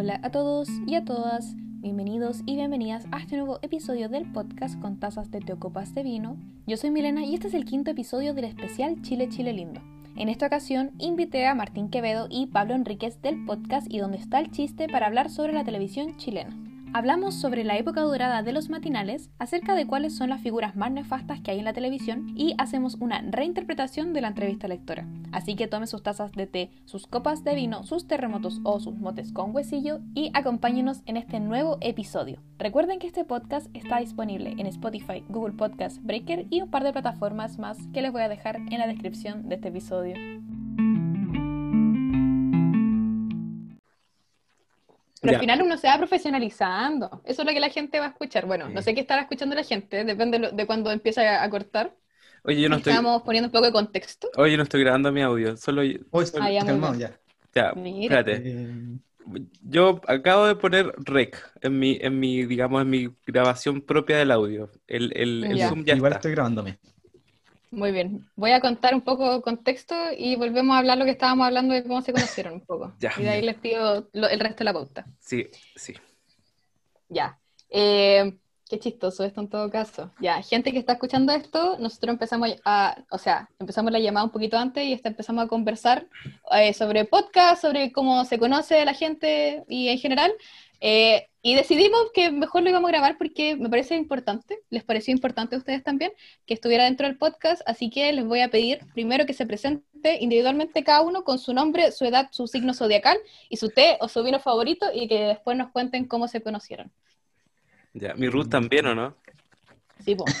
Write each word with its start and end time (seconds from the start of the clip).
Hola 0.00 0.20
a 0.22 0.30
todos 0.30 0.68
y 0.86 0.94
a 0.94 1.04
todas, 1.04 1.56
bienvenidos 1.56 2.42
y 2.46 2.54
bienvenidas 2.54 3.06
a 3.10 3.18
este 3.18 3.36
nuevo 3.36 3.58
episodio 3.62 4.08
del 4.08 4.30
podcast 4.30 4.80
con 4.80 5.00
tazas 5.00 5.32
de 5.32 5.40
teocopas 5.40 5.92
de 5.92 6.04
vino. 6.04 6.36
Yo 6.68 6.76
soy 6.76 6.92
Milena 6.92 7.24
y 7.24 7.34
este 7.34 7.48
es 7.48 7.54
el 7.54 7.64
quinto 7.64 7.90
episodio 7.90 8.32
del 8.32 8.44
especial 8.44 9.02
Chile 9.02 9.28
Chile 9.28 9.52
Lindo. 9.52 9.80
En 10.14 10.28
esta 10.28 10.46
ocasión 10.46 10.92
invité 10.98 11.48
a 11.48 11.56
Martín 11.56 11.88
Quevedo 11.88 12.28
y 12.30 12.46
Pablo 12.46 12.76
Enríquez 12.76 13.20
del 13.22 13.44
podcast 13.44 13.88
y 13.90 13.98
donde 13.98 14.18
está 14.18 14.38
el 14.38 14.52
chiste 14.52 14.86
para 14.86 15.08
hablar 15.08 15.30
sobre 15.30 15.52
la 15.52 15.64
televisión 15.64 16.16
chilena. 16.16 16.56
Hablamos 16.94 17.34
sobre 17.34 17.64
la 17.64 17.76
época 17.76 18.00
dorada 18.00 18.42
de 18.42 18.52
los 18.52 18.70
matinales, 18.70 19.30
acerca 19.38 19.74
de 19.74 19.86
cuáles 19.86 20.16
son 20.16 20.30
las 20.30 20.40
figuras 20.40 20.74
más 20.74 20.90
nefastas 20.90 21.40
que 21.40 21.50
hay 21.50 21.58
en 21.58 21.66
la 21.66 21.74
televisión 21.74 22.32
y 22.34 22.54
hacemos 22.56 22.96
una 22.98 23.20
reinterpretación 23.20 24.14
de 24.14 24.22
la 24.22 24.28
entrevista 24.28 24.68
lectora. 24.68 25.06
Así 25.30 25.54
que 25.54 25.68
tomen 25.68 25.86
sus 25.86 26.02
tazas 26.02 26.32
de 26.32 26.46
té, 26.46 26.70
sus 26.86 27.06
copas 27.06 27.44
de 27.44 27.54
vino, 27.54 27.84
sus 27.84 28.06
terremotos 28.06 28.60
o 28.64 28.80
sus 28.80 28.96
motes 28.96 29.32
con 29.32 29.54
huesillo 29.54 30.00
y 30.14 30.30
acompáñenos 30.32 31.02
en 31.04 31.18
este 31.18 31.40
nuevo 31.40 31.76
episodio. 31.82 32.40
Recuerden 32.58 32.98
que 32.98 33.06
este 33.06 33.24
podcast 33.24 33.68
está 33.74 33.98
disponible 33.98 34.54
en 34.56 34.66
Spotify, 34.66 35.22
Google 35.28 35.54
Podcast, 35.54 36.02
Breaker 36.02 36.46
y 36.48 36.62
un 36.62 36.70
par 36.70 36.84
de 36.84 36.92
plataformas 36.92 37.58
más 37.58 37.78
que 37.92 38.00
les 38.00 38.12
voy 38.12 38.22
a 38.22 38.28
dejar 38.28 38.56
en 38.56 38.78
la 38.78 38.86
descripción 38.86 39.48
de 39.48 39.56
este 39.56 39.68
episodio. 39.68 40.14
Pero 45.20 45.34
al 45.34 45.40
final 45.40 45.62
uno 45.62 45.76
se 45.76 45.88
va 45.88 45.98
profesionalizando. 45.98 47.22
Eso 47.24 47.42
es 47.42 47.46
lo 47.48 47.52
que 47.52 47.60
la 47.60 47.70
gente 47.70 47.98
va 48.00 48.06
a 48.06 48.08
escuchar. 48.10 48.46
Bueno, 48.46 48.68
no 48.68 48.82
sé 48.82 48.94
qué 48.94 49.00
estará 49.00 49.22
escuchando 49.22 49.54
la 49.54 49.64
gente, 49.64 50.04
depende 50.04 50.50
de, 50.52 50.66
cuando 50.66 50.90
empieza 50.90 51.42
a, 51.42 51.50
cortar. 51.50 51.94
Oye, 52.44 52.62
yo 52.62 52.68
no 52.68 52.76
estoy. 52.76 52.92
Estamos 52.92 53.22
poniendo 53.22 53.48
un 53.48 53.52
poco 53.52 53.66
de 53.66 53.72
contexto. 53.72 54.28
Oye, 54.36 54.56
no 54.56 54.62
estoy 54.62 54.80
grabando 54.82 55.10
mi 55.12 55.22
audio, 55.22 55.56
solo. 55.56 55.80
Oye, 55.82 56.00
estoy 56.22 56.40
Ah, 56.42 56.50
ya, 56.52 56.64
calmado 56.64 56.94
ya. 56.94 57.18
Ya, 57.54 57.72
Mira. 57.74 58.20
espérate. 58.20 58.42
Eh, 58.44 58.98
Yo 59.62 60.00
acabo 60.06 60.46
de 60.46 60.56
poner 60.56 60.92
rec 60.98 61.36
en 61.60 61.78
mi, 61.78 61.98
en 62.00 62.18
mi, 62.18 62.44
digamos, 62.46 62.80
en 62.82 62.90
mi 62.90 63.08
grabación 63.26 63.82
propia 63.82 64.16
del 64.18 64.30
audio. 64.30 64.70
El, 64.86 65.12
el, 65.16 65.44
el 65.44 65.56
Ya. 65.56 65.68
Zoom 65.68 65.84
ya 65.84 65.94
igual 65.94 66.12
está. 66.12 66.18
estoy 66.20 66.32
grabándome. 66.32 66.78
Muy 67.70 67.92
bien. 67.92 68.26
Voy 68.36 68.52
a 68.52 68.60
contar 68.60 68.94
un 68.94 69.02
poco 69.02 69.34
de 69.34 69.42
contexto 69.42 69.94
y 70.16 70.36
volvemos 70.36 70.74
a 70.74 70.78
hablar 70.78 70.96
lo 70.98 71.04
que 71.04 71.10
estábamos 71.10 71.46
hablando 71.46 71.74
de 71.74 71.82
cómo 71.82 72.00
se 72.02 72.12
conocieron 72.12 72.54
un 72.54 72.60
poco. 72.66 72.94
Ya. 73.00 73.12
Y 73.18 73.22
de 73.22 73.28
ahí 73.30 73.42
les 73.42 73.56
pido 73.56 74.08
lo- 74.12 74.28
el 74.28 74.40
resto 74.40 74.58
de 74.58 74.64
la 74.64 74.72
pauta. 74.72 75.06
Sí, 75.20 75.46
sí. 75.76 75.94
Ya. 77.08 77.38
Eh, 77.70 78.36
qué 78.68 78.78
chistoso 78.78 79.24
esto 79.24 79.40
en 79.40 79.48
todo 79.48 79.70
caso. 79.70 80.10
Ya, 80.20 80.42
gente 80.42 80.72
que 80.72 80.78
está 80.78 80.94
escuchando 80.94 81.32
esto, 81.32 81.76
nosotros 81.78 82.12
empezamos 82.12 82.50
a, 82.64 82.96
o 83.10 83.18
sea, 83.18 83.48
empezamos 83.58 83.92
la 83.92 83.98
llamada 83.98 84.24
un 84.24 84.32
poquito 84.32 84.58
antes 84.58 84.84
y 84.84 84.92
hasta 84.94 85.08
empezamos 85.08 85.44
a 85.44 85.48
conversar 85.48 86.06
eh, 86.52 86.72
sobre 86.74 87.04
podcast, 87.06 87.62
sobre 87.62 87.92
cómo 87.92 88.24
se 88.24 88.38
conoce 88.38 88.84
la 88.84 88.94
gente 88.94 89.64
y 89.68 89.88
en 89.88 89.98
general. 89.98 90.32
Eh, 90.80 91.28
y 91.42 91.54
decidimos 91.54 92.10
que 92.12 92.30
mejor 92.30 92.62
lo 92.62 92.68
íbamos 92.70 92.88
a 92.88 92.92
grabar 92.92 93.16
porque 93.18 93.56
me 93.56 93.68
parece 93.68 93.94
importante, 93.96 94.58
les 94.70 94.84
pareció 94.84 95.12
importante 95.12 95.54
a 95.54 95.58
ustedes 95.58 95.82
también 95.82 96.12
que 96.46 96.54
estuviera 96.54 96.84
dentro 96.84 97.06
del 97.06 97.16
podcast, 97.16 97.62
así 97.66 97.90
que 97.90 98.12
les 98.12 98.24
voy 98.24 98.40
a 98.40 98.48
pedir 98.48 98.80
primero 98.92 99.24
que 99.24 99.32
se 99.34 99.46
presente 99.46 100.18
individualmente 100.20 100.84
cada 100.84 101.00
uno 101.02 101.24
con 101.24 101.38
su 101.38 101.54
nombre, 101.54 101.90
su 101.92 102.04
edad, 102.04 102.28
su 102.32 102.46
signo 102.48 102.74
zodiacal 102.74 103.18
y 103.48 103.56
su 103.56 103.70
té 103.70 103.96
o 104.00 104.08
su 104.08 104.22
vino 104.22 104.38
favorito 104.40 104.86
y 104.92 105.08
que 105.08 105.20
después 105.20 105.56
nos 105.56 105.70
cuenten 105.70 106.06
cómo 106.06 106.28
se 106.28 106.40
conocieron. 106.42 106.90
Ya. 107.94 108.14
Mi 108.14 108.28
root 108.28 108.50
también, 108.50 108.86
¿o 108.86 108.94
no? 108.94 109.16
Sí, 110.04 110.14
po. 110.14 110.24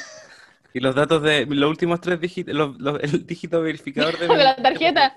Y 0.74 0.80
los 0.80 0.94
datos 0.94 1.22
de 1.22 1.46
los 1.46 1.70
últimos 1.70 2.00
tres 2.00 2.20
dígitos, 2.20 2.54
los- 2.54 2.78
los- 2.78 3.02
el 3.02 3.26
dígito 3.26 3.62
verificador 3.62 4.18
de 4.18 4.28
de 4.28 4.36
la 4.44 4.54
tarjeta. 4.54 5.16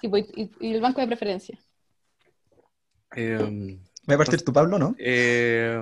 Sí, 0.00 0.10
y- 0.36 0.50
y 0.60 0.74
el 0.74 0.80
banco 0.80 1.00
de 1.00 1.06
preferencia. 1.06 1.56
Eh, 3.16 3.78
Voy 4.04 4.14
a 4.14 4.18
partir 4.18 4.44
tu 4.44 4.52
Pablo, 4.52 4.78
¿no? 4.78 4.94
eh, 4.98 5.80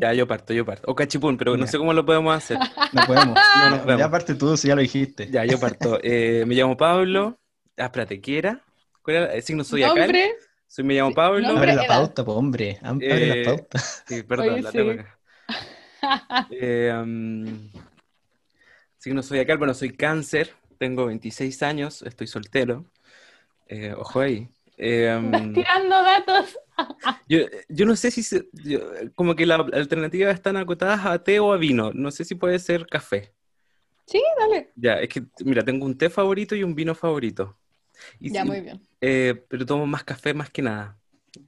ya, 0.00 0.12
yo 0.12 0.26
parto, 0.26 0.52
yo 0.52 0.64
parto. 0.64 0.90
O 0.90 0.94
cachipún, 0.94 1.38
pero 1.38 1.56
no 1.56 1.64
Ya. 1.64 1.70
sé 1.70 1.78
cómo 1.78 1.92
lo 1.92 2.04
podemos 2.04 2.36
hacer. 2.36 2.58
No 2.92 3.06
podemos. 3.06 3.38
No 3.70 3.86
nos 3.86 3.98
Ya, 3.98 4.10
parte 4.10 4.34
tú, 4.34 4.56
si 4.56 4.68
ya 4.68 4.74
lo 4.74 4.82
dijiste. 4.82 5.28
Ya, 5.30 5.44
yo 5.44 5.58
parto. 5.58 5.98
Eh, 6.02 6.44
me 6.46 6.54
llamo 6.54 6.76
Pablo. 6.76 7.38
Ah, 7.78 7.84
espérate, 7.86 8.20
¿qué 8.20 8.38
era? 8.38 8.60
¿Cuál 9.02 9.16
era 9.16 9.34
el 9.34 9.42
signo 9.42 9.64
zodiacal? 9.64 9.96
Nombre, 10.00 10.34
Soy, 10.68 10.84
me 10.84 10.94
llamo 10.94 11.14
Pablo. 11.14 11.48
Abre 11.48 11.72
la 11.74 11.86
pauta, 11.86 12.24
pues, 12.24 12.36
hombre. 12.36 12.78
Abre 12.82 13.06
Eh, 13.08 13.44
la 13.44 13.52
pauta. 13.56 13.78
Sí, 13.78 14.22
perdón, 14.22 14.50
Oye, 14.50 14.62
la 14.62 14.70
sí. 14.70 14.76
tengo 14.76 14.90
acá. 14.90 15.18
Eh, 16.52 16.92
um, 16.92 17.70
signo 18.98 19.22
zodiacal, 19.22 19.58
bueno, 19.58 19.74
soy 19.74 19.90
cáncer, 19.96 20.52
tengo 20.78 21.06
26 21.06 21.62
años, 21.62 22.02
estoy 22.02 22.26
soltero. 22.26 22.84
Eh, 23.68 23.94
ojo 23.96 24.20
ahí. 24.20 24.48
Eh, 24.82 25.20
tirando 25.54 26.02
datos. 26.02 26.58
yo, 27.28 27.38
yo 27.68 27.84
no 27.86 27.94
sé 27.96 28.10
si 28.10 28.22
se- 28.22 28.48
yo- 28.52 28.80
como 29.14 29.36
que 29.36 29.44
las 29.44 29.60
alternativas 29.72 30.34
están 30.34 30.56
acotadas 30.56 31.04
a 31.04 31.22
té 31.22 31.38
o 31.38 31.52
a 31.52 31.58
vino. 31.58 31.92
No 31.92 32.10
sé 32.10 32.24
si 32.24 32.34
puede 32.34 32.58
ser 32.58 32.86
café. 32.86 33.34
Sí, 34.06 34.22
dale. 34.38 34.70
Ya, 34.74 34.94
es 34.94 35.08
que, 35.10 35.22
mira, 35.44 35.62
tengo 35.62 35.84
un 35.84 35.96
té 35.98 36.08
favorito 36.10 36.54
y 36.56 36.64
un 36.64 36.74
vino 36.74 36.94
favorito. 36.94 37.58
Y 38.18 38.30
Ya, 38.32 38.42
si- 38.42 38.48
muy 38.48 38.60
bien. 38.62 38.80
eh, 39.02 39.44
pero 39.48 39.66
tomo 39.66 39.86
más 39.86 40.02
café 40.04 40.32
más 40.34 40.50
que 40.50 40.62
nada. 40.62 40.96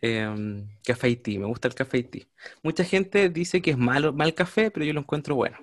Em, 0.01 0.69
café 0.85 1.09
y 1.09 1.17
tea, 1.17 1.41
me 1.41 1.47
gusta 1.47 1.69
el 1.69 1.75
café 1.75 1.99
y 1.99 2.03
tea. 2.05 2.27
Mucha 2.63 2.85
gente 2.85 3.29
dice 3.31 3.61
que 3.63 3.71
es 3.73 3.79
malo, 3.79 4.13
mal 4.13 4.35
café, 4.35 4.71
pero 4.71 4.85
yo 4.87 4.93
lo 4.93 5.01
encuentro 5.01 5.35
bueno. 5.35 5.57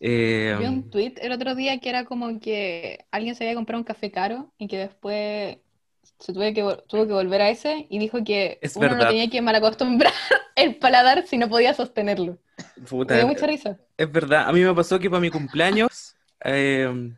Em, 0.00 0.58
Vi 0.58 0.64
un 0.66 0.90
tweet 0.90 1.14
el 1.20 1.32
otro 1.32 1.54
día 1.54 1.78
que 1.78 1.90
era 1.90 2.04
como 2.04 2.40
que 2.40 3.04
alguien 3.10 3.34
se 3.34 3.44
había 3.44 3.54
comprado 3.54 3.80
un 3.80 3.84
café 3.84 4.10
caro 4.10 4.52
y 4.58 4.66
que 4.66 4.78
después 4.78 5.58
se 6.20 6.32
tuvo 6.32 6.42
que, 6.54 6.82
tuvo 6.88 7.06
que 7.06 7.12
volver 7.12 7.40
a 7.42 7.50
ese 7.50 7.86
y 7.90 7.98
dijo 7.98 8.22
que 8.24 8.58
Es 8.62 8.76
uno 8.76 8.88
verdad. 8.88 9.04
no 9.04 9.08
tenía 9.08 9.28
que 9.30 9.42
malacostumbrar 9.42 10.12
el 10.56 10.76
paladar 10.76 11.26
si 11.26 11.38
no 11.38 11.48
podía 11.48 11.74
sostenerlo. 11.74 12.38
puta, 12.88 13.14
Me 13.14 13.20
dio 13.20 13.28
mucha 13.28 13.46
risa. 13.46 13.78
es 13.96 14.12
verdad, 14.12 14.48
a 14.48 14.52
mí 14.52 14.60
me 14.62 14.74
pasó 14.74 14.98
que 14.98 15.10
para 15.10 15.20
mi 15.20 15.30
cumpleaños, 15.30 16.16
em, 16.40 17.16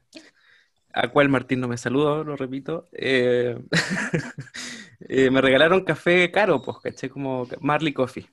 a 0.94 1.08
cual 1.08 1.28
Martín 1.28 1.60
no 1.60 1.68
me 1.68 1.76
saludó, 1.78 2.22
lo 2.24 2.36
repito, 2.36 2.88
eh, 2.92 3.58
eh, 5.08 5.30
me 5.30 5.40
regalaron 5.40 5.84
café 5.84 6.30
caro, 6.30 6.62
pues, 6.62 6.78
caché, 6.82 7.08
como 7.10 7.46
Marley 7.60 7.92
Coffee. 7.92 8.28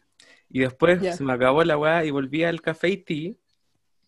Y 0.49 0.59
después 0.61 1.15
se 1.15 1.23
me 1.23 1.33
acabó 1.33 1.63
la 1.63 1.77
weá 1.77 2.03
y 2.05 2.11
volví 2.11 2.43
al 2.43 2.61
café 2.61 2.89
y 2.89 2.97
tea. 2.97 3.33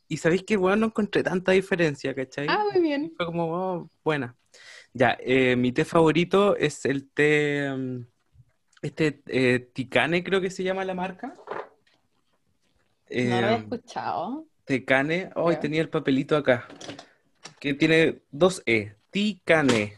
Y 0.08 0.18
sabéis 0.18 0.44
que, 0.44 0.58
weón, 0.58 0.80
no 0.82 0.88
encontré 0.88 1.24
tanta 1.24 1.52
diferencia, 1.54 2.14
¿cachai? 2.16 2.48
Ah, 2.50 2.66
muy 2.74 2.82
bien. 2.82 3.14
Fue 3.16 3.26
como, 3.28 3.46
oh, 3.54 3.90
buena. 4.04 4.36
Ya, 4.94 5.18
eh, 5.22 5.56
mi 5.56 5.72
té 5.72 5.86
favorito 5.86 6.56
es 6.58 6.86
el 6.86 7.10
té, 7.10 7.72
mm, 7.72 8.06
este 8.82 9.22
eh, 9.28 9.60
Ticane 9.74 10.24
creo 10.24 10.42
que 10.42 10.50
se 10.50 10.64
llama 10.64 10.84
la 10.86 10.94
marca. 10.94 11.34
No 13.10 13.42
lo 13.42 13.46
había 13.48 13.58
Eh, 13.58 13.60
escuchado. 13.60 14.48
Tecane, 14.66 15.32
hoy 15.36 15.56
Ya. 15.56 15.60
tenía 15.60 15.82
el 15.82 15.90
papelito 15.90 16.36
acá, 16.38 16.68
que 17.60 17.74
tiene 17.74 18.22
dos 18.32 18.62
E, 18.66 18.96
Ticane. 19.12 19.98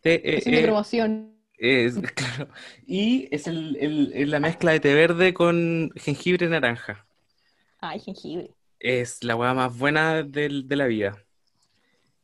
T 0.00 0.36
Es 0.36 0.46
E 0.46 0.58
E 0.60 0.62
promoción. 0.64 1.34
es, 1.58 1.94
claro. 2.14 2.48
Y 2.86 3.28
es 3.34 3.46
el- 3.46 3.76
el- 3.80 4.12
es 4.14 4.28
la 4.28 4.40
mezcla 4.40 4.72
de 4.72 4.80
té 4.80 4.94
verde 4.94 5.34
con 5.34 5.90
jengibre 5.96 6.48
naranja. 6.48 7.06
Ay, 7.80 8.00
jengibre. 8.00 8.50
Es 8.80 9.24
la 9.24 9.34
hueá 9.34 9.54
más 9.54 9.76
buena 9.76 10.22
del- 10.22 10.68
de 10.68 10.76
la 10.76 10.86
vida. 10.86 11.24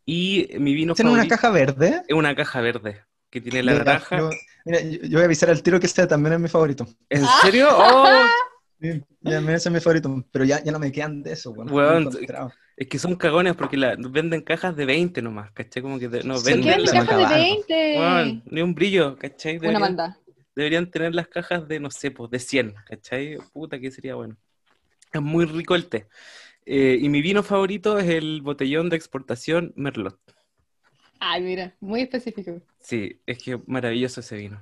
Y 0.07 0.49
mi 0.59 0.75
vino 0.75 0.95
¿Tiene 0.95 1.11
una 1.11 1.19
favorito 1.21 1.37
caja 1.37 1.51
verde? 1.51 2.03
es 2.07 2.15
una 2.17 2.35
caja 2.35 2.61
verde 2.61 3.05
que 3.31 3.41
tiene 3.41 3.63
la 3.63 3.73
Mira, 3.73 3.85
naranja. 3.85 4.19
Yo, 4.19 4.31
mira, 4.65 4.81
yo, 4.81 5.01
yo 5.03 5.11
voy 5.13 5.23
a 5.23 5.25
avisar 5.25 5.51
al 5.51 5.63
tiro 5.63 5.81
que 5.81 5.87
este 5.87 6.07
también 6.07 6.35
es 6.35 6.41
mi 6.41 6.49
favorito. 6.49 6.87
¿En 7.09 7.25
serio? 7.43 7.69
Oh, 7.71 8.27
Sí, 8.81 9.03
ya, 9.21 9.39
ese 9.39 9.69
es 9.69 9.71
mi 9.71 9.81
favorito. 9.81 10.25
Pero 10.31 10.45
ya, 10.45 10.63
ya 10.63 10.73
no 10.73 10.79
me 10.79 10.93
quedan 10.93 11.23
de 11.23 11.33
eso, 11.33 11.55
bueno, 11.55 11.73
Weón, 11.73 12.05
no 12.05 12.11
he 12.11 12.13
encontrado. 12.13 12.53
es 12.77 12.87
que 12.89 12.99
son 12.99 13.17
cagones 13.17 13.55
porque 13.57 13.77
la, 13.77 13.97
venden 13.97 14.43
cajas 14.43 14.77
de 14.77 14.85
20 14.85 15.23
nomás, 15.23 15.53
¿cachai? 15.53 15.83
Como 15.83 15.99
que 15.99 16.09
de- 16.09 16.23
no 16.25 16.37
Sí, 16.37 16.53
¿Por 16.55 16.61
qué 16.61 16.69
venden 16.71 16.87
cajas 16.87 17.07
de 17.19 17.25
acabaron. 17.25 17.41
20? 17.41 17.99
Weón, 17.99 18.43
ni 18.47 18.63
un 18.63 18.75
brillo, 18.75 19.17
¿cachai? 19.17 19.53
Una 19.57 19.61
Deberían, 19.61 19.81
maldad. 19.81 20.17
deberían 20.55 20.91
tener 20.91 21.15
las 21.15 21.29
cajas 21.29 21.67
de, 21.67 21.81
no 21.81 21.91
sé, 21.91 22.11
pues 22.11 22.31
de 22.31 22.39
100, 22.39 22.75
¿cachai? 22.87 23.39
Puta 23.53 23.79
que 23.81 23.91
sería 23.91 24.17
bueno. 24.17 24.37
Es 25.13 25.23
muy 25.23 25.45
rico 25.47 25.75
el 25.77 25.87
té. 25.89 26.09
Eh, 26.67 26.99
y 27.01 27.09
mi 27.09 27.21
vino 27.21 27.43
favorito 27.43 27.99
es 27.99 28.09
el 28.09 28.41
botellón 28.43 28.89
de 28.89 28.97
exportación 28.97 29.73
Merlot. 29.77 30.19
Ay, 31.21 31.43
mira, 31.43 31.75
muy 31.81 32.03
específico. 32.03 32.61
Sí, 32.81 33.21
es 33.27 33.43
que 33.43 33.61
maravilloso 33.67 34.21
ese 34.21 34.37
vino. 34.37 34.61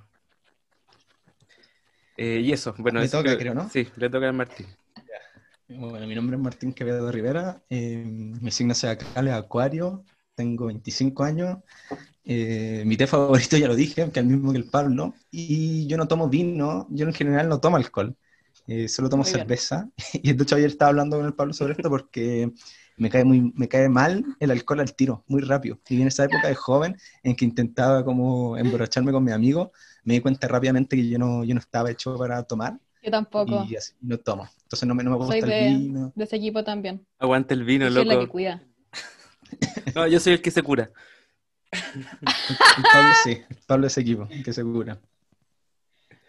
Eh, 2.16 2.40
y 2.44 2.52
eso, 2.52 2.74
bueno, 2.78 3.00
Le 3.00 3.06
eso 3.06 3.18
toca, 3.18 3.36
creo, 3.36 3.54
¿no? 3.54 3.68
Sí, 3.68 3.88
le 3.96 4.10
toca 4.10 4.28
a 4.28 4.32
Martín. 4.32 4.66
Bueno, 5.68 6.06
mi 6.06 6.14
nombre 6.14 6.36
es 6.36 6.42
Martín 6.42 6.72
Quevedo 6.72 7.10
Rivera, 7.10 7.62
eh, 7.70 8.04
mi 8.04 8.50
signo 8.50 8.74
zodiacal 8.74 9.28
es 9.28 9.34
Acuario, 9.34 10.04
tengo 10.34 10.66
25 10.66 11.24
años, 11.24 11.58
eh, 12.24 12.82
mi 12.84 12.96
té 12.96 13.06
favorito 13.06 13.56
ya 13.56 13.68
lo 13.68 13.74
dije, 13.74 14.04
que 14.10 14.10
es 14.10 14.16
el 14.18 14.26
mismo 14.26 14.52
que 14.52 14.58
el 14.58 14.68
Pablo, 14.68 15.14
y 15.30 15.86
yo 15.86 15.96
no 15.96 16.06
tomo 16.08 16.28
vino, 16.28 16.86
yo 16.90 17.06
en 17.06 17.14
general 17.14 17.48
no 17.48 17.60
tomo 17.60 17.76
alcohol, 17.76 18.16
eh, 18.66 18.88
solo 18.88 19.08
tomo 19.08 19.22
Muy 19.22 19.32
bien. 19.32 19.46
cerveza, 19.46 19.88
y 20.14 20.32
de 20.32 20.42
hecho 20.42 20.56
ayer 20.56 20.68
estaba 20.70 20.90
hablando 20.90 21.16
con 21.16 21.26
el 21.26 21.34
Pablo 21.34 21.52
sobre 21.54 21.72
esto 21.72 21.88
porque 21.90 22.50
me 22.96 23.10
cae, 23.10 23.24
muy, 23.24 23.52
me 23.56 23.68
cae 23.68 23.88
mal 23.88 24.24
el 24.38 24.50
alcohol 24.50 24.80
al 24.80 24.94
tiro, 24.94 25.24
muy 25.26 25.42
rápido. 25.42 25.78
Y 25.88 26.00
en 26.02 26.08
esa 26.08 26.24
época 26.24 26.48
de 26.48 26.54
joven 26.54 26.96
en 27.22 27.34
que 27.36 27.44
intentaba 27.44 28.04
como 28.04 28.56
emborracharme 28.56 29.12
con 29.12 29.24
mi 29.24 29.32
amigo, 29.32 29.72
me 30.04 30.14
di 30.14 30.20
cuenta 30.20 30.46
rápidamente 30.48 30.96
que 30.96 31.08
yo 31.08 31.18
no, 31.18 31.44
yo 31.44 31.54
no 31.54 31.60
estaba 31.60 31.90
hecho 31.90 32.16
para 32.16 32.42
tomar. 32.44 32.78
Yo 33.02 33.10
tampoco. 33.10 33.64
Y 33.68 33.76
así, 33.76 33.94
no 34.00 34.18
tomo. 34.18 34.48
Entonces 34.62 34.86
no 34.88 34.94
me, 34.94 35.02
no 35.02 35.10
me 35.10 35.16
gusta 35.16 35.32
Soy 35.32 35.40
el 35.40 35.46
de, 35.50 35.68
vino. 35.68 36.12
de 36.14 36.24
ese 36.24 36.36
equipo 36.36 36.62
también. 36.64 37.04
Aguanta 37.18 37.54
el 37.54 37.64
vino, 37.64 37.86
Yo 37.86 37.90
soy 37.92 38.04
la 38.04 38.14
que 38.14 38.20
loco. 38.20 38.32
cuida. 38.32 38.62
No, 39.94 40.06
yo 40.06 40.20
soy 40.20 40.34
el 40.34 40.42
que 40.42 40.50
se 40.50 40.62
cura. 40.62 40.90
El 42.76 42.86
Pablo 42.92 43.14
sí, 43.14 43.30
el 43.48 43.56
Pablo 43.66 43.86
es 43.86 43.92
ese 43.92 44.00
equipo, 44.02 44.28
que 44.44 44.52
se 44.52 44.62
cura. 44.62 45.00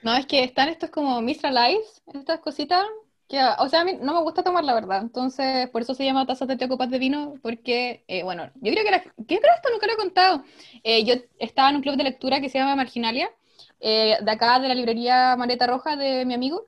No, 0.03 0.13
es 0.15 0.25
que 0.25 0.43
están 0.43 0.67
estos 0.69 0.89
como 0.89 1.21
Mistral 1.21 1.57
Ice, 1.71 2.01
estas 2.13 2.39
cositas, 2.41 2.85
que, 3.29 3.39
o 3.59 3.69
sea, 3.69 3.81
a 3.81 3.85
mí 3.85 3.97
no 4.01 4.13
me 4.13 4.21
gusta 4.21 4.43
tomar, 4.43 4.63
la 4.65 4.73
verdad. 4.73 5.01
Entonces, 5.01 5.69
por 5.69 5.81
eso 5.81 5.93
se 5.93 6.03
llama 6.03 6.25
tazas 6.25 6.47
de 6.47 6.57
té 6.57 6.65
o 6.65 6.69
copas 6.69 6.89
de 6.89 6.99
vino, 6.99 7.35
porque, 7.41 8.03
eh, 8.07 8.23
bueno, 8.23 8.51
yo 8.55 8.71
creo 8.71 8.83
que 8.83 8.89
era, 8.89 9.01
¿qué 9.01 9.39
creo 9.39 9.55
esto? 9.55 9.69
Nunca 9.71 9.87
lo 9.87 9.93
he 9.93 9.97
contado. 9.97 10.43
Eh, 10.83 11.05
yo 11.05 11.15
estaba 11.39 11.69
en 11.69 11.77
un 11.77 11.81
club 11.81 11.95
de 11.95 12.03
lectura 12.03 12.41
que 12.41 12.49
se 12.49 12.59
llama 12.59 12.75
Marginalia, 12.75 13.29
eh, 13.79 14.17
de 14.21 14.31
acá 14.31 14.59
de 14.59 14.67
la 14.67 14.75
librería 14.75 15.35
Maleta 15.37 15.67
Roja 15.67 15.95
de 15.95 16.25
mi 16.25 16.33
amigo, 16.33 16.67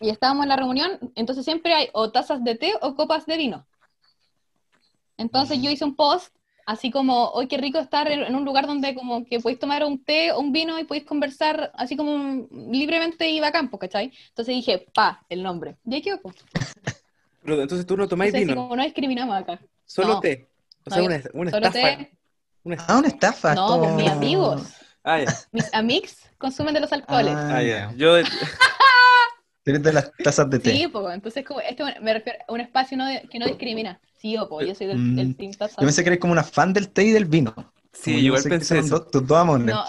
y 0.00 0.10
estábamos 0.10 0.42
en 0.42 0.48
la 0.50 0.56
reunión, 0.56 1.12
entonces 1.14 1.44
siempre 1.44 1.72
hay 1.72 1.88
o 1.92 2.10
tazas 2.10 2.44
de 2.44 2.56
té 2.56 2.74
o 2.82 2.94
copas 2.94 3.24
de 3.24 3.36
vino. 3.36 3.66
Entonces 5.16 5.62
yo 5.62 5.70
hice 5.70 5.84
un 5.84 5.94
post 5.94 6.34
así 6.66 6.90
como, 6.90 7.28
hoy 7.30 7.46
qué 7.48 7.56
rico 7.58 7.78
estar 7.78 8.10
en, 8.10 8.34
un 8.34 8.44
lugar 8.44 8.66
donde 8.66 8.94
como 8.94 9.24
que 9.24 9.40
podéis 9.40 9.58
tomar 9.58 9.84
un 9.84 10.02
té 10.04 10.32
o 10.32 10.40
un 10.40 10.52
vino 10.52 10.78
y 10.78 10.84
podéis 10.84 11.04
conversar 11.06 11.70
así 11.74 11.96
como 11.96 12.46
libremente 12.70 13.28
y 13.28 13.40
bacán, 13.40 13.68
pues, 13.68 13.80
¿cachai? 13.80 14.12
Entonces 14.28 14.54
dije, 14.54 14.86
pa, 14.94 15.24
el 15.28 15.42
nombre. 15.42 15.76
Y 15.84 15.94
ahí 15.94 16.02
quedó, 16.02 16.20
pues. 16.20 16.36
Pero 17.42 17.60
entonces 17.62 17.86
tú 17.86 17.96
no 17.96 18.06
tomáis 18.08 18.28
Entonces, 18.32 18.48
así 18.48 18.54
vino, 18.54 18.62
como 18.68 18.76
no 18.76 18.82
discriminamos 18.84 19.36
acá. 19.36 19.58
solo 19.84 20.14
no. 20.14 20.20
té. 20.20 20.48
O 20.84 20.90
No, 20.90 20.94
sea, 20.96 20.98
yo- 21.02 21.06
una, 21.06 21.22
una 21.34 21.50
Solo 21.50 21.66
estafa. 21.66 21.96
té. 21.96 22.12
Una 22.64 22.76
Ah, 22.88 22.96
una 22.98 23.08
estafa. 23.08 23.54
No, 23.54 23.78
pues 23.80 23.92
mis 23.94 24.10
amigos, 24.10 24.62
Ah, 25.04 25.18
ya. 25.20 25.34
mis 25.50 25.74
amigos 25.74 26.16
consumen 26.38 26.72
de 26.74 26.80
los 26.80 26.92
alcoholes. 26.92 27.34
Ah, 27.34 27.56
Ah, 27.56 27.62
ya. 27.62 27.90
ya. 27.90 27.92
Yo, 27.96 28.14
de 28.14 28.24
las 29.92 30.12
tazas 30.22 30.48
de 30.50 30.58
té. 30.58 30.70
Sí, 30.72 30.88
pues, 30.88 31.14
entonces 31.14 31.44
como, 31.44 31.60
esto 31.60 31.84
me 32.00 32.12
refiero 32.14 32.38
a 32.46 32.52
un 32.52 32.60
espacio 32.60 32.96
no 32.96 33.06
de- 33.06 33.22
que 33.30 33.38
no 33.38 33.46
discrimina. 33.46 34.00
Sí, 34.22 34.36
pues, 34.48 34.68
yo 34.68 34.74
soy 34.76 34.86
del, 34.86 34.98
Mm. 34.98 35.16
del 35.16 35.36
team 35.36 35.52
taza. 35.52 35.74
Yo 35.80 35.86
pensé 35.86 36.04
que 36.04 36.10
eres 36.10 36.20
como 36.20 36.32
una 36.32 36.44
fan 36.44 36.72
del 36.72 36.88
té 36.90 37.02
y 37.02 37.10
del 37.10 37.24
vino. 37.24 37.52
sí, 37.92 38.12
Como 38.12 38.18
yo 38.18 38.24
igual 38.26 38.42
sé 38.42 38.48
que 38.48 38.54
pensé 38.54 38.78
eso. 38.78 38.98
dos- 39.00 39.10
tus 39.10 39.26
dos 39.26 39.36
amores. 39.38 39.66
No, 39.66 39.84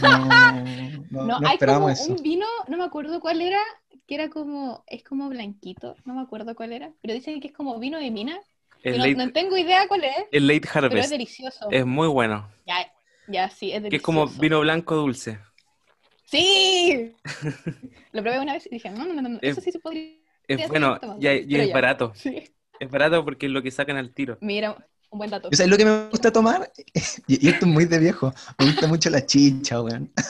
No, 0.00 0.24
no, 0.24 1.04
no, 1.10 1.26
no 1.26 1.34
hay 1.34 1.40
como 1.40 1.48
esperábamos 1.52 2.00
eso. 2.00 2.12
un 2.14 2.22
vino, 2.22 2.46
no 2.68 2.76
me 2.78 2.84
acuerdo 2.84 3.20
cuál 3.20 3.40
era, 3.42 3.60
que 4.06 4.14
era 4.14 4.30
como, 4.30 4.82
es 4.86 5.04
como 5.04 5.28
blanquito, 5.28 5.94
no 6.06 6.14
me 6.14 6.22
acuerdo 6.22 6.54
cuál 6.54 6.72
era, 6.72 6.90
pero 7.02 7.12
dicen 7.14 7.38
que 7.40 7.48
es 7.48 7.52
como 7.54 7.78
vino 7.78 7.98
de 7.98 8.10
mina. 8.10 8.40
que 8.82 8.90
El 8.90 8.98
no, 8.98 9.04
late, 9.06 9.16
no 9.26 9.32
tengo 9.32 9.56
idea 9.58 9.86
cuál 9.88 10.04
es, 10.04 10.14
el 10.32 10.46
late 10.46 10.60
pero 10.60 10.70
es 10.70 10.84
harvest 10.84 11.10
delicioso. 11.10 11.68
es 11.70 11.84
muy 11.86 12.08
bueno. 12.08 12.48
Ya, 12.66 12.90
ya, 13.28 13.50
sí, 13.50 13.72
es 13.72 13.82
delicioso. 13.82 13.90
Que 13.90 13.96
es 13.96 14.02
como 14.02 14.26
vino 14.26 14.60
blanco 14.60 14.94
dulce. 14.96 15.38
¡Sí! 16.24 17.14
Lo 18.12 18.22
probé 18.22 18.40
una 18.40 18.54
vez 18.54 18.66
y 18.66 18.70
dije, 18.70 18.90
no, 18.90 19.04
no, 19.04 19.14
no, 19.14 19.22
no, 19.22 19.38
Es- 19.42 19.52
eso 19.52 19.60
sí 19.60 19.70
se 19.72 19.78
podría. 19.78 20.16
Es 20.48 20.68
bueno 20.68 20.98
sí, 21.20 21.26
y, 21.48 21.56
es 21.56 21.68
ya. 21.68 21.74
barato. 21.74 22.12
Sí. 22.14 22.44
Es 22.80 22.90
barato 22.90 23.24
porque 23.24 23.46
es 23.46 23.52
lo 23.52 23.62
que 23.62 23.70
sacan 23.70 23.96
al 23.96 24.12
tiro. 24.12 24.38
Mira, 24.40 24.76
un 25.10 25.18
buen 25.18 25.30
dato. 25.30 25.48
¿Y 25.50 25.56
¿Sabes 25.56 25.70
lo 25.70 25.76
que 25.76 25.84
me 25.84 26.08
gusta 26.08 26.30
tomar? 26.32 26.70
Y, 27.26 27.48
esto 27.48 27.66
es 27.66 27.72
muy 27.72 27.84
de 27.86 27.98
viejo. 27.98 28.32
Me 28.58 28.66
gusta 28.66 28.86
mucho 28.86 29.10
la 29.10 29.24
chicha, 29.24 29.80
weón. 29.82 30.10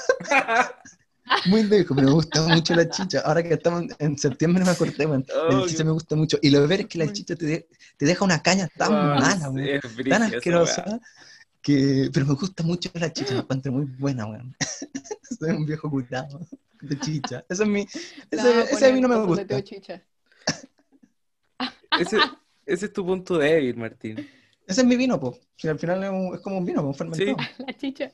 Muy 1.46 1.64
de 1.64 1.78
viejo, 1.78 1.92
pero 1.94 2.06
me 2.06 2.12
gusta 2.14 2.40
mucho 2.46 2.72
la 2.74 2.88
chicha. 2.88 3.20
Ahora 3.24 3.42
que 3.42 3.54
estamos 3.54 3.84
en 3.98 4.16
septiembre 4.16 4.64
me 4.64 4.70
acordé, 4.70 5.06
weón. 5.06 5.24
La 5.28 5.58
Oh, 5.58 5.66
chicha 5.66 5.82
me 5.82 5.90
gusta 5.90 6.14
mucho. 6.14 6.38
Y 6.40 6.50
lo 6.50 6.66
ver 6.68 6.82
es 6.82 6.86
que 6.86 6.98
la 6.98 7.12
chicha 7.12 7.34
te, 7.34 7.46
de- 7.46 7.68
te 7.96 8.06
deja 8.06 8.24
una 8.24 8.40
caña 8.42 8.68
tan 8.76 8.92
mala, 8.92 9.50
weón. 9.50 9.80
Tan 10.08 10.22
asquerosa. 10.22 10.84
Que... 11.60 12.10
Pero 12.12 12.26
me 12.26 12.34
gusta 12.34 12.62
mucho 12.62 12.90
la 12.94 13.12
chicha, 13.12 13.34
la 13.34 13.40
encuentro 13.40 13.72
muy 13.72 13.86
buena, 13.86 14.26
weón. 14.26 14.54
Soy 15.38 15.50
un 15.50 15.66
viejo 15.66 15.90
curado 15.90 16.46
de 16.80 17.00
chicha. 17.00 17.44
Ese 17.48 17.64
es 17.64 17.68
mi... 17.68 17.80
Ese, 18.30 18.36
No, 18.36 18.48
ese 18.60 18.72
poner 18.74 18.94
vino 18.94 19.08
me 19.08 19.14
de 19.16 19.20
o 19.20 19.26
gusta. 19.26 19.62
chicha. 19.64 20.02
Ese, 22.00 22.18
ese 22.66 22.86
es 22.86 22.92
tu 22.92 23.04
punto 23.04 23.38
débil, 23.38 23.76
Martín. 23.76 24.18
Ese 24.66 24.80
es 24.80 24.86
mi 24.86 24.96
vino, 24.96 25.18
po. 25.20 25.38
Si 25.56 25.68
al 25.68 25.78
final 25.78 26.02
es, 26.04 26.10
un- 26.10 26.34
es 26.34 26.40
como 26.40 26.58
un 26.58 26.64
vino, 26.64 26.82
po, 26.82 26.88
un 26.88 26.94
fermentado. 26.94 27.36
Sí. 27.38 27.62
La 27.66 27.72
chicha. 27.76 28.10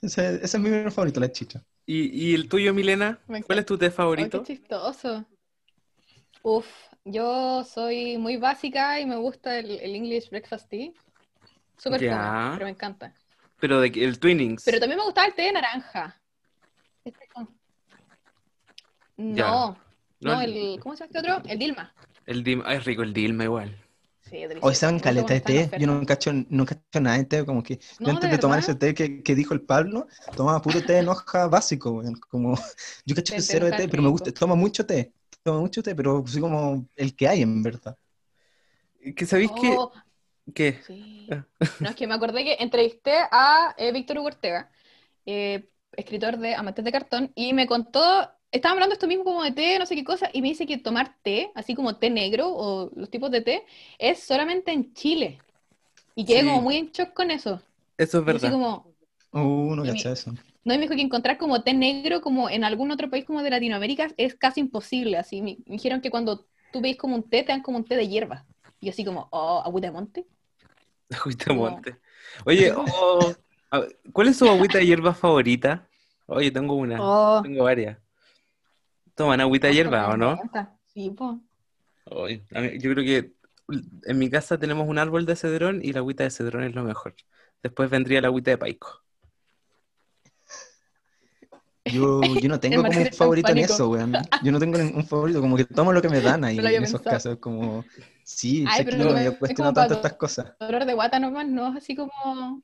Ese, 0.00 0.36
ese 0.36 0.44
es 0.44 0.58
mi 0.60 0.70
vino 0.70 0.90
favorito, 0.92 1.18
la 1.18 1.30
chicha. 1.32 1.60
¿Y, 1.84 2.30
y 2.30 2.34
el 2.34 2.48
tuyo, 2.48 2.72
Milena? 2.72 3.18
¿Cuál 3.46 3.58
es 3.58 3.66
tu 3.66 3.76
té 3.76 3.90
favorito? 3.90 4.42
qué 4.44 4.54
chistoso. 4.54 5.24
Uf, 6.42 6.66
yo 7.04 7.64
soy 7.64 8.16
muy 8.16 8.36
básica 8.36 9.00
y 9.00 9.06
me 9.06 9.16
gusta 9.16 9.58
el, 9.58 9.70
el 9.80 9.94
English 9.96 10.30
Breakfast 10.30 10.68
Tea. 10.68 10.90
Súper 11.76 12.00
fome, 12.00 12.52
pero 12.54 12.64
me 12.66 12.70
encanta. 12.70 13.12
Pero 13.58 13.80
de 13.80 13.90
que- 13.90 14.04
el 14.04 14.20
Twinings. 14.20 14.62
Pero 14.64 14.78
también 14.78 14.98
me 14.98 15.04
gustaba 15.04 15.26
el 15.26 15.34
té 15.34 15.42
de 15.42 15.52
naranja. 15.52 16.20
Este 17.04 17.26
con- 17.34 17.48
Ya. 19.16 19.48
No, 19.48 19.78
No, 20.20 20.34
no, 20.34 20.40
el- 20.42 20.56
el, 20.56 20.80
¿cómo 20.80 20.94
se 20.94 21.04
llama 21.08 21.18
este 21.18 21.32
otro? 21.32 21.50
El 21.50 21.58
Dilma. 21.58 21.92
El 22.28 22.44
Dim- 22.44 22.62
ay, 22.66 22.76
es 22.76 22.84
rico 22.84 23.02
el 23.02 23.12
Dilma 23.12 23.44
igual. 23.44 23.74
Sí, 24.20 24.36
Hoy 24.36 24.48
Me 24.50 24.60
gusta 24.60 25.00
caleta 25.00 25.32
de 25.34 25.40
té. 25.40 25.70
Yo 25.80 25.86
no 25.86 26.04
cacho, 26.04 26.30
no 26.50 26.66
cacho 26.66 27.00
nada 27.00 27.16
de 27.16 27.24
té, 27.24 27.44
como 27.46 27.62
que 27.62 27.78
yo 27.98 28.10
antes 28.10 28.28
¿de 28.28 28.36
de 28.36 28.38
tomar 28.38 28.58
ese 28.58 28.74
té 28.74 28.92
que, 28.94 29.22
que 29.22 29.34
dijo 29.34 29.54
el 29.54 29.62
Pablo, 29.62 30.06
tomaba 30.36 30.60
puro 30.60 30.80
té 30.84 30.98
en 30.98 31.08
hoja 31.08 31.46
básico. 31.48 32.02
Como, 32.28 32.54
yo 33.06 33.14
cacho 33.16 33.34
Té 33.34 33.40
cero 33.40 33.64
de 33.66 33.72
té, 33.72 33.88
pero 33.88 34.02
me 34.02 34.10
gusta, 34.10 34.30
tomo 34.32 34.56
mucho 34.56 34.84
té, 34.84 35.12
tomo 35.42 35.60
mucho 35.60 35.82
té, 35.82 35.94
pero 35.94 36.22
así 36.26 36.38
como 36.40 36.86
el 36.96 37.16
que 37.16 37.28
hay 37.28 37.40
en 37.42 37.62
verdad. 37.62 37.96
¿Que 39.16 39.24
sabéis 39.26 39.50
Oh, 39.54 39.90
que, 40.46 40.72
que 40.74 40.82
sí. 40.82 41.28
Ah. 41.32 41.46
No, 41.80 41.88
es 41.90 41.96
que 41.96 42.06
me 42.06 42.14
acordé 42.14 42.44
que 42.44 42.56
entrevisté 42.60 43.12
a 43.30 43.74
eh, 43.78 43.92
Víctor 43.92 44.18
Hugo 44.18 44.26
Ortega, 44.26 44.70
eh, 45.24 45.70
escritor 45.92 46.36
de 46.38 46.54
Amantes 46.54 46.84
de 46.84 46.92
Cartón, 46.92 47.32
y 47.34 47.54
me 47.54 47.66
contó, 47.66 48.30
estaba 48.52 48.72
hablando 48.74 48.94
esto 48.94 49.06
mismo 49.06 49.24
como 49.24 49.42
de 49.44 49.52
té, 49.52 49.78
no 49.78 49.86
sé 49.86 49.94
qué 49.96 50.04
cosa, 50.04 50.30
y 50.32 50.42
me 50.42 50.48
dice 50.48 50.66
que 50.66 50.78
tomar 50.78 51.16
té, 51.22 51.50
así 51.54 51.74
como 51.74 51.98
té 51.98 52.10
negro 52.10 52.48
o 52.50 52.90
los 52.96 53.10
tipos 53.10 53.30
de 53.30 53.42
té, 53.42 53.66
es 53.98 54.20
solamente 54.24 54.72
en 54.72 54.92
Chile. 54.94 55.44
Y 56.16 56.26
quedé 56.26 56.40
Sí. 56.40 56.44
como 56.44 56.62
muy 56.62 56.76
en 56.76 56.90
shock 56.92 57.14
con 57.14 57.30
eso. 57.30 57.62
eso 57.96 58.18
es 58.18 58.24
Y 58.26 58.36
así 58.36 58.50
verdad? 58.50 58.52
como, 58.52 58.94
Uh, 59.32 59.74
no 59.76 59.84
cacho 59.84 60.10
eso. 60.10 60.32
no, 60.64 60.74
y 60.74 60.78
me 60.78 60.82
dijo 60.84 60.94
que 60.94 61.02
encontrar 61.02 61.38
como 61.38 61.62
té 61.62 61.72
negro 61.74 62.20
como 62.20 62.50
en 62.50 62.64
algún 62.64 62.90
otro 62.90 63.08
país 63.10 63.24
como 63.24 63.42
de 63.42 63.50
Latinoamérica 63.50 64.08
es 64.16 64.34
casi 64.34 64.60
imposible, 64.60 65.16
así. 65.18 65.40
Me, 65.42 65.58
me 65.66 65.74
dijeron 65.76 66.00
que 66.00 66.10
cuando 66.10 66.46
tú 66.70 66.80
veis 66.80 66.96
como 66.98 67.16
un 67.16 67.28
té, 67.28 67.42
te 67.42 67.52
dan 67.52 67.62
como 67.62 67.78
un 67.78 67.84
té 67.86 67.96
de 67.96 68.08
hierba. 68.08 68.46
Y 68.80 68.88
así 68.90 69.04
como, 69.04 69.28
oh, 69.32 69.62
agüita 69.64 69.88
de 69.88 69.92
monte. 69.92 70.26
Agüita 71.10 71.46
de 71.52 71.54
monte. 71.54 71.96
Oye, 72.44 72.72
oh, 72.76 73.36
¿cuál 74.12 74.28
es 74.28 74.36
su 74.38 74.48
agüita 74.48 74.78
de 74.78 74.86
hierba 74.86 75.14
favorita? 75.14 75.88
Oye, 76.26 76.50
tengo 76.50 76.74
una, 76.74 77.06
Oh. 77.06 77.42
tengo 77.42 77.64
varias. 77.64 77.98
¿Toman 79.18 79.40
agüita 79.40 79.66
de 79.66 79.74
hierba 79.74 80.08
o 80.08 80.16
no? 80.16 80.38
Sí, 80.94 81.10
pues. 81.10 81.36
Yo 82.80 82.92
creo 82.94 83.04
que 83.04 83.32
en 84.04 84.18
mi 84.18 84.30
casa 84.30 84.58
tenemos 84.58 84.88
un 84.88 84.98
árbol 84.98 85.26
de 85.26 85.36
cedrón 85.36 85.80
y 85.82 85.92
la 85.92 85.98
agüita 86.00 86.24
de 86.24 86.30
cedrón 86.30 86.64
es 86.64 86.74
lo 86.74 86.84
mejor. 86.84 87.14
Después 87.62 87.90
vendría 87.90 88.20
la 88.22 88.28
agüita 88.28 88.50
de 88.52 88.58
paico. 88.58 89.04
Yo, 91.84 92.36
yo 92.36 92.48
no 92.48 92.60
tengo 92.60 92.84
como 92.84 93.00
un 93.00 93.06
favorito 93.12 93.52
en 93.52 93.58
eso, 93.58 93.88
weón. 93.88 94.12
Yo 94.42 94.52
no 94.52 94.58
tengo 94.60 94.78
un 94.78 95.04
favorito, 95.04 95.40
como 95.40 95.56
que 95.56 95.64
tomo 95.64 95.92
lo 95.92 96.02
que 96.02 96.08
me 96.08 96.20
dan 96.20 96.44
ahí 96.44 96.56
No 96.62 96.68
en 96.68 96.84
esos 96.84 97.02
casos, 97.02 97.38
como, 97.38 97.84
sí, 98.22 98.66
Ay, 98.66 98.84
sé 98.84 98.90
que 98.90 98.96
no 98.96 99.12
me- 99.12 99.30
cuestiono 99.38 99.72
tanto 99.72 99.94
to- 99.94 100.00
estas 100.00 100.12
cosas. 100.18 100.52
Dolor 100.60 100.84
de 100.84 100.94
guata 100.94 101.18
nomás, 101.18 101.46
no 101.48 101.68
es 101.68 101.76
así 101.76 101.94
como. 101.96 102.62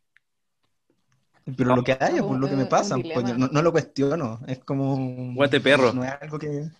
Pero 1.57 1.75
lo 1.75 1.85
que 1.85 1.93
haya, 1.93 2.23
como 2.23 2.29
pues 2.29 2.41
lo 2.41 2.49
que 2.49 2.55
un- 2.55 2.59
me 2.59 2.65
un 2.65 2.69
pasa, 2.71 2.99
pues, 2.99 3.25
no, 3.27 3.49
no 3.49 3.63
lo 3.63 3.73
cuestiono, 3.73 4.41
es 4.47 4.59
como... 4.61 4.97
Guate 5.35 5.61
perro. 5.61 5.93
No 5.93 6.05
es 6.05 6.13
algo 6.21 6.39
que... 6.39 6.71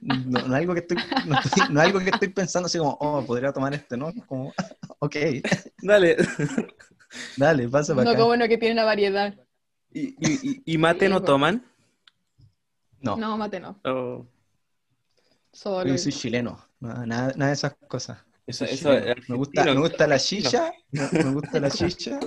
No, 0.00 0.40
no 0.46 0.54
es 0.56 0.60
algo 0.60 0.74
que 0.74 0.80
estoy, 0.80 0.98
no, 1.24 1.34
estoy- 1.34 1.66
no 1.68 1.80
es 1.80 1.86
algo 1.86 2.00
que 2.00 2.10
estoy 2.10 2.28
pensando 2.28 2.66
así 2.66 2.78
como, 2.78 2.92
oh, 3.00 3.24
podría 3.26 3.52
tomar 3.52 3.72
este, 3.74 3.96
¿no? 3.96 4.12
Como, 4.26 4.54
ok, 5.00 5.16
Dale. 5.82 6.16
dale, 7.36 7.68
pasa 7.68 7.94
para 7.94 8.04
No 8.04 8.10
acá. 8.10 8.16
como 8.18 8.32
uno 8.34 8.46
que 8.48 8.58
tiene 8.58 8.74
una 8.74 8.84
variedad. 8.84 9.34
¿Y, 9.92 10.62
y- 10.64 10.78
mate 10.78 11.06
Sí, 11.06 11.08
no 11.08 11.20
toman? 11.24 11.64
No, 13.00 13.14
No, 13.14 13.36
mate 13.36 13.58
no. 13.60 13.82
Oh, 13.84 14.26
Solo. 15.52 15.90
yo 15.90 15.98
soy 15.98 16.12
chileno, 16.12 16.58
nada, 16.80 17.06
nada, 17.06 17.32
de 17.48 17.52
esas 17.52 17.74
cosas. 17.88 18.18
eso, 18.46 18.64
eso 18.64 18.90
me, 19.28 19.36
gusta, 19.36 19.64
me 19.64 19.80
gusta 19.80 20.06
la 20.06 20.18
chicha, 20.18 20.72
me 21.22 21.30
gusta 21.32 21.60
la 21.60 21.70
chicha. 21.70 22.18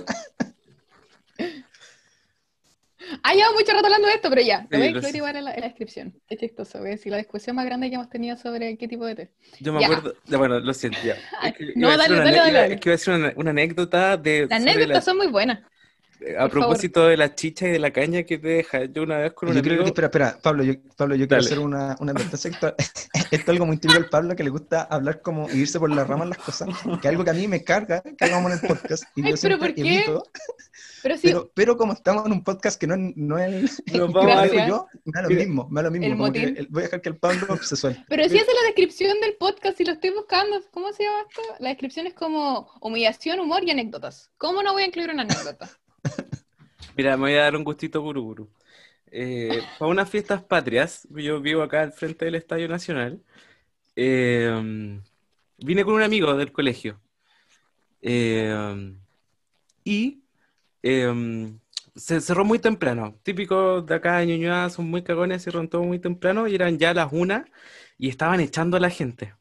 Ah, 3.22 3.34
llevo 3.34 3.52
mucho 3.54 3.72
rato 3.72 3.86
hablando 3.86 4.08
de 4.08 4.14
esto, 4.14 4.28
pero 4.30 4.42
ya. 4.42 4.66
Lo 4.70 4.78
voy 4.78 4.86
a 4.86 4.90
incluir 4.90 5.16
igual 5.16 5.36
en 5.36 5.44
la, 5.44 5.54
en 5.54 5.60
la 5.60 5.66
descripción. 5.66 6.14
Es 6.28 6.38
chistoso, 6.38 6.78
voy 6.78 6.88
a 6.88 6.90
decir 6.92 7.10
la 7.12 7.18
discusión 7.18 7.56
más 7.56 7.64
grande 7.66 7.88
que 7.88 7.94
hemos 7.96 8.08
tenido 8.10 8.36
sobre 8.36 8.76
qué 8.76 8.88
tipo 8.88 9.04
de 9.06 9.14
té. 9.14 9.30
Yo 9.60 9.72
me 9.72 9.80
Ya. 9.80 9.86
acuerdo, 9.86 10.14
ya, 10.26 10.38
bueno, 10.38 10.60
lo 10.60 10.74
siento, 10.74 10.98
ya. 11.04 11.16
Ay, 11.40 11.50
Es 11.58 11.58
que 11.58 11.72
no, 11.76 11.88
dale, 11.96 12.16
dale, 12.16 12.36
dale. 12.36 12.74
Es 12.74 12.80
que 12.80 12.88
iba 12.88 12.94
a 12.94 12.96
decir 12.98 13.14
una, 13.14 13.32
una 13.36 13.50
anécdota 13.50 14.16
de 14.16 14.46
Las 14.48 14.60
anécdotas 14.62 14.88
la- 14.88 15.00
son 15.00 15.16
muy 15.16 15.26
buenas. 15.28 15.60
A 16.38 16.48
propósito 16.50 17.06
de 17.06 17.16
la 17.16 17.34
chicha 17.34 17.66
y 17.66 17.70
de 17.70 17.78
la 17.78 17.90
caña 17.92 18.24
que 18.24 18.36
te 18.36 18.46
deja, 18.48 18.84
yo 18.84 19.04
una 19.04 19.16
vez 19.16 19.32
con 19.32 19.48
un 19.48 19.54
Yo 19.54 19.60
amigo... 19.60 19.74
creo 19.76 19.84
que, 19.84 19.88
espera, 19.88 20.06
espera, 20.08 20.38
Pablo, 20.42 20.62
yo, 20.64 20.74
Pablo, 20.94 21.14
yo 21.14 21.26
quiero 21.26 21.42
Dale. 21.42 21.46
hacer 21.46 21.58
una, 21.58 21.96
una 21.98 22.12
advertencia. 22.12 22.50
Esto, 22.50 22.74
esto 22.78 23.36
es 23.36 23.48
algo 23.48 23.64
muy 23.64 23.78
típico 23.78 23.98
del 23.98 24.10
Pablo, 24.10 24.36
que 24.36 24.44
le 24.44 24.50
gusta 24.50 24.82
hablar 24.82 25.22
como 25.22 25.48
y 25.50 25.60
irse 25.60 25.78
por 25.78 25.90
las 25.90 26.06
ramas 26.06 26.28
las 26.28 26.36
cosas, 26.36 26.68
que 27.00 27.08
es 27.08 27.10
algo 27.10 27.24
que 27.24 27.30
a 27.30 27.32
mí 27.32 27.48
me 27.48 27.64
carga 27.64 28.02
que 28.02 28.22
hagamos 28.26 28.52
en 28.52 28.58
el 28.60 28.68
podcast. 28.68 29.04
Y 29.16 29.24
Ay, 29.24 29.30
yo 29.30 29.36
pero 29.40 29.58
¿por 29.58 29.72
qué? 29.74 29.80
evito, 29.80 30.22
Pero 31.02 31.16
sí, 31.16 31.28
pero, 31.28 31.50
pero 31.54 31.76
como 31.76 31.92
estamos 31.92 32.26
en 32.26 32.32
un 32.32 32.44
podcast 32.44 32.78
que 32.80 32.86
no 32.86 32.94
es, 32.94 33.16
no 33.16 33.38
es 33.38 33.62
Nos 33.62 33.82
que 33.86 33.98
vamos 33.98 34.36
a- 34.36 34.68
yo, 34.68 34.86
me 35.04 35.12
da 35.12 35.22
lo 35.22 35.28
mismo, 35.30 35.68
me 35.70 35.80
da 35.80 35.84
lo 35.88 35.90
mismo. 35.90 36.06
el 36.06 36.12
como 36.12 36.32
que 36.32 36.40
motín. 36.40 36.56
el- 36.56 36.66
voy 36.68 36.80
a 36.80 36.84
dejar 36.84 37.00
que 37.00 37.08
el 37.08 37.16
Pablo 37.16 37.46
se 37.62 37.76
suelte. 37.76 38.04
pero 38.08 38.22
sí 38.28 38.38
hace 38.38 38.52
la 38.52 38.66
descripción 38.66 39.20
del 39.20 39.34
podcast 39.36 39.80
y 39.80 39.84
lo 39.84 39.92
estoy 39.92 40.10
buscando. 40.10 40.60
¿Cómo 40.72 40.92
se 40.92 41.04
llama 41.04 41.20
esto? 41.28 41.42
La 41.58 41.68
descripción 41.70 42.06
es 42.06 42.14
como 42.14 42.70
humillación, 42.80 43.40
humor 43.40 43.64
y 43.64 43.70
anécdotas. 43.70 44.30
¿Cómo 44.38 44.62
no 44.62 44.72
voy 44.72 44.82
a 44.82 44.86
incluir 44.86 45.10
una 45.10 45.22
anécdota? 45.22 45.70
Mira, 46.96 47.16
me 47.16 47.22
voy 47.22 47.34
a 47.34 47.42
dar 47.42 47.56
un 47.56 47.64
gustito 47.64 48.00
guruguru. 48.02 48.50
Eh, 49.12 49.62
para 49.78 49.90
unas 49.90 50.08
fiestas 50.08 50.42
patrias, 50.42 51.06
yo 51.10 51.40
vivo 51.40 51.62
acá 51.62 51.82
al 51.82 51.92
frente 51.92 52.24
del 52.26 52.36
Estadio 52.36 52.68
Nacional, 52.68 53.20
eh, 53.96 55.00
vine 55.58 55.84
con 55.84 55.94
un 55.94 56.02
amigo 56.02 56.36
del 56.36 56.52
colegio. 56.52 57.00
Eh, 58.02 58.94
y 59.84 60.22
eh, 60.82 61.52
se 61.96 62.20
cerró 62.20 62.44
muy 62.44 62.58
temprano. 62.58 63.16
Típico 63.22 63.82
de 63.82 63.94
acá 63.94 64.18
de 64.18 64.26
Ñuñoa, 64.26 64.70
son 64.70 64.88
muy 64.90 65.02
cagones, 65.02 65.42
cerraron 65.44 65.68
todo 65.68 65.82
muy 65.84 65.98
temprano 65.98 66.46
y 66.48 66.54
eran 66.54 66.78
ya 66.78 66.94
las 66.94 67.12
una 67.12 67.46
y 67.98 68.08
estaban 68.08 68.40
echando 68.40 68.76
a 68.76 68.80
la 68.80 68.90
gente. 68.90 69.34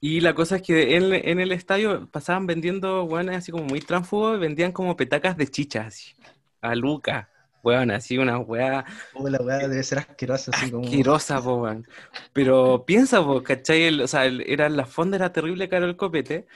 Y 0.00 0.20
la 0.20 0.34
cosa 0.34 0.56
es 0.56 0.62
que 0.62 0.96
en, 0.96 1.12
en 1.12 1.38
el 1.40 1.52
estadio 1.52 2.08
pasaban 2.10 2.46
vendiendo, 2.46 3.04
weones 3.04 3.36
así 3.36 3.52
como 3.52 3.64
muy 3.64 3.80
tránsfugos, 3.80 4.38
vendían 4.40 4.72
como 4.72 4.96
petacas 4.96 5.36
de 5.36 5.46
chicha, 5.46 5.86
así, 5.86 6.14
a 6.60 6.74
Luca, 6.74 7.28
weón, 7.62 7.90
así 7.92 8.18
una 8.18 8.38
weá 8.38 8.84
Oh, 9.14 9.28
la 9.28 9.38
weá 9.38 9.58
debe 9.68 9.82
ser 9.82 9.98
asquerosa, 9.98 10.50
así 10.50 10.70
como. 10.70 10.84
asquerosa, 10.84 11.42
po, 11.42 11.54
weón. 11.62 11.86
Pero 12.32 12.84
piensa, 12.86 13.22
po, 13.24 13.42
¿cachai? 13.42 13.82
El- 13.84 14.00
o 14.02 14.06
sea, 14.08 14.26
el- 14.26 14.42
era 14.46 14.68
la 14.68 14.86
fonda, 14.86 15.16
era 15.16 15.32
terrible 15.32 15.68
caro 15.68 15.86
el 15.86 15.96
copete. 15.96 16.46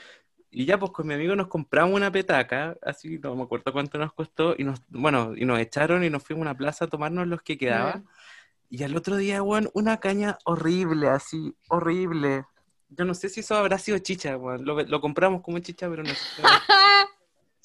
Y 0.49 0.65
ya, 0.65 0.79
pues 0.79 0.91
con 0.91 1.07
mi 1.07 1.13
amigo 1.13 1.35
nos 1.35 1.47
compramos 1.47 1.95
una 1.95 2.11
petaca, 2.11 2.77
así, 2.81 3.19
no 3.19 3.35
me 3.35 3.43
acuerdo 3.43 3.71
cuánto 3.73 3.97
nos 3.97 4.13
costó, 4.13 4.55
y 4.57 4.63
nos, 4.63 4.81
bueno, 4.89 5.33
y 5.35 5.45
nos 5.45 5.59
echaron 5.59 6.03
y 6.03 6.09
nos 6.09 6.23
fuimos 6.23 6.41
a 6.41 6.49
una 6.49 6.57
plaza 6.57 6.85
a 6.85 6.87
tomarnos 6.87 7.27
los 7.27 7.41
que 7.41 7.57
quedaban. 7.57 8.07
Y 8.69 8.83
al 8.83 8.95
otro 8.95 9.17
día, 9.17 9.41
weón, 9.43 9.69
una 9.73 9.99
caña 9.99 10.37
horrible, 10.45 11.09
así, 11.09 11.55
horrible. 11.69 12.45
Yo 12.89 13.05
no 13.05 13.13
sé 13.13 13.29
si 13.29 13.41
eso 13.41 13.55
habrá 13.55 13.77
sido 13.77 13.97
chicha, 13.99 14.37
weón. 14.37 14.65
Lo, 14.65 14.81
lo 14.81 15.01
compramos 15.01 15.41
como 15.41 15.59
chicha, 15.59 15.89
pero 15.89 16.03
no 16.03 16.09
sé. 16.09 16.41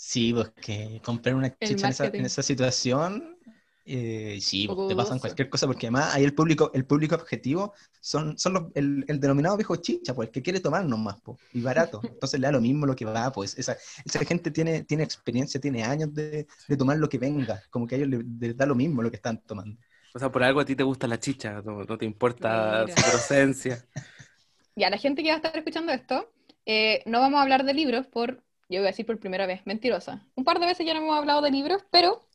Sí, 0.05 0.33
pues 0.33 0.51
que 0.61 1.01
comprar 1.05 1.37
una 1.37 1.51
chicha 1.51 1.87
en 1.87 1.93
esa, 1.93 2.05
en 2.05 2.09
marketing. 2.09 2.25
esa 2.25 2.43
situación, 2.43 3.39
eh, 3.85 4.39
sí, 4.41 4.69
te 4.89 4.95
pasan 4.97 5.19
cualquier 5.19 5.49
cosa, 5.49 5.67
porque 5.67 5.87
además 5.87 6.15
ahí 6.15 6.25
el 6.25 6.35
público, 6.35 6.71
el 6.75 6.85
público 6.87 7.15
objetivo 7.15 7.75
son, 8.01 8.39
son 8.39 8.53
los, 8.55 8.65
el, 8.75 9.05
el 9.09 9.21
denominado 9.21 9.57
viejo 9.57 9.77
chicha, 9.77 10.15
pues 10.15 10.29
el 10.29 10.33
que 10.33 10.43
quiere 10.43 10.61
tomar 10.61 10.85
nomás, 10.85 11.17
pues, 11.23 11.39
y 11.53 11.61
barato. 11.61 12.01
Entonces 12.05 12.39
le 12.41 12.47
da 12.47 12.53
lo 12.53 12.61
mismo 12.61 12.87
lo 12.87 12.95
que 12.95 13.05
va, 13.05 13.33
pues 13.33 13.59
esa, 13.59 13.77
esa 14.05 14.25
gente 14.25 14.51
tiene, 14.51 14.85
tiene 14.85 15.03
experiencia, 15.03 15.61
tiene 15.61 15.83
años 15.83 16.15
de, 16.15 16.47
de 16.69 16.77
tomar 16.77 16.99
lo 16.99 17.09
que 17.09 17.19
venga, 17.19 17.63
como 17.71 17.87
que 17.87 17.97
a 17.97 17.99
ellos 17.99 18.11
les, 18.11 18.25
les 18.41 18.57
da 18.57 18.67
lo 18.67 18.75
mismo 18.75 19.03
lo 19.03 19.11
que 19.11 19.17
están 19.17 19.43
tomando. 19.43 19.79
O 20.15 20.19
sea, 20.19 20.31
por 20.31 20.43
algo 20.43 20.61
a 20.61 20.65
ti 20.65 20.77
te 20.77 20.83
gusta 20.83 21.07
la 21.07 21.19
chicha, 21.19 21.63
no, 21.65 21.85
no 21.85 21.99
te 21.99 22.05
importa 22.05 22.85
Mira. 22.87 22.97
su 22.97 23.11
procedencia. 23.11 23.85
Ya, 24.75 24.89
la 24.89 24.97
gente 24.97 25.23
que 25.23 25.29
va 25.29 25.35
a 25.35 25.37
estar 25.37 25.57
escuchando 25.57 25.93
esto, 25.93 26.33
eh, 26.65 27.03
no 27.05 27.21
vamos 27.21 27.39
a 27.39 27.43
hablar 27.43 27.65
de 27.65 27.75
libros 27.75 28.07
por, 28.07 28.43
yo 28.71 28.79
voy 28.81 28.85
a 28.85 28.93
decir 28.93 29.05
por 29.05 29.19
primera 29.19 29.47
vez, 29.47 29.61
mentirosa. 29.67 30.27
Un 30.35 30.45
par 30.45 30.61
de 30.61 30.67
veces 30.67 30.87
ya 30.87 30.95
no 30.95 31.01
hemos 31.01 31.19
hablado 31.19 31.43
de 31.43 31.51
libros, 31.51 31.85
pero 31.91 32.27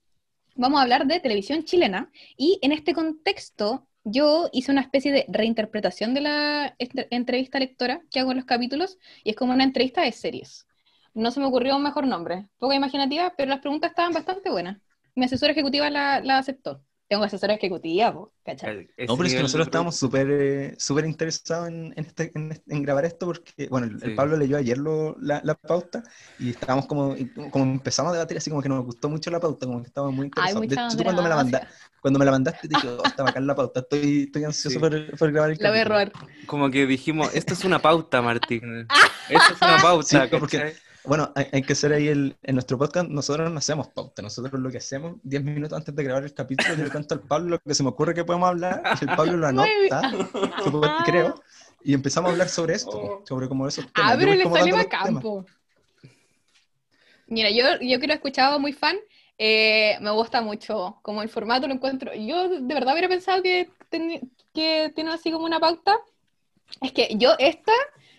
vamos 0.57 0.79
a 0.79 0.83
hablar 0.83 1.07
de 1.07 1.19
televisión 1.19 1.63
chilena. 1.63 2.11
Y 2.35 2.59
en 2.61 2.71
este 2.71 2.93
contexto, 2.93 3.87
yo 4.03 4.49
hice 4.51 4.71
una 4.71 4.81
especie 4.81 5.11
de 5.11 5.25
reinterpretación 5.29 6.13
de 6.13 6.21
la 6.21 6.75
entrevista 6.79 7.59
lectora 7.59 8.01
que 8.11 8.19
hago 8.19 8.31
en 8.31 8.37
los 8.37 8.45
capítulos, 8.45 8.97
y 9.23 9.31
es 9.31 9.35
como 9.35 9.53
una 9.53 9.63
entrevista 9.63 10.01
de 10.01 10.11
series. 10.11 10.67
No 11.13 11.31
se 11.31 11.39
me 11.39 11.47
ocurrió 11.47 11.75
un 11.75 11.83
mejor 11.83 12.07
nombre, 12.07 12.47
poca 12.57 12.75
imaginativa, 12.75 13.33
pero 13.37 13.49
las 13.49 13.59
preguntas 13.59 13.91
estaban 13.91 14.13
bastante 14.13 14.49
buenas. 14.49 14.79
Mi 15.15 15.25
asesora 15.25 15.53
ejecutiva 15.53 15.89
la, 15.89 16.21
la 16.21 16.37
aceptó. 16.37 16.83
Tengo 17.09 17.23
asesora 17.23 17.53
ejecutiva, 17.53 18.13
¿cachai? 18.43 18.89
Ese 18.97 19.07
No, 19.07 19.15
pero 19.15 19.27
es 19.27 19.35
que 19.35 19.41
nosotros 19.41 19.67
estábamos 19.67 19.95
súper 19.95 20.27
eh, 20.29 20.75
súper 20.77 21.05
interesados 21.05 21.69
en, 21.69 21.93
en, 21.95 22.05
este- 22.05 22.31
en 22.35 22.61
en 22.67 22.83
grabar 22.83 23.05
esto 23.05 23.27
porque, 23.27 23.67
bueno, 23.69 23.87
el. 24.01 24.13
Pablo 24.13 24.35
leyó 24.35 24.57
ayer 24.57 24.77
lo- 24.77 25.15
la, 25.21 25.39
la 25.45 25.55
pauta 25.55 26.03
y 26.37 26.49
estábamos 26.49 26.85
como, 26.85 27.15
y 27.15 27.27
como 27.49 27.63
empezamos 27.63 28.09
a 28.11 28.13
debatir 28.15 28.37
así 28.37 28.49
como 28.49 28.61
que 28.61 28.67
nos 28.67 28.83
gustó 28.83 29.07
mucho 29.07 29.31
la 29.31 29.39
pauta, 29.39 29.65
como 29.65 29.81
que 29.81 29.87
estábamos 29.87 30.15
muy 30.17 30.25
Ay, 30.35 30.51
interesados. 30.53 30.67
De 30.67 30.75
hecho, 30.75 30.97
tú 30.97 31.03
cuando 31.03 31.23
me 31.23 31.29
la 31.29 31.35
mandaste, 31.37 31.67
cuando 32.01 32.19
me 32.19 32.25
la 32.25 32.31
mandaste 32.31 32.67
dije, 32.67 32.87
oh, 32.89 33.03
está 33.05 33.23
bacán 33.23 33.47
la 33.47 33.55
pauta, 33.55 33.79
estoy, 33.79 34.23
estoy 34.23 34.43
ansioso 34.43 34.73
Sí. 34.73 34.79
por, 34.79 35.17
por 35.17 35.31
grabar 35.31 35.51
el 35.51 35.57
La 35.61 35.69
voy 35.69 35.79
a 35.79 35.83
capítulo". 35.85 36.11
robar. 36.19 36.45
Como 36.45 36.69
que 36.69 36.85
dijimos, 36.85 37.33
esto 37.33 37.53
es 37.53 37.63
una 37.63 37.79
pauta, 37.81 38.21
Martín. 38.21 38.85
Esto 39.29 39.53
es 39.53 39.61
una 39.61 39.77
pauta, 39.81 40.23
Sí, 40.27 40.35
porque- 40.39 40.57
¿cachai? 40.57 40.73
Bueno, 41.07 41.31
hay, 41.35 41.45
hay 41.53 41.61
que 41.61 41.73
ser 41.73 41.93
ahí 41.93 42.07
el, 42.09 42.35
en 42.43 42.55
nuestro 42.55 42.77
podcast, 42.77 43.09
nosotros 43.09 43.49
no 43.51 43.57
hacemos 43.57 43.87
pauta, 43.87 44.21
nosotros 44.21 44.59
lo 44.59 44.69
que 44.69 44.77
hacemos, 44.77 45.15
10 45.23 45.43
minutos 45.43 45.77
antes 45.77 45.95
de 45.95 46.03
grabar 46.03 46.23
el 46.23 46.33
capítulo, 46.33 46.75
yo 46.75 46.83
le 46.83 46.89
cuento 46.91 47.15
al 47.15 47.21
Pablo 47.21 47.49
lo 47.51 47.59
que 47.59 47.73
se 47.73 47.83
me 47.83 47.89
ocurre 47.89 48.13
que 48.13 48.25
podemos 48.25 48.49
hablar, 48.49 48.83
y 49.01 49.09
el 49.09 49.15
Pablo 49.15 49.37
lo 49.37 49.47
anota, 49.47 50.11
supongo- 50.63 50.87
creo, 51.05 51.41
y 51.83 51.93
empezamos 51.93 52.29
a 52.29 52.31
hablar 52.33 52.49
sobre 52.49 52.75
esto, 52.75 53.23
sobre 53.25 53.47
como 53.47 53.67
esos 53.67 53.85
temas. 53.93 54.11
Ah, 54.13 54.15
pero 54.19 54.31
le 54.33 54.43
dando 54.43 54.57
a 54.57 54.59
los 54.59 54.69
temas. 54.69 54.87
campo. 54.87 55.45
Mira, 57.27 57.49
yo, 57.51 57.63
yo 57.81 57.99
que 57.99 58.07
lo 58.07 58.13
he 58.13 58.15
escuchado 58.15 58.59
muy 58.59 58.73
fan, 58.73 58.97
eh, 59.37 59.97
me 60.01 60.11
gusta 60.11 60.41
mucho 60.41 60.97
como 61.01 61.21
el 61.21 61.29
formato, 61.29 61.67
lo 61.67 61.73
encuentro. 61.73 62.13
Yo 62.13 62.49
de 62.49 62.73
verdad 62.73 62.93
hubiera 62.93 63.09
pensado 63.09 63.41
que, 63.43 63.69
teni- 63.91 64.21
que 64.53 64.91
tiene 64.95 65.11
así 65.11 65.31
como 65.31 65.45
una 65.45 65.59
pauta. 65.59 65.97
Es 66.81 66.91
que 66.91 67.09
yo 67.15 67.33
esta 67.39 67.71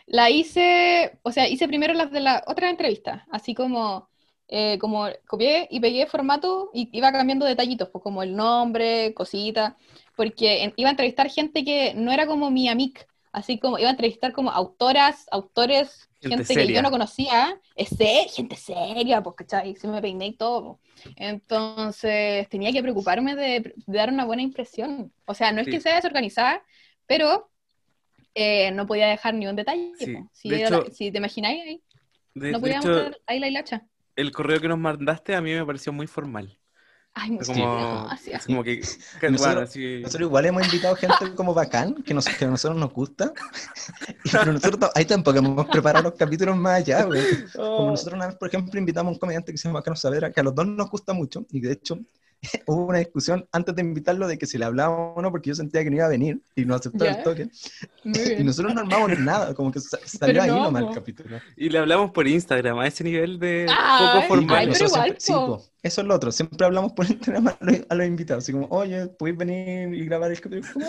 la 0.08 0.30
hice, 0.30 1.18
o 1.22 1.32
sea, 1.32 1.48
hice 1.48 1.68
primero 1.68 1.94
las 1.94 2.10
de 2.10 2.20
la 2.20 2.44
otra 2.46 2.70
entrevista, 2.70 3.26
así 3.30 3.54
como, 3.54 4.08
eh, 4.48 4.78
como 4.78 5.06
copié 5.26 5.68
y 5.70 5.80
pegué 5.80 6.06
formato 6.06 6.70
y 6.74 6.88
iba 6.96 7.12
cambiando 7.12 7.46
detallitos, 7.46 7.90
pues 7.90 8.02
como 8.02 8.22
el 8.22 8.34
nombre, 8.36 9.14
cositas, 9.14 9.74
porque 10.16 10.64
en- 10.64 10.72
iba 10.76 10.88
a 10.88 10.92
entrevistar 10.92 11.28
gente 11.30 11.64
que 11.64 11.94
no 11.94 12.12
era 12.12 12.26
como 12.26 12.50
mi 12.50 12.68
amic, 12.68 13.06
así 13.32 13.58
como 13.58 13.78
iba 13.78 13.88
a 13.88 13.92
entrevistar 13.92 14.32
como 14.32 14.50
autoras, 14.50 15.26
autores, 15.30 16.08
Gente 16.20 16.44
gente, 16.46 16.56
que 16.56 16.72
yo 16.72 16.82
no 16.82 16.90
conocía, 16.90 17.60
es 17.76 17.90
se- 17.90 18.28
gente 18.34 18.56
seria, 18.56 19.22
pues, 19.22 19.36
¿cachai? 19.36 19.76
Se 19.76 19.88
me 19.88 20.02
peiné 20.02 20.26
y 20.28 20.36
todo. 20.36 20.62
po. 20.62 20.80
Entonces 21.16 22.48
tenía 22.48 22.72
que 22.72 22.82
preocuparme 22.82 23.34
de, 23.36 23.74
de 23.86 23.98
dar 23.98 24.12
una 24.12 24.24
buena 24.24 24.42
impresión. 24.42 25.12
O 25.26 25.34
sea, 25.34 25.52
no 25.52 25.60
es 25.60 25.68
Sí. 25.68 25.70
que 25.70 25.80
sea 25.80 25.94
desorganizada, 25.96 26.62
pero 27.06 27.50
eh, 28.34 28.70
no 28.72 28.86
podía 28.86 29.06
dejar 29.08 29.34
ni 29.34 29.46
un 29.46 29.56
detalle. 29.56 29.92
Sí. 29.98 30.16
Si, 30.32 30.48
de 30.48 30.60
era 30.60 30.70
la- 30.70 30.76
hecho- 30.78 30.92
si 30.94 31.10
te 31.10 31.18
imagináis, 31.18 31.62
ahí, 31.62 31.82
De, 32.34 32.52
no 32.52 32.58
de 32.58 32.60
podía 32.60 32.78
hecho, 32.78 32.88
mostrar 32.88 33.18
ahí 33.26 33.38
la 33.40 33.48
hilacha. 33.48 33.86
el 34.16 34.32
correo 34.32 34.60
que 34.60 34.68
nos 34.68 34.78
mandaste 34.78 35.34
a 35.34 35.40
mí 35.40 35.52
me 35.54 35.64
pareció 35.64 35.92
muy 35.92 36.06
formal. 36.06 36.56
Ay, 37.14 37.32
muchas 37.32 37.48
como, 37.48 38.04
gracias. 38.04 38.46
como 38.46 38.62
que, 38.62 38.80
que, 39.20 39.30
Nosotros- 39.30 39.40
bueno, 39.40 39.60
así- 39.62 40.00
Nosotros 40.02 40.28
igual 40.28 40.46
hemos 40.46 40.64
invitado 40.66 40.94
gente 40.94 41.34
como 41.34 41.52
bacán, 41.52 41.94
que, 42.04 42.14
nos, 42.14 42.26
que 42.28 42.44
a 42.44 42.48
nosotros 42.48 42.78
nos 42.78 42.92
gusta, 42.92 43.32
y, 44.24 44.30
pero 44.30 44.52
nosotros 44.52 44.90
ahí 44.94 45.04
tampoco 45.04 45.38
hemos 45.38 45.66
preparado 45.66 46.04
los 46.10 46.14
capítulos 46.14 46.56
más 46.56 46.74
allá, 46.82 47.04
güey. 47.04 47.22
Como 47.54 47.90
nosotros 47.90 48.14
una 48.14 48.26
vez, 48.28 48.36
por 48.36 48.48
ejemplo, 48.48 48.78
invitamos 48.78 49.10
a 49.10 49.12
un 49.14 49.18
comediante 49.18 49.50
que 49.50 49.58
se 49.58 49.66
llama 49.68 49.82
Carlos 49.82 50.00
Saavedra, 50.00 50.30
que 50.30 50.38
a 50.40 50.44
los 50.44 50.54
dos 50.54 50.66
nos 50.66 50.88
gusta 50.90 51.12
mucho, 51.12 51.44
y 51.50 51.60
de 51.60 51.72
hecho 51.72 51.98
hubo 52.66 52.86
una 52.86 52.98
discusión 52.98 53.48
antes 53.52 53.74
de 53.74 53.82
invitarlo 53.82 54.28
de 54.28 54.38
que 54.38 54.46
si 54.46 54.58
le 54.58 54.64
hablábamos 54.64 55.16
o 55.16 55.22
no, 55.22 55.30
porque 55.30 55.48
yo 55.48 55.54
sentía 55.56 55.82
que 55.82 55.90
no 55.90 55.96
iba 55.96 56.06
a 56.06 56.08
venir, 56.08 56.40
y 56.54 56.64
nos 56.64 56.80
aceptó 56.80 57.04
Ya. 57.04 57.12
el 57.12 57.22
toque. 57.24 57.48
Y 58.38 58.44
nosotros 58.44 58.72
no 58.74 58.80
armamos 58.80 59.10
nada, 59.18 59.54
como 59.54 59.70
que 59.72 59.80
sa- 59.80 59.98
salió 60.04 60.34
Pero 60.34 60.42
ahí 60.42 60.48
no, 60.50 60.62
nomás 60.64 60.82
el 60.82 60.88
po. 60.88 60.94
capítulo. 60.94 61.40
Y 61.56 61.68
le 61.68 61.78
hablamos 61.78 62.10
por 62.12 62.26
Instagram, 62.28 62.78
a 62.78 62.86
ese 62.86 63.02
nivel 63.04 63.38
de 63.38 63.66
Ay, 63.68 64.06
poco 64.14 64.26
formal. 64.28 64.56
ay, 64.56 64.66
pero 64.66 64.72
nosotros 64.84 64.92
igual, 64.92 65.04
siempre- 65.18 65.20
sí, 65.20 65.32
po. 65.32 65.46
po. 65.58 65.64
eso 65.82 66.00
es 66.00 66.06
lo 66.06 66.14
otro, 66.14 66.32
siempre 66.32 66.64
hablamos 66.66 66.92
por 66.92 67.10
Instagram 67.10 67.48
a 67.48 67.56
los, 67.60 67.76
a 67.88 67.94
los 67.94 68.06
invitados, 68.06 68.44
así 68.44 68.52
como, 68.52 68.66
oye, 68.70 69.06
¿puedes 69.08 69.36
venir 69.36 69.92
y 69.94 70.04
grabar 70.06 70.30
el 70.30 70.40
capítulo? 70.40 70.86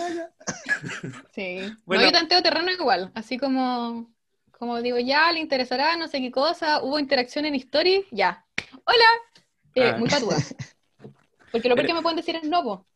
Sí. 1.34 1.72
Bueno. 1.84 2.02
No, 2.02 2.08
yo 2.08 2.12
tanteo 2.12 2.42
terreno 2.42 2.70
igual, 2.70 3.10
así 3.14 3.38
como, 3.38 4.10
como 4.52 4.80
digo, 4.82 4.98
ya, 4.98 5.30
le 5.32 5.40
interesará, 5.40 5.96
no 5.96 6.08
sé 6.08 6.20
qué 6.20 6.30
cosa, 6.30 6.82
hubo 6.82 6.98
interacción 6.98 7.44
en 7.46 7.54
Stories, 7.56 8.04
ya. 8.10 8.44
Hola, 8.84 9.04
Eh, 9.76 9.92
Ah. 9.94 9.96
muy 9.98 10.08
patuda. 10.08 10.36
Porque 11.52 11.68
lo 11.68 11.74
peor 11.74 11.86
que 11.86 11.94
me 11.94 12.02
pueden 12.02 12.16
decir 12.16 12.36
es 12.36 12.44
no, 12.48 12.62
po. 12.62 12.86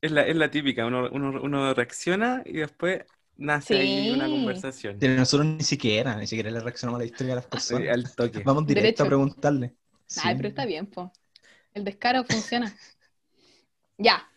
Es 0.00 0.12
la, 0.12 0.22
es 0.26 0.36
la 0.36 0.50
típica, 0.50 0.86
uno, 0.86 1.08
uno, 1.10 1.40
uno 1.42 1.74
reacciona 1.74 2.42
y 2.46 2.58
después 2.58 3.02
nace 3.36 3.78
ahí 3.78 4.10
una 4.10 4.26
Sí. 4.26 4.30
conversación. 4.32 4.96
Pero 5.00 5.14
nosotros 5.14 5.46
ni 5.46 5.64
siquiera, 5.64 6.16
ni 6.16 6.26
siquiera 6.26 6.50
le 6.50 6.60
reaccionamos 6.60 6.98
a 6.98 7.02
la 7.02 7.06
historia 7.06 7.30
de 7.30 7.36
las 7.36 7.44
Sí, 7.44 7.50
personas. 7.50 7.88
al 7.88 8.14
toque. 8.14 8.38
Vamos 8.44 8.66
directo 8.66 8.82
Derecho. 8.84 9.02
a 9.02 9.06
preguntarle. 9.06 9.66
Ay, 9.66 9.74
Sí. 10.06 10.28
pero 10.36 10.48
está 10.48 10.64
bien, 10.66 10.86
po. 10.86 11.12
El 11.74 11.84
descaro 11.84 12.24
funciona. 12.24 12.72
Ya. 13.98 14.28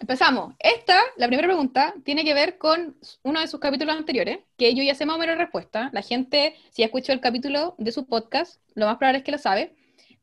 Empezamos. 0.00 0.54
Esta, 0.58 0.98
la 1.16 1.26
primera 1.26 1.48
pregunta, 1.48 1.94
tiene 2.04 2.24
que 2.24 2.34
ver 2.34 2.58
con 2.58 2.96
uno 3.22 3.40
de 3.40 3.46
sus 3.48 3.60
capítulos 3.60 3.94
anteriores, 3.96 4.38
que 4.56 4.74
yo 4.74 4.82
ya 4.82 4.94
sé 4.94 5.06
más 5.06 5.16
o 5.16 5.18
menos 5.18 5.36
la 5.36 5.42
respuesta. 5.44 5.90
La 5.92 6.02
gente, 6.02 6.54
si 6.70 6.82
ha 6.82 6.86
escuchado 6.86 7.14
el 7.14 7.20
capítulo 7.20 7.74
de 7.78 7.92
su 7.92 8.06
podcast, 8.06 8.60
lo 8.74 8.86
más 8.86 8.96
probable 8.98 9.18
es 9.18 9.24
que 9.24 9.32
lo 9.32 9.38
sabe. 9.38 9.74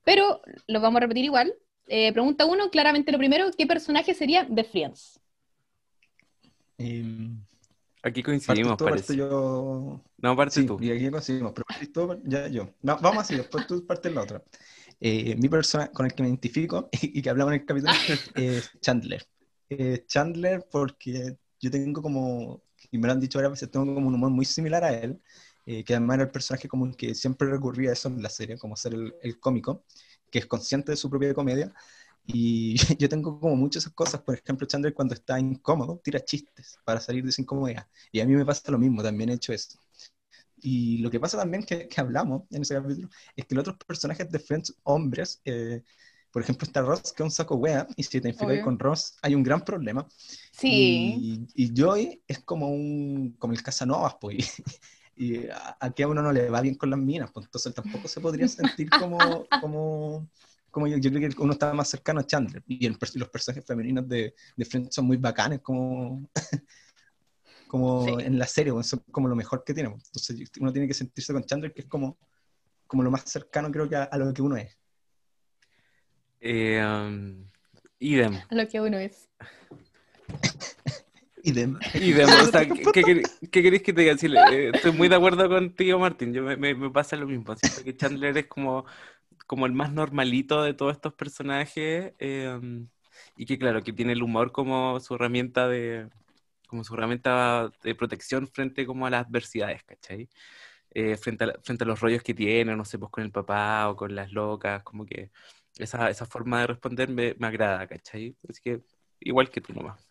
pero 0.05 0.41
lo 0.67 0.81
vamos 0.81 0.97
a 0.97 1.01
repetir 1.01 1.23
igual. 1.25 1.53
Eh, 1.95 2.11
pregunta 2.11 2.47
uno, 2.47 2.71
claramente 2.71 3.11
lo 3.11 3.19
primero, 3.19 3.51
¿qué 3.55 3.67
personaje 3.67 4.15
sería 4.15 4.43
de 4.45 4.63
Friends? 4.63 5.19
Em, 6.75 7.39
Aquí 8.01 8.23
coincidimos, 8.23 8.77
tú, 8.77 8.85
parece. 8.85 9.15
yo. 9.15 10.01
No, 10.17 10.35
parte 10.35 10.61
Sí, 10.61 10.65
tú. 10.65 10.79
y 10.81 10.89
aquí 10.89 11.11
coincidimos, 11.11 11.53
pero 11.53 11.67
tú, 11.93 12.19
ya 12.23 12.47
yo. 12.47 12.73
No, 12.81 12.97
vamos 12.99 13.19
así, 13.19 13.35
después 13.35 13.67
tú 13.67 13.85
partes 13.85 14.11
la 14.11 14.23
otra. 14.23 14.43
Eh, 14.99 15.35
mi 15.35 15.47
persona 15.49 15.91
con 15.91 16.07
el 16.07 16.15
que 16.15 16.23
me 16.23 16.29
identifico 16.29 16.89
y, 16.99 17.21
que 17.21 17.29
hablamos 17.29 17.53
en 17.53 17.59
el 17.59 17.65
capítulo 17.67 17.93
es 18.37 18.71
Chandler. 18.81 19.23
Eh, 19.69 20.03
Chandler 20.07 20.65
porque 20.71 21.37
yo 21.59 21.69
tengo 21.69 22.01
como, 22.01 22.63
y 22.89 22.97
me 22.97 23.05
lo 23.05 23.13
han 23.13 23.19
dicho 23.19 23.37
varias 23.37 23.51
veces, 23.51 23.69
tengo 23.69 23.85
como 23.93 24.07
un 24.07 24.15
humor 24.15 24.31
muy 24.31 24.45
similar 24.45 24.83
a 24.83 24.93
él, 24.95 25.21
eh, 25.67 25.83
que 25.83 25.93
además 25.93 26.15
era 26.15 26.23
el 26.23 26.31
personaje 26.31 26.67
como 26.67 26.87
el 26.87 26.95
que 26.95 27.13
siempre 27.13 27.51
recurría 27.51 27.91
a 27.91 27.93
eso 27.93 28.07
en 28.07 28.23
la 28.23 28.29
serie, 28.29 28.57
como 28.57 28.75
ser 28.75 28.95
el, 28.95 29.13
el 29.21 29.39
cómico, 29.39 29.85
que 30.33 30.39
es 30.39 30.47
consciente 30.47 30.91
de 30.91 30.97
su 30.97 31.11
propia 31.11 31.31
comedia. 31.35 31.71
Y 32.25 32.75
yo 32.97 33.07
tengo 33.07 33.39
como 33.39 33.55
muchas 33.55 33.83
esas 33.83 33.93
cosas, 33.93 34.21
por 34.21 34.33
ejemplo, 34.35 34.67
Chandler 34.67 34.93
cuando 34.95 35.13
está 35.13 35.39
incómodo 35.39 36.01
tira 36.03 36.19
chistes 36.19 36.79
para 36.83 36.99
salir 36.99 37.23
de 37.23 37.29
esa 37.29 37.41
incomodidad. 37.43 37.87
Y 38.11 38.19
a 38.19 38.25
mí 38.25 38.33
me 38.35 38.43
pasa 38.45 38.71
lo 38.71 38.79
mismo, 38.79 39.03
también 39.03 39.29
he 39.29 39.33
hecho 39.33 39.53
eso. 39.53 39.77
Y 40.57 40.97
lo 40.99 41.11
que 41.11 41.19
pasa 41.19 41.37
también 41.37 41.63
que, 41.63 41.87
que 41.87 42.01
hablamos 42.01 42.43
en 42.49 42.63
ese 42.63 42.73
capítulo 42.73 43.09
es 43.35 43.45
que 43.45 43.53
los 43.53 43.61
otros 43.61 43.77
personajes 43.85 44.31
de 44.31 44.39
Friends, 44.39 44.75
hombres, 44.83 45.39
eh, 45.45 45.83
por 46.31 46.41
ejemplo, 46.41 46.65
está 46.65 46.81
Ross, 46.81 47.13
que 47.13 47.21
es 47.21 47.25
un 47.25 47.31
saco 47.31 47.55
wea, 47.55 47.85
y 47.95 48.01
si 48.03 48.09
te 48.09 48.29
identificas 48.29 48.63
con 48.63 48.79
Ross, 48.79 49.17
hay 49.21 49.35
un 49.35 49.43
gran 49.43 49.63
problema. 49.63 50.07
Sí. 50.51 51.47
Y, 51.55 51.65
y 51.65 51.73
Joey 51.79 52.23
es 52.27 52.39
como 52.39 52.69
un 52.69 53.35
como 53.37 53.53
el 53.53 53.61
Casanovas, 53.61 54.15
pues. 54.19 54.63
Y, 55.15 55.47
a- 55.47 55.77
aquí 55.79 56.03
a 56.03 56.07
uno 56.07 56.21
no 56.21 56.31
le 56.31 56.49
va 56.49 56.61
bien 56.61 56.75
con 56.75 56.89
las 56.89 56.99
minas, 56.99 57.29
pues 57.31 57.45
entonces 57.45 57.73
tampoco 57.73 58.07
se 58.07 58.19
podría 58.21 58.47
sentir 58.77 58.89
como, 58.95 59.45
como, 59.59 60.27
como 60.71 60.87
yo, 60.87 60.97
yo 60.97 61.11
creo 61.11 61.29
que 61.29 61.41
uno 61.41 61.53
está 61.53 61.73
más 61.73 61.89
cercano 61.89 62.19
a 62.19 62.25
Chandler. 62.25 62.63
Y 62.67 62.85
el 62.85 62.97
los 63.15 63.29
personajes 63.29 63.65
femeninos 63.65 64.07
de, 64.07 64.33
de 64.55 64.65
Friends 64.65 64.95
son 64.95 65.05
muy 65.05 65.17
bacanes, 65.17 65.61
como, 65.61 66.27
como 67.67 68.05
Sí. 68.19 68.25
en 68.25 68.37
la 68.39 68.47
serie, 68.47 68.73
pues, 68.73 68.87
son 68.87 69.03
como 69.11 69.27
lo 69.27 69.35
mejor 69.35 69.63
que 69.63 69.73
tiene. 69.73 69.89
pues. 69.91 70.03
Entonces 70.07 70.51
uno 70.59 70.71
tiene 70.71 70.87
que 70.87 70.93
sentirse 70.93 71.31
con 71.33 71.43
Chandler, 71.43 71.73
que 71.73 71.81
es 71.81 71.87
como, 71.87 72.17
como 72.87 73.03
lo 73.03 73.11
más 73.11 73.23
cercano 73.25 73.71
creo 73.71 73.87
que 73.89 73.95
a, 73.95 74.03
a 74.03 74.17
lo 74.17 74.33
que 74.33 74.41
uno 74.41 74.57
es. 74.57 74.77
Eh, 76.39 76.83
um, 76.83 77.47
idem. 77.99 78.39
Lo 78.49 78.67
que 78.67 78.81
uno 78.81 78.97
es. 78.97 79.29
Y 81.43 81.51
de, 81.51 81.73
Idem. 81.93 82.35
O 82.35 82.47
sea, 82.47 82.65
¿qué, 82.73 82.91
qué 82.91 83.03
qué 83.51 83.61
queréis 83.63 83.83
que 83.83 83.93
te 83.93 84.01
diga? 84.01 84.17
Sí, 84.17 84.27
eh, 84.27 84.69
estoy 84.73 84.91
muy 84.93 85.09
de 85.09 85.15
acuerdo 85.15 85.49
contigo, 85.49 85.99
Martín. 85.99 86.33
Yo 86.33 86.43
me, 86.43 86.55
me- 86.57 86.73
me 86.75 86.89
pasa 86.89 87.15
lo 87.17 87.27
mismo. 87.27 87.55
Siento 87.55 87.83
que 87.83 87.95
Chandler 87.95 88.37
es 88.37 88.47
como, 88.47 88.85
como 89.47 89.65
el 89.65 89.73
más 89.73 89.91
normalito 89.93 90.63
de 90.63 90.73
todos 90.73 90.93
estos 90.93 91.13
personajes. 91.15 92.13
eh, 92.19 92.59
y 93.35 93.45
que, 93.45 93.57
claro, 93.59 93.83
que 93.83 93.93
tiene 93.93 94.13
el 94.13 94.23
humor 94.23 94.51
como 94.51 94.99
su 95.01 95.15
herramienta 95.15 95.67
de, 95.67 96.09
como 96.67 96.83
su 96.83 96.93
herramienta 96.95 97.71
de 97.83 97.95
protección 97.95 98.47
frente 98.47 98.85
como 98.87 99.05
a 99.07 99.09
las 99.11 99.25
adversidades, 99.27 99.83
¿cachai? 99.85 100.29
Eh, 100.91 101.17
frente, 101.17 101.45
a, 101.45 101.53
frente 101.63 101.83
a 101.85 101.87
los 101.87 101.99
rollos 102.01 102.23
que 102.23 102.33
tiene, 102.35 102.75
no 102.75 102.85
sé, 102.85 102.99
pues 102.99 103.11
con 103.11 103.23
el 103.23 103.31
papá 103.31 103.89
o 103.89 103.95
con 103.97 104.15
las 104.15 104.31
locas, 104.33 104.83
como 104.83 105.05
que 105.05 105.31
esa, 105.77 106.09
esa 106.09 106.25
forma 106.27 106.61
de 106.61 106.67
responder 106.67 107.09
me, 107.09 107.35
me 107.39 107.47
agrada, 107.47 107.87
¿cachai? 107.87 108.37
Así 108.49 108.61
que 108.63 108.81
igual 109.21 109.49
que 109.51 109.61
tú 109.61 109.73
nomás. 109.73 110.07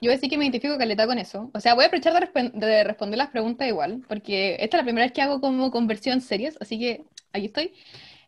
Yo 0.00 0.08
voy 0.08 0.12
a 0.14 0.16
decir 0.16 0.30
que 0.30 0.38
me 0.38 0.44
identifico 0.44 0.78
caleta 0.78 1.06
con 1.06 1.18
eso. 1.18 1.50
O 1.52 1.60
sea, 1.60 1.74
voy 1.74 1.84
a 1.84 1.86
aprovechar 1.88 2.14
de, 2.14 2.20
resp- 2.20 2.52
de 2.52 2.84
responder 2.84 3.18
las 3.18 3.28
preguntas 3.30 3.68
igual, 3.68 4.02
porque 4.08 4.56
esta 4.60 4.76
es 4.78 4.80
la 4.80 4.84
primera 4.84 5.04
vez 5.06 5.12
que 5.12 5.20
hago 5.22 5.40
como 5.40 5.70
conversión 5.70 6.20
series, 6.22 6.56
así 6.60 6.78
que 6.78 7.04
aquí 7.32 7.46
estoy. 7.46 7.74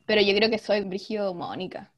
Pero 0.07 0.21
yo 0.23 0.35
creo 0.35 0.51
que 0.51 0.59
soy 0.59 0.83
Brigio 0.83 1.35
Mónica, 1.35 1.93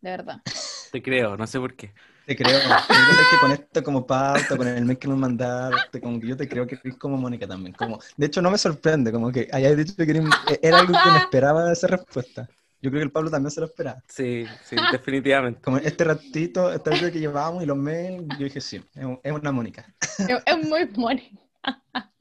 de 0.00 0.10
verdad. 0.10 0.42
Te 0.90 1.02
creo, 1.02 1.36
no 1.36 1.46
sé 1.46 1.58
por 1.60 1.74
qué. 1.76 1.94
Te 2.24 2.36
creo. 2.36 2.64
Lo 2.88 3.00
que 3.00 3.06
pasa 3.06 3.22
es 3.22 3.28
que 3.28 3.38
con 3.38 3.52
esto 3.52 3.82
como 3.82 4.06
pauta, 4.06 4.56
con 4.56 4.66
el 4.66 4.84
mail 4.84 4.98
que 4.98 5.08
nos 5.08 5.18
mandaste, 5.18 6.00
como 6.00 6.20
que 6.20 6.26
yo 6.28 6.36
te 6.36 6.48
creo 6.48 6.66
que 6.66 6.76
eres 6.82 6.96
como 6.96 7.16
Mónica 7.16 7.46
también. 7.46 7.74
Como, 7.74 7.98
de 8.16 8.26
hecho, 8.26 8.42
no 8.42 8.50
me 8.50 8.58
sorprende, 8.58 9.12
como 9.12 9.30
que 9.30 9.48
hayas 9.52 9.76
dicho 9.76 9.94
que 9.96 10.04
eres- 10.10 10.36
era 10.62 10.78
algo 10.78 11.00
que 11.00 11.10
me 11.10 11.18
esperaba 11.18 11.72
esa 11.72 11.86
respuesta. 11.88 12.50
Yo 12.86 12.90
creo 12.90 13.00
que 13.00 13.06
el 13.06 13.10
Pablo 13.10 13.30
también 13.32 13.50
se 13.50 13.58
lo 13.60 13.66
esperaba. 13.66 14.00
Sí, 14.06 14.46
sí, 14.62 14.76
definitivamente. 14.88 15.60
Como 15.60 15.78
este 15.78 16.04
ratito, 16.04 16.72
esta 16.72 16.90
vez 16.92 17.10
que 17.10 17.18
llevábamos 17.18 17.64
y 17.64 17.66
los 17.66 17.76
mails, 17.76 18.22
yo 18.38 18.44
dije 18.44 18.60
sí, 18.60 18.80
es, 18.94 19.04
un- 19.04 19.18
es 19.24 19.32
una 19.32 19.50
Mónica. 19.50 19.92
Es, 20.28 20.58
muy 20.64 20.86
Mónica. 20.96 21.36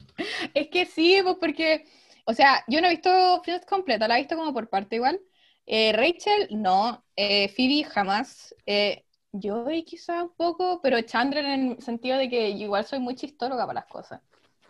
Es 0.56 0.70
que 0.70 0.86
sí, 0.86 1.20
pues 1.24 1.36
porque, 1.40 1.86
o 2.26 2.34
sea, 2.34 2.64
yo 2.68 2.82
no 2.82 2.88
he 2.88 2.92
visto 2.92 3.10
Friends 3.44 3.66
completa, 3.68 4.08
la 4.08 4.16
he 4.18 4.22
visto 4.22 4.36
como 4.36 4.54
por 4.54 4.70
parte 4.70 4.96
igual. 4.96 5.20
Eh, 5.68 5.92
Rachel, 5.94 6.48
no. 6.52 7.06
Eh, 7.16 7.50
Phoebe, 7.50 7.84
jamás. 7.84 8.56
Eh, 8.66 9.06
Joey 9.34 9.84
quizá 9.84 10.24
un 10.24 10.34
poco, 10.36 10.80
pero 10.82 11.00
Chandler 11.02 11.46
en 11.46 11.72
el 11.74 11.82
sentido 11.84 12.18
de 12.18 12.30
que 12.30 12.58
yo 12.58 12.66
igual 12.66 12.86
soy 12.86 13.00
muy 13.00 13.16
chistóloga 13.16 13.68
para 13.68 13.82
las 13.82 13.86
cosas. 13.88 14.22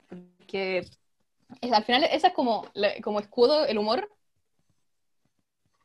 Porque 0.10 0.90
es- 1.62 1.72
al 1.74 1.84
final 1.84 2.04
esa 2.06 2.28
es 2.28 2.34
como, 2.34 2.66
como 3.04 3.20
escudo, 3.20 3.66
el 3.66 3.78
humor. 3.78 4.10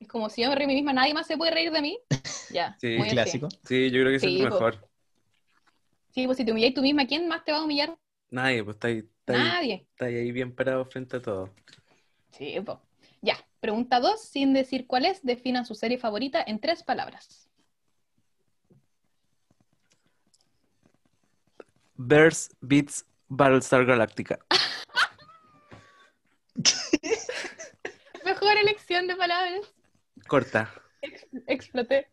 Es 0.01 0.09
como 0.09 0.29
si 0.31 0.43
yo 0.43 0.49
me 0.49 0.55
río 0.57 0.67
de 0.67 0.69
mí 0.69 0.75
misma, 0.77 0.93
nadie 0.93 1.15
más 1.15 1.27
se 1.27 1.37
puede 1.37 1.53
reír 1.53 1.71
de 1.71 1.83
mí. 1.83 1.99
Ya, 2.53 2.77
Sí, 2.81 2.97
muy. 2.99 3.09
Clásico. 3.11 3.49
Sí, 3.65 3.93
yo 3.93 4.01
creo 4.01 4.07
que 4.11 4.17
eso 4.17 4.27
Sí, 4.27 4.35
es 4.35 4.43
lo 4.43 4.49
po. 4.49 4.55
mejor. 4.57 4.89
Sí, 6.11 6.27
pues 6.27 6.37
si 6.37 6.45
te 6.45 6.51
humillas 6.51 6.75
tú 6.75 6.83
misma, 6.83 7.07
¿quién 7.07 7.29
más 7.29 7.45
te 7.45 7.53
va 7.53 7.59
a 7.59 7.63
humillar? 7.63 7.97
Nadie, 8.31 8.65
pues 8.65 8.75
está 8.75 8.89
ahí, 8.89 8.99
está 8.99 9.33
ahí, 9.35 9.39
Nadie. 9.39 9.87
está 9.89 10.05
ahí 10.07 10.17
ahí 10.17 10.33
bien 10.33 10.53
parado 10.53 10.85
frente 10.85 11.19
a 11.19 11.23
todo. 11.23 11.55
Sí, 12.33 12.57
pues. 12.67 12.77
Ya, 13.23 13.37
pregunta 13.61 14.01
dos, 14.01 14.21
sin 14.25 14.53
decir 14.53 14.89
cuál 14.89 15.05
es, 15.05 15.23
definan 15.23 15.65
su 15.65 15.77
serie 15.77 15.97
favorita 15.97 16.43
en 16.45 16.59
tres 16.61 16.83
palabras. 16.83 17.49
Bears 21.95 22.51
Beats 22.61 23.07
Battlestar 23.29 23.85
Galactica. 23.85 24.41
Mejor 28.25 28.57
elección 28.57 29.07
de 29.07 29.15
palabras. 29.15 29.73
Corta. 30.29 30.73
Ex- 31.03 31.27
exploté. 31.47 32.09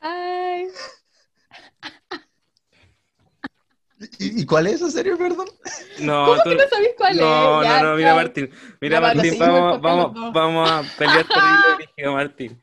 Ay, 0.00 0.68
¿Y, 4.18 4.40
y 4.42 4.46
cuál 4.46 4.66
es 4.66 4.74
esa 4.76 4.90
serie, 4.90 5.14
perdón? 5.16 5.46
No, 6.02 6.24
¿cómo 6.26 6.42
tú- 6.42 6.50
que 6.50 6.56
no 6.56 6.68
sabéis 6.70 6.90
cuál 6.96 7.16
no, 7.18 7.22
es? 7.22 7.68
no, 7.68 7.74
Ya, 7.74 7.82
no, 7.82 7.96
mira. 7.96 8.14
Martín. 8.14 8.50
Mira 8.80 9.00
Martín, 9.00 9.38
vamos, 9.38 9.80
vamos, 9.82 10.14
no. 10.14 10.32
vamos 10.32 10.70
a 10.70 10.82
pelear 10.96 11.26
terrible, 11.26 11.74
brígido, 11.76 12.12
Martín. 12.14 12.62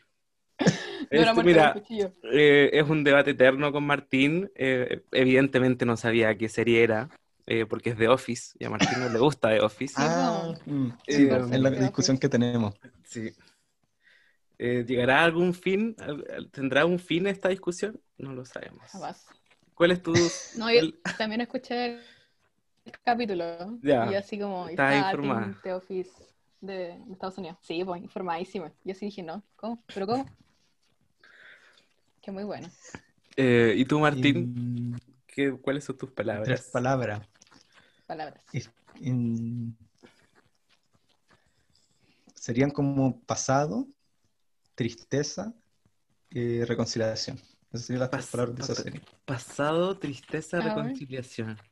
No, 1.12 1.22
Esto, 1.22 1.44
mira, 1.44 1.76
eh, 2.24 2.70
es 2.74 2.90
un 2.90 3.04
debate 3.04 3.32
eterno 3.32 3.72
con 3.72 3.86
Martín. 3.86 4.52
eh, 4.56 5.04
evidentemente 5.12 5.86
no 5.86 5.96
sabía 5.96 6.36
qué 6.38 6.50
serie 6.50 6.82
era, 6.84 7.10
eh, 7.46 7.68
porque 7.68 7.92
es 7.92 7.98
The 7.98 8.08
Office, 8.08 8.58
y 8.60 8.66
a 8.66 8.72
Martín 8.72 9.00
no 9.00 9.08
le 9.10 9.20
gusta 9.20 9.50
The 9.50 9.62
Office. 9.62 9.94
Ah, 9.96 10.54
mm, 10.66 10.88
Eh, 11.06 11.14
sí, 11.14 11.28
es 11.30 11.60
la 11.62 11.70
discusión 11.70 12.18
que 12.18 12.30
tenemos. 12.30 12.74
Sí. 13.04 13.32
Eh, 14.60 14.84
¿llegará 14.88 15.22
a 15.22 15.26
algún 15.26 15.54
fin? 15.54 15.96
¿Al- 16.00 16.26
al- 16.36 16.52
¿Tendrá 16.52 16.86
un 16.86 16.98
fin 17.00 17.28
esta 17.28 17.50
discusión? 17.50 18.00
No 18.18 18.34
lo 18.34 18.44
sabemos. 18.46 18.90
Jamás. 18.92 19.26
¿Cuál 19.76 19.92
es 19.92 20.02
tu...? 20.02 20.14
No, 20.58 20.72
yo 20.72 20.82
también 21.18 21.42
escuché 21.42 22.00
el 22.86 22.92
capítulo. 23.04 23.78
Ya. 23.82 24.12
Y 24.12 24.16
así 24.16 24.40
como, 24.40 24.68
Estás 24.68 24.96
está 24.96 25.12
informada. 25.12 25.60
The 25.62 25.74
Office 25.74 26.12
de, 26.62 27.00
Estados 27.12 27.38
Unidos. 27.38 27.58
Sí, 27.62 27.84
pues, 27.84 28.02
informadísima. 28.02 28.72
Yo 28.84 28.96
sí 28.96 29.06
dije, 29.06 29.22
no, 29.22 29.44
¿cómo? 29.56 29.84
¿Pero 29.94 30.08
cómo? 30.08 30.26
Que 32.22 32.32
muy 32.32 32.44
bueno. 32.44 32.68
Eh, 33.36 33.76
¿y 33.78 33.86
tú, 33.86 34.00
Martín? 34.00 34.92
Mm, 34.94 34.98
¿Qué, 35.28 35.52
¿Cuáles 35.52 35.84
son 35.84 35.98
tus 35.98 36.12
palabras? 36.12 36.46
tres 36.48 36.70
palabras. 36.72 37.22
Palabras. 38.08 38.44
Es- 38.52 38.72
serían 42.34 42.72
como 42.72 43.20
pasado, 43.22 43.88
tristeza 44.78 45.54
y 46.30 46.64
reconciliación. 46.64 47.38
Esas 47.74 47.88
serían 47.88 48.02
las 48.02 48.12
Pas- 48.12 48.32
palabras 48.32 48.56
de 48.56 48.64
esa 48.64 48.76
serie. 48.84 49.02
Pasado, 49.26 49.98
tristeza, 49.98 50.58
A 50.58 50.60
ver. 50.62 50.70
reconciliación. 50.70 51.58
Ya, 51.58 51.64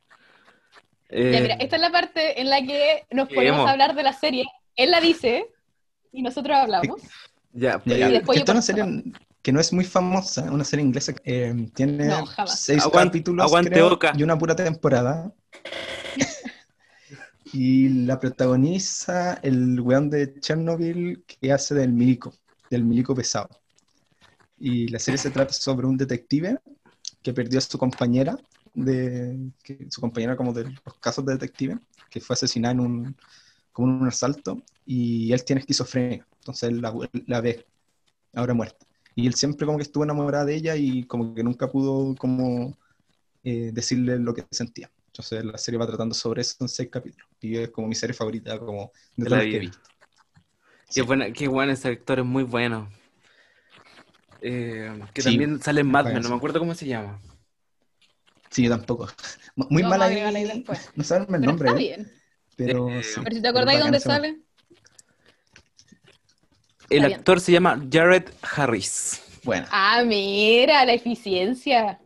Eh, 1.08 1.38
mira, 1.40 1.54
esta 1.54 1.76
es 1.76 1.82
la 1.82 1.92
parte 1.92 2.40
en 2.40 2.50
la 2.50 2.60
que 2.60 3.06
nos 3.12 3.28
a 3.32 3.70
hablar 3.70 3.94
de 3.94 4.02
la 4.02 4.12
serie. 4.12 4.44
Él 4.74 4.90
la 4.90 5.00
dice 5.00 5.46
y 6.12 6.20
nosotros 6.22 6.56
hablamos. 6.56 7.00
ya, 7.52 7.80
Ya, 7.86 8.08
eh, 8.08 8.10
después 8.10 8.38
esta 8.38 8.52
es 8.52 8.56
una 8.56 8.62
serie 8.62 9.04
que 9.40 9.52
no 9.52 9.60
es 9.60 9.72
muy 9.72 9.84
famosa, 9.84 10.50
una 10.50 10.64
serie 10.64 10.84
inglesa 10.84 11.14
que 11.14 11.22
eh, 11.50 11.70
tiene 11.74 12.08
No, 12.08 12.24
seis 12.46 12.82
Aguante- 12.84 13.08
capítulos 13.10 13.46
aguante 13.46 13.70
creo, 13.70 13.92
Oca. 13.92 14.12
y 14.16 14.24
una 14.24 14.36
pura 14.36 14.56
temporada. 14.56 15.32
y 17.52 17.88
la 18.04 18.18
protagoniza 18.18 19.34
el 19.42 19.80
weón 19.80 20.10
de 20.10 20.40
Chernobyl 20.40 21.24
que 21.24 21.52
hace 21.52 21.74
del 21.76 21.92
milico, 21.92 22.34
del 22.70 22.84
milico 22.84 23.14
pesado. 23.14 23.48
Y 24.58 24.88
la 24.88 24.98
serie 24.98 25.18
se 25.18 25.30
trata 25.30 25.52
sobre 25.52 25.86
un 25.86 25.96
detective 25.96 26.58
que 27.22 27.32
perdió 27.32 27.58
a 27.58 27.62
su 27.62 27.78
compañera, 27.78 28.38
de, 28.74 29.50
que, 29.62 29.86
su 29.90 30.00
compañera 30.00 30.36
como 30.36 30.52
de 30.52 30.64
los 30.64 30.94
casos 31.00 31.24
de 31.24 31.34
detective, 31.34 31.78
que 32.10 32.20
fue 32.20 32.34
asesinada 32.34 32.72
en 32.72 32.80
un, 32.80 33.16
como 33.72 33.88
en 33.88 34.02
un 34.02 34.08
asalto, 34.08 34.62
y 34.84 35.32
él 35.32 35.44
tiene 35.44 35.60
esquizofrenia. 35.60 36.26
entonces 36.38 36.70
él 36.70 36.80
la, 36.80 36.94
la 37.26 37.40
ve, 37.40 37.66
ahora 38.34 38.54
muerta. 38.54 38.86
Y 39.14 39.26
él 39.26 39.34
siempre 39.34 39.66
como 39.66 39.78
que 39.78 39.82
estuvo 39.82 40.04
enamorado 40.04 40.46
de 40.46 40.54
ella 40.54 40.76
y 40.76 41.04
como 41.04 41.34
que 41.34 41.42
nunca 41.42 41.70
pudo 41.70 42.14
como 42.16 42.76
eh, 43.42 43.70
decirle 43.72 44.18
lo 44.18 44.34
que 44.34 44.44
sentía. 44.50 44.90
Entonces 45.06 45.44
la 45.44 45.56
serie 45.56 45.78
va 45.78 45.86
tratando 45.86 46.14
sobre 46.14 46.42
eso 46.42 46.56
en 46.60 46.68
seis 46.68 46.90
capítulos. 46.90 47.26
Y 47.40 47.56
es 47.56 47.70
como 47.70 47.88
mi 47.88 47.94
serie 47.94 48.12
favorita 48.12 48.58
como 48.58 48.92
de, 49.16 49.24
De 49.24 49.30
todas 49.30 49.30
la 49.30 49.36
las 49.38 49.46
que 49.46 49.56
he 49.56 49.60
visto. 49.60 49.88
Qué, 50.92 51.02
buena, 51.02 51.32
qué 51.32 51.46
bueno, 51.48 51.72
ese 51.72 51.88
actor 51.88 52.18
es 52.18 52.24
muy 52.24 52.42
bueno. 52.42 52.88
Eh, 54.40 54.90
que 55.14 55.22
Sí, 55.22 55.36
también 55.36 55.60
sale 55.60 55.80
en 55.80 55.90
Mad 55.90 56.06
Men, 56.06 56.22
no 56.22 56.28
me 56.30 56.36
acuerdo 56.36 56.58
cómo 56.60 56.74
se 56.74 56.86
llama. 56.86 57.20
Sí, 58.50 58.64
yo 58.64 58.70
tampoco. 58.70 59.08
Muy 59.56 59.82
Lo 59.82 59.88
mal 59.88 60.00
vamos 60.00 60.06
a 60.06 60.08
ahí, 60.08 60.18
ahí 60.36 60.44
después. 60.44 60.90
no 60.94 61.04
saben 61.04 61.34
el 61.34 61.40
Pero 61.40 61.44
nombre, 61.44 61.68
está 61.68 61.72
¿eh? 61.72 61.74
bien. 61.74 62.12
pero 62.56 62.88
Eh, 62.98 63.02
sí. 63.02 63.20
Pero 63.24 63.36
si 63.36 63.42
te 63.42 63.48
acordáis 63.48 63.80
dónde 63.80 64.00
sale. 64.00 64.28
El 66.90 66.98
Está 66.98 67.06
bien. 67.06 67.20
actor 67.20 67.40
se 67.40 67.52
llama 67.52 67.80
Jared 67.92 68.24
Harris. 68.42 69.22
Bueno, 69.44 69.66
Ah, 69.70 70.02
mira, 70.04 70.84
la 70.84 70.92
eficiencia. 70.94 72.00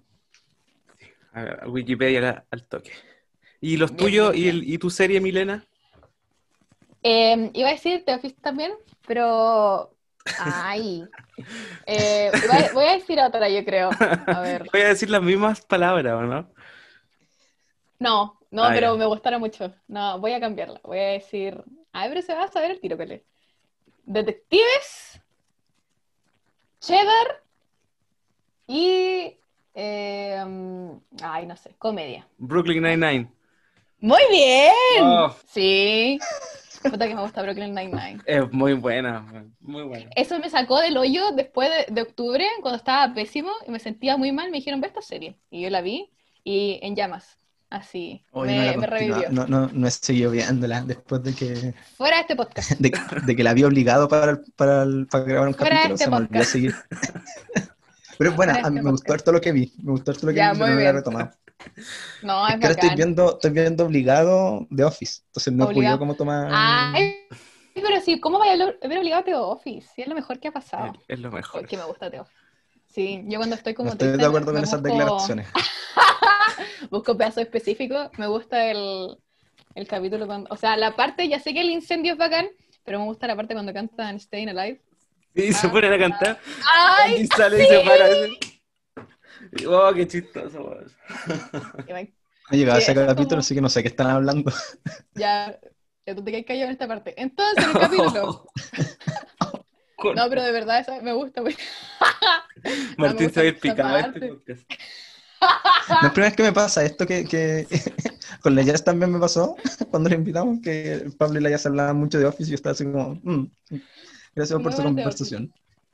A 1.32 1.42
ver, 1.42 1.60
Wikipedia 1.68 2.44
al 2.50 2.66
toque. 2.66 2.92
¿Y 3.60 3.76
los 3.76 3.96
tuyos 3.96 4.36
y, 4.36 4.48
el- 4.48 4.64
y 4.68 4.78
tu 4.78 4.90
serie, 4.90 5.20
Milena? 5.20 5.66
Eh, 7.02 7.50
iba 7.54 7.68
a 7.68 7.72
decir 7.72 8.04
The 8.04 8.14
Office 8.14 8.36
también, 8.40 8.72
pero. 9.06 9.94
Ay. 10.38 11.04
Eh, 11.86 12.30
a- 12.50 12.72
voy 12.74 12.84
a 12.84 12.92
decir 12.92 13.18
otra, 13.20 13.48
yo 13.48 13.64
creo. 13.64 13.90
A 14.26 14.40
ver. 14.40 14.64
Voy 14.72 14.82
a 14.82 14.88
decir 14.88 15.08
las 15.10 15.22
mismas 15.22 15.60
palabras, 15.62 16.12
¿o 16.14 16.22
no? 16.22 16.48
No, 17.98 18.38
no, 18.50 18.64
Ah, 18.64 18.70
pero 18.72 18.92
ya. 18.92 18.98
me 18.98 19.06
gustaron 19.06 19.40
mucho. 19.40 19.72
No, 19.88 20.18
voy 20.20 20.32
a 20.32 20.40
cambiarla. 20.40 20.80
Voy 20.84 20.98
a 20.98 21.08
decir. 21.12 21.62
Ay, 21.92 22.08
pero 22.08 22.22
se 22.22 22.34
va 22.34 22.44
a 22.44 22.48
saber 22.48 22.70
el 22.72 22.80
tiro, 22.80 22.96
Pele. 22.96 23.24
Detectives, 24.04 25.20
Cheddar 26.80 27.42
y. 28.66 29.36
eh, 29.74 30.44
mm, 30.46 30.90
ay, 31.22 31.46
no 31.46 31.56
sé, 31.56 31.74
comedia. 31.78 32.26
Brooklyn 32.38 32.82
Nine-Nine. 32.82 33.30
¡Muy 34.00 34.22
bien! 34.30 35.02
Oh, 35.02 35.34
Sí. 35.46 36.18
Puta 36.82 37.06
que 37.08 37.14
me 37.14 37.20
gusta 37.22 37.42
Brooklyn 37.42 37.74
Nine-Nine. 37.74 38.22
es 38.24 38.52
muy 38.52 38.72
buena, 38.74 39.26
muy 39.60 39.82
buena. 39.82 40.10
Eso 40.16 40.38
me 40.38 40.48
sacó 40.48 40.80
del 40.80 40.96
hoyo 40.96 41.32
después 41.32 41.68
de, 41.88 41.92
de 41.92 42.02
octubre, 42.02 42.44
cuando 42.62 42.76
estaba 42.78 43.12
pésimo 43.12 43.50
y 43.66 43.70
me 43.70 43.78
sentía 43.78 44.16
muy 44.16 44.32
mal. 44.32 44.50
Me 44.50 44.58
dijeron, 44.58 44.80
ve 44.80 44.86
esta 44.86 45.02
serie. 45.02 45.36
Y 45.50 45.62
yo 45.62 45.70
la 45.70 45.80
vi 45.82 46.10
y 46.44 46.78
en 46.82 46.96
llamas. 46.96 47.36
Así. 47.68 48.24
hoy 48.32 48.48
me, 48.48 48.56
no, 48.56 48.64
la 48.72 48.76
me 48.78 48.86
revivió. 48.88 49.30
no, 49.30 49.46
no, 49.46 49.68
no 49.72 49.86
he 49.86 49.90
seguido 49.92 50.32
viéndola 50.32 50.80
después 50.82 51.22
de 51.22 51.34
que, 51.34 51.72
Fuera 51.96 52.16
de 52.16 52.22
este 52.22 52.34
podcast. 52.34 52.70
de, 52.72 52.90
de 53.26 53.36
que 53.36 53.44
la 53.44 53.50
había 53.50 53.68
obligado 53.68 54.08
para, 54.08 54.32
el- 54.32 54.40
para, 54.56 54.82
el- 54.82 55.06
para 55.06 55.22
grabar 55.24 55.48
un 55.48 55.54
Fuera 55.54 55.76
capítulo, 55.76 55.94
este 55.94 56.04
se 56.04 56.10
me 56.10 56.16
olvidó 56.16 56.44
seguir. 56.44 56.74
Pero 58.18 58.32
Fuera 58.32 58.54
de 58.54 58.58
a 58.60 58.70
mí 58.70 58.78
este 58.78 58.82
me 58.82 58.90
gustó 58.90 59.04
podcast. 59.04 59.20
harto 59.20 59.32
lo 59.32 59.40
que 59.40 59.52
vi, 59.52 59.72
me 59.82 59.92
gustó 59.92 60.10
harto 60.10 60.26
lo 60.26 60.32
que 60.32 60.38
Ya, 60.38 60.52
vi, 60.52 60.58
muy 60.58 60.68
no 60.68 60.74
la 60.74 60.80
he 60.80 60.82
bien. 60.82 60.94
retomado. 60.96 61.30
No, 62.22 62.46
es 62.48 62.54
Es 62.54 62.60
que 62.60 62.66
ahora 62.66 62.80
estoy 62.80 62.96
viendo, 62.96 63.32
estoy 63.34 63.50
viendo 63.50 63.84
obligado 63.86 64.66
The 64.74 64.84
Office, 64.84 65.22
entonces 65.26 65.52
no 65.52 65.64
he 65.64 65.66
Obligado. 65.68 65.96
podido 65.96 65.98
como 65.98 66.14
tomar... 66.14 66.48
Ay, 66.52 67.14
pero 67.74 68.00
sí, 68.00 68.20
¿cómo 68.20 68.38
vaya 68.38 68.52
a 68.52 68.88
ver 68.88 68.98
obligado 68.98 69.22
a 69.22 69.24
The 69.24 69.34
Office? 69.34 69.88
Sí, 69.94 70.02
es 70.02 70.08
lo 70.08 70.14
mejor 70.14 70.38
que 70.38 70.48
ha 70.48 70.52
pasado. 70.52 70.92
Es 71.08 71.18
lo 71.18 71.30
mejor. 71.30 71.62
Es 71.62 71.68
que 71.68 71.76
me 71.76 71.84
gusta 71.84 72.10
The 72.10 72.20
Office. 72.20 72.36
Sí, 72.86 73.22
yo 73.26 73.38
cuando 73.38 73.54
estoy 73.56 73.72
como 73.74 73.86
no 73.88 73.92
estoy 73.92 74.08
triste, 74.08 74.22
de 74.22 74.26
acuerdo 74.28 74.52
con 74.52 74.62
esas 74.64 74.82
busco- 74.82 74.88
declaraciones. 74.98 75.48
busco 76.90 77.16
pedazos 77.16 77.42
específicos. 77.44 78.08
Me 78.18 78.26
gusta 78.26 78.70
el, 78.70 79.16
el 79.74 79.86
capítulo 79.86 80.26
cuando. 80.26 80.48
O 80.52 80.56
sea, 80.56 80.76
la 80.76 80.96
parte, 80.96 81.28
ya 81.28 81.38
sé 81.38 81.54
que 81.54 81.60
el 81.60 81.70
incendio 81.70 82.12
es 82.14 82.18
bacán, 82.18 82.48
pero 82.84 82.98
me 82.98 83.04
gusta 83.04 83.26
la 83.28 83.36
parte 83.36 83.54
cuando 83.54 83.72
cantan 83.72 84.18
Staying 84.18 84.48
Alive. 84.50 84.80
Y 85.34 85.52
se 85.52 85.68
Ah. 85.68 85.72
ponen 85.72 85.92
a 85.92 85.98
cantar. 85.98 86.38
¡Ay! 86.98 87.20
Y 87.22 87.26
sale 87.28 87.62
y 87.62 87.66
se 87.66 87.80
para. 87.80 88.08
Oh, 89.68 89.90
qué 89.94 90.06
chistoso. 90.06 90.62
weón. 90.62 90.92
No 91.88 91.96
he 92.52 92.56
llegado 92.56 92.78
a 92.78 92.80
Sí, 92.80 92.90
ese 92.90 92.94
capítulo, 92.94 93.28
como- 93.28 93.38
así 93.40 93.54
que 93.54 93.60
no 93.60 93.68
sé 93.68 93.82
qué 93.82 93.88
están 93.88 94.08
hablando. 94.08 94.52
Ya, 95.14 95.58
ya 96.06 96.14
tú 96.14 96.24
te 96.24 96.30
quedas 96.32 96.46
callado 96.46 96.66
en 96.66 96.72
esta 96.72 96.88
parte. 96.88 97.14
Entonces, 97.20 97.64
el 97.66 97.72
capítulo. 97.80 98.46
No, 100.16 100.30
pero 100.30 100.42
de 100.42 100.50
verdad, 100.50 100.80
esa 100.80 100.98
me 101.02 101.12
gusta. 101.12 101.42
pues. 101.42 101.56
Martín 102.96 103.26
gusta 103.26 103.34
se 103.34 103.40
va 103.40 103.44
a 103.44 103.48
ir 103.48 103.60
picado 103.60 103.98
este 103.98 104.28
podcast. 104.28 104.62
La 106.02 106.10
primera 106.12 106.28
vez 106.30 106.36
que 106.36 106.42
me 106.42 106.52
pasa 106.54 106.82
esto 106.84 107.06
que, 107.06 107.26
que 107.26 107.66
con 108.40 108.54
la 108.54 108.62
Jazz 108.62 108.82
también 108.82 109.12
me 109.12 109.18
pasó 109.18 109.56
cuando 109.90 110.08
le 110.08 110.16
invitamos, 110.16 110.60
que 110.62 111.10
Pablo 111.18 111.38
y 111.38 111.42
la 111.42 111.50
Jazz 111.50 111.66
hablaban 111.66 111.96
mucho 111.98 112.18
de 112.18 112.24
Office 112.24 112.44
y 112.48 112.52
yo 112.52 112.54
estaba 112.54 112.72
así 112.72 112.84
como, 112.84 113.20
"Mm, 113.22 113.46
gracias 114.34 114.58
Muy 114.58 114.62
por 114.64 114.72
su 114.72 114.82
conversación. 114.82 115.52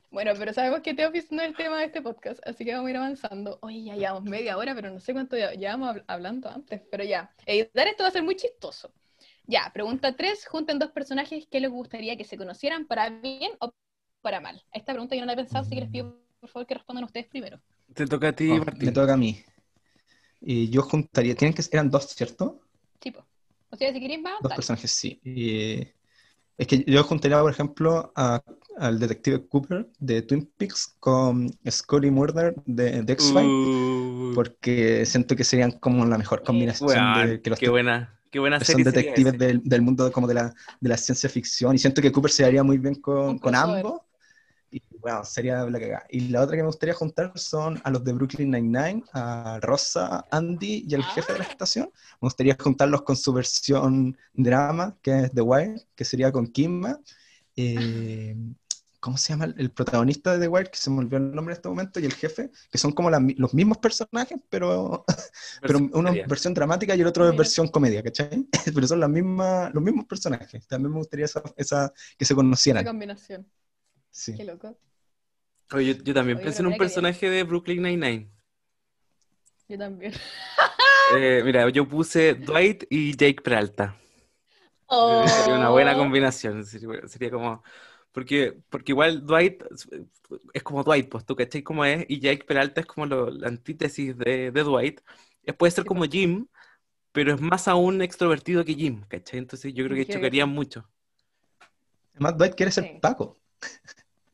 Bueno, 0.09 0.31
pero 0.37 0.53
sabemos 0.53 0.81
que 0.81 0.93
The 0.93 1.05
Office 1.07 1.27
no 1.35 1.41
es 1.41 1.49
el 1.49 1.55
tema 1.55 1.79
de 1.79 1.85
este 1.85 2.01
podcast, 2.01 2.39
así 2.47 2.63
que 2.63 2.73
vamos 2.73 2.87
a 2.87 2.91
ir 2.91 2.97
avanzando. 2.97 3.59
Oye, 3.61 3.83
ya 3.83 3.95
llevamos 3.95 4.23
media 4.23 4.57
hora, 4.57 4.73
pero 4.73 4.89
no 4.89 4.99
sé 4.99 5.13
cuánto 5.13 5.35
llevamos 5.35 5.89
habl- 5.95 6.03
hablando 6.07 6.49
antes. 6.49 6.81
Pero 6.89 7.03
ya, 7.03 7.29
editar 7.45 7.87
esto 7.87 8.03
va 8.03 8.09
a 8.09 8.11
ser 8.13 8.23
muy 8.23 8.35
chistoso. 8.35 8.93
Ya, 9.45 9.69
pregunta 9.73 10.15
3. 10.15 10.45
Junten 10.47 10.79
dos 10.79 10.91
personajes 10.91 11.45
que 11.47 11.59
les 11.59 11.69
gustaría 11.69 12.15
que 12.17 12.23
se 12.23 12.37
conocieran 12.37 12.85
para 12.85 13.09
bien 13.09 13.51
o 13.59 13.73
para 14.21 14.39
mal. 14.39 14.63
Esta 14.71 14.93
pregunta 14.93 15.15
yo 15.15 15.21
no 15.21 15.27
la 15.27 15.33
he 15.33 15.37
pensado, 15.37 15.65
así 15.65 15.75
que 15.75 15.81
les 15.81 15.89
pido 15.89 16.17
por 16.39 16.49
favor 16.49 16.67
que 16.67 16.73
respondan 16.75 17.03
ustedes 17.03 17.27
primero. 17.27 17.59
Te 17.93 18.05
toca 18.07 18.29
a 18.29 18.33
ti, 18.33 18.49
Oh, 18.51 18.55
me 18.55 18.65
Martín. 18.65 18.93
toca 18.93 19.13
a 19.13 19.17
mí. 19.17 19.43
Y 20.39 20.69
yo 20.69 20.83
juntaría, 20.83 21.35
tienen 21.35 21.53
que 21.53 21.63
eran 21.71 21.89
dos, 21.89 22.05
¿cierto? 22.07 22.61
Tipo. 22.99 23.25
O 23.69 23.75
sea, 23.75 23.91
si 23.91 23.99
queréis 23.99 24.21
más, 24.21 24.33
Dos 24.41 24.43
dale. 24.49 24.55
personajes, 24.55 24.91
sí. 24.91 25.19
Y 25.23 25.79
es 26.57 26.67
que 26.67 26.83
yo 26.87 27.03
juntaría, 27.03 27.41
por 27.41 27.51
ejemplo, 27.51 28.11
a- 28.15 28.41
al 28.77 28.99
detective 28.99 29.47
Cooper 29.47 29.89
de 29.99 30.21
Twin 30.21 30.51
Peaks 30.57 30.95
con 30.99 31.49
Scully 31.69 32.11
Murder 32.11 32.55
de, 32.65 33.03
de 33.03 33.13
X-Files, 33.13 33.57
Uh, 34.19 34.33
porque 34.33 35.05
siento 35.05 35.35
que 35.35 35.43
serían 35.43 35.71
como 35.71 36.05
la 36.05 36.17
mejor 36.17 36.43
combinación 36.43 37.11
de 37.13 37.41
que 37.41 37.49
los 37.49 37.59
qué 37.59 37.69
buena, 37.69 38.19
qué 38.31 38.39
buena 38.39 38.59
son 38.59 38.65
serie 38.65 38.85
sería 38.85 38.85
detectives 38.85 39.37
del, 39.37 39.61
del 39.63 39.81
mundo 39.81 40.11
como 40.11 40.27
de 40.27 40.33
la, 40.35 40.53
de 40.79 40.89
la 40.89 40.97
ciencia 40.97 41.29
ficción 41.29 41.75
y 41.75 41.79
siento 41.79 42.01
que 42.01 42.11
Cooper 42.11 42.31
se 42.31 42.43
daría 42.43 42.63
muy 42.63 42.77
bien 42.77 42.95
con, 42.95 43.39
con 43.39 43.55
ambos 43.55 44.01
y 44.71 44.81
bueno, 44.99 45.23
sería 45.23 45.63
la 45.65 45.79
cagada. 45.79 46.05
Y 46.09 46.29
la 46.29 46.41
otra 46.41 46.55
que 46.57 46.63
me 46.63 46.67
gustaría 46.67 46.93
juntar 46.95 47.31
son 47.35 47.79
a 47.83 47.89
los 47.91 48.03
de 48.03 48.13
Brooklyn 48.13 48.51
Nine-Nine, 48.51 49.03
a 49.13 49.59
Rosa, 49.61 50.27
Andy 50.31 50.85
y 50.87 50.93
el 50.95 51.03
jefe 51.05 51.33
de 51.33 51.39
la 51.39 51.45
Ah. 51.45 51.47
estación. 51.49 51.85
Me 52.21 52.27
gustaría 52.27 52.57
juntarlos 52.59 53.03
con 53.03 53.15
su 53.15 53.31
versión 53.33 54.17
drama, 54.33 54.97
que 55.01 55.21
es 55.25 55.31
The 55.31 55.41
Wire, 55.41 55.75
que 55.95 56.03
sería 56.05 56.31
con 56.31 56.47
Kimma. 56.47 56.99
Eh, 57.55 58.35
¿Cómo 58.99 59.17
se 59.17 59.33
llama 59.33 59.45
el, 59.57 59.71
protagonista 59.71 60.33
de 60.33 60.39
The 60.39 60.47
Wire? 60.47 60.71
Que 60.71 60.77
se 60.77 60.89
me 60.89 60.99
olvidó 60.99 61.17
el 61.17 61.35
nombre 61.35 61.53
en 61.53 61.57
este 61.57 61.69
momento, 61.69 61.99
y 61.99 62.05
el 62.05 62.13
jefe, 62.13 62.51
que 62.71 62.77
son 62.77 62.91
como 62.91 63.09
la 63.09 63.19
los 63.37 63.53
mismos 63.53 63.77
personajes, 63.77 64.39
pero 64.49 65.05
pero 65.61 65.79
uno 65.93 66.09
es 66.09 66.27
versión 66.27 66.53
dramática 66.53 66.95
y 66.95 67.01
el 67.01 67.07
otro 67.07 67.29
es 67.29 67.37
versión 67.37 67.67
comedia, 67.67 68.01
¿cachai? 68.01 68.47
Pero 68.73 68.87
son 68.87 68.99
las 68.99 69.09
mismas, 69.09 69.73
los 69.73 69.83
mismos 69.83 70.05
personajes. 70.05 70.67
También 70.67 70.91
me 70.91 70.97
gustaría 70.97 71.25
esa, 71.25 71.43
esa- 71.55 71.93
que 72.17 72.25
se 72.25 72.33
Esa 72.33 72.35
conocieran. 72.35 72.85
combinación. 72.85 73.47
Sí. 74.09 74.35
Qué 74.35 74.43
loco. 74.43 74.77
Oye, 75.71 75.95
yo, 75.95 76.03
yo 76.03 76.13
también 76.13 76.37
Oye, 76.37 76.45
pensé 76.45 76.61
en 76.61 76.67
un 76.67 76.71
¿verdad 76.71 76.77
que 76.77 76.85
personaje 76.85 77.29
de 77.29 77.43
Brooklyn 77.43 77.81
Nine-Nine. 77.83 78.31
Yo 79.67 79.77
también. 79.77 80.13
Eh, 81.15 81.41
mira, 81.45 81.69
yo 81.69 81.87
puse 81.87 82.33
Dwight 82.33 82.83
y 82.89 83.15
Jake 83.15 83.41
Peralta. 83.41 83.95
Oh. 84.87 85.25
Sería 85.25 85.55
una 85.55 85.69
buena 85.69 85.95
combinación. 85.95 86.65
Sería, 86.65 87.07
sería 87.07 87.31
como. 87.31 87.63
Porque, 88.17 88.57
porque 88.71 88.93
igual 88.93 89.27
Dwight 89.27 89.63
es 90.51 90.63
como 90.63 90.83
Dwight, 90.83 91.07
pues 91.07 91.23
tú 91.23 91.35
cachai 91.35 91.61
cómo 91.61 91.85
es, 91.85 92.03
y 92.09 92.19
Jake 92.19 92.45
Peralta 92.45 92.81
es 92.81 92.87
como 92.87 93.05
lo- 93.05 93.29
la 93.29 93.47
antítesis 93.47 94.17
de, 94.17 94.49
de 94.49 94.63
Dwight. 94.63 95.01
Puede 95.55 95.69
ser 95.69 95.85
como 95.85 95.99
pues. 95.99 96.09
Jim, 96.09 96.47
pero 97.11 97.35
es 97.35 97.39
más 97.39 97.67
aún 97.67 98.01
extrovertido 98.01 98.65
que 98.65 98.73
Jim, 98.73 99.03
¿cachai? 99.07 99.37
Entonces 99.37 99.71
yo 99.71 99.85
creo 99.85 99.95
que 99.97 100.11
sí. 100.11 100.11
mucho. 100.47 100.89
Además, 102.15 102.37
Dwight 102.39 102.55
quiere 102.55 102.71
ser 102.71 102.85
Sí. 102.85 102.97
Paco. 102.99 103.37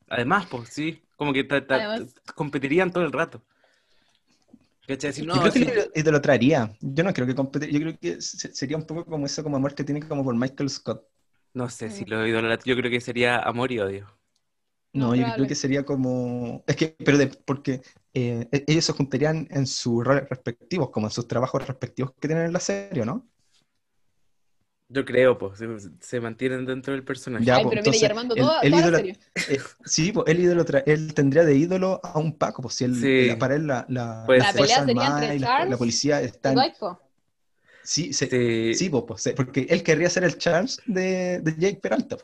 Además, 0.08 0.46
pues 0.50 0.70
sí, 0.70 1.04
como 1.18 1.34
que 1.34 1.44
ta- 1.44 1.68
ta- 1.68 1.76
Además- 1.76 2.16
competirían 2.36 2.90
todo 2.90 3.04
el 3.04 3.12
rato. 3.12 3.44
¿Cachai? 4.88 5.10
Decir, 5.10 5.26
no, 5.28 5.36
yo 5.36 5.42
creo 5.42 5.54
que 5.54 5.60
sí, 5.60 5.66
lo 5.66 5.92
idolatraría. 5.94 6.74
Yo 6.80 7.04
no 7.04 7.12
creo 7.12 7.28
que 7.28 7.36
competiría. 7.36 7.80
Yo 7.80 7.86
creo 7.86 8.00
que 8.00 8.22
se- 8.22 8.54
sería 8.56 8.78
un 8.78 8.86
poco 8.88 9.04
como 9.04 9.26
ese 9.26 9.44
como 9.44 9.58
amor 9.58 9.76
que 9.76 9.84
tiene 9.84 10.08
como 10.08 10.24
por 10.24 10.38
Michael 10.38 10.70
Scott. 10.70 11.04
No 11.54 11.70
sé 11.70 11.90
si 11.90 12.06
Mm. 12.06 12.10
lo 12.10 12.28
idolatro. 12.28 12.66
Yo 12.66 12.76
creo 12.78 12.92
que 12.92 13.02
sería 13.02 13.40
amor 13.40 13.72
y 13.72 13.80
odio. 13.80 14.08
No, 14.94 15.08
No, 15.10 15.16
yo 15.16 15.26
creo 15.34 15.48
que 15.48 15.56
sería 15.56 15.84
como... 15.84 16.64
Es 16.68 16.76
que, 16.76 16.96
pero 17.04 17.18
de, 17.18 17.28
porque 17.28 17.82
eh, 18.14 18.48
e- 18.52 18.64
ellos 18.68 18.86
se 18.86 18.94
juntarían 18.94 19.48
en 19.50 19.66
sus 19.66 20.04
roles 20.04 20.30
respectivos, 20.30 20.92
como 20.92 21.08
en 21.08 21.12
sus 21.12 21.28
trabajos 21.28 21.66
respectivos 21.68 22.14
que 22.20 22.28
tienen 22.28 22.46
en 22.46 22.54
la 22.54 22.60
serie, 22.60 23.04
¿no? 23.04 23.28
Yo 24.90 25.04
creo, 25.06 25.36
pues, 25.40 25.58
se, 25.58 25.68
se 26.00 26.20
mantienen 26.22 26.66
dentro 26.68 26.94
del 26.94 27.04
personaje. 27.04 27.44
Ya, 27.44 27.56
Ay, 27.56 27.64
pues, 27.64 27.72
pero 27.76 27.82
mira, 27.82 27.98
y 27.98 28.06
entonces, 28.06 28.10
armando 28.12 28.36
el- 28.36 28.42
toda, 28.42 28.62
el 28.62 28.72
toda 28.72 28.82
la 28.82 28.88
ídolo- 28.88 28.98
serie. 28.98 29.20
Eh, 29.50 29.60
sí, 29.86 30.12
pues 30.12 30.26
él, 30.28 30.40
idolatra- 30.42 30.84
él 30.86 31.14
tendría 31.16 31.44
de 31.44 31.56
ídolo 31.56 32.00
a 32.04 32.20
un 32.20 32.38
Paco, 32.38 32.62
pues 32.62 32.76
si 32.76 32.84
él, 32.84 32.96
Sí. 32.96 33.28
la- 33.30 33.40
para 33.40 33.56
él 33.56 33.66
la, 33.66 33.86
la, 33.90 34.26
la 34.28 34.54
pelea 34.54 34.86
sería 34.86 35.08
entre 35.08 35.36
y 35.36 35.40
la, 35.40 35.48
Charles 35.48 35.72
la 35.72 35.78
policía 35.78 36.22
Y 36.22 36.26
están... 36.26 36.56
Sí, 37.84 38.14
se- 38.14 38.30
Sí. 38.30 38.74
sí, 38.76 38.92
se- 39.18 39.34
porque 39.34 39.68
él 39.70 39.84
querría 39.84 40.10
ser 40.10 40.24
el 40.24 40.38
Charles 40.38 40.82
de, 40.86 41.40
de 41.42 41.56
Jake 41.58 41.80
Peralta. 41.82 42.18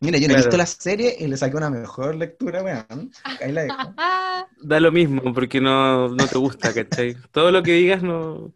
Mira, 0.00 0.18
yo 0.18 0.28
no 0.28 0.34
he 0.34 0.36
visto 0.36 0.56
la 0.56 0.66
serie 0.66 1.16
y 1.18 1.26
le 1.26 1.36
saqué 1.36 1.56
una 1.56 1.70
mejor 1.70 2.14
lectura, 2.16 2.62
weón. 2.62 3.10
Ahí 3.40 3.52
la 3.52 3.62
dejo. 3.64 3.76
Da 4.62 4.80
lo 4.80 4.90
mismo 4.90 5.32
porque 5.34 5.60
no, 5.60 6.08
no 6.08 6.26
te 6.26 6.38
gusta, 6.38 6.72
¿cachai? 6.72 7.16
Todo 7.30 7.50
lo 7.50 7.62
que 7.62 7.72
digas 7.72 8.02
no. 8.02 8.52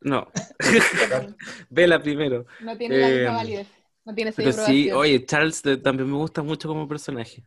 No. 0.00 0.28
Vela 1.70 2.02
primero. 2.02 2.46
No 2.60 2.76
tiene 2.76 2.98
la 2.98 3.08
Eh, 3.10 3.14
misma 3.20 3.32
validez. 3.36 3.68
No 4.04 4.14
tiene 4.14 4.32
Pero 4.32 4.52
sí, 4.52 4.90
oye, 4.90 5.24
Charles 5.24 5.64
eh, 5.64 5.76
también 5.76 6.10
me 6.10 6.16
gusta 6.16 6.42
mucho 6.42 6.66
como 6.68 6.88
personaje. 6.88 7.44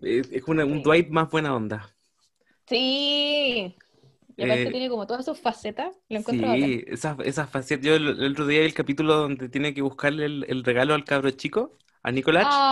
Es, 0.00 0.28
es 0.30 0.42
una- 0.46 0.64
un 0.64 0.78
Sí. 0.78 0.82
Dwight 0.84 1.08
más 1.10 1.28
buena 1.30 1.54
onda. 1.54 1.90
Sí. 2.66 3.74
Y 4.40 4.44
aparte 4.44 4.70
Eh, 4.70 4.72
tiene 4.72 4.88
como 4.88 5.06
todas 5.06 5.24
sus 5.24 5.40
facetas. 5.40 5.96
Lo 6.08 6.18
encuentro. 6.18 6.48
Sí, 6.52 6.84
esas, 6.86 7.18
esas 7.24 7.50
facetas. 7.50 7.84
Yo 7.84 7.94
el, 7.94 8.08
el 8.22 8.32
otro 8.32 8.46
día 8.46 8.60
vi 8.60 8.66
el 8.66 8.74
capítulo 8.74 9.14
donde 9.16 9.48
tiene 9.48 9.74
que 9.74 9.82
buscarle 9.82 10.26
el, 10.26 10.44
el 10.48 10.64
regalo 10.64 10.94
al 10.94 11.04
cabro 11.04 11.30
chico, 11.30 11.76
a 12.02 12.12
Nicolás, 12.12 12.66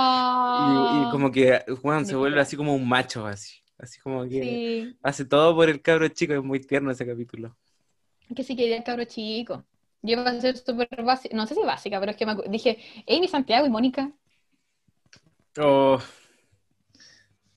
y, 0.54 0.62
Ah, 0.62 1.02
y 1.02 1.08
como 1.08 1.30
que 1.32 1.64
Juan 1.82 2.06
se 2.06 2.16
vuelve 2.16 2.40
así 2.40 2.56
como 2.56 2.74
un 2.74 2.88
macho, 2.88 3.26
así. 3.26 3.58
Así 3.78 4.00
como 4.00 4.28
que 4.28 4.62
Sí. 4.64 4.98
hace 5.02 5.24
todo 5.24 5.54
por 5.54 5.68
el 5.70 5.82
cabro 5.82 6.08
chico, 6.08 6.34
es 6.34 6.42
muy 6.42 6.60
tierno 6.60 6.90
ese 6.90 7.06
capítulo. 7.06 7.56
Que 8.34 8.42
sí 8.44 8.56
quería 8.56 8.76
el 8.76 8.84
cabro 8.84 9.04
chico. 9.04 9.64
Yo 10.02 10.12
iba 10.12 10.22
a 10.30 10.40
ser 10.40 10.56
súper 10.56 10.88
básica, 11.04 11.36
no 11.36 11.46
sé 11.46 11.54
si 11.54 11.62
básica, 11.62 11.98
pero 12.00 12.12
es 12.12 12.16
que 12.16 12.26
me 12.26 12.36
dije, 12.48 12.78
Amy 13.08 13.28
Santiago 13.28 13.66
y 13.66 13.70
Mónica. 13.70 14.12
Oh, 15.58 16.00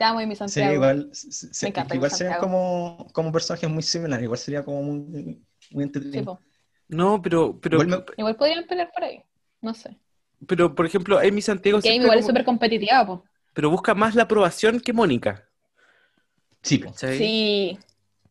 Te 0.02 0.06
amo, 0.06 0.18
Amy 0.20 0.36
Sería 0.36 0.48
Santiago. 0.48 0.74
igual, 0.74 1.10
se- 1.14 1.68
encanta 1.68 1.94
igual 1.96 2.10
serían 2.10 2.40
como, 2.40 3.08
como 3.14 3.32
personajes 3.32 3.70
muy 3.70 3.84
similares, 3.84 4.24
igual 4.24 4.40
sería 4.40 4.64
como 4.66 4.82
muy, 4.82 5.40
muy 5.70 5.84
entretenido. 5.84 6.40
no, 6.88 7.22
pero, 7.22 7.60
pero, 7.62 7.84
Igual 7.84 8.00
me- 8.08 8.14
Igual 8.18 8.36
podrían 8.36 8.66
pelear 8.66 8.90
por 8.92 9.04
ahí. 9.04 9.22
No 9.62 9.76
sé. 9.76 9.96
pero, 10.48 10.74
por 10.74 10.88
ejemplo, 10.88 11.20
Amy 11.20 11.40
Santiago 11.44 11.80
Que 11.82 11.90
Amy 11.90 12.00
igual 12.04 12.18
es 12.18 12.26
súper 12.26 12.44
competitiva, 12.46 13.06
po. 13.06 13.24
pero 13.54 13.70
busca 13.70 13.94
más 13.94 14.16
la 14.16 14.24
aprobación 14.24 14.80
que 14.80 14.92
Mónica. 14.92 15.48
Sí. 16.64 16.84
Sí. 16.96 17.78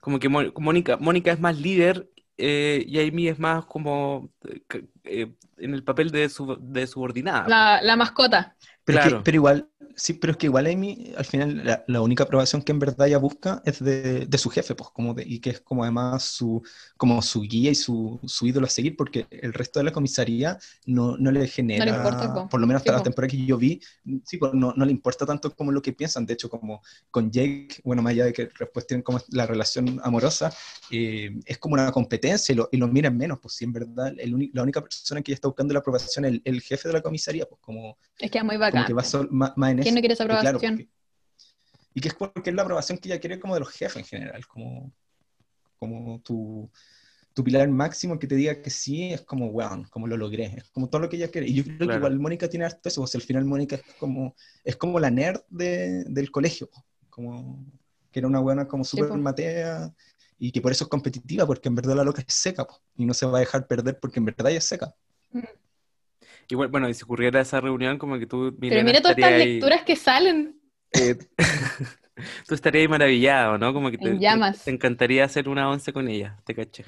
Como 0.01 0.19
que 0.19 0.29
Mónica, 0.29 0.97
Mónica 0.97 1.31
es 1.33 1.39
más 1.39 1.57
líder 1.57 2.11
eh, 2.37 2.83
y 2.85 2.99
Amy 2.99 3.29
es 3.29 3.39
más 3.39 3.65
como 3.67 4.31
eh, 5.11 5.35
en 5.59 5.75
el 5.75 5.85
papel 5.85 6.11
de, 6.11 6.29
sub- 6.29 6.59
de 6.61 6.87
subordinada. 6.87 7.49
La, 7.49 7.83
la 7.83 7.97
mascota. 7.97 8.57
Pero, 8.85 8.99
es 8.99 9.05
que- 9.05 9.09
Claro. 9.11 9.25
pero 9.25 9.35
igual, 9.37 9.69
sí, 9.95 10.15
pero 10.15 10.33
es 10.33 10.37
que 10.37 10.47
igual 10.47 10.67
Amy, 10.67 11.13
al 11.17 11.25
final, 11.25 11.65
la, 11.65 11.85
la 11.87 12.01
única 12.01 12.25
aprobación 12.25 12.63
que 12.63 12.73
en 12.73 12.79
verdad 12.79 13.07
ella 13.07 13.19
busca 13.19 13.63
es 13.65 13.83
de, 13.85 14.27
de 14.27 14.39
su 14.39 14.51
jefe, 14.51 14.75
pues, 14.75 14.91
como 14.91 15.15
de- 15.15 15.25
y 15.27 15.39
que 15.41 15.51
es 15.51 15.61
como 15.61 15.83
además 15.85 16.25
su, 16.25 16.63
como 16.97 17.21
su 17.23 17.43
guía 17.43 17.71
y 17.71 17.75
su, 17.75 18.19
su 18.25 18.47
ídolo 18.47 18.67
a 18.67 18.71
seguir, 18.71 18.97
porque 18.97 19.27
el 19.31 19.53
resto 19.53 19.79
de 19.81 19.85
la 19.85 19.93
comisaría 19.93 20.59
no, 20.87 21.17
no 21.19 21.31
le 21.31 21.47
genera, 21.47 21.87
importa, 21.97 22.33
po. 22.33 22.49
por 22.49 22.61
lo 22.61 22.67
menos 22.67 22.81
hasta 22.81 22.93
Sí, 22.93 22.97
la 22.97 22.99
po. 22.99 23.05
temporada 23.05 23.31
que 23.31 23.45
yo 23.47 23.57
vi, 23.59 23.81
sí, 24.25 24.39
pues, 24.39 24.55
no, 24.55 24.73
no 24.77 24.85
le 24.85 24.93
importa 24.93 25.27
tanto 25.27 25.55
como 25.55 25.73
lo 25.73 25.83
que 25.83 25.93
piensan, 25.93 26.27
de 26.27 26.35
hecho, 26.35 26.49
como 26.49 26.83
con 27.11 27.31
Jake, 27.31 27.69
bueno, 27.85 28.03
más 28.03 28.13
allá 28.13 28.25
de 28.27 28.33
que 28.33 28.49
después 28.59 28.87
tienen 28.87 29.03
como 29.03 29.21
la 29.31 29.47
relación 29.47 30.01
amorosa, 30.03 30.53
eh, 30.91 31.31
es 31.47 31.59
como 31.59 31.75
una 31.75 31.93
competencia 31.93 32.53
y 32.53 32.57
lo, 32.57 32.69
y 32.73 32.77
lo 32.77 32.89
miran 32.89 33.17
menos, 33.17 33.39
pues, 33.41 33.55
sí, 33.55 33.65
en 33.65 33.73
verdad, 33.73 34.13
el 34.19 34.51
la 34.55 34.63
única 34.63 34.81
persona 34.81 35.00
que 35.25 35.33
está 35.33 35.49
buscando 35.49 35.73
la 35.75 35.81
aprobación 35.81 36.25
es 36.25 36.33
el, 36.33 36.43
el 36.45 36.61
jefe 36.61 36.89
de 36.89 36.95
la 36.95 37.03
comisaría, 37.03 37.47
pues, 37.47 37.61
como 37.61 37.99
Es 38.19 38.31
que 38.31 38.39
es 38.39 38.45
muy 38.45 38.55
como 38.57 38.61
bacán. 38.67 38.87
que 38.87 38.93
va 38.93 39.03
sol- 39.05 39.29
más, 39.31 39.53
más 39.57 39.71
en 39.73 39.79
¿Quién 39.79 39.89
eso. 39.89 39.95
no 39.97 40.01
quiere 40.01 40.15
esa 40.15 40.25
Y 40.25 40.27
claro, 40.29 40.49
aprobación? 40.59 40.77
porque- 40.77 40.91
y 41.95 42.01
que 42.01 42.09
es 42.09 42.15
porque 42.15 42.51
es 42.51 42.57
la 42.57 42.63
aprobación 42.63 42.99
que 42.99 43.09
ella 43.09 43.19
quiere 43.21 43.41
como 43.41 43.55
de 43.55 43.61
los 43.61 43.71
jefes 43.71 43.97
en 43.97 44.05
general, 44.05 44.47
como, 44.47 44.93
como 45.79 46.21
tu, 46.21 46.71
tu 47.35 47.43
pilar 47.43 47.69
máximo 47.69 48.19
que 48.19 48.27
te 48.29 48.37
diga 48.37 48.61
que 48.63 48.71
sí, 48.71 49.13
es 49.13 49.23
como, 49.23 49.47
weón, 49.47 49.85
como 49.85 50.07
lo 50.07 50.17
logré, 50.17 50.55
es 50.57 50.65
como 50.71 50.89
todo 50.89 51.01
lo 51.03 51.09
que 51.09 51.17
ella 51.17 51.29
quiere. 51.31 51.49
Y 51.49 51.55
yo 51.55 51.65
creo 51.65 51.79
Claro. 51.79 51.93
que 51.93 51.97
igual 51.99 52.21
Mónica 52.21 52.49
tiene 52.49 52.65
harto 52.67 52.89
eso, 52.89 53.01
pues 53.01 53.15
al 53.17 53.23
final 53.23 53.45
Mónica 53.45 53.77
es 53.77 53.83
como, 53.99 54.35
es 54.65 54.77
como 54.77 55.01
la 55.01 55.11
nerd 55.11 55.41
de- 55.49 56.05
del 56.05 56.31
colegio, 56.31 56.71
como 57.09 57.65
que 58.13 58.19
era 58.21 58.29
una 58.29 58.41
buena 58.41 58.67
como 58.69 58.85
súper 58.85 59.09
po. 59.09 59.17
matea 59.17 59.93
y 60.41 60.53
que 60.53 60.63
por 60.63 60.73
eso 60.73 60.85
es 60.85 60.91
competitiva, 60.91 61.47
porque 61.47 61.69
en 61.69 61.77
verdad 61.77 61.97
la 61.97 62.05
loca 62.05 62.23
es 62.27 62.35
seca, 62.35 62.65
po, 62.67 62.81
y 62.97 63.07
no 63.07 63.15
se 63.15 63.27
va 63.27 63.39
a 63.39 63.41
dejar 63.43 63.69
perder 63.69 64.01
porque 64.01 64.21
en 64.21 64.27
verdad 64.27 64.51
ella 64.51 64.59
es 64.59 64.65
seca. 64.67 64.95
Igual, 66.49 66.69
bueno, 66.69 66.89
y 66.89 66.95
si 66.95 67.05
ocurriera 67.05 67.41
esa 67.41 67.61
reunión, 67.61 67.99
como 67.99 68.19
que 68.19 68.27
tú, 68.27 68.39
Pero 68.39 68.59
Milena, 68.61 68.85
mira 68.87 69.01
todas 69.01 69.17
estas 69.17 69.33
ahí, 69.33 69.49
lecturas 69.51 69.83
que 69.85 69.97
salen. 69.97 70.61
eh, 70.93 71.17
tú 72.49 72.55
estarías 72.55 72.83
ahí 72.83 72.89
maravillado, 72.89 73.59
¿no? 73.59 73.73
Como 73.73 73.91
que 73.91 73.99
te, 73.99 74.11
te- 74.15 74.19
llamas. 74.19 74.65
te 74.65 74.71
encantaría 74.71 75.25
hacer 75.25 75.49
una 75.49 75.69
once 75.71 75.93
con 75.93 76.09
ella, 76.09 76.39
te 76.45 76.55
caché. 76.55 76.85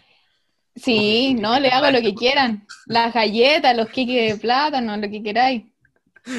Sí, 0.75 1.35
no, 1.35 1.59
le 1.61 1.69
hago 1.69 1.91
lo 1.91 2.01
que 2.01 2.15
quieran. 2.15 2.67
Las 2.87 3.13
galletas, 3.15 3.77
los 3.77 3.89
kikis 3.91 4.17
de 4.33 4.37
plátano, 4.37 4.97
lo 4.97 5.11
que 5.11 5.23
queráis. 5.23 5.65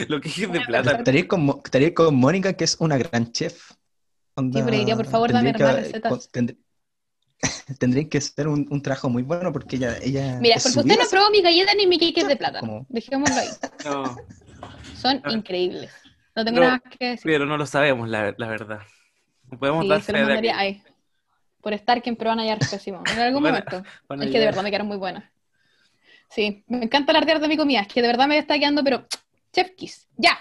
Lo 0.10 0.20
que 0.22 0.30
es 0.30 0.38
de 0.52 0.62
plata. 0.62 0.92
Estaría 0.94 1.28
con, 1.28 1.62
estaría 1.64 1.94
con 1.94 2.16
Mónica, 2.16 2.54
que 2.54 2.64
es 2.64 2.78
una 2.80 2.98
gran 2.98 3.32
chef. 3.32 3.72
Onda, 4.36 4.60
Sí, 4.60 4.66
pero 4.66 4.78
diría, 4.78 4.96
por 4.96 5.06
favor, 5.06 5.32
dame 5.32 5.54
más 5.54 5.76
recetas. 5.76 6.30
con- 6.32 6.58
Tendría 7.80 8.08
que 8.10 8.22
ser 8.22 8.48
un, 8.48 8.68
un 8.70 8.82
trabajo 8.82 9.10
muy 9.10 9.24
bueno 9.24 9.52
porque 9.52 9.76
ella. 9.76 9.98
ella 10.02 10.40
Mira, 10.40 10.56
es 10.56 10.64
porque 10.64 10.80
usted 10.80 10.96
no 10.98 11.10
probó 11.10 11.30
mi 11.30 11.42
galleta 11.42 11.74
ni 11.76 11.88
mi 11.88 11.98
kikis 11.98 12.28
de. 12.28 12.38
Como- 12.60 12.86
Dejémoslo 12.90 13.36
ahí. 13.36 13.50
No, 13.86 14.16
Son 14.96 15.22
increíbles. 15.30 15.92
No 16.36 16.46
tengo 16.46 16.58
No, 16.60 16.66
nada 16.66 16.82
más 16.84 16.98
que 16.98 17.06
decir. 17.06 17.32
pero 17.32 17.46
no 17.46 17.58
lo 17.58 17.66
sabemos, 17.66 18.08
la, 18.10 18.34
la 18.38 18.48
verdad. 18.48 18.80
No 19.52 19.60
podemos 19.60 19.84
Sí, 19.84 19.90
dar 19.90 20.02
se 20.02 20.14
de 20.14 20.66
por 21.62 21.74
estar 21.74 22.02
quien 22.02 22.16
pero 22.16 22.30
van 22.32 22.40
a 22.40 22.44
hallar 22.44 22.60
pésimo. 22.70 23.00
En 23.00 23.20
algún 23.20 23.42
Bueno, 23.42 23.58
momento. 23.58 23.84
Bueno, 24.08 24.24
Es 24.24 24.32
que 24.32 24.40
de 24.40 24.46
verdad 24.46 24.64
me 24.64 24.70
quedaron 24.70 24.88
muy 24.88 24.98
buenas. 24.98 25.24
Sí, 26.30 26.64
me 26.68 26.84
encanta 26.84 27.12
alardear 27.12 27.40
de 27.40 27.48
mi 27.48 27.58
comida. 27.58 27.82
Es 27.82 27.88
que 27.88 28.02
de 28.02 28.08
verdad 28.08 28.28
me 28.28 28.38
está 28.38 28.58
quedando, 28.58 28.84
pero. 28.84 29.06
Chef 29.54 29.72
Kiss, 29.78 30.08
ya. 30.18 30.38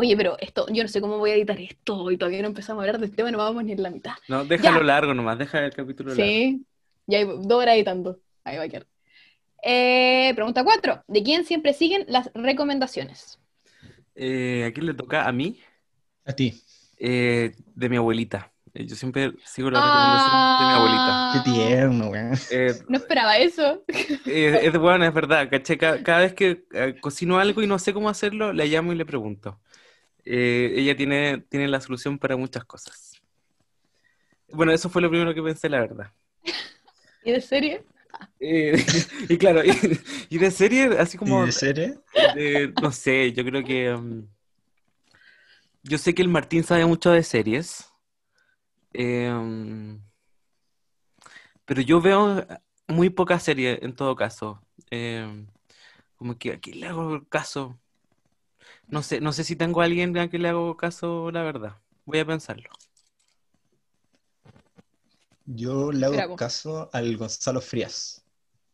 Oye, 0.00 0.16
pero 0.16 0.36
esto, 0.38 0.64
yo 0.72 0.84
no 0.84 0.88
sé 0.88 1.00
cómo 1.00 1.18
voy 1.18 1.30
a 1.30 1.34
editar 1.34 1.58
esto 1.60 2.08
y 2.12 2.16
todavía 2.16 2.40
no 2.42 2.46
empezamos 2.46 2.80
a 2.82 2.86
hablar 2.86 3.00
del 3.00 3.10
tema, 3.16 3.32
no 3.32 3.38
vamos 3.38 3.64
ni 3.64 3.72
en 3.72 3.82
la 3.82 3.90
mitad. 3.90 4.12
No, 4.28 4.44
déjalo 4.44 4.78
Ya. 4.78 4.84
largo 4.84 5.12
nomás, 5.12 5.36
deja 5.40 5.64
el 5.64 5.72
capítulo 5.72 6.10
largo. 6.10 6.22
Sí, 6.22 6.64
ya 7.08 7.18
hay 7.18 7.24
dos 7.24 7.50
horas 7.60 7.74
editando. 7.74 8.20
Ahí 8.44 8.58
va 8.58 8.62
a 8.62 8.68
quedar. 8.68 8.86
Eh, 9.60 10.30
pregunta 10.36 10.62
4. 10.62 11.02
¿De 11.08 11.24
quién 11.24 11.44
siempre 11.44 11.72
siguen 11.74 12.04
las 12.06 12.30
recomendaciones? 12.32 13.40
Eh, 14.14 14.66
¿a 14.68 14.72
quién 14.72 14.86
le 14.86 14.94
toca? 14.94 15.26
¿A 15.26 15.32
mí? 15.32 15.58
A 16.24 16.32
ti. 16.32 16.62
Eh, 16.96 17.56
de 17.74 17.88
mi 17.88 17.96
abuelita. 17.96 18.52
Eh, 18.74 18.86
Yo 18.86 18.94
siempre 18.94 19.32
sigo 19.44 19.68
las 19.68 19.82
recomendaciones 19.82 20.58
de 20.60 20.64
mi 20.64 20.72
abuelita. 20.74 21.30
Qué 21.32 21.38
Ah, 21.38 21.42
tierno, 21.44 22.10
weón. 22.10 22.38
Eh, 22.52 22.72
No 22.88 22.98
esperaba 22.98 23.36
eso. 23.38 23.82
eh, 23.88 24.60
es 24.62 24.78
bueno, 24.78 25.04
es 25.04 25.12
verdad, 25.12 25.48
¿cachai? 25.50 25.76
Ca- 25.76 26.02
Cada, 26.04 26.20
vez 26.20 26.34
que 26.34 26.66
eh, 26.72 26.94
cocino 27.00 27.40
algo 27.40 27.62
y 27.62 27.66
no 27.66 27.80
sé 27.80 27.92
cómo 27.92 28.08
hacerlo, 28.08 28.52
la 28.52 28.64
llamo 28.64 28.92
y 28.92 28.96
le 28.96 29.04
pregunto. 29.04 29.58
Eh, 30.30 30.74
ella 30.76 30.96
tiene, 30.96 31.38
tiene 31.48 31.68
la 31.68 31.80
solución 31.80 32.18
para 32.18 32.36
muchas 32.36 32.64
cosas. 32.66 33.14
Bueno, 34.52 34.72
eso 34.72 34.90
fue 34.90 35.00
lo 35.02 35.08
primero 35.10 35.34
que 35.34 35.42
pensé, 35.42 35.68
la 35.70 35.80
verdad. 35.80 36.12
¿Y 37.24 37.32
de 37.32 37.40
serie? 37.40 37.84
Eh, 38.40 38.76
y 39.28 39.38
claro, 39.38 39.64
y, 39.64 39.72
y 40.30 40.38
de 40.38 40.50
serie, 40.50 40.84
así 40.98 41.18
¿Y 41.18 41.18
como, 41.18 41.46
de 41.46 41.52
serie? 41.52 41.98
de- 42.16 42.74
no 42.78 42.92
sé, 42.92 43.32
yo 43.32 43.44
creo 43.44 43.64
que... 43.64 43.92
um, 43.94 44.28
yo 45.82 45.98
sé 45.98 46.14
que 46.14 46.22
el 46.22 46.28
Martín 46.28 46.64
sabe 46.64 46.86
mucho 46.86 47.10
de 47.10 47.22
series. 47.22 47.90
eh, 48.92 49.30
um, 49.32 50.00
pero 51.64 51.80
yo 51.82 52.00
veo 52.00 52.46
muy 52.86 53.10
pocas 53.10 53.42
series 53.42 53.78
en 53.82 53.94
todo 53.94 54.16
caso. 54.16 54.62
Eh, 54.90 55.46
como 56.16 56.38
que 56.38 56.52
aquí 56.52 56.72
le 56.74 56.88
hago 56.88 57.24
caso. 57.28 57.78
No 58.88 59.02
sé, 59.02 59.20
no 59.20 59.32
sé 59.32 59.44
si 59.44 59.56
tengo 59.56 59.80
a 59.80 59.84
alguien 59.84 60.16
a 60.18 60.28
que 60.28 60.38
le 60.38 60.48
hago 60.48 60.76
caso, 60.76 61.30
la 61.30 61.42
verdad. 61.42 61.76
Voy 62.06 62.18
a 62.18 62.26
pensarlo. 62.26 62.70
Yo 65.46 65.90
le 65.90 66.06
hago 66.06 66.16
Bravo. 66.16 66.36
caso 66.36 66.90
al 66.92 67.16
Gonzalo 67.16 67.60
Frías, 67.60 68.24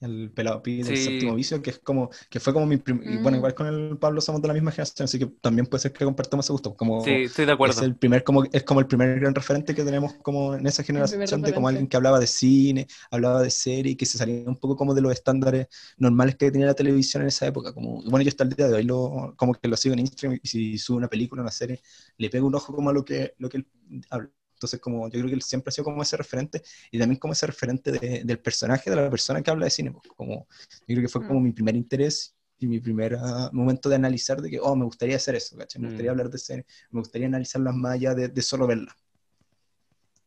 el 0.05 0.31
pelado 0.33 0.63
pi 0.63 0.83
del 0.83 0.97
Sí. 0.97 0.97
séptimo 0.97 1.35
vicio, 1.35 1.61
que 1.63 1.71
es 1.71 1.79
como, 1.81 2.11
que 2.31 2.41
fue 2.41 2.53
como 2.53 2.67
mi 2.67 2.77
prim- 2.79 3.03
y 3.05 3.17
bueno, 3.19 3.37
Mm. 3.37 3.39
igual 3.39 3.55
con 3.55 3.67
el 3.67 3.99
Pablo 3.99 4.21
somos 4.21 4.41
de 4.43 4.49
la 4.49 4.55
misma 4.55 4.71
generación, 4.73 5.05
así 5.05 5.19
que 5.19 5.27
también 5.41 5.67
puede 5.67 5.83
ser 5.83 5.93
que 5.93 6.05
compartamos 6.05 6.47
ese 6.47 6.53
gusto. 6.53 6.75
Como 6.77 7.05
Sí, 7.05 7.11
estoy 7.11 7.47
de 7.47 7.53
es 7.53 7.55
acuerdo. 7.55 7.83
el 7.83 7.97
primer, 7.97 8.25
como, 8.25 8.45
es 8.45 8.63
como 8.65 8.81
el 8.81 8.87
primer 8.87 9.19
gran 9.21 9.35
referente 9.35 9.75
que 9.75 9.85
tenemos 9.85 10.15
como 10.23 10.55
en 10.55 10.67
esa 10.67 10.83
generación 10.83 11.43
de 11.43 11.53
como 11.55 11.69
alguien 11.69 11.87
que 11.89 11.97
hablaba 11.97 12.19
de 12.21 12.27
cine, 12.27 12.87
hablaba 13.11 13.43
de 13.43 13.51
serie, 13.51 13.97
que 13.97 14.07
se 14.07 14.19
salía 14.19 14.45
un 14.47 14.57
poco 14.57 14.77
como 14.77 14.95
de 14.95 15.01
los 15.03 15.13
estándares 15.13 15.67
normales 15.97 16.37
que 16.37 16.51
tenía 16.51 16.67
la 16.67 16.75
televisión 16.75 17.23
en 17.23 17.29
esa 17.29 17.47
época. 17.47 17.73
Como, 17.73 18.03
bueno, 18.05 18.23
yo 18.23 18.29
hasta 18.29 18.45
el 18.45 18.51
día 18.51 18.69
de 18.69 18.75
hoy 18.75 18.83
lo, 18.85 19.35
como 19.37 19.55
que 19.55 19.69
lo 19.69 19.77
sigo 19.77 19.95
en 19.95 20.01
Instagram 20.01 20.39
y 20.43 20.49
si 20.49 20.79
sube 20.79 20.99
una 20.99 21.09
película, 21.09 21.43
una 21.43 21.51
serie, 21.51 21.81
le 22.19 22.31
pego 22.31 22.47
un 22.47 22.55
ojo 22.55 22.75
como 22.75 22.91
a 22.91 22.93
lo 22.93 23.05
que, 23.05 23.35
lo 23.39 23.49
que 23.49 23.59
él 23.59 23.67
habla. 24.11 24.31
Entonces, 24.55 24.81
como 24.81 25.07
yo 25.09 25.13
creo 25.21 25.27
que 25.27 25.35
él 25.35 25.43
siempre 25.43 25.69
ha 25.71 25.73
sido 25.73 25.85
como 25.85 26.03
ese 26.03 26.17
referente 26.17 26.63
y 26.91 26.99
también 26.99 27.19
como 27.19 27.33
ese 27.33 27.47
referente 27.47 27.93
de- 27.93 28.23
del 28.25 28.39
personaje, 28.41 28.91
de 28.91 28.97
la 28.97 29.11
persona 29.11 29.43
que 29.43 29.51
habla 29.51 29.67
de 29.67 29.71
cine. 29.71 29.93
pues, 29.93 30.05
Como, 30.17 30.47
yo 30.71 30.87
creo 30.87 31.03
que 31.03 31.09
fue 31.09 31.25
como 31.25 31.41
Mm. 31.41 31.45
mi 31.45 31.53
primer 31.53 31.77
interés 31.77 32.35
y 32.59 32.67
mi 32.67 32.81
primer 32.81 33.17
ah, 33.21 33.51
momento 33.53 33.89
de 33.89 33.97
analizar 33.97 34.41
de 34.41 34.51
que, 34.51 34.61
oh, 34.61 34.77
me 34.77 34.85
gustaría 34.85 35.17
hacer 35.17 35.35
eso, 35.35 35.57
¿cachai? 35.57 35.81
Me 35.83 35.87
Mm. 35.89 35.91
gustaría 35.91 36.11
hablar 36.13 36.31
de 36.31 36.39
cine, 36.39 36.67
me 36.91 37.01
gustaría 37.01 37.27
analizarlas 37.27 37.75
más 37.75 37.93
allá 37.95 38.15
de, 38.15 38.29
de 38.29 38.43
solo 38.43 38.67
verlas. 38.67 38.95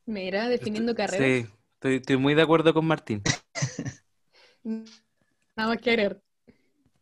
Mira, 0.05 0.47
definiendo 0.49 0.95
carreras. 0.95 1.43
Sí, 1.43 1.47
estoy, 1.75 1.95
estoy 1.97 2.17
muy 2.17 2.33
de 2.33 2.41
acuerdo 2.41 2.73
con 2.73 2.85
Martín. 2.85 3.21
Nada 5.55 5.69
más 5.69 5.77
que 5.81 5.89
agregar. 5.91 6.21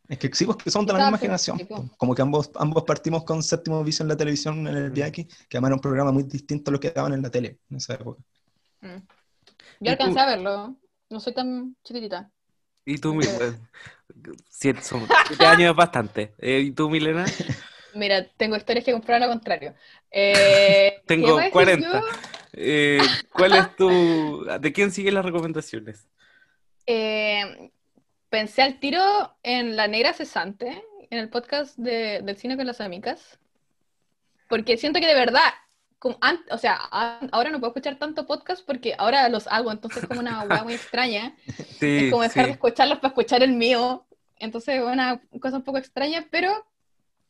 Es 0.08 0.18
que 0.18 0.30
sí, 0.34 0.44
pues 0.44 0.56
que 0.58 0.70
somos 0.70 0.86
de 0.86 0.92
la 0.92 1.00
misma 1.00 1.18
generación. 1.18 1.58
pues. 1.68 1.82
Como 1.96 2.14
que 2.14 2.22
ambos, 2.22 2.50
ambos 2.56 2.84
partimos 2.84 3.24
con 3.24 3.42
séptimo 3.42 3.82
visión 3.82 4.06
en 4.06 4.10
la 4.10 4.16
televisión 4.16 4.66
en 4.68 4.76
el 4.76 4.90
Mm. 4.90 4.94
viaje, 4.94 5.26
que 5.48 5.56
además 5.56 5.68
era 5.70 5.74
un 5.76 5.80
programa 5.80 6.12
muy 6.12 6.22
distinto 6.24 6.70
a 6.70 6.72
lo 6.72 6.80
que 6.80 6.90
daban 6.90 7.12
en 7.14 7.22
la 7.22 7.30
tele 7.30 7.58
en 7.70 7.76
esa 7.76 7.94
época. 7.94 8.22
Mm. 8.82 8.86
¿Y 9.80 9.84
Yo 9.84 9.90
alcancé 9.92 10.14
tú? 10.14 10.20
a 10.20 10.26
verlo. 10.26 10.76
No 11.10 11.20
soy 11.20 11.34
tan 11.34 11.76
chiquitita. 11.84 12.30
¿Y 12.84 12.98
tú, 12.98 13.14
Milena? 13.14 13.58
Siete, 14.48 14.80
son- 14.82 15.08
siete 15.26 15.44
años 15.44 15.70
es 15.70 15.76
bastante. 15.76 16.34
Eh, 16.38 16.60
¿Y 16.60 16.70
tú, 16.72 16.88
Milena? 16.88 17.24
Mira, 17.94 18.28
tengo 18.36 18.56
historias 18.56 18.84
que 18.84 18.92
comprar 18.92 19.20
lo 19.20 19.28
contrario. 19.28 19.74
Eh, 20.10 20.94
¿qué 21.06 21.06
Tengo 21.06 21.28
iba 21.28 21.42
a 21.42 21.44
decir 21.44 21.52
40. 21.52 22.00
yo? 22.00 22.06
Eh, 22.52 23.00
¿cuál 23.32 23.54
es 23.54 23.76
tu... 23.76 24.44
¿De 24.60 24.72
quién 24.72 24.90
siguen 24.92 25.14
las 25.14 25.24
recomendaciones? 25.24 26.06
Eh, 26.86 27.70
pensé 28.36 28.60
al 28.60 28.78
tiro 28.78 29.00
en 29.42 29.76
La 29.76 29.88
Negra 29.88 30.12
Cesante, 30.12 30.84
en 31.08 31.18
el 31.18 31.30
podcast 31.30 31.74
de- 31.78 32.20
del 32.22 32.36
cine 32.36 32.54
con 32.58 32.66
las 32.66 32.82
amigas, 32.82 33.38
porque 34.46 34.76
siento 34.76 35.00
que 35.00 35.06
de 35.06 35.14
verdad, 35.14 35.54
como 35.98 36.18
o 36.50 36.58
sea, 36.58 36.74
ahora 36.74 37.48
no 37.48 37.60
puedo 37.60 37.70
escuchar 37.70 37.96
tanto 37.98 38.26
podcast 38.26 38.62
porque 38.66 38.94
ahora 38.98 39.26
los 39.30 39.46
hago, 39.46 39.72
entonces 39.72 40.02
es 40.02 40.08
como 40.08 40.20
una 40.20 40.42
hueá 40.42 40.64
muy 40.64 40.74
extraña. 40.74 41.34
Sí, 41.80 42.04
es 42.04 42.10
como 42.10 42.24
dejar 42.24 42.44
sí. 42.44 42.48
de 42.48 42.52
escucharlos 42.52 42.98
para 42.98 43.08
escuchar 43.08 43.42
el 43.42 43.52
mío. 43.52 44.06
Entonces 44.38 44.80
es 44.80 44.82
una 44.82 45.18
cosa 45.40 45.56
un 45.56 45.64
poco 45.64 45.78
extraña, 45.78 46.26
pero 46.30 46.52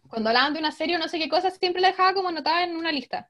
cuando 0.09 0.31
hablaban 0.31 0.55
de 0.55 0.59
una 0.59 0.73
serie 0.73 0.97
o 0.97 0.99
no 0.99 1.07
sé 1.07 1.21
qué 1.21 1.29
cosas, 1.29 1.57
siempre 1.57 1.81
la 1.83 1.89
dejaba 1.93 2.15
como 2.15 2.31
anotada 2.31 2.65
en 2.65 2.75
una 2.75 2.91
lista. 2.91 3.29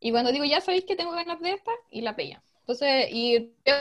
Y 0.00 0.10
cuando 0.10 0.32
digo, 0.32 0.44
ya 0.44 0.60
sabéis 0.60 0.86
que 0.86 0.96
tengo 0.96 1.12
ganas 1.12 1.38
de 1.40 1.52
esta, 1.52 1.70
y 1.88 2.00
la 2.00 2.16
pella. 2.16 2.42
Entonces, 2.62 3.06
y 3.12 3.52
¿qué 3.64 3.74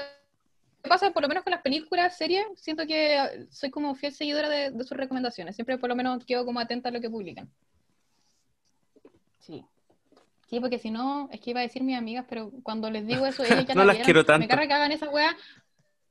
pasa 0.89 1.12
por 1.12 1.22
lo 1.22 1.28
menos 1.28 1.44
con 1.44 1.52
las 1.52 1.62
películas, 1.62 2.17
series? 2.17 2.46
Siento 2.56 2.86
que 2.86 3.48
soy 3.50 3.70
como 3.70 3.96
fiel 3.96 4.13
seguidora 4.13 4.50
de, 4.50 4.72
de 4.72 4.84
sus 4.84 4.98
recomendaciones. 4.98 5.56
Siempre 5.56 5.78
por 5.78 5.89
lo 5.89 5.96
menos 5.96 6.26
quedo 6.26 6.46
como 6.46 6.60
atenta 6.60 6.89
a 6.89 6.91
lo 6.91 7.02
que 7.02 7.10
publican. 7.10 7.50
Sí. 9.39 9.65
Sí, 10.48 10.60
porque 10.60 10.80
si 10.80 10.91
no, 10.91 11.30
es 11.32 11.39
que 11.39 11.52
iba 11.52 11.60
a 11.62 11.63
decir 11.63 11.82
mis 11.84 11.98
amigas, 11.98 12.26
pero 12.28 12.52
cuando 12.63 12.89
les 12.89 13.08
digo 13.08 13.26
eso, 13.26 13.44
ellas 13.44 13.65
ya 13.65 13.74
No 13.76 13.82
la 13.82 13.86
las 13.86 13.96
vieron. 13.96 14.06
quiero 14.06 14.26
tanto. 14.26 14.39
Me 14.39 14.48
carga 14.48 14.67
que 14.67 14.74
hagan 14.74 14.91
esa 14.91 15.10
weá. 15.10 15.36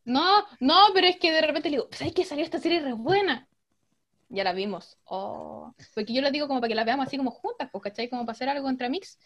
No, 0.05 0.45
no, 0.61 0.77
pero 0.95 1.07
es 1.07 1.19
que 1.19 1.31
de 1.31 1.43
repente 1.43 1.69
le 1.69 1.77
digo, 1.77 1.89
¿sabes 1.93 2.15
que 2.15 2.25
salió 2.25 2.43
esta 2.45 2.59
serie 2.59 2.81
re 2.81 2.95
buena? 2.95 3.47
Ya 4.31 4.45
la 4.45 4.53
vimos. 4.53 4.97
Oh. 5.05 5.75
Porque 5.95 6.13
yo 6.13 6.23
les 6.23 6.33
digo 6.33 6.49
como 6.49 6.61
para 6.61 6.69
que 6.69 6.75
la 6.75 6.85
veamos 6.85 7.07
así 7.07 7.17
como 7.19 7.31
juntas, 7.31 7.69
pues, 7.71 7.85
¿cachai? 7.85 8.09
Como 8.09 8.25
para 8.25 8.33
hacer 8.33 8.49
algo 8.49 8.69
entre 8.71 8.89
mix. 8.89 9.19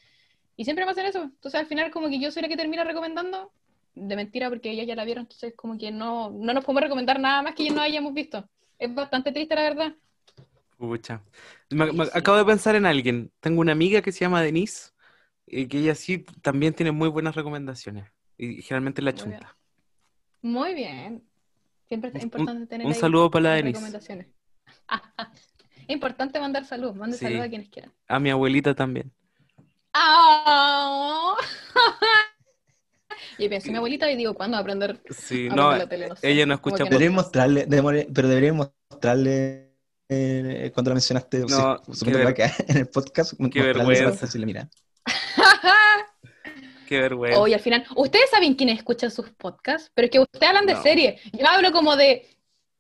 Y 0.57 0.64
siempre 0.64 0.85
me 0.85 0.90
hacen 0.90 1.07
eso. 1.07 1.22
Entonces 1.22 1.61
al 1.61 1.66
final 1.66 1.90
como 1.90 2.09
que 2.09 2.18
yo 2.18 2.30
soy 2.33 2.42
la 2.42 2.48
que 2.48 2.57
termina 2.57 2.85
recomendando. 2.85 3.52
De 3.94 4.16
mentira 4.16 4.48
porque 4.48 4.70
ellas 4.70 4.87
ya 4.87 4.94
la 4.96 5.04
vieron. 5.04 5.22
Entonces 5.22 5.54
como 5.57 5.78
que 5.78 5.90
no, 5.90 6.30
no 6.30 6.52
nos 6.52 6.64
podemos 6.64 6.83
recomendar 6.83 7.20
nada 7.20 7.42
más 7.42 7.54
que 7.54 7.64
ya 7.64 7.72
no 7.72 7.80
hayamos 7.80 8.12
visto. 8.14 8.48
Es 8.78 8.92
bastante 8.94 9.30
triste 9.33 9.54
la 9.54 9.62
verdad. 9.62 9.94
Pucha. 10.76 11.22
Me- 11.70 11.90
Sí, 11.90 11.96
me- 11.96 12.04
sí. 12.07 12.11
acabo 12.14 12.37
de 12.38 12.44
pensar 12.44 12.74
en 12.74 12.87
alguien. 12.87 13.30
Tengo 13.40 13.61
una 13.61 13.72
amiga 13.72 14.02
que 14.02 14.11
se 14.12 14.20
llama 14.20 14.42
Denise, 14.42 14.90
y 15.46 15.66
que 15.68 15.78
ella 15.78 15.94
sí 15.94 16.24
también 16.42 16.74
tiene 16.74 16.90
muy 16.90 17.09
buenas 17.09 17.35
recomendaciones. 17.37 18.11
Y 18.37 18.62
generalmente 18.62 19.00
la 19.02 19.12
Muy 19.12 19.20
bien. 19.20 19.33
chunta. 19.33 19.57
Muy 20.42 20.74
bien. 20.74 21.22
Siempre 21.87 22.09
es 22.11 22.16
Un- 22.16 22.22
importante 22.22 22.66
tener 22.66 22.87
Un 22.87 22.92
ahí 22.92 22.98
saludo 22.98 23.30
para 23.30 23.42
la 23.44 23.50
Denise. 23.54 23.78
recomendaciones. 23.78 24.26
Importante 25.88 26.40
mandar 26.40 26.64
salud. 26.64 26.94
Mande 26.94 27.16
Sí. 27.16 27.24
salud 27.26 27.40
a 27.40 27.48
quienes 27.48 27.68
quieran. 27.68 27.92
A 28.09 28.18
mi 28.18 28.30
abuelita 28.30 28.74
también. 28.74 29.12
¡Ah! 29.92 31.37
Y 33.38 33.48
pienso 33.48 33.66
en 33.68 33.72
mi 33.72 33.79
abuelita 33.79 34.11
y 34.11 34.16
digo, 34.16 34.35
¿cuándo 34.35 34.55
va 34.57 34.59
a 34.59 34.62
aprender 34.62 35.00
Sí, 35.11 35.48
a 35.50 35.55
no, 35.55 35.68
ver 35.70 35.79
la 35.79 35.88
tele? 35.88 36.09
No 36.09 36.16
sé. 36.16 36.31
ella 36.31 36.46
no 36.46 36.55
escucha 36.55 36.85
Deberíamos 36.85 37.24
mostrarle, 37.24 37.66
pero 37.68 38.29
deberíamos 38.29 38.70
mostrarle 38.90 39.70
eh, 40.09 40.70
cuando 40.74 40.90
la 40.90 40.94
mencionaste, 40.94 41.38
No, 41.40 41.81
qué 42.05 42.11
en 42.68 42.77
el 42.77 42.87
podcast, 42.88 43.33
esa 43.33 43.62
vergüenza. 43.62 44.27
decirle, 44.27 44.46
mira, 44.46 44.68
Qué 46.87 47.00
vergüenza. 47.00 47.40
Hoy 47.40 47.55
al 47.55 47.61
final, 47.61 47.85
ustedes 47.96 48.31
saben 48.31 48.55
quiénes 48.55 48.79
escuchan 48.79 49.11
sus 49.11 49.31
podcasts, 49.31 49.90
pero 49.94 50.05
es 50.07 50.11
que 50.11 50.20
ustedes 50.20 50.48
hablan 50.48 50.66
de 50.66 50.74
No. 50.74 50.83
serie. 50.83 51.18
Yo 51.33 51.46
hablo 51.48 51.72
como 51.72 51.96
de. 51.96 52.27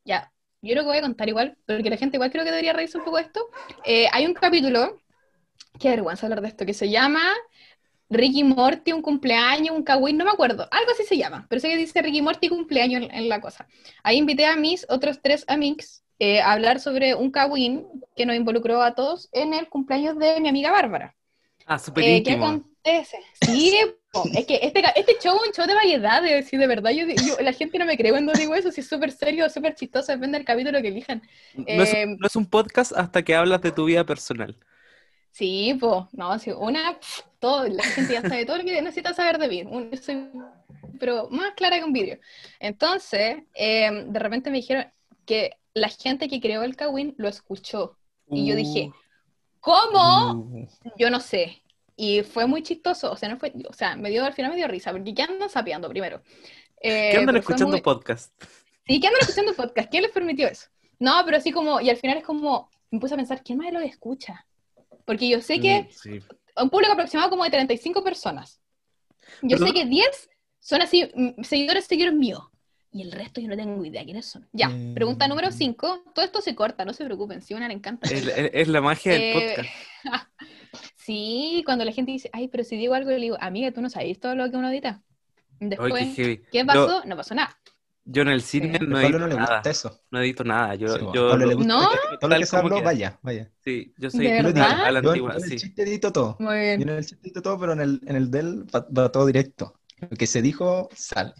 Ya, 0.04 0.30
yo 0.60 0.72
creo 0.72 0.82
que 0.82 0.88
voy 0.88 0.98
a 0.98 1.02
contar 1.02 1.28
igual, 1.28 1.56
porque 1.66 1.88
la 1.90 1.96
gente 1.96 2.16
igual 2.18 2.30
creo 2.30 2.44
que 2.44 2.50
debería 2.50 2.72
reírse 2.74 2.98
un 2.98 3.04
poco 3.04 3.16
de 3.16 3.22
esto. 3.22 3.48
Eh, 3.84 4.06
hay 4.12 4.26
un 4.26 4.34
capítulo, 4.34 4.98
qué 5.80 5.90
vergüenza 5.90 6.26
hablar 6.26 6.42
de 6.42 6.48
esto, 6.48 6.66
que 6.66 6.74
se 6.74 6.90
llama 6.90 7.22
Ricky 8.10 8.44
Morty, 8.44 8.92
un 8.92 9.02
cumpleaños, 9.02 9.74
un 9.76 9.82
kawin, 9.82 10.16
no 10.16 10.24
me 10.24 10.30
acuerdo, 10.30 10.68
algo 10.70 10.90
así 10.92 11.04
se 11.04 11.16
llama, 11.16 11.46
pero 11.48 11.60
sé 11.60 11.68
que 11.68 11.76
dice 11.76 12.02
Ricky 12.02 12.22
Morty 12.22 12.48
cumpleaños 12.48 13.02
en, 13.02 13.10
en 13.14 13.28
la 13.28 13.40
cosa. 13.40 13.66
Ahí 14.02 14.18
invité 14.18 14.46
a 14.46 14.56
mis 14.56 14.86
otros 14.88 15.20
tres 15.22 15.44
amigos 15.48 16.02
eh, 16.18 16.40
a 16.40 16.52
hablar 16.52 16.80
sobre 16.80 17.14
un 17.14 17.30
kawin 17.30 17.86
que 18.16 18.26
nos 18.26 18.36
involucró 18.36 18.82
a 18.82 18.94
todos 18.94 19.28
en 19.32 19.54
el 19.54 19.68
cumpleaños 19.68 20.18
de 20.18 20.40
mi 20.40 20.48
amiga 20.48 20.70
Bárbara. 20.70 21.16
ah, 21.66 21.78
súper 21.78 22.04
Eh, 22.04 22.22
¿Qué 22.22 22.32
acontece? 22.32 23.18
Sí, 23.34 23.74
es 24.34 24.46
que 24.46 24.60
este, 24.62 24.82
este 24.96 25.16
show 25.20 25.36
es 25.42 25.48
un 25.48 25.54
show 25.54 25.66
de 25.66 25.74
variedades, 25.74 26.46
sí, 26.48 26.56
de 26.56 26.66
verdad, 26.66 26.90
yo, 26.92 27.06
yo- 27.06 27.36
la 27.42 27.52
gente 27.52 27.78
no 27.78 27.84
me 27.86 27.96
cree 27.96 28.10
cuando 28.12 28.32
digo 28.32 28.54
eso, 28.54 28.70
si 28.70 28.80
es 28.80 28.88
súper 28.88 29.10
serio, 29.12 29.48
súper 29.50 29.74
chistoso, 29.74 30.12
depende 30.12 30.38
del 30.38 30.46
capítulo 30.46 30.80
que 30.82 30.88
elijan. 30.88 31.22
No 31.70 31.82
es, 31.82 31.96
eh, 31.96 32.06
no 32.18 32.26
es 32.26 32.36
un 32.36 32.46
podcast 32.48 32.92
hasta 32.96 33.22
que 33.22 33.34
hablas 33.34 33.60
de 33.62 33.72
tu 33.72 33.84
vida 33.86 34.04
personal. 34.06 34.58
Sí, 35.36 35.76
pues, 35.80 36.04
no, 36.12 36.38
sí, 36.38 36.52
una, 36.52 36.96
todo, 37.40 37.66
la 37.66 37.82
gente 37.82 38.12
ya 38.12 38.22
sabe 38.22 38.46
todo 38.46 38.58
lo 38.58 38.64
que 38.64 38.80
necesita 38.80 39.12
saber 39.14 39.38
de 39.38 39.48
mí, 39.48 39.62
un- 39.64 39.90
soy- 40.00 40.30
pero 41.00 41.28
más 41.28 41.54
clara 41.54 41.76
que 41.78 41.84
un 41.84 41.92
vídeo. 41.92 42.20
Entonces, 42.60 43.38
eh, 43.52 44.04
de 44.06 44.18
repente 44.20 44.48
me 44.50 44.58
dijeron 44.58 44.86
que 45.26 45.56
la 45.74 45.88
gente 45.88 46.28
que 46.28 46.40
creó 46.40 46.62
el 46.62 46.76
Kawin 46.76 47.14
lo 47.18 47.26
escuchó, 47.28 47.98
y 48.30 48.46
yo 48.46 48.54
dije, 48.54 48.92
¿cómo? 49.58 50.32
uh, 50.34 50.68
Yo 50.96 51.10
no 51.10 51.18
sé. 51.18 51.62
Y 51.96 52.22
fue 52.22 52.46
muy 52.46 52.62
chistoso, 52.62 53.10
o 53.10 53.16
sea, 53.16 53.28
no 53.28 53.36
fue, 53.36 53.52
o 53.68 53.72
sea, 53.72 53.96
me 53.96 54.10
dio, 54.10 54.24
al 54.24 54.34
final 54.34 54.52
me 54.52 54.56
dio 54.56 54.68
risa, 54.68 54.92
porque 54.92 55.14
¿qué 55.14 55.22
andan 55.24 55.50
sapeando 55.50 55.88
primero? 55.88 56.22
Eh, 56.80 57.10
¿Qué 57.10 57.16
andan 57.18 57.34
pero 57.34 57.42
fue 57.42 57.54
escuchando 57.54 57.72
muy- 57.72 57.80
podcast? 57.82 58.32
Sí, 58.86 59.00
¿qué 59.00 59.08
andan 59.08 59.22
escuchando 59.22 59.52
podcast? 59.54 59.90
¿Quién 59.90 60.04
les 60.04 60.12
permitió 60.12 60.46
eso? 60.46 60.68
No, 61.00 61.20
pero 61.24 61.38
así 61.38 61.50
como, 61.50 61.80
y 61.80 61.90
al 61.90 61.96
final 61.96 62.18
es 62.18 62.24
como, 62.24 62.68
me 62.92 63.00
puse 63.00 63.14
a 63.14 63.16
pensar, 63.16 63.42
¿quién 63.42 63.58
más 63.58 63.72
lo 63.72 63.80
escucha? 63.80 64.46
Porque 65.04 65.28
yo 65.28 65.40
sé 65.40 65.60
que 65.60 65.88
sí. 65.90 66.20
un 66.56 66.70
público 66.70 66.92
aproximado 66.92 67.30
como 67.30 67.44
de 67.44 67.50
35 67.50 68.02
personas. 68.04 68.60
Yo 69.42 69.56
Pero 69.56 69.58
sé 69.58 69.64
no- 69.66 69.72
que 69.72 69.84
10 69.86 70.30
son 70.60 70.82
así, 70.82 71.10
mm, 71.14 71.42
seguidores, 71.42 71.84
seguidores 71.86 72.14
míos. 72.14 72.42
Y 72.92 73.02
el 73.02 73.10
resto 73.12 73.40
yo 73.40 73.48
no 73.48 73.56
tengo 73.56 73.84
idea 73.84 74.04
quiénes 74.04 74.24
son. 74.26 74.48
Ya, 74.52 74.68
Mm. 74.68 74.94
pregunta 74.94 75.26
número 75.26 75.50
5. 75.50 76.04
Todo 76.14 76.24
esto 76.24 76.40
se 76.40 76.54
corta, 76.54 76.84
no 76.84 76.92
se 76.92 77.04
preocupen, 77.04 77.42
si 77.42 77.52
a 77.52 77.56
una 77.56 77.66
le 77.68 77.74
encanta. 77.74 78.08
Es, 78.08 78.24
es- 78.26 78.50
es 78.52 78.68
la 78.68 78.80
magia 78.80 79.12
del 79.12 79.22
Eh, 79.22 79.32
podcast. 79.56 79.68
sí, 80.96 81.62
cuando 81.66 81.84
la 81.84 81.92
gente 81.92 82.12
dice, 82.12 82.30
ay, 82.32 82.48
pero 82.48 82.64
si 82.64 82.76
digo 82.76 82.94
algo, 82.94 83.10
le 83.10 83.16
digo, 83.16 83.36
amiga, 83.40 83.72
tú 83.72 83.80
no 83.82 83.90
sabes 83.90 84.18
todo 84.20 84.34
lo 84.34 84.50
que 84.50 84.56
uno 84.56 84.70
edita. 84.70 85.02
Después, 85.60 85.92
qué 85.92 86.14
heavy. 86.22 86.42
¿qué 86.52 86.58
Yo- 86.60 86.66
pasó? 86.66 87.04
No 87.04 87.16
pasó 87.16 87.34
nada. 87.34 87.56
Yo 88.06 88.22
en 88.22 88.28
el 88.28 88.42
cine 88.42 88.78
Sí. 88.78 88.86
no 88.86 88.98
a 88.98 89.02
Pablo 89.02 89.06
edito 89.08 89.18
no 89.18 89.26
le 89.28 89.34
nada. 89.36 89.54
gusta 89.56 89.70
eso. 89.70 90.00
No 90.10 90.20
edito 90.20 90.44
nada. 90.44 90.74
Yo, 90.74 90.88
Sí, 90.88 91.00
yo 91.14 91.28
Pablo 91.30 91.46
le 91.46 91.52
lo- 91.52 91.56
gusta 91.58 91.72
¿No? 91.74 91.90
que 91.90 91.96
todo 91.96 92.10
lo 92.12 92.28
Tal 92.28 92.38
que 92.40 92.46
se 92.46 92.50
como 92.50 92.62
habló, 92.64 92.76
queda. 92.76 92.84
vaya, 92.84 93.18
vaya. 93.22 93.50
sí, 93.64 93.94
yo 93.96 94.10
soy 94.10 94.26
¿De 94.26 94.32
a 94.32 94.36
la- 94.36 94.48
verdad? 94.48 94.84
a 94.84 94.90
la 94.90 95.02
Yo, 95.02 95.08
antigua, 95.10 95.30
yo 95.32 95.38
en 95.38 95.44
el 95.44 95.50
sí. 95.50 95.56
chiste 95.56 95.82
edito 95.82 96.12
todo. 96.12 96.36
Muy 96.38 96.54
Yo 96.54 96.60
bien. 96.60 96.82
en 96.82 96.88
el 96.90 97.06
chiste 97.06 97.26
edito 97.28 97.42
todo, 97.42 97.58
pero 97.58 97.72
en 97.72 97.80
el, 97.80 98.00
en 98.06 98.16
el 98.16 98.30
del 98.30 98.64
va, 98.74 98.86
va 98.96 99.10
todo 99.10 99.24
directo. 99.26 99.74
Lo 100.00 100.08
que 100.16 100.26
se 100.26 100.42
dijo, 100.42 100.90
sale. 100.94 101.32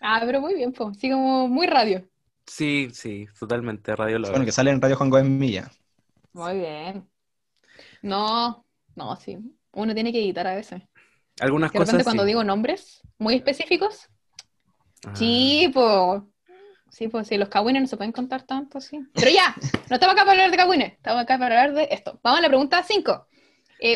Ah, 0.00 0.20
pero 0.26 0.40
muy 0.40 0.54
bien, 0.54 0.72
pues. 0.72 0.98
Sí, 0.98 1.10
como 1.10 1.46
muy 1.48 1.66
radio. 1.68 2.04
Sí, 2.46 2.88
sí, 2.92 3.26
totalmente. 3.38 3.94
Radio 3.94 4.18
Lover. 4.18 4.32
Bueno, 4.32 4.44
que 4.44 4.52
sale 4.52 4.70
en 4.72 4.80
Radio 4.82 4.96
Juan 4.96 5.10
Gómez 5.10 5.30
Milla. 5.30 5.70
Muy 6.32 6.58
bien. 6.58 7.08
No, 8.02 8.66
no, 8.96 9.16
sí. 9.16 9.38
Uno 9.72 9.94
tiene 9.94 10.12
que 10.12 10.18
editar 10.20 10.46
a 10.46 10.54
veces. 10.56 10.82
Algunas 11.40 11.72
De 11.72 11.78
repente 11.78 11.92
cosas 11.92 12.04
cuando 12.04 12.22
sí. 12.24 12.26
digo 12.28 12.44
nombres 12.44 13.00
muy 13.18 13.34
específicos, 13.34 14.08
Ah. 15.06 15.14
sí, 15.14 15.70
pues. 15.72 16.22
Sí, 16.90 17.08
pues 17.08 17.26
sí, 17.26 17.36
los 17.36 17.48
cagüines 17.48 17.82
no 17.82 17.88
se 17.88 17.96
pueden 17.96 18.12
contar 18.12 18.42
tanto, 18.42 18.80
sí. 18.80 19.00
Pero 19.14 19.28
ya, 19.28 19.56
no 19.90 19.96
estamos 19.96 20.14
acá 20.14 20.24
para 20.24 20.32
hablar 20.32 20.50
de 20.52 20.56
cagüines, 20.56 20.92
estamos 20.92 21.22
acá 21.22 21.38
para 21.38 21.62
hablar 21.62 21.74
de 21.74 21.88
esto. 21.90 22.20
Vamos 22.22 22.38
a 22.38 22.42
la 22.42 22.48
pregunta 22.48 22.84
5. 22.84 23.26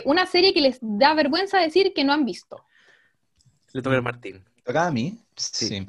una 0.07 0.27
serie 0.27 0.53
que 0.53 0.61
les 0.61 0.79
da 0.81 1.15
vergüenza 1.15 1.59
decir 1.59 1.93
que 1.95 2.03
no 2.03 2.13
han 2.13 2.25
visto. 2.25 2.65
Le 3.73 3.83
toca 3.83 3.99
a 3.99 4.03
Martín. 4.03 4.45
¿Tocaba 4.65 4.89
a 4.89 4.91
mí? 4.91 5.17
Sí. 5.37 5.89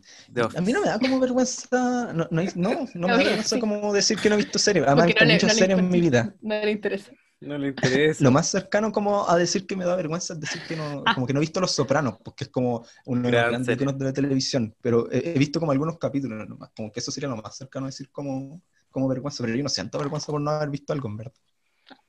A 0.55 0.61
mí 0.61 0.71
no 0.71 0.81
me 0.81 0.87
da 0.87 0.99
como 0.99 1.19
vergüenza. 1.19 2.13
No, 2.13 2.27
no, 2.29 2.43
no, 2.55 2.87
no 2.93 3.07
me 3.07 3.13
da 3.13 3.17
vergüenza 3.23 3.55
sí. 3.55 3.59
como 3.59 3.91
decir 3.91 4.19
que 4.19 4.29
no 4.29 4.35
he 4.35 4.37
visto 4.37 4.59
series. 4.59 4.85
Además, 4.85 5.05
he 5.05 5.07
visto 5.07 5.25
muchas 5.25 5.57
series 5.57 5.79
en 5.79 5.89
mi 5.89 5.99
vida. 5.99 6.35
No 6.41 6.55
le 6.61 6.71
interesa. 6.71 7.11
No 7.41 7.57
le 7.57 7.67
interesa. 7.69 8.23
Lo 8.23 8.31
más 8.31 8.49
cercano 8.49 8.91
como 8.91 9.29
a 9.29 9.37
decir 9.37 9.65
que 9.65 9.75
me 9.75 9.85
da 9.85 9.95
vergüenza 9.95 10.33
es 10.33 10.39
decir 10.39 10.61
que 10.67 10.75
no, 10.75 11.03
como 11.13 11.25
que 11.25 11.33
no 11.33 11.39
he 11.39 11.41
visto 11.41 11.61
Los 11.61 11.71
Sopranos, 11.71 12.17
porque 12.23 12.45
es 12.45 12.49
como 12.49 12.85
uno 13.05 13.21
de 13.23 13.31
Gran 13.31 13.41
los 13.41 13.47
grandes 13.47 13.75
iconos 13.75 13.97
de 13.97 14.05
la 14.05 14.13
televisión, 14.13 14.75
pero 14.81 15.09
he, 15.11 15.35
he 15.35 15.39
visto 15.39 15.59
como 15.59 15.71
algunos 15.71 15.97
capítulos 15.97 16.47
nomás, 16.47 16.71
como 16.75 16.91
que 16.91 16.99
eso 16.99 17.11
sería 17.11 17.29
lo 17.29 17.37
más 17.37 17.55
cercano 17.55 17.85
a 17.85 17.89
decir 17.89 18.09
como, 18.11 18.61
como 18.91 19.07
vergüenza, 19.07 19.43
pero 19.43 19.55
yo 19.55 19.63
no 19.63 19.69
siento 19.69 19.97
vergüenza 19.99 20.31
por 20.31 20.41
no 20.41 20.51
haber 20.51 20.69
visto 20.69 20.93
algo, 20.93 21.07
en 21.09 21.17
verdad. 21.17 21.33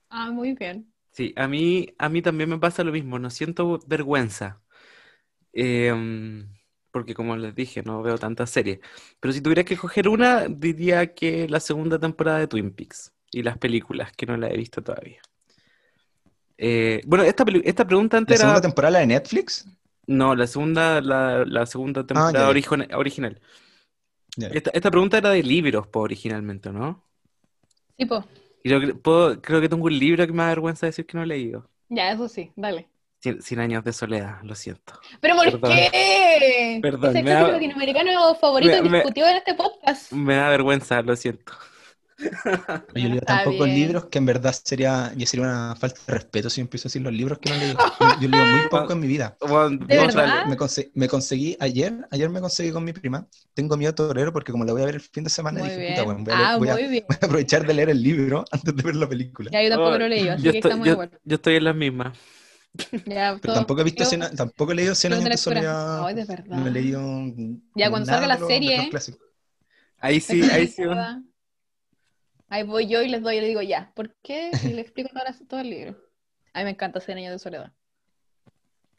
Ah, 0.09 0.31
muy 0.31 0.55
bien. 0.55 0.93
Sí, 1.13 1.33
a 1.37 1.49
mí, 1.49 1.89
a 1.99 2.09
mí 2.09 2.23
también 2.23 2.49
me 2.51 2.59
pasa 2.59 2.85
lo 2.85 2.93
mismo, 2.93 3.19
no 3.19 3.31
siento 3.31 3.81
vergüenza. 3.87 4.63
Eh, 5.53 5.93
porque 6.91 7.15
como 7.15 7.37
les 7.37 7.55
dije, 7.55 7.83
no 7.83 8.03
veo 8.03 8.19
tantas 8.19 8.51
series. 8.51 8.81
Pero 9.21 9.33
si 9.33 9.41
tuviera 9.41 9.65
que 9.65 9.75
escoger 9.75 10.09
una, 10.09 10.49
diría 10.49 11.15
que 11.15 11.49
la 11.49 11.61
segunda 11.61 11.99
temporada 11.99 12.39
de 12.39 12.49
Twin 12.49 12.73
Peaks 12.75 13.13
y 13.31 13.43
las 13.43 13.59
películas, 13.59 14.13
que 14.17 14.27
no 14.27 14.37
la 14.37 14.49
he 14.49 14.57
visto 14.57 14.83
todavía. 14.83 15.21
Eh, 16.59 17.01
bueno, 17.07 17.25
esta, 17.25 17.45
esta 17.65 17.87
pregunta 17.87 18.17
¿La 18.17 18.19
antes 18.19 18.39
segunda 18.39 18.59
era... 18.59 18.63
temporada 18.63 18.99
de 18.99 19.07
Netflix? 19.07 19.67
No, 20.07 20.35
la 20.35 20.47
segunda, 20.47 21.01
la, 21.01 21.45
la 21.45 21.67
segunda 21.67 22.05
temporada 22.07 22.33
ya, 22.33 22.39
ya. 22.41 22.49
origina- 22.49 22.89
original. 22.97 23.41
Ya. 24.37 24.49
Esta, 24.49 24.71
esta 24.75 24.91
pregunta 24.91 25.19
era 25.19 25.31
de 25.31 25.43
libros, 25.43 25.87
po, 25.87 26.01
originalmente, 26.01 26.71
¿no? 26.71 27.05
Sí, 27.99 28.05
po. 28.07 28.25
Y 28.63 28.69
que- 28.69 28.95
puedo- 28.95 29.41
creo 29.41 29.61
que 29.61 29.69
tengo 29.69 29.85
un 29.85 29.99
libro 29.99 30.27
que 30.27 30.33
me 30.33 30.43
da 30.43 30.49
vergüenza 30.51 30.87
decir 30.87 31.07
que 31.07 31.17
no 31.17 31.23
he 31.23 31.27
leído. 31.27 31.69
Ya, 31.89 32.13
eso 32.13 32.29
sí, 32.29 32.53
dale. 32.57 32.89
Cien, 33.23 33.43
Cien 33.43 33.61
años 33.61 33.85
de 33.85 33.93
soledad, 33.93 34.41
lo 34.43 34.55
siento. 34.55 34.95
¿Pero 35.21 35.37
por 35.37 35.45
Perdón. 35.45 35.71
qué? 35.93 36.79
Perdón, 36.83 37.11
Es 37.17 37.17
el 37.17 37.25
da- 37.27 37.53
latinoamericano 37.53 38.35
favorito 38.35 38.83
Me- 38.83 38.89
me- 38.91 38.97
discutido 38.99 39.29
en 39.29 39.37
este 39.37 39.55
podcast. 39.55 40.13
Me 40.13 40.37
da 40.37 40.49
vergüenza, 40.49 41.03
lo 41.03 41.15
siento. 41.17 41.53
Yo 42.95 43.09
leo 43.09 43.21
tan 43.23 43.43
pocos 43.43 43.69
libros 43.69 44.07
que 44.07 44.19
en 44.19 44.27
verdad 44.27 44.55
sería, 44.65 45.13
ya 45.17 45.27
sería 45.27 45.47
una 45.47 45.77
falta 45.77 46.01
de 46.07 46.13
respeto 46.15 46.51
si 46.51 46.61
empiezo 46.61 46.87
a 46.87 46.89
decir 46.89 47.03
los 47.03 47.13
libros 47.13 47.39
que 47.39 47.49
no 47.49 47.55
he 47.55 47.59
leído. 47.59 47.77
Yo, 48.01 48.07
yo 48.21 48.29
leo 48.29 48.47
muy 48.47 48.63
poco 48.63 48.93
en 48.93 49.01
mi 49.01 49.07
vida. 49.07 49.37
Bueno, 49.41 49.71
¿De 49.87 49.97
no, 49.97 50.07
verdad? 50.07 50.27
dale. 50.27 50.51
Me, 50.51 50.57
conse- 50.57 50.91
me 50.95 51.09
conseguí 51.09 51.57
ayer, 51.61 51.95
ayer 52.11 52.29
me 52.31 52.41
conseguí 52.41 52.73
con 52.73 52.85
mi 52.85 52.93
prima. 52.93 53.27
Tengo 53.55 53.77
miedo 53.77 53.95
torero 53.95 54.33
porque 54.33 54.53
como 54.53 54.65
la 54.65 54.73
voy 54.73 54.83
a 54.83 54.87
ver 54.87 54.97
el 54.97 55.01
fin 55.01 55.25
de 55.25 55.31
semana, 55.31 55.61
Muy 55.61 55.69
dije, 55.69 55.81
bien. 55.81 55.95
puta, 55.95 56.05
bueno, 56.05 56.25
voy, 56.25 56.33
a 56.33 56.37
leer- 56.37 56.47
Ah, 56.49 56.57
voy 56.59 56.69
a- 56.69 56.75
voy 57.09 57.17
a 57.23 57.27
aprovechar 57.27 57.67
de 57.67 57.75
leer 57.75 57.91
el 57.91 58.03
libro 58.03 58.45
antes 58.51 58.75
de 58.77 58.83
ver 58.83 58.97
la 58.97 59.09
película. 59.09 59.51
Ya, 59.51 59.63
yo 59.63 59.71
tampoco 59.71 59.91
Oh, 59.95 59.99
lo 59.99 60.09
leí, 60.09 60.29
así 60.29 60.43
yo 60.45 60.51
que 60.53 60.59
estoy, 60.59 60.71
estamos 60.71 60.87
yo- 60.87 60.93
igual. 60.93 61.11
yo 61.25 61.35
estoy 61.37 61.57
en 61.57 61.65
las 61.65 61.77
mismas. 61.77 62.19
Ya, 63.07 63.39
todo- 63.39 63.55
tampoco 63.55 63.81
he 63.81 63.85
visto, 63.85 64.05
yo- 64.05 64.11
cien- 64.11 64.37
tampoco 64.37 64.73
he 64.73 64.75
leído 64.75 64.95
100 64.95 65.13
Club 65.13 65.19
de 65.25 65.25
años 65.31 65.45
de 65.45 65.51
soledad. 65.55 66.07
Ay, 66.07 66.15
de 66.15 66.25
verdad. 66.25 66.57
No 66.59 66.67
he 66.67 66.71
leído 66.71 67.01
Ya, 67.75 67.91
cuando 67.91 68.07
nada 68.07 68.21
salga 68.21 68.35
la 68.35 68.47
serie. 68.47 68.91
Ahí 70.01 70.21
sí, 70.21 70.43
ahí 70.51 70.67
sí. 70.67 70.83
Ahí 72.51 72.63
voy 72.65 72.87
yo 72.87 73.01
y 73.01 73.09
les 73.09 73.23
doy 73.23 73.37
y 73.37 73.41
les 73.41 73.49
digo 73.49 73.63
ya. 73.63 73.91
¿Por 73.95 74.15
qué? 74.23 74.51
Y 74.65 74.69
les 74.69 74.81
explico 74.85 75.09
todo, 75.09 75.25
las- 75.25 75.47
todo 75.49 75.61
el 75.61 75.71
libro. 75.71 75.97
A 76.53 76.59
mí 76.59 76.65
me 76.65 76.71
encanta 76.71 77.01
Cien 77.01 77.17
años 77.17 77.33
de 77.33 77.39
soledad. 77.39 77.73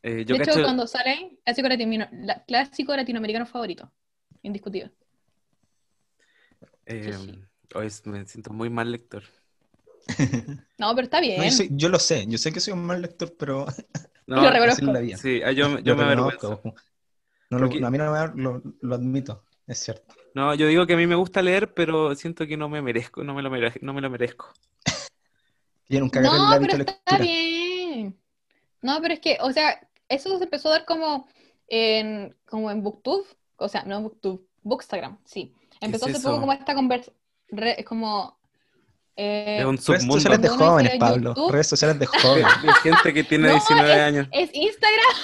Eh, 0.04 0.26
yo 0.26 0.36
de 0.36 0.44
hecho, 0.44 0.54
cuando 0.64 0.88
sale, 0.88 1.38
clásico, 1.46 1.68
latino- 1.68 2.08
la- 2.12 2.44
clásico 2.46 2.96
latinoamericano 2.96 3.46
favorito. 3.46 3.92
Indiscutible. 4.42 4.92
eh, 6.88 7.14
sí. 7.14 7.44
hoy 7.76 7.88
me 8.06 8.26
siento 8.26 8.52
muy 8.52 8.70
mal 8.70 8.92
lector. 8.92 9.24
No, 10.80 10.96
pero 10.96 11.06
está 11.06 11.22
bien. 11.22 11.38
No, 11.38 11.44
yo, 11.46 11.52
soy- 11.52 11.70
yo 11.74 11.90
lo 11.90 12.00
sé, 12.00 12.26
yo 12.28 12.38
sé 12.40 12.52
que 12.52 12.60
soy 12.60 12.74
un 12.74 12.84
mal 12.86 13.02
lector, 13.02 13.36
pero 13.38 13.66
No, 14.26 14.42
Lo 14.42 14.50
reconozco. 14.50 14.86
sí, 15.18 15.40
yo, 15.56 15.70
me- 15.70 15.76
yo 15.78 15.80
Yo 15.82 15.96
me 15.98 16.06
reconozco. 16.06 16.48
avergüenzo. 16.48 16.76
No, 17.50 17.60
lo- 17.60 17.70
Porque- 17.70 17.86
a 17.86 17.90
mí 17.92 17.98
no 17.98 18.06
me 18.12 18.18
da- 18.18 18.34
lo, 18.36 18.62
lo 18.82 18.96
admito, 18.96 19.44
es 19.68 19.78
cierto. 19.80 20.16
No, 20.34 20.54
yo 20.56 20.68
digo 20.68 20.86
que 20.88 20.94
a 20.94 20.98
mí 20.98 21.08
me 21.08 21.16
gusta 21.16 21.42
leer, 21.42 21.74
pero 21.74 22.16
siento 22.16 22.48
que 22.48 22.56
no 22.58 22.70
me 22.70 22.82
merezco, 22.82 23.24
no 23.24 23.34
me 23.34 23.42
lo 23.42 23.50
merezco, 23.50 23.80
no 23.82 23.94
me 23.94 24.02
lo 24.02 24.10
merezco. 24.10 24.52
Yo 25.90 26.00
nunca 26.00 26.22
No, 26.22 26.32
pero 26.62 26.78
de 26.78 26.84
está 26.84 27.18
lectura. 27.18 27.18
bien. 27.18 28.18
No, 28.82 29.02
pero 29.02 29.14
es 29.14 29.20
que, 29.20 29.38
o 29.42 29.52
sea, 29.52 29.80
eso 30.08 30.38
se 30.38 30.46
empezó 30.46 30.70
a 30.70 30.72
dar 30.72 30.86
como 30.86 31.28
en, 31.68 32.34
como 32.46 32.72
en 32.72 32.82
Booktube, 32.82 33.26
o 33.58 33.68
sea, 33.68 33.84
no 33.84 34.02
Booktube, 34.02 34.40
Bookstagram, 34.64 35.18
sí. 35.26 35.54
Empezó 35.82 36.08
es 36.08 36.16
hace 36.16 36.24
poco 36.24 36.40
como 36.40 36.54
esta 36.54 36.74
conversa, 36.76 37.12
como... 37.86 38.40
eh, 39.18 39.58
Es 39.60 39.66
un 39.66 39.72
Redes 39.78 39.84
submundo 39.86 40.14
sociales 40.14 40.42
de 40.42 40.48
jóvenes, 40.50 40.94
Pablo. 40.98 41.34
YouTube- 41.36 41.52
Redes 41.52 41.68
sociales 41.68 42.00
de 42.00 42.06
jóvenes. 42.22 42.62
de 42.64 42.74
gente 42.76 43.14
que 43.14 43.24
tiene 43.26 43.48
No, 43.50 43.54
19 43.56 43.94
años. 44.02 44.28
es 44.32 44.50
Instagram, 44.54 45.16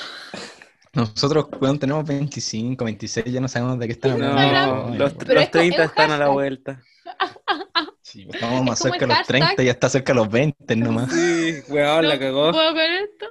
Nosotros, 0.98 1.46
weón, 1.62 1.78
tenemos 1.80 2.06
25, 2.06 2.84
26, 2.84 3.26
ya 3.28 3.40
no 3.40 3.48
sabemos 3.48 3.78
de 3.80 3.86
qué 3.86 3.94
están 3.94 4.20
No, 4.20 4.28
hablando. 4.28 4.76
No, 4.76 4.90
los, 4.96 4.98
los 4.98 5.08
es 5.12 5.14
como- 5.28 5.40
es 5.40 5.52
30 5.52 5.78
un 5.78 5.84
están 5.86 6.12
a 6.12 6.18
la 6.18 6.28
vuelta. 6.30 6.82
Sí, 8.02 8.24
pues, 8.24 8.36
estamos 8.42 8.64
más 8.64 8.80
es 8.80 8.84
cerca 8.84 9.00
de 9.00 9.08
los 9.08 9.28
30 9.28 9.46
hashtag. 9.48 9.64
y 9.64 9.66
ya 9.66 9.72
está 9.74 9.90
cerca 9.90 10.14
de 10.14 10.16
los 10.20 10.30
20 10.30 10.76
nomás. 10.78 11.12
Sí, 11.12 11.56
weón, 11.68 12.08
la 12.08 12.14
No 12.16 12.20
cagó. 12.22 12.52
puedo 12.52 12.70
con 12.72 12.80
esto. 12.80 13.26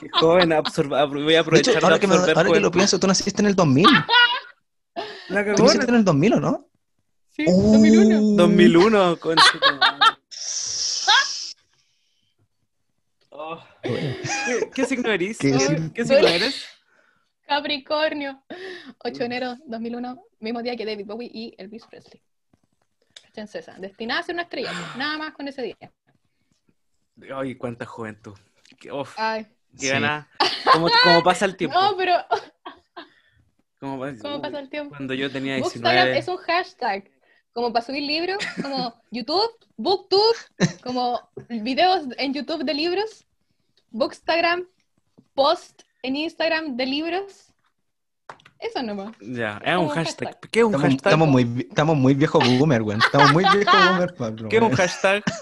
Qué 0.00 0.08
joven, 0.12 0.52
absorba- 0.52 1.04
voy 1.06 1.22
a 1.24 1.26
De 1.26 1.38
aprovechar 1.38 1.72
hecho, 1.74 1.80
de 1.80 1.86
ahora 1.86 1.98
que, 1.98 2.06
me- 2.06 2.14
ahora 2.14 2.44
que 2.52 2.60
lo 2.60 2.70
pienso, 2.70 3.00
tú 3.00 3.08
naciste 3.08 3.42
en 3.42 3.46
el 3.48 3.56
2000. 3.56 3.84
La 5.28 5.44
Tú 5.44 5.50
cagó. 5.56 5.62
naciste 5.64 5.86
en 5.88 5.94
el 5.96 6.04
2000, 6.04 6.34
¿o 6.34 6.40
no? 6.40 6.68
Sí, 7.36 7.44
Uh. 7.48 7.72
2001. 7.72 8.36
2001, 8.36 9.16
concha 9.18 9.44
tu 9.52 9.58
madre. 9.76 10.16
Oh, 13.30 13.58
Bueno, 13.84 14.16
¿Qué, 14.46 14.70
qué 14.74 14.84
signo 14.84 15.10
eres? 15.10 15.38
¿Qué 15.38 15.52
¿Qué, 15.94 16.04
signo? 16.04 16.28
eres? 16.28 16.64
Capricornio. 17.46 18.42
8 18.98 19.18
de 19.18 19.24
enero 19.24 19.56
2001, 19.66 20.22
mismo 20.40 20.62
día 20.62 20.76
que 20.76 20.86
David 20.86 21.06
Bowie 21.06 21.30
y 21.32 21.54
Elvis 21.58 21.84
Presley. 21.86 22.22
Fíjense 23.32 23.58
esa, 23.60 23.74
Destinada 23.78 24.20
a 24.20 24.22
ser 24.22 24.34
una 24.34 24.42
estrella, 24.42 24.72
nada 24.96 25.18
más 25.18 25.32
con 25.32 25.48
ese 25.48 25.62
día. 25.62 25.76
Ay, 27.34 27.54
cuánta 27.56 27.86
juventud. 27.86 28.34
Qué, 28.78 28.92
uf, 28.92 29.14
Ay, 29.18 29.44
qué 29.72 29.86
Sí. 29.86 29.88
gana. 29.88 30.28
¿Cómo, 30.72 30.88
cómo 31.02 31.22
pasa 31.22 31.44
el 31.44 31.56
tiempo? 31.56 31.78
no, 31.80 31.96
pero 31.96 32.14
¿Cómo, 33.80 33.98
pasa- 34.00 34.22
¿cómo 34.22 34.40
pasa 34.42 34.58
el 34.60 34.68
tiempo? 34.70 34.94
Cuando 34.96 35.14
yo 35.14 35.30
tenía 35.30 35.58
Bookstagram 35.58 35.92
19. 36.12 36.18
es 36.18 36.28
un 36.28 36.36
hashtag, 36.36 37.10
como 37.52 37.72
para 37.72 37.84
subir 37.84 38.02
libros, 38.04 38.38
como 38.62 38.94
YouTube, 39.10 39.50
Booktube, 39.76 40.36
como 40.82 41.20
videos 41.48 42.06
en 42.18 42.32
YouTube 42.34 42.64
de 42.64 42.74
libros, 42.74 43.26
Bookstagram, 43.92 44.66
post 45.34 45.82
en 46.02 46.16
Instagram 46.16 46.76
de 46.76 46.86
libros. 46.86 47.52
Eso 48.58 48.82
nomás. 48.82 49.14
Ya, 49.20 49.60
es 49.64 49.76
un 49.76 49.88
hashtag. 49.88 50.28
hashtag. 50.28 50.50
¿Qué 50.50 50.60
es 50.60 50.64
un 50.64 50.74
Estamos, 50.74 50.90
hashtag? 50.92 51.06
estamos 51.12 51.28
muy, 51.28 51.66
estamos 51.68 51.96
muy 51.96 52.14
viejo 52.14 52.38
boomer, 52.38 52.82
weón. 52.82 53.00
Estamos 53.00 53.32
muy 53.32 53.44
viejo 53.44 53.76
boomer, 53.76 54.14
Pablo. 54.18 54.48
¿Qué 54.48 54.56
es 54.56 54.62
un 54.62 54.72
hashtag? 54.72 55.22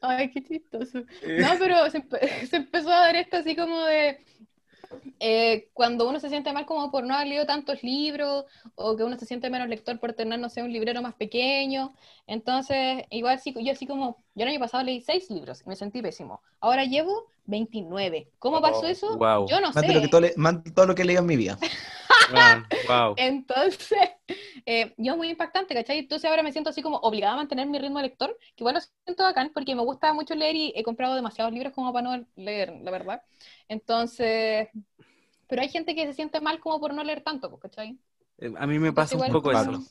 Ay, 0.00 0.30
qué 0.30 0.42
chistoso. 0.42 0.98
No, 1.00 1.48
pero 1.58 1.90
se, 1.90 1.98
empe- 2.02 2.46
se 2.48 2.56
empezó 2.56 2.90
a 2.90 3.00
dar 3.00 3.16
esto 3.16 3.36
así 3.38 3.56
como 3.56 3.84
de 3.84 4.24
eh, 5.20 5.68
cuando 5.74 6.08
uno 6.08 6.20
se 6.20 6.28
siente 6.28 6.52
mal 6.52 6.66
como 6.66 6.90
por 6.90 7.04
no 7.04 7.14
haber 7.14 7.28
leído 7.28 7.46
tantos 7.46 7.82
libros 7.82 8.44
o 8.74 8.96
que 8.96 9.04
uno 9.04 9.18
se 9.18 9.26
siente 9.26 9.50
menos 9.50 9.68
lector 9.68 9.98
por 10.00 10.12
tener, 10.14 10.38
no 10.38 10.48
sé, 10.48 10.62
un 10.62 10.72
librero 10.72 11.02
más 11.02 11.14
pequeño. 11.14 11.94
Entonces, 12.26 13.04
igual 13.10 13.38
sí, 13.40 13.54
yo 13.64 13.72
así 13.72 13.86
como, 13.86 14.16
yo 14.34 14.44
el 14.44 14.48
año 14.50 14.60
pasado 14.60 14.84
leí 14.84 15.00
seis 15.00 15.30
libros 15.30 15.62
y 15.64 15.68
me 15.68 15.76
sentí 15.76 16.02
pésimo. 16.02 16.40
Ahora 16.60 16.84
llevo 16.84 17.26
29. 17.46 18.28
¿Cómo 18.38 18.60
pasó 18.60 18.86
Oh, 18.86 18.90
eso? 18.92 19.06
wow. 19.18 19.46
Yo 19.46 19.60
no 19.60 19.72
Más 19.74 19.86
de, 19.86 19.92
lo 19.94 20.00
que 20.00 20.06
sé. 20.06 20.10
todo, 20.10 20.20
le- 20.22 20.34
más 20.36 20.62
de 20.64 20.70
todo 20.72 20.86
lo 20.86 20.94
que 20.94 21.02
he 21.02 21.04
leído 21.04 21.20
en 21.22 21.26
mi 21.26 21.36
vida. 21.36 21.58
Wow, 22.28 22.66
wow. 22.88 23.14
Entonces, 23.16 23.98
eh, 24.68 24.94
yo 24.98 25.16
muy 25.16 25.28
impactante, 25.30 25.74
¿cachai? 25.74 25.98
Entonces 26.00 26.30
ahora 26.30 26.42
me 26.42 26.52
siento 26.52 26.70
así 26.70 26.82
como 26.82 26.98
obligada 26.98 27.34
a 27.34 27.36
mantener 27.36 27.66
mi 27.68 27.78
ritmo 27.78 27.98
de 27.98 28.04
lector, 28.08 28.36
que 28.56 28.62
igual 28.64 28.74
lo 28.76 28.80
siento 29.06 29.24
bacán 29.24 29.52
porque 29.54 29.74
me 29.74 29.82
gusta 29.82 30.12
mucho 30.14 30.34
leer 30.34 30.56
y 30.56 30.72
he 30.76 30.82
comprado 30.84 31.14
demasiados 31.16 31.52
libros 31.54 31.72
como 31.74 31.92
para 31.92 32.18
no 32.18 32.26
leer, 32.36 32.72
la 32.82 32.90
verdad. 32.90 33.22
Entonces, 33.68 34.68
pero 35.48 35.62
hay 35.62 35.68
gente 35.70 35.94
que 35.94 36.06
se 36.06 36.14
siente 36.14 36.40
mal 36.40 36.60
como 36.60 36.80
por 36.80 36.94
no 36.94 37.04
leer 37.04 37.22
tanto, 37.22 37.50
pues, 37.50 37.62
¿cachai? 37.62 37.98
Eh, 38.38 38.52
A 38.56 38.66
mí 38.66 38.78
me 38.78 38.92
pasa 38.92 39.16
un 39.18 39.24
igual 39.24 39.30
poco 39.30 39.52
eso. 39.52 39.84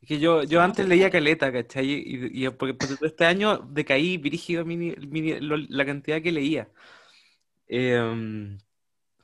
Es 0.00 0.08
que 0.08 0.18
yo, 0.18 0.42
yo 0.44 0.62
antes 0.62 0.86
leía 0.86 1.10
caleta, 1.10 1.52
¿cachai? 1.52 1.86
Y, 1.90 2.46
y 2.46 2.50
porque, 2.50 2.74
porque 2.74 2.96
este 3.06 3.26
año 3.26 3.58
decaí 3.58 4.16
brígido 4.18 4.64
mi 4.64 4.76
ni- 4.76 4.96
mi 5.08 5.20
ni- 5.22 5.40
lo- 5.40 5.56
la 5.58 5.84
cantidad 5.86 6.22
que 6.22 6.32
leía. 6.32 6.68
Em, 7.68 8.58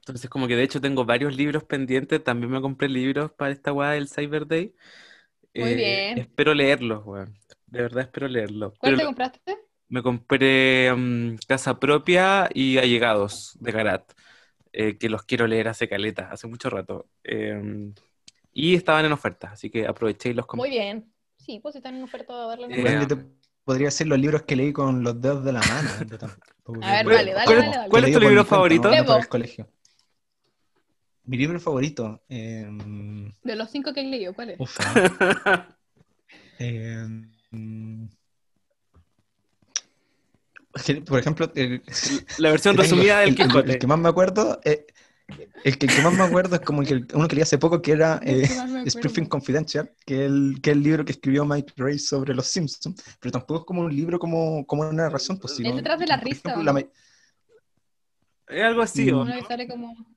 entonces, 0.07 0.31
como 0.31 0.47
que 0.47 0.55
de 0.57 0.63
hecho 0.63 0.81
tengo 0.81 1.05
varios 1.05 1.37
libros 1.37 1.65
pendientes. 1.65 2.23
También 2.23 2.51
me 2.53 2.61
compré 2.61 2.89
libros 2.89 3.33
para 3.33 3.51
esta 3.53 3.73
weá 3.73 3.91
del 3.91 4.09
Cyber 4.09 4.47
Day. 4.47 4.73
Muy 5.55 5.75
bien. 5.75 6.19
Espero 6.19 6.55
leerlos, 6.55 7.05
weón. 7.05 7.35
De 7.67 7.83
verdad 7.83 8.05
espero 8.05 8.29
leerlos. 8.29 8.73
¿Cuál 8.79 8.93
Pero 8.93 8.99
te 8.99 9.05
compraste? 9.07 9.59
me 9.89 10.03
compré 10.03 10.93
mm, 10.95 11.37
Casa 11.49 11.79
Propia 11.81 12.49
y 12.55 12.79
Allegados 12.79 13.57
de 13.61 13.73
Garat, 13.73 14.13
eh, 14.73 14.99
que 14.99 15.09
los 15.09 15.23
quiero 15.25 15.47
leer 15.47 15.69
hace 15.69 15.89
caleta, 15.89 16.31
hace 16.31 16.47
mucho 16.47 16.71
rato. 16.71 17.07
Em, 17.25 17.93
y 18.53 18.75
estaban 18.75 19.05
en 19.05 19.13
oferta, 19.13 19.51
así 19.53 19.71
que 19.71 19.87
aproveché 19.87 20.31
y 20.31 20.35
los 20.35 20.47
compré. 20.47 20.69
Muy 20.71 20.79
bien. 20.79 21.13
Sí, 21.37 21.61
pues 21.61 21.77
están 21.77 21.97
en 21.97 22.03
oferta, 22.05 22.35
darle 22.47 22.67
una 22.67 22.77
Eh, 22.77 22.83
Weón, 22.85 23.09
yo 23.09 23.17
te 23.17 23.25
podría 23.65 23.87
decir 23.89 24.07
los 24.07 24.19
libros 24.19 24.43
que 24.43 24.57
leí 24.57 24.73
con 24.73 25.03
los 25.03 25.21
dedos 25.21 25.45
de 25.45 25.53
la 25.53 25.61
mano. 25.61 25.91
A 26.81 26.93
ver, 26.93 27.05
¿Cuál- 27.05 27.17
dale, 27.17 27.33
dale, 27.33 27.47
cuál- 27.47 27.57
dale, 27.57 27.77
dale. 27.77 27.91
cuál 27.91 28.05
es 28.05 28.13
tu 28.13 28.21
libro 28.21 28.45
favorito? 28.45 29.29
colegio. 29.29 29.69
Mi 31.27 31.37
libro 31.37 31.59
favorito. 31.61 32.23
em, 32.29 33.33
De 33.43 33.57
los 33.57 33.71
cinco 33.71 33.93
que 33.93 34.01
he 34.01 34.05
leído, 34.05 34.33
¿cuál 34.35 34.51
es? 34.51 34.61
uf, 34.61 34.77
em, 36.59 37.31
por 41.07 41.19
ejemplo, 41.19 41.51
el, 41.55 41.83
La 42.39 42.51
versión 42.51 42.77
resumida 42.77 43.21
del 43.21 43.31
el- 43.31 43.41
el- 43.41 43.47
Quijote. 43.49 43.73
el 43.73 43.79
que 43.79 43.87
más 43.87 43.99
me 43.99 44.09
acuerdo, 44.09 44.61
eh, 44.65 44.87
el 45.65 45.79
que, 45.79 45.87
el 45.87 45.95
que 45.95 46.03
más 46.03 46.13
me 46.15 46.23
acuerdo 46.23 46.55
es 46.57 46.61
como 46.63 46.83
el 46.83 46.87
que, 47.07 47.17
uno 47.17 47.27
que 47.27 47.35
leí 47.37 47.43
hace 47.43 47.59
poco, 47.59 47.81
que 47.83 47.93
era 47.93 48.21
eh. 48.23 48.47
Springfield 48.85 49.29
Confidential, 49.29 49.91
que 50.05 50.25
es 50.27 50.31
el, 50.31 50.61
que 50.63 50.71
es 50.71 50.77
el 50.77 50.83
libro 50.83 51.05
que 51.05 51.13
escribió 51.13 51.45
Mike 51.45 51.73
Ray 51.77 51.99
sobre 51.99 52.35
los 52.35 52.47
Simpsons, 52.47 53.03
pero 53.21 53.33
tampoco 53.33 53.61
es 53.61 53.67
como 53.67 53.81
un 53.83 53.95
libro 53.95 54.19
como, 54.19 54.65
como 54.67 54.83
una 54.83 54.93
narración. 54.93 55.39
Pues, 55.39 55.57
sino- 55.57 55.71
Es 55.71 55.77
detrás 55.77 55.99
de 55.99 56.07
la 56.07 56.17
risa, 56.19 56.51
ejemplo, 56.51 56.73
Es 58.49 58.63
algo 58.63 58.83
así, 58.83 59.05
que 59.05 59.13
como... 59.13 59.27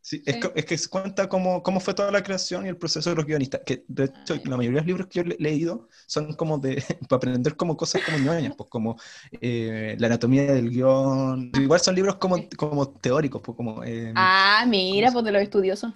Sí, 0.01 0.23
es, 0.25 0.35
Sí. 0.35 0.39
co- 0.39 0.53
es 0.55 0.65
que 0.65 0.77
se 0.77 0.89
cuenta 0.89 1.29
cómo, 1.29 1.61
cómo 1.61 1.79
fue 1.79 1.93
toda 1.93 2.11
la 2.11 2.23
creación 2.23 2.65
y 2.65 2.69
el 2.69 2.77
proceso 2.77 3.09
de 3.09 3.15
los 3.17 3.25
guionistas. 3.25 3.61
Que 3.65 3.85
de 3.87 4.05
hecho, 4.05 4.35
la 4.45 4.57
mayoría 4.57 4.77
de 4.79 4.81
los 4.81 4.87
libros 4.87 5.07
que 5.07 5.19
yo 5.23 5.23
he 5.31 5.37
leído 5.43 5.89
son 6.07 6.33
como 6.35 6.57
de 6.57 6.83
para 7.09 7.17
aprender 7.17 7.55
como 7.57 7.77
cosas 7.77 8.01
como 8.01 8.17
ñoñas, 8.17 8.53
pues 8.57 8.69
como 8.69 8.97
eh, 9.41 9.95
la 9.99 10.07
anatomía 10.07 10.53
del 10.53 10.69
guion. 10.69 11.51
Igual 11.55 11.79
son 11.81 11.95
libros 11.95 12.15
como, 12.17 12.47
como 12.57 12.89
teóricos, 12.99 13.41
pues 13.43 13.55
como. 13.57 13.83
eh, 13.83 14.13
Ah, 14.15 14.65
mira, 14.67 15.11
pues 15.11 15.25
de 15.25 15.31
los 15.31 15.41
estudiosos. 15.41 15.93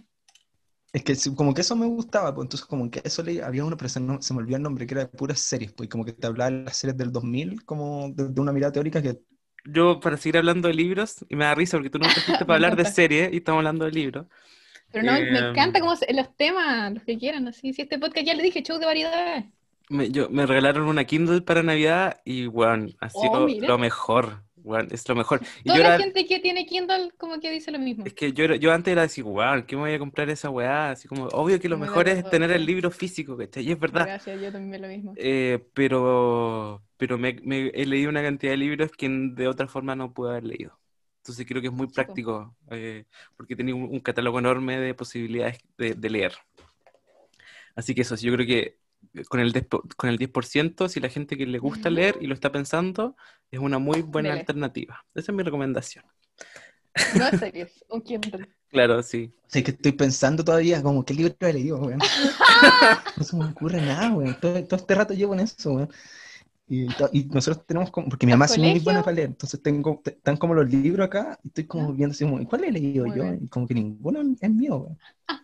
Es 0.92 1.04
que 1.04 1.16
como 1.36 1.54
que 1.56 1.62
eso 1.62 1.76
me 1.76 1.88
gustaba, 1.88 2.34
pues 2.36 2.46
entonces 2.46 2.68
como 2.68 2.90
que 2.92 3.02
eso 3.04 3.24
leí, 3.24 3.40
había 3.40 3.66
uno, 3.66 3.76
pero 3.78 3.90
se, 3.90 4.00
no- 4.00 4.22
se 4.22 4.32
me 4.34 4.40
olvidó 4.42 4.58
el 4.58 4.64
nombre, 4.64 4.86
que 4.86 4.94
era 4.94 5.02
de 5.06 5.08
puras 5.10 5.40
series, 5.40 5.72
pues 5.74 5.88
y 5.88 5.90
como 5.90 6.06
que 6.06 6.14
te 6.14 6.28
hablaba 6.28 6.52
de 6.52 6.64
las 6.66 6.78
series 6.78 6.96
del 6.98 7.12
2000, 7.12 7.66
como 7.66 8.10
de, 8.12 8.30
de 8.30 8.42
una 8.42 8.52
mirada 8.54 8.74
teórica 8.74 9.02
que 9.02 9.20
Yo, 9.66 10.00
para 10.00 10.18
seguir 10.18 10.38
hablando 10.38 10.68
de 10.68 10.74
libros, 10.74 11.26
y 11.30 11.36
me 11.36 11.46
da 11.46 11.56
risa 11.56 11.78
porque 11.78 11.90
tú 11.90 12.00
no 12.00 12.10
trajiste 12.10 12.44
Me 12.46 12.46
para 12.46 12.56
hablar 12.56 12.76
de 12.76 12.86
series 12.86 13.32
y 13.34 13.38
estamos 13.38 13.60
hablando 13.60 13.86
de 13.86 13.92
libros. 13.92 14.28
Pero 14.92 15.04
no, 15.06 15.12
me 15.14 15.40
Em. 15.40 15.46
encanta 15.50 15.80
como 15.80 15.94
los 15.94 16.36
temas, 16.38 16.94
los 16.94 17.04
que 17.04 17.18
quieran, 17.18 17.48
así. 17.48 17.74
Si 17.74 17.82
este 17.82 18.00
podcast 18.00 18.26
ya 18.26 18.34
le 18.36 18.44
dije, 18.44 18.62
show 18.64 18.78
de 18.78 18.86
variedades. 18.86 19.46
Me, 19.90 20.10
yo, 20.12 20.30
me 20.30 20.46
regalaron 20.46 20.88
una 20.88 21.04
Kindle 21.06 21.42
para 21.42 21.62
Navidad 21.64 22.22
y, 22.26 22.48
bueno, 22.48 22.88
ha 23.00 23.10
sido 23.10 23.44
Oh, 23.44 23.46
mira. 23.46 23.68
lo 23.68 23.78
mejor. 23.78 24.44
Weón, 24.64 24.88
es 24.92 25.08
lo 25.08 25.16
mejor. 25.16 25.42
Y 25.64 25.64
Toda 25.66 25.78
yo 25.78 25.84
la 25.84 25.90
era- 25.96 25.98
gente 26.00 26.26
que 26.26 26.40
tiene 26.40 26.66
Kindle 26.66 27.12
como 27.18 27.40
que 27.40 27.52
dice 27.52 27.72
lo 27.72 27.80
mismo. 27.80 28.06
Es 28.06 28.14
que 28.14 28.34
yo, 28.34 28.46
yo 28.56 28.72
antes 28.74 28.92
era 28.92 29.04
decir, 29.04 29.24
wow, 29.24 29.66
¿qué 29.66 29.76
me 29.76 29.84
voy 29.84 29.94
a 29.94 30.00
comprar 30.00 30.30
esa 30.30 30.50
weá? 30.50 30.92
Así 30.92 31.08
como, 31.08 31.28
obvio 31.28 31.60
que 31.60 31.70
lo 31.70 31.78
Me 31.78 31.86
mejor 31.88 32.08
es 32.10 32.30
tener 32.30 32.52
el 32.52 32.66
libro 32.66 32.92
físico, 32.92 33.38
¿cachai? 33.38 33.68
Y 33.68 33.72
es 33.72 33.80
verdad. 33.80 34.06
Gracias, 34.06 34.42
yo 34.42 34.52
también 34.52 34.82
lo 34.82 34.88
mismo. 34.88 35.14
Eh, 35.18 35.60
pero 35.74 36.82
pero 36.98 37.18
me, 37.18 37.34
me- 37.44 37.68
he 37.74 37.86
leído 37.86 38.10
una 38.10 38.22
cantidad 38.22 38.52
de 38.54 38.58
libros 38.58 38.92
que 38.92 39.10
de 39.10 39.48
otra 39.48 39.68
forma 39.68 39.96
no 39.96 40.14
pude 40.14 40.32
haber 40.32 40.44
leído. 40.46 40.80
Entonces 41.18 41.46
creo 41.48 41.62
que 41.62 41.68
es 41.68 41.74
muy 41.74 41.88
práctico, 41.88 42.56
eh, 42.72 43.06
porque 43.38 43.56
tenía 43.56 43.76
un, 43.76 43.84
un 43.84 44.00
catálogo 44.02 44.40
enorme 44.40 44.78
de 44.80 44.94
posibilidades 44.94 45.60
de, 45.78 45.96
de 45.96 46.10
leer. 46.10 46.34
Así 47.76 47.96
que 47.96 48.02
eso, 48.02 48.16
yo 48.16 48.34
creo 48.34 48.46
que 48.48 48.78
con 49.30 49.40
el, 49.40 49.52
10%, 49.54 49.96
con 49.96 50.10
el 50.10 50.18
10%, 50.18 50.88
si 50.90 51.00
la 51.00 51.10
gente 51.10 51.38
que 51.38 51.46
le 51.46 51.60
gusta 51.60 51.90
leer 51.90 52.18
y 52.22 52.28
lo 52.28 52.34
está 52.34 52.52
pensando, 52.52 53.16
es 53.52 53.60
una 53.60 53.80
muy 53.80 54.02
buena 54.02 54.30
Dele. 54.30 54.42
alternativa. 54.42 55.06
Esa 55.14 55.32
es 55.32 55.36
mi 55.36 55.44
recomendación. 55.44 56.04
No 57.18 57.28
es 57.28 57.40
serio, 57.40 57.68
un 57.90 58.02
Kindle. 58.02 58.48
Claro, 58.74 59.04
sí. 59.04 59.32
O 59.46 59.50
sea, 59.52 59.64
que 59.64 59.70
estoy 59.70 59.92
pensando 59.92 60.44
todavía, 60.44 60.82
como, 60.82 61.06
¿qué 61.06 61.14
libro 61.14 61.36
he 61.42 61.54
leído, 61.54 61.78
weón? 61.78 62.00
No 63.18 63.24
se 63.24 63.38
me 63.38 63.46
ocurre 63.46 63.80
nada, 63.82 64.12
weón. 64.12 64.36
Todo, 64.42 64.64
todo 64.64 64.76
este 64.78 64.96
rato 64.96 65.14
llevo 65.14 65.36
en 65.36 65.42
eso, 65.42 65.74
weón. 65.74 65.90
Y, 66.68 66.88
to- 66.88 67.10
y 67.14 67.26
nosotros 67.26 67.66
tenemos 67.68 67.92
como, 67.92 68.10
porque 68.10 68.26
mi 68.26 68.32
¿Al 68.32 68.40
mamá 68.40 68.46
es 68.52 68.58
muy 68.58 68.80
buena 68.80 69.04
para 69.04 69.16
leer, 69.16 69.28
entonces 69.30 69.62
tengo, 69.62 70.02
te- 70.04 70.12
están 70.12 70.38
como 70.38 70.56
los 70.56 70.68
libros 70.72 71.06
acá, 71.06 71.38
y 71.44 71.50
estoy 71.50 71.66
como 71.66 71.90
Ya. 71.90 71.98
viendo 71.98 72.14
así, 72.14 72.26
¿cuál 72.48 72.64
he 72.64 72.72
leído 72.72 73.06
Muy 73.06 73.16
yo? 73.18 73.24
bien. 73.24 73.40
Y 73.44 73.48
como 73.48 73.68
que 73.68 73.74
ninguno 73.76 74.22
es 74.42 74.50
mío, 74.50 74.78
weón. 74.78 74.98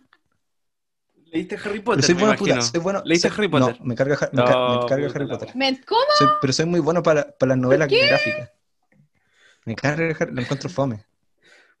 ¿Leíste 1.32 1.54
Harry 1.56 1.70
Pero 1.80 1.84
Potter? 1.84 2.04
soy 2.04 2.14
me 2.14 2.20
bueno, 2.22 2.36
puta, 2.38 2.50
imagino. 2.52 2.70
soy 2.72 2.80
bueno. 2.80 3.02
¿Leíste 3.04 3.28
soy- 3.28 3.36
Harry 3.38 3.48
Potter? 3.48 3.76
No, 3.80 3.84
me 3.86 3.94
carga, 3.94 4.14
Har- 4.16 4.30
me, 4.32 4.44
ca- 4.44 4.50
No, 4.52 4.80
me 4.82 4.88
carga 4.88 5.06
puta 5.06 5.18
Harry 5.18 5.28
Potter. 5.28 5.56
¿Me- 5.56 5.80
¿Cómo? 5.82 6.00
Soy- 6.18 6.28
pero 6.40 6.52
soy 6.52 6.66
muy 6.66 6.80
bueno 6.80 7.02
para, 7.02 7.30
para 7.36 7.50
las 7.50 7.58
novelas 7.58 7.88
gráficas. 7.88 8.50
Me 9.64 9.74
carga, 9.76 10.16
Harry- 10.18 10.34
lo 10.34 10.40
encuentro 10.42 10.68
fome. 10.70 10.96
Sí, 10.96 11.04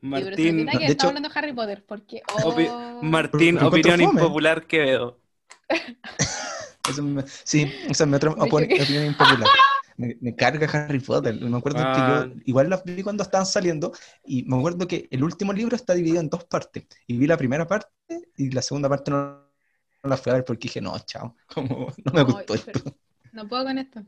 pero 0.00 0.24
se 0.24 0.26
Martín, 0.30 0.66
que 0.68 0.78
de 0.86 0.92
hecho- 0.92 1.08
hablando 1.08 1.28
de 1.28 1.38
Harry 1.38 1.52
Potter, 1.52 1.84
porque... 1.86 2.22
Opi- 2.44 2.68
Oh, 2.70 3.02
Martín, 3.02 3.56
Lo 3.56 3.66
encuentro 3.66 3.92
opinión 3.92 4.00
impopular 4.16 4.66
Quevedo. 4.66 5.18
Eso 6.88 7.02
me- 7.02 7.24
sí, 7.44 7.70
esa 7.88 8.04
es 8.04 8.08
mi 8.10 8.16
otra 8.16 8.30
opinión 8.32 9.04
impopular. 9.06 9.48
Me, 9.96 10.16
me 10.20 10.34
carga 10.34 10.66
Harry 10.66 10.98
Potter. 11.00 11.34
Me 11.40 11.56
acuerdo 11.58 11.80
Ah. 11.82 12.24
que 12.24 12.30
yo 12.36 12.40
igual 12.46 12.70
las 12.70 12.82
vi 12.84 13.02
cuando 13.02 13.22
estaban 13.22 13.44
saliendo 13.46 13.92
y 14.24 14.44
me 14.44 14.56
acuerdo 14.56 14.86
que 14.88 15.06
el 15.10 15.22
último 15.22 15.52
libro 15.52 15.76
está 15.76 15.92
dividido 15.92 16.20
en 16.20 16.30
dos 16.30 16.44
partes. 16.44 16.84
Y 17.06 17.18
vi 17.18 17.26
la 17.26 17.36
primera 17.36 17.66
parte 17.66 17.88
y 18.40 18.50
la 18.50 18.62
segunda 18.62 18.88
parte 18.88 19.10
no, 19.10 19.18
no 20.02 20.10
la 20.10 20.16
fui 20.16 20.30
a 20.30 20.36
ver 20.36 20.44
porque 20.44 20.68
dije, 20.68 20.80
no, 20.80 20.98
chao, 21.00 21.36
como 21.54 21.92
no 22.04 22.12
me 22.12 22.22
gustó 22.22 22.54
esto. 22.54 22.80
No 23.32 23.46
puedo 23.46 23.64
con 23.64 23.78
esto. 23.78 24.02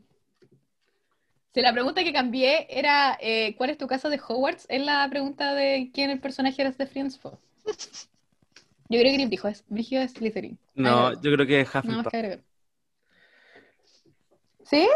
Si 1.55 1.61
la 1.61 1.72
pregunta 1.72 2.03
que 2.03 2.12
cambié 2.14 2.66
era 2.70 3.18
eh, 3.20 3.55
¿cuál 3.57 3.70
es 3.70 3.78
tu 3.78 3.87
casa 3.87 4.09
de 4.09 4.18
Hogwarts? 4.26 4.64
Es 4.70 4.83
la 4.85 5.07
pregunta 5.11 5.55
de 5.55 5.91
quién 5.93 6.11
el 6.11 6.18
personaje 6.18 6.62
eres 6.62 6.78
de 6.78 6.87
Friends. 6.87 7.18
po. 7.18 7.39
Yo 7.64 8.99
creo 8.99 9.05
que 9.05 9.12
Grip 9.18 9.28
dijo, 9.28 9.49
es 9.49 9.64
Brigio 9.68 10.01
es 10.01 10.12
Slytherin. 10.12 10.59
No, 10.74 11.09
Ay, 11.09 11.16
yo 11.22 11.33
creo 11.33 11.47
que 11.47 11.61
es 11.61 11.68
Hufflepuff. 11.74 12.11
que 12.11 12.16
agregar. 12.16 12.41
¿Sí? 14.64 14.89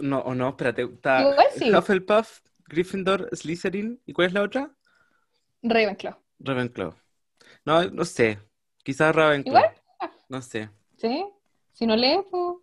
No, 0.00 0.20
o 0.20 0.34
no, 0.34 0.48
espérate. 0.48 0.82
Está 0.82 1.20
Igual 1.20 1.46
sí. 1.56 1.70
Hufflepuff, 1.74 2.40
Gryffindor, 2.66 3.28
Slytherin. 3.32 4.00
¿Y 4.06 4.12
cuál 4.12 4.28
es 4.28 4.32
la 4.32 4.42
otra? 4.42 4.70
Ravenclaw. 5.62 6.16
Ravenclaw. 6.40 6.94
No, 7.64 7.84
no 7.90 8.04
sé. 8.04 8.38
Quizás 8.82 9.14
Ravenclaw. 9.14 9.56
¿Igual? 9.64 9.74
No 10.28 10.42
sé. 10.42 10.68
¿Sí? 10.96 11.24
Si 11.72 11.86
no 11.86 11.96
lees, 11.96 12.20
pues... 12.30 12.56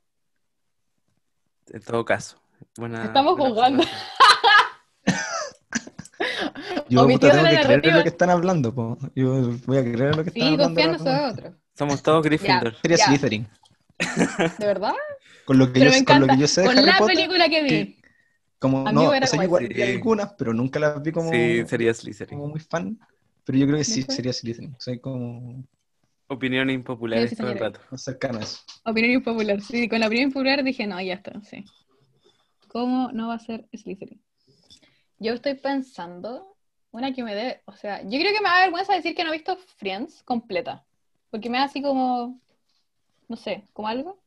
En 1.72 1.82
todo 1.82 2.04
caso. 2.04 2.38
Buena, 2.78 3.06
Estamos 3.06 3.38
buena 3.38 3.54
jugando. 3.54 3.84
Yo 6.90 7.06
tengo 7.20 7.20
que 7.20 7.62
creer 7.62 7.86
en 7.86 7.96
lo 7.96 8.04
que 8.04 8.10
están 8.10 8.30
hablando. 8.30 8.74
po. 8.74 8.98
Yo 9.16 9.52
voy 9.66 9.78
a 9.78 9.82
creer 9.82 10.02
en 10.12 10.18
lo 10.18 10.24
que 10.24 10.30
están 10.30 10.34
Sí, 10.34 10.54
hablando. 10.54 10.64
confía 10.66 10.84
en 10.86 10.90
ahora, 10.90 10.98
po. 11.04 11.26
nosotros. 11.28 11.54
Somos 11.78 12.04
todos 12.04 12.24
Gryffindor. 12.26 12.76
Sería. 12.82 12.98
Slytherin. 12.98 13.48
¿De 14.58 14.66
verdad? 14.66 14.94
Con 15.46 15.58
lo 15.58 15.68
que, 15.68 15.80
Pero 15.80 15.92
yo, 15.92 16.00
me 16.00 16.06
con 16.06 16.20
lo 16.22 16.28
que 16.28 16.38
yo 16.38 16.48
sé 16.48 16.62
de 16.62 16.68
Con 16.68 16.78
Harry 16.78 16.88
la 16.88 16.98
Potter, 16.98 17.16
película 17.16 17.50
que 17.50 17.64
vi. 17.64 17.70
que- 17.70 18.00
como, 18.60 18.92
no, 18.92 19.10
o 19.10 19.26
sea, 19.26 19.42
igual 19.44 19.68
vi 19.70 19.76
Sí. 19.76 19.82
algunas, 19.84 20.34
pero 20.34 20.54
nunca 20.54 20.80
las 20.82 21.02
vi 21.02 21.14
como, 21.14 21.32
Sí, 21.32 21.64
sería 21.66 21.94
Slytherin. 21.94 22.40
como 22.40 22.52
muy 22.52 22.60
fan. 22.60 23.00
Pero 23.46 23.58
yo 23.58 23.66
creo 23.66 23.78
que 23.78 23.84
sí, 23.86 24.04
sería 24.04 24.34
Slytherin. 24.34 24.76
Soy 24.80 25.00
como 25.00 25.64
Opiniones 26.32 26.76
impopulares 26.76 27.32
Sí, 27.32 27.36
todo 27.36 27.52
el 27.52 27.58
rato. 27.58 27.80
eso. 27.92 28.62
Opinión 28.86 29.14
impopular. 29.14 29.62
Sí, 29.62 29.90
con 29.90 30.00
la 30.00 30.06
opinión 30.06 30.28
impopular 30.28 30.64
dije, 30.64 30.86
no, 30.86 31.02
ya 31.02 31.16
está, 31.16 31.42
sí. 31.42 31.66
¿Cómo 32.68 33.12
no 33.12 33.30
va 33.30 33.34
a 33.34 33.40
ser 33.40 33.68
Slytherin? 33.76 34.22
Yo 35.18 35.34
estoy 35.34 35.56
pensando, 35.56 36.56
una 36.92 37.14
que 37.14 37.24
me 37.24 37.34
dé, 37.34 37.62
o 37.66 37.74
sea, 37.74 38.04
yo 38.04 38.20
creo 38.20 38.32
que 38.32 38.42
me 38.42 38.50
da 38.50 38.62
vergüenza 38.62 38.94
decir 38.94 39.16
que 39.16 39.24
no 39.24 39.32
he 39.32 39.38
visto 39.38 39.58
Friends 39.78 40.22
completa, 40.24 40.86
porque 41.32 41.50
me 41.50 41.58
da 41.58 41.64
así 41.64 41.82
como, 41.82 42.40
no 43.28 43.36
sé, 43.36 43.64
como 43.74 43.88
algo. 43.88 44.20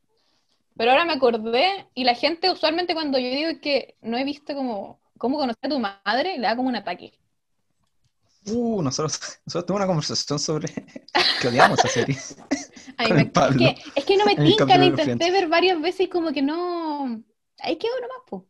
Pero 0.75 0.91
ahora 0.91 1.05
me 1.05 1.13
acordé, 1.13 1.87
y 1.93 2.03
la 2.03 2.15
gente 2.15 2.51
usualmente 2.51 2.93
cuando 2.93 3.17
yo 3.17 3.29
digo 3.29 3.61
que 3.61 3.95
no 4.01 4.17
he 4.17 4.25
visto 4.25 4.53
como, 4.53 4.99
cómo 5.17 5.37
conocer 5.37 5.67
a 5.67 5.69
tu 5.69 5.79
madre, 5.79 6.37
le 6.37 6.47
da 6.47 6.55
como 6.57 6.67
un 6.67 6.75
ataque. 6.75 7.13
Uh, 8.45 8.81
nosotros, 8.81 9.19
nosotros 9.45 9.65
tuvimos 9.65 9.79
una 9.79 9.87
conversación 9.87 10.39
sobre 10.39 10.67
que 11.41 11.47
odiamos 11.47 11.79
esa 11.79 11.87
serie. 11.87 12.17
Ay, 12.97 13.07
Con 13.07 13.15
me- 13.17 13.21
el 13.23 13.31
Pablo. 13.31 13.65
Es, 13.65 13.75
que, 13.83 13.91
es 13.99 14.05
que 14.05 14.17
no 14.17 14.25
me 14.25 14.35
tinca, 14.35 14.65
la 14.65 14.77
de 14.77 14.85
intenté 14.85 15.15
Friends. 15.25 15.31
ver 15.33 15.47
varias 15.47 15.81
veces 15.81 16.01
y 16.01 16.09
como 16.09 16.31
que 16.31 16.41
no... 16.41 17.23
Ahí 17.59 17.77
quedó 17.77 17.93
nomás, 18.01 18.17
po. 18.27 18.47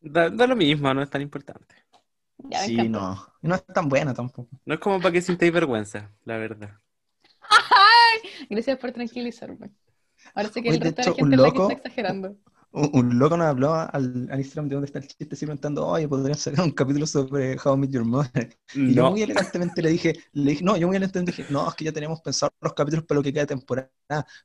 Da, 0.00 0.30
da 0.30 0.46
lo 0.46 0.54
mismo, 0.56 0.92
no 0.94 1.02
es 1.02 1.10
tan 1.10 1.20
importante. 1.22 1.74
Ya 2.38 2.60
sí, 2.60 2.74
encantó. 2.74 3.00
no. 3.00 3.26
No 3.42 3.54
es 3.56 3.66
tan 3.66 3.88
buena 3.88 4.14
tampoco. 4.14 4.48
No 4.64 4.74
es 4.74 4.80
como 4.80 4.98
para 5.00 5.12
que 5.12 5.22
sintáis 5.22 5.52
vergüenza, 5.52 6.12
la 6.24 6.36
verdad. 6.36 6.78
Gracias 8.50 8.78
por 8.78 8.92
tranquilizarme. 8.92 9.70
Ahora 10.34 10.48
sé 10.50 10.62
que 10.62 10.68
Oye, 10.70 10.78
el 10.78 10.82
de 10.82 10.90
resto 10.90 11.02
de 11.02 11.06
la 11.06 11.12
hecho, 11.12 11.16
gente 11.16 11.34
es 11.36 11.40
la 11.42 11.50
que 11.50 11.58
loco- 11.58 11.70
está 11.70 11.74
exagerando. 11.88 12.36
Un, 12.78 12.90
un 12.92 13.18
loco 13.18 13.38
nos 13.38 13.46
habló 13.46 13.72
al, 13.74 14.28
al 14.30 14.38
Instagram 14.38 14.68
de 14.68 14.74
dónde 14.74 14.86
está 14.86 14.98
el 14.98 15.06
chiste, 15.08 15.28
así 15.32 15.46
preguntando, 15.46 15.86
oye, 15.86 16.06
podrían 16.06 16.36
sacar 16.36 16.62
un 16.62 16.72
capítulo 16.72 17.06
sobre 17.06 17.56
How 17.56 17.74
I 17.74 17.78
Met 17.78 17.90
Your 17.90 18.04
Mother. 18.04 18.54
Y 18.74 18.92
yo 18.92 19.10
muy 19.10 19.22
elegantemente 19.22 19.80
le 19.80 19.88
dije, 19.88 20.12
le 20.34 20.50
dije, 20.50 20.62
no, 20.62 20.76
yo 20.76 20.86
muy 20.86 20.96
elegantemente 20.96 21.32
dije, 21.32 21.46
no, 21.50 21.66
es 21.66 21.74
que 21.74 21.86
ya 21.86 21.92
tenemos 21.92 22.20
pensado 22.20 22.52
los 22.60 22.74
capítulos 22.74 23.06
para 23.06 23.18
lo 23.18 23.22
que 23.22 23.32
queda 23.32 23.44
de 23.44 23.46
temporada, 23.46 23.88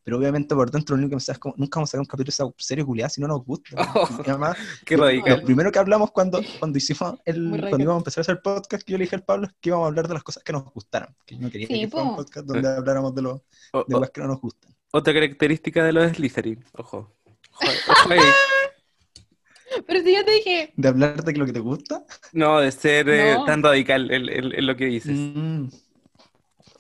pero 0.04 0.18
obviamente 0.18 0.56
por 0.56 0.72
dentro 0.72 0.96
lo 0.96 1.00
único 1.02 1.10
que 1.10 1.16
pensaba 1.18 1.34
es 1.34 1.40
como, 1.40 1.56
nunca 1.58 1.80
vamos 1.80 1.90
a 1.90 1.92
sacar 1.92 2.00
un 2.02 2.06
capítulo 2.06 2.26
de 2.26 2.30
esa 2.32 2.46
serie 2.58 2.86
culiada 2.86 3.10
si 3.10 3.20
no 3.20 3.28
nos 3.28 3.44
gusta. 3.46 3.70
Oh, 3.96 4.08
Y 4.26 4.30
además, 4.30 4.56
qué 4.86 4.96
lo- 4.96 5.04
radical. 5.04 5.40
Lo 5.42 5.46
primero 5.46 5.72
que 5.72 5.80
hablamos 5.80 6.12
cuando, 6.12 6.40
cuando 6.60 6.78
hicimos 6.78 7.20
el, 7.26 7.50
cuando 7.60 7.80
íbamos 7.82 8.00
a 8.00 8.02
empezar 8.02 8.22
a 8.22 8.24
hacer 8.24 8.42
podcast, 8.42 8.84
que 8.84 8.94
yo 8.94 8.98
le 8.98 9.04
dije 9.04 9.16
al 9.18 9.24
Pablo 9.26 9.48
es 9.48 9.54
que 9.60 9.70
íbamos 9.70 9.86
a 9.86 9.88
hablar 9.90 10.08
de 10.08 10.14
las 10.14 10.24
cosas 10.24 10.42
que 10.42 10.54
nos 10.54 10.64
gustaran. 10.74 11.14
Que 11.26 11.36
yo 11.36 11.42
no 11.42 11.52
quería 11.52 11.68
Sí, 11.68 11.82
que 11.82 11.88
fuera 11.90 12.06
un 12.06 12.12
po. 12.16 12.24
podcast 12.24 12.48
donde 12.48 12.70
habláramos 12.70 13.14
de, 13.14 13.22
los 13.24 13.42
O- 13.74 13.84
de 13.86 14.00
las 14.00 14.10
que 14.10 14.22
no 14.22 14.28
nos 14.28 14.40
gustan. 14.40 14.72
otra 14.94 15.14
característica 15.14 15.84
de 15.84 15.92
los 15.92 16.06
de 16.08 16.14
Slytherin. 16.16 16.64
Ojo. 16.78 17.12
Pero 19.88 20.02
si 20.02 20.14
yo 20.14 20.26
te 20.26 20.32
dije, 20.32 20.74
De 20.76 20.88
hablar 20.90 21.24
de 21.24 21.34
lo 21.34 21.46
que 21.46 21.54
te 21.54 21.60
gusta. 21.60 22.04
No, 22.34 22.60
de 22.60 22.72
ser 22.72 23.08
eh, 23.10 23.38
tan 23.46 23.64
radical 23.64 24.12
en, 24.12 24.28
en- 24.30 24.54
en 24.54 24.68
lo 24.68 24.76
que 24.76 24.86
dices. 24.86 25.18
Mm. 25.18 25.70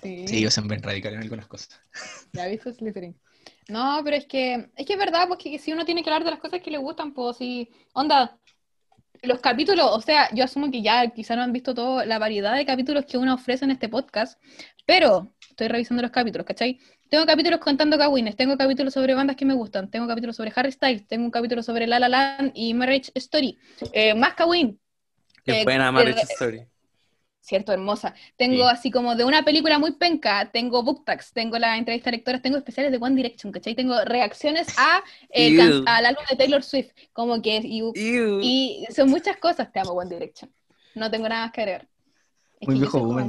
sí, 0.04 0.28
Sí, 0.28 0.42
yo 0.42 0.52
soy 0.52 0.68
bien 0.68 0.84
radical 0.84 1.14
en 1.14 1.22
algunas 1.22 1.48
cosas. 1.48 1.80
ya 2.34 2.48
viste 2.48 2.74
Slytherin. 2.74 3.18
No, 3.70 4.02
pero 4.04 4.18
es 4.18 4.26
que, 4.26 4.70
es 4.76 4.86
que 4.86 4.94
es 4.94 5.00
verdad, 5.00 5.28
pues 5.28 5.40
que 5.40 5.58
si 5.58 5.72
uno 5.72 5.86
tiene 5.86 6.04
que 6.04 6.10
hablar 6.10 6.26
de 6.26 6.32
las 6.32 6.40
cosas 6.40 6.62
que 6.62 6.72
le 6.72 6.78
gustan, 6.80 7.14
pues 7.14 7.38
si, 7.38 7.70
onda, 7.94 8.38
los 9.22 9.40
capítulos, 9.40 9.88
o 9.92 10.02
sea, 10.02 10.30
yo 10.34 10.44
asumo 10.44 10.70
que 10.70 10.82
ya 10.82 11.08
quizá 11.12 11.36
no 11.38 11.44
han 11.44 11.54
visto 11.54 11.74
toda 11.74 12.06
la 12.06 12.20
variedad 12.20 12.56
de 12.56 12.66
capítulos 12.66 13.06
que 13.06 13.18
uno 13.18 13.36
ofrece 13.36 13.64
en 13.64 13.72
este 13.72 13.88
podcast, 13.88 14.42
pero 14.86 15.34
estoy 15.50 15.70
revisando 15.70 16.02
los 16.02 16.12
capítulos, 16.12 16.46
¿cachai? 16.46 16.80
Tengo 17.12 17.26
capítulos 17.26 17.60
contando 17.60 17.98
cagüines, 17.98 18.38
tengo 18.38 18.58
capítulos 18.58 18.94
sobre 18.94 19.14
bandas 19.14 19.36
que 19.36 19.44
me 19.44 19.54
gustan, 19.54 19.92
tengo 19.92 20.08
capítulos 20.08 20.38
sobre 20.38 20.54
Harry 20.56 20.72
Styles, 20.72 21.06
tengo 21.08 21.26
un 21.26 21.32
capítulo 21.32 21.62
sobre 21.62 21.86
La 21.86 22.00
La 22.00 22.08
Land 22.08 22.54
y 22.56 22.74
Marriage 22.74 23.12
Story, 23.16 23.60
eh, 23.92 24.14
más 24.14 24.34
cagüín, 24.36 24.80
Qué 25.44 25.52
eh, 25.52 25.64
buena 25.66 25.92
Marriage 25.92 26.22
Story. 26.22 26.66
Cierto, 27.42 27.74
hermosa. 27.74 28.14
Tengo 28.38 28.64
Sí. 28.64 28.70
así 28.72 28.92
como 28.92 29.16
de 29.16 29.26
una 29.26 29.44
película 29.44 29.78
muy 29.78 29.92
penca, 29.94 30.52
tengo 30.54 30.84
book 30.84 31.04
tags, 31.04 31.34
tengo 31.34 31.60
la 31.60 31.78
entrevista 31.78 32.10
a 32.10 32.14
lectores, 32.14 32.42
tengo 32.42 32.56
especiales 32.56 32.94
de 32.94 32.98
One 32.98 33.16
Direction, 33.16 33.52
¿cachai? 33.52 33.76
Tengo 33.76 34.06
reacciones 34.06 34.70
a, 34.78 35.04
eh, 35.32 35.60
al 35.86 36.06
álbum 36.06 36.24
de 36.30 36.38
Taylor 36.38 36.64
Swift, 36.64 36.92
como 37.12 37.42
que, 37.42 37.60
y, 37.62 37.84
y 38.42 38.86
son 38.96 39.10
muchas 39.10 39.36
cosas, 39.36 39.70
te 39.70 39.82
amo 39.82 39.92
One 39.92 40.16
Direction. 40.16 40.50
No 40.96 41.12
tengo 41.12 41.28
nada 41.28 41.48
más 41.48 41.52
que 41.52 41.60
agregar. 41.60 41.88
Es 42.62 42.68
Muy 42.68 42.76
que 42.76 42.80
yo 42.80 42.84
viejo 42.84 43.00
soy 43.00 43.02
boomer 43.02 43.28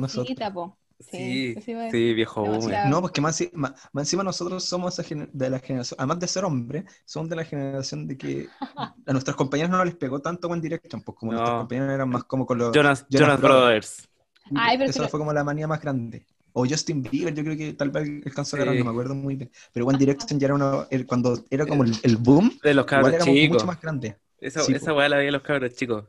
Sí, 1.10 1.54
eso 1.56 1.80
a 1.80 1.90
sí, 1.90 2.14
viejo 2.14 2.44
boomer. 2.44 2.86
No, 2.86 3.00
porque 3.00 3.20
más, 3.20 3.42
más, 3.52 3.72
más 3.92 4.02
encima 4.02 4.22
nosotros 4.22 4.64
somos 4.64 4.96
de 4.96 5.50
la 5.50 5.58
generación, 5.58 5.96
además 5.98 6.20
de 6.20 6.26
ser 6.28 6.44
hombre, 6.44 6.84
somos 7.04 7.28
de 7.28 7.36
la 7.36 7.44
generación 7.44 8.06
de 8.06 8.16
que 8.16 8.48
a 9.06 9.12
nuestros 9.12 9.36
compañeros 9.36 9.70
no 9.70 9.84
les 9.84 9.94
pegó 9.96 10.20
tanto 10.20 10.48
One 10.48 10.60
Direction, 10.62 11.02
pues 11.02 11.16
como 11.18 11.32
No. 11.32 11.38
nuestros 11.38 11.60
compañeros 11.60 11.92
eran 11.94 12.08
más 12.08 12.24
como 12.24 12.46
con 12.46 12.58
los... 12.58 12.72
Jonas, 12.74 13.06
Jonas 13.10 13.28
Jonas 13.28 13.40
Brothers. 13.40 14.08
Ay, 14.54 14.76
pero 14.78 14.90
Esa 14.90 14.98
si 15.00 15.04
lo- 15.04 15.08
fue 15.08 15.20
como 15.20 15.32
la 15.32 15.44
manía 15.44 15.66
más 15.66 15.80
grande. 15.80 16.26
O 16.54 16.66
Justin 16.66 17.02
Bieber, 17.02 17.32
yo 17.34 17.42
creo 17.44 17.56
que 17.56 17.72
tal 17.72 17.90
vez 17.90 18.08
alcanzó 18.26 18.56
a 18.56 18.58
Sí. 18.58 18.62
agarrar, 18.62 18.78
no 18.78 18.84
me 18.84 18.90
acuerdo 18.90 19.14
muy 19.14 19.36
bien. 19.36 19.50
Pero 19.72 19.86
One 19.86 19.96
Direction 19.98 20.38
ya 20.38 20.46
era 20.46 20.54
uno, 20.54 20.86
el- 20.90 21.06
cuando 21.06 21.42
era 21.50 21.64
como 21.66 21.84
el, 21.84 21.92
el 22.02 22.16
boom, 22.18 22.58
De 22.62 22.74
los 22.74 22.84
igual 22.84 22.86
cabros 22.86 23.14
era 23.14 23.24
chicos. 23.24 23.54
mucho 23.54 23.66
más 23.66 23.80
grande. 23.80 24.16
Esa, 24.38 24.60
Sí, 24.60 24.74
esa 24.74 24.92
weá 24.92 25.08
la 25.08 25.16
veía 25.16 25.30
los 25.30 25.42
cabros 25.42 25.72
chicos. 25.74 26.04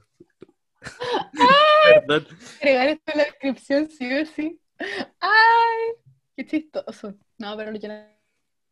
Perdón. 2.08 2.28
agregar 2.62 2.88
esto 2.90 3.12
en 3.14 3.18
la 3.18 3.24
descripción, 3.26 3.90
sí 3.90 4.14
o 4.14 4.26
sí. 4.26 4.60
¡Ay! 5.20 5.96
¡Qué 6.36 6.46
chistoso! 6.46 7.14
No, 7.38 7.56
pero 7.58 7.74
yo 7.76 7.88
no. 7.88 8.14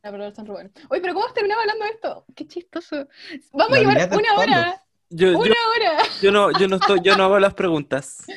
Pero 0.03 0.34
son 0.34 0.47
Rubén. 0.47 0.72
Oye, 0.89 0.99
pero 1.01 1.14
¿cómo 1.14 1.32
terminamos 1.32 1.62
hablando 1.64 1.86
de 1.86 1.91
esto? 1.91 2.26
¡Qué 2.36 2.47
chistoso! 2.47 3.07
Vamos 3.53 3.72
La 3.72 3.78
a 3.78 3.80
llevar 3.82 4.09
una 4.18 4.34
hora. 4.39 4.84
Yo, 5.09 5.32
yo, 5.32 5.38
¡Una 5.39 5.55
hora! 5.76 6.03
yo 6.22 6.32
no, 6.32 6.51
yo 6.59 6.68
no 6.68 6.78
estoy, 6.78 7.01
yo 7.03 7.16
no 7.18 7.26
hago 7.26 7.39
las 7.39 7.53
preguntas. 7.53 8.26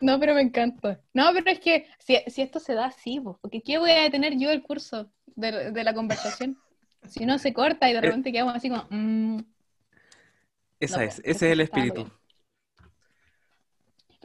No, 0.00 0.18
pero 0.18 0.34
me 0.34 0.40
encanta. 0.42 1.00
No, 1.14 1.30
pero 1.32 1.48
es 1.48 1.60
que 1.60 1.86
si, 2.00 2.18
si 2.26 2.42
esto 2.42 2.58
se 2.58 2.74
da 2.74 2.86
así, 2.86 3.20
porque 3.20 3.62
¿qué 3.62 3.78
voy 3.78 3.92
a 3.92 4.02
detener 4.02 4.36
yo 4.36 4.50
el 4.50 4.60
curso 4.64 5.12
de, 5.36 5.70
de 5.70 5.84
la 5.84 5.94
conversación? 5.94 6.58
Si 7.08 7.24
no 7.24 7.38
se 7.38 7.52
corta 7.54 7.88
y 7.88 7.92
de 7.92 8.00
repente 8.00 8.32
quedamos 8.32 8.56
así 8.56 8.68
como. 8.68 8.84
mm. 8.90 9.38
Esa 10.80 10.96
No, 10.96 11.02
es, 11.04 11.18
ese 11.20 11.30
es 11.46 11.52
el 11.52 11.60
espíritu. 11.60 12.10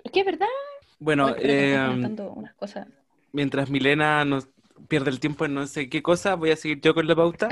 Es 0.04 0.12
que 0.12 0.22
es 0.22 0.26
verdad. 0.26 0.48
Bueno, 1.00 1.36
eh, 1.38 1.78
unas 2.36 2.54
cosas. 2.56 2.88
mientras 3.32 3.70
Milena 3.70 4.26
nos 4.26 4.48
pierde 4.88 5.10
el 5.10 5.20
tiempo 5.20 5.46
en 5.46 5.54
no 5.54 5.66
sé 5.68 5.90
qué 5.90 6.02
cosa, 6.02 6.36
voy 6.36 6.52
a 6.52 6.56
seguir 6.56 6.82
yo 6.82 6.94
con 6.94 7.08
la 7.08 7.16
pauta. 7.16 7.50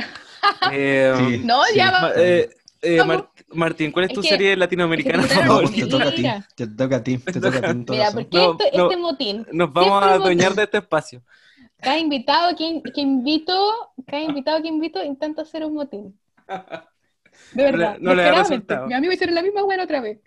Eh, 0.71 1.13
Sí. 1.29 1.41
No, 1.45 1.61
ya 1.75 1.91
Ma- 1.91 2.01
va. 2.01 2.11
eh, 2.15 2.49
eh. 2.81 3.03
Mar- 3.03 3.29
Martín, 3.53 3.91
¿cuál 3.91 4.05
es 4.05 4.11
Es 4.11 4.15
tu 4.15 4.21
que- 4.21 4.29
serie 4.29 4.55
latinoamericana 4.55 5.23
es 5.23 5.29
que 5.29 5.35
No, 5.43 5.47
favorita? 5.47 5.73
te 5.75 5.87
toca 5.87 6.05
a 6.07 6.11
ti, 6.13 6.23
te 6.55 6.67
toca 6.67 6.95
a 6.97 7.03
ti, 7.03 7.17
te 7.17 7.39
toca 7.39 7.57
a 7.57 7.61
ti 7.61 7.67
en 7.69 7.85
todo 7.85 7.97
Mira. 7.97 8.11
¿por 8.11 8.27
qué 8.29 8.37
No, 8.37 8.51
esto- 8.51 8.77
no. 8.77 8.83
este 8.91 8.97
motín? 8.97 9.47
Nos 9.51 9.73
vamos 9.73 10.03
a 10.03 10.13
adueñar 10.13 10.53
de 10.55 10.63
este 10.63 10.77
espacio. 10.79 11.21
Cada 11.81 11.97
invitado 11.99 12.55
que, 12.55 12.81
que 12.93 13.01
invito, 13.01 13.93
cada 14.07 14.21
invitado 14.23 14.61
que 14.61 14.67
invito 14.69 15.03
intenta 15.03 15.43
hacer 15.43 15.63
un 15.65 15.73
motín. 15.75 16.17
De 17.53 17.63
le- 17.63 17.71
verdad. 17.71 17.97
no 17.99 18.15
le 18.15 18.23
da 18.23 18.29
descaradamente. 18.29 18.53
resultado. 18.55 18.87
Mi 18.87 18.93
amigo 18.93 19.13
hicieron 19.13 19.35
la 19.35 19.41
misma 19.43 19.61
buena 19.63 19.83
otra 19.83 19.99
vez. 20.01 20.19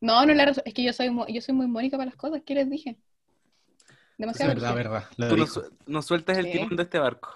No, 0.00 0.24
no 0.26 0.32
resu- 0.34 0.62
Es 0.64 0.74
que 0.74 0.82
yo 0.82 0.92
soy, 0.92 1.10
yo 1.28 1.40
soy 1.40 1.54
muy 1.54 1.66
mónica 1.66 1.96
para 1.96 2.10
las 2.10 2.16
cosas. 2.16 2.42
¿Qué 2.44 2.54
les 2.54 2.68
dije? 2.70 2.90
Es 2.90 3.86
Demasiado. 4.18 4.54
verdad, 4.54 4.74
brígido. 4.74 4.92
verdad. 4.92 5.08
lo 5.16 5.28
Tú 5.28 5.36
nos, 5.36 5.54
dijo. 5.54 5.66
nos 5.86 6.06
sueltas 6.06 6.38
el 6.38 6.50
timón 6.50 6.76
de 6.76 6.82
este 6.82 6.98
barco. 6.98 7.30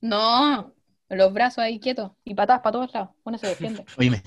No, 0.00 0.72
los 1.08 1.32
brazos 1.32 1.58
ahí 1.58 1.80
quietos 1.80 2.12
y 2.24 2.34
patadas 2.34 2.62
para 2.62 2.72
todos 2.72 2.92
lados. 2.92 3.10
Uno 3.24 3.38
se 3.38 3.46
defiende. 3.48 3.84
Oíme, 3.98 4.22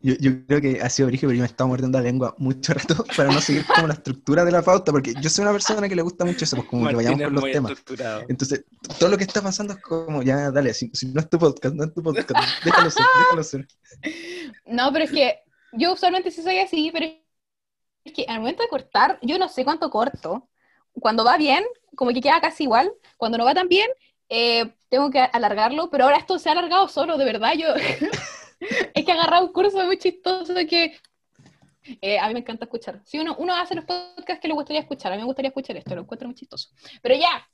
yo, 0.00 0.14
yo 0.20 0.46
creo 0.46 0.60
que 0.60 0.80
ha 0.80 0.88
sido 0.88 1.08
origen, 1.08 1.28
pero 1.28 1.36
yo 1.36 1.42
me 1.42 1.46
estaba 1.46 1.68
mordiendo 1.68 1.98
la 1.98 2.04
lengua 2.04 2.34
mucho 2.38 2.72
rato 2.72 3.04
para 3.16 3.30
no 3.32 3.40
seguir 3.40 3.66
como 3.66 3.88
la 3.88 3.94
estructura 3.94 4.44
de 4.44 4.52
la 4.52 4.62
pauta, 4.62 4.92
porque 4.92 5.12
yo 5.20 5.28
soy 5.28 5.42
una 5.42 5.52
persona 5.52 5.88
que 5.88 5.96
le 5.96 6.02
gusta 6.02 6.24
mucho 6.24 6.44
eso, 6.44 6.56
pues 6.56 6.68
como 6.68 6.86
que 6.88 6.94
Martín 6.94 7.18
vayamos 7.18 7.20
es 7.20 7.26
con 7.26 7.34
los 7.34 7.52
temas. 7.52 8.24
Entonces, 8.28 8.64
todo 8.98 9.10
lo 9.10 9.18
que 9.18 9.24
está 9.24 9.42
pasando 9.42 9.74
es 9.74 9.80
como, 9.82 10.22
ya, 10.22 10.50
dale, 10.50 10.72
si, 10.72 10.90
si 10.94 11.06
no 11.08 11.20
es 11.20 11.28
tu 11.28 11.38
podcast, 11.38 11.74
no 11.74 11.84
es 11.84 11.92
tu 11.92 12.02
podcast, 12.02 12.64
déjalo 12.64 12.90
ser, 12.90 13.04
déjalo 13.18 13.42
ser. 13.42 13.68
No, 14.66 14.92
pero 14.92 15.04
es 15.04 15.10
que 15.10 15.40
yo 15.72 15.92
usualmente 15.92 16.30
sí 16.30 16.42
soy 16.42 16.58
así, 16.58 16.90
pero 16.92 17.06
es 18.04 18.12
que 18.12 18.24
al 18.28 18.40
momento 18.40 18.62
de 18.62 18.68
cortar, 18.68 19.18
yo 19.22 19.38
no 19.38 19.48
sé 19.48 19.64
cuánto 19.64 19.90
corto. 19.90 20.48
Cuando 20.92 21.24
va 21.24 21.36
bien, 21.36 21.64
como 21.96 22.12
que 22.12 22.20
queda 22.20 22.40
casi 22.40 22.64
igual. 22.64 22.92
Cuando 23.16 23.38
no 23.38 23.44
va 23.44 23.54
tan 23.54 23.68
bien, 23.68 23.88
eh, 24.28 24.74
tengo 24.88 25.10
que 25.10 25.20
alargarlo, 25.20 25.90
pero 25.90 26.04
ahora 26.04 26.18
esto 26.18 26.38
se 26.38 26.48
ha 26.48 26.52
alargado 26.52 26.88
solo, 26.88 27.18
de 27.18 27.24
verdad. 27.24 27.54
Yo 27.54 27.68
es 28.94 29.04
que 29.04 29.12
agarrado 29.12 29.46
un 29.46 29.52
curso 29.52 29.84
muy 29.84 29.98
chistoso 29.98 30.54
que 30.68 30.96
eh, 32.00 32.18
a 32.18 32.28
mí 32.28 32.34
me 32.34 32.40
encanta 32.40 32.64
escuchar. 32.66 33.00
Si 33.04 33.18
uno, 33.18 33.36
uno 33.38 33.54
hace 33.54 33.74
los 33.74 33.84
podcasts 33.84 34.40
que 34.40 34.48
le 34.48 34.54
gustaría 34.54 34.80
escuchar, 34.80 35.12
a 35.12 35.16
mí 35.16 35.22
me 35.22 35.26
gustaría 35.26 35.48
escuchar 35.48 35.76
esto, 35.76 35.94
lo 35.94 36.02
encuentro 36.02 36.28
muy 36.28 36.34
chistoso. 36.34 36.70
Pero 37.02 37.14
ya, 37.14 37.48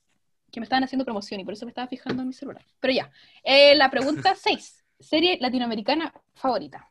que 0.51 0.61
me 0.61 0.65
estaban 0.65 0.85
haciendo 0.85 1.05
promoción 1.05 1.41
y 1.41 1.45
por 1.45 1.55
eso 1.55 1.67
me 1.67 1.71
estaba 1.71 1.89
fijando 1.89 2.23
en 2.23 2.29
mi 2.29 2.35
celular. 2.35 2.65
Pero 2.81 2.93
ya, 2.93 3.11
Eh, 3.43 3.75
la 3.77 3.91
pregunta 3.91 4.35
6. 4.37 4.85
Serie 4.99 5.39
latinoamericana 5.41 6.13
favorita. 6.35 6.89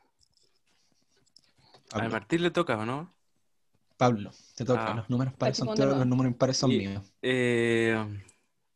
A 1.91 1.99
ver, 2.01 2.09
Martín 2.11 2.41
le 2.43 2.51
toca, 2.51 2.77
¿o 2.77 2.85
no? 2.85 3.13
Pablo, 3.97 4.31
te 4.55 4.65
toca. 4.65 4.91
Ah. 4.91 4.95
Los 4.95 5.09
números 5.09 5.33
pares 5.35 5.57
son 5.57 5.67
tuyos, 5.75 5.95
los 5.97 6.07
números 6.07 6.31
impares 6.31 6.57
son 6.57 6.71
Y- 6.71 6.77
míos. 6.79 7.13
Eh, 7.21 7.95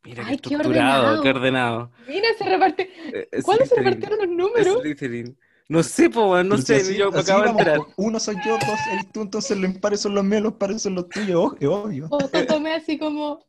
mira 0.03 0.24
qué 0.24 0.30
Ay, 0.32 0.38
qué 0.38 0.55
ordenado. 0.58 1.24
qué 1.24 1.30
ordenado. 1.30 1.91
Mira, 2.08 2.28
se 2.38 2.43
reparte. 2.45 2.89
Eh, 3.32 3.41
¿Cuándo 3.43 3.66
se 3.66 3.76
repartieron 3.76 4.20
los 4.20 4.30
números? 4.30 4.82
Slytherin. 4.82 5.38
No 5.70 5.84
sé, 5.84 6.10
po, 6.10 6.41
no 6.43 6.58
sé, 6.58 6.76
así- 6.78 6.95
yo 6.95 7.12
me 7.12 7.20
acabo 7.20 7.43
de 7.43 7.76
po. 7.78 7.88
Uno 7.97 8.20
soy 8.22 8.36
yo, 8.45 8.53
dos 8.58 8.80
eres 8.93 9.12
tú, 9.12 9.22
entonces 9.24 9.58
los 9.58 9.70
impares 9.70 9.99
son 9.99 10.16
los 10.16 10.24
míos, 10.24 10.41
los 10.43 10.53
pares 10.53 10.82
son 10.82 10.95
los 10.95 11.10
tuyos, 11.10 11.36
o- 11.36 11.58
es 11.60 11.68
obvio. 11.68 12.08
O 12.10 12.18
to- 12.20 12.45
tomé 12.45 12.74
así 12.76 12.97
como 12.97 13.43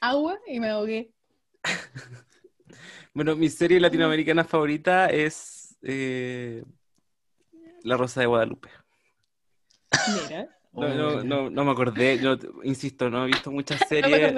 agua 0.00 0.38
y 0.46 0.60
me 0.60 0.68
ahogué. 0.68 1.10
Bueno, 3.12 3.36
mi 3.36 3.48
serie 3.48 3.78
latinoamericana 3.78 4.42
favorita 4.44 5.06
es 5.06 5.76
eh, 5.82 6.64
La 7.84 7.96
Rosa 7.96 8.20
de 8.20 8.26
Guadalupe. 8.26 8.68
Mira. 10.28 10.48
No, 10.72 10.88
no, 10.92 11.22
no, 11.22 11.50
no 11.50 11.64
me 11.64 11.70
acordé, 11.70 12.18
yo 12.18 12.36
insisto, 12.64 13.08
no 13.08 13.22
he 13.24 13.26
visto 13.28 13.52
muchas 13.52 13.78
series. 13.88 14.34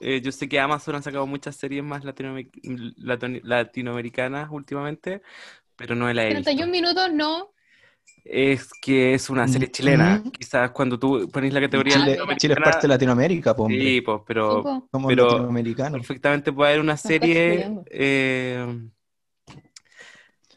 Eh, 0.00 0.20
yo 0.22 0.30
sé 0.30 0.48
que 0.48 0.60
Amazon 0.60 0.94
ha 0.94 1.02
sacado 1.02 1.26
muchas 1.26 1.56
series 1.56 1.82
más 1.82 2.04
latinoamer- 2.04 2.50
latino- 2.98 3.40
latinoamericanas 3.42 4.48
últimamente, 4.52 5.22
pero 5.74 5.96
no 5.96 6.12
la 6.12 6.22
he 6.22 6.26
visto. 6.26 6.42
31 6.44 6.70
minutos, 6.70 7.12
no. 7.12 7.50
Es 8.24 8.70
que 8.80 9.14
es 9.14 9.28
una 9.30 9.48
serie 9.48 9.68
chilena. 9.72 10.22
Mm. 10.24 10.30
Quizás 10.30 10.70
cuando 10.70 10.96
tú 10.98 11.28
pones 11.32 11.52
la 11.52 11.60
categoría 11.60 11.94
Chile, 11.94 12.18
Chile 12.36 12.54
es 12.54 12.60
parte 12.60 12.82
de 12.82 12.88
Latinoamérica, 12.88 13.56
po. 13.56 13.66
Sí, 13.68 14.00
pues, 14.02 14.20
pero 14.24 14.56
Sí, 14.58 14.62
po. 14.62 14.88
Somos 14.92 15.08
pero- 15.08 15.26
latinoamericanos. 15.26 15.98
perfectamente 16.00 16.52
puede 16.52 16.70
haber 16.70 16.80
una 16.82 16.96
serie. 16.96 17.68
eh, 17.90 18.78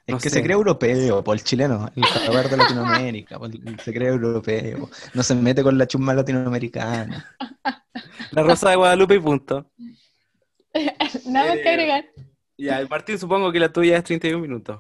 Es 0.08 0.14
no 0.14 0.20
que 0.20 0.30
sé. 0.30 0.36
se 0.36 0.43
cree 0.43 0.53
europeo, 0.53 1.24
por 1.24 1.36
el 1.36 1.43
chileno, 1.43 1.89
el 1.95 2.03
jaguar 2.06 2.47
de 2.49 2.58
Latinoamérica, 2.58 3.39
el- 3.43 3.80
se 3.80 3.91
cree 3.93 4.10
europeo, 4.10 4.89
no 5.14 5.24
se 5.24 5.34
mete 5.36 5.64
con 5.64 5.78
la 5.78 5.88
chusma 5.88 6.14
latinoamericana. 6.14 7.26
la 8.32 8.43
Rosa 8.43 8.70
de 8.70 8.76
Guadalupe 8.76 9.16
y 9.16 9.20
punto. 9.20 9.72
Nada 11.26 11.47
más 11.47 11.56
que 11.58 11.64
Eh, 11.64 11.70
agregar. 11.70 12.06
Ya, 12.58 12.86
Martín, 12.89 13.18
supongo 13.18 13.51
que 13.51 13.60
la 13.60 13.72
tuya 13.74 13.97
es 13.97 14.03
31 14.03 14.41
minutos. 14.41 14.80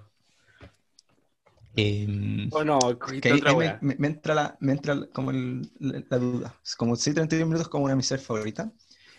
Eh, 1.77 2.47
¿O 2.51 2.63
no? 2.63 2.77
otra 2.77 3.51
me, 3.51 3.53
wea. 3.53 3.79
me- 3.81 3.95
me 3.97 4.07
entra, 4.07 4.33
la, 4.33 4.57
me 4.61 4.71
entra 4.73 4.95
la- 4.95 5.07
como 5.07 5.31
el- 5.31 5.69
la, 5.79 6.03
la 6.09 6.17
duda. 6.17 6.55
Como 6.77 6.95
sí, 6.95 7.13
31 7.13 7.47
minutos 7.47 7.67
como 7.67 7.85
una 7.85 7.93
de 7.93 7.97
mis 7.97 8.07
series 8.07 8.25
favoritas, 8.25 8.67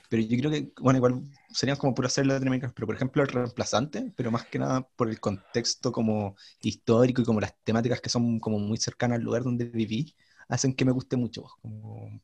pero 0.09 0.23
yo 0.23 0.39
creo 0.39 0.51
que, 0.51 0.73
bueno, 0.81 0.99
igual 0.99 1.23
serían 1.51 1.77
como 1.77 1.95
puras 1.95 2.13
series 2.13 2.33
latinoamericanas, 2.35 2.75
pero 2.75 2.87
por 2.87 2.97
ejemplo 2.97 3.23
el 3.23 3.29
reemplazante, 3.29 4.13
pero 4.17 4.31
más 4.31 4.47
que 4.47 4.59
nada 4.59 4.83
por 4.97 5.09
el 5.09 5.21
contexto 5.21 5.93
como 5.93 6.37
histórico 6.61 7.23
y 7.23 7.25
como 7.25 7.41
las 7.41 7.55
temáticas 7.65 8.01
que 8.01 8.11
son 8.11 8.39
como 8.41 8.59
muy 8.59 8.79
cercanas 8.79 9.19
al 9.19 9.25
lugar 9.25 9.43
donde 9.45 9.65
viví, 9.67 10.15
hacen 10.49 10.75
que 10.75 10.85
me 10.85 10.93
guste 10.93 11.17
mucho 11.17 11.43
pues, 11.43 11.55
como, 11.63 12.21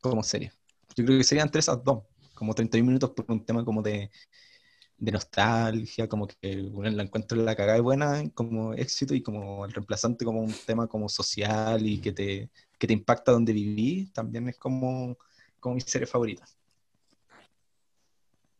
como 0.00 0.22
serie. 0.22 0.52
Yo 0.96 1.04
creo 1.04 1.18
que 1.18 1.24
serían 1.24 1.48
entre 1.48 1.60
esas 1.60 1.82
dos, 1.84 2.04
como 2.34 2.54
31 2.54 2.86
minutos 2.86 3.10
por 3.10 3.26
un 3.28 3.44
tema 3.44 3.64
como 3.64 3.82
de, 3.82 4.10
de 4.98 5.12
nostalgia, 5.12 6.08
como 6.08 6.28
que 6.28 6.62
bueno, 6.70 6.96
la 6.96 7.02
encuentro 7.02 7.38
en 7.38 7.44
la 7.46 7.56
cagada 7.56 7.74
de 7.74 7.80
buena 7.82 8.30
como 8.34 8.74
éxito 8.74 9.14
y 9.14 9.22
como 9.22 9.64
el 9.64 9.72
reemplazante 9.72 10.24
como 10.24 10.40
un 10.40 10.54
tema 10.66 10.86
como 10.88 11.08
social 11.08 11.86
y 11.86 12.00
que 12.00 12.12
te, 12.12 12.50
que 12.78 12.86
te 12.86 12.92
impacta 12.92 13.32
donde 13.32 13.52
viví, 13.52 14.06
también 14.12 14.48
es 14.48 14.58
como, 14.58 15.18
como 15.60 15.74
mi 15.76 15.80
serie 15.80 16.06
favorita. 16.06 16.44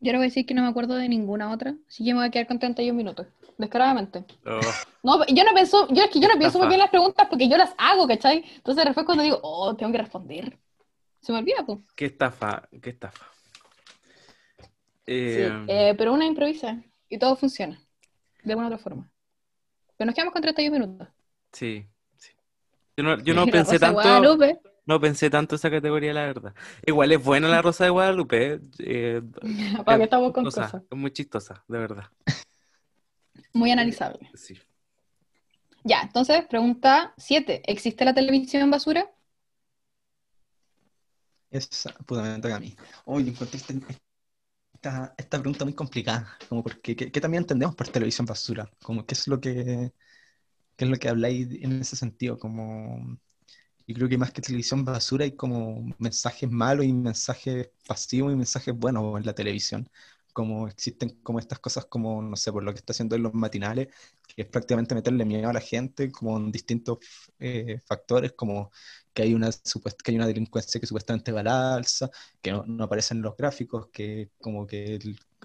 Yo 0.02 0.10
le 0.10 0.18
voy 0.18 0.24
a 0.24 0.28
decir 0.28 0.44
que 0.44 0.52
no 0.52 0.62
me 0.62 0.68
acuerdo 0.68 0.96
de 0.96 1.08
ninguna 1.08 1.52
otra, 1.52 1.76
así 1.88 2.04
que 2.04 2.12
me 2.12 2.18
voy 2.18 2.26
a 2.26 2.30
quedar 2.30 2.48
con 2.48 2.58
31 2.58 2.96
minutos. 2.96 3.28
Descaradamente. 3.56 4.24
Oh, 4.44 4.58
No, 5.04 5.24
yo 5.26 5.44
no 5.44 5.54
pienso, 5.54 5.86
yo 5.90 6.02
es 6.02 6.10
que 6.10 6.18
yo 6.18 6.26
no 6.26 6.36
pienso 6.38 6.58
muy 6.58 6.66
bien 6.66 6.80
las 6.80 6.90
preguntas 6.90 7.28
porque 7.30 7.48
yo 7.48 7.56
las 7.56 7.72
hago, 7.78 8.08
¿cachai? 8.08 8.44
Entonces 8.56 8.84
después 8.84 9.06
cuando 9.06 9.22
digo, 9.22 9.38
oh, 9.42 9.76
tengo 9.76 9.92
que 9.92 9.98
responder, 9.98 10.58
se 11.20 11.32
me 11.32 11.38
olvida, 11.38 11.64
pues. 11.64 11.78
qué 11.94 12.06
estafa, 12.06 12.68
qué 12.82 12.90
estafa. 12.90 13.26
Sí, 15.06 15.12
Eh, 15.14 15.64
eh, 15.68 15.94
pero 15.96 16.12
una 16.12 16.26
improvisa 16.26 16.82
y 17.08 17.18
todo 17.18 17.36
funciona, 17.36 17.80
de 18.42 18.52
alguna 18.52 18.66
u 18.68 18.72
otra 18.72 18.82
forma. 18.82 19.08
Pero 19.96 20.06
nos 20.06 20.14
quedamos 20.16 20.32
con 20.32 20.42
31 20.42 20.78
minutos. 20.78 21.08
sí, 21.52 21.86
sí. 22.16 22.32
Yo 22.96 23.04
no, 23.04 23.18
yo 23.22 23.34
no 23.34 23.46
pensé 23.46 23.78
tanto. 23.78 24.00
Guadalupe. 24.00 24.60
No 24.84 25.00
pensé 25.00 25.30
tanto 25.30 25.54
esa 25.54 25.70
categoría, 25.70 26.12
la 26.12 26.22
verdad. 26.26 26.54
Igual 26.84 27.12
es 27.12 27.22
buena 27.24 27.48
la 27.48 27.62
Rosa 27.62 27.84
de 27.84 27.90
Guadalupe. 27.90 28.60
eh, 28.80 29.22
¿Para 29.84 29.92
es 29.94 29.98
qué 29.98 30.04
estamos 30.04 30.32
con 30.32 30.44
cosas? 30.44 30.74
Es 30.74 30.98
muy 30.98 31.12
chistosa, 31.12 31.64
de 31.68 31.78
verdad. 31.78 32.04
Muy 33.52 33.70
analizable. 33.70 34.30
Sí. 34.34 34.58
Ya, 35.84 36.02
entonces, 36.02 36.44
pregunta 36.46 37.14
7. 37.16 37.62
¿Existe 37.66 38.04
la 38.04 38.14
televisión 38.14 38.70
basura? 38.70 39.10
Esa, 41.50 41.92
puta, 42.06 42.22
me 42.22 42.40
toca 42.40 42.56
a 42.56 42.60
mí. 42.60 42.74
Oye, 43.04 43.30
encontré 43.30 43.58
este- 43.58 43.80
esta, 44.74 45.14
esta 45.16 45.38
pregunta 45.40 45.64
muy 45.64 45.74
complicada, 45.74 46.36
como 46.48 46.62
porque, 46.62 46.96
¿qué, 46.96 47.12
qué 47.12 47.20
también 47.20 47.42
entendemos 47.42 47.76
por 47.76 47.88
televisión 47.88 48.26
basura? 48.26 48.70
Como, 48.82 49.06
¿qué 49.06 49.14
es 49.14 49.28
lo 49.28 49.40
que, 49.40 49.92
qué 50.76 50.84
es 50.84 50.90
lo 50.90 50.96
que 50.98 51.08
habláis 51.08 51.48
en 51.62 51.80
ese 51.82 51.96
sentido? 51.96 52.38
Como, 52.38 53.18
yo 53.92 53.98
creo 53.98 54.08
que 54.08 54.18
más 54.18 54.32
que 54.32 54.42
televisión 54.42 54.84
basura 54.84 55.24
hay 55.24 55.36
como 55.36 55.84
mensajes 55.98 56.50
malos 56.50 56.86
y 56.86 56.92
mensajes 56.92 57.70
pasivos 57.86 58.32
y 58.32 58.36
mensajes 58.36 58.74
buenos 58.74 59.16
en 59.18 59.26
la 59.26 59.34
televisión. 59.34 59.88
Como 60.32 60.66
existen 60.68 61.10
como 61.22 61.38
estas 61.38 61.58
cosas 61.58 61.84
como, 61.86 62.22
no 62.22 62.36
sé, 62.36 62.50
por 62.52 62.62
lo 62.64 62.72
que 62.72 62.78
está 62.78 62.92
haciendo 62.92 63.16
en 63.16 63.22
los 63.22 63.34
matinales, 63.34 63.88
que 64.26 64.42
es 64.42 64.48
prácticamente 64.48 64.94
meterle 64.94 65.24
miedo 65.26 65.48
a 65.50 65.52
la 65.52 65.60
gente, 65.60 66.10
como 66.10 66.38
en 66.38 66.50
distintos 66.50 66.98
eh, 67.38 67.78
factores, 67.86 68.32
como 68.32 68.70
que 69.14 69.22
hay 69.22 69.34
una 69.34 69.50
que 69.50 70.10
hay 70.10 70.16
una 70.16 70.26
delincuencia 70.26 70.80
que 70.80 70.86
supuestamente 70.86 71.32
va 71.32 71.40
a 71.40 71.42
la 71.44 71.74
alza, 71.74 72.10
que 72.40 72.52
no, 72.52 72.84
aparecen 72.84 73.18
en 73.18 73.22
los 73.24 73.36
gráficos, 73.36 73.88
que 73.92 74.30
como 74.40 74.66
que 74.66 74.96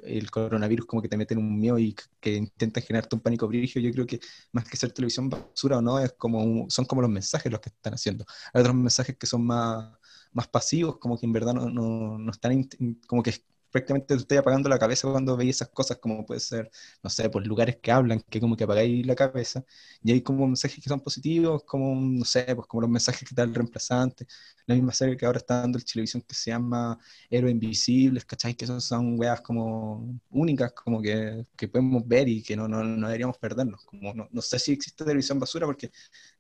el, 0.04 0.30
coronavirus 0.32 0.86
como 0.86 1.02
que 1.02 1.10
te 1.10 1.18
meten 1.18 1.38
un 1.40 1.60
miedo 1.60 1.80
y 1.80 1.96
que 2.20 2.36
intentan 2.36 2.84
generarte 2.84 3.16
un 3.16 3.22
pánico 3.22 3.48
brígido. 3.48 3.84
Yo 3.86 3.92
creo 3.94 4.06
que 4.06 4.20
más 4.52 4.66
que 4.70 4.78
ser 4.78 4.92
televisión 4.92 5.30
basura 5.30 5.78
o 5.80 5.82
no, 5.82 6.00
es 6.00 6.14
como 6.14 6.44
un- 6.44 6.70
son 6.70 6.86
como 6.86 7.02
los 7.02 7.12
mensajes 7.12 7.52
los 7.52 7.62
que 7.62 7.70
están 7.70 7.94
haciendo. 7.94 8.26
Hay 8.54 8.62
otros 8.62 8.76
mensajes 8.76 9.18
que 9.18 9.28
son 9.28 9.46
más, 9.46 9.92
más 10.34 10.48
pasivos, 10.48 10.98
como 11.00 11.18
que 11.20 11.26
en 11.26 11.34
verdad 11.34 11.54
no, 11.54 11.70
no, 11.70 12.18
no 12.18 12.32
están, 12.32 12.68
como 13.08 13.24
que 13.24 13.34
prácticamente 13.72 14.16
te 14.16 14.22
estoy 14.22 14.38
apagando 14.38 14.70
la 14.70 14.80
cabeza 14.80 15.10
cuando 15.10 15.38
veis 15.38 15.58
esas 15.58 15.70
cosas, 15.70 15.98
como 15.98 16.26
puede 16.26 16.40
ser, 16.40 16.70
no 17.04 17.10
sé, 17.10 17.30
por 17.30 17.46
lugares 17.46 17.78
que 17.82 17.92
hablan, 17.92 18.22
que 18.30 18.40
como 18.40 18.56
que 18.56 18.64
apagáis 18.64 19.06
la 19.06 19.16
cabeza, 19.16 19.64
y 20.04 20.12
hay 20.12 20.22
como 20.22 20.48
mensajes 20.48 20.84
que 20.84 20.90
son 20.90 21.02
positivos, 21.02 21.64
como, 21.64 21.96
no 21.96 22.26
sé, 22.26 22.46
pues 22.56 22.68
como 22.68 22.82
los 22.82 22.90
mensajes 22.90 23.28
que 23.28 23.36
da 23.36 23.44
el 23.44 23.54
reemplazante, 23.54 24.28
la 24.66 24.76
misma 24.76 24.92
serie 24.94 25.18
que 25.18 25.26
ahora 25.26 25.38
está 25.40 25.62
dando 25.62 25.78
el 25.78 25.86
televisión 25.86 26.22
que 26.22 26.36
se 26.36 26.52
llama 26.52 26.98
Héroes 27.30 27.54
Invisibles, 27.54 28.26
¿cachai? 28.26 28.54
Que 28.56 28.68
son, 28.68 28.82
son 28.82 29.18
weas 29.20 29.42
como 29.42 30.20
únicas, 30.30 30.74
como 30.74 31.02
que, 31.02 31.46
que 31.56 31.68
podemos 31.68 32.06
ver 32.08 32.28
y 32.28 32.44
que 32.44 32.56
no, 32.56 32.68
no, 32.68 32.84
no 32.84 33.08
deberíamos 33.08 33.38
perdernos. 33.38 33.84
Como 33.86 34.14
no, 34.14 34.28
no 34.32 34.42
sé 34.42 34.60
si 34.60 34.74
existe 34.74 35.06
televisión 35.06 35.40
basura 35.40 35.66
porque 35.66 35.92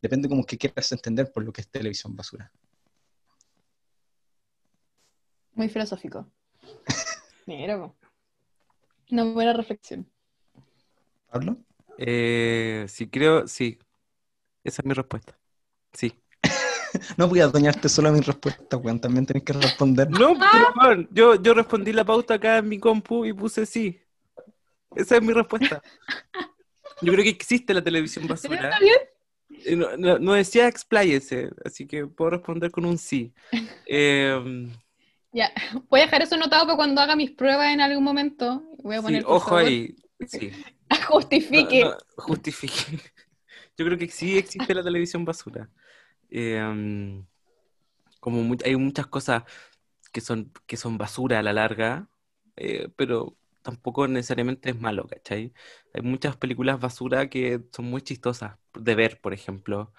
depende 0.01 0.27
como 0.29 0.45
que 0.45 0.57
quieras 0.57 0.91
entender 0.91 1.31
por 1.31 1.43
lo 1.43 1.53
que 1.53 1.61
es 1.61 1.69
televisión 1.69 2.15
basura. 2.15 2.51
Muy 5.53 5.69
filosófico. 5.69 6.31
Mira, 7.47 7.91
una 9.09 9.23
buena 9.23 9.53
reflexión. 9.53 10.05
¿Pablo? 11.31 11.57
Eh, 11.97 12.85
sí, 12.89 13.09
creo, 13.09 13.47
sí. 13.47 13.79
Esa 14.63 14.81
es 14.81 14.85
mi 14.85 14.93
respuesta. 14.93 15.37
Sí. 15.93 16.13
No 17.17 17.27
voy 17.27 17.41
a 17.41 17.43
adueñarte 17.43 17.89
solo 17.89 18.09
a 18.09 18.11
mi 18.11 18.21
respuesta, 18.21 18.77
weón, 18.77 18.99
también 18.99 19.25
tenés 19.25 19.43
que 19.43 19.53
responder. 19.53 20.09
No, 20.09 20.33
pero, 20.35 21.07
yo, 21.11 21.35
yo 21.35 21.53
respondí 21.53 21.93
la 21.93 22.03
pauta 22.05 22.35
acá 22.35 22.57
en 22.57 22.69
mi 22.69 22.79
compu 22.79 23.25
y 23.25 23.33
puse 23.33 23.65
sí. 23.65 24.01
Esa 24.95 25.17
es 25.17 25.21
mi 25.21 25.31
respuesta. 25.33 25.81
Yo 27.01 27.11
creo 27.13 27.23
que 27.23 27.29
existe 27.29 27.73
la 27.73 27.83
televisión 27.83 28.23
¿Está 28.23 28.33
basura. 28.49 28.79
bien? 28.79 28.97
Eh, 29.65 29.75
No, 29.75 29.95
no- 29.97 30.17
no 30.17 30.33
decía 30.33 30.67
expláyese, 30.67 31.51
así 31.63 31.85
que 31.85 32.07
puedo 32.07 32.31
responder 32.31 32.71
con 32.71 32.85
un 32.85 32.97
sí. 32.97 33.33
Eh, 33.85 34.67
Ya, 35.37 35.51
voy 35.89 35.99
a 35.99 36.05
dejar 36.05 36.23
eso 36.23 36.33
anotado 36.33 36.65
para 36.65 36.77
cuando 36.77 36.99
haga 36.99 37.15
mis 37.15 37.29
pruebas 37.29 37.71
en 37.71 37.79
algún 37.79 38.03
momento. 38.03 38.63
Voy 38.81 38.95
a 38.95 39.01
poner, 39.03 39.23
ojo 39.25 39.49
favor, 39.49 39.65
ahí. 39.65 39.95
Sí. 40.27 40.51
Justifique. 41.07 41.81
No, 41.81 41.91
no, 41.91 41.97
justifique. 42.17 42.73
Yo 43.77 43.85
creo 43.85 43.99
que 43.99 44.07
sí 44.07 44.35
existe 44.35 44.73
la 44.73 44.83
televisión 44.83 45.23
basura. 45.25 45.69
Eh, 46.31 47.23
como 48.19 48.55
hay 48.65 48.75
muchas 48.77 49.05
cosas 49.05 49.43
que 50.11 50.21
son, 50.21 50.51
que 50.65 50.75
son 50.75 50.97
basura 50.97 51.37
a 51.37 51.43
la 51.43 51.53
larga, 51.53 52.09
eh, 52.55 52.89
pero 52.95 53.37
tampoco 53.67 54.07
necesariamente 54.07 54.69
es 54.69 54.79
malo, 54.79 55.07
¿cachai? 55.07 55.53
Hay 55.93 56.01
muchas 56.01 56.37
películas 56.37 56.79
basura 56.79 57.29
que 57.29 57.61
son 57.73 57.85
muy 57.85 58.01
chistosas 58.01 58.57
de 58.73 58.95
ver, 58.95 59.19
por 59.21 59.33
ejemplo. 59.33 59.91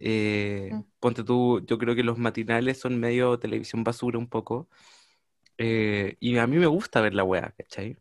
Eh, 0.00 0.70
Mm. 0.72 0.82
ponte 1.00 1.24
tú, 1.24 1.60
yo 1.66 1.78
creo 1.78 1.94
que 1.96 2.04
los 2.04 2.18
matinales 2.18 2.78
son 2.80 3.00
medio 3.00 3.38
televisión 3.38 3.84
basura 3.84 4.18
un 4.18 4.28
poco. 4.28 4.68
Eh, 5.58 6.16
y 6.20 6.38
a 6.38 6.46
mí 6.46 6.58
me 6.58 6.66
gusta 6.66 7.00
ver 7.02 7.14
la 7.14 7.24
weá, 7.24 7.52
¿cachai? 7.58 7.98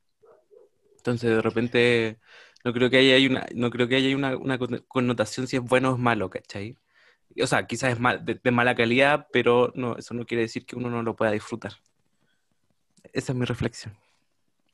Entonces 0.97 1.29
de 1.31 1.41
repente 1.41 2.19
no 2.63 2.73
creo 2.73 2.89
que 2.89 2.97
haya 2.97 3.15
hay 3.15 3.27
una, 3.27 3.45
no 3.55 3.69
creo 3.71 3.87
que 3.87 3.95
haya 3.95 4.15
una, 4.15 4.35
una 4.37 4.57
con- 4.59 4.83
connotación 4.87 5.47
si 5.47 5.55
es 5.57 5.63
bueno 5.63 5.91
o 5.91 5.93
es 5.95 5.99
malo, 5.99 6.29
¿cachai? 6.29 6.77
O 7.41 7.47
sea, 7.47 7.67
quizás 7.67 7.93
es 7.93 7.99
mal, 7.99 8.25
de, 8.25 8.35
de 8.43 8.51
mala 8.51 8.75
calidad, 8.75 9.27
pero 9.31 9.71
no, 9.75 9.97
eso 9.97 10.13
no 10.13 10.25
quiere 10.25 10.43
decir 10.43 10.65
que 10.65 10.75
uno 10.75 10.89
no 10.89 11.03
lo 11.03 11.15
pueda 11.15 11.31
disfrutar. 11.31 11.73
Esa 13.13 13.31
es 13.33 13.37
mi 13.37 13.45
reflexión. 13.45 13.97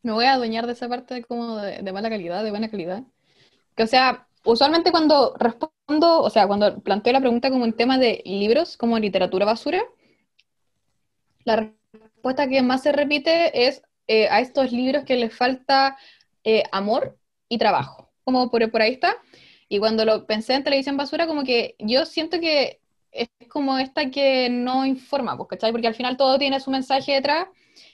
Me 0.04 0.12
voy 0.12 0.26
a 0.26 0.34
adueñar 0.34 0.68
de 0.68 0.74
esa 0.74 0.88
parte 0.90 1.24
como 1.24 1.58
de, 1.58 1.82
de 1.82 1.94
mala 1.94 2.10
calidad, 2.10 2.44
de 2.44 2.52
buena 2.52 2.70
calidad. 2.70 3.04
Que, 3.76 3.84
o 3.84 3.88
sea, 3.88 4.28
usualmente 4.46 4.92
cuando 4.92 5.34
respondo, 5.38 6.22
o 6.22 6.30
sea, 6.30 6.48
cuando 6.48 6.80
planteo 6.82 7.14
la 7.14 7.20
pregunta 7.20 7.50
como 7.50 7.66
en 7.66 7.74
tema 7.74 7.98
de 7.98 8.22
libros, 8.26 8.78
como 8.78 9.00
literatura 9.00 9.46
basura, 9.46 9.82
la 11.46 11.70
respuesta 11.92 12.48
que 12.48 12.62
más 12.62 12.84
se 12.84 12.92
repite 12.92 13.68
es 13.68 13.82
eh, 14.08 14.28
a 14.30 14.42
estos 14.42 14.72
libros 14.72 15.06
que 15.06 15.16
les 15.16 15.36
falta 15.36 15.98
eh, 16.44 16.64
amor 16.72 17.18
y 17.50 17.58
trabajo. 17.58 18.12
Como 18.24 18.50
por, 18.50 18.70
por 18.72 18.82
ahí 18.82 18.94
está. 18.94 19.16
Y 19.70 19.80
cuando 19.80 20.06
lo 20.06 20.26
pensé 20.26 20.54
en 20.54 20.64
televisión 20.64 20.98
basura, 20.98 21.28
como 21.28 21.44
que 21.44 21.76
yo 21.80 22.06
siento 22.06 22.40
que 22.40 22.82
es 23.12 23.30
como 23.50 23.78
esta 23.78 24.10
que 24.10 24.50
no 24.50 24.86
informa, 24.86 25.38
pues, 25.38 25.50
¿cachai? 25.50 25.72
Porque 25.72 25.88
al 25.88 25.96
final 25.96 26.18
todo 26.18 26.38
tiene 26.38 26.60
su 26.60 26.72
mensaje 26.72 27.14
detrás 27.14 27.48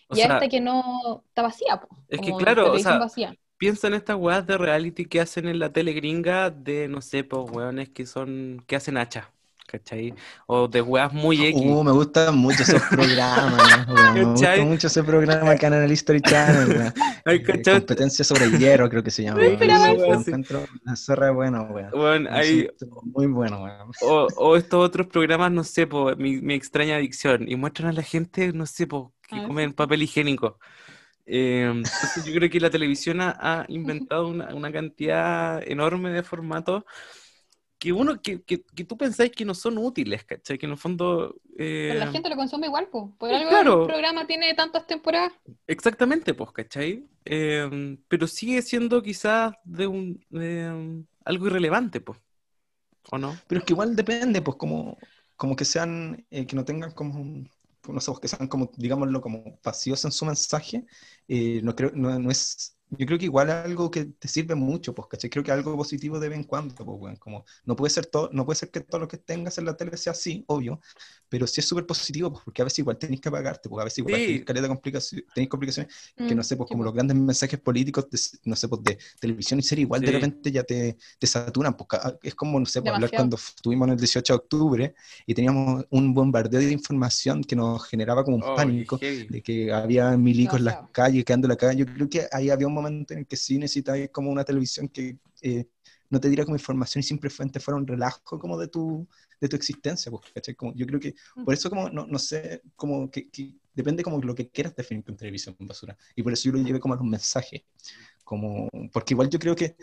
O 0.10 0.16
y 0.16 0.22
sea, 0.22 0.28
esta 0.34 0.49
que 0.49 0.60
no 0.62 1.24
está 1.28 1.41
vacía, 1.43 1.80
pues, 1.82 2.01
es 2.07 2.22
que 2.22 2.36
claro, 2.36 2.72
o 2.74 2.80
televisión 2.80 2.80
sea, 2.80 2.99
vacía. 2.99 3.36
piensa 3.57 3.88
en 3.88 3.93
estas 3.95 4.16
weas 4.18 4.45
de 4.47 4.57
reality 4.57 5.05
que 5.07 5.22
hacen 5.22 5.47
en 5.47 5.60
la 5.60 5.72
tele 5.74 5.93
gringa 5.93 6.49
de, 6.51 6.88
no 6.88 7.01
sé, 7.01 7.24
pues 7.24 7.45
weones 7.51 7.89
que 7.89 8.05
son, 8.05 8.64
que 8.68 8.76
hacen 8.76 8.97
hacha, 8.97 9.34
¿cachai? 9.68 10.16
O 10.47 10.68
de 10.68 10.82
weas 10.82 11.14
muy 11.14 11.45
X. 11.45 11.80
Uh, 11.80 11.84
me 11.84 11.91
gustan 11.91 12.38
mucho 12.38 12.64
esos 12.64 12.82
programas, 12.89 13.88
weón. 13.88 14.14
Me 14.14 14.24
gusta 14.24 14.49
¿Cachai? 14.51 14.66
mucho 14.66 14.88
ese 14.88 15.03
programa 15.03 15.55
que 15.57 15.66
en 15.66 15.74
el 15.74 15.91
History 15.91 16.22
Channel, 16.22 16.70
weón. 16.70 16.93
Ay, 17.26 17.39
Eh. 17.47 17.66
Competencia 17.70 18.24
sobre 18.26 18.51
hierro, 18.51 18.89
creo 18.89 19.03
que 19.03 19.12
se 19.12 19.24
llama. 19.24 19.41
Encuentro 19.45 20.70
zorra 20.95 21.28
de 21.28 21.32
bueno, 21.34 21.64
weón. 21.93 22.28
Hay, 22.28 22.70
Muy 23.03 23.28
bueno, 23.28 23.64
weón. 23.64 23.91
O, 24.01 24.28
o 24.36 24.55
estos 24.57 24.86
otros 24.86 25.07
programas, 25.07 25.51
no 25.51 25.64
sé, 25.64 25.88
po, 25.88 26.16
mi, 26.16 26.41
mi 26.41 26.53
extraña 26.55 26.95
adicción, 26.97 27.49
y 27.49 27.55
muestran 27.55 27.89
a 27.89 27.93
la 27.93 28.03
gente, 28.03 28.51
no 28.53 28.66
sé, 28.66 28.88
po, 28.88 29.14
que 29.32 29.41
Ah, 29.41 29.43
comen 29.43 29.73
sí. 29.73 29.73
papel 29.73 30.03
higiénico. 30.03 30.59
Eh, 31.25 31.65
entonces 31.71 32.23
yo 32.25 32.34
creo 32.34 32.49
que 32.49 32.59
la 32.59 32.69
televisión 32.71 33.21
ha, 33.21 33.36
ha 33.39 33.65
inventado 33.69 34.27
una, 34.30 34.53
una 34.55 34.71
cantidad 34.71 35.61
enorme 35.67 36.11
de 36.11 36.23
formatos 36.23 36.84
que 37.80 37.93
uno, 37.93 38.21
que, 38.21 38.43
que, 38.43 38.63
que 38.63 38.84
tú 38.86 38.97
pensáis 38.97 39.32
que 39.32 39.45
no 39.45 39.53
son 39.55 39.77
útiles, 39.77 40.25
¿cachai? 40.25 40.57
Que 40.57 40.65
en 40.65 40.73
el 40.73 40.77
fondo... 40.77 41.36
eh, 41.57 41.89
Pero 41.93 41.99
la 41.99 42.07
gente 42.07 42.30
lo 42.30 42.36
consume 42.38 42.67
igual, 42.67 42.88
pues. 42.89 43.05
Por 43.17 43.30
eh, 43.30 43.34
algo 43.34 43.49
claro. 43.49 43.82
el 43.82 43.88
programa 43.88 44.25
tiene 44.27 44.53
tantas 44.53 44.88
temporadas. 44.88 45.34
Exactamente, 45.67 46.34
pues, 46.34 46.51
¿cachai? 46.51 47.07
Eh, 47.25 47.97
pero 48.07 48.27
sigue 48.27 48.61
siendo 48.61 49.01
quizás 49.01 49.53
de 49.63 49.88
un, 49.88 50.25
de, 50.30 50.69
um, 50.71 51.05
algo 51.25 51.47
irrelevante, 51.47 52.01
pues, 52.01 52.19
¿o 53.11 53.17
no? 53.19 53.43
Pero 53.47 53.59
es 53.59 53.65
que 53.65 53.73
igual 53.73 53.95
depende, 53.95 54.41
pues, 54.41 54.57
como, 54.57 54.97
como 55.38 55.55
que 55.55 55.65
sean, 55.65 56.25
eh, 56.32 56.47
que 56.47 56.55
no 56.55 56.65
tengan 56.65 56.91
como, 56.93 57.21
un- 57.21 57.49
no 57.93 57.99
sé, 58.01 58.11
que 58.21 58.27
sean 58.27 58.47
como, 58.47 58.71
digámoslo, 58.77 59.21
como 59.21 59.59
vacíos 59.63 60.05
en 60.05 60.11
su 60.11 60.25
mensaje, 60.25 60.85
eh, 61.27 61.61
no 61.63 61.75
creo, 61.75 61.91
no, 61.93 62.17
no 62.19 62.31
es, 62.31 62.77
yo 62.91 63.05
creo 63.05 63.19
que 63.19 63.25
igual 63.25 63.49
es 63.49 63.55
algo 63.55 63.91
que 63.91 64.05
te 64.05 64.27
sirve 64.27 64.55
mucho, 64.55 64.95
pues, 64.95 65.07
¿cachai? 65.09 65.29
Creo 65.29 65.43
que 65.43 65.51
algo 65.51 65.75
positivo 65.77 66.19
de 66.19 66.29
vez 66.29 66.37
en 66.39 66.43
cuando, 66.45 66.73
pues, 66.75 66.87
weón, 66.99 67.15
como, 67.17 67.45
no 67.65 67.75
puede 67.75 67.91
ser 67.91 68.05
todo, 68.07 68.29
no 68.33 68.45
puede 68.45 68.57
ser 68.57 68.71
que 68.71 68.81
todo 68.81 69.01
lo 69.01 69.07
que 69.07 69.17
tengas 69.17 69.57
en 69.59 69.65
la 69.65 69.77
tele 69.77 69.95
sea 69.97 70.11
así, 70.13 70.43
obvio, 70.47 70.79
pero 71.29 71.45
sí 71.47 71.61
es 71.61 71.67
súper 71.67 71.85
positivo, 71.85 72.31
pues, 72.31 72.43
porque 72.43 72.61
a 72.61 72.65
veces 72.65 72.79
igual 72.79 72.97
tenés 72.97 73.21
que 73.21 73.29
apagarte, 73.29 73.69
porque 73.69 73.81
a 73.81 73.85
veces 73.85 73.99
igual 73.99 74.23
Sí. 74.23 74.25
tenés 74.25 74.43
caleta 74.43 74.63
de 74.63 74.69
complicaciones, 74.69 75.25
tenés 75.33 75.49
complicaciones 75.49 75.93
que 76.25 76.33
Mm, 76.33 76.35
no 76.35 76.43
sé, 76.43 76.57
pues 76.57 76.69
como 76.69 76.83
los 76.83 76.93
grandes 76.93 77.15
mensajes 77.17 77.59
políticos, 77.59 78.09
de, 78.09 78.19
no 78.45 78.55
sé, 78.55 78.67
pues 78.67 78.83
de 78.83 78.97
televisión 79.19 79.59
y 79.59 79.63
serie, 79.63 79.83
igual 79.83 80.03
de 80.03 80.11
Sí. 80.11 80.11
repente 80.11 80.51
ya 80.51 80.63
te, 80.63 80.97
te 81.19 81.27
saturan, 81.27 81.75
pues 81.75 81.87
es 82.23 82.35
como, 82.35 82.59
no 82.59 82.65
sé, 82.65 82.81
pues, 82.81 82.91
hablar 82.93 83.13
cuando 83.13 83.37
estuvimos 83.37 83.87
en 83.87 83.93
el 83.93 83.99
18 83.99 84.33
de 84.33 84.37
octubre 84.37 84.95
y 85.25 85.33
teníamos 85.33 85.85
un 85.89 86.13
bombardeo 86.13 86.59
de 86.59 86.71
información 86.71 87.43
que 87.43 87.55
nos 87.55 87.85
generaba 87.87 88.23
como 88.23 88.37
un 88.37 88.43
Oh, 88.43 88.53
pánico 88.53 88.99
de 89.27 89.41
que 89.41 89.71
había 89.71 90.15
milicos 90.17 90.59
en 90.59 90.65
las 90.65 90.79
calles, 90.91 91.23
quedando 91.25 91.47
en 91.47 91.49
la 91.49 91.55
calle. 91.57 91.79
Yo 91.85 91.93
creo 91.93 92.09
que 92.09 92.27
ahí 92.31 92.49
había 92.49 92.67
un 92.67 92.73
momento 92.82 93.13
en 93.13 93.19
el 93.19 93.27
que 93.27 93.36
sí 93.36 93.57
necesitáis 93.57 94.09
como 94.09 94.32
una 94.32 94.43
televisión 94.43 94.88
que 94.89 95.17
eh, 95.41 95.67
no 96.09 96.19
te 96.19 96.27
diera 96.27 96.43
como 96.43 96.55
información 96.55 97.01
y 97.01 97.03
simplemente 97.03 97.59
fuera 97.59 97.77
un 97.77 97.88
relajo 97.88 98.39
como 98.39 98.57
de 98.57 98.67
tu, 98.67 99.07
de 99.39 99.47
tu 99.47 99.55
existencia, 99.55 100.11
pues, 100.11 100.23
¿cachai? 100.34 100.55
Como, 100.55 100.73
yo 100.75 100.86
creo 100.86 100.99
que, 100.99 101.15
por 101.45 101.53
eso 101.53 101.69
como, 101.69 101.89
no, 101.89 102.07
no 102.07 102.19
sé, 102.19 102.61
como 102.75 103.09
que, 103.11 103.30
que 103.30 103.53
depende 103.73 104.03
como 104.03 104.19
lo 104.21 104.36
que 104.36 104.49
quieras 104.49 104.75
definir 104.75 105.03
con 105.03 105.15
televisión 105.15 105.55
basura, 105.59 105.97
y 106.15 106.23
por 106.23 106.34
eso 106.34 106.49
yo 106.49 106.57
lo 106.57 106.63
llevé 106.63 106.80
como 106.80 106.95
a 106.95 106.97
los 106.97 107.05
mensajes, 107.05 107.61
como, 108.23 108.67
porque 108.91 109.13
igual 109.13 109.30
yo 109.30 109.39
creo 109.39 109.55
que 109.55 109.75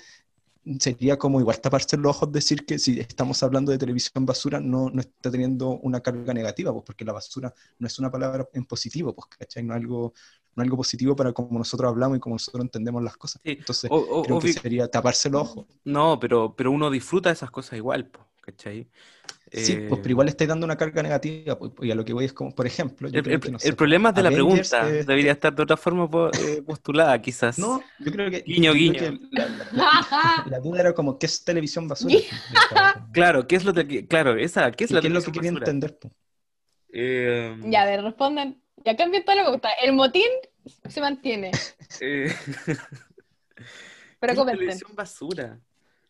sería 0.81 1.17
como 1.17 1.41
igual 1.41 1.61
taparse 1.61 1.97
los 1.97 2.17
ojos 2.17 2.33
decir 2.33 2.67
que 2.67 2.79
si 2.79 2.99
estamos 2.99 3.41
hablando 3.43 3.71
de 3.71 3.79
televisión 3.79 4.27
basura 4.27 4.59
no, 4.61 4.91
no 4.91 5.01
está 5.01 5.31
teniendo 5.31 5.79
una 5.79 6.01
carga 6.01 6.35
negativa, 6.35 6.73
pues 6.73 6.85
porque 6.85 7.05
la 7.05 7.13
basura 7.13 7.55
no 7.79 7.87
es 7.87 7.99
una 7.99 8.11
palabra 8.11 8.49
en 8.53 8.65
positivo, 8.65 9.15
pues, 9.15 9.29
¿cachai? 9.39 9.63
No 9.63 9.75
algo, 9.75 10.13
no 10.57 10.63
algo 10.63 10.77
positivo 10.77 11.17
para 11.17 11.33
como 11.33 11.59
nosotros 11.59 11.91
hablamos 11.91 12.19
y 12.19 12.21
como 12.21 12.37
nosotros 12.37 12.63
entendemos 12.65 13.03
las 13.03 13.17
cosas. 13.17 13.43
Sí, 13.45 13.59
Entonces, 13.59 13.93
o- 13.95 13.97
o- 13.99 14.23
creo 14.23 14.39
que 14.39 14.49
sería 14.49 14.89
taparse 14.91 15.31
los 15.31 15.43
ojos. 15.43 15.67
No, 15.85 16.19
pero, 16.21 16.55
pero 16.57 16.73
uno 16.73 16.91
disfruta 16.91 17.29
de 17.29 17.35
esas 17.35 17.51
cosas 17.51 17.79
igual, 17.79 18.09
po, 18.11 18.27
¿cachai? 18.41 18.91
Sí, 19.51 19.77
Eh, 19.77 19.87
pues, 19.89 20.01
pero 20.03 20.13
igual 20.13 20.27
le 20.27 20.31
estáis 20.33 20.49
dando 20.49 20.67
una 20.67 20.77
carga 20.77 21.03
negativa, 21.03 21.59
pues, 21.59 21.73
y 21.83 21.91
a 21.91 21.95
lo 21.95 22.05
que 22.05 22.13
voy 22.13 22.25
es 22.27 22.33
como, 22.33 22.55
por 22.55 22.67
ejemplo, 22.67 23.09
yo 23.09 23.23
El, 23.23 23.25
creo 23.25 23.41
que, 23.41 23.51
no 23.51 23.59
el 23.61 23.75
sé, 23.75 23.77
problema 23.77 24.11
es 24.11 24.15
de 24.15 24.23
la 24.23 24.33
pregunta. 24.33 24.97
eh, 24.99 25.05
Debería 25.05 25.33
estar 25.33 25.55
de 25.55 25.63
otra 25.63 25.77
forma 25.77 26.09
eh, 26.37 26.63
postulada, 26.67 27.21
quizás. 27.23 27.79
No, 27.79 27.95
yo 27.99 28.13
creo 28.13 28.31
que, 28.31 28.45
Guiño, 28.45 28.73
guiño. 28.75 28.97
que 28.97 29.19
la, 29.31 29.49
la- 29.49 29.69
la- 29.73 30.43
la 30.45 30.61
duda 30.61 30.81
era 30.81 30.95
como, 30.95 31.19
¿qué 31.19 31.27
es 31.27 31.45
televisión 31.45 31.89
basura? 31.89 32.19
Claro, 33.13 33.47
¿qué 33.47 33.57
es 33.57 33.65
lo 33.65 33.73
que, 33.75 34.07
claro, 34.07 34.37
esa, 34.37 34.71
¿qué 34.73 34.85
es 34.85 34.91
¿Y 34.91 34.93
la 34.93 35.01
¿Qué 35.01 35.07
es 35.09 35.13
lo 35.13 35.23
que 35.23 35.33
quería 35.33 35.51
basura? 35.51 35.51
entender? 35.51 35.99
pues? 35.99 36.13
Eh, 36.93 37.57
Ya, 37.61 37.83
a 37.83 37.87
ver, 37.87 38.03
respondan. 38.03 38.63
Ya 38.87 38.97
cambié 38.97 39.21
toda 39.23 39.35
la 39.37 39.43
pregunta. 39.43 39.69
El 39.83 39.93
motín 39.93 40.23
se 40.89 41.01
mantiene, 41.01 41.51
eh, 42.01 42.33
pero 44.21 44.33
¿qué 44.33 44.33
es 44.33 44.39
comenten. 44.39 44.59
televisión 44.59 44.91
basura? 44.95 45.59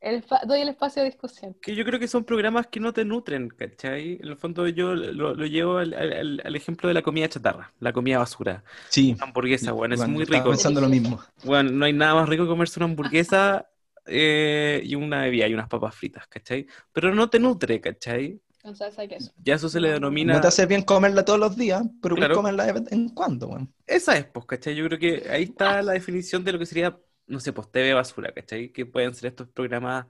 El 0.00 0.22
doy 0.46 0.60
el 0.60 0.68
espacio 0.68 1.02
de 1.02 1.08
discusión. 1.08 1.56
Que 1.62 1.74
yo 1.74 1.84
creo 1.84 1.98
que 1.98 2.06
son 2.06 2.24
programas 2.24 2.66
que 2.68 2.78
no 2.78 2.92
te 2.92 3.04
nutren, 3.04 3.48
¿cachai? 3.48 4.18
En 4.20 4.28
el 4.28 4.36
fondo 4.36 4.68
yo 4.68 4.94
lo, 4.94 5.34
lo 5.34 5.46
llevo 5.46 5.78
al, 5.78 5.94
al- 5.94 6.40
al- 6.44 6.54
ejemplo 6.56 6.86
de 6.88 6.94
la 6.94 7.02
comida 7.02 7.28
chatarra, 7.28 7.72
la 7.80 7.92
comida 7.92 8.18
basura. 8.18 8.62
Sí, 8.90 9.14
Una 9.14 9.24
hamburguesa, 9.24 9.72
bueno, 9.72 9.94
es 9.94 10.06
muy 10.06 10.24
rico. 10.24 10.50
pensando 10.50 10.80
lo 10.80 10.88
mismo. 10.88 11.18
Bueno, 11.44 11.70
no 11.70 11.84
hay 11.86 11.92
nada 11.92 12.14
más 12.14 12.28
rico 12.28 12.44
que 12.44 12.50
comerse 12.50 12.78
una 12.78 12.84
hamburguesa 12.86 13.66
eh, 14.06 14.80
y 14.84 14.94
una 14.94 15.22
bebida 15.22 15.48
y 15.48 15.54
unas 15.54 15.68
papas 15.68 15.94
fritas, 15.94 16.26
¿cachai? 16.28 16.66
Pero 16.92 17.14
no 17.14 17.28
te 17.28 17.40
nutre, 17.40 17.80
¿cachai? 17.80 18.40
Con 18.66 18.74
salsa 18.74 19.04
y 19.04 19.08
queso. 19.08 19.32
Ya 19.44 19.54
eso 19.54 19.68
se 19.68 19.78
le 19.80 19.88
No, 19.88 19.94
denomina... 19.94 20.34
No 20.34 20.40
te 20.40 20.48
hace 20.48 20.66
bien 20.66 20.82
comerla 20.82 21.24
todos 21.24 21.38
los 21.38 21.56
días, 21.56 21.82
pero 22.02 22.16
puedes 22.16 22.26
Claro. 22.26 22.34
comerla 22.34 22.64
de 22.66 22.72
vez 22.72 22.82
en 22.92 23.08
cuando, 23.10 23.46
weón. 23.48 23.72
Esa 23.86 24.16
es, 24.18 24.24
pues, 24.26 24.44
¿cachai? 24.46 24.74
Yo 24.74 24.84
creo 24.86 24.98
que 24.98 25.30
ahí 25.30 25.44
está 25.44 25.82
la 25.82 25.92
definición 25.92 26.42
de 26.44 26.52
lo 26.52 26.58
que 26.58 26.66
sería, 26.66 26.98
no 27.26 27.38
sé, 27.40 27.52
pues, 27.52 27.70
TV 27.70 27.94
basura, 27.94 28.32
¿cachai? 28.34 28.72
Que 28.72 28.84
pueden 28.86 29.14
ser 29.14 29.28
estos 29.28 29.48
programas, 29.48 30.06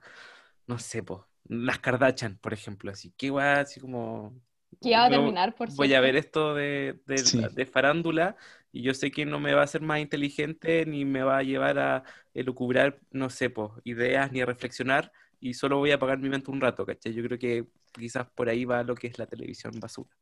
no 0.67 0.79
sé, 0.79 1.03
pues, 1.03 1.21
las 1.45 1.79
Kardashian, 1.79 2.37
por 2.39 2.53
ejemplo, 2.53 2.91
así. 2.91 3.13
Qué 3.17 3.29
guay, 3.29 3.59
así 3.59 3.79
como... 3.79 4.41
Que 4.81 4.91
va 4.95 5.05
a 5.05 5.09
terminar, 5.09 5.55
por 5.55 5.69
Voy 5.69 5.93
a 5.93 5.99
cierto. 5.99 6.01
ver 6.01 6.15
esto 6.15 6.55
de, 6.55 6.99
de, 7.05 7.23
Sí. 7.23 7.39
de 7.53 7.65
farándula 7.65 8.35
y 8.71 8.83
yo 8.83 8.93
sé 8.93 9.11
que 9.11 9.25
no 9.25 9.39
me 9.39 9.53
va 9.53 9.61
a 9.61 9.63
hacer 9.65 9.81
más 9.81 9.99
inteligente 9.99 10.85
ni 10.85 11.05
me 11.05 11.23
va 11.23 11.37
a 11.39 11.43
llevar 11.43 11.79
a 11.79 12.03
elucubrar, 12.33 12.99
no 13.11 13.29
sé, 13.29 13.49
pues, 13.49 13.71
ideas 13.83 14.31
ni 14.31 14.41
a 14.41 14.45
reflexionar 14.45 15.11
y 15.39 15.53
solo 15.53 15.77
voy 15.77 15.91
a 15.91 15.95
apagar 15.95 16.19
mi 16.19 16.29
mente 16.29 16.51
un 16.51 16.61
rato, 16.61 16.85
¿cachai? 16.85 17.13
Yo 17.13 17.23
creo 17.23 17.39
que 17.39 17.67
quizás 17.93 18.27
por 18.31 18.49
ahí 18.49 18.65
va 18.65 18.83
lo 18.83 18.95
que 18.95 19.07
es 19.07 19.17
la 19.19 19.27
televisión 19.27 19.73
basura. 19.79 20.15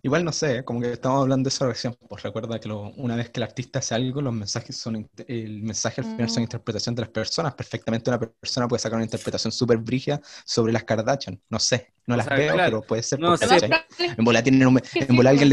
Igual 0.00 0.24
no 0.24 0.30
sé, 0.32 0.64
como 0.64 0.80
que 0.80 0.92
estamos 0.92 1.22
hablando 1.22 1.48
de 1.48 1.54
eso 1.54 1.66
recién, 1.66 1.92
pues 2.08 2.22
recuerda 2.22 2.60
que 2.60 2.68
lo- 2.68 2.90
una 2.96 3.16
vez 3.16 3.30
que 3.30 3.40
el 3.40 3.44
artista 3.44 3.80
hace 3.80 3.96
algo, 3.96 4.20
los 4.22 4.32
mensajes 4.32 4.76
son, 4.76 5.08
el 5.26 5.62
mensaje 5.62 6.00
al 6.00 6.06
final 6.06 6.28
son 6.30 6.42
Mm. 6.42 6.44
interpretación 6.44 6.94
de 6.94 7.02
las 7.02 7.10
personas. 7.10 7.54
Perfectamente 7.54 8.08
una 8.08 8.20
persona 8.20 8.68
puede 8.68 8.78
sacar 8.80 8.96
una 8.96 9.04
interpretación 9.04 9.50
súper 9.52 9.78
brígida 9.78 10.20
sobre 10.44 10.72
las 10.72 10.84
Kardashian. 10.84 11.40
No 11.50 11.58
sé, 11.58 11.92
no 12.06 12.14
O 12.14 12.16
las 12.16 12.26
sea, 12.26 12.36
veo, 12.36 12.54
claro. 12.54 12.70
pero 12.70 12.86
puede 12.86 13.02
ser. 13.02 13.18
No, 13.18 13.36
porque, 13.36 13.44
En 14.16 14.24
volar 14.24 14.44
pues. 14.44 14.52
alguien 15.26 15.48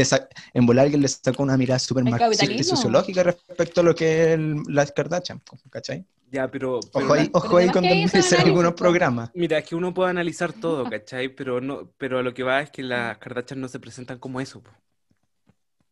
alguien 0.84 1.02
le 1.02 1.08
sacó 1.08 1.42
una 1.42 1.56
mirada 1.56 1.78
súper 1.80 2.04
marxista 2.04 2.44
y 2.44 2.62
sociológica 2.62 3.24
respecto 3.24 3.80
a 3.80 3.84
lo 3.84 3.94
que 3.96 4.22
es 4.22 4.28
el- 4.38 4.62
las 4.68 4.92
Kardashian, 4.92 5.42
¿cachai? 5.70 6.04
Ya, 6.28 6.50
pero... 6.50 6.80
pero 6.92 7.04
Ojo 7.06 7.14
ahí, 7.14 7.30
ojo 7.32 7.56
ahí 7.56 7.66
dicen 7.68 7.84
análisis, 7.84 8.32
algunos 8.32 8.72
programas. 8.74 9.30
Mira, 9.34 9.58
es 9.58 9.64
que 9.64 9.76
uno 9.76 9.94
puede 9.94 10.10
analizar 10.10 10.52
todo, 10.52 10.84
¿cachai? 10.90 11.28
Pero 11.28 11.60
no, 11.60 11.88
pero 11.98 12.18
a 12.18 12.22
lo 12.22 12.34
que 12.34 12.42
va 12.42 12.60
es 12.62 12.70
que 12.70 12.82
las 12.82 13.16
Kardashian 13.18 13.60
no 13.60 13.68
se 13.68 13.78
presentan 13.78 14.18
como 14.18 14.35
eso, 14.40 14.62
po. 14.62 14.70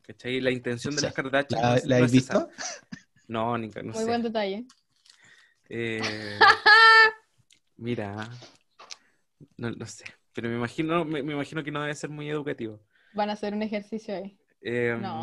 ¿cachai? 0.03 0.41
La 0.41 0.51
intención 0.51 0.95
de 0.95 1.03
las 1.03 1.13
Kardashian 1.15 1.61
¿La, 1.63 1.69
no 1.77 1.81
la 1.87 1.99
no 1.99 2.05
has 2.05 2.13
es 2.15 2.23
esa. 2.25 2.47
visto? 2.47 2.51
No, 3.29 3.57
ni, 3.59 3.69
no 3.69 3.83
Muy 3.85 3.93
sé. 3.95 4.05
buen 4.07 4.23
detalle. 4.23 4.65
Eh, 5.69 6.39
mira, 7.77 8.29
no, 9.57 9.71
no 9.71 9.87
sé, 9.87 10.05
pero 10.35 10.49
me 10.49 10.57
imagino, 10.57 11.05
me, 11.05 11.23
me 11.23 11.33
imagino 11.33 11.65
que 11.65 11.71
no 11.71 11.81
debe 11.81 11.95
ser 11.95 12.11
muy 12.11 12.29
educativo. 12.29 12.81
Van 13.15 13.31
a 13.31 13.35
hacer 13.35 13.55
un 13.55 13.63
ejercicio 13.63 14.15
ahí. 14.17 14.37
Eh, 14.63 14.97
No. 15.01 15.23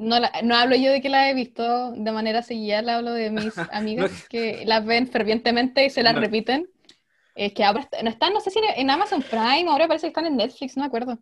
No, 0.00 0.20
la- 0.20 0.30
no 0.44 0.54
hablo 0.54 0.76
yo 0.76 0.92
de 0.92 1.00
que 1.00 1.08
la 1.08 1.28
he 1.28 1.34
visto 1.34 1.90
de 1.90 2.12
manera 2.12 2.42
seguida, 2.42 2.82
le 2.82 2.92
hablo 2.92 3.12
de 3.12 3.30
mis 3.32 3.54
amigas 3.72 4.28
que 4.28 4.64
las 4.64 4.84
ven 4.86 5.08
fervientemente 5.08 5.84
y 5.86 5.90
se 5.90 6.04
las 6.04 6.14
No. 6.14 6.20
repiten. 6.20 6.68
Es 7.38 7.52
que 7.52 7.62
ahora 7.62 7.88
no 8.02 8.10
están, 8.10 8.32
no 8.32 8.40
sé 8.40 8.50
si 8.50 8.58
en 8.76 8.90
Amazon 8.90 9.22
Prime, 9.22 9.66
ahora 9.70 9.86
parece 9.86 10.06
que 10.06 10.08
están 10.08 10.26
en 10.26 10.36
Netflix, 10.36 10.76
no 10.76 10.82
me 10.82 10.86
acuerdo. 10.88 11.18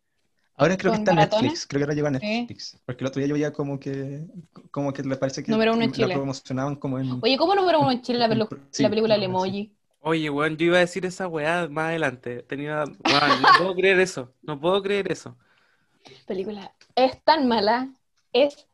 Ahora 0.56 0.74
creo 0.78 0.90
que 0.92 0.98
está 0.98 1.10
en. 1.10 1.18
Netflix, 1.18 1.66
creo 1.66 1.80
que 1.80 1.84
ahora 1.84 1.94
llegó 1.94 2.06
a 2.08 2.18
Sí. 2.18 2.26
Netflix. 2.26 2.80
Porque 2.86 3.04
el 3.04 3.08
otro 3.08 3.20
día 3.20 3.28
yo 3.28 3.34
veía 3.34 3.52
como 3.52 3.78
que, 3.78 4.24
como 4.70 4.94
que 4.94 5.02
le 5.02 5.16
parece 5.16 5.42
que 5.42 5.52
Número 5.52 5.74
uno 5.74 5.82
en 5.82 5.90
la 5.90 5.96
Chile. 5.96 6.14
promocionaban 6.14 6.76
como 6.76 6.98
en... 6.98 7.18
Oye, 7.22 7.36
¿cómo 7.36 7.54
número 7.54 7.80
uno 7.80 7.90
en 7.92 8.00
Chile 8.00 8.18
la, 8.18 8.48
Sí, 8.70 8.82
la 8.82 8.88
película 8.88 9.14
El 9.14 9.24
Emoji? 9.24 9.72
Oye, 10.00 10.30
weón, 10.30 10.56
yo 10.56 10.66
iba 10.66 10.78
a 10.78 10.80
decir 10.80 11.04
esa 11.04 11.28
weá 11.28 11.68
más 11.68 11.88
adelante. 11.88 12.42
Tenía, 12.44 12.84
weón, 12.84 13.42
no 13.42 13.48
puedo 13.58 13.74
creer 13.74 14.00
eso, 14.00 14.32
no 14.40 14.58
puedo 14.58 14.82
creer 14.82 15.12
eso. 15.12 15.36
Película 16.26 16.72
es 16.94 17.22
tan 17.24 17.46
mala, 17.46 17.90
es 18.32 18.66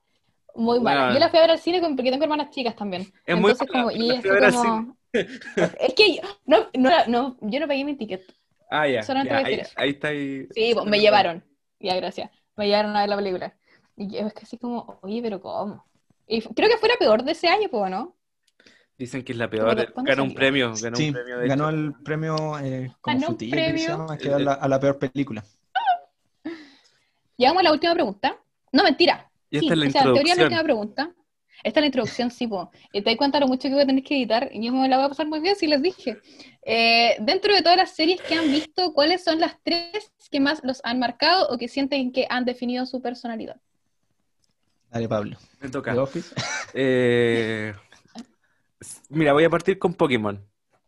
muy 0.54 0.78
mala. 0.80 1.12
Yo 1.12 1.18
la 1.18 1.30
fui 1.30 1.38
a 1.38 1.42
ver 1.42 1.50
al 1.50 1.58
cine 1.58 1.80
con- 1.80 1.96
porque 1.96 2.10
tengo 2.10 2.22
hermanas 2.24 2.50
chicas 2.50 2.76
también. 2.76 3.02
Es 3.24 3.36
muy 3.36 3.50
Entonces, 3.50 3.68
mala, 3.68 3.84
como, 3.86 3.90
y 3.90 4.06
la 4.08 4.14
es 4.14 4.20
fui 4.20 4.30
a 4.30 4.34
ver 4.34 4.44
al 4.44 4.52
como... 4.54 4.96
Es 5.80 5.94
que 5.94 6.16
yo 6.16 6.22
no, 6.46 6.66
no, 6.74 6.90
no, 7.06 7.36
yo 7.40 7.60
no 7.60 7.66
pagué 7.68 7.84
mi 7.84 7.96
ticket. 7.96 8.22
Ah, 8.70 8.88
ya, 8.88 9.04
voy 9.06 9.28
a 9.28 9.36
ahí, 9.38 9.62
ahí 9.76 9.90
está 9.90 10.08
ahí. 10.08 10.46
Sí, 10.54 10.70
pues, 10.74 10.86
me 10.86 10.98
llevaron. 11.00 11.44
Ya, 11.78 11.94
gracias. 11.96 12.30
Me 12.56 12.66
llevaron 12.66 12.96
a 12.96 13.00
ver 13.00 13.08
la 13.10 13.16
película. 13.16 13.54
Y 13.96 14.08
yo 14.10 14.20
es 14.26 14.32
que 14.32 14.40
así 14.44 14.56
como, 14.58 14.98
oye, 15.02 15.20
pero 15.22 15.40
¿cómo? 15.40 15.84
Y 16.26 16.40
creo 16.40 16.70
que 16.70 16.78
fue 16.78 16.88
la 16.88 16.96
peor 16.96 17.22
de 17.24 17.32
ese 17.32 17.48
año, 17.48 17.68
pues, 17.70 17.90
¿no? 17.90 18.16
Dicen 18.96 19.24
que 19.24 19.32
es 19.32 19.38
la 19.38 19.50
peor, 19.50 19.64
¿Cuándo- 19.74 19.92
cuándo 19.92 20.08
ganó 20.10 20.22
un 20.24 20.34
premio, 20.34 20.72
ganó 20.80 20.96
Sí, 20.96 21.08
un 21.08 21.12
premio 21.14 21.38
de 21.38 21.48
ganó 21.48 21.68
hecho. 21.68 21.76
el 21.78 21.94
premio 22.02 22.58
eh, 22.60 22.94
como 23.00 23.18
Ganó 23.20 23.36
que 23.36 23.44
se 23.46 23.50
premio. 23.50 23.88
llama, 23.88 24.16
que 24.18 24.28
era 24.28 24.38
la- 24.38 24.52
a 24.54 24.68
la 24.68 24.80
peor 24.80 24.98
película. 24.98 25.44
Llegamos 27.36 27.60
a 27.60 27.64
la 27.64 27.72
última 27.72 27.94
pregunta. 27.94 28.38
No, 28.72 28.84
mentira. 28.84 29.30
Y 29.50 29.58
Sí, 29.60 29.66
esta 29.66 29.74
es 29.74 29.78
la 29.80 29.86
o 29.86 29.90
sea, 29.90 30.02
en 30.02 30.14
teoría 30.14 30.32
es 30.32 30.38
la 30.38 30.44
introducción. 30.44 30.46
última 30.46 30.62
pregunta. 30.64 31.14
Esta 31.64 31.80
es 31.80 31.82
la 31.82 31.86
introducción, 31.86 32.30
sí, 32.30 32.46
po. 32.46 32.70
Y 32.92 33.02
te 33.02 33.10
das 33.10 33.16
cuenta 33.16 33.38
lo 33.40 33.46
mucho 33.46 33.68
que 33.68 33.74
voy 33.74 33.82
a 33.82 33.86
tener 33.86 34.02
que 34.02 34.16
editar 34.16 34.48
y 34.52 34.64
yo 34.64 34.72
me 34.72 34.88
la 34.88 34.96
voy 34.96 35.06
a 35.06 35.08
pasar 35.08 35.26
muy 35.26 35.40
bien 35.40 35.54
si 35.56 35.66
les 35.66 35.80
dije. 35.82 36.18
Eh, 36.64 37.16
dentro 37.20 37.54
de 37.54 37.62
todas 37.62 37.76
las 37.78 37.94
series 37.94 38.20
que 38.20 38.34
han 38.34 38.50
visto, 38.50 38.92
¿cuáles 38.92 39.22
son 39.24 39.40
las 39.40 39.56
tres 39.62 40.12
que 40.30 40.40
más 40.40 40.60
los 40.64 40.80
han 40.84 40.98
marcado 40.98 41.48
o 41.48 41.58
que 41.58 41.68
sienten 41.68 42.12
que 42.12 42.26
han 42.28 42.44
definido 42.44 42.84
su 42.86 43.00
personalidad? 43.00 43.56
Dale, 44.90 45.08
Pablo. 45.08 45.36
Me 45.60 45.68
toca. 45.68 45.94
Eh, 46.74 47.74
mira, 49.10 49.32
voy 49.34 49.44
a 49.44 49.50
partir 49.50 49.78
con 49.78 49.94
Pokémon. 49.94 50.42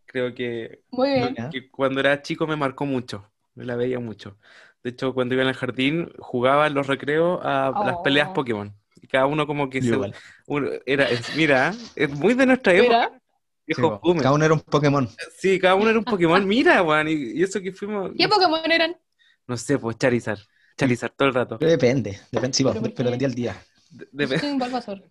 Creo 0.07 0.35
que, 0.35 0.83
Muy 0.91 1.11
bien. 1.11 1.35
Ya. 1.37 1.51
que 1.51 1.71
cuando 1.71 2.01
era 2.01 2.23
chico 2.23 2.47
me 2.47 2.57
marcó 2.57 2.87
mucho, 2.87 3.31
me 3.55 3.65
la 3.65 3.77
veía 3.77 3.99
mucho. 3.99 4.39
De 4.83 4.91
hecho, 4.91 5.13
cuando 5.15 5.35
iba 5.35 5.43
en 5.43 5.49
el 5.51 5.55
jardín, 5.55 6.11
jugaba 6.19 6.67
en 6.67 6.75
los 6.75 6.87
recreos 6.87 7.41
a 7.43 7.71
las 7.85 7.97
Oh. 7.99 8.03
peleas 8.03 8.31
Pokémon. 8.31 8.75
Y 9.05 9.07
cada 9.07 9.27
uno 9.27 9.47
como 9.47 9.69
que 9.69 9.83
se... 9.83 9.95
uno- 10.47 10.71
era, 10.87 11.11
es- 11.11 11.37
mira, 11.37 11.75
es 11.95 12.09
muy 12.09 12.33
de 12.33 12.47
nuestra 12.47 12.73
época, 12.73 13.11
Mira, 13.11 13.21
viejo 13.67 14.01
cada 14.17 14.33
uno 14.33 14.45
era 14.47 14.55
un 14.55 14.61
Pokémon. 14.61 15.07
Sí, 15.37 15.59
cada 15.59 15.75
uno 15.75 15.91
era 15.91 15.99
un 15.99 16.07
Pokémon. 16.07 16.49
Mira, 16.49 16.83
weón, 16.83 17.09
y, 17.09 17.13
y 17.13 17.43
eso 17.43 17.61
que 17.61 17.71
fuimos... 17.73 18.13
¿qué 18.17 18.25
no, 18.25 18.31
Pokémon 18.31 18.73
eran? 18.73 18.97
no 19.47 19.57
sé, 19.59 19.79
pues 19.79 19.99
Charizard. 19.99 20.39
Charizard 20.79 21.13
todo 21.15 21.29
el 21.29 21.35
rato. 21.35 21.59
Pero 21.59 21.71
depende, 21.71 22.19
depende, 22.33 22.57
sí, 22.57 22.65
¿Pero 22.65 22.81
por 22.81 22.95
pero 22.95 23.11
el 23.11 23.35
día. 23.35 23.55
De- 23.91 24.27
de- 24.27 24.39
Soy 24.39 24.49
un 24.53 24.59
Bulbasaur. 24.59 25.03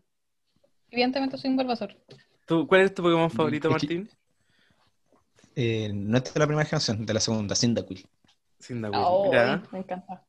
Evidentemente 0.89 1.37
soy 1.37 1.51
un 1.51 1.57
Bulbasaur. 1.57 1.95
¿tú- 2.47 2.65
¿Cuál 2.67 2.81
es 2.81 2.95
tu 2.95 3.03
Pokémon 3.03 3.29
favorito, 3.29 3.69
Martín? 3.69 4.09
Eh, 5.55 5.91
no 5.93 6.17
es 6.17 6.33
de 6.33 6.39
la 6.39 6.47
primera 6.47 6.65
generación, 6.65 7.05
de 7.05 7.13
la 7.13 7.19
segunda, 7.19 7.55
Cyndaquil. 7.55 8.09
Cyndaquil. 8.59 8.99
Oh, 8.99 9.23
Mira. 9.29 9.61
me 9.71 9.79
encanta. 9.79 10.25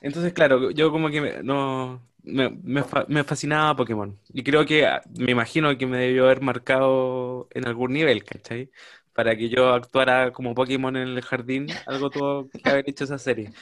Entonces, 0.00 0.32
claro, 0.32 0.70
yo 0.72 0.90
como 0.90 1.08
que 1.10 1.20
me, 1.20 1.42
no, 1.42 2.02
me, 2.22 2.50
me 2.50 2.82
fa- 2.84 3.06
me 3.08 3.24
fascinaba 3.24 3.76
Pokémon. 3.76 4.18
Y 4.32 4.42
creo 4.42 4.64
que, 4.66 4.86
ah, 4.86 5.02
me 5.18 5.32
imagino 5.32 5.76
que 5.78 5.86
me 5.86 5.98
debió 5.98 6.24
haber 6.24 6.40
marcado 6.42 7.48
en 7.52 7.66
algún 7.66 7.92
nivel, 7.92 8.24
¿cachai? 8.24 8.70
Para 9.12 9.36
que 9.36 9.48
yo 9.48 9.70
actuara 9.74 10.32
como 10.32 10.54
Pokémon 10.54 10.96
en 10.96 11.08
el 11.08 11.22
jardín, 11.22 11.80
algo 11.86 12.10
tuvo 12.10 12.48
que 12.50 12.68
haber 12.70 12.88
hecho 12.88 13.04
esa 13.04 13.18
serie. 13.18 13.52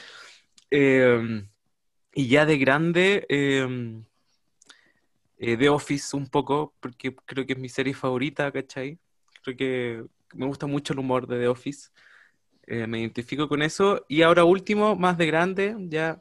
Eh, 0.70 1.44
y 2.14 2.28
ya 2.28 2.46
de 2.46 2.58
grande, 2.58 3.26
eh, 3.28 3.66
eh, 5.38 5.56
The 5.56 5.68
Office 5.68 6.16
un 6.16 6.28
poco, 6.28 6.74
porque 6.80 7.14
creo 7.14 7.46
que 7.46 7.54
es 7.54 7.58
mi 7.58 7.68
serie 7.68 7.94
favorita, 7.94 8.50
¿cachai? 8.52 8.98
Creo 9.42 9.56
que 9.56 10.04
me 10.34 10.46
gusta 10.46 10.66
mucho 10.66 10.92
el 10.92 10.98
humor 11.00 11.26
de 11.26 11.38
The 11.40 11.48
Office. 11.48 11.90
Eh, 12.66 12.86
me 12.86 13.00
identifico 13.00 13.48
con 13.48 13.62
eso. 13.62 14.04
Y 14.08 14.22
ahora 14.22 14.44
último, 14.44 14.96
más 14.96 15.18
de 15.18 15.26
grande, 15.26 15.76
ya 15.88 16.20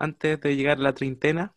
antes 0.00 0.40
de 0.40 0.56
llegar 0.56 0.78
a 0.78 0.82
la 0.82 0.94
treintena, 0.94 1.54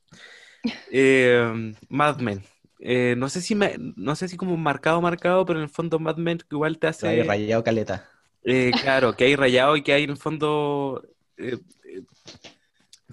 eh, 0.91 1.73
Mad 1.89 2.19
Men. 2.19 2.43
Eh, 2.79 3.15
no 3.17 3.29
sé 3.29 3.41
si 3.41 3.55
me, 3.55 3.75
no 3.79 4.15
sé 4.15 4.27
si 4.27 4.37
como 4.37 4.57
marcado, 4.57 5.01
marcado, 5.01 5.45
pero 5.45 5.59
en 5.59 5.63
el 5.63 5.69
fondo 5.69 5.99
Mad 5.99 6.17
Men 6.17 6.39
igual 6.51 6.79
te 6.79 6.87
hace. 6.87 7.07
Hay 7.07 7.23
rayado 7.23 7.63
caleta. 7.63 8.09
Eh, 8.45 8.71
claro, 8.81 9.15
que 9.15 9.23
hay 9.25 9.35
rayado 9.37 9.77
y 9.77 9.83
que 9.83 9.93
hay 9.93 10.03
en 10.03 10.09
el 10.11 10.17
fondo 10.17 11.01
eh, 11.37 11.57
eh, 11.85 12.01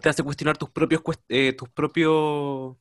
te 0.00 0.08
hace 0.08 0.22
cuestionar 0.22 0.56
tus 0.56 0.70
propios 0.70 1.02
eh, 1.28 1.52
tus 1.52 1.68
propios 1.68 2.76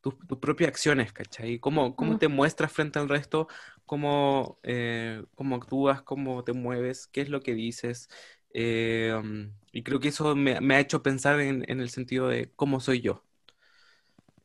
tus, 0.00 0.18
tus 0.26 0.38
propias 0.38 0.68
acciones, 0.70 1.12
¿cachai? 1.12 1.58
¿Cómo, 1.60 1.96
cómo 1.96 2.18
te 2.18 2.28
muestras 2.28 2.72
frente 2.72 2.98
al 3.00 3.08
resto? 3.08 3.48
¿Cómo, 3.86 4.58
eh, 4.62 5.24
cómo 5.36 5.56
actúas? 5.56 6.02
¿Cómo 6.02 6.44
te 6.44 6.52
mueves? 6.54 7.06
¿Qué 7.08 7.22
es 7.22 7.30
lo 7.30 7.40
que 7.42 7.54
dices? 7.54 8.08
Eh, 8.54 9.14
um, 9.18 9.52
y 9.72 9.82
creo 9.82 10.00
que 10.00 10.08
eso 10.08 10.34
me, 10.36 10.60
me 10.60 10.74
ha 10.76 10.80
hecho 10.80 11.02
pensar 11.02 11.40
en, 11.40 11.64
en 11.70 11.80
el 11.80 11.90
sentido 11.90 12.28
de 12.28 12.50
cómo 12.56 12.80
soy 12.80 13.00
yo. 13.00 13.24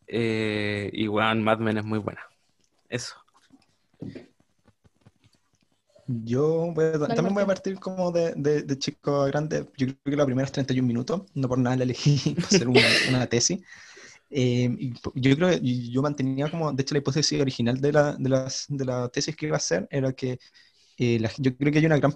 Eh, 0.08 0.90
y 0.94 1.08
bueno, 1.08 1.42
Mad 1.42 1.60
Men 1.60 1.78
es 1.78 1.86
muy 1.86 2.00
buena. 2.00 2.22
Eso. 2.90 3.16
Yo 6.08 6.72
voy 6.74 6.86
a- 6.86 7.14
también 7.14 7.34
voy 7.34 7.44
a 7.44 7.48
partir 7.48 7.80
como 7.80 8.12
de, 8.12 8.34
de, 8.36 8.62
de 8.64 8.78
chico 8.78 9.24
grande. 9.26 9.68
Yo 9.78 9.88
creo 9.88 9.98
que 10.04 10.16
la 10.16 10.26
primera 10.26 10.46
es 10.46 10.52
31 10.52 10.88
minutos, 10.88 11.24
no 11.34 11.48
por 11.48 11.58
nada 11.58 11.78
la 11.78 11.84
elegí 11.84 12.36
para 12.36 12.48
hacer 12.48 12.68
una, 12.68 13.00
una 13.02 13.26
tesis. 13.28 13.62
Eh, 14.30 14.70
y 14.80 14.94
yo 15.16 15.36
creo 15.38 15.50
que 15.52 15.62
yo 15.92 16.02
mantenía 16.04 16.50
como, 16.50 16.74
de 16.74 16.82
hecho 16.84 16.96
la 16.96 17.00
hipótesis 17.00 17.42
original 17.42 17.82
de 17.82 17.94
la, 17.94 18.14
de 18.18 18.30
las, 18.30 18.66
de 18.70 18.86
la 18.86 19.10
tesis 19.10 19.36
que 19.36 19.48
iba 19.48 19.56
a 19.56 19.60
hacer 19.60 19.88
era 19.92 20.14
que 20.14 20.40
eh, 20.98 21.20
la- 21.20 21.32
yo 21.38 21.56
creo 21.58 21.72
que 21.72 21.80
hay 21.80 21.86
una 21.86 21.98
gran, 21.98 22.14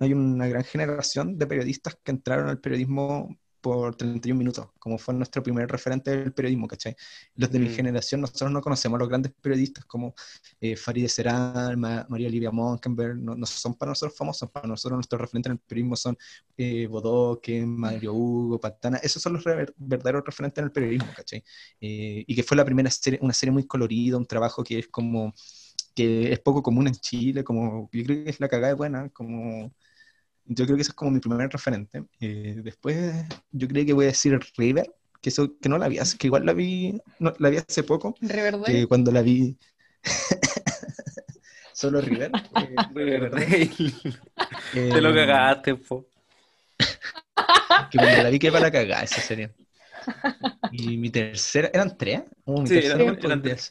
hay 0.00 0.12
una 0.12 0.46
gran 0.48 0.64
generación 0.64 1.38
de 1.38 1.46
periodistas 1.46 1.96
que 2.02 2.10
entraron 2.12 2.48
al 2.48 2.60
periodismo 2.60 3.36
por 3.60 3.96
31 3.96 4.38
minutos, 4.38 4.68
como 4.78 4.98
fue 4.98 5.14
nuestro 5.14 5.42
primer 5.42 5.66
referente 5.70 6.10
del 6.10 6.34
periodismo, 6.34 6.68
¿cachai? 6.68 6.94
Los 7.36 7.50
de 7.50 7.58
mi 7.58 7.68
Mm. 7.68 7.70
generación, 7.70 8.20
nosotros 8.20 8.50
no 8.50 8.60
conocemos 8.60 8.98
a 8.98 9.00
los 9.00 9.08
grandes 9.08 9.32
periodistas 9.40 9.86
como 9.86 10.14
eh, 10.60 10.76
Farideh 10.76 11.08
Serán, 11.08 11.78
Ma- 11.80 12.06
María 12.10 12.28
Olivia 12.28 12.50
Monkenberg, 12.50 13.16
no, 13.16 13.34
no 13.34 13.46
son 13.46 13.74
para 13.74 13.90
nosotros 13.90 14.16
famosos, 14.18 14.50
para 14.50 14.68
nosotros 14.68 14.96
nuestros 14.98 15.18
referentes 15.20 15.50
en 15.50 15.52
el 15.54 15.58
periodismo 15.60 15.96
son 15.96 16.16
eh, 16.56 16.86
Bodoque, 16.86 17.64
Mario 17.66 18.12
Hugo, 18.14 18.60
Patana, 18.60 18.98
esos 18.98 19.22
son 19.22 19.34
los 19.34 19.44
re- 19.44 19.66
verdaderos 19.76 20.22
referentes 20.26 20.58
en 20.60 20.64
el 20.66 20.72
periodismo, 20.72 21.12
¿cachai? 21.16 21.42
Eh, 21.80 22.24
y 22.26 22.34
que 22.34 22.42
fue 22.42 22.56
la 22.56 22.64
primera 22.66 22.90
serie, 22.90 23.18
una 23.22 23.32
serie 23.32 23.52
muy 23.52 23.66
colorida, 23.66 24.16
un 24.16 24.26
trabajo 24.26 24.62
que 24.62 24.78
es 24.80 24.88
como, 24.88 25.32
que 25.94 26.32
es 26.32 26.40
poco 26.40 26.62
común 26.62 26.86
en 26.88 26.94
Chile, 26.94 27.44
como, 27.44 27.88
yo 27.92 28.04
creo 28.04 28.24
que 28.24 28.30
es 28.30 28.40
la 28.40 28.48
cagada 28.48 28.68
de 28.68 28.74
buena, 28.74 29.08
como, 29.10 29.72
yo 30.46 30.64
creo 30.66 30.76
que 30.76 30.82
ese 30.82 30.90
es 30.92 30.96
como 30.96 31.10
mi 31.12 31.20
primer 31.20 31.50
referente. 31.50 32.04
Eh, 32.20 32.60
después, 32.64 33.26
yo 33.52 33.68
creo 33.68 33.86
que 33.86 33.92
voy 33.94 34.06
a 34.06 34.08
decir 34.08 34.38
River, 34.58 34.92
que 35.22 35.30
eso, 35.30 35.58
que 35.60 35.68
no 35.68 35.78
la 35.78 35.88
vi, 35.88 35.98
hace- 35.98 36.18
que 36.18 36.28
igual 36.28 36.46
la 36.46 36.52
vi, 36.54 37.00
no, 37.20 37.32
la 37.38 37.50
vi 37.50 37.58
hace 37.58 37.82
poco, 37.84 38.14
Riverdale. 38.20 38.82
que 38.82 38.86
cuando 38.88 39.12
la 39.12 39.22
vi, 39.22 39.58
solo 41.72 42.00
River, 42.00 42.32
eh, 42.56 42.84
Riverdale. 42.94 43.70
eh, 44.72 44.90
Te 44.92 45.00
lo 45.00 45.14
cagaste, 45.14 45.74
po. 45.76 46.06
que 47.90 47.98
cuando 47.98 48.22
la 48.22 48.30
vi 48.30 48.38
que 48.38 48.50
para 48.52 48.66
la 48.66 48.72
cagada 48.72 49.02
esa 49.04 49.20
serie. 49.20 49.54
Y 50.70 50.96
mi 50.98 51.10
tercera, 51.10 51.70
¿eran 51.72 51.96
tres? 51.96 52.22
Oh, 52.44 52.60
mi 52.60 52.68
Sí, 52.68 52.74
tercera 52.74 53.04
eran- 53.04 53.18
eran 53.22 53.42
tres. 53.42 53.68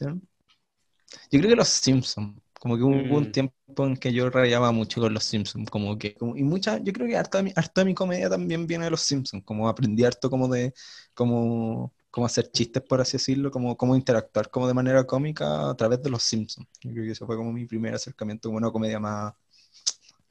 Yo 1.30 1.38
creo 1.40 1.50
que 1.50 1.56
los 1.56 1.68
Simpsons. 1.68 2.40
Como 2.60 2.76
que 2.76 2.82
hubo 2.82 3.18
un 3.18 3.26
Mm. 3.26 3.32
tiempo 3.32 3.52
en 3.86 3.96
que 3.96 4.12
yo 4.12 4.30
rayaba 4.30 4.72
mucho 4.72 5.00
con 5.00 5.12
los 5.12 5.24
Simpsons, 5.24 5.68
como 5.70 5.98
que, 5.98 6.14
como- 6.14 6.34
y 6.36 6.42
mucha, 6.44 6.78
yo 6.78 6.92
creo 6.94 7.06
que 7.06 7.16
harto 7.16 7.36
de 7.38 7.44
mi, 7.44 7.52
harto 7.54 7.80
de 7.82 7.84
mi 7.84 7.94
comedia 7.94 8.30
también 8.30 8.66
viene 8.66 8.84
de 8.86 8.90
los 8.90 9.02
Simpsons, 9.02 9.44
como 9.44 9.68
aprendí 9.68 10.02
harto 10.04 10.30
como 10.30 10.48
de, 10.48 10.72
como, 11.14 11.92
como 12.10 12.24
hacer 12.26 12.50
chistes, 12.50 12.82
por 12.82 13.00
así 13.02 13.12
decirlo, 13.18 13.50
como, 13.50 13.76
como 13.76 13.94
interactuar 13.96 14.48
como 14.50 14.66
de 14.66 14.72
manera 14.74 15.04
cómica 15.04 15.70
a 15.70 15.74
través 15.76 16.02
de 16.02 16.08
los 16.10 16.22
Simpsons. 16.22 16.66
Yo 16.82 16.92
creo 16.92 17.04
que 17.04 17.10
eso 17.12 17.26
fue 17.26 17.36
como 17.36 17.52
mi 17.52 17.66
primer 17.66 17.94
acercamiento 17.94 18.48
como 18.48 18.56
una 18.58 18.70
comedia 18.70 18.98
más, 18.98 19.34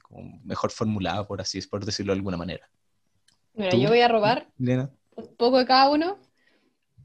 como 0.02 0.40
mejor 0.44 0.70
formulada, 0.70 1.26
por 1.26 1.40
así, 1.40 1.60
por 1.62 1.84
decirlo 1.84 2.12
de 2.12 2.18
alguna 2.18 2.36
manera. 2.36 2.68
Mira, 3.54 3.70
¿Tú? 3.70 3.78
yo 3.80 3.88
voy 3.88 4.00
a 4.00 4.08
robar 4.08 4.48
Elena. 4.58 4.90
un 5.16 5.36
poco 5.36 5.58
de 5.58 5.66
cada 5.66 5.90
uno. 5.90 6.18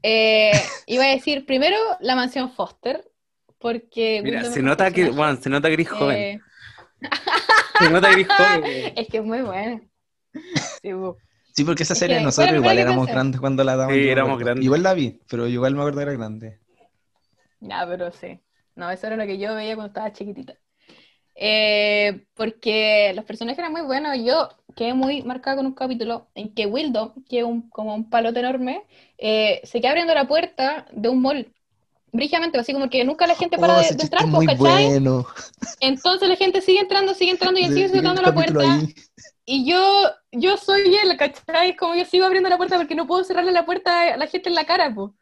Eh, 0.02 0.80
iba 0.86 1.04
a 1.04 1.08
decir 1.08 1.46
primero 1.46 1.76
la 2.00 2.16
mansión 2.16 2.52
Foster, 2.52 3.09
porque 3.60 4.22
Mira, 4.22 4.44
se 4.44 4.62
nota 4.62 4.92
que, 4.92 5.10
bueno, 5.10 5.36
se 5.40 5.50
nota 5.50 5.68
que 5.68 5.74
eres 5.74 5.88
joven. 5.90 6.30
eh, 6.32 6.40
Se 7.78 7.88
nota 7.88 8.08
que 8.08 8.14
eres 8.14 8.28
joven. 8.28 8.62
es 8.96 9.08
que 9.08 9.18
es 9.18 9.24
muy 9.24 9.42
bueno. 9.42 9.80
Sí, 11.52 11.64
porque 11.64 11.84
esa 11.84 11.94
Es 11.94 12.02
serie 12.02 12.18
que 12.18 12.20
nosotros 12.20 12.58
igual 12.58 12.76
que 12.76 12.80
éramos 12.80 13.06
pensé. 13.06 13.10
grandes 13.10 13.40
cuando 13.40 13.62
la 13.64 13.76
daban. 13.76 13.94
Sí, 13.94 14.08
éramos 14.08 14.38
grandes. 14.38 14.64
Igual 14.64 14.82
la 14.82 14.94
vi, 14.94 15.20
pero 15.28 15.46
igual 15.46 15.74
me 15.74 15.80
acuerdo 15.80 16.00
era 16.00 16.12
grande. 16.12 16.60
Ya, 17.60 17.86
pero 17.86 18.10
sí. 18.12 18.40
No, 18.74 18.90
eso 18.90 19.06
era 19.06 19.16
lo 19.16 19.26
que 19.26 19.38
yo 19.38 19.54
veía 19.54 19.74
cuando 19.74 19.88
estaba 19.88 20.12
chiquitita. 20.12 20.54
Eh, 21.36 22.26
porque 22.34 23.12
los 23.14 23.24
personajes 23.24 23.58
eran 23.60 23.72
muy 23.72 23.82
buenos. 23.82 24.18
Yo 24.24 24.50
quedé 24.76 24.94
muy 24.94 25.22
marcada 25.22 25.56
con 25.58 25.66
un 25.66 25.74
capítulo 25.74 26.30
en 26.34 26.54
que 26.54 26.66
Wildo, 26.66 27.14
que 27.28 27.40
es 27.40 27.44
un, 27.44 27.70
como 27.70 27.94
un 27.94 28.10
palote 28.10 28.40
enorme, 28.40 28.84
eh, 29.18 29.60
se 29.64 29.80
queda 29.80 29.90
abriendo 29.92 30.14
la 30.14 30.28
puerta 30.28 30.86
de 30.92 31.08
un 31.10 31.22
mall. 31.22 31.54
Brígidamente, 32.12 32.58
así 32.58 32.72
como 32.72 32.90
que 32.90 33.04
nunca 33.04 33.26
la 33.26 33.34
gente 33.34 33.56
para 33.58 33.78
Oh, 33.78 33.80
de, 33.80 33.94
de 33.94 34.02
entrar, 34.02 34.24
es 34.24 34.30
pues, 34.30 34.32
muy 34.32 34.46
¿cachai? 34.46 34.86
bueno. 34.86 35.26
Entonces 35.80 36.28
la 36.28 36.36
gente 36.36 36.60
sigue 36.60 36.80
entrando, 36.80 37.14
sigue 37.14 37.30
entrando 37.30 37.60
y 37.60 37.68
sigue 37.68 37.84
el 37.84 38.02
la 38.02 38.34
puerta. 38.34 38.60
ahí. 38.60 38.94
Y 39.44 39.64
yo, 39.64 40.10
yo 40.32 40.56
soy 40.56 40.94
él, 40.94 41.16
¿cachai? 41.16 41.76
Como 41.76 41.94
yo 41.94 42.04
sigo 42.04 42.24
abriendo 42.24 42.48
la 42.48 42.56
puerta 42.56 42.76
porque 42.76 42.94
no 42.94 43.06
puedo 43.06 43.24
cerrarle 43.24 43.52
la 43.52 43.64
puerta 43.64 44.14
a 44.14 44.16
la 44.16 44.26
gente 44.26 44.48
en 44.48 44.54
la 44.54 44.64
cara, 44.64 44.92
pues. 44.94 45.12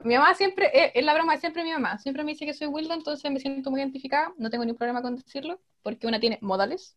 Mi 0.00 0.16
mamá 0.16 0.34
siempre, 0.34 0.70
eh, 0.74 0.92
es 0.94 1.04
la 1.04 1.14
broma 1.14 1.34
de 1.34 1.40
siempre 1.40 1.64
mi 1.64 1.72
mamá, 1.72 1.98
siempre 1.98 2.24
me 2.24 2.32
dice 2.32 2.44
que 2.44 2.52
soy 2.52 2.66
Wilda, 2.66 2.94
entonces 2.94 3.30
me 3.30 3.40
siento 3.40 3.70
muy 3.70 3.80
identificada, 3.80 4.34
no 4.36 4.50
tengo 4.50 4.64
ningún 4.64 4.76
problema 4.76 5.00
con 5.00 5.16
decirlo, 5.16 5.60
porque 5.82 6.06
una 6.06 6.20
tiene 6.20 6.38
modales. 6.42 6.96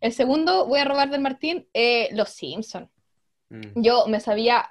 El 0.00 0.12
segundo, 0.12 0.66
voy 0.66 0.80
a 0.80 0.84
robar 0.84 1.10
del 1.10 1.20
Martín, 1.20 1.68
eh, 1.72 2.08
Los 2.12 2.30
Simpson. 2.30 2.90
Mm. 3.50 3.82
Yo 3.82 4.06
me 4.06 4.20
sabía 4.20 4.70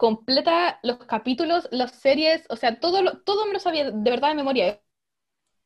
completa 0.00 0.80
los 0.84 0.98
capítulos, 1.06 1.68
las 1.72 1.92
series, 1.92 2.46
o 2.50 2.56
sea, 2.56 2.80
todo, 2.80 3.02
lo- 3.02 3.18
todo 3.22 3.46
me 3.46 3.54
lo 3.54 3.60
sabía 3.60 3.92
de 3.92 4.10
verdad 4.10 4.30
de 4.30 4.36
memoria. 4.36 4.80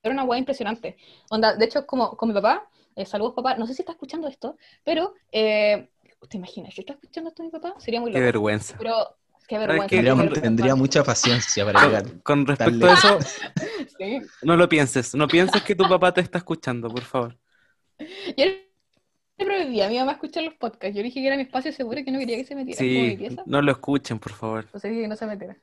Era 0.03 0.15
una 0.15 0.25
guay 0.25 0.41
impresionante. 0.41 0.97
Onda, 1.31 1.57
de 1.57 1.65
hecho, 1.67 1.87
como 1.87 2.17
con 2.17 2.29
mi 2.31 2.35
papá, 2.35 2.69
eh, 2.97 3.07
saludos 3.07 3.35
papá, 3.35 3.57
no 3.57 3.67
sé 3.67 3.75
si 3.75 3.83
está 3.83 3.93
escuchando 3.93 4.29
esto, 4.29 4.57
pero, 4.85 5.15
eh, 5.33 5.91
¿te 6.31 6.39
imaginas? 6.39 6.75
Si 6.75 6.83
está 6.83 6.95
escuchando 6.95 7.31
esto 7.31 7.43
mi 7.45 7.51
papá, 7.51 7.75
sería 7.81 8.01
muy 8.03 8.11
Qué 8.11 8.21
loco. 8.21 8.21
vergüenza. 8.21 8.79
Pero, 8.79 8.95
qué 9.49 9.59
¿Sabes 9.67 9.85
vergüenza. 9.85 10.03
qué? 10.05 10.15
qué 10.15 10.15
Tendría, 10.15 10.29
vergüenza. 10.29 10.43
tendría 10.43 10.77
mucha 10.77 11.05
paciencia 11.05 11.65
para 11.65 11.81
llegar. 11.81 12.23
Con, 12.23 12.47
respecto 12.47 12.87
a 12.89 12.93
eso, 12.93 13.19
Sí. 13.99 14.31
no 14.43 14.57
lo 14.57 14.69
pienses. 14.69 15.15
No 15.15 15.29
pienses 15.31 15.63
que 15.63 15.75
tu 15.75 15.87
papá 15.89 16.13
te 16.15 16.21
está 16.21 16.39
escuchando, 16.39 16.91
por 16.93 17.05
favor. 17.05 17.39
Yo 18.37 18.45
le 19.37 19.45
prohibí 19.45 19.81
a 19.81 19.89
mi 19.89 19.99
mamá 19.99 20.13
escuchar 20.13 20.45
los 20.45 20.55
podcasts. 20.55 20.95
Yo 20.95 21.03
le 21.03 21.05
dije 21.05 21.21
que 21.21 21.27
era 21.27 21.37
mi 21.37 21.43
espacio 21.43 21.73
seguro 21.73 21.99
y 22.01 22.05
que 22.05 22.11
no 22.13 22.19
quería 22.19 22.37
que 22.37 22.45
se 22.45 22.55
metiera 22.55 22.79
Sí, 22.79 23.19
no 23.47 23.63
lo 23.63 23.73
escuchen, 23.73 24.19
por 24.19 24.33
favor. 24.33 24.65
Entonces 24.65 24.91
dije 24.91 25.03
que 25.03 25.09
no 25.09 25.17
se 25.17 25.27
metiera. 25.27 25.57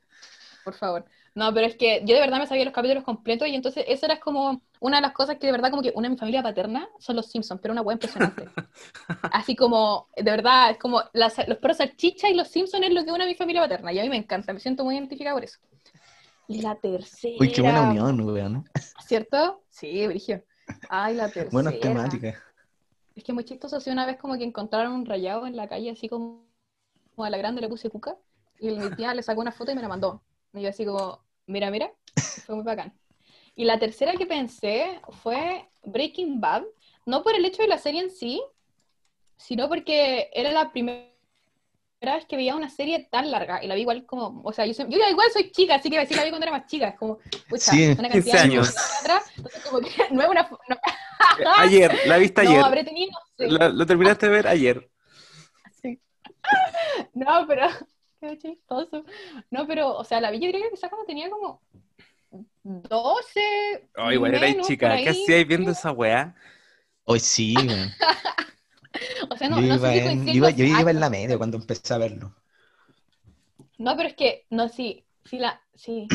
Por 0.64 0.74
favor. 0.74 1.04
No, 1.34 1.52
pero 1.54 1.66
es 1.66 1.76
que 1.76 2.02
yo 2.04 2.14
de 2.14 2.20
verdad 2.20 2.38
me 2.38 2.46
sabía 2.46 2.64
los 2.64 2.74
capítulos 2.74 3.04
completos 3.04 3.48
y 3.48 3.54
entonces 3.54 3.84
eso 3.88 4.04
era 4.04 4.20
como 4.20 4.62
una 4.80 4.98
de 4.98 5.02
las 5.02 5.12
cosas 5.12 5.38
que 5.38 5.46
de 5.46 5.52
verdad 5.52 5.70
como 5.70 5.82
que 5.82 5.92
una 5.94 6.06
de 6.08 6.10
mi 6.10 6.18
familia 6.18 6.42
paterna 6.42 6.88
son 6.98 7.16
los 7.16 7.26
Simpsons, 7.30 7.60
pero 7.60 7.72
una 7.72 7.80
hueá 7.80 7.94
impresionante. 7.94 8.46
Así 9.32 9.56
como, 9.56 10.08
de 10.14 10.30
verdad, 10.30 10.72
es 10.72 10.78
como 10.78 11.02
las- 11.14 11.48
los 11.48 11.58
perros 11.58 11.78
salchicha 11.78 12.28
y 12.28 12.34
los 12.34 12.48
Simpsons 12.48 12.84
es 12.86 12.92
lo 12.92 13.04
que 13.04 13.12
une 13.12 13.24
a 13.24 13.26
mi 13.26 13.34
familia 13.34 13.62
paterna 13.62 13.92
y 13.92 13.98
a 13.98 14.02
mí 14.02 14.10
me 14.10 14.16
encanta, 14.18 14.52
me 14.52 14.60
siento 14.60 14.84
muy 14.84 14.94
identificada 14.94 15.34
por 15.34 15.44
eso. 15.44 15.58
Y 16.48 16.60
la 16.60 16.74
tercera. 16.74 17.34
Uy, 17.40 17.50
qué 17.50 17.62
buena 17.62 17.82
unión, 17.88 18.20
weón. 18.20 18.68
¿Cierto? 19.06 19.64
Sí, 19.70 20.06
Brigio. 20.06 20.44
Ay, 20.90 21.14
la 21.14 21.28
tercera. 21.28 21.50
Buenas 21.50 21.80
temáticas. 21.80 22.36
Es 23.14 23.24
que 23.24 23.32
muy 23.32 23.44
chistoso, 23.44 23.76
así 23.76 23.90
una 23.90 24.06
vez 24.06 24.18
como 24.18 24.36
que 24.38 24.44
encontraron 24.44 24.92
un 24.92 25.06
rayado 25.06 25.46
en 25.46 25.56
la 25.56 25.68
calle, 25.68 25.90
así 25.90 26.08
como, 26.08 26.46
como 27.14 27.24
a 27.24 27.30
la 27.30 27.38
grande 27.38 27.60
le 27.60 27.68
puse 27.68 27.90
cuca, 27.90 28.16
y 28.58 28.70
mi 28.70 28.90
tía 28.96 29.14
le 29.14 29.22
sacó 29.22 29.40
una 29.40 29.52
foto 29.52 29.72
y 29.72 29.74
me 29.74 29.82
la 29.82 29.88
mandó. 29.88 30.22
Y 30.54 30.62
yo 30.62 30.70
así 30.70 30.84
como, 30.84 31.20
mira, 31.46 31.70
mira, 31.70 31.92
fue 32.46 32.54
muy 32.54 32.64
bacán. 32.64 32.94
Y 33.54 33.64
la 33.64 33.78
tercera 33.78 34.14
que 34.14 34.26
pensé 34.26 35.00
fue 35.22 35.68
Breaking 35.84 36.40
Bad, 36.40 36.62
no 37.04 37.22
por 37.22 37.34
el 37.34 37.44
hecho 37.44 37.62
de 37.62 37.68
la 37.68 37.78
serie 37.78 38.00
en 38.00 38.10
sí, 38.10 38.42
sino 39.36 39.68
porque 39.68 40.30
era 40.32 40.50
la 40.52 40.72
primera 40.72 41.11
vez 42.16 42.26
que 42.26 42.36
veía 42.36 42.54
una 42.56 42.68
serie 42.68 43.08
tan 43.10 43.30
larga, 43.30 43.62
y 43.62 43.66
la 43.68 43.74
vi 43.74 43.82
igual 43.82 44.04
como, 44.06 44.42
o 44.44 44.52
sea, 44.52 44.66
yo, 44.66 44.74
soy- 44.74 44.86
yo 44.90 44.98
igual 45.08 45.30
soy 45.32 45.50
chica, 45.52 45.76
así 45.76 45.88
que 45.90 46.04
sí 46.06 46.14
la 46.14 46.24
vi 46.24 46.30
cuando 46.30 46.46
era 46.46 46.56
más 46.58 46.66
chica, 46.66 46.88
es 46.88 46.98
como, 46.98 47.18
pucha, 47.48 47.72
Sí, 47.72 47.84
una 47.98 48.08
15 48.08 48.10
cantidad 48.10 48.34
de 48.34 48.40
años. 48.40 48.74
atrás, 49.00 49.24
entonces 49.36 49.62
como 49.64 49.80
que 49.80 49.88
no 50.10 50.22
es 50.22 50.28
una... 50.28 50.42
no- 50.68 50.76
Ayer, 51.58 51.96
la 52.06 52.18
viste 52.18 52.42
no, 52.42 52.50
ayer. 52.50 52.62
habré 52.64 52.84
tenido, 52.84 53.10
no 53.12 53.18
sé. 53.36 53.48
La- 53.52 53.68
lo 53.68 53.86
terminaste 53.86 54.26
de 54.26 54.32
ver 54.32 54.46
ayer. 54.48 54.90
Sí. 55.80 56.00
No, 57.14 57.46
pero. 57.46 57.68
Qué 58.20 58.38
chistoso. 58.38 59.04
No, 59.50 59.66
pero, 59.66 59.96
o 59.96 60.04
sea, 60.04 60.20
la 60.20 60.30
vi 60.30 60.38
yo 60.40 60.48
creo 60.50 60.62
que 60.62 60.70
quizás 60.70 60.90
cuando 60.90 61.06
tenía 61.06 61.28
como 61.30 61.60
12. 62.62 63.88
Oh, 63.96 64.10
igual 64.12 64.34
erais 64.34 64.58
chica. 64.66 64.88
¿Qué 64.96 65.08
ahí. 65.08 65.08
hacíais 65.08 65.46
viendo 65.46 65.70
esa 65.72 65.90
weá? 65.92 66.34
Hoy 67.04 67.20
sí. 67.20 67.54
O 69.30 69.36
sea, 69.36 69.48
no, 69.48 69.62
yo, 69.62 69.66
no 69.66 69.78
iba 69.78 69.78
sé 69.78 69.92
si 69.92 70.00
en, 70.00 70.02
coinciden 70.02 70.36
iba- 70.36 70.50
yo 70.50 70.64
iba 70.64 70.90
en 70.90 71.00
la 71.00 71.10
media 71.10 71.38
cuando 71.38 71.56
empecé 71.58 71.94
a 71.94 71.98
verlo. 71.98 72.34
No, 73.78 73.96
pero 73.96 74.08
es 74.08 74.14
que, 74.16 74.46
no, 74.50 74.68
sí, 74.68 75.04
sí, 75.24 75.38
la, 75.38 75.60
sí. 75.74 76.08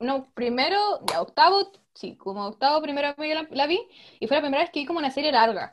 No, 0.00 0.26
primero, 0.34 0.76
ya, 1.10 1.22
octavo, 1.22 1.72
sí, 1.94 2.16
como 2.16 2.46
octavo, 2.46 2.82
primera 2.82 3.14
vez 3.14 3.34
la, 3.34 3.46
la 3.50 3.66
vi, 3.66 3.80
y 4.20 4.26
fue 4.26 4.36
la 4.36 4.42
primera 4.42 4.62
vez 4.62 4.70
que 4.70 4.80
vi 4.80 4.86
como 4.86 4.98
una 4.98 5.10
serie 5.10 5.32
larga. 5.32 5.72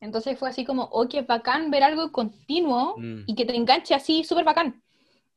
Entonces 0.00 0.38
fue 0.38 0.48
así 0.48 0.64
como, 0.64 0.84
oh, 0.92 1.08
qué 1.08 1.22
bacán 1.22 1.70
ver 1.70 1.82
algo 1.84 2.10
continuo 2.12 2.96
Mm. 2.98 3.22
y 3.26 3.34
que 3.34 3.44
te 3.44 3.54
enganche 3.56 3.94
así, 3.94 4.24
súper 4.24 4.44
bacán. 4.44 4.82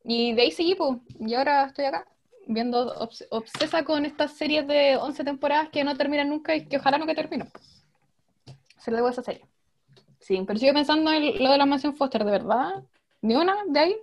Y 0.03 0.33
de 0.33 0.43
ahí 0.43 0.51
seguí, 0.51 0.75
pues, 0.75 0.99
y 1.19 1.33
ahora 1.35 1.65
estoy 1.65 1.85
acá, 1.85 2.07
viendo, 2.47 2.95
obs- 2.99 3.27
obsesa 3.31 3.85
con 3.85 4.05
estas 4.05 4.33
series 4.33 4.67
de 4.67 4.97
11 4.97 5.23
temporadas 5.23 5.69
que 5.71 5.83
no 5.83 5.97
terminan 5.97 6.29
nunca 6.29 6.55
y 6.55 6.65
que 6.67 6.77
ojalá 6.77 6.97
nunca 6.97 7.15
terminen. 7.15 7.49
Se 8.79 8.91
le 8.91 8.97
debo 8.97 9.07
a 9.07 9.11
esa 9.11 9.23
serie. 9.23 9.47
Sí, 10.25 10.41
pero 10.47 10.57
sigo 10.59 10.73
pensando 10.73 11.11
en 11.11 11.43
lo 11.43 11.51
de 11.51 11.57
la 11.57 11.65
mansión 11.65 11.95
Foster, 11.95 12.23
¿de 12.23 12.31
verdad? 12.31 12.83
¿Ni 13.21 13.35
una 13.35 13.55
de 13.67 13.79
ahí? 13.79 13.95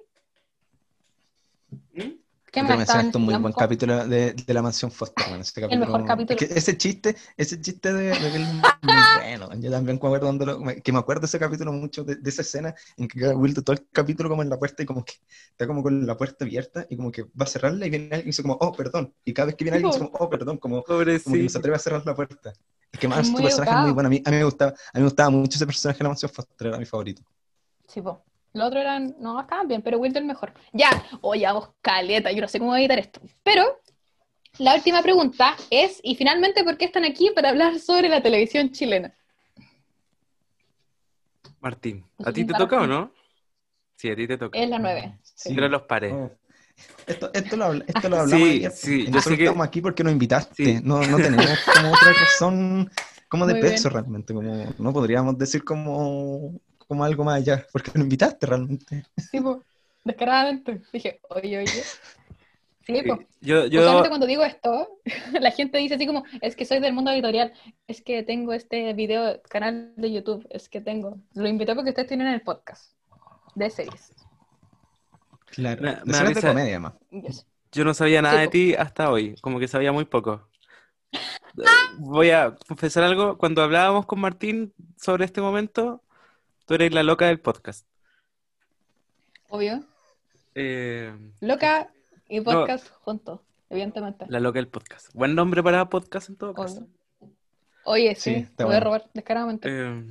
¿Qué 2.52 2.60
Yo 2.60 2.66
me 2.66 2.84
un 3.14 3.22
muy 3.24 3.34
buen 3.36 3.52
capítulo 3.52 4.06
de, 4.08 4.32
de 4.32 4.54
la 4.54 4.60
mansión 4.60 4.90
Foster, 4.90 5.24
ese 5.40 5.60
capítulo. 5.60 5.86
mejor 5.86 6.04
capítulo. 6.04 6.38
que 6.38 6.46
ese 6.46 6.76
chiste, 6.76 7.16
ese 7.36 7.60
chiste 7.60 7.92
de, 7.92 8.16
de 8.16 8.32
que 8.32 8.38
muy 8.82 9.02
bueno. 9.14 9.48
Yo 9.60 9.70
también 9.70 9.98
me 10.02 10.06
acuerdo 10.08 10.26
cuando 10.26 10.46
lo- 10.46 10.58
me- 10.60 10.82
que 10.82 10.92
me 10.92 10.98
acuerdo 10.98 11.20
de 11.22 11.26
ese 11.26 11.38
capítulo 11.38 11.72
mucho 11.72 12.02
de, 12.02 12.16
de 12.16 12.28
esa 12.30 12.42
escena 12.42 12.74
en 12.96 13.06
que 13.06 13.20
queda 13.20 13.36
Will 13.36 13.54
todo 13.62 13.72
el 13.74 13.86
capítulo 13.92 14.28
como 14.28 14.42
en 14.42 14.48
la 14.50 14.58
puerta 14.58 14.82
y 14.82 14.86
como 14.86 15.04
que 15.04 15.14
está 15.52 15.66
como 15.68 15.82
con 15.82 16.04
la 16.06 16.16
puerta 16.16 16.44
abierta 16.44 16.86
y 16.90 16.96
como 16.96 17.12
que 17.12 17.22
va 17.22 17.44
a 17.44 17.46
cerrarla 17.46 17.86
y 17.86 17.90
viene 17.90 18.06
alguien 18.06 18.22
y 18.24 18.30
dice 18.30 18.42
como, 18.42 18.54
oh, 18.60 18.72
perdón. 18.72 19.14
Y 19.24 19.32
cada 19.32 19.46
vez 19.46 19.54
que 19.56 19.64
viene 19.64 19.76
alguien 19.76 19.90
dice 19.90 20.00
como, 20.04 20.12
oh, 20.18 20.28
perdón, 20.28 20.58
como, 20.58 20.82
como 21.22 21.36
que 21.36 21.42
no 21.44 21.48
se 21.48 21.58
atreve 21.58 21.76
a 21.76 21.78
cerrar 21.80 22.04
la 22.04 22.14
puerta. 22.16 22.52
Es 22.92 22.98
que 22.98 23.08
más 23.08 23.20
Es 23.20 23.34
tu 23.34 23.42
personaje 23.42 23.70
es 23.70 23.82
muy 23.82 23.92
bueno. 23.92 24.08
A 24.08 24.10
mí, 24.10 24.22
a 24.24 24.30
mí 24.30 24.36
me 24.36 24.44
gustaba, 24.44 24.70
a 24.70 24.98
mí 24.98 25.00
me 25.00 25.04
gustaba 25.04 25.30
mucho 25.30 25.56
ese 25.56 25.66
personaje 25.66 25.98
de 25.98 26.04
la 26.04 26.08
mansión 26.10 26.30
Foster, 26.30 26.66
era 26.66 26.78
mi 26.78 26.86
favorito. 26.86 27.22
Sí, 27.86 28.00
po. 28.00 28.24
Los 28.52 28.66
otros 28.66 28.80
eran, 28.80 29.14
no, 29.20 29.40
estaban 29.40 29.68
bien, 29.68 29.80
pero 29.80 29.98
Wilder 29.98 30.24
mejor. 30.24 30.52
Ya, 30.72 30.90
oye, 31.20 31.46
vamos, 31.46 31.70
caleta, 31.80 32.32
yo 32.32 32.40
no 32.40 32.48
sé 32.48 32.58
cómo 32.58 32.72
voy 32.72 32.80
a 32.80 32.82
editar 32.82 32.98
esto. 32.98 33.20
Pero 33.44 33.80
la 34.58 34.74
última 34.74 35.02
pregunta 35.02 35.56
es, 35.70 36.00
y 36.02 36.16
finalmente, 36.16 36.64
¿por 36.64 36.76
qué 36.76 36.86
están 36.86 37.04
aquí 37.04 37.30
para 37.32 37.50
hablar 37.50 37.78
sobre 37.78 38.08
la 38.08 38.20
televisión 38.20 38.72
chilena? 38.72 39.14
Martín, 41.60 42.04
¿a 42.24 42.32
ti 42.32 42.44
te 42.44 42.54
toca 42.54 42.80
o 42.80 42.86
no? 42.86 43.12
Sí, 43.94 44.10
a 44.10 44.16
ti 44.16 44.26
te 44.26 44.36
toca. 44.36 44.58
Es 44.58 44.68
la 44.68 44.78
nueve. 44.78 45.18
Sí. 45.22 45.50
Tira 45.50 45.68
los 45.68 45.82
pares. 45.82 46.12
Oh. 46.12 46.30
Esto, 47.06 47.30
esto 47.32 47.56
lo, 47.56 47.72
esto 47.72 48.08
lo 48.08 48.16
hablamos 48.20 48.48
sí, 48.48 48.54
ayer. 48.56 48.70
sí, 48.72 49.06
yo 49.10 49.20
sé 49.20 49.36
que- 49.36 49.44
estamos 49.44 49.66
aquí 49.66 49.80
porque 49.80 50.04
nos 50.04 50.12
invitaste. 50.12 50.64
Sí. 50.64 50.80
No, 50.82 51.00
no 51.02 51.16
tenemos 51.16 51.46
como 51.76 51.92
otra 51.92 52.12
razón 52.12 52.90
como 53.28 53.46
de 53.46 53.54
Muy 53.54 53.62
peso 53.62 53.88
bien. 53.88 53.92
realmente. 54.00 54.34
Como, 54.34 54.74
no 54.78 54.92
podríamos 54.92 55.38
decir 55.38 55.64
como, 55.64 56.60
como 56.86 57.04
algo 57.04 57.24
más 57.24 57.36
allá, 57.36 57.66
porque 57.72 57.90
nos 57.94 58.02
invitaste 58.04 58.46
realmente. 58.46 59.04
Sí, 59.30 59.40
po. 59.40 59.62
Descaradamente. 60.04 60.82
Dije, 60.92 61.20
oye, 61.30 61.58
oye. 61.58 61.82
Sí, 62.86 63.02
po. 63.06 63.18
Yo, 63.40 63.66
yo, 63.66 63.80
Usualmente 63.80 64.08
cuando 64.08 64.26
digo 64.26 64.42
esto, 64.42 64.88
la 65.40 65.50
gente 65.52 65.78
dice 65.78 65.94
así 65.94 66.06
como, 66.06 66.24
es 66.40 66.56
que 66.56 66.64
soy 66.64 66.80
del 66.80 66.92
mundo 66.92 67.10
editorial, 67.12 67.52
es 67.86 68.02
que 68.02 68.22
tengo 68.22 68.52
este 68.52 68.92
video, 68.94 69.40
canal 69.48 69.92
de 69.96 70.10
YouTube, 70.12 70.46
es 70.50 70.68
que 70.68 70.80
tengo. 70.80 71.18
Lo 71.34 71.46
invité 71.48 71.74
porque 71.74 71.90
ustedes 71.90 72.08
tienen 72.08 72.28
el 72.28 72.40
podcast 72.40 72.92
de 73.54 73.70
series. 73.70 74.12
Claro. 75.50 75.82
Series 75.82 76.06
de 76.06 76.34
risa- 76.34 76.48
comedia 76.48 76.80
más. 76.80 76.92
Yo 77.72 77.84
no 77.84 77.94
sabía 77.94 78.20
nada 78.22 78.36
Sí, 78.36 78.40
de 78.42 78.48
ti 78.48 78.74
hasta 78.74 79.10
hoy, 79.10 79.36
como 79.40 79.58
que 79.60 79.68
sabía 79.68 79.92
muy 79.92 80.04
poco. 80.04 80.48
Voy 81.98 82.30
a 82.30 82.54
confesar 82.68 83.02
algo, 83.04 83.36
cuando 83.38 83.62
hablábamos 83.62 84.06
con 84.06 84.20
Martín 84.20 84.72
sobre 84.96 85.24
este 85.24 85.40
momento, 85.40 86.02
tú 86.66 86.74
eres 86.74 86.92
la 86.94 87.02
loca 87.02 87.26
del 87.26 87.40
podcast. 87.40 87.86
Obvio. 89.48 89.84
Eh, 90.54 91.12
Loca 91.40 91.90
y 92.28 92.40
podcast 92.40 92.88
juntos, 93.02 93.40
evidentemente. 93.68 94.26
la 94.28 94.40
loca 94.40 94.58
del 94.58 94.68
podcast. 94.68 95.12
Buen 95.14 95.34
nombre 95.34 95.62
para 95.62 95.88
podcast 95.88 96.28
en 96.28 96.36
todo 96.36 96.54
caso. 96.54 96.86
Obvio. 97.20 97.32
Oye, 97.84 98.14
sí, 98.14 98.46
te 98.56 98.64
voy 98.64 98.74
a 98.74 98.80
robar 98.80 99.08
descaradamente. 99.14 99.68
Eh, 99.70 100.04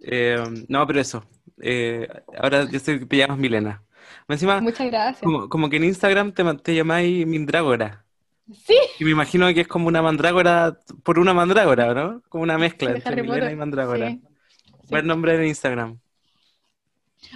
eh, 0.00 0.44
no, 0.68 0.86
pero 0.86 1.00
eso. 1.00 1.24
Eh, 1.60 2.08
ahora 2.36 2.64
yo 2.70 2.78
soy 2.80 3.04
Pillamas 3.06 3.38
Milena. 3.38 3.82
Encima, 4.28 4.60
Muchas 4.60 4.86
gracias. 4.86 5.22
como, 5.22 5.48
como 5.48 5.68
que 5.70 5.76
en 5.76 5.84
Instagram 5.84 6.32
te, 6.32 6.44
te 6.58 6.74
llamáis 6.74 7.26
Mindrágora. 7.26 8.04
Sí, 8.52 8.76
Y 9.00 9.04
me 9.04 9.10
imagino 9.10 9.46
que 9.54 9.62
es 9.62 9.68
como 9.68 9.88
una 9.88 10.02
mandrágora 10.02 10.78
por 11.02 11.18
una 11.18 11.32
mandrágora, 11.32 11.94
¿no? 11.94 12.22
Como 12.28 12.42
una 12.44 12.58
mezcla 12.58 12.90
de 12.90 12.98
entre 12.98 13.22
Milena 13.22 13.50
y 13.50 13.56
mandrágora. 13.56 14.10
Sí. 14.10 14.20
Sí. 14.22 14.86
Buen 14.90 15.06
nombre 15.06 15.34
en 15.34 15.46
Instagram. 15.46 15.98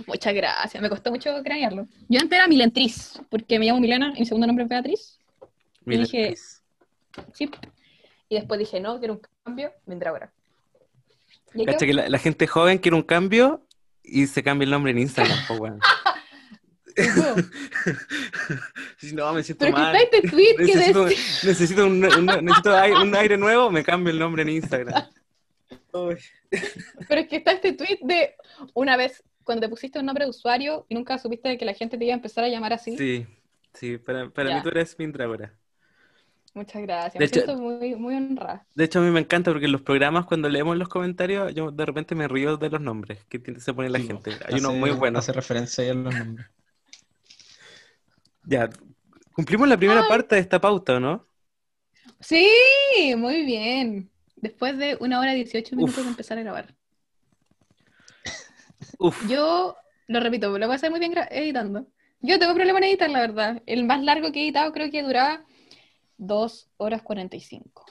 Muchas 0.06 0.34
gracias, 0.34 0.82
me 0.82 0.90
costó 0.90 1.10
mucho 1.10 1.30
cranearlo. 1.42 1.86
Yo 2.08 2.20
antes 2.20 2.36
era 2.38 2.46
Milentriz, 2.46 3.20
porque 3.30 3.58
me 3.58 3.64
llamo 3.66 3.80
Milena 3.80 4.12
y 4.16 4.20
mi 4.20 4.26
segundo 4.26 4.46
nombre 4.46 4.64
es 4.64 4.68
Beatriz. 4.68 5.18
Y 5.86 5.96
dije- 5.96 6.16
Milentriz. 6.18 6.62
Sí. 7.32 7.50
Y 8.28 8.34
después 8.34 8.60
dije, 8.60 8.78
no, 8.78 8.98
quiero 8.98 9.14
un 9.14 9.20
cambio. 9.44 9.72
¿Y 11.54 11.64
Cacha 11.64 11.86
que 11.86 11.94
la, 11.94 12.08
la 12.10 12.18
gente 12.18 12.46
joven 12.46 12.76
quiere 12.78 12.94
un 12.96 13.02
cambio 13.02 13.62
y 14.02 14.26
se 14.26 14.42
cambia 14.42 14.64
el 14.64 14.70
nombre 14.70 14.92
en 14.92 14.98
Instagram, 14.98 15.38
pues 15.46 15.58
bueno. 15.58 15.78
Si 18.98 19.12
no, 19.14 19.32
me 19.32 19.42
siento 19.42 19.64
Pero 19.64 19.76
que 19.76 19.82
mal. 19.82 19.96
está 19.96 20.16
este 20.16 20.28
tweet 20.28 20.56
que 20.56 20.64
Necesito, 21.46 21.86
un, 21.86 22.04
un- 22.04 22.26
necesito 22.44 22.76
aire, 22.76 22.96
un 23.02 23.14
aire 23.14 23.36
nuevo, 23.36 23.70
me 23.70 23.82
cambio 23.84 24.12
el 24.12 24.18
nombre 24.18 24.42
en 24.42 24.48
Instagram. 24.50 25.04
Uy. 25.92 26.16
Pero 27.08 27.20
es 27.20 27.28
que 27.28 27.36
está 27.36 27.52
este 27.52 27.72
tweet 27.72 27.98
de 28.02 28.34
una 28.74 28.96
vez 28.96 29.22
cuando 29.44 29.62
te 29.62 29.68
pusiste 29.68 29.98
un 29.98 30.06
nombre 30.06 30.24
de 30.24 30.30
usuario 30.30 30.84
y 30.88 30.94
nunca 30.94 31.18
supiste 31.18 31.56
que 31.56 31.64
la 31.64 31.74
gente 31.74 31.96
te 31.96 32.04
iba 32.04 32.14
a 32.14 32.16
empezar 32.16 32.44
a 32.44 32.48
llamar 32.48 32.72
así. 32.74 32.96
Sí, 32.98 33.26
sí, 33.72 33.96
para, 33.98 34.28
para 34.28 34.54
mí 34.56 34.62
tú 34.62 34.68
eres 34.68 34.98
Mindrágora. 34.98 35.54
Muchas 36.54 36.82
gracias. 36.82 37.12
De 37.14 37.18
me 37.20 37.24
hecho- 37.26 37.40
siento 37.42 37.56
muy, 37.62 37.94
muy 37.94 38.14
honrada. 38.16 38.66
De 38.74 38.84
hecho, 38.84 38.98
a 38.98 39.02
mí 39.02 39.10
me 39.10 39.20
encanta 39.20 39.50
porque 39.52 39.66
en 39.66 39.72
los 39.72 39.82
programas, 39.82 40.26
cuando 40.26 40.48
leemos 40.48 40.76
los 40.76 40.88
comentarios, 40.88 41.54
yo 41.54 41.70
de 41.70 41.86
repente 41.86 42.14
me 42.14 42.26
río 42.26 42.56
de 42.56 42.68
los 42.70 42.80
nombres 42.80 43.24
que 43.26 43.40
se 43.60 43.72
pone 43.72 43.88
la 43.90 43.98
Sí, 44.00 44.06
gente. 44.08 44.32
Hay 44.46 44.58
unos 44.58 44.74
muy 44.74 44.90
buenos. 44.90 45.20
Hace 45.24 45.32
referencia 45.32 45.90
a 45.90 45.94
los 45.94 46.14
nombres. 46.14 46.46
Ya, 48.48 48.70
cumplimos 49.32 49.68
la 49.68 49.76
primera 49.76 50.00
Ay. 50.02 50.08
parte 50.08 50.34
de 50.36 50.40
esta 50.40 50.58
pauta, 50.60 50.94
¿o 50.96 51.00
no? 51.00 51.26
Sí, 52.20 52.48
muy 53.16 53.44
bien. 53.44 54.10
Después 54.36 54.78
de 54.78 54.96
una 55.00 55.20
hora 55.20 55.32
y 55.34 55.44
18 55.44 55.76
minutos 55.76 55.98
Uf. 55.98 56.04
de 56.04 56.10
empezar 56.10 56.38
a 56.38 56.42
grabar. 56.42 56.74
Uf, 58.98 59.28
Yo 59.28 59.76
lo 60.06 60.20
repito, 60.20 60.56
lo 60.58 60.66
voy 60.66 60.72
a 60.72 60.76
hacer 60.76 60.90
muy 60.90 61.00
bien 61.00 61.12
editando. 61.30 61.86
Yo 62.20 62.38
tengo 62.38 62.54
problema 62.54 62.78
en 62.78 62.84
editar, 62.84 63.10
la 63.10 63.20
verdad. 63.20 63.62
El 63.66 63.84
más 63.84 64.02
largo 64.02 64.32
que 64.32 64.40
he 64.40 64.42
editado 64.44 64.72
creo 64.72 64.90
que 64.90 65.02
duraba 65.02 65.44
2 66.16 66.68
horas 66.78 67.02
45 67.02 67.84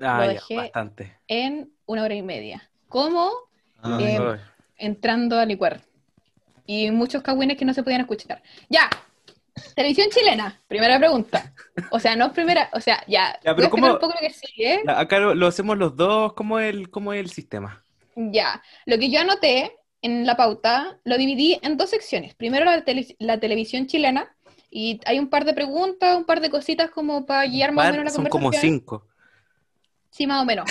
ah, 0.00 0.24
lo 0.26 0.32
ya, 0.32 0.40
dejé- 0.40 0.56
bastante. 0.56 1.18
en 1.28 1.70
una 1.86 2.04
hora 2.04 2.14
y 2.14 2.22
media. 2.22 2.70
¿Cómo? 2.88 3.30
Ah, 3.82 3.98
Eh, 4.00 4.18
Ay. 4.18 4.40
entrando 4.76 5.38
a 5.38 5.44
licuar. 5.44 5.82
Y 6.66 6.90
muchos 6.92 7.22
cagüines 7.22 7.58
que 7.58 7.64
no 7.66 7.74
se 7.74 7.82
podían 7.82 8.00
escuchar. 8.02 8.42
Ya. 8.70 8.88
Televisión 9.76 10.08
chilena, 10.10 10.60
primera 10.66 10.98
pregunta. 10.98 11.52
O 11.90 12.00
sea, 12.00 12.16
no 12.16 12.32
primera, 12.32 12.70
o 12.72 12.80
sea, 12.80 13.04
ya. 13.06 13.38
Ya, 13.44 13.52
voy 13.52 13.56
pero 13.56 13.66
a 13.66 13.66
explicar 13.66 13.70
¿cómo- 13.70 13.92
un 13.94 13.98
poco 14.00 14.14
lo 14.14 14.26
que 14.28 14.34
sigue. 14.34 14.82
Ya, 14.86 14.98
Acá 15.00 15.18
lo, 15.20 15.34
lo 15.34 15.46
hacemos 15.46 15.78
los 15.78 15.96
dos, 15.96 16.32
¿cómo 16.34 16.58
es 16.58 16.74
el, 16.74 16.90
cómo 16.90 17.12
es 17.12 17.20
el 17.20 17.30
sistema? 17.30 17.84
Ya. 18.16 18.62
Lo 18.86 18.98
que 18.98 19.10
yo 19.10 19.20
anoté 19.20 19.76
en 20.02 20.26
la 20.26 20.36
pauta 20.36 20.98
lo 21.04 21.16
dividí 21.18 21.58
en 21.62 21.76
dos 21.76 21.90
secciones. 21.90 22.34
Primero 22.34 22.64
la, 22.64 22.84
tele- 22.84 23.16
la 23.18 23.38
televisión 23.38 23.86
chilena. 23.86 24.34
Y 24.70 25.00
hay 25.06 25.20
un 25.20 25.30
par 25.30 25.44
de 25.44 25.54
preguntas, 25.54 26.16
un 26.16 26.24
par 26.24 26.40
de 26.40 26.50
cositas 26.50 26.90
como 26.90 27.24
para 27.26 27.46
guiar 27.46 27.70
más 27.70 27.88
o 27.88 27.90
menos 27.92 28.04
la 28.06 28.10
son 28.10 28.24
como 28.26 28.46
conversación. 28.46 28.72
cinco. 28.80 29.06
Sí, 30.10 30.26
más 30.26 30.42
o 30.42 30.44
menos. 30.44 30.68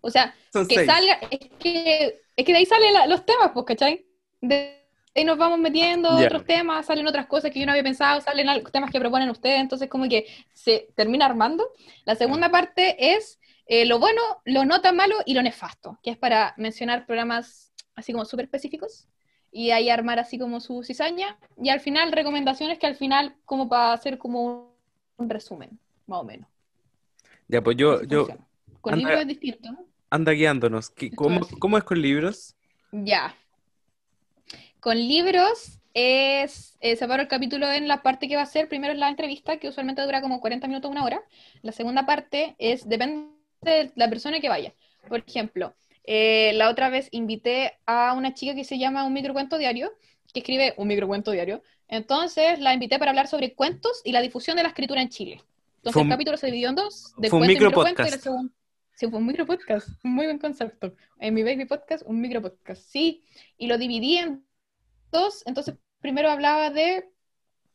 O 0.00 0.10
sea, 0.10 0.34
que 0.52 0.64
seis. 0.76 0.86
salga, 0.86 1.18
es 1.30 1.40
que, 1.58 2.22
es 2.36 2.44
que 2.44 2.52
de 2.52 2.58
ahí 2.58 2.66
salen 2.66 2.92
la- 2.94 3.06
los 3.06 3.24
temas, 3.26 3.50
pues, 3.52 3.66
¿cachai? 3.66 4.06
De 4.40 4.83
ahí 5.14 5.24
nos 5.24 5.38
vamos 5.38 5.58
metiendo 5.58 6.18
Ya. 6.18 6.26
otros 6.26 6.44
temas, 6.44 6.86
salen 6.86 7.06
otras 7.06 7.26
cosas 7.26 7.50
que 7.50 7.60
yo 7.60 7.66
no 7.66 7.72
había 7.72 7.84
pensado, 7.84 8.20
salen 8.20 8.48
al- 8.48 8.62
temas 8.72 8.90
que 8.90 8.98
proponen 9.00 9.30
ustedes, 9.30 9.60
entonces 9.60 9.88
como 9.88 10.08
que 10.08 10.26
se 10.52 10.88
termina 10.94 11.26
armando. 11.26 11.68
La 12.04 12.14
segunda 12.16 12.50
parte 12.50 13.14
es 13.14 13.38
eh, 13.66 13.86
lo 13.86 13.98
bueno, 13.98 14.20
lo 14.44 14.64
no 14.64 14.80
tan 14.80 14.96
malo 14.96 15.16
y 15.24 15.34
lo 15.34 15.42
nefasto, 15.42 15.98
que 16.02 16.10
es 16.10 16.18
para 16.18 16.52
mencionar 16.58 17.06
programas 17.06 17.72
así 17.94 18.12
como 18.12 18.24
súper 18.24 18.44
específicos 18.46 19.06
y 19.52 19.70
ahí 19.70 19.88
armar 19.88 20.18
así 20.18 20.38
como 20.38 20.60
su 20.60 20.82
cizaña 20.82 21.38
y 21.62 21.68
al 21.70 21.80
final 21.80 22.10
recomendaciones 22.12 22.78
que 22.78 22.86
al 22.88 22.96
final 22.96 23.36
como 23.44 23.68
para 23.68 23.92
hacer 23.92 24.18
como 24.18 24.74
un, 25.16 25.30
resumen, 25.30 25.78
más 26.06 26.20
o 26.20 26.24
menos. 26.24 26.48
Ya, 27.48 27.62
pues 27.62 27.76
yo, 27.76 28.02
yo. 28.02 28.26
Con 28.80 28.94
anda- 28.94 28.98
libros 29.08 29.20
es 29.22 29.28
distinto, 29.28 29.68
anda 30.10 30.32
guiándonos. 30.32 30.90
¿Qué- 30.90 31.06
Esto 31.06 31.16
¿Cómo, 31.16 31.40
cómo 31.60 31.78
es 31.78 31.84
con 31.84 32.02
libros? 32.02 32.56
Ya. 32.90 33.34
Con 34.84 34.98
libros 34.98 35.78
es, 35.94 36.76
eh, 36.80 36.94
separo 36.96 37.22
el 37.22 37.28
capítulo 37.28 37.66
en 37.72 37.88
la 37.88 38.02
parte 38.02 38.28
que 38.28 38.36
va 38.36 38.42
a 38.42 38.46
ser, 38.46 38.68
primero 38.68 38.92
es 38.92 38.98
la 38.98 39.08
entrevista, 39.08 39.56
que 39.56 39.68
usualmente 39.70 40.02
dura 40.02 40.20
como 40.20 40.42
40 40.42 40.68
minutos, 40.68 40.90
una 40.90 41.04
hora. 41.04 41.22
La 41.62 41.72
segunda 41.72 42.04
parte 42.04 42.54
es, 42.58 42.86
depende 42.86 43.30
de 43.62 43.92
la 43.94 44.10
persona 44.10 44.40
que 44.40 44.50
vaya. 44.50 44.74
Por 45.08 45.24
ejemplo, 45.26 45.74
eh, 46.04 46.52
la 46.56 46.68
otra 46.68 46.90
vez 46.90 47.08
invité 47.12 47.78
a 47.86 48.12
una 48.12 48.34
chica 48.34 48.54
que 48.54 48.64
se 48.64 48.76
llama 48.78 49.06
Un 49.06 49.14
Microcuento 49.14 49.56
Diario, 49.56 49.90
que 50.34 50.40
escribe 50.40 50.74
un 50.76 50.88
microcuento 50.88 51.30
diario. 51.30 51.62
Entonces 51.88 52.58
la 52.60 52.74
invité 52.74 52.98
para 52.98 53.12
hablar 53.12 53.26
sobre 53.26 53.54
cuentos 53.54 54.02
y 54.04 54.12
la 54.12 54.20
difusión 54.20 54.58
de 54.58 54.64
la 54.64 54.68
escritura 54.68 55.00
en 55.00 55.08
Chile. 55.08 55.40
Entonces 55.76 55.92
Fue 55.94 56.02
el 56.02 56.08
un- 56.08 56.10
capítulo 56.10 56.36
se 56.36 56.48
dividió 56.48 56.68
en 56.68 56.74
dos, 56.74 57.14
de 57.16 57.30
fue 57.30 57.38
un 57.38 57.46
cuento 57.46 57.52
y 57.52 57.54
microcuento, 57.64 58.02
y 58.02 58.04
micropodcast. 58.04 58.16
la 58.16 58.22
segunda... 58.22 58.54
Sí, 58.96 59.08
fue 59.08 59.18
un 59.18 59.26
micropodcast, 59.26 59.88
un 60.04 60.14
muy 60.14 60.26
buen 60.26 60.38
concepto. 60.38 60.94
En 61.18 61.32
mi 61.32 61.42
baby 61.42 61.64
podcast, 61.64 62.04
un 62.06 62.20
micropodcast, 62.20 62.82
sí. 62.82 63.24
Y 63.56 63.66
lo 63.66 63.78
dividí 63.78 64.18
en 64.18 64.44
entonces 65.46 65.74
primero 66.00 66.30
hablaba 66.30 66.70
de, 66.70 67.08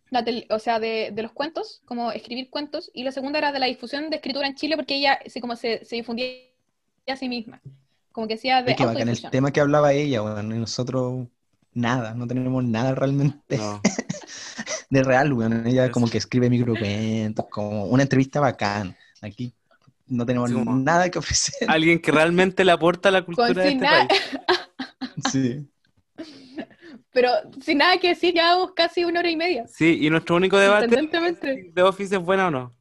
la 0.10 0.24
o 0.50 0.60
sea, 0.60 0.80
de, 0.80 1.12
de 1.14 1.24
los 1.24 1.32
cuentos, 1.32 1.82
como 1.86 2.12
escribir 2.12 2.50
cuentos, 2.50 2.92
y 2.94 3.04
la 3.04 3.12
segunda 3.12 3.40
era 3.40 3.52
de 3.52 3.60
la 3.60 3.66
difusión 3.68 4.10
de 4.10 4.18
escritura 4.18 4.48
en 4.48 4.56
Chile, 4.56 4.76
porque 4.76 4.96
ella 4.96 5.20
se, 5.26 5.42
como 5.42 5.56
se, 5.56 5.84
se 5.86 5.96
difundía 5.96 6.28
a 7.08 7.16
sí 7.16 7.28
misma, 7.30 7.62
como 8.12 8.28
que 8.28 8.36
hacía 8.36 8.62
de 8.62 8.72
Ay, 8.72 8.76
qué 8.78 8.86
bacán 8.86 9.10
el 9.10 9.22
tema 9.32 9.52
que 9.52 9.62
hablaba 9.62 9.94
ella, 9.94 10.22
y 10.42 10.44
nosotros 10.44 11.28
nada, 11.74 12.14
no 12.14 12.28
tenemos 12.28 12.64
nada 12.64 12.94
realmente 12.96 13.58
No. 13.58 13.82
de 14.90 15.04
real, 15.04 15.34
weón. 15.34 15.66
Ella 15.66 15.86
Es- 15.86 15.92
como 15.92 16.08
que 16.10 16.18
escribe 16.18 16.50
microcuentos, 16.50 17.46
como 17.50 17.86
una 17.86 18.04
entrevista 18.04 18.40
bacán. 18.40 18.96
Aquí 19.22 19.54
no 20.08 20.26
tenemos 20.26 20.50
Sí, 20.50 20.56
nada 20.66 21.10
que 21.10 21.20
ofrecer. 21.20 21.70
Alguien 21.70 22.00
que 22.00 22.12
realmente 22.12 22.66
le 22.66 22.72
aporta 22.72 23.10
a 23.10 23.12
la 23.12 23.24
cultura 23.24 23.54
de 23.54 23.70
este 23.70 23.86
país. 23.86 24.08
Sí. 25.32 25.68
Pero 27.20 27.34
sin 27.62 27.80
nada 27.80 27.98
que 27.98 28.08
decir, 28.08 28.34
llevamos 28.34 28.72
casi 28.72 29.04
una 29.04 29.20
hora 29.20 29.30
y 29.30 29.36
media. 29.36 29.68
Sí, 29.68 29.98
y 30.06 30.10
nuestro 30.10 30.38
único 30.38 30.58
debate 30.58 30.88
The 31.76 31.82
Office 31.84 32.16
es 32.16 32.22
buena 32.22 32.48
o 32.48 32.52
no. 32.52 32.74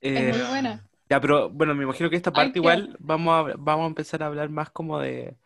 Eh, 0.00 0.30
Es 0.30 0.36
muy 0.36 0.46
buena. 0.48 0.88
Ya, 1.10 1.20
pero 1.20 1.50
bueno, 1.50 1.74
me 1.74 1.82
imagino 1.82 2.08
que 2.08 2.14
esta 2.14 2.32
parte 2.32 2.60
igual 2.60 2.96
vamos 3.00 3.34
a, 3.50 3.54
vamos 3.58 3.82
a 3.82 3.88
empezar 3.88 4.22
a 4.22 4.26
hablar 4.26 4.50
más 4.50 4.70
como 4.70 5.00
de... 5.00 5.36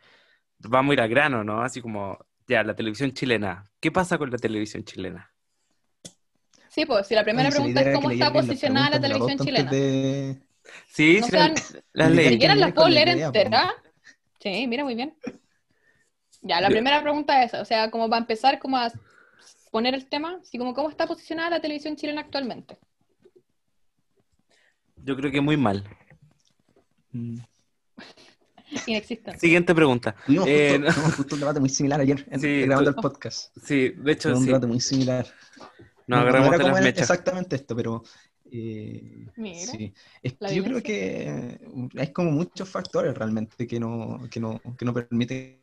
Vamos 0.58 0.90
a 0.90 0.92
ir 0.92 1.00
a 1.00 1.06
grano, 1.06 1.42
¿no? 1.44 1.62
Así 1.62 1.80
como, 1.80 2.18
ya, 2.46 2.62
la 2.62 2.76
televisión 2.76 3.12
chilena. 3.12 3.64
¿Qué 3.80 3.90
pasa 3.90 4.18
con 4.18 4.30
la 4.30 4.36
televisión 4.36 4.84
chilena? 4.84 5.32
Sí, 6.68 6.84
pues, 6.84 7.06
si 7.06 7.14
la 7.14 7.24
primera 7.24 7.48
pregunta 7.48 7.80
es 7.80 7.94
cómo 7.96 8.10
está 8.10 8.30
posicionada 8.30 8.90
la 8.90 8.98
de 8.98 9.08
televisión 9.08 9.38
chilena. 9.38 9.70
de- 9.70 10.42
Sí, 10.88 11.20
No 11.20 11.26
sí, 11.26 11.32
sean- 11.32 11.54
las 11.94 12.10
Si 12.12 12.38
quieres 12.38 12.58
las 12.58 12.72
puedo 12.74 12.90
leer 12.90 13.08
enteras. 13.08 13.72
Sí, 14.40 14.66
mira, 14.66 14.84
muy 14.84 14.94
bien. 14.94 15.16
Ya, 16.46 16.60
la 16.60 16.68
primera 16.68 17.02
pregunta 17.02 17.42
es 17.42 17.52
esa, 17.52 17.62
o 17.62 17.64
sea, 17.64 17.90
como 17.90 18.08
va 18.08 18.16
a 18.16 18.20
empezar 18.20 18.58
como 18.58 18.76
a 18.76 18.90
poner 19.70 19.94
el 19.94 20.06
tema, 20.06 20.38
así 20.42 20.58
como 20.58 20.74
cómo 20.74 20.88
está 20.90 21.06
posicionada 21.06 21.50
la 21.50 21.60
televisión 21.60 21.96
chilena 21.96 22.20
actualmente. 22.20 22.78
Yo 25.04 25.16
creo 25.16 25.30
que 25.30 25.40
muy 25.40 25.56
mal. 25.56 25.84
Mm. 27.12 27.38
Inexistente. 28.86 29.38
Siguiente 29.40 29.74
pregunta. 29.74 30.14
Tuvimos, 30.26 30.46
Eh, 30.48 30.78
justo, 30.78 30.92
tuvimos 30.94 31.14
justo 31.16 31.34
un 31.36 31.40
debate 31.40 31.60
muy 31.60 31.68
similar 31.68 32.00
ayer 32.00 32.26
en- 32.30 32.40
Sí, 32.40 32.62
grabando 32.62 32.90
el 32.90 32.96
podcast. 32.96 33.56
Sí, 33.62 33.90
de 33.90 34.12
hecho, 34.12 34.28
Fue 34.30 34.38
un 34.38 34.44
sí. 34.44 34.46
debate 34.48 34.66
muy 34.66 34.80
similar. 34.80 35.26
Nos 35.58 35.68
No, 36.08 36.16
agarramos 36.18 36.50
no 36.52 36.58
de 36.58 36.64
las 36.64 36.82
mechas. 36.82 37.02
exactamente 37.02 37.56
esto, 37.56 37.74
pero 37.76 38.02
eh, 38.50 39.26
Mira. 39.36 39.58
sí. 39.72 39.92
Es 40.22 40.34
que 40.34 40.54
yo 40.54 40.62
creo 40.64 40.82
que 40.82 41.58
hay 41.98 42.12
como 42.12 42.30
muchos 42.30 42.68
factores 42.68 43.14
realmente 43.16 43.66
que 43.66 43.78
no, 43.80 44.20
que 44.30 44.38
no, 44.40 44.60
que 44.78 44.84
no 44.84 44.92
permiten 44.94 45.60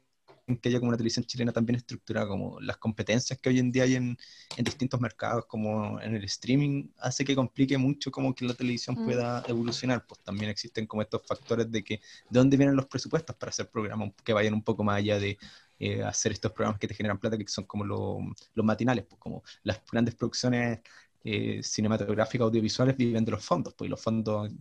que 0.61 0.69
haya 0.69 0.79
como 0.79 0.89
una 0.89 0.97
televisión 0.97 1.25
chilena 1.25 1.51
tan 1.53 1.65
bien 1.65 1.77
estructurada, 1.77 2.27
como 2.27 2.59
las 2.61 2.77
competencias 2.77 3.39
que 3.39 3.49
hoy 3.49 3.59
en 3.59 3.71
día 3.71 3.83
hay 3.83 3.95
en, 3.95 4.17
en 4.57 4.63
distintos 4.63 4.99
mercados, 4.99 5.45
como 5.47 5.99
en 6.01 6.15
el 6.15 6.23
streaming, 6.25 6.89
hace 6.99 7.23
que 7.25 7.35
complique 7.35 7.77
mucho 7.77 8.11
como 8.11 8.35
que 8.35 8.45
la 8.45 8.53
televisión 8.53 8.97
Mm. 8.97 9.03
pueda 9.03 9.43
evolucionar. 9.47 10.05
Pues 10.05 10.21
también 10.21 10.49
existen 10.51 10.85
como 10.87 11.01
estos 11.01 11.25
factores 11.25 11.71
de 11.71 11.83
que 11.83 11.95
de 12.29 12.39
dónde 12.39 12.57
vienen 12.57 12.75
los 12.75 12.87
presupuestos 12.87 13.35
para 13.35 13.49
hacer 13.51 13.69
programas 13.69 14.11
que 14.23 14.33
vayan 14.33 14.53
un 14.53 14.63
poco 14.63 14.83
más 14.83 14.97
allá 14.97 15.19
de 15.19 15.37
eh, 15.79 16.03
hacer 16.03 16.31
estos 16.33 16.51
programas 16.51 16.79
que 16.79 16.87
te 16.87 16.93
generan 16.93 17.19
plata, 17.19 17.37
que 17.37 17.47
son 17.47 17.65
como 17.65 17.83
lo- 17.85 18.19
los 18.53 18.65
matinales, 18.65 19.05
pues 19.05 19.19
como 19.19 19.43
las 19.63 19.81
grandes 19.91 20.15
producciones 20.15 20.79
eh, 21.23 21.61
cinematográficas, 21.63 22.45
audiovisuales 22.45 22.97
viven 22.97 23.23
de 23.25 23.31
los 23.31 23.43
fondos, 23.45 23.73
pues 23.75 23.87
y 23.87 23.89
los 23.91 24.01
fondos, 24.01 24.51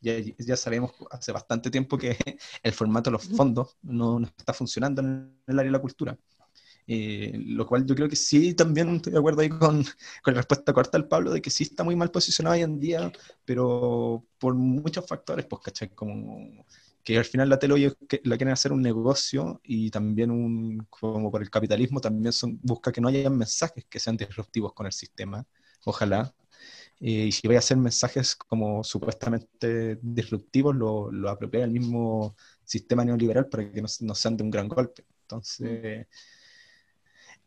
ya, 0.00 0.14
ya 0.38 0.56
sabemos 0.56 0.92
hace 1.10 1.32
bastante 1.32 1.70
tiempo 1.70 1.98
que 1.98 2.16
el 2.62 2.72
formato 2.72 3.10
de 3.10 3.12
los 3.12 3.24
fondos 3.24 3.76
no, 3.82 4.18
no 4.20 4.26
está 4.26 4.52
funcionando 4.52 5.02
en 5.02 5.34
el 5.46 5.58
área 5.58 5.70
de 5.70 5.76
la 5.76 5.80
cultura. 5.80 6.18
Eh, 6.90 7.32
lo 7.44 7.66
cual 7.66 7.84
yo 7.84 7.94
creo 7.94 8.08
que 8.08 8.16
sí, 8.16 8.54
también 8.54 8.96
estoy 8.96 9.12
de 9.12 9.18
acuerdo 9.18 9.42
ahí 9.42 9.50
con, 9.50 9.84
con 10.22 10.34
la 10.34 10.38
respuesta 10.40 10.72
corta 10.72 10.96
del 10.96 11.06
Pablo, 11.06 11.30
de 11.30 11.42
que 11.42 11.50
sí 11.50 11.64
está 11.64 11.84
muy 11.84 11.94
mal 11.94 12.10
posicionado 12.10 12.56
hoy 12.56 12.62
en 12.62 12.80
día, 12.80 13.12
pero 13.44 14.24
por 14.38 14.54
muchos 14.54 15.06
factores, 15.06 15.44
pues, 15.44 15.60
¿cachai? 15.62 15.90
Como 15.90 16.64
que 17.04 17.18
al 17.18 17.26
final 17.26 17.48
la 17.50 17.58
tele 17.58 17.74
hoy 17.74 17.96
la 18.24 18.36
quieren 18.36 18.52
hacer 18.52 18.72
un 18.72 18.82
negocio 18.82 19.60
y 19.64 19.90
también 19.90 20.30
un, 20.30 20.86
como 20.90 21.30
por 21.30 21.42
el 21.42 21.50
capitalismo, 21.50 22.00
también 22.00 22.32
son, 22.32 22.58
busca 22.62 22.90
que 22.90 23.02
no 23.02 23.08
haya 23.08 23.28
mensajes 23.28 23.84
que 23.84 24.00
sean 24.00 24.16
disruptivos 24.16 24.72
con 24.72 24.86
el 24.86 24.92
sistema, 24.92 25.46
ojalá. 25.84 26.34
Eh, 27.00 27.26
y 27.28 27.32
si 27.32 27.46
voy 27.46 27.56
a 27.56 27.60
hacer 27.60 27.76
mensajes 27.76 28.34
como 28.36 28.82
supuestamente 28.84 29.98
disruptivos, 30.02 30.74
lo, 30.76 31.10
lo 31.12 31.30
apropia 31.30 31.64
el 31.64 31.70
mismo 31.70 32.36
sistema 32.64 33.04
neoliberal 33.04 33.48
para 33.48 33.70
que 33.70 33.80
no, 33.82 33.88
no 34.00 34.14
sean 34.14 34.36
de 34.36 34.44
un 34.44 34.50
gran 34.50 34.68
golpe. 34.68 35.04
Entonces, 35.22 36.06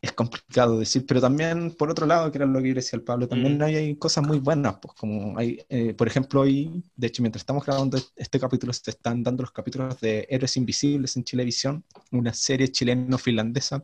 es 0.02 0.14
complicado 0.14 0.80
decir, 0.80 1.06
pero 1.06 1.22
también, 1.22 1.76
por 1.76 1.91
otro 1.91 2.07
lado, 2.07 2.32
que 2.32 2.40
era 2.40 2.48
lo 2.48 2.61
que 2.61 2.73
decía 2.73 2.98
el 2.98 3.03
Pablo, 3.03 3.28
también 3.28 3.57
Mm. 3.57 3.61
hay, 3.61 3.76
hay 3.76 3.95
cosas 3.98 4.26
muy 4.26 4.40
buenas, 4.40 4.78
pues 4.82 4.95
como 4.95 5.38
hay, 5.38 5.64
eh, 5.69 5.94
por 5.94 6.07
ejemplo, 6.07 6.41
hoy, 6.41 6.84
de 6.95 7.07
hecho, 7.07 7.22
mientras 7.22 7.41
estamos 7.41 7.64
grabando 7.65 7.98
este 8.15 8.40
capítulo, 8.40 8.73
se 8.73 8.90
están 8.91 9.22
dando 9.22 9.44
los 9.44 9.52
capítulos 9.52 9.99
de 10.02 10.26
Héroes 10.30 10.57
Invisibles 10.57 11.15
en 11.18 11.23
Chilevisión, 11.23 11.86
una 12.11 12.34
serie 12.34 12.69
chileno-finlandesa 12.72 13.84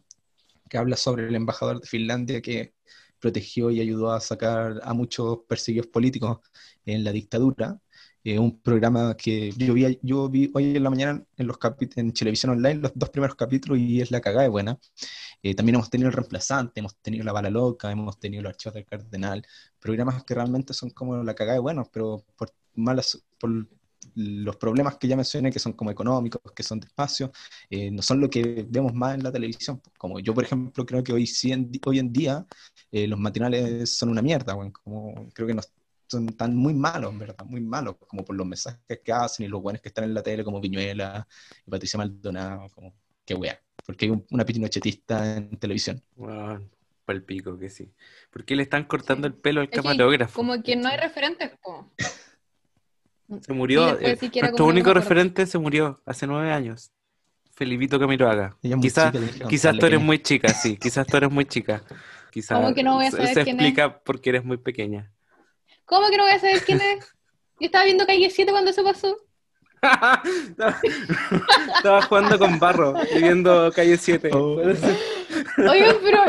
que 0.70 0.78
habla 0.78 0.98
sobre 0.98 1.28
el 1.28 1.36
embajador 1.36 1.82
de 1.82 1.88
Finlandia 1.88 2.42
que 2.42 2.74
protegió 3.20 3.72
y 3.72 3.82
ayudó 3.82 4.12
a 4.12 4.20
sacar 4.20 4.80
a 4.84 4.94
muchos 4.94 5.40
perseguidos 5.48 5.88
políticos 5.88 6.40
en 6.86 7.04
la 7.04 7.12
dictadura. 7.12 7.80
Eh, 8.24 8.40
un 8.40 8.60
programa 8.62 9.16
que 9.16 9.52
yo 9.52 9.74
vi, 9.74 10.00
yo 10.02 10.28
vi 10.28 10.52
hoy 10.54 10.76
en 10.76 10.84
la 10.84 10.90
mañana 10.90 11.24
en, 11.38 11.48
los 11.48 11.58
en 11.96 12.12
Televisión 12.12 12.52
Online 12.52 12.82
los 12.82 12.92
dos 12.94 13.10
primeros 13.10 13.36
capítulos 13.36 13.80
y 13.80 14.02
es 14.02 14.12
la 14.12 14.20
cagada 14.20 14.44
de 14.44 14.50
buena. 14.50 14.78
Eh, 15.42 15.56
también 15.56 15.76
hemos 15.76 15.90
tenido 15.90 16.10
El 16.10 16.16
Reemplazante, 16.16 16.80
hemos 16.80 16.96
tenido 16.98 17.24
La 17.24 17.32
Bala 17.32 17.50
Loca, 17.50 17.92
hemos 17.92 18.20
tenido 18.20 18.44
Los 18.44 18.52
Archivos 18.52 18.74
del 18.76 18.86
Cardenal, 18.86 19.46
programas 19.80 20.24
que 20.26 20.34
realmente 20.36 20.74
son 20.74 20.90
como 20.90 21.24
la 21.24 21.36
cagada 21.36 21.54
de 21.56 21.62
buenos, 21.62 21.88
pero 21.90 22.26
por 22.36 22.52
malas, 22.76 23.24
por 23.40 23.50
los 24.18 24.56
problemas 24.58 24.98
que 24.98 25.08
ya 25.08 25.16
mencioné, 25.16 25.52
que 25.52 25.60
son 25.60 25.74
como 25.74 25.92
económicos, 25.92 26.42
que 26.56 26.64
son 26.64 26.80
de 26.80 26.88
espacio, 26.88 27.32
eh, 27.70 27.92
no 27.92 28.02
son 28.02 28.20
lo 28.20 28.30
que 28.30 28.66
vemos 28.68 28.94
más 28.94 29.16
en 29.16 29.24
la 29.24 29.32
televisión. 29.32 29.82
Como 29.98 30.20
yo, 30.20 30.34
por 30.34 30.44
ejemplo, 30.44 30.86
creo 30.86 31.04
que 31.04 31.14
hoy, 31.14 31.28
sí 31.28 31.52
en, 31.52 31.70
hoy 31.86 32.00
en 32.00 32.12
día 32.14 32.46
eh, 32.92 33.08
los 33.08 33.20
matinales 33.20 33.92
son 33.96 34.10
una 34.10 34.22
mierda, 34.22 34.56
weón, 34.56 34.72
como 34.72 35.30
creo 35.34 35.48
que 35.48 35.54
no 35.54 35.62
son 36.10 36.28
tan 36.38 36.56
muy 36.56 36.74
malos, 36.74 37.18
verdad, 37.18 37.46
muy 37.46 37.62
malos, 37.62 37.96
como 38.08 38.24
por 38.24 38.36
los 38.36 38.48
mensajes 38.48 39.00
que 39.04 39.12
hacen 39.12 39.46
y 39.46 39.50
los 39.50 39.62
buenos 39.62 39.82
que 39.82 39.90
están 39.90 40.06
en 40.06 40.14
la 40.14 40.24
tele, 40.24 40.44
como 40.44 40.62
Viñuela 40.62 41.28
y 41.66 41.70
Patricia 41.70 41.98
Maldonado, 41.98 42.68
como 42.74 42.94
qué 43.26 43.36
wea, 43.36 43.60
porque 43.86 44.06
hay 44.06 44.12
un- 44.12 44.26
una 44.32 44.46
pinochetista 44.46 45.36
en 45.38 45.58
televisión. 45.58 46.02
Bueno, 46.16 46.64
pa'l 47.06 47.24
pico 47.24 47.58
que 47.58 47.70
sí. 47.70 47.92
¿Por 48.32 48.46
qué 48.46 48.56
le 48.56 48.64
están 48.64 48.86
cortando 48.86 49.28
Sí. 49.28 49.34
el 49.34 49.40
pelo 49.40 49.62
al 49.62 49.70
camarógrafo? 49.70 50.36
Como 50.40 50.62
que 50.64 50.76
no 50.78 50.88
hay 50.88 50.98
referentes, 50.98 51.52
po. 51.62 51.92
Se 53.42 53.54
murió. 53.54 54.00
Eh, 54.00 54.18
nuestro 54.42 54.66
único 54.66 54.94
referente 54.94 55.46
se 55.46 55.58
murió 55.58 56.02
hace 56.06 56.28
nueve 56.28 56.52
años. 56.52 56.92
Felipito 57.56 58.00
Camiroaga. 58.00 58.56
Es 58.62 58.76
Quizás 58.80 59.12
chica, 59.12 59.48
quizás 59.48 59.78
tú 59.78 59.86
eres 59.88 60.00
es. 60.00 60.06
muy 60.06 60.20
chica, 60.20 60.50
sí. 60.50 60.78
Quizás 60.78 61.08
tú 61.08 61.18
eres 61.18 61.32
muy 61.32 61.46
chica. 61.46 61.84
Quizás 62.32 62.60
¿Cómo 62.60 62.74
que 62.76 62.84
no 62.84 62.96
voy 62.96 63.08
a 63.08 63.12
se- 63.12 63.18
saber 63.18 63.34
se 63.34 63.44
quién 63.44 63.60
es? 63.60 63.66
explica 63.66 64.00
porque 64.04 64.30
eres 64.30 64.46
muy 64.46 64.58
pequeña. 64.58 65.12
¿Cómo 65.86 66.10
que 66.10 66.18
no 66.18 66.24
voy 66.24 66.34
a 66.34 66.40
saber 66.40 66.62
quién 66.64 66.80
es? 66.82 67.06
Yo 67.60 67.66
estaba 67.66 67.86
viendo 67.86 68.06
Calle 68.06 68.30
7 68.30 68.52
cuando 68.52 68.70
eso 68.72 68.84
pasó. 68.84 69.18
Estaba- 69.82 70.80
Estaba 71.78 72.02
jugando 72.04 72.38
con 72.40 72.60
barro 72.60 72.94
y 73.16 73.22
viendo 73.22 73.72
calle 73.72 73.98
7. 73.98 74.30
Oh. 74.34 74.58
Oigan, 75.58 75.96
pero 76.04 76.24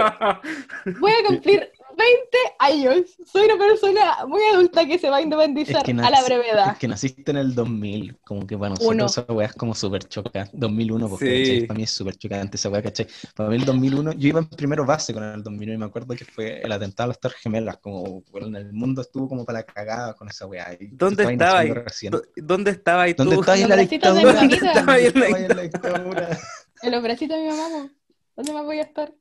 voy 1.00 1.12
a 1.12 1.26
cumplir 1.26 1.70
20 1.98 2.38
años. 2.60 3.16
Soy 3.30 3.46
una 3.46 3.58
persona 3.58 4.24
muy 4.26 4.40
adulta 4.52 4.86
que 4.86 4.98
se 4.98 5.10
va 5.10 5.16
a 5.16 5.20
independizar 5.20 5.82
a 5.84 6.10
la 6.10 6.22
brevedad. 6.24 6.72
es 6.72 6.78
que 6.78 6.86
naciste 6.88 7.30
en 7.32 7.38
el 7.38 7.54
2000, 7.54 8.18
como 8.24 8.46
que 8.46 8.56
para 8.56 8.74
Uno. 8.80 8.94
nosotros 9.04 9.18
esa 9.26 9.32
weá 9.32 9.46
es 9.48 9.52
como 9.54 9.74
súper 9.74 10.04
chocante. 10.04 10.50
2001, 10.54 11.08
porque 11.08 11.44
Sí. 11.44 11.60
para 11.66 11.76
mí 11.76 11.82
es 11.84 11.90
súper 11.90 12.16
chocante 12.16 12.56
esa 12.56 12.68
weá, 12.70 12.82
¿cachai? 12.82 13.06
Para 13.34 13.48
mí 13.50 13.56
el 13.56 13.64
2001, 13.64 14.12
yo 14.12 14.28
iba 14.28 14.38
en 14.38 14.46
primero 14.46 14.86
base 14.86 15.12
con 15.12 15.22
el 15.24 15.42
2001 15.42 15.74
y 15.74 15.78
me 15.78 15.86
acuerdo 15.86 16.14
que 16.14 16.24
fue 16.24 16.60
el 16.62 16.70
atentado 16.72 17.04
a 17.04 17.08
las 17.08 17.20
Torres 17.20 17.38
Gemelas, 17.40 17.78
como 17.78 18.22
bueno, 18.30 18.56
el 18.56 18.72
mundo 18.72 19.02
estuvo 19.02 19.28
como 19.28 19.44
para 19.44 19.58
la 19.60 19.64
cagada 19.66 20.14
con 20.14 20.28
esa 20.28 20.46
weá. 20.46 20.68
¿Dónde 20.92 21.24
estaba 21.24 21.32
estaba 21.32 21.58
ahí? 21.58 21.68
naciendo 21.68 21.84
recién. 21.84 22.12
¿Dó- 22.12 22.22
¿Dónde 22.36 22.70
estaba 22.78 23.02
ahí 23.02 23.14
tú? 23.14 23.24
¿Dónde 23.24 23.36
estaba 23.40 23.54
ahí 23.54 23.60
Los 23.62 23.68
la 23.70 23.76
dictadura? 23.76 24.32
mi 24.32 24.38
¿Dónde 24.38 24.56
estaba 24.56 24.92
ahí 24.92 25.04
Estaba 25.06 25.38
en 25.38 25.48
la 25.56 25.62
dictadura? 25.62 26.38
En 26.82 26.90
los 26.92 27.02
bracitos 27.02 27.36
de 27.36 27.42
mi 27.42 27.48
mamá. 27.48 27.90
¿Dónde 28.36 28.52
más 28.52 28.64
voy 28.64 28.78
a 28.78 28.82
estar? 28.82 29.12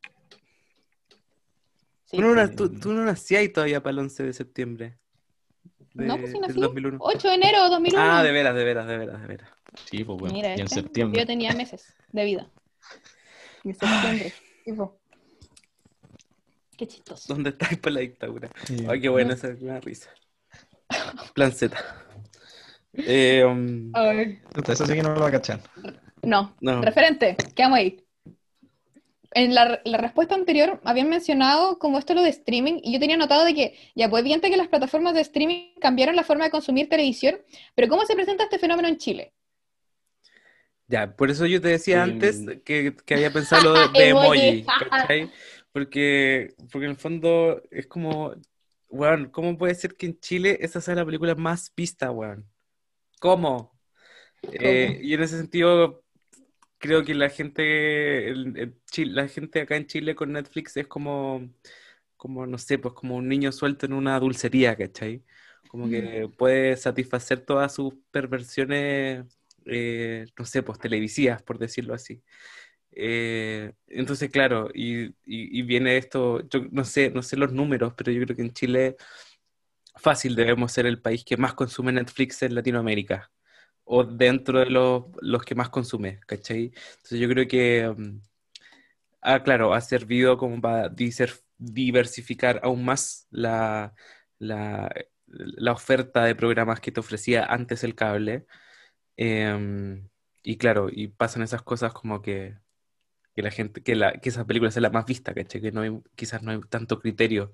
Sí. 2.10 2.18
Tú 2.18 2.22
no, 2.24 2.34
na- 2.34 2.50
tú- 2.50 2.70
tú 2.70 2.94
no 2.94 3.04
nacías 3.04 3.52
todavía 3.54 3.84
para 3.84 3.92
el 3.92 4.00
11 4.00 4.24
de 4.24 4.34
septiembre. 4.34 4.98
No, 5.94 6.16
de- 6.16 6.20
pues 6.22 6.32
sí 6.32 6.40
nací. 6.40 6.60
2001. 6.60 6.98
8 7.02 7.28
de 7.28 7.36
enero 7.36 7.64
de 7.64 7.70
2001. 7.70 8.02
Ah, 8.02 8.24
de 8.24 8.32
veras, 8.32 8.56
de 8.56 8.64
veras, 8.64 8.88
de 8.88 8.98
veras, 8.98 9.22
de 9.22 9.28
veras. 9.28 9.50
Sí, 9.86 10.04
pues 10.04 10.18
bueno, 10.18 10.34
Mira, 10.34 10.50
y 10.52 10.54
en 10.54 10.62
este, 10.62 10.76
septiembre. 10.76 11.20
Yo 11.22 11.28
tenía 11.28 11.54
meses 11.54 11.94
de 12.12 12.26
vida. 12.26 12.50
En 13.66 13.76
septiembre. 13.76 14.34
Tipo. 14.64 14.98
Qué 16.78 16.88
chistoso. 16.88 17.34
¿Dónde 17.34 17.50
estáis 17.50 17.78
para 17.80 17.96
la 17.96 18.00
dictadura? 18.02 18.50
Sí. 18.66 18.86
Ay, 18.88 19.02
qué 19.02 19.10
buena 19.10 19.34
esa 19.34 19.50
una 19.60 19.80
risa. 19.82 20.10
Plan 21.34 21.52
Z. 21.52 21.76
Eh, 23.00 23.44
um, 23.46 23.92
Eso 24.68 24.86
sí 24.88 24.94
que 24.96 25.04
no 25.04 25.14
lo 25.14 25.20
va 25.22 25.28
a 25.28 25.32
cachar. 25.32 25.62
No. 26.24 26.56
No. 26.62 26.82
Referente, 26.82 27.38
quedamos 27.54 27.78
ahí. 27.78 28.04
En 29.38 29.54
la, 29.54 29.80
la 29.86 30.00
respuesta 30.00 30.34
anterior 30.34 30.82
habían 30.84 31.10
mencionado 31.10 31.78
como 31.78 32.00
esto 32.00 32.16
lo 32.16 32.24
de 32.24 32.30
streaming 32.30 32.80
y 32.82 32.92
yo 32.92 33.00
tenía 33.00 33.18
notado 33.18 33.46
de 33.46 33.54
que 33.54 33.78
ya 33.94 34.10
pues 34.10 34.22
evidente 34.22 34.50
que 34.50 34.58
las 34.58 34.68
plataformas 34.68 35.14
de 35.14 35.22
streaming 35.22 35.76
cambiaron 35.80 36.16
la 36.16 36.24
forma 36.24 36.46
de 36.46 36.50
consumir 36.50 36.90
televisión, 36.90 37.38
pero 37.76 37.88
¿cómo 37.88 38.04
se 38.06 38.16
presenta 38.16 38.46
este 38.46 38.58
fenómeno 38.58 38.88
en 38.88 38.98
Chile? 38.98 39.34
Ya, 40.88 41.16
por 41.16 41.30
eso 41.30 41.46
yo 41.46 41.62
te 41.62 41.68
decía 41.68 41.98
Em. 41.98 42.14
antes 42.14 42.44
que, 42.66 42.96
que 43.06 43.14
había 43.14 43.32
pensado 43.32 43.76
lo 43.76 43.88
de, 43.90 44.00
de 44.00 44.10
Emoji. 44.10 44.66
Porque, 45.72 46.56
porque 46.72 46.86
en 46.86 46.92
el 46.92 46.98
fondo 46.98 47.62
es 47.70 47.86
como, 47.86 48.34
weón, 48.90 49.30
¿cómo 49.30 49.56
puede 49.56 49.76
ser 49.76 49.96
que 49.96 50.08
en 50.08 50.20
Chile 50.20 50.58
esa 50.62 50.82
sea 50.82 50.96
la 50.96 51.06
película 51.06 51.36
más 51.36 51.72
vista, 51.76 52.10
weón? 52.10 52.50
¿Cómo? 53.20 53.78
Eh, 54.42 55.00
y 55.04 55.14
en 55.14 55.22
ese 55.22 55.38
sentido, 55.38 56.04
creo 56.78 57.04
que 57.04 57.14
la 57.16 57.30
gente, 57.30 58.30
el- 58.30 58.58
el 58.58 58.76
Chi- 58.92 59.06
la 59.06 59.28
gente 59.28 59.62
acá 59.62 59.76
en 59.78 59.88
Chile 59.88 60.16
con 60.16 60.32
Netflix 60.34 60.78
es 60.78 60.88
como, 60.88 61.50
como, 62.18 62.46
no 62.48 62.58
sé, 62.58 62.80
pues 62.80 62.94
como 62.94 63.16
un 63.18 63.28
niño 63.30 63.52
suelto 63.52 63.86
en 63.86 63.94
una 63.94 64.20
dulcería, 64.20 64.76
¿cachai? 64.76 65.24
Como 65.68 65.90
que 65.90 66.30
puede 66.38 66.78
satisfacer 66.78 67.42
todas 67.42 67.74
sus 67.76 67.94
perversiones, 68.12 69.26
eh, 69.66 70.26
no 70.38 70.46
sé, 70.46 70.64
pues 70.64 70.80
televisivas, 70.80 71.44
por 71.44 71.58
decirlo 71.60 71.94
así. 71.94 72.24
Eh, 72.92 73.74
entonces, 73.88 74.30
claro, 74.32 74.70
y, 74.74 75.06
y- 75.08 75.14
y 75.26 75.62
viene 75.64 75.98
esto, 75.98 76.42
yo 76.50 76.62
no 76.72 76.84
sé, 76.86 77.12
no 77.12 77.24
sé 77.24 77.38
los 77.38 77.54
números, 77.54 77.94
pero 77.98 78.12
yo 78.12 78.24
creo 78.26 78.36
que 78.38 78.44
en 78.44 78.54
Chile 78.54 78.98
fácil 79.98 80.36
debemos 80.36 80.72
ser 80.72 80.86
el 80.86 81.02
país 81.02 81.24
que 81.26 81.38
más 81.38 81.54
consume 81.54 81.92
Netflix 81.92 82.42
en 82.44 82.56
Latinoamérica 82.56 83.30
o 83.88 84.04
dentro 84.04 84.60
de 84.60 84.68
los, 84.70 85.06
los 85.22 85.44
que 85.44 85.56
más 85.56 85.70
consume, 85.70 86.20
¿cachai? 86.28 86.66
Entonces 86.66 87.20
yo 87.20 87.30
creo 87.30 87.48
que, 87.48 87.94
mm, 87.98 88.22
ah, 89.22 89.44
claro, 89.44 89.74
ha 89.74 89.82
servido 89.82 90.38
como 90.38 90.62
para 90.62 90.90
diversificar 91.58 92.60
aún 92.64 92.86
más 92.86 93.28
la, 93.32 93.94
la, 94.40 94.94
la 95.28 95.72
oferta 95.74 96.24
de 96.26 96.36
programas 96.36 96.80
que 96.80 96.92
te 96.92 97.00
ofrecía 97.00 97.46
antes 97.46 97.84
el 97.84 97.96
cable. 97.96 98.46
Em, 99.18 100.10
y 100.44 100.58
claro, 100.58 100.90
y 100.92 101.10
pasan 101.10 101.44
esas 101.44 101.64
cosas 101.64 101.94
como 101.94 102.22
que, 102.22 102.58
que 103.36 103.42
la 103.44 103.52
gente, 103.52 103.84
que, 103.84 103.96
la, 103.96 104.14
que 104.14 104.30
esa 104.30 104.46
película 104.48 104.72
sea 104.72 104.82
la 104.84 104.90
más 104.92 105.06
vista, 105.06 105.34
¿cachai? 105.34 105.62
Que 105.62 105.72
no 105.72 105.82
hay, 105.82 105.92
quizás 106.16 106.44
no 106.44 106.52
hay 106.52 106.62
tanto 106.70 107.00
criterio. 107.00 107.54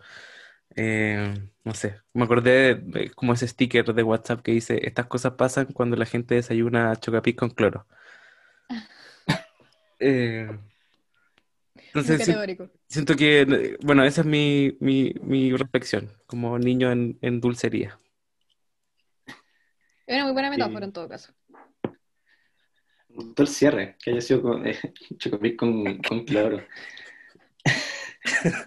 Eh, 0.75 1.33
no 1.63 1.73
sé, 1.73 2.01
me 2.13 2.23
acordé 2.23 2.51
de, 2.51 2.75
de 2.75 3.09
como 3.11 3.33
ese 3.33 3.47
sticker 3.47 3.93
de 3.93 4.03
WhatsApp 4.03 4.41
que 4.41 4.51
dice, 4.51 4.85
estas 4.87 5.05
cosas 5.07 5.33
pasan 5.33 5.67
cuando 5.67 5.95
la 5.95 6.05
gente 6.05 6.35
desayuna 6.35 6.95
chocapic 6.95 7.37
con 7.37 7.49
cloro. 7.49 7.85
Eh, 9.99 10.49
entonces, 11.75 12.27
siento 12.87 13.15
que, 13.15 13.41
eh, 13.41 13.77
bueno, 13.81 14.03
esa 14.03 14.19
es 14.21 14.27
mi, 14.27 14.75
mi, 14.81 15.13
mi 15.21 15.55
reflexión, 15.55 16.11
como 16.25 16.59
niño 16.59 16.91
en, 16.91 17.17
en 17.21 17.39
dulcería. 17.39 17.97
Es 20.05 20.15
una 20.15 20.25
muy 20.25 20.33
buena 20.33 20.49
metáfora 20.49 20.79
Sí. 20.79 20.83
en 20.85 20.91
todo 20.91 21.07
caso. 21.07 21.33
Me 23.07 23.15
gustó 23.23 23.43
el 23.43 23.47
cierre, 23.47 23.95
que 24.03 24.11
haya 24.11 24.21
sido 24.21 24.41
con, 24.41 24.67
eh, 24.67 24.77
Chocopic 25.17 25.55
con, 25.55 25.99
con 26.01 26.25
cloro. 26.25 26.61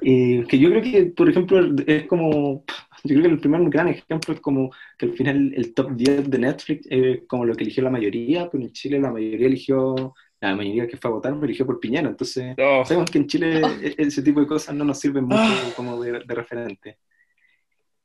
Eh, 0.03 0.45
que 0.49 0.59
yo 0.59 0.69
creo 0.71 0.83
que, 0.83 1.07
por 1.07 1.29
ejemplo, 1.31 1.59
es 1.87 2.05
como, 2.07 2.65
yo 3.05 3.15
creo 3.15 3.23
que 3.23 3.29
el 3.29 3.41
primer 3.41 3.63
gran 3.71 3.89
ejemplo 3.89 4.35
es 4.35 4.41
como 4.41 4.71
que 4.99 5.07
al 5.07 5.13
final 5.15 5.53
el 5.57 5.73
top 5.75 5.93
10 5.97 6.29
de 6.31 6.39
Netflix 6.39 6.87
es 6.91 7.23
como 7.27 7.45
lo 7.47 7.55
que 7.55 7.65
eligió 7.65 7.83
la 7.83 7.91
mayoría, 7.91 8.49
pero 8.51 8.63
en 8.65 8.73
Chile 8.73 9.01
la 9.01 9.11
mayoría 9.11 9.47
eligió, 9.47 10.15
la 10.41 10.55
mayoría 10.55 10.87
que 10.87 10.97
fue 10.99 11.11
a 11.11 11.15
votar 11.15 11.35
me 11.35 11.47
eligió 11.47 11.65
por 11.65 11.81
Piñera, 11.81 12.09
entonces 12.09 12.55
Oh, 12.59 12.85
sabemos 12.85 13.11
que 13.11 13.19
en 13.19 13.27
Chile 13.27 13.63
e- 13.83 13.95
ese 13.97 14.23
tipo 14.23 14.41
de 14.41 14.47
cosas 14.47 14.75
no 14.75 14.85
nos 14.85 15.01
sirven 15.01 15.25
mucho 15.25 15.41
Ah. 15.41 15.73
como 15.75 16.03
de, 16.03 16.13
de 16.25 16.35
referente. 16.35 16.99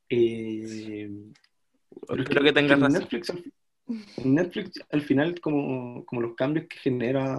Eh, 0.09 1.09
espero 2.17 2.43
que 2.43 2.53
tengas 2.53 2.71
en 2.77 2.81
razón. 2.81 2.93
Netflix, 2.99 3.33
Netflix, 4.23 4.79
al 4.91 5.01
final, 5.01 5.39
como, 5.39 6.05
como 6.05 6.21
los 6.21 6.35
cambios 6.35 6.67
que 6.67 6.77
genera, 6.77 7.37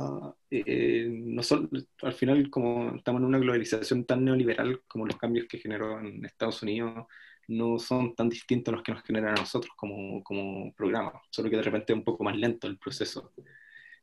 eh, 0.51 1.09
no 1.11 1.43
solo, 1.43 1.69
al 2.03 2.13
final, 2.13 2.51
como 2.51 2.97
estamos 2.97 3.21
en 3.21 3.27
una 3.27 3.39
globalización 3.39 4.05
tan 4.05 4.25
neoliberal 4.25 4.83
como 4.89 5.07
los 5.07 5.17
cambios 5.17 5.47
que 5.49 5.59
generó 5.59 6.01
en 6.01 6.25
Estados 6.25 6.63
Unidos, 6.63 7.07
no 7.49 7.79
son 7.79 8.15
tan 8.15 8.29
distintos 8.29 8.73
los 8.73 8.83
que 8.83 8.93
nos 8.93 9.03
generan 9.03 9.37
a 9.37 9.41
nosotros 9.41 9.73
como, 9.77 10.23
como 10.23 10.73
programa, 10.75 11.13
solo 11.31 11.51
que 11.51 11.57
de 11.57 11.63
repente 11.63 11.93
es 11.93 11.99
un 11.99 12.05
poco 12.05 12.25
más 12.25 12.37
lento 12.37 12.67
el 12.67 12.79
proceso. 12.79 13.33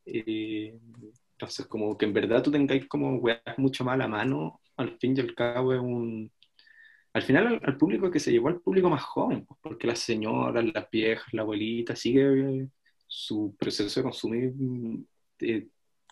Eh, 0.05 0.77
entonces, 1.33 1.67
como 1.67 1.97
que 1.97 2.05
en 2.05 2.13
verdad 2.13 2.43
tú 2.43 2.51
tengáis 2.51 2.87
como 2.87 3.15
weas 3.15 3.41
mucho 3.57 3.83
más 3.83 3.93
a 3.95 3.97
la 3.97 4.07
mano, 4.07 4.61
al 4.77 4.97
fin 4.97 5.15
y 5.15 5.21
al 5.21 5.33
cabo 5.35 5.73
es 5.73 5.79
un, 5.79 6.31
al 7.13 7.23
final 7.23 7.59
al, 7.63 7.77
público 7.77 8.11
que 8.11 8.19
se 8.19 8.31
llevó 8.31 8.49
al 8.49 8.61
público 8.61 8.89
más 8.89 9.03
joven, 9.03 9.45
pues, 9.45 9.59
porque 9.61 9.87
las 9.87 9.99
señoras, 9.99 10.63
las 10.73 10.89
viejas, 10.91 11.33
la 11.33 11.41
abuelita, 11.41 11.95
sigue 11.95 12.61
eh, 12.61 12.67
su 13.07 13.55
proceso 13.57 13.99
de 13.99 14.03
consumir 14.03 14.53
mm, 14.55 15.05
eh, 15.41 15.67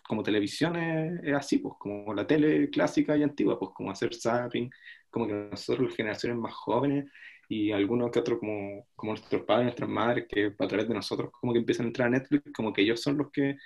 como 0.08 0.22
televisión 0.22 0.76
es, 0.76 1.34
así, 1.34 1.58
pues 1.58 1.74
como 1.78 2.14
la 2.14 2.26
tele 2.26 2.70
clásica 2.70 3.16
y 3.16 3.22
antigua, 3.22 3.58
pues 3.58 3.72
como 3.74 3.90
hacer 3.90 4.14
zapping, 4.14 4.70
como 5.10 5.26
que 5.26 5.34
nosotros 5.50 5.88
las 5.88 5.96
generaciones 5.96 6.38
más 6.38 6.54
jóvenes 6.54 7.10
y 7.48 7.72
algunos 7.72 8.10
que 8.10 8.18
otros 8.20 8.38
como, 8.40 8.86
como 8.96 9.12
nuestros 9.12 9.42
padres, 9.44 9.66
nuestras 9.66 9.90
madres, 9.90 10.26
que 10.28 10.54
a 10.58 10.66
través 10.66 10.88
de 10.88 10.94
nosotros 10.94 11.30
como 11.32 11.52
que 11.52 11.60
empiezan 11.60 11.86
a 11.86 11.88
entrar 11.88 12.08
a 12.08 12.10
Netflix, 12.10 12.52
como 12.54 12.72
que 12.72 12.82
ellos 12.82 13.00
son 13.00 13.18
los 13.18 13.30
que 13.30 13.56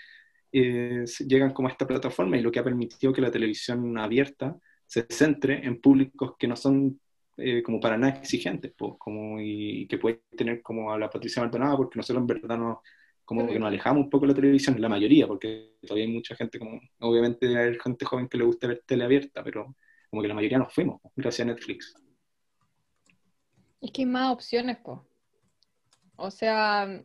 eh, 0.52 1.04
llegan 1.26 1.52
como 1.52 1.68
a 1.68 1.70
esta 1.70 1.86
plataforma 1.86 2.36
y 2.36 2.42
lo 2.42 2.52
que 2.52 2.58
ha 2.60 2.64
permitido 2.64 3.12
que 3.12 3.22
la 3.22 3.30
televisión 3.30 3.96
abierta 3.98 4.56
se 4.86 5.06
centre 5.08 5.64
en 5.64 5.80
públicos 5.80 6.34
que 6.38 6.48
no 6.48 6.56
son 6.56 7.00
eh, 7.36 7.62
como 7.62 7.80
para 7.80 7.96
nada 7.96 8.14
exigentes, 8.18 8.72
pues, 8.76 8.94
como, 8.98 9.40
y, 9.40 9.86
que 9.88 9.98
puede 9.98 10.22
tener 10.36 10.62
como 10.62 10.92
a 10.92 10.98
la 10.98 11.10
Patricia 11.10 11.42
Maldonado, 11.42 11.76
porque 11.78 11.98
nosotros 11.98 12.22
en 12.22 12.26
verdad 12.26 12.58
nos, 12.58 12.78
como 13.24 13.46
que 13.46 13.58
nos 13.58 13.68
alejamos 13.68 14.04
un 14.04 14.10
poco 14.10 14.26
de 14.26 14.32
la 14.32 14.36
televisión, 14.36 14.80
la 14.80 14.88
mayoría, 14.88 15.26
porque 15.26 15.76
todavía 15.82 16.04
hay 16.06 16.12
mucha 16.12 16.34
gente, 16.36 16.58
como 16.58 16.80
obviamente 17.00 17.46
haber 17.56 17.80
gente 17.80 18.04
joven 18.04 18.28
que 18.28 18.38
le 18.38 18.44
gusta 18.44 18.66
ver 18.66 18.82
tele 18.86 19.04
abierta, 19.04 19.42
pero 19.42 19.74
como 20.10 20.22
que 20.22 20.28
la 20.28 20.34
mayoría 20.34 20.58
nos 20.58 20.72
fuimos, 20.72 21.00
pues, 21.02 21.14
gracias 21.16 21.48
a 21.48 21.52
Netflix. 21.52 21.94
Es 23.80 23.90
que 23.90 24.02
hay 24.02 24.06
más 24.06 24.32
opciones, 24.32 24.76
po. 24.78 25.04
O 26.16 26.30
sea, 26.30 27.02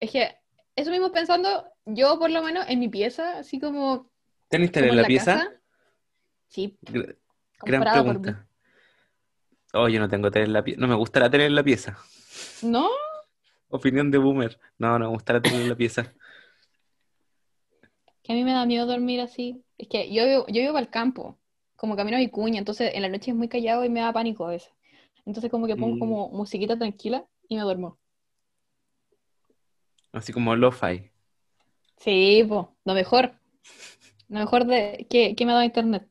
es 0.00 0.10
que 0.10 0.36
eso 0.74 0.90
mismo 0.90 1.12
pensando, 1.12 1.64
yo 1.84 2.18
por 2.18 2.30
lo 2.30 2.42
menos 2.42 2.66
en 2.68 2.80
mi 2.80 2.88
pieza, 2.88 3.38
así 3.38 3.60
como, 3.60 4.10
¿Tenés 4.48 4.72
tele 4.72 4.88
en 4.88 4.96
la 4.96 5.06
pieza? 5.06 5.32
casa, 5.34 5.60
sí, 6.48 6.78
Gra- 6.82 7.16
Gran 7.62 7.84
pregunta. 7.84 8.45
Oh, 9.76 9.88
yo 9.88 10.00
no 10.00 10.08
tengo 10.08 10.30
tele 10.30 10.46
en 10.46 10.52
la 10.52 10.64
pieza. 10.64 10.80
No 10.80 10.88
me 10.88 10.94
gusta 10.94 11.20
la 11.20 11.30
tele 11.30 11.46
en 11.46 11.54
la 11.54 11.62
pieza. 11.62 11.98
¿No? 12.62 12.88
Opinión 13.68 14.10
de 14.10 14.18
boomer. 14.18 14.58
No, 14.78 14.98
no 14.98 15.06
me 15.06 15.10
gusta 15.10 15.34
la 15.34 15.42
tele 15.42 15.56
en 15.56 15.68
la 15.68 15.76
pieza. 15.76 16.12
Que 18.22 18.32
a 18.32 18.34
mí 18.34 18.44
me 18.44 18.52
da 18.52 18.66
miedo 18.66 18.86
dormir 18.86 19.20
así. 19.20 19.62
Es 19.78 19.88
que 19.88 20.12
yo 20.12 20.24
vivo, 20.26 20.46
yo 20.48 20.62
vivo 20.62 20.76
al 20.76 20.90
campo, 20.90 21.38
como 21.76 21.96
camino 21.96 22.16
a 22.16 22.20
Vicuña, 22.20 22.58
entonces 22.58 22.92
en 22.94 23.02
la 23.02 23.08
noche 23.08 23.30
es 23.30 23.36
muy 23.36 23.48
callado 23.48 23.84
y 23.84 23.88
me 23.88 24.00
da 24.00 24.12
pánico 24.12 24.46
a 24.46 24.50
veces. 24.50 24.72
Entonces 25.26 25.50
como 25.50 25.66
que 25.66 25.76
pongo 25.76 25.96
Mm. 25.96 25.98
como 25.98 26.28
musiquita 26.30 26.76
tranquila 26.78 27.24
y 27.48 27.56
me 27.56 27.62
duermo. 27.62 27.98
Así 30.12 30.32
como 30.32 30.56
lo-fi. 30.56 31.10
Sí, 31.98 32.44
pues, 32.48 32.66
lo 32.84 32.94
mejor. 32.94 33.32
Lo 34.28 34.40
mejor 34.40 34.66
de 34.66 35.06
que, 35.10 35.34
que 35.34 35.44
me 35.44 35.52
ha 35.52 35.54
dado 35.54 35.66
internet. 35.66 36.08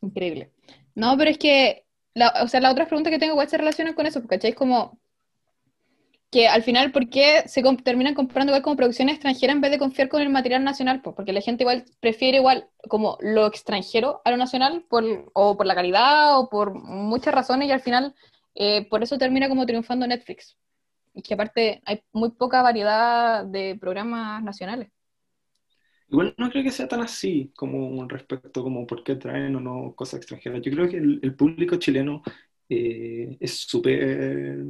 Increíble. 0.00 0.52
No, 0.94 1.16
pero 1.16 1.30
es 1.30 1.38
que, 1.38 1.86
la, 2.18 2.34
o 2.42 2.48
sea, 2.48 2.60
las 2.60 2.72
otras 2.72 2.88
preguntas 2.88 3.10
que 3.10 3.18
tengo 3.18 3.32
igual 3.32 3.48
se 3.48 3.58
relacionan 3.58 3.94
con 3.94 4.06
eso, 4.06 4.20
porque 4.20 4.36
¿cachai? 4.36 4.52
Como 4.52 4.98
que 6.30 6.46
al 6.46 6.62
final, 6.62 6.92
¿por 6.92 7.08
qué 7.08 7.44
se 7.46 7.62
terminan 7.82 8.14
comprando 8.14 8.50
igual 8.52 8.62
como 8.62 8.76
producciones 8.76 9.14
extranjeras 9.14 9.54
en 9.56 9.62
vez 9.62 9.70
de 9.70 9.78
confiar 9.78 10.08
con 10.08 10.20
el 10.20 10.28
material 10.28 10.62
nacional? 10.62 11.00
Pues 11.00 11.16
porque 11.16 11.32
la 11.32 11.40
gente 11.40 11.62
igual 11.62 11.84
prefiere 12.00 12.38
igual 12.38 12.68
como 12.88 13.16
lo 13.20 13.46
extranjero 13.46 14.20
a 14.24 14.30
lo 14.30 14.36
nacional, 14.36 14.84
por, 14.88 15.04
o 15.32 15.56
por 15.56 15.66
la 15.66 15.74
calidad, 15.74 16.38
o 16.38 16.50
por 16.50 16.74
muchas 16.74 17.34
razones, 17.34 17.68
y 17.68 17.72
al 17.72 17.80
final, 17.80 18.14
eh, 18.54 18.86
por 18.90 19.02
eso 19.02 19.16
termina 19.18 19.48
como 19.48 19.64
triunfando 19.64 20.06
Netflix. 20.06 20.56
Y 21.14 21.22
que 21.22 21.34
aparte 21.34 21.82
hay 21.86 22.02
muy 22.12 22.30
poca 22.30 22.62
variedad 22.62 23.44
de 23.44 23.76
programas 23.80 24.42
nacionales. 24.42 24.90
Igual 26.10 26.34
no 26.38 26.50
creo 26.50 26.64
que 26.64 26.70
sea 26.70 26.88
tan 26.88 27.00
así 27.02 27.52
como 27.54 28.06
respecto 28.08 28.62
como 28.62 28.86
por 28.86 29.04
qué 29.04 29.16
traen 29.16 29.56
o 29.56 29.60
no 29.60 29.94
cosas 29.94 30.18
extranjeras. 30.20 30.62
Yo 30.62 30.72
creo 30.72 30.88
que 30.88 30.96
el, 30.96 31.20
el 31.22 31.34
público 31.34 31.76
chileno 31.76 32.22
eh, 32.68 33.36
es 33.40 33.52
súper 33.60 34.64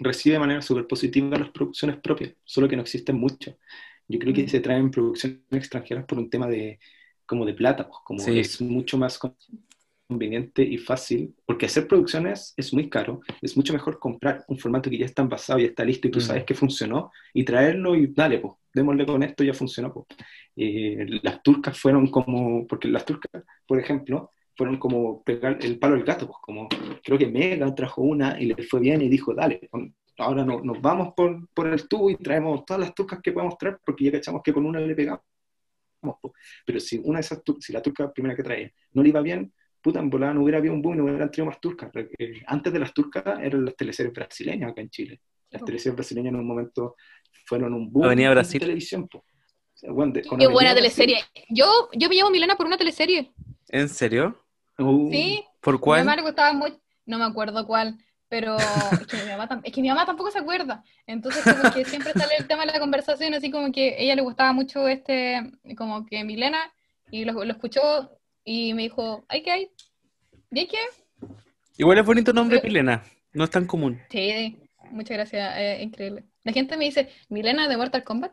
recibe 0.00 0.34
de 0.34 0.40
manera 0.40 0.62
súper 0.62 0.86
positiva 0.86 1.38
las 1.38 1.50
producciones 1.50 1.98
propias, 1.98 2.34
solo 2.44 2.68
que 2.68 2.76
no 2.76 2.82
existen 2.82 3.16
muchas. 3.18 3.56
Yo 4.08 4.18
creo 4.18 4.34
que 4.34 4.44
Mm. 4.44 4.48
se 4.48 4.60
traen 4.60 4.90
producciones 4.90 5.40
extranjeras 5.52 6.04
por 6.06 6.18
un 6.18 6.30
tema 6.30 6.46
de 6.48 6.78
como 7.26 7.44
de 7.44 7.54
plata, 7.54 7.88
pues, 7.88 8.00
como 8.04 8.20
Sí. 8.20 8.38
es 8.38 8.60
mucho 8.60 8.98
más 8.98 9.18
conveniente 10.08 10.62
y 10.62 10.78
fácil, 10.78 11.34
porque 11.44 11.66
hacer 11.66 11.88
producciones 11.88 12.54
es 12.56 12.72
muy 12.72 12.88
caro, 12.88 13.20
es 13.42 13.56
mucho 13.56 13.72
mejor 13.72 13.98
comprar 13.98 14.44
un 14.48 14.58
formato 14.58 14.88
que 14.90 14.98
ya 14.98 15.06
está 15.06 15.22
envasado 15.22 15.58
y 15.58 15.64
está 15.64 15.84
listo 15.84 16.06
y 16.08 16.10
tú 16.12 16.18
Mm. 16.20 16.22
sabes 16.22 16.44
que 16.44 16.54
funcionó 16.54 17.10
y 17.34 17.44
traerlo 17.44 17.96
y 17.96 18.06
dale, 18.08 18.38
pues, 18.38 18.54
démosle 18.72 19.06
con 19.06 19.22
esto, 19.24 19.42
ya 19.44 19.54
funcionó. 19.54 19.92
Pues. 19.92 20.06
Eh, 20.56 21.06
las 21.22 21.42
turcas 21.42 21.78
fueron 21.78 22.06
como, 22.10 22.66
porque 22.66 22.88
las 22.88 23.04
turcas, 23.04 23.44
por 23.66 23.78
ejemplo, 23.78 24.30
fueron 24.56 24.78
como 24.78 25.22
pegar 25.22 25.58
el 25.60 25.78
palo 25.78 25.94
al 25.96 26.02
gato, 26.04 26.26
pues 26.26 26.38
como 26.40 26.66
creo 27.04 27.18
que 27.18 27.26
Mega 27.26 27.74
trajo 27.74 28.00
una 28.02 28.40
y 28.40 28.46
le 28.46 28.62
fue 28.64 28.80
bien 28.80 29.02
y 29.02 29.08
dijo, 29.08 29.34
dale, 29.34 29.68
ahora 30.18 30.44
no- 30.46 30.62
nos 30.62 30.80
vamos 30.80 31.12
por, 31.14 31.46
por 31.52 31.66
el 31.66 31.86
tubo 31.86 32.08
y 32.08 32.16
traemos 32.16 32.64
todas 32.64 32.80
las 32.80 32.94
turcas 32.94 33.20
que 33.22 33.32
podemos 33.32 33.58
traer 33.58 33.78
porque 33.84 34.04
ya 34.04 34.12
cachamos 34.12 34.40
que 34.42 34.54
con 34.54 34.64
una 34.64 34.80
le 34.80 34.94
pegamos. 34.94 35.20
po. 36.00 36.32
Pero 36.64 36.80
si 36.80 36.98
una 37.04 37.18
de 37.18 37.20
esas 37.20 37.42
si 37.60 37.72
la 37.72 37.82
turca 37.82 38.10
primera 38.12 38.34
que 38.34 38.42
traía 38.42 38.70
no 38.92 39.02
le 39.02 39.10
iba 39.10 39.20
bien, 39.20 39.52
puta, 39.82 40.00
en 40.00 40.08
volada 40.08 40.32
no 40.32 40.42
hubiera 40.42 40.56
habido 40.58 40.72
un 40.72 40.80
boom, 40.80 40.96
no 40.96 41.04
hubieran 41.04 41.30
tenido 41.30 41.50
más 41.50 41.60
turcas. 41.60 41.90
Eh, 42.18 42.40
Antes 42.46 42.72
de 42.72 42.78
las 42.78 42.94
turcas 42.94 43.24
eran 43.42 43.64
las 43.64 43.76
teleseries 43.76 44.14
brasileñas 44.14 44.70
acá 44.70 44.80
en 44.80 44.88
Chile. 44.88 45.20
Las 45.50 45.60
po. 45.60 45.66
teleseries 45.66 45.96
brasileñas 45.96 46.32
en 46.32 46.40
un 46.40 46.46
momento 46.46 46.96
fueron 47.44 47.74
un 47.74 47.92
boom 47.92 48.06
Avenida 48.06 48.28
en 48.28 48.34
Brasil. 48.34 48.60
televisión. 48.60 49.06
po. 49.06 49.22
Bueno, 49.82 50.12
de- 50.12 50.22
con 50.24 50.38
Qué 50.38 50.46
buena 50.46 50.74
teleserie. 50.74 51.18
Yo, 51.48 51.66
yo 51.92 52.08
me 52.08 52.14
llamo 52.14 52.30
Milena 52.30 52.56
por 52.56 52.66
una 52.66 52.76
teleserie. 52.78 53.30
¿En 53.68 53.88
serio? 53.88 54.42
uh, 54.78 55.10
Sí, 55.10 55.44
¿Por 55.60 55.74
mi 55.74 55.80
cuál? 55.80 56.00
mamá 56.04 56.16
le 56.16 56.22
gustaba 56.22 56.52
mucho. 56.52 56.80
No 57.04 57.18
me 57.18 57.24
acuerdo 57.24 57.66
cuál, 57.66 57.98
pero 58.28 58.56
es 58.56 59.06
que, 59.06 59.16
mi 59.18 59.30
mamá, 59.30 59.48
tam- 59.48 59.60
es 59.62 59.72
que 59.72 59.80
mi 59.82 59.88
mamá 59.88 60.06
tampoco 60.06 60.30
se 60.30 60.38
acuerda. 60.38 60.82
Entonces, 61.06 61.44
como 61.44 61.72
que 61.72 61.84
siempre 61.84 62.12
sale 62.14 62.34
el 62.38 62.46
tema 62.48 62.64
de 62.66 62.72
la 62.72 62.80
conversación, 62.80 63.34
así 63.34 63.50
como 63.50 63.70
que 63.70 63.90
a 63.94 63.98
ella 63.98 64.16
le 64.16 64.22
gustaba 64.22 64.52
mucho 64.52 64.88
este, 64.88 65.52
como 65.76 66.04
que 66.06 66.24
Milena, 66.24 66.58
y 67.10 67.24
lo, 67.24 67.32
lo 67.44 67.52
escuchó 67.52 68.10
y 68.44 68.74
me 68.74 68.82
dijo, 68.82 69.24
¿hay 69.28 69.42
que 69.42 69.50
hay? 69.52 69.70
¿Y 70.50 70.66
que? 70.66 70.78
Igual 71.76 71.98
es 71.98 72.06
bonito 72.06 72.32
nombre, 72.32 72.58
Eh. 72.58 72.60
Pilena. 72.60 73.04
No 73.32 73.44
es 73.44 73.50
tan 73.50 73.66
común. 73.66 74.00
Sí, 74.10 74.56
muchas 74.90 75.16
gracias, 75.16 75.54
eh, 75.58 75.78
increíble. 75.82 76.24
La 76.42 76.52
gente 76.52 76.76
me 76.76 76.86
dice, 76.86 77.10
¿Milena 77.28 77.68
de 77.68 77.76
Mortal 77.76 78.02
Kombat? 78.02 78.32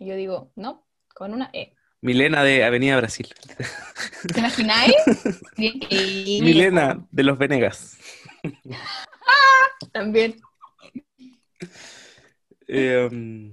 Y 0.00 0.06
yo 0.06 0.16
digo, 0.16 0.50
no, 0.56 0.88
con 1.14 1.34
una 1.34 1.50
E. 1.52 1.74
Milena 2.00 2.42
de 2.42 2.64
Avenida 2.64 2.96
Brasil. 2.96 3.28
¿Te 4.32 4.40
imagináis? 4.40 4.94
Milena 6.40 7.06
de 7.10 7.22
los 7.22 7.36
Venegas. 7.36 7.98
También. 9.92 10.40
Eh, 12.66 13.52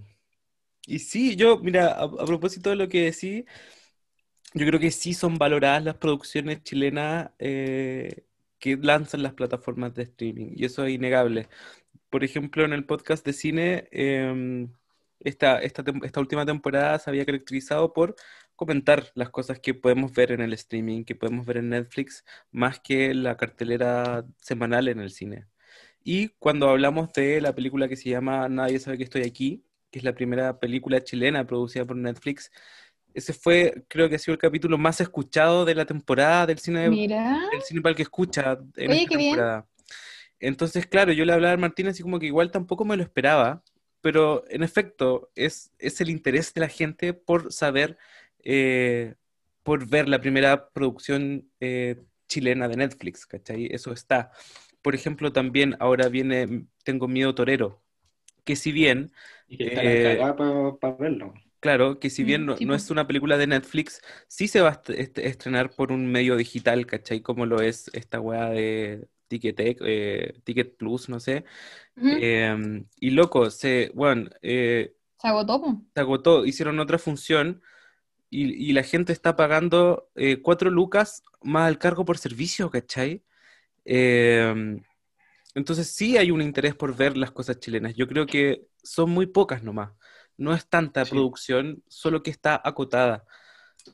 y 0.85 0.99
sí, 0.99 1.35
yo, 1.35 1.59
mira, 1.59 1.91
a, 1.91 2.03
a 2.03 2.25
propósito 2.25 2.69
de 2.69 2.77
lo 2.77 2.87
que 2.87 3.11
decís, 3.11 3.43
yo 4.53 4.65
creo 4.65 4.79
que 4.79 4.91
sí 4.91 5.13
son 5.13 5.37
valoradas 5.37 5.83
las 5.83 5.95
producciones 5.95 6.63
chilenas 6.63 7.31
eh, 7.39 8.23
que 8.57 8.77
lanzan 8.77 9.21
las 9.21 9.33
plataformas 9.33 9.93
de 9.95 10.03
streaming, 10.03 10.53
y 10.55 10.63
eso 10.63 10.85
es 10.85 10.93
innegable. 10.93 11.49
Por 12.09 12.23
ejemplo, 12.23 12.63
en 12.63 12.71
el 12.71 12.85
podcast 12.85 13.25
de 13.25 13.33
cine, 13.33 13.89
eh, 13.91 14.69
esta, 15.19 15.59
esta, 15.59 15.83
esta 16.03 16.19
última 16.19 16.45
temporada 16.45 16.99
se 16.99 17.09
había 17.09 17.25
caracterizado 17.25 17.93
por 17.93 18.15
comentar 18.55 19.11
las 19.13 19.29
cosas 19.29 19.59
que 19.59 19.73
podemos 19.73 20.11
ver 20.13 20.31
en 20.31 20.41
el 20.41 20.53
streaming, 20.53 21.03
que 21.03 21.15
podemos 21.15 21.45
ver 21.45 21.57
en 21.57 21.69
Netflix, 21.69 22.25
más 22.51 22.79
que 22.79 23.13
la 23.13 23.37
cartelera 23.37 24.25
semanal 24.41 24.87
en 24.87 24.99
el 24.99 25.11
cine. 25.11 25.45
Y 26.03 26.29
cuando 26.39 26.69
hablamos 26.69 27.13
de 27.13 27.41
la 27.41 27.53
película 27.53 27.87
que 27.87 27.95
se 27.95 28.09
llama 28.09 28.49
Nadie 28.49 28.79
sabe 28.79 28.97
que 28.97 29.03
estoy 29.03 29.23
aquí, 29.23 29.63
que 29.91 29.99
es 29.99 30.05
la 30.05 30.15
primera 30.15 30.59
película 30.59 31.03
chilena 31.03 31.45
producida 31.45 31.85
por 31.85 31.97
Netflix, 31.97 32.51
ese 33.13 33.33
fue, 33.33 33.83
creo 33.87 34.09
que 34.09 34.15
ha 34.15 34.19
sido 34.19 34.33
el 34.33 34.39
capítulo 34.39 34.77
más 34.77 35.01
escuchado 35.01 35.65
de 35.65 35.75
la 35.75 35.85
temporada 35.85 36.45
del 36.45 36.59
cine, 36.59 36.89
Mira. 36.89 37.47
del 37.51 37.61
cine 37.61 37.81
para 37.81 37.91
el 37.91 37.95
que 37.95 38.03
escucha 38.03 38.59
en 38.75 38.91
Oye, 38.91 39.01
esta 39.01 39.09
qué 39.09 39.17
bien. 39.17 39.35
temporada. 39.35 39.67
Entonces, 40.39 40.85
claro, 40.85 41.11
yo 41.11 41.25
le 41.25 41.33
hablaba 41.33 41.53
a 41.53 41.57
Martín 41.57 41.87
así 41.87 42.03
como 42.03 42.19
que 42.19 42.27
igual 42.27 42.51
tampoco 42.51 42.85
me 42.85 42.95
lo 42.95 43.03
esperaba, 43.03 43.63
pero 44.07 44.45
en 44.49 44.63
efecto 44.63 45.31
es, 45.35 45.73
es 45.79 45.99
el 46.01 46.09
interés 46.09 46.53
de 46.53 46.61
la 46.61 46.69
gente 46.69 47.13
por 47.13 47.51
saber, 47.51 47.97
eh, 48.43 49.15
por 49.63 49.85
ver 49.89 50.07
la 50.07 50.21
primera 50.21 50.69
producción 50.69 51.51
eh, 51.59 52.01
chilena 52.29 52.69
de 52.69 52.77
Netflix, 52.77 53.25
¿cachai? 53.25 53.67
Eso 53.71 53.91
está. 53.91 54.31
Por 54.81 54.95
ejemplo, 54.95 55.33
también 55.33 55.75
ahora 55.81 56.07
viene 56.09 56.67
Tengo 56.85 57.07
Miedo 57.09 57.35
Torero, 57.35 57.83
que 58.45 58.55
si 58.57 58.71
bien, 58.73 59.11
Y 59.49 59.57
que 59.57 59.67
está 59.67 59.81
Eh, 59.81 59.99
cagada 59.99 60.35
para 60.79 60.95
verlo. 60.95 61.33
claro, 61.59 61.99
que 61.99 62.09
si 62.09 62.23
bien 62.23 62.45
no, 62.45 62.55
no 62.59 62.75
es 62.75 62.89
una 62.89 63.07
película 63.07 63.37
de 63.37 63.47
Netflix, 63.47 64.01
sí 64.27 64.47
se 64.47 64.61
va 64.61 64.69
a 64.69 64.71
est- 64.73 64.89
est- 64.91 65.17
estrenar 65.19 65.71
por 65.75 65.91
un 65.91 66.11
medio 66.11 66.35
digital, 66.37 66.85
¿cachai? 66.85 67.21
Como 67.21 67.45
lo 67.45 67.61
es 67.61 67.89
esta 67.93 68.19
weá 68.19 68.49
de 68.49 69.07
Ticketek, 69.27 69.79
eh, 69.85 70.33
Ticket 70.43 70.77
Plus, 70.77 71.09
no 71.09 71.19
sé. 71.19 71.45
Ujú. 71.97 72.09
Eh, 72.21 72.83
y 72.99 73.11
loco, 73.11 73.49
se, 73.51 73.91
bueno, 73.95 74.29
eh, 74.41 74.95
Se 75.21 75.27
agotó, 75.27 75.59
se 75.95 76.01
agotó, 76.01 76.45
hicieron 76.45 76.79
otra 76.79 76.97
función 76.99 77.61
y, 78.29 78.69
y 78.69 78.73
la 78.73 78.83
gente 78.83 79.13
está 79.13 79.35
pagando 79.35 80.09
eh, 80.15 80.41
cuatro 80.41 80.69
lucas 80.71 81.23
más 81.41 81.69
el 81.69 81.77
cargo 81.79 82.05
por 82.05 82.17
servicio, 82.17 82.71
¿cachai? 82.71 83.23
Eh, 83.85 84.81
entonces 85.55 85.89
sí 85.95 86.17
hay 86.17 86.31
un 86.31 86.41
interés 86.41 86.75
por 86.75 86.95
ver 86.95 87.17
las 87.17 87.31
cosas 87.31 87.59
chilenas. 87.59 87.95
Yo 87.95 88.07
creo 88.07 88.25
que 88.27 88.67
son 88.83 89.09
muy 89.11 89.25
pocas 89.27 89.63
nomás. 89.63 89.91
No 90.37 90.53
es 90.53 90.67
tanta 90.69 91.05
Sí. 91.05 91.11
producción, 91.11 91.83
solo 91.87 92.21
que 92.23 92.29
está 92.31 92.61
acotada. 92.63 93.25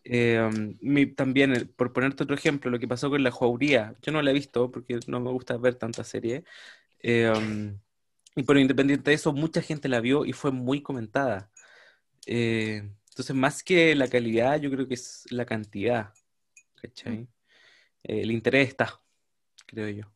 Eh, 0.03 0.49
mi- 0.81 1.07
también, 1.07 1.53
eh, 1.55 1.65
por 1.65 1.93
ponerte 1.93 2.23
otro 2.23 2.35
ejemplo, 2.35 2.71
lo 2.71 2.79
que 2.79 2.87
pasó 2.87 3.09
con 3.09 3.23
La 3.23 3.31
Jauría. 3.31 3.95
Yo 4.01 4.11
no 4.11 4.21
la 4.21 4.31
he 4.31 4.33
visto 4.33 4.71
porque 4.71 4.99
no 5.07 5.19
me 5.19 5.31
gusta 5.31 5.57
ver 5.57 5.75
tanta 5.75 6.03
serie. 6.03 6.43
Eh, 6.99 7.31
y 8.35 8.43
por 8.43 8.57
independiente 8.57 9.11
de 9.11 9.15
eso, 9.15 9.33
mucha 9.33 9.61
gente 9.61 9.89
la 9.89 10.01
vio 10.01 10.25
y 10.25 10.33
fue 10.33 10.51
muy 10.51 10.81
comentada. 10.81 11.51
Eh, 12.27 12.83
entonces, 13.09 13.35
más 13.35 13.63
que 13.63 13.95
la 13.95 14.07
calidad, 14.09 14.59
yo 14.61 14.71
creo 14.71 14.87
que 14.87 14.95
es 14.95 15.25
la 15.31 15.45
cantidad. 15.45 16.13
¿Cachai? 16.81 17.29
Eh, 18.03 18.21
el 18.23 18.31
interés 18.31 18.69
está, 18.69 19.01
creo 19.67 19.89
yo. 19.89 20.13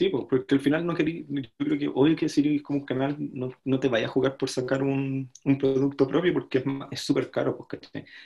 Sí, 0.00 0.08
pues, 0.08 0.24
porque 0.30 0.54
al 0.54 0.60
final 0.62 0.86
no 0.86 0.94
querí, 0.94 1.26
yo 1.28 1.42
creo 1.58 1.78
que 1.78 1.88
obvio 1.94 2.16
que 2.16 2.26
si 2.30 2.60
como 2.60 2.78
un 2.78 2.86
canal 2.86 3.16
no, 3.18 3.50
no 3.66 3.78
te 3.78 3.88
vayas 3.88 4.08
a 4.08 4.12
jugar 4.14 4.38
por 4.38 4.48
sacar 4.48 4.82
un, 4.82 5.30
un 5.44 5.58
producto 5.58 6.08
propio 6.08 6.32
porque 6.32 6.64
es 6.90 7.00
súper 7.00 7.30
caro, 7.30 7.54
pues. 7.68 7.82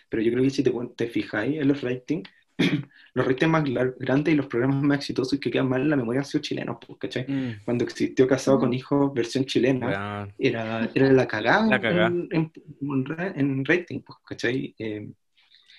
Pero 0.09 0.23
yo 0.23 0.31
creo 0.31 0.45
que 0.45 0.51
si 0.51 0.63
te, 0.63 0.73
te 0.97 1.09
fijáis 1.09 1.57
en 1.61 1.67
los 1.67 1.81
ratings, 1.83 2.31
los 3.15 3.27
ratings 3.27 3.51
más 3.51 3.65
grandes 3.99 4.33
y 4.35 4.37
los 4.37 4.47
programas 4.47 4.83
más 4.85 4.99
exitosos 4.99 5.41
que 5.41 5.51
quedan 5.51 5.69
mal 5.69 5.83
en 5.83 5.91
la 5.91 5.97
memoria 5.97 6.21
han 6.21 6.25
sido 6.27 6.43
chilenos, 6.43 6.77
pues, 6.87 6.97
¿cachai? 7.01 7.27
Mm, 7.29 7.65
Cuando 7.65 7.83
existió 7.85 8.29
Casado 8.29 8.61
con 8.61 8.69
Mm. 8.71 8.75
Hijos, 8.75 9.13
versión 9.13 9.45
chilena, 9.45 10.29
era, 10.39 10.89
era 10.95 11.13
la 11.13 11.27
cagada 11.27 11.67
La 11.67 11.81
cagá. 11.81 12.07
en, 12.07 12.29
en- 12.31 12.53
en 13.37 13.65
rating, 13.65 14.01
pues, 14.01 14.19
¿cachai? 14.25 14.75
Eh, 14.79 15.11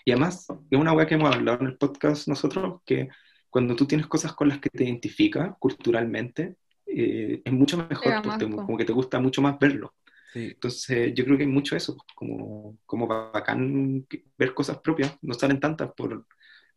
y 0.03 0.11
además, 0.11 0.45
es 0.69 0.77
una 0.79 0.93
weá 0.93 1.07
que 1.07 1.15
hemos 1.15 1.33
hablado 1.33 1.59
en 1.61 1.67
el 1.67 1.77
podcast 1.77 2.27
nosotros, 2.27 2.81
que 2.85 3.07
cuando 3.55 3.73
tú 3.73 3.85
tienes 3.85 4.07
cosas 4.07 4.33
con 4.33 4.49
las 4.49 4.59
que 4.59 4.69
te 4.69 4.83
identificas 4.83 5.55
culturalmente, 5.59 6.57
eh, 6.85 7.41
es 7.45 7.53
mucho 7.53 7.77
mejor, 7.77 8.15
pues, 8.15 8.25
más, 8.25 8.37
te- 8.37 8.49
como 8.49 8.77
que 8.77 8.83
te 8.83 8.91
gusta 8.91 9.17
mucho 9.21 9.41
más 9.41 9.57
verlo. 9.57 9.93
Sí. 10.33 10.47
Entonces, 10.55 11.13
yo 11.13 11.23
creo 11.23 11.37
que 11.37 11.43
hay 11.43 11.49
mucho 11.49 11.73
eso, 11.73 11.95
como, 12.15 12.77
como 12.85 13.07
bacán 13.07 14.05
ver 14.37 14.53
cosas 14.53 14.79
propias, 14.79 15.17
no 15.21 15.33
salen 15.33 15.61
tantas 15.61 15.93
por, 15.93 16.27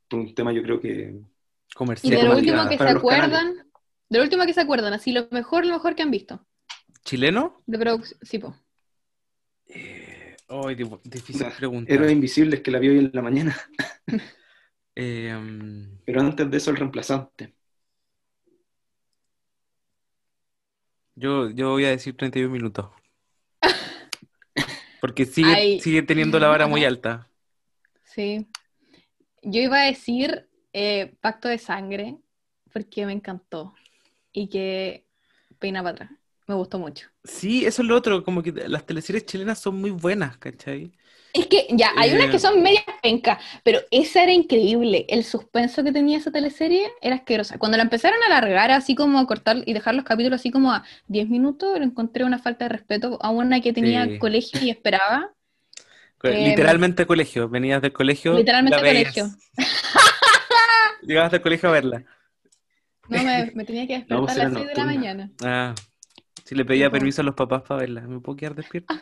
por 0.09 0.20
un 0.20 0.32
tema, 0.36 0.52
yo 0.52 0.62
creo 0.62 0.80
que... 0.80 1.16
Y 1.18 1.74
Comercial. 1.74 2.16
de 2.16 2.22
lo 2.22 2.36
último 2.36 2.62
que 2.68 2.70
se 2.70 2.78
canales. 2.78 2.96
acuerdan, 2.98 3.55
de 4.09 4.18
lo 4.18 4.22
último 4.22 4.46
que 4.46 4.55
se 4.55 4.60
acuerdan, 4.60 4.92
así 4.92 5.10
lo 5.10 5.26
mejor, 5.32 5.66
lo 5.66 5.72
mejor 5.72 5.96
que 5.96 6.02
han 6.05 6.12
visto. 6.12 6.46
¿Chileno? 7.05 7.60
De 7.66 7.76
producción, 7.76 8.20
sí, 8.22 8.38
po. 8.38 8.55
Eh, 9.66 10.36
difícil 11.02 11.48
pregunta. 11.59 11.92
Héroes 11.92 12.12
Invisibles 12.12 12.60
que 12.60 12.70
la 12.70 12.78
vi 12.78 12.88
hoy 12.90 12.98
en 13.00 13.10
la 13.12 13.22
mañana, 13.22 13.56
Eh, 15.01 15.33
mm, 15.33 16.01
pero 16.05 16.20
antes 16.20 16.51
de 16.51 16.57
eso 16.57 16.73
el 16.73 16.77
reemplazante. 16.77 17.55
yo, 21.15 21.51
yo 21.51 21.70
voy 21.70 21.85
a 21.85 21.91
decir 21.91 22.16
31 22.16 22.53
minutos. 22.53 22.89
Porque 25.01 25.25
sigue, 25.25 25.53
Ay. 25.53 25.81
sigue 25.81 26.03
teniendo 26.03 26.39
la 26.39 26.49
vara 26.49 26.66
muy 26.66 26.85
alta. 26.85 27.29
Sí. 28.03 28.47
Yo 29.43 29.61
iba 29.61 29.79
a 29.79 29.87
decir 29.87 30.49
eh, 30.73 31.15
Pacto 31.20 31.49
de 31.49 31.59
Sangre, 31.59 32.19
porque 32.73 33.07
me 33.07 33.12
encantó. 33.12 33.75
Y 34.33 34.49
que 34.49 35.07
peina 35.61 35.83
para 35.83 35.93
atrás. 35.93 36.11
Me 36.49 36.55
gustó 36.55 36.79
mucho. 36.79 37.09
Sí, 37.23 37.66
eso 37.66 37.83
es 37.83 37.89
lo 37.89 37.97
otro, 37.97 38.25
como 38.25 38.43
que 38.43 38.53
las 38.53 38.87
teleseries 38.87 39.27
chilenas 39.27 39.61
son 39.61 39.77
muy 39.77 39.91
buenas, 39.91 40.39
¿cachai? 40.39 40.93
Es 41.34 41.46
que 41.46 41.66
ya, 41.70 41.90
hay 41.96 42.12
unas 42.12 42.28
Eh. 42.28 42.30
que 42.30 42.38
son 42.38 42.62
medias 42.62 42.84
pencas, 43.02 43.38
pero 43.62 43.80
esa 43.90 44.22
era 44.22 44.32
increíble. 44.32 45.05
El 45.09 45.24
suspenso 45.24 45.84
que 45.84 45.92
tenía 45.92 46.18
esa 46.18 46.30
teleserie 46.32 46.90
era 47.02 47.16
asquerosa. 47.16 47.59
Cuando 47.59 47.76
la 47.76 47.82
empezaron 47.82 48.18
a 48.22 48.26
alargar, 48.26 48.70
así 48.70 48.94
como 48.94 49.18
a 49.18 49.26
cortar 49.26 49.59
y 49.66 49.72
dejar 49.74 49.94
los 49.94 50.05
capítulos 50.05 50.40
así 50.40 50.50
como 50.50 50.72
a 50.72 50.84
10 51.06 51.28
minutos, 51.28 51.78
encontré 51.80 52.24
una 52.24 52.38
falta 52.38 52.64
de 52.64 52.70
respeto 52.70 53.18
a 53.20 53.30
una 53.30 53.60
que 53.60 53.72
tenía 53.72 54.06
Sí. 54.06 54.18
colegio 54.18 54.60
y 54.62 54.70
esperaba. 54.70 55.32
Eh, 56.24 56.48
Literalmente 56.48 57.06
colegio. 57.06 57.48
Venías 57.48 57.80
del 57.80 57.92
colegio. 57.92 58.32
Literalmente 58.36 58.76
colegio. 58.76 59.28
Llegabas 61.02 61.30
del 61.30 61.40
colegio 61.42 61.68
a 61.68 61.72
verla. 61.72 62.05
No, 63.09 63.22
me, 63.22 63.52
me 63.55 63.64
tenía 63.64 63.86
que 63.86 63.98
No, 64.09 64.22
despertar 64.22 64.24
pues 64.26 64.38
a 64.38 64.44
las 64.44 64.52
6 64.55 64.66
de 64.66 64.74
la 64.74 64.84
mañana. 64.84 65.30
Ah, 65.44 65.74
si 66.44 66.55
le 66.56 66.64
pedía 66.64 66.90
permiso 66.90 67.22
a 67.22 67.24
los 67.24 67.34
papás 67.36 67.62
para 67.62 67.82
verla, 67.82 68.00
¿me 68.00 68.18
puedo 68.20 68.36
quedar 68.36 68.55
despierto? 68.56 68.94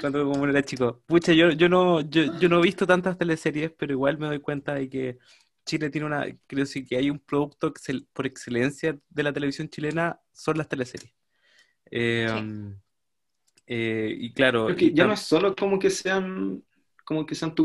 Cuando 0.00 0.24
como 0.24 0.46
era 0.46 0.62
chico. 0.62 1.02
Pucha, 1.06 1.32
yo, 1.32 1.50
yo 1.50 1.68
no, 1.68 2.00
yo, 2.02 2.24
yo 2.40 2.48
no 2.48 2.58
he 2.58 2.62
visto 2.62 2.86
tantas 2.86 3.16
teleseries, 3.16 3.72
pero 3.72 3.92
igual 3.92 4.18
me 4.18 4.26
doy 4.26 4.40
cuenta 4.40 4.74
de 4.74 4.88
que 4.88 5.18
Chile 5.64 5.90
tiene 5.90 6.06
una, 6.06 6.26
creo 6.46 6.66
sí 6.66 6.84
que 6.84 6.96
hay 6.96 7.10
un 7.10 7.18
producto 7.18 7.72
excel- 7.72 8.06
por 8.12 8.26
excelencia 8.26 8.98
de 9.08 9.22
la 9.22 9.32
televisión 9.32 9.68
chilena, 9.68 10.20
son 10.32 10.58
las 10.58 10.68
teleseries. 10.68 11.12
Eh, 11.90 12.26
Sí. 12.30 12.38
um, 12.38 12.74
eh, 13.66 14.14
y 14.18 14.32
claro, 14.32 14.70
ya 14.76 15.06
no 15.06 15.12
es 15.12 15.20
solo 15.20 15.54
como 15.54 15.78
que 15.78 15.90
sean, 15.90 16.62
como 17.04 17.26
que 17.26 17.34
sean 17.34 17.54
tu 17.54 17.64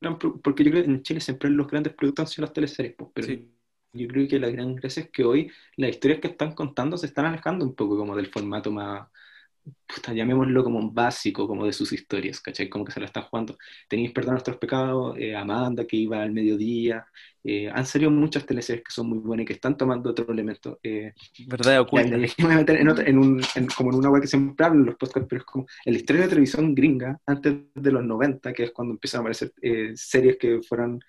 gran 0.00 0.18
porque 0.18 0.64
yo 0.64 0.70
creo 0.70 0.84
que 0.84 0.90
en 0.90 1.02
Chile 1.02 1.20
siempre 1.20 1.50
los 1.50 1.66
grandes 1.68 1.94
productos 1.94 2.24
han 2.24 2.26
sido 2.28 2.46
las 2.46 2.52
teleseries, 2.54 2.94
pues, 2.96 3.10
pero 3.14 3.26
Sí. 3.26 3.48
yo 3.92 4.08
creo 4.08 4.26
que 4.28 4.38
la 4.38 4.50
gran 4.50 4.74
gracia 4.74 5.02
es 5.04 5.10
que 5.10 5.24
hoy 5.24 5.50
las 5.76 5.90
historias 5.90 6.20
que 6.20 6.28
están 6.28 6.54
contando 6.54 6.96
se 6.96 7.06
están 7.06 7.26
alejando 7.26 7.64
un 7.64 7.74
poco 7.74 7.96
como 7.96 8.16
del 8.16 8.26
formato 8.28 8.72
más, 8.72 9.08
puta, 9.86 10.12
llamémoslo 10.12 10.64
como 10.64 10.78
un 10.78 10.94
básico, 10.94 11.46
como 11.48 11.66
de 11.66 11.72
sus 11.72 11.92
historias, 11.92 12.40
¿cachai? 12.40 12.68
Como 12.68 12.84
que 12.84 12.92
se 12.92 13.00
la 13.00 13.06
están 13.06 13.24
jugando. 13.24 13.56
Tenéis 13.88 14.12
Perdón 14.12 14.34
Nuestros 14.34 14.58
Pecados, 14.58 15.16
eh, 15.18 15.34
Amanda 15.36 15.86
que 15.86 15.96
iba 15.96 16.22
al 16.22 16.32
mediodía, 16.32 17.06
eh, 17.44 17.68
han 17.70 17.86
salido 17.86 18.10
muchas 18.10 18.46
teleseries 18.46 18.84
que 18.84 18.92
son 18.92 19.08
muy 19.08 19.18
buenas 19.18 19.44
y 19.44 19.46
que 19.46 19.52
están 19.54 19.76
tomando 19.76 20.10
otro 20.10 20.30
elemento. 20.32 20.78
eh, 20.82 21.12
verdad 21.38 21.80
oculta. 21.80 22.16
yo 22.38 22.46
me 22.46 22.46
voy 22.46 22.54
a 22.54 22.56
meter 22.58 22.76
en, 22.76 22.88
en 23.08 23.18
un, 23.18 23.40
en- 23.54 23.66
como 23.68 23.90
en 23.90 23.96
una 23.98 24.10
web 24.10 24.22
que 24.22 24.28
siempre 24.28 24.64
hablo 24.66 24.80
en 24.80 24.86
los 24.86 24.96
podcasts, 24.96 25.26
pero 25.28 25.40
es 25.40 25.46
como 25.46 25.66
en 25.84 25.92
la 25.94 25.98
historia 25.98 26.22
de 26.22 26.28
televisión 26.28 26.74
gringa, 26.74 27.18
antes 27.26 27.54
de 27.74 27.92
los 27.92 28.04
90, 28.04 28.52
que 28.52 28.64
es 28.64 28.72
cuando 28.72 28.94
empiezan 28.94 29.18
a 29.20 29.22
aparecer 29.22 29.52
eh, 29.62 29.92
series 29.94 30.36
que 30.38 30.60
fueron 30.62 31.00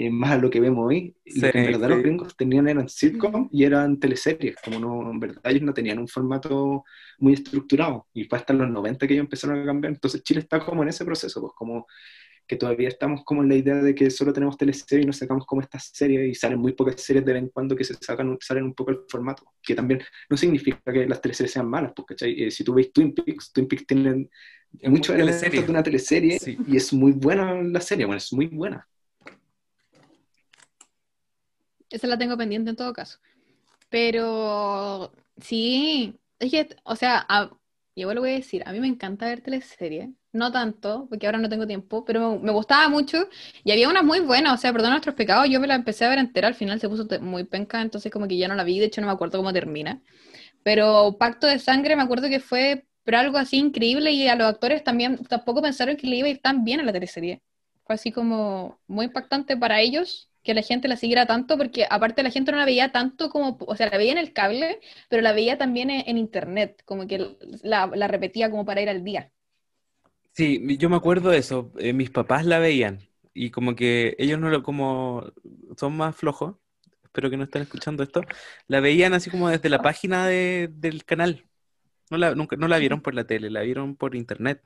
eh, 0.00 0.10
más 0.10 0.30
a 0.30 0.38
lo 0.38 0.48
que 0.48 0.60
vemos 0.60 0.86
hoy, 0.86 1.14
Sí, 1.26 1.40
lo 1.40 1.50
que 1.50 1.58
en 1.58 1.66
verdad 1.72 1.88
los 1.88 1.98
sí. 1.98 2.02
gringos 2.04 2.36
tenían 2.36 2.68
eran 2.68 2.88
sitcom 2.88 3.48
y 3.52 3.64
eran 3.64 3.98
teleseries, 3.98 4.54
como 4.64 4.78
no, 4.78 5.10
en 5.10 5.18
verdad 5.20 5.40
ellos 5.44 5.62
no 5.62 5.74
tenían 5.74 5.98
un 5.98 6.06
formato 6.08 6.84
muy 7.18 7.32
estructurado, 7.34 8.06
y 8.14 8.24
fue 8.24 8.38
hasta 8.38 8.52
los 8.54 8.70
90 8.70 9.06
que 9.06 9.14
ellos 9.14 9.24
empezaron 9.24 9.60
a 9.60 9.64
cambiar, 9.66 9.92
entonces 9.92 10.22
Chile 10.22 10.40
está 10.40 10.60
como 10.64 10.82
en 10.84 10.88
ese 10.90 11.04
proceso, 11.04 11.40
pues 11.40 11.52
como 11.56 11.86
que 12.46 12.56
todavía 12.56 12.88
estamos 12.88 13.24
como 13.24 13.42
en 13.42 13.48
la 13.50 13.56
idea 13.56 13.74
de 13.74 13.94
que 13.94 14.08
solo 14.10 14.32
tenemos 14.32 14.56
teleseries 14.56 15.04
y 15.04 15.06
nos 15.06 15.18
sacamos 15.18 15.44
como 15.44 15.60
estas 15.60 15.90
series 15.92 16.30
y 16.30 16.34
salen 16.34 16.58
muy 16.58 16.72
pocas 16.72 16.98
series 17.02 17.22
de 17.26 17.32
vez 17.34 17.42
en 17.42 17.48
cuando 17.50 17.76
que 17.76 17.84
se 17.84 17.92
sacan, 18.00 18.38
salen 18.40 18.64
un 18.64 18.72
poco 18.74 18.90
el 18.92 19.00
formato, 19.06 19.52
que 19.62 19.74
también 19.74 20.00
no 20.30 20.36
significa 20.38 20.80
que 20.90 21.06
las 21.06 21.20
teleseries 21.20 21.52
sean 21.52 21.68
malas, 21.68 21.92
porque 21.94 22.14
si 22.50 22.64
tú 22.64 22.72
ves 22.72 22.90
Twin 22.90 23.12
Peaks, 23.14 23.52
Twin 23.52 23.68
Peaks 23.68 23.86
tienen 23.86 24.30
muchos 24.84 25.14
elementos 25.14 25.50
de 25.66 25.70
una 25.70 25.82
teleserie 25.82 26.38
Sí. 26.38 26.56
y 26.66 26.76
es 26.78 26.90
muy 26.92 27.12
buena 27.12 27.60
la 27.62 27.80
serie, 27.82 28.06
bueno, 28.06 28.16
es 28.18 28.32
muy 28.32 28.46
buena. 28.46 28.86
Esa 31.90 32.06
la 32.06 32.18
tengo 32.18 32.36
pendiente 32.36 32.70
en 32.70 32.76
todo 32.76 32.92
caso. 32.92 33.18
Pero 33.90 35.12
sí, 35.40 36.18
es 36.38 36.50
que, 36.50 36.76
o 36.84 36.96
sea, 36.96 37.26
igual 37.94 38.16
lo 38.16 38.22
voy 38.22 38.30
a 38.30 38.34
decir, 38.34 38.62
a 38.66 38.72
mí 38.72 38.80
me 38.80 38.88
encanta 38.88 39.26
ver 39.26 39.40
teleseries, 39.40 40.10
no 40.32 40.52
tanto, 40.52 41.06
porque 41.08 41.26
ahora 41.26 41.38
no 41.38 41.48
tengo 41.48 41.66
tiempo, 41.66 42.04
pero 42.04 42.38
me, 42.38 42.52
gustaba 42.52 42.88
mucho 42.88 43.28
y 43.64 43.72
había 43.72 43.88
unas 43.88 44.04
muy 44.04 44.20
buenas, 44.20 44.54
o 44.54 44.56
sea, 44.58 44.72
Perdón 44.72 44.90
nuestros 44.90 45.14
pecados, 45.14 45.48
yo 45.48 45.60
me 45.60 45.66
la 45.66 45.74
empecé 45.74 46.04
a 46.04 46.10
ver 46.10 46.18
entera, 46.18 46.48
al 46.48 46.54
final 46.54 46.80
se 46.80 46.88
puso 46.88 47.06
muy 47.20 47.44
penca, 47.44 47.80
entonces 47.82 48.12
como 48.12 48.28
que 48.28 48.36
ya 48.36 48.48
no 48.48 48.54
la 48.54 48.64
vi, 48.64 48.78
de 48.78 48.86
hecho 48.86 49.00
no 49.00 49.06
me 49.08 49.12
acuerdo 49.12 49.38
cómo 49.38 49.52
termina. 49.52 50.02
Pero 50.64 51.16
Pacto 51.18 51.46
de 51.46 51.58
Sangre 51.58 51.96
me 51.96 52.02
acuerdo 52.02 52.28
que 52.28 52.40
fue 52.40 52.86
pero 53.04 53.18
algo 53.20 53.38
así 53.38 53.56
increíble 53.56 54.10
y 54.12 54.28
a 54.28 54.36
los 54.36 54.46
actores 54.48 54.84
también 54.84 55.16
tampoco 55.24 55.62
pensaron 55.62 55.96
que 55.96 56.06
le 56.06 56.16
iba 56.16 56.28
a 56.28 56.30
ir 56.30 56.40
tan 56.42 56.62
bien 56.64 56.80
a 56.80 56.82
la 56.82 56.92
teleserie. 56.92 57.42
Fue 57.86 57.94
así 57.94 58.12
como 58.12 58.78
muy 58.86 59.06
impactante 59.06 59.56
para 59.56 59.80
ellos 59.80 60.27
que 60.42 60.54
la 60.54 60.62
gente 60.62 60.88
la 60.88 60.96
siguiera 60.96 61.26
tanto, 61.26 61.56
porque 61.58 61.86
aparte 61.90 62.22
la 62.22 62.30
gente 62.30 62.52
no 62.52 62.58
la 62.58 62.64
veía 62.64 62.92
tanto 62.92 63.30
como, 63.30 63.58
o 63.60 63.76
sea, 63.76 63.88
la 63.90 63.98
veía 63.98 64.12
en 64.12 64.18
el 64.18 64.32
cable, 64.32 64.80
pero 65.08 65.22
la 65.22 65.32
veía 65.32 65.58
también 65.58 65.90
en, 65.90 66.08
en 66.08 66.18
internet, 66.18 66.82
como 66.84 67.06
que 67.06 67.36
la, 67.62 67.86
la 67.94 68.08
repetía 68.08 68.50
como 68.50 68.64
para 68.64 68.80
ir 68.82 68.88
al 68.88 69.04
día. 69.04 69.32
Sí, 70.34 70.76
yo 70.78 70.88
me 70.88 70.96
acuerdo 70.96 71.30
de 71.30 71.38
eso. 71.38 71.72
eh, 71.78 71.92
mis 71.92 72.10
papás 72.10 72.44
la 72.46 72.58
veían 72.58 73.08
y 73.34 73.50
como 73.50 73.74
que 73.74 74.14
ellos 74.18 74.38
no 74.38 74.50
lo, 74.50 74.62
como 74.62 75.24
son 75.76 75.96
más 75.96 76.14
flojos, 76.16 76.56
espero 77.04 77.30
que 77.30 77.36
no 77.36 77.44
estén 77.44 77.62
escuchando 77.62 78.02
esto, 78.02 78.22
la 78.68 78.80
veían 78.80 79.14
así 79.14 79.30
como 79.30 79.48
desde 79.48 79.68
la 79.68 79.82
página 79.82 80.26
de- 80.26 80.68
del 80.72 81.04
canal. 81.04 81.46
No 82.10 82.18
la, 82.18 82.34
nunca, 82.34 82.56
no 82.56 82.68
la 82.68 82.78
vieron 82.78 83.02
por 83.02 83.14
la 83.14 83.26
tele, 83.26 83.50
la 83.50 83.62
vieron 83.62 83.96
por 83.96 84.16
internet. 84.16 84.62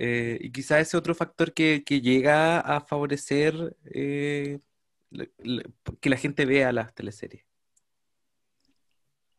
Eh, 0.00 0.38
y 0.40 0.52
quizá 0.52 0.78
ese 0.78 0.96
otro 0.96 1.12
factor 1.14 1.52
que, 1.52 1.82
que 1.84 2.00
llega 2.00 2.60
a 2.60 2.80
favorecer 2.80 3.76
eh, 3.84 4.60
la- 5.10 5.28
la- 5.38 5.64
que 6.00 6.08
la 6.10 6.16
gente 6.16 6.46
vea 6.46 6.70
las 6.72 6.94
teleseries. 6.94 7.44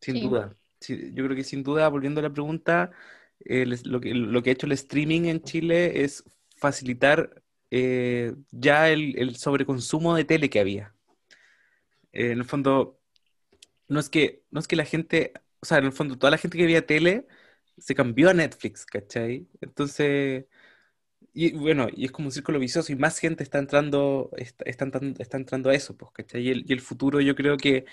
Sin 0.02 0.15
Sí. 0.15 0.22
duda. 0.22 0.56
Sí, 0.81 1.11
yo 1.14 1.23
creo 1.26 1.36
que 1.36 1.44
sin 1.44 1.64
duda, 1.64 1.88
volviendo 1.90 2.19
a 2.19 2.23
la 2.23 2.34
pregunta, 2.34 2.91
el 3.40 3.72
es- 3.73 3.86
lo 3.86 4.02
que, 4.02 4.14
lo 4.14 4.41
que 4.44 4.49
ha 4.49 4.53
hecho 4.53 4.65
el 4.65 4.73
streaming 4.73 5.26
en 5.26 5.41
Chile 5.41 6.03
es 6.03 6.23
facilitar 6.57 7.41
eh, 7.72 8.34
ya 8.52 8.90
el, 8.90 9.18
el 9.18 9.36
sobreconsumo 9.36 10.15
de 10.15 10.26
tele 10.26 10.49
que 10.49 10.60
había. 10.60 10.94
Eh, 12.11 12.31
en 12.31 12.40
el 12.40 12.45
fondo, 12.45 12.99
no 13.88 13.99
es 13.99 14.10
que, 14.10 14.44
no 14.52 14.60
es 14.60 14.68
que 14.68 14.76
la 14.76 14.86
gente, 14.86 15.34
o 15.61 15.65
sea, 15.65 15.77
en 15.77 15.86
el 15.86 15.91
fondo, 15.94 16.18
toda 16.18 16.31
la 16.31 16.38
gente 16.38 16.57
que 16.57 16.65
veía 16.65 16.86
tele 16.86 17.27
se 17.80 17.95
cambió 17.95 18.30
a 18.30 18.34
Netflix, 18.34 18.85
¿cachai? 18.85 19.47
Entonces, 19.61 20.45
y 21.34 21.53
bueno, 21.53 21.88
y 21.95 22.06
es 22.06 22.11
como 22.11 22.27
un 22.30 22.31
círculo 22.31 22.60
vicioso 22.60 22.91
y 22.91 22.95
más 22.95 23.19
gente 23.19 23.43
está 23.43 23.60
entrando, 23.60 24.31
está, 24.38 24.65
está 24.65 24.85
entrando, 24.85 25.22
está 25.22 25.38
entrando 25.38 25.69
a 25.69 25.76
eso, 25.76 25.97
pues, 25.97 26.11
¿cachai? 26.14 26.43
Y 26.43 26.49
el, 26.51 26.65
y 26.69 26.73
el 26.73 26.81
futuro 26.81 27.22
yo 27.22 27.35
creo 27.35 27.57
que 27.57 27.85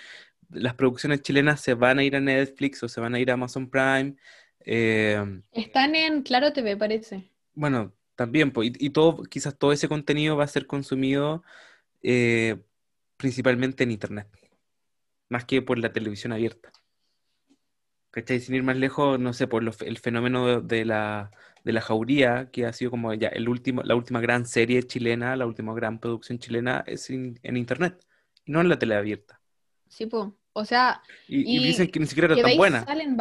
las 0.51 0.75
producciones 0.75 1.23
chilenas 1.23 1.61
se 1.63 1.75
van 1.75 1.99
a 2.01 2.05
ir 2.05 2.17
a 2.17 2.21
Netflix 2.21 2.83
o 2.85 2.89
se 2.89 3.01
van 3.01 3.15
a 3.15 3.21
ir 3.21 3.31
a 3.31 3.35
Amazon 3.35 3.71
Prime. 3.71 4.17
eh, 4.61 5.43
Están 5.51 5.97
en 5.97 6.23
Claro 6.23 6.53
TV, 6.53 6.77
parece. 6.77 7.33
bueno, 7.55 7.95
también, 8.15 8.53
pues, 8.53 8.71
y, 8.79 8.87
y 8.87 8.91
todo, 8.91 9.23
quizás 9.25 9.59
todo 9.59 9.73
ese 9.73 9.89
contenido 9.89 10.37
va 10.37 10.45
a 10.45 10.49
ser 10.49 10.67
consumido 10.67 11.43
eh, 12.03 12.63
principalmente 13.19 13.85
en 13.85 13.93
Internet, 13.93 14.29
más 15.29 15.45
que 15.45 15.63
por 15.63 15.79
la 15.79 15.93
televisión 15.93 16.33
abierta. 16.33 16.73
¿Cachai? 18.17 18.41
Sin 18.41 18.55
ir 18.55 18.63
más 18.63 18.77
lejos, 18.79 19.21
no 19.21 19.35
sé, 19.35 19.47
por 19.47 19.63
el 19.63 19.99
fenómeno 19.99 20.47
de, 20.63 20.77
de 20.79 20.85
la, 20.87 21.31
de 21.65 21.73
la 21.75 21.83
jauría, 21.83 22.51
que 22.51 22.65
ha 22.65 22.73
sido 22.73 22.91
como 22.91 23.13
ya 23.13 23.29
el 23.29 23.47
último, 23.47 23.83
la 23.83 23.95
última 23.95 24.21
gran 24.23 24.47
serie 24.47 24.83
chilena, 24.85 25.37
la 25.37 25.45
última 25.47 25.75
gran 25.75 26.01
producción 26.01 26.39
chilena, 26.39 26.83
es 26.87 27.11
in- 27.11 27.39
en 27.43 27.59
Internet, 27.59 28.03
y 28.47 28.53
no 28.53 28.63
en 28.63 28.71
la 28.71 28.79
tele 28.79 28.95
abierta. 28.95 29.39
Sí, 29.89 30.07
pues. 30.07 30.29
O 30.55 30.65
sea, 30.65 31.03
Y, 31.29 31.41
y 31.43 31.59
Y 31.59 31.67
dicen 31.67 31.89
que 31.91 32.01
ni 32.01 32.07
siquiera 32.07 32.33
era 32.33 32.43
tan 32.43 32.57
buena. 32.57 32.87
salen. 32.87 33.17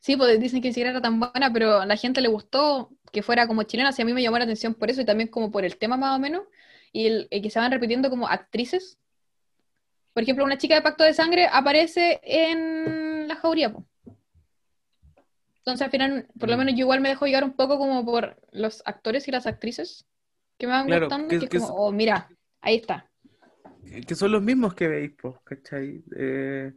Sí, 0.00 0.16
pues 0.16 0.40
dicen 0.40 0.62
que 0.62 0.68
ni 0.68 0.72
siquiera 0.72 0.90
era 0.90 1.02
tan 1.02 1.20
buena, 1.20 1.52
pero 1.52 1.80
a 1.80 1.86
la 1.86 1.96
gente 1.96 2.22
le 2.22 2.28
gustó 2.28 2.90
que 3.12 3.22
fuera 3.22 3.46
como 3.46 3.64
chilena, 3.64 3.90
así 3.90 4.00
a 4.00 4.06
mí 4.06 4.14
me 4.14 4.22
llamó 4.22 4.38
la 4.38 4.44
atención 4.44 4.72
por 4.74 4.88
eso 4.90 5.02
y 5.02 5.04
también 5.04 5.28
como 5.28 5.50
por 5.50 5.66
el 5.66 5.76
tema 5.76 5.98
más 5.98 6.16
o 6.16 6.18
menos, 6.18 6.44
y 6.92 7.06
el, 7.06 7.28
el 7.30 7.42
que 7.42 7.50
se 7.50 7.58
van 7.58 7.70
repitiendo 7.70 8.08
como 8.08 8.26
actrices. 8.26 8.98
Por 10.12 10.22
ejemplo, 10.22 10.44
una 10.44 10.58
chica 10.58 10.74
de 10.74 10.82
Pacto 10.82 11.04
de 11.04 11.14
Sangre 11.14 11.46
aparece 11.50 12.20
en 12.24 13.28
La 13.28 13.36
Jauría, 13.36 13.72
po. 13.72 13.86
Entonces 15.70 15.84
al 15.84 15.90
final, 15.90 16.26
por 16.38 16.48
lo 16.48 16.56
Mm. 16.56 16.58
menos 16.58 16.74
yo 16.74 16.80
igual 16.80 17.00
me 17.00 17.08
dejo 17.08 17.26
llevar 17.26 17.44
un 17.44 17.52
poco 17.54 17.78
como 17.78 18.04
por 18.04 18.36
los 18.52 18.82
actores 18.84 19.26
y 19.28 19.30
las 19.30 19.46
actrices 19.46 20.06
que 20.58 20.66
me 20.66 20.72
van 20.72 20.86
Claro, 20.86 21.06
gustando, 21.06 21.28
que- 21.28 21.38
que 21.38 21.44
es 21.44 21.50
que 21.50 21.58
como, 21.58 21.68
oh, 21.74 21.92
mira, 21.92 22.28
ahí 22.60 22.76
está. 22.76 23.06
que 24.06 24.14
son 24.14 24.32
los 24.32 24.42
mismos 24.42 24.74
que 24.74 24.88
veis, 24.88 25.12
pues, 25.20 25.34
¿cachai? 25.44 26.02
Eh, 26.16 26.72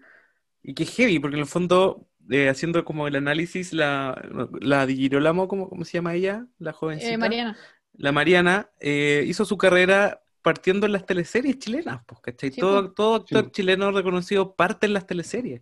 y 0.64 0.74
que 0.74 0.84
es 0.84 0.96
heavy, 0.96 1.20
porque 1.20 1.36
en 1.36 1.42
el 1.42 1.48
fondo, 1.48 2.08
eh, 2.30 2.50
haciendo 2.50 2.84
como 2.86 3.08
el 3.08 3.16
análisis, 3.16 3.74
la, 3.74 4.20
la 4.62 4.86
Di 4.86 4.96
Girolamo, 4.96 5.48
¿cómo, 5.48 5.70
cómo 5.70 5.86
se 5.86 5.94
llama 5.94 6.14
ella? 6.16 6.48
La 6.60 6.74
jovencita. 6.74 7.14
Eh, 7.14 7.18
Mariana. 7.18 7.58
La 7.96 8.12
Mariana 8.12 8.70
eh, 8.80 9.24
hizo 9.28 9.46
su 9.46 9.58
carrera 9.58 10.24
partiendo 10.42 10.86
en 10.86 10.94
las 10.94 11.06
teleseries 11.06 11.60
chilenas, 11.60 12.02
pues, 12.08 12.22
¿cachai? 12.22 12.52
Sí, 12.52 12.60
todo, 12.60 12.92
todo 12.92 13.16
actor 13.16 13.46
Sí. 13.46 13.52
chileno 13.52 13.92
reconocido 13.92 14.56
parte 14.56 14.88
en 14.88 14.94
las 14.94 15.06
teleseries. 15.06 15.62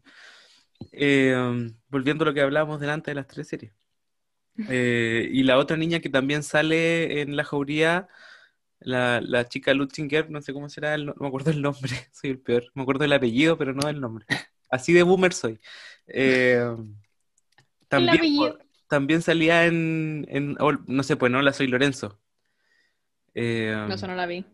Eh, 0.91 1.35
volviendo 1.89 2.23
a 2.23 2.27
lo 2.27 2.33
que 2.33 2.41
hablábamos 2.41 2.79
delante 2.79 3.11
de 3.11 3.15
las 3.15 3.27
teleseries. 3.27 3.73
Eh, 4.67 5.29
y 5.31 5.43
la 5.43 5.57
otra 5.57 5.77
niña 5.77 5.99
que 5.99 6.09
también 6.09 6.43
sale 6.43 7.21
en 7.21 7.35
La 7.35 7.43
Jauría, 7.43 8.07
la, 8.79 9.21
la 9.21 9.47
chica 9.49 9.73
Lutzinger, 9.73 10.29
no 10.31 10.41
sé 10.41 10.53
cómo 10.53 10.69
será, 10.69 10.95
el 10.95 11.07
no, 11.07 11.15
me 11.19 11.27
acuerdo 11.27 11.51
el 11.51 11.61
nombre, 11.61 11.91
soy 12.13 12.31
el 12.31 12.39
peor. 12.39 12.65
Me 12.75 12.83
acuerdo 12.83 13.01
del 13.03 13.13
apellido, 13.13 13.57
pero 13.57 13.73
no 13.73 13.87
del 13.87 14.01
nombre. 14.01 14.25
Así 14.71 14.93
de 14.93 15.03
boomer 15.03 15.33
soy. 15.33 15.59
Eh, 16.07 16.61
también, 17.87 18.21
también 18.87 19.21
salía 19.21 19.65
en, 19.65 20.25
en- 20.29 20.57
oh, 20.59 20.73
no 20.87 21.03
sé, 21.03 21.15
pues 21.17 21.31
no, 21.31 21.41
la 21.41 21.53
soy 21.53 21.67
Lorenzo. 21.67 22.19
Eh, 23.33 23.73
No, 23.87 23.93
eso 23.95 24.07
no 24.07 24.15
la 24.15 24.25
vi. 24.25 24.45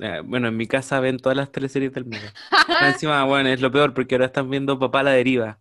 eh, 0.00 0.20
bueno, 0.24 0.48
en 0.48 0.56
mi 0.56 0.66
casa 0.66 1.00
ven 1.00 1.18
todas 1.18 1.36
las 1.36 1.52
teleseries 1.52 1.92
del 1.92 2.04
mundo. 2.04 2.34
Encima, 2.80 3.24
bueno, 3.24 3.48
es 3.48 3.60
lo 3.60 3.70
peor 3.70 3.94
porque 3.94 4.14
ahora 4.14 4.26
están 4.26 4.50
viendo 4.50 4.78
Papá 4.78 5.00
a 5.00 5.02
la 5.04 5.10
deriva. 5.12 5.60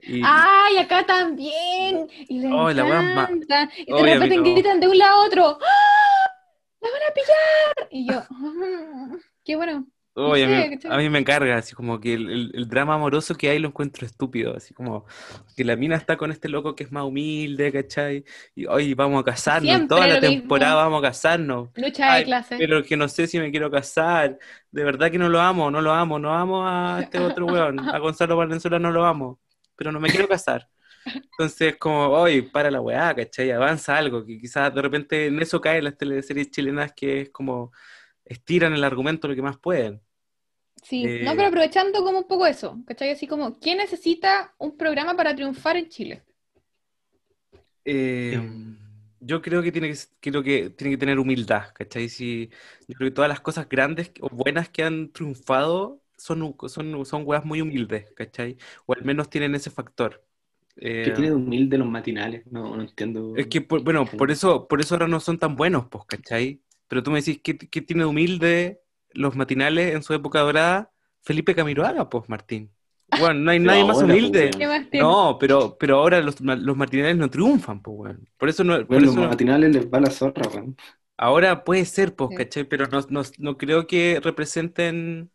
Y, 0.00 0.20
¡Ay, 0.24 0.78
acá 0.78 1.04
también! 1.04 2.08
Y 2.28 2.40
les 2.40 2.52
Oh, 2.52 2.70
la 2.70 2.84
ma-. 2.84 3.28
Y 3.76 3.92
de 3.92 4.02
repente 4.14 4.36
no. 4.36 4.42
gritan 4.42 4.80
de 4.80 4.88
un 4.88 4.98
lado 4.98 5.22
a 5.22 5.26
otro. 5.26 5.58
¡Ah! 5.60 6.30
¡La 6.80 6.88
van 6.90 7.00
a 7.10 7.14
pillar! 7.14 7.88
Y 7.90 8.06
yo, 8.08 8.18
"Ah, 8.30 9.16
qué 9.44 9.56
bueno. 9.56 9.86
A 10.16 10.34
sé, 10.34 10.46
mí, 10.48 10.70
¿cachai? 10.76 10.90
a 10.92 10.96
mí 10.98 11.08
me 11.10 11.20
encarga, 11.20 11.56
así 11.58 11.76
como 11.76 12.00
que 12.00 12.14
el, 12.14 12.28
el- 12.28 12.50
el 12.54 12.68
drama 12.68 12.94
amoroso 12.94 13.36
que 13.36 13.50
hay 13.50 13.60
lo 13.60 13.68
encuentro 13.68 14.04
estúpido, 14.04 14.56
así 14.56 14.74
como 14.74 15.06
que 15.56 15.64
la 15.64 15.76
mina 15.76 15.94
está 15.94 16.16
con 16.16 16.32
este 16.32 16.48
loco 16.48 16.74
que 16.74 16.82
es 16.82 16.90
más 16.90 17.04
humilde, 17.04 17.70
¿cachai? 17.72 18.24
Y 18.56 18.66
hoy 18.66 18.94
vamos 18.94 19.20
a 19.20 19.24
casarnos, 19.24 19.68
Siempre 19.68 19.86
toda 19.88 20.08
la 20.08 20.14
mismo. 20.20 20.28
temporada 20.40 20.74
vamos 20.74 20.98
a 21.04 21.08
casarnos. 21.08 21.68
Lucha 21.76 22.12
Ay, 22.12 22.20
de 22.22 22.24
clase. 22.26 22.56
Pero 22.58 22.82
que 22.82 22.96
no 22.96 23.06
sé 23.08 23.28
si 23.28 23.38
me 23.38 23.52
quiero 23.52 23.70
casar, 23.70 24.38
de 24.72 24.84
verdad 24.84 25.08
que 25.12 25.18
no 25.18 25.28
lo 25.28 25.40
amo, 25.40 25.70
no 25.70 25.80
lo 25.80 25.92
amo, 25.92 26.18
no 26.18 26.34
amo 26.34 26.66
a 26.66 27.00
este 27.02 27.20
otro 27.20 27.46
weón, 27.46 27.78
a 27.78 27.98
Gonzalo 28.00 28.36
Valenzuela 28.36 28.80
no 28.80 28.90
lo 28.90 29.04
amo, 29.04 29.38
pero 29.78 29.92
no 29.92 30.00
me 30.00 30.10
quiero 30.10 30.28
casar. 30.28 30.68
Entonces, 31.06 31.76
como, 31.78 32.08
oye, 32.08 32.42
para 32.42 32.70
la 32.70 32.80
weá, 32.82 33.14
¿cachai? 33.14 33.50
Avanza 33.52 33.96
algo, 33.96 34.24
que 34.26 34.38
quizás 34.40 34.74
de 34.74 34.82
repente 34.82 35.26
en 35.26 35.40
eso 35.40 35.60
caen 35.60 35.84
las 35.84 35.96
teleseries 35.96 36.50
chilenas 36.50 36.92
que 36.94 37.22
es 37.22 37.30
como 37.30 37.72
estiran 38.24 38.74
el 38.74 38.84
argumento 38.84 39.28
lo 39.28 39.34
que 39.34 39.42
más 39.42 39.58
pueden. 39.58 40.02
Sí, 40.82 41.04
Eh, 41.04 41.22
no, 41.24 41.34
pero 41.36 41.48
aprovechando 41.48 42.04
como 42.04 42.18
un 42.18 42.28
poco 42.28 42.46
eso, 42.46 42.78
¿cachai? 42.86 43.10
Así 43.10 43.26
como, 43.26 43.58
¿quién 43.58 43.78
necesita 43.78 44.54
un 44.58 44.76
programa 44.76 45.16
para 45.16 45.34
triunfar 45.34 45.76
en 45.76 45.88
Chile? 45.88 46.24
Eh, 47.84 48.38
yo 49.20 49.42
creo 49.42 49.62
que 49.62 49.72
tiene 49.72 49.92
que, 49.92 49.98
creo 50.20 50.42
que 50.42 50.70
tiene 50.70 50.92
que 50.92 50.98
tener 50.98 51.18
humildad, 51.18 51.72
¿cachai? 51.74 52.08
Si, 52.08 52.48
yo 52.86 52.94
creo 52.96 53.10
que 53.10 53.14
todas 53.14 53.28
las 53.28 53.40
cosas 53.40 53.68
grandes 53.68 54.12
o 54.20 54.28
buenas 54.28 54.68
que 54.68 54.84
han 54.84 55.10
triunfado 55.12 56.02
son, 56.18 56.56
son, 56.68 57.06
son 57.06 57.22
weas 57.26 57.44
muy 57.44 57.60
humildes, 57.62 58.12
¿cachai? 58.16 58.58
O 58.86 58.94
al 58.94 59.04
menos 59.04 59.30
tienen 59.30 59.54
ese 59.54 59.70
factor. 59.70 60.24
¿Qué 61.02 61.10
Eh, 61.10 61.12
tiene 61.12 61.30
de 61.30 61.36
humilde 61.36 61.76
los 61.78 61.88
matinales? 61.88 62.46
No, 62.46 62.76
no 62.76 62.82
entiendo. 62.82 63.34
es 63.34 63.46
que, 63.48 63.60
por- 63.60 63.82
bueno, 63.82 64.04
por 64.16 64.30
eso, 64.30 64.66
por 64.68 64.80
eso 64.80 64.94
ahora 64.94 65.08
no 65.08 65.20
son 65.20 65.38
tan 65.38 65.56
buenos, 65.56 65.86
pues, 65.90 66.04
¿cachai? 66.06 66.62
Pero 66.88 67.02
tú 67.02 67.10
me 67.10 67.18
decís, 67.20 67.40
¿qué, 67.42 67.56
qué 67.58 67.82
tiene 67.82 68.02
de 68.02 68.06
humilde 68.08 68.80
los 69.12 69.36
matinales 69.36 69.94
en 69.94 70.02
su 70.02 70.14
época 70.14 70.40
dorada? 70.40 70.92
Felipe 71.22 71.54
Camiroaga, 71.54 72.08
pues, 72.08 72.28
Martín. 72.28 72.72
Bueno, 73.10 73.40
no 73.40 73.50
hay 73.50 73.58
Pero 73.58 73.64
nadie 73.74 73.84
más 73.84 74.02
humilde. 74.02 74.50
pues. 74.50 74.88
No, 74.92 75.36
pero, 75.38 75.76
pero 75.78 75.98
ahora 75.98 76.20
los, 76.20 76.40
los 76.40 76.76
matinales 76.76 77.16
no 77.16 77.30
triunfan, 77.30 77.82
pues, 77.82 77.96
weón. 77.98 78.28
Por 78.36 78.48
eso 78.48 78.64
no, 78.64 78.86
por 78.88 79.00
Bueno, 79.00 79.06
los 79.06 79.16
no- 79.16 79.28
matinales 79.28 79.70
les 79.74 79.88
va 79.90 80.00
la 80.00 80.10
zorra, 80.10 80.48
weón. 80.48 80.76
ahora 81.16 81.64
puede 81.64 81.84
ser, 81.84 82.14
pues, 82.16 82.30
Sí. 82.30 82.36
¿cachai? 82.36 82.64
Pero 82.64 82.86
no, 82.88 83.00
no, 83.10 83.22
no 83.38 83.58
creo 83.58 83.86
que 83.86 84.20
representen, 84.22 85.30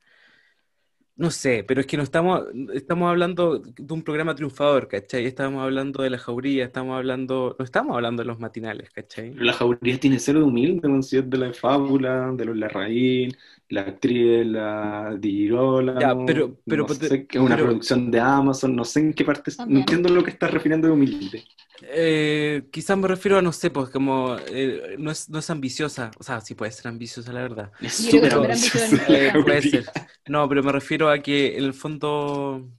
no 1.15 1.29
sé, 1.29 1.63
pero 1.63 1.79
es 1.81 1.87
que 1.87 1.95
no 1.97 2.03
estamos, 2.03 2.43
estamos 2.73 3.09
hablando 3.09 3.59
de 3.59 3.93
un 3.93 4.01
programa 4.01 4.33
triunfador, 4.33 4.87
¿cachai? 4.87 5.25
Estamos 5.25 5.61
hablando 5.61 6.01
de 6.01 6.09
la 6.09 6.17
jauría, 6.17 6.65
estamos 6.65 6.97
hablando, 6.97 7.55
no 7.59 7.65
estamos 7.65 7.95
hablando 7.95 8.23
de 8.23 8.27
los 8.27 8.39
matinales, 8.39 8.89
¿cachai? 8.89 9.31
Pero 9.31 9.43
la 9.45 9.53
jauría 9.53 9.99
tiene 9.99 10.19
cero 10.19 10.39
de 10.39 10.45
humilde, 10.45 10.89
es 10.99 11.29
de 11.29 11.37
la 11.37 11.53
fábula, 11.53 12.31
de 12.33 12.45
los 12.45 12.57
Larraín, 12.57 13.31
la 13.69 13.81
actriz 13.81 14.25
de 14.25 14.45
la 14.45 15.15
Di 15.19 15.31
Girolamo, 15.31 15.99
Ya, 15.99 16.15
pero- 16.25 16.57
pero- 16.65 16.85
no 16.87 16.93
sé, 16.93 17.25
que 17.27 17.37
es 17.37 17.43
una 17.43 17.55
pero- 17.55 17.67
producción 17.67 18.11
de 18.11 18.19
Amazon, 18.19 18.75
no 18.75 18.85
sé 18.85 18.99
en 18.99 19.13
qué 19.13 19.23
parte, 19.25 19.51
no 19.67 19.79
entiendo 19.79 20.09
lo 20.09 20.23
que 20.23 20.29
estás 20.31 20.51
refiriendo 20.51 20.87
de 20.87 20.93
humilde. 20.93 21.43
Eh, 21.81 22.63
quizás 22.71 22.97
me 22.97 23.07
refiero 23.07 23.37
a, 23.37 23.41
no 23.41 23.51
sé, 23.51 23.69
pues 23.69 23.89
como 23.89 24.37
eh, 24.47 24.95
no 24.99 25.11
es, 25.11 25.29
no 25.29 25.39
es 25.39 25.49
ambiciosa, 25.49 26.11
o 26.17 26.23
sea, 26.23 26.39
sí 26.41 26.55
puede 26.55 26.71
ser 26.71 26.87
ambiciosa, 26.87 27.33
la 27.33 27.41
verdad. 27.41 27.71
Es 27.81 27.93
súper 27.95 28.33
ambiciosa 28.33 29.03
Eh, 29.09 29.31
puede 29.43 29.61
ser. 29.61 29.85
No, 30.27 30.47
pero 30.47 30.63
me 30.63 30.71
refiero 30.71 31.09
a 31.09 31.19
que 31.19 31.57
en 31.57 31.63
el 31.65 31.73
fondo, 31.73 32.69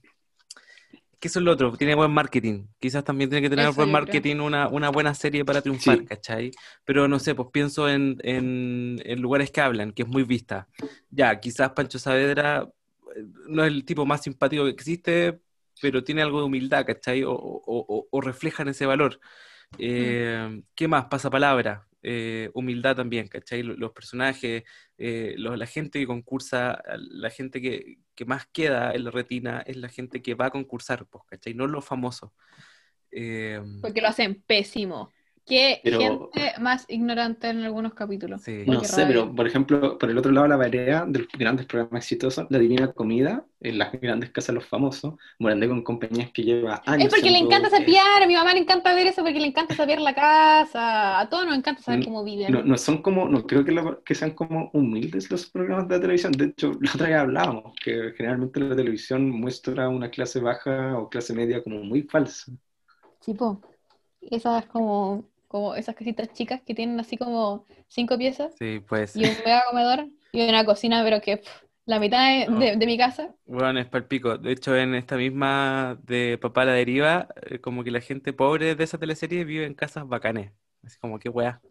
que 1.25 1.29
eso 1.29 1.39
es 1.39 1.45
lo 1.45 1.51
otro, 1.51 1.71
tiene 1.75 1.95
buen 1.95 2.11
marketing. 2.11 2.67
Quizás 2.79 3.03
también 3.03 3.29
tiene 3.29 3.41
que 3.41 3.49
tener 3.49 3.65
Eso 3.65 3.75
buen 3.75 3.91
marketing 3.91 4.37
una, 4.37 4.67
una 4.67 4.89
buena 4.89 5.13
serie 5.15 5.43
para 5.43 5.61
triunfar, 5.61 5.97
Sí. 5.99 6.05
¿cachai? 6.05 6.51
Pero 6.85 7.07
no 7.07 7.17
sé, 7.19 7.33
pues 7.33 7.47
pienso 7.51 7.89
en, 7.89 8.17
en, 8.23 9.01
en 9.03 9.21
lugares 9.21 9.49
que 9.49 9.61
hablan, 9.61 9.91
que 9.91 10.03
es 10.03 10.07
muy 10.07 10.23
vista. 10.23 10.67
Ya, 11.09 11.39
quizás 11.39 11.71
Pancho 11.71 11.97
Saavedra 11.99 12.69
eh, 13.15 13.23
no 13.47 13.63
es 13.63 13.71
el 13.71 13.83
tipo 13.85 14.05
más 14.05 14.21
simpático 14.23 14.65
que 14.65 14.69
existe, 14.69 15.39
pero 15.81 16.03
tiene 16.03 16.21
algo 16.21 16.39
de 16.39 16.45
humildad, 16.45 16.85
¿cachai? 16.85 17.23
O, 17.23 17.31
o, 17.33 17.61
o- 17.65 18.07
o 18.11 18.21
reflejan 18.21 18.67
ese 18.67 18.85
valor. 18.85 19.19
Eh, 19.77 20.61
¿qué 20.75 20.87
más? 20.87 21.05
Pasapalabra. 21.05 21.87
Eh, 22.07 22.51
humildad 22.53 22.95
también, 22.95 23.27
¿cachai? 23.27 23.63
Lo- 23.63 23.75
Los 23.75 23.91
personajes, 23.91 24.63
eh, 24.97 25.33
la 25.37 25.65
gente 25.65 25.99
que 25.99 26.05
concursa, 26.05 26.81
la 26.97 27.29
gente 27.31 27.59
que, 27.61 27.97
que 28.15 28.25
más 28.25 28.47
queda 28.47 28.93
en 28.93 29.03
la 29.03 29.11
retina 29.11 29.61
es 29.65 29.77
la 29.77 29.89
gente 29.89 30.21
que 30.21 30.35
va 30.35 30.47
a 30.47 30.51
concursar, 30.51 31.05
pues, 31.07 31.23
¿cachai? 31.27 31.53
No 31.53 31.67
los 31.67 31.85
famosos. 31.85 32.31
Eh, 33.11 33.61
Porque 33.81 34.01
lo 34.01 34.07
hacen 34.07 34.41
pésimo. 34.45 35.11
Qué 35.45 35.79
Pero- 35.83 35.99
gente 35.99 36.53
más 36.59 36.85
ignorante 36.89 37.49
en 37.49 37.63
algunos 37.63 37.93
capítulos. 37.93 38.41
Sí. 38.41 38.63
No 38.65 38.83
sé, 38.83 39.03
rabia. 39.03 39.07
pero 39.07 39.35
por 39.35 39.45
ejemplo, 39.45 39.97
por 39.99 40.09
el 40.09 40.17
otro 40.17 40.31
lado, 40.31 40.47
la 40.47 40.57
vereda 40.57 41.05
de 41.07 41.19
los 41.19 41.27
grandes 41.37 41.67
programas 41.67 42.03
exitosos, 42.03 42.47
La 42.49 42.57
Divina 42.57 42.91
Comida, 42.93 43.45
en 43.61 43.77
las 43.77 43.91
grandes 43.93 44.31
casas 44.31 44.47
de 44.47 44.53
los 44.53 44.65
famosos, 44.65 45.13
Morandé 45.37 45.67
con 45.67 45.83
compañías 45.83 46.31
que 46.31 46.41
lleva 46.43 46.81
años. 46.87 47.05
Es 47.07 47.13
porque 47.13 47.29
le 47.29 47.37
encanta 47.37 47.69
sapear, 47.69 48.23
a 48.23 48.27
mi 48.27 48.33
mamá 48.33 48.53
le 48.53 48.59
encanta 48.61 48.95
ver 48.95 49.05
eso 49.05 49.21
porque 49.21 49.39
le 49.39 49.45
encanta 49.47 49.75
sapear 49.75 50.01
la 50.01 50.15
casa, 50.15 51.19
a 51.19 51.29
todos 51.29 51.45
nos 51.45 51.55
encanta 51.57 51.83
saber 51.83 51.99
Mm, 51.99 52.03
cómo 52.05 52.23
viven. 52.23 52.51
No, 52.51 52.63
no 52.63 52.77
son 52.79 53.03
como, 53.03 53.29
no 53.29 53.45
creo 53.45 53.63
que, 53.63 53.71
la- 53.71 53.99
que 54.03 54.15
sean 54.15 54.31
como 54.31 54.71
humildes 54.73 55.29
los 55.29 55.45
programas 55.47 55.87
de 55.87 55.95
la 55.95 56.01
televisión. 56.01 56.31
De 56.31 56.45
hecho, 56.45 56.71
la 56.81 56.91
otra 56.91 57.07
vez 57.07 57.17
hablábamos 57.17 57.73
que 57.83 58.13
generalmente 58.17 58.59
la 58.61 58.75
televisión 58.75 59.29
muestra 59.29 59.89
una 59.89 60.09
clase 60.09 60.39
baja 60.39 60.97
o 60.97 61.07
clase 61.07 61.33
media 61.35 61.63
como 61.63 61.83
muy 61.83 62.01
falsa. 62.01 62.51
Tipo, 63.23 63.61
esas 64.21 64.65
como, 64.67 65.23
como 65.55 65.75
esas 65.75 65.95
casitas 65.95 66.33
chicas 66.33 66.61
que 66.65 66.75
tienen 66.75 66.99
así 66.99 67.17
como 67.17 67.65
cinco 67.87 68.17
piezas 68.17 68.53
sí, 68.59 68.79
pues. 68.87 69.19
y 69.19 69.25
un 69.25 69.37
mega 69.45 69.63
comedor 69.69 70.07
y 70.33 70.47
una 70.49 70.65
cocina, 70.65 71.03
pero 71.03 71.21
que 71.21 71.37
pff, 71.37 71.49
la 71.85 71.99
mitad 71.99 72.19
de, 72.27 72.47
No. 72.47 72.59
de- 72.65 72.75
de 72.77 72.85
mi 72.85 72.97
casa. 72.97 73.33
Bueno, 73.45 73.79
es 73.79 73.87
palpico. 73.87 74.37
De 74.37 74.51
hecho, 74.51 74.75
en 74.75 74.95
esta 74.95 75.17
misma 75.17 75.99
de 76.03 76.37
Papá 76.39 76.65
la 76.65 76.73
Deriva, 76.73 77.29
eh, 77.43 77.59
como 77.61 77.83
que 77.83 77.91
la 77.91 78.01
gente 78.01 78.33
pobre 78.33 78.75
de 78.75 78.83
esa 78.83 78.97
teleserie 78.99 79.45
vive 79.45 79.65
en 79.65 79.75
casas 79.75 80.07
bacanes. 80.07 80.53
Así 80.83 80.97
como 80.99 81.19
que 81.19 81.29
weá. 81.29 81.61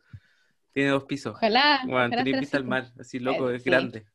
Tiene 0.72 0.90
dos 0.90 1.04
pisos. 1.04 1.36
Ojalá, 1.36 1.80
Bueno, 1.80 2.12
ojalá 2.12 2.24
tiene 2.24 2.34
vista 2.34 2.58
al 2.58 2.64
mar, 2.64 2.92
así 3.00 3.18
loco, 3.20 3.50
Eh, 3.50 3.56
es 3.56 3.64
sí. 3.64 3.64
grande. 3.64 4.06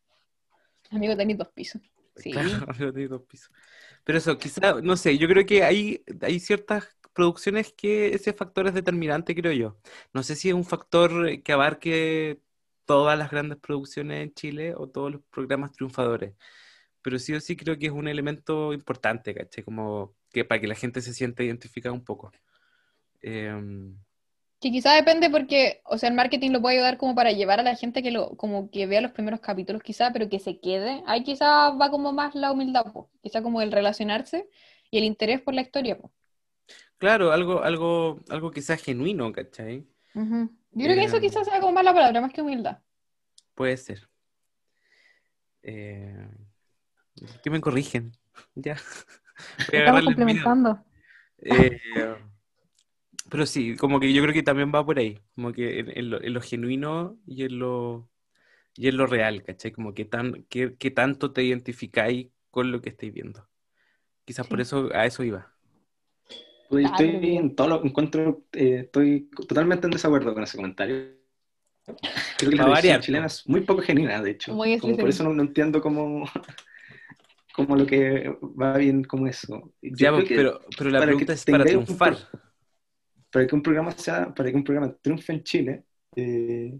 Amigo, 0.91 1.15
tenéis 1.17 1.37
dos 1.39 1.49
pisos. 1.49 1.81
Sí. 2.15 2.31
Claro, 2.31 2.65
amigo, 2.67 2.93
tiene 2.93 3.07
dos 3.07 3.23
pisos. 3.23 3.51
Pero 4.03 4.17
eso, 4.19 4.37
quizá, 4.39 4.81
no 4.81 4.97
sé, 4.97 5.17
yo 5.17 5.27
creo 5.27 5.45
que 5.45 5.63
hay, 5.63 6.03
hay 6.21 6.39
ciertas 6.39 6.97
producciones 7.13 7.73
que 7.73 8.13
ese 8.13 8.33
factor 8.33 8.67
es 8.67 8.73
determinante, 8.73 9.35
creo 9.35 9.51
yo. 9.53 9.77
No 10.13 10.23
sé 10.23 10.35
si 10.35 10.49
es 10.49 10.55
un 10.55 10.65
factor 10.65 11.41
que 11.43 11.51
abarque 11.53 12.41
todas 12.85 13.17
las 13.17 13.31
grandes 13.31 13.57
producciones 13.59 14.23
en 14.23 14.33
Chile 14.33 14.73
o 14.75 14.87
todos 14.89 15.11
los 15.11 15.21
programas 15.31 15.71
triunfadores. 15.73 16.35
Pero 17.01 17.19
sí 17.19 17.33
o 17.33 17.41
sí 17.41 17.55
creo 17.57 17.77
que 17.79 17.87
es 17.87 17.91
un 17.93 18.07
elemento 18.07 18.73
importante, 18.73 19.33
¿cachai? 19.35 19.63
Como 19.63 20.15
que 20.31 20.45
para 20.45 20.61
que 20.61 20.67
la 20.67 20.75
gente 20.75 21.01
se 21.01 21.13
sienta 21.13 21.43
identificada 21.43 21.93
un 21.93 22.03
poco. 22.05 22.31
Em, 23.21 23.97
Que 24.61 24.71
quizá 24.71 24.93
depende 24.93 25.29
porque, 25.29 25.81
o 25.85 25.97
sea, 25.97 26.09
el 26.09 26.15
marketing 26.15 26.51
lo 26.51 26.61
puede 26.61 26.75
ayudar 26.77 26.97
como 26.97 27.15
para 27.15 27.31
llevar 27.31 27.59
a 27.61 27.63
la 27.63 27.75
gente 27.77 28.03
que 28.03 28.11
lo, 28.11 28.35
como 28.35 28.69
que 28.69 28.87
vea 28.87 28.99
los 29.01 29.11
primeros 29.13 29.39
capítulos 29.39 29.81
quizá, 29.83 30.11
pero 30.11 30.27
que 30.29 30.39
se 30.39 30.59
quede. 30.59 31.01
Ahí 31.07 31.23
quizá 31.23 31.69
va 31.71 31.89
como 31.89 32.11
más 32.11 32.35
la 32.35 32.51
humildad, 32.51 32.91
po. 32.91 33.09
Quizá 33.21 33.41
como 33.41 33.61
el 33.61 33.71
relacionarse 33.71 34.49
y 34.91 34.97
el 34.97 35.05
interés 35.05 35.41
por 35.41 35.53
la 35.53 35.61
historia, 35.61 35.97
po. 35.97 36.11
Claro, 36.99 37.31
algo, 37.31 37.63
algo, 37.63 38.19
algo 38.29 38.51
que 38.51 38.61
sea 38.61 38.77
genuino, 38.77 39.31
¿cachai? 39.31 39.87
Yo 40.13 40.85
creo 40.85 40.95
que 40.95 41.03
eso 41.05 41.15
Em. 41.15 41.21
quizás 41.23 41.47
sea 41.47 41.59
como 41.59 41.73
más 41.73 41.83
la 41.83 41.93
palabra, 41.93 42.21
más 42.21 42.31
que 42.31 42.41
humildad. 42.41 42.79
Puede 43.55 43.75
ser. 43.77 44.07
Eh, 45.63 46.27
¿qué 47.43 47.49
me 47.49 47.61
corrigen? 47.61 48.11
Ya. 48.55 48.77
El 49.71 50.15
miedo. 50.25 50.85
Eh, 51.39 51.79
pero 53.29 53.45
sí, 53.45 53.75
como 53.75 53.99
que 53.99 54.13
yo 54.13 54.21
creo 54.21 54.33
que 54.33 54.43
también 54.43 54.71
va 54.73 54.85
por 54.85 54.99
ahí, 54.99 55.19
como 55.35 55.51
que 55.51 55.79
en, 55.79 55.97
en 55.97 56.09
lo, 56.09 56.21
en 56.21 56.33
lo 56.33 56.41
genuino 56.41 57.17
y 57.25 57.43
en 57.43 57.59
lo, 57.59 58.09
y 58.75 58.87
en 58.87 58.97
lo 58.97 59.07
real, 59.07 59.43
¿cachai? 59.43 59.71
Como 59.71 59.93
que, 59.93 60.05
tan, 60.05 60.43
que, 60.49 60.75
que 60.75 60.91
tanto 60.91 61.31
te 61.31 61.43
identificáis 61.43 62.27
con 62.49 62.71
lo 62.71 62.81
que 62.81 62.89
estáis 62.89 63.13
viendo. 63.13 63.47
Quizás 64.25 64.47
por 64.47 64.61
eso 64.61 64.89
a 64.93 65.05
eso 65.05 65.23
iba. 65.23 65.53
Pues 66.69 66.85
estoy 66.91 67.37
en 67.37 67.55
todo 67.55 67.67
lo 67.67 67.83
encuentro, 67.85 68.43
eh, 68.53 68.81
estoy 68.85 69.29
totalmente 69.47 69.87
en 69.87 69.91
desacuerdo 69.91 70.33
con 70.33 70.43
ese 70.43 70.57
comentario. 70.57 71.17
Creo 72.37 72.51
que 72.51 72.57
la 72.57 72.67
variar, 72.67 73.01
chilena 73.01 73.25
es 73.27 73.47
muy 73.47 73.61
poco 73.61 73.81
genuina, 73.81 74.21
de 74.21 74.31
hecho. 74.31 74.53
Muy 74.53 74.77
Como 74.77 74.97
por 74.97 75.09
eso 75.09 75.23
no, 75.23 75.33
no 75.33 75.41
entiendo 75.43 75.81
cómo, 75.81 76.25
cómo 77.53 77.75
lo 77.75 77.85
que 77.85 78.29
va 78.41 78.77
bien 78.77 79.03
como 79.03 79.27
eso. 79.27 79.73
Yo 79.81 79.97
Ya, 79.97 80.11
creo 80.11 80.25
que 80.25 80.35
pero, 80.35 80.61
pero 80.77 80.89
la 80.89 80.99
para 80.99 81.15
que 81.17 81.25
pregunta 81.25 81.33
es 81.33 81.45
para 81.47 81.65
un 81.65 81.67
triunfar. 81.67 81.99
pro- 81.99 82.17
para 83.31 83.47
que 83.47 83.55
un 83.55 83.61
programa 83.63 83.91
sea, 83.91 84.33
para 84.33 84.49
que 84.49 84.55
un 84.57 84.63
programa 84.63 84.93
triunfe 85.01 85.33
en 85.33 85.43
Chile, 85.43 85.85
eh, 86.15 86.79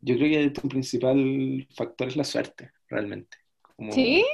yo 0.00 0.16
creo 0.16 0.30
que 0.52 0.60
tu 0.60 0.68
principal 0.68 1.66
factor 1.76 2.08
es 2.08 2.16
la 2.16 2.24
suerte, 2.24 2.72
realmente. 2.88 3.38
Como, 3.62 3.94
¿Sí? 3.94 4.24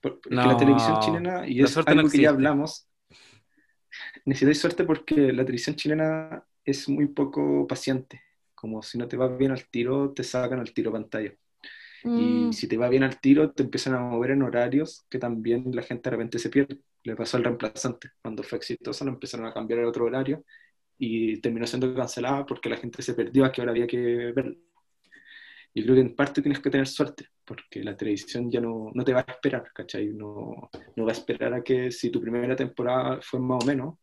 Porque 0.00 0.30
No, 0.30 0.42
la 0.48 0.56
televisión 0.56 0.98
chilena, 0.98 1.46
y 1.48 1.62
es 1.62 1.80
algo 1.86 2.04
no 2.04 2.10
que 2.10 2.20
ya 2.20 2.30
hablamos, 2.30 2.88
necesitáis 4.24 4.60
suerte 4.60 4.84
porque 4.84 5.32
la 5.32 5.44
televisión 5.44 5.76
chilena 5.76 6.44
es 6.64 6.88
muy 6.88 7.06
poco 7.08 7.66
paciente. 7.66 8.22
Como 8.54 8.82
si 8.82 8.98
no 8.98 9.08
te 9.08 9.16
va 9.16 9.28
bien 9.28 9.50
al 9.52 9.68
tiro, 9.68 10.12
te 10.14 10.24
sacan 10.24 10.60
al 10.60 10.72
tiro 10.72 10.92
pantalla. 10.92 11.34
Mm, 12.04 12.50
Y 12.50 12.52
si 12.52 12.68
te 12.68 12.76
va 12.76 12.88
bien 12.88 13.02
al 13.04 13.20
tiro, 13.20 13.52
te 13.52 13.62
empiezan 13.64 13.94
a 13.94 14.00
mover 14.00 14.32
en 14.32 14.42
horarios 14.42 15.06
que 15.10 15.18
también 15.18 15.64
la 15.74 15.82
gente 15.82 16.10
de 16.10 16.16
repente 16.16 16.38
se 16.38 16.50
pierde. 16.50 16.80
Le 17.04 17.16
pasó 17.16 17.36
al 17.36 17.44
reemplazante. 17.44 18.10
Cuando 18.22 18.42
fue 18.42 18.58
exitoso, 18.58 19.04
lo 19.04 19.12
empezaron 19.12 19.46
a 19.46 19.54
cambiar 19.54 19.80
a 19.80 19.88
otro 19.88 20.04
horario 20.06 20.44
y 20.98 21.40
terminó 21.40 21.66
siendo 21.66 21.94
cancelada 21.94 22.46
porque 22.46 22.68
la 22.70 22.76
gente 22.78 23.02
se 23.02 23.14
perdió 23.14 23.44
a 23.44 23.52
que 23.52 23.60
ahora 23.62 23.72
había 23.72 23.86
que 23.86 23.98
verlo. 24.32 24.56
Yo 25.74 25.82
creo 25.84 25.94
que 25.96 26.00
en 26.02 26.14
parte 26.14 26.40
tienes 26.42 26.60
que 26.60 26.70
tener 26.70 26.86
suerte, 26.86 27.28
porque 27.44 27.82
la 27.82 27.96
televisión 27.96 28.50
ya 28.50 28.60
no, 28.60 28.90
no 28.94 29.04
te 29.04 29.12
va 29.12 29.24
a 29.26 29.32
esperar, 29.32 29.64
¿cachai? 29.74 30.08
No, 30.08 30.70
no 30.96 31.04
va 31.04 31.10
a 31.10 31.14
esperar 31.14 31.52
a 31.54 31.62
que 31.64 31.90
si 31.90 32.10
tu 32.10 32.20
primera 32.20 32.54
temporada 32.56 33.18
fue 33.22 33.40
más 33.40 33.62
o 33.64 33.66
menos, 33.66 33.96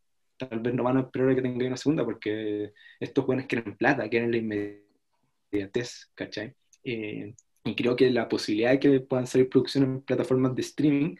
tal 0.48 0.60
vez 0.60 0.74
no 0.74 0.84
van 0.84 0.96
a 0.98 1.00
esperar 1.00 1.34
que 1.34 1.42
tenga 1.42 1.66
una 1.66 1.76
segunda, 1.76 2.04
porque 2.04 2.72
estos 3.00 3.24
jóvenes 3.24 3.46
quieren 3.46 3.76
plata, 3.76 4.08
quieren 4.08 4.30
la 4.30 4.38
inmediatez, 4.38 6.10
¿cachai? 6.14 6.54
Eh, 6.84 7.34
y 7.64 7.74
creo 7.76 7.96
que 7.96 8.10
la 8.10 8.28
posibilidad 8.28 8.72
de 8.72 8.80
que 8.80 9.00
puedan 9.00 9.26
salir 9.26 9.48
producciones 9.48 9.88
en 9.88 10.02
plataformas 10.02 10.54
de 10.54 10.62
streaming 10.62 11.16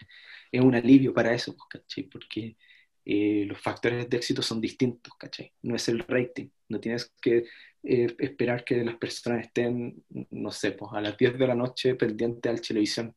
es 0.51 0.61
un 0.61 0.75
alivio 0.75 1.15
para 1.15 1.33
eso, 1.35 1.57
¿cachai? 1.69 2.05
Porque 2.05 2.57
eh, 3.05 3.45
los 3.47 3.61
factores 3.61 4.09
de 4.09 4.17
éxito 4.17 4.43
son 4.43 4.61
distintos, 4.61 5.13
¿cachai? 5.19 5.53
No 5.63 5.77
es 5.77 5.89
el 5.89 6.01
rating, 6.01 6.49
no 6.69 6.81
tienes 6.81 7.13
que 7.21 7.45
eh, 7.83 8.15
esperar 8.19 8.65
que 8.65 8.85
las 8.85 8.97
personas 8.97 9.47
estén, 9.47 10.05
no 10.31 10.51
sé, 10.53 10.73
pues 10.73 10.93
a 10.95 11.01
las 11.01 11.17
10 11.17 11.39
de 11.39 11.47
la 11.47 11.55
noche 11.55 11.95
pendiente 11.95 12.49
al 12.49 12.61
televisión. 12.61 13.15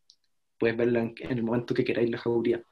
Puedes 0.57 0.77
verla 0.77 1.01
en, 1.01 1.13
en 1.19 1.31
el 1.31 1.43
momento 1.43 1.73
que 1.73 1.83
queráis 1.83 2.09
la 2.09 2.17
jauría. 2.17 2.63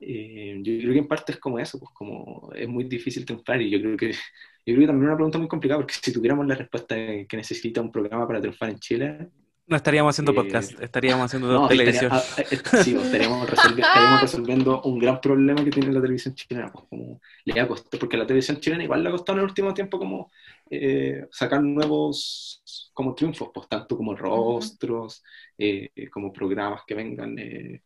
Eh, 0.00 0.58
yo 0.62 0.78
creo 0.80 0.92
que 0.92 0.98
en 1.00 1.08
parte 1.08 1.32
es 1.32 1.38
como 1.38 1.58
eso, 1.58 1.78
pues 1.78 1.90
como 1.92 2.50
es 2.54 2.68
muy 2.68 2.84
difícil 2.84 3.24
triunfar 3.24 3.60
y 3.62 3.70
yo 3.70 3.80
creo 3.80 3.96
que 3.96 4.12
yo 4.12 4.74
creo 4.74 4.80
que 4.80 4.86
también 4.86 5.04
es 5.04 5.08
una 5.08 5.16
pregunta 5.16 5.38
muy 5.38 5.48
complicada 5.48 5.80
porque 5.80 5.94
si 6.00 6.12
tuviéramos 6.12 6.46
la 6.46 6.54
respuesta 6.54 6.94
que 6.96 7.36
necesita 7.36 7.80
un 7.80 7.90
programa 7.90 8.26
para 8.26 8.40
triunfar 8.40 8.70
en 8.70 8.78
Chile, 8.78 9.28
No 9.70 9.76
estaríamos 9.76 10.14
haciendo 10.14 10.32
Eh, 10.32 10.34
podcast, 10.34 10.80
estaríamos 10.80 11.26
haciendo 11.26 11.48
no, 11.52 11.68
televisión. 11.68 12.10
estaría- 12.12 12.46
ah, 12.70 12.76
eh, 12.76 12.82
sí, 12.84 12.94
estaríamos, 12.96 13.48
resolvi- 13.50 13.80
estaríamos 13.82 14.20
resolviendo 14.22 14.80
un 14.82 14.98
gran 14.98 15.20
problema 15.20 15.62
que 15.64 15.70
tiene 15.70 15.92
la 15.92 16.00
televisión 16.00 16.34
chilena, 16.34 16.72
pues 16.72 16.86
como 16.88 17.20
le 17.44 17.60
ha 17.60 17.68
costado, 17.68 17.98
porque 17.98 18.16
la 18.16 18.26
televisión 18.26 18.60
chilena 18.60 18.84
igual 18.84 19.02
le 19.02 19.08
ha 19.10 19.12
costado 19.12 19.38
en 19.38 19.44
el 19.44 19.48
último 19.50 19.74
tiempo 19.74 19.98
como 19.98 20.30
eh, 20.70 21.26
sacar 21.30 21.62
nuevos 21.62 22.62
como 22.98 23.14
triunfos, 23.14 23.50
pues 23.54 23.68
tanto 23.68 23.96
como 23.96 24.14
rostros, 24.16 25.22
eh, 25.56 25.90
como 26.12 26.32
programas 26.32 26.82
que 26.86 26.94
vengan, 26.96 27.38
eh, 27.38 27.82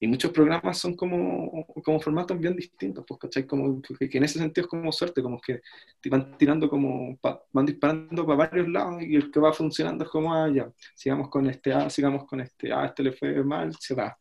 y 0.00 0.06
muchos 0.06 0.30
programas 0.32 0.78
son 0.78 0.96
como, 0.96 1.66
como 1.84 2.00
formatos 2.00 2.38
bien 2.38 2.56
distintos, 2.56 3.04
pues, 3.06 3.20
¿cachai? 3.20 3.46
Como 3.46 3.80
que, 3.82 4.08
que 4.08 4.18
en 4.18 4.24
ese 4.24 4.38
sentido 4.38 4.64
es 4.66 4.70
como 4.70 4.92
suerte, 4.92 5.22
como 5.22 5.40
que 5.40 5.60
te 6.00 6.10
van 6.10 6.36
tirando 6.38 6.68
como, 6.68 7.16
pa- 7.18 7.42
van 7.52 7.66
disparando 7.66 8.26
para 8.26 8.38
varios 8.48 8.68
lados 8.68 9.02
y 9.02 9.16
el 9.16 9.30
que 9.30 9.40
va 9.40 9.52
funcionando 9.52 10.04
es 10.04 10.10
como, 10.10 10.34
ah, 10.34 10.50
ya, 10.54 10.70
sigamos 10.94 11.28
con 11.30 11.48
este, 11.48 11.72
ah, 11.72 11.88
sigamos 11.90 12.26
con 12.26 12.40
este, 12.40 12.72
ah, 12.72 12.86
este 12.86 13.02
le 13.04 13.12
fue 13.12 13.42
mal, 13.44 13.74
se 13.78 13.94
va. 13.94 14.16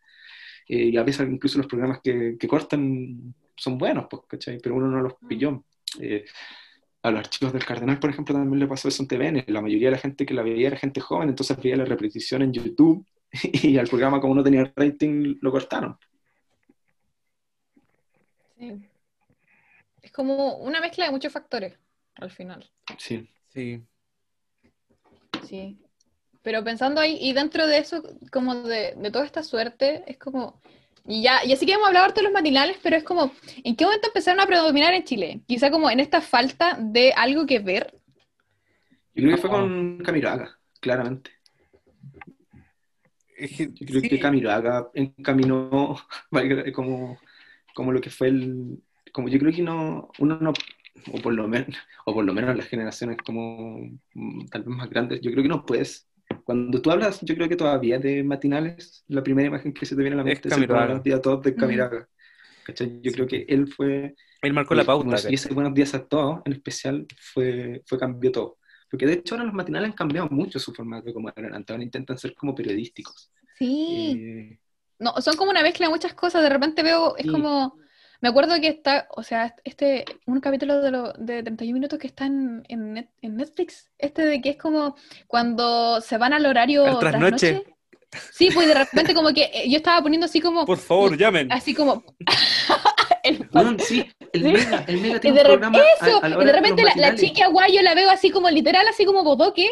Eh, 0.67 0.85
y 0.93 0.97
a 0.97 1.03
veces 1.03 1.27
incluso 1.29 1.57
los 1.57 1.67
programas 1.67 1.99
que, 2.03 2.37
que 2.39 2.47
cortan 2.47 3.35
son 3.55 3.77
buenos, 3.77 4.07
pues, 4.09 4.23
¿cachai? 4.27 4.59
Pero 4.61 4.75
uno 4.75 4.87
no 4.87 5.01
los 5.01 5.13
pilló. 5.27 5.65
A 7.03 7.11
los 7.11 7.19
archivos 7.19 7.53
del 7.53 7.65
Cardenal, 7.65 7.99
por 7.99 8.11
ejemplo, 8.11 8.35
también 8.35 8.59
le 8.59 8.67
pasó 8.67 8.87
eso 8.87 9.01
en 9.01 9.07
TVN. 9.07 9.45
La 9.47 9.61
mayoría 9.61 9.87
de 9.87 9.95
la 9.95 10.01
gente 10.01 10.25
que 10.25 10.33
la 10.33 10.43
veía 10.43 10.67
era 10.67 10.77
gente 10.77 11.01
joven, 11.01 11.29
entonces 11.29 11.57
veía 11.57 11.75
la 11.75 11.85
repetición 11.85 12.43
en 12.43 12.53
YouTube 12.53 13.05
y 13.43 13.77
al 13.77 13.87
programa, 13.87 14.21
como 14.21 14.35
no 14.35 14.43
tenía 14.43 14.71
rating, 14.75 15.37
lo 15.41 15.51
cortaron. 15.51 15.97
sí. 18.57 18.87
Es 20.01 20.11
como 20.11 20.57
una 20.57 20.81
mezcla 20.81 21.05
de 21.05 21.11
muchos 21.11 21.31
factores 21.31 21.77
al 22.15 22.31
final. 22.31 22.69
Sí. 22.97 23.29
Sí. 23.49 23.83
Sí. 25.47 25.79
Pero 26.41 26.63
pensando 26.63 26.99
ahí, 26.99 27.17
y 27.21 27.33
dentro 27.33 27.67
de 27.67 27.77
eso, 27.77 28.01
como 28.31 28.55
de, 28.55 28.95
de 28.95 29.11
toda 29.11 29.25
esta 29.25 29.43
suerte, 29.43 30.03
es 30.07 30.17
como. 30.17 30.61
Y 31.07 31.23
ya, 31.23 31.43
y 31.43 31.51
así 31.51 31.65
que 31.65 31.73
hemos 31.73 31.87
hablado 31.87 32.05
harto 32.05 32.21
de 32.21 32.25
los 32.25 32.33
matinales, 32.33 32.77
pero 32.81 32.95
es 32.95 33.03
como, 33.03 33.31
¿en 33.63 33.75
qué 33.75 33.85
momento 33.85 34.07
empezaron 34.07 34.39
a 34.39 34.45
predominar 34.45 34.93
en 34.93 35.03
Chile? 35.03 35.41
Quizá 35.47 35.71
como 35.71 35.89
en 35.89 35.99
esta 35.99 36.21
falta 36.21 36.77
de 36.79 37.11
algo 37.13 37.45
que 37.45 37.59
ver. 37.59 37.93
Yo 39.15 39.23
creo 39.23 39.35
que 39.35 39.41
fue 39.41 39.49
con 39.49 39.97
Camiroaga, 39.99 40.57
claramente. 40.79 41.31
Yo 43.37 43.87
creo 43.87 44.01
sí. 44.01 44.09
que 44.09 44.19
Camiroaga 44.19 44.89
encaminó 44.93 45.97
como, 46.75 47.17
como 47.73 47.91
lo 47.91 47.99
que 47.99 48.09
fue 48.09 48.27
el. 48.27 48.79
Como 49.11 49.27
yo 49.27 49.39
creo 49.39 49.51
que 49.51 49.63
no, 49.63 50.09
uno 50.19 50.37
no, 50.39 50.53
o 51.11 51.17
por 51.21 51.33
lo 51.33 51.47
menos, 51.47 51.75
o 52.05 52.13
por 52.13 52.23
lo 52.23 52.33
menos 52.33 52.55
las 52.55 52.67
generaciones 52.67 53.17
como 53.25 53.79
mm, 54.13 54.45
tal 54.45 54.63
vez 54.63 54.75
más 54.75 54.89
grandes, 54.89 55.21
yo 55.21 55.31
creo 55.31 55.43
que 55.43 55.49
no 55.49 55.65
puedes. 55.65 56.07
Cuando 56.43 56.81
tú 56.81 56.91
hablas, 56.91 57.19
yo 57.21 57.35
creo 57.35 57.47
que 57.49 57.55
todavía 57.55 57.99
de 57.99 58.23
matinales, 58.23 59.03
la 59.07 59.23
primera 59.23 59.47
imagen 59.47 59.73
que 59.73 59.85
se 59.85 59.95
te 59.95 60.01
viene 60.01 60.15
a 60.19 60.23
la 60.23 60.29
Es 60.29 60.35
mente 60.35 60.47
es 60.47 60.53
el 60.53 60.59
Camiroaga. 60.59 60.85
Buenos 60.87 61.03
días 61.03 61.19
a 61.19 61.21
todos 61.21 61.41
de 61.43 61.51
Mm. 61.51 61.55
Camiroaga. 61.55 62.09
¿Cachai? 62.65 63.01
Yo 63.01 63.11
creo 63.11 63.27
que 63.27 63.45
él 63.49 63.67
fue 63.67 64.15
Él 64.41 64.53
marcó 64.53 64.73
la 64.75 64.83
pauta. 64.83 65.17
Y 65.29 65.35
ese 65.35 65.53
buenos 65.53 65.73
días 65.73 65.93
a 65.93 66.05
todos, 66.05 66.41
en 66.45 66.53
especial, 66.53 67.05
fue, 67.33 67.81
fue 67.85 67.99
cambió 67.99 68.31
todo. 68.31 68.57
Porque 68.89 69.05
de 69.05 69.13
hecho 69.13 69.35
ahora 69.35 69.45
los 69.45 69.53
matinales 69.53 69.89
han 69.91 69.95
cambiado 69.95 70.27
mucho 70.29 70.59
su 70.59 70.73
formato 70.73 71.13
como 71.13 71.29
eran 71.35 71.53
antes, 71.55 71.71
ahora 71.73 71.83
intentan 71.83 72.17
ser 72.17 72.33
como 72.35 72.53
periodísticos. 72.55 73.31
Sí. 73.57 74.17
Eh, 74.51 74.59
No, 74.99 75.13
son 75.21 75.35
como 75.35 75.49
una 75.51 75.63
mezcla 75.63 75.87
de 75.87 75.91
muchas 75.93 76.13
cosas. 76.13 76.43
De 76.43 76.49
repente 76.49 76.83
veo, 76.83 77.15
es 77.17 77.23
Sí. 77.25 77.31
como. 77.31 77.77
Me 78.21 78.29
acuerdo 78.29 78.59
que 78.61 78.67
está, 78.67 79.07
o 79.11 79.23
sea, 79.23 79.55
este, 79.63 80.05
un 80.27 80.39
capítulo 80.39 80.81
de, 80.81 80.91
lo, 80.91 81.13
de 81.13 81.41
31 81.43 81.73
minutos 81.73 81.97
que 81.99 82.07
está 82.07 82.25
en, 82.27 82.63
en 82.69 82.93
Net- 82.93 83.09
en 83.21 83.35
Netflix, 83.37 83.89
este 83.97 84.23
de 84.25 84.41
que 84.41 84.51
es 84.51 84.57
como 84.57 84.95
cuando 85.27 85.99
se 86.01 86.17
van 86.17 86.33
al 86.33 86.45
horario 86.45 86.85
Al 86.85 86.99
trasnoche. 86.99 87.63
Sí, 88.31 88.49
pues 88.53 88.67
de 88.67 88.73
repente 88.73 89.13
como 89.13 89.33
que 89.33 89.43
eh, 89.53 89.69
yo 89.69 89.77
estaba 89.77 90.01
poniendo 90.01 90.25
así 90.25 90.41
como, 90.41 90.65
Por 90.65 90.77
favor, 90.77 91.17
llamen. 91.17 91.51
así 91.51 91.73
como, 91.73 92.03
el- 93.23 93.47
sí, 93.79 94.05
el. 94.33 94.43
Mega, 94.43 94.83
el 94.87 95.01
Mega 95.01 95.17
y 95.17 95.19
tiene 95.19 95.37
de, 95.37 95.41
un 95.43 95.47
programa 95.47 95.79
eso, 96.01 96.23
a 96.23 96.29
y 96.29 96.45
de 96.45 96.51
repente 96.51 96.83
la, 96.83 96.93
la 96.95 97.15
chica 97.15 97.47
guay 97.47 97.73
yo 97.75 97.81
la 97.81 97.95
veo 97.95 98.09
así 98.09 98.29
como 98.29 98.49
literal, 98.49 98.85
así 98.87 99.05
como 99.05 99.23
bodoque, 99.23 99.71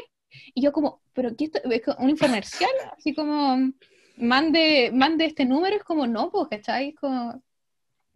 y 0.54 0.62
yo 0.62 0.72
como, 0.72 1.02
pero 1.14 1.36
¿qué 1.36 1.46
esto? 1.46 1.60
¿Es 1.70 1.82
un 2.00 2.10
infomercial? 2.10 2.72
Así 2.98 3.14
como, 3.14 3.58
mande, 4.18 4.92
mande 4.94 5.26
este 5.26 5.46
número, 5.46 5.76
es 5.76 5.84
como, 5.84 6.08
no, 6.08 6.30
pues, 6.32 6.48
¿cachai? 6.50 6.90
Es 6.90 6.96
como, 6.96 7.42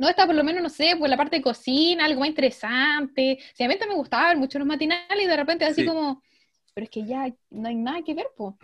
no, 0.04 0.10
está 0.10 0.26
por 0.26 0.36
lo 0.36 0.44
menos, 0.44 0.62
no 0.64 0.70
sé, 0.70 0.96
pues 0.98 1.10
la 1.10 1.18
parte 1.18 1.38
de 1.38 1.42
cocina, 1.42 2.06
algo 2.06 2.20
más 2.22 2.30
interesante. 2.30 3.40
Si 3.56 3.64
a 3.64 3.68
mí 3.68 3.74
también 3.76 3.90
me 3.92 3.96
gustaban 3.96 4.40
mucho 4.40 4.60
los 4.60 4.68
matinales 4.68 5.24
y 5.24 5.28
de 5.28 5.38
repente 5.38 5.66
así 5.66 5.84
Sí. 5.84 5.86
como, 5.86 6.22
pero 6.74 6.86
es 6.86 6.90
que 6.90 7.06
ya 7.06 7.34
no 7.52 7.68
hay 7.70 7.76
nada 7.76 8.04
que 8.04 8.14
ver, 8.14 8.28
pues. 8.38 8.56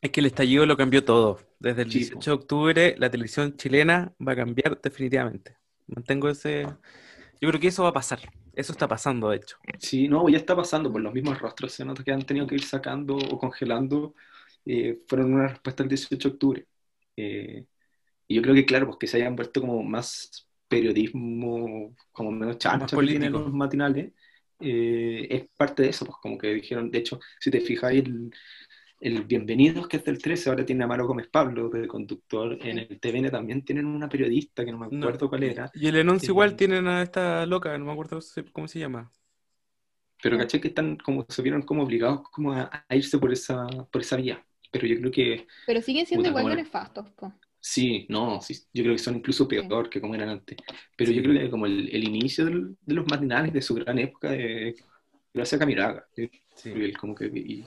Es 0.00 0.10
que 0.10 0.20
el 0.20 0.26
estallido 0.26 0.66
lo 0.66 0.76
cambió 0.76 1.04
todo. 1.04 1.38
Desde 1.58 1.82
el 1.82 1.90
Sí, 1.90 1.98
18 1.98 2.30
de 2.30 2.34
octubre, 2.36 2.94
la 2.98 3.10
televisión 3.10 3.56
chilena 3.56 4.14
va 4.26 4.32
a 4.32 4.36
cambiar 4.36 4.80
definitivamente. 4.80 5.56
Mantengo 5.88 6.28
ese. 6.28 6.62
Yo 7.40 7.48
creo 7.48 7.60
que 7.60 7.68
eso 7.68 7.82
va 7.82 7.90
a 7.90 7.92
pasar. 7.92 8.20
Eso 8.54 8.72
está 8.72 8.88
pasando, 8.88 9.30
de 9.30 9.36
hecho. 9.36 9.56
Sí, 9.78 10.08
no, 10.08 10.28
ya 10.28 10.38
está 10.38 10.56
pasando, 10.56 10.90
por 10.90 11.00
los 11.00 11.12
mismos 11.12 11.38
rostros 11.38 11.72
se 11.72 11.84
nota 11.84 12.02
que 12.02 12.12
han 12.12 12.22
tenido 12.22 12.46
que 12.46 12.54
ir 12.56 12.64
sacando 12.64 13.16
o 13.16 13.38
congelando, 13.38 14.14
eh, 14.64 15.00
fueron 15.06 15.34
una 15.34 15.48
respuesta 15.48 15.82
al 15.82 15.88
18 15.88 16.28
de 16.28 16.32
octubre. 16.34 16.66
Eh, 17.16 17.66
y 18.28 18.34
yo 18.36 18.42
creo 18.42 18.54
que, 18.54 18.66
claro, 18.66 18.86
pues 18.86 18.98
que 18.98 19.06
se 19.06 19.18
hayan 19.18 19.36
vuelto 19.36 19.60
como 19.60 19.82
más 19.82 20.48
periodismo, 20.70 21.96
como 22.12 22.32
menos 22.32 22.58
chancho 22.58 22.98
que 23.00 23.08
tienen 23.08 23.32
los 23.34 23.52
matinales, 23.52 24.14
eh, 24.60 25.28
es 25.30 25.50
parte 25.58 25.84
de 25.84 25.90
eso, 25.90 26.06
pues 26.06 26.18
como 26.22 26.38
que 26.38 26.54
dijeron, 26.54 26.90
de 26.92 27.00
hecho, 27.00 27.20
si 27.40 27.50
te 27.52 27.60
fijas, 27.62 27.92
el, 27.92 28.32
el 29.00 29.24
Bienvenidos, 29.24 29.88
que 29.88 29.98
es 29.98 30.04
del 30.04 30.18
13, 30.22 30.50
ahora 30.50 30.64
tiene 30.66 30.84
a 30.84 30.88
Maro 30.88 31.06
Gómez 31.08 31.28
Pablo 31.28 31.70
de 31.70 31.88
conductor, 31.88 32.58
en 32.62 32.78
el 32.78 33.00
TVN 33.00 33.30
también 33.30 33.64
tienen 33.64 33.86
una 33.86 34.08
periodista, 34.08 34.64
que 34.64 34.72
no 34.72 34.78
me 34.78 34.86
No. 34.90 35.08
acuerdo 35.08 35.28
cuál 35.30 35.44
era, 35.44 35.72
Y 35.72 35.86
el 35.88 35.96
anuncio 36.00 36.32
Eh, 36.32 36.32
igual 36.32 36.56
tienen 36.56 36.86
a 36.88 37.02
esta 37.02 37.46
loca, 37.46 37.76
no 37.78 37.84
me 37.86 37.92
acuerdo 37.92 38.18
cómo 38.52 38.68
se 38.68 38.78
llama. 38.80 39.10
Pero 40.22 40.36
caché 40.38 40.60
que 40.60 40.68
están 40.68 40.96
como, 40.98 41.24
se 41.28 41.42
vieron 41.42 41.62
como 41.62 41.82
obligados 41.84 42.22
como 42.30 42.52
a, 42.52 42.84
a 42.88 42.96
irse 42.96 43.18
por 43.18 43.32
esa, 43.32 43.66
por 43.90 44.00
esa 44.02 44.16
vía. 44.16 44.44
Pero 44.70 44.86
yo 44.86 44.96
creo 44.98 45.10
que 45.10 45.46
Pero 45.64 45.80
siguen 45.80 46.04
siendo 46.04 46.28
igual 46.28 46.48
de 46.48 46.54
nefastos, 46.56 47.10
pues. 47.16 47.32
Sí, 47.60 48.06
no, 48.08 48.40
sí, 48.40 48.54
yo 48.72 48.82
creo 48.84 48.94
que 48.96 48.98
son 49.02 49.16
incluso 49.16 49.46
peor 49.48 49.88
que 49.90 50.00
como 50.00 50.14
eran 50.14 50.28
antes. 50.30 50.56
Pero 50.96 51.12
yo 51.12 51.22
creo 51.22 51.34
que 51.40 51.50
como 51.50 51.66
el, 51.66 51.88
el 51.94 52.04
inicio 52.04 52.44
del- 52.46 52.76
de 52.80 52.94
los 52.94 53.06
matinales 53.06 53.52
de 53.52 53.62
su 53.62 53.74
gran 53.74 53.98
época, 53.98 54.34
eh, 54.34 54.74
gracias 55.34 55.58
a 55.58 55.60
Camiraga. 55.60 56.06
Yo 56.16 56.26
Sí. 56.54 56.70
creo 56.70 56.82
que 56.82 56.84
él 56.86 56.98
como 56.98 57.14
que, 57.14 57.26
y- 57.26 57.64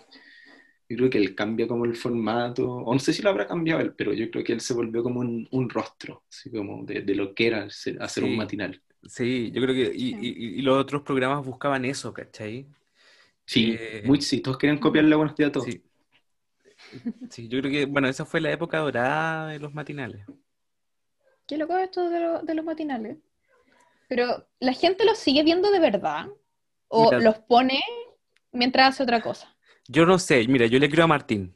yo 0.90 0.98
creo 0.98 1.10
que 1.10 1.18
él 1.18 1.36
cambia 1.36 1.68
como 1.68 1.86
el 1.86 1.96
formato, 1.96 2.70
o 2.72 2.94
no 2.94 3.00
sé 3.00 3.14
si 3.14 3.22
lo 3.24 3.30
habrá 3.30 3.48
cambiado 3.48 3.82
él, 3.82 3.94
pero 3.96 4.14
yo 4.14 4.30
creo 4.32 4.44
que 4.44 4.54
él 4.54 4.62
se 4.62 4.74
volvió 4.74 5.04
como 5.04 5.22
un, 5.22 5.48
un 5.52 5.70
rostro, 5.70 6.24
así 6.30 6.52
como 6.52 6.84
de, 6.86 7.02
de 7.02 7.16
lo 7.16 7.34
que 7.36 7.48
era 7.48 7.70
ser- 7.70 8.02
hacer 8.02 8.24
Sí. 8.24 8.30
un 8.30 8.36
matinal. 8.36 8.82
Sí, 9.08 9.52
yo 9.52 9.62
creo 9.62 9.76
que. 9.76 9.94
Y, 9.96 10.12
Sí. 10.12 10.18
y- 10.20 10.60
y 10.60 10.62
los 10.62 10.78
otros 10.80 11.02
programas 11.04 11.46
buscaban 11.46 11.86
eso, 11.86 12.14
¿cachai? 12.14 12.68
Sí, 13.46 13.80
Eh, 13.80 14.02
muy, 14.04 14.22
sí, 14.22 14.42
todos 14.42 14.58
querían 14.58 14.80
copiarle 14.80 15.16
buenos 15.16 15.36
días 15.36 15.50
a 15.50 15.52
todos. 15.54 15.70
Sí. 15.70 15.84
Sí, 17.30 17.48
yo 17.50 17.60
creo 17.60 17.72
que, 17.72 17.86
bueno, 17.86 18.08
esa 18.08 18.26
fue 18.26 18.40
la 18.42 18.52
época 18.52 18.78
dorada 18.80 19.48
de 19.50 19.60
los 19.60 19.74
matinales. 19.74 20.26
Qué 21.48 21.58
loco 21.58 21.78
esto 21.78 22.10
de, 22.10 22.20
lo- 22.20 22.42
de 22.42 22.54
los 22.56 22.66
matinales. 22.66 23.18
Pero, 24.08 24.48
¿la 24.60 24.74
gente 24.74 25.06
los 25.06 25.18
sigue 25.20 25.44
viendo 25.44 25.72
de 25.72 25.80
verdad? 25.80 26.28
¿O 26.90 27.12
Mira. 27.12 27.20
los 27.20 27.40
pone 27.40 27.82
mientras 28.54 28.90
hace 28.96 29.04
otra 29.04 29.22
cosa? 29.22 29.56
Yo 29.88 30.06
no 30.06 30.18
sé, 30.20 30.48
mira, 30.48 30.66
yo 30.66 30.80
le 30.80 30.90
creo 30.90 31.06
a 31.06 31.08
Martín. 31.08 31.56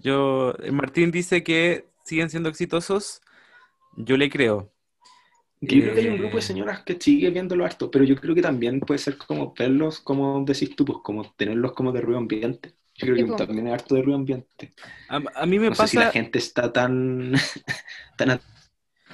Yo, 0.00 0.54
eh, 0.62 0.72
Martín 0.72 1.10
dice 1.10 1.44
que 1.44 1.86
siguen 2.04 2.30
siendo 2.30 2.48
exitosos, 2.48 3.22
yo 3.96 4.16
le 4.16 4.30
creo. 4.30 4.72
Yo 5.62 5.82
creo 5.82 5.94
que 5.94 6.00
hay 6.00 6.08
un 6.08 6.16
grupo 6.18 6.36
de 6.36 6.42
Eh, 6.42 6.42
señoras 6.42 6.82
que 6.84 6.98
sigue 7.00 7.30
viéndolo 7.30 7.64
harto, 7.64 7.90
pero 7.90 8.04
yo 8.04 8.16
creo 8.16 8.34
que 8.34 8.42
también 8.42 8.80
puede 8.80 8.98
ser 8.98 9.16
como 9.18 9.54
verlos, 9.54 10.00
como 10.00 10.44
decís 10.44 10.74
tú, 10.76 10.84
pues 10.84 10.98
como 11.02 11.32
tenerlos 11.34 11.72
como 11.72 11.92
de 11.92 12.00
ruido 12.02 12.18
ambiente. 12.18 12.74
Yo 13.02 13.14
creo 13.14 13.26
que 13.26 13.32
también 13.32 13.66
es 13.68 13.74
harto 13.74 13.94
de 13.94 14.02
ruido 14.02 14.16
ambiente. 14.18 14.74
A, 15.08 15.20
a 15.34 15.46
mí 15.46 15.58
me 15.58 15.70
No 15.70 15.74
sé 15.74 15.86
si 15.86 15.96
la 15.96 16.06
pasa, 16.06 16.06
gente 16.06 16.38
está 16.38 16.72
tan, 16.72 17.32
tan 18.16 18.40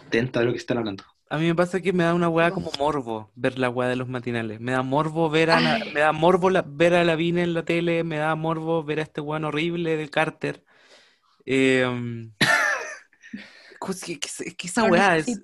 atenta 0.08 0.40
a 0.40 0.44
lo 0.44 0.52
que 0.52 0.58
están 0.58 0.78
hablando. 0.78 1.04
a 1.28 1.38
mí 1.38 1.46
me 1.46 1.54
pasa 1.54 1.80
que 1.80 1.92
me 1.92 2.04
da 2.04 2.14
una 2.14 2.28
weá 2.28 2.52
como 2.52 2.70
morbo 2.78 3.30
ver 3.34 3.58
la 3.58 3.68
weá 3.70 3.88
de 3.88 3.96
los 3.96 4.08
matinales. 4.08 4.60
Me 4.60 4.72
da 4.72 4.82
morbo 4.82 5.28
ver 5.30 5.50
a, 5.50 5.60
la- 5.60 5.78
me 5.92 6.00
da 6.00 6.12
morbo 6.12 6.50
la- 6.50 6.62
ver 6.66 6.94
a 6.94 7.04
Lavín 7.04 7.38
en 7.38 7.52
la 7.54 7.64
tele, 7.64 8.04
me 8.04 8.16
da 8.18 8.34
morbo 8.36 8.84
ver 8.84 9.00
a 9.00 9.02
este 9.02 9.20
weón 9.20 9.44
horrible 9.44 9.96
de 9.96 10.08
Carter. 10.10 10.64
Eh, 11.46 11.84
es 13.90 14.04
que, 14.04 14.18
es 14.46 14.56
que 14.56 14.66
esa 14.66 14.84
weá 14.84 15.16
es, 15.16 15.42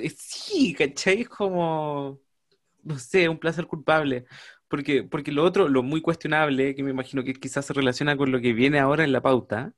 es- 0.00 0.18
sí, 0.18 0.74
¿cachai? 0.74 1.22
Es 1.22 1.28
como, 1.28 2.20
no 2.82 2.98
sé, 2.98 3.28
un 3.28 3.38
placer 3.38 3.66
culpable. 3.66 4.26
Porque, 4.72 5.02
porque 5.02 5.32
lo 5.32 5.44
otro, 5.44 5.68
lo 5.68 5.82
muy 5.82 6.00
cuestionable, 6.00 6.74
que 6.74 6.82
me 6.82 6.92
imagino 6.92 7.22
que 7.22 7.34
quizás 7.34 7.66
se 7.66 7.74
relaciona 7.74 8.16
con 8.16 8.32
lo 8.32 8.40
que 8.40 8.54
viene 8.54 8.78
ahora 8.78 9.04
en 9.04 9.12
la 9.12 9.20
pauta, 9.20 9.74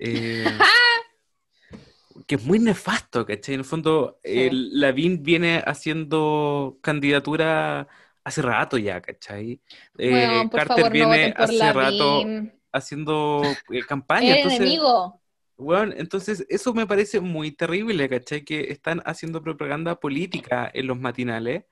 eh, 0.00 0.44
que 2.26 2.34
es 2.34 2.42
muy 2.44 2.58
nefasto, 2.58 3.24
¿cachai? 3.24 3.54
En 3.54 3.60
el 3.60 3.64
fondo, 3.64 4.18
Sí. 4.24 4.40
el 4.40 4.80
Lavín 4.80 5.22
viene 5.22 5.62
haciendo 5.64 6.78
candidatura 6.82 7.86
hace 8.24 8.42
rato 8.42 8.76
ya, 8.76 9.00
¿cachai? 9.00 9.60
Eh, 9.96 10.48
por 10.50 10.58
Carter 10.58 10.76
favor, 10.78 10.92
viene 10.92 11.32
por 11.36 11.44
hace 11.44 11.72
rato 11.72 12.24
haciendo 12.72 13.42
eh, 13.70 13.82
campaña, 13.86 14.32
El 14.32 14.36
entonces... 14.38 14.60
enemigo. 14.62 15.22
Bueno, 15.56 15.94
entonces 15.96 16.44
eso 16.48 16.74
me 16.74 16.88
parece 16.88 17.20
muy 17.20 17.52
terrible, 17.52 18.08
¿cachai? 18.08 18.44
Que 18.44 18.72
están 18.72 19.00
haciendo 19.04 19.44
propaganda 19.44 20.00
política 20.00 20.68
en 20.74 20.88
los 20.88 20.98
matinales. 20.98 21.66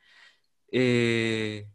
Eh, 0.71 1.67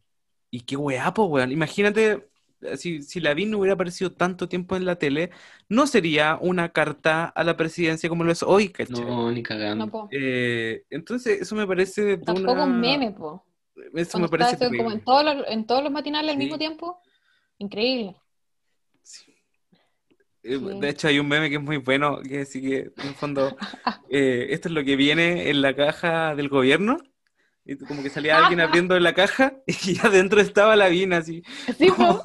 y 0.51 0.61
qué 0.61 0.75
weapo, 0.77 1.25
weón. 1.25 1.51
Imagínate, 1.51 2.27
eh, 2.61 2.77
si, 2.77 3.01
si 3.01 3.19
Lavín 3.19 3.51
no 3.51 3.59
hubiera 3.59 3.73
aparecido 3.73 4.11
tanto 4.11 4.47
tiempo 4.47 4.75
en 4.75 4.85
la 4.85 4.95
tele, 4.97 5.31
no 5.69 5.87
sería 5.87 6.37
una 6.39 6.69
carta 6.69 7.25
a 7.25 7.43
la 7.43 7.57
presidencia 7.57 8.07
como 8.09 8.23
lo 8.23 8.31
es 8.31 8.43
hoy, 8.43 8.69
¿cachai? 8.69 9.03
No, 9.05 9.31
ni 9.31 9.43
cagando. 9.43 9.85
No. 9.87 10.07
Eh, 10.11 10.83
entonces 10.89 11.41
eso 11.41 11.55
me 11.55 11.67
parece 11.67 12.17
Tampoco 12.17 12.53
una... 12.53 12.63
un 12.65 12.79
meme, 12.79 13.11
po. 13.11 13.45
Eso 13.93 14.19
me 14.19 14.29
parece 14.29 14.57
como 14.57 14.91
en 14.91 15.01
todos 15.03 15.23
los, 15.25 15.45
en 15.49 15.65
todos 15.67 15.83
los 15.83 15.91
matinales 15.91 16.29
al 16.31 16.37
Sí. 16.37 16.43
mismo 16.43 16.57
tiempo. 16.57 17.01
Increíble. 17.57 18.15
Sí. 19.01 19.31
Eh, 20.43 20.57
Sí. 20.59 20.79
De 20.79 20.89
hecho, 20.89 21.07
hay 21.07 21.19
un 21.19 21.27
meme 21.27 21.49
que 21.49 21.55
es 21.55 21.61
muy 21.61 21.77
bueno, 21.77 22.21
que 22.21 22.41
es 22.41 22.49
así 22.49 22.61
que, 22.61 22.77
en 22.97 23.07
el 23.07 23.15
fondo, 23.15 23.55
eh, 24.09 24.47
esto 24.51 24.69
es 24.69 24.73
lo 24.73 24.83
que 24.83 24.95
viene 24.95 25.49
en 25.49 25.61
la 25.61 25.75
caja 25.75 26.35
del 26.35 26.49
gobierno. 26.49 26.97
Y 27.67 27.77
como 27.77 28.03
que 28.03 28.11
salía 28.11 28.37
alguien 28.37 28.61
abriendo 28.61 28.97
la 28.99 29.15
caja 29.15 29.57
y 29.65 29.97
adentro 29.99 30.39
estaba 30.39 30.75
Lavín, 30.75 31.13
así. 31.13 31.43
Sí. 31.77 31.87
Como, 31.87 32.21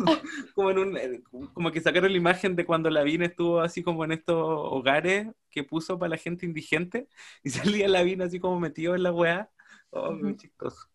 como 0.54 0.70
en 0.70 0.78
un, 0.78 0.96
eh, 0.98 1.22
como 1.54 1.72
que 1.72 1.80
sacaron 1.80 2.12
la 2.12 2.18
imagen 2.18 2.56
de 2.56 2.66
cuando 2.66 2.90
Lavín 2.90 3.22
estuvo 3.22 3.60
así 3.60 3.82
como 3.82 4.04
en 4.04 4.12
estos 4.12 4.36
hogares 4.38 5.28
que 5.50 5.64
puso 5.64 5.98
para 5.98 6.10
la 6.10 6.16
gente 6.18 6.44
indigente 6.44 7.08
y 7.42 7.50
salía 7.78 7.88
Lavín 7.88 8.20
así 8.20 8.38
como 8.38 8.60
metido 8.60 8.94
en 8.94 9.02
la 9.02 9.12
weá. 9.12 9.50
Oh, 9.90 10.12
muy 10.12 10.36
chistoso. 10.36 10.90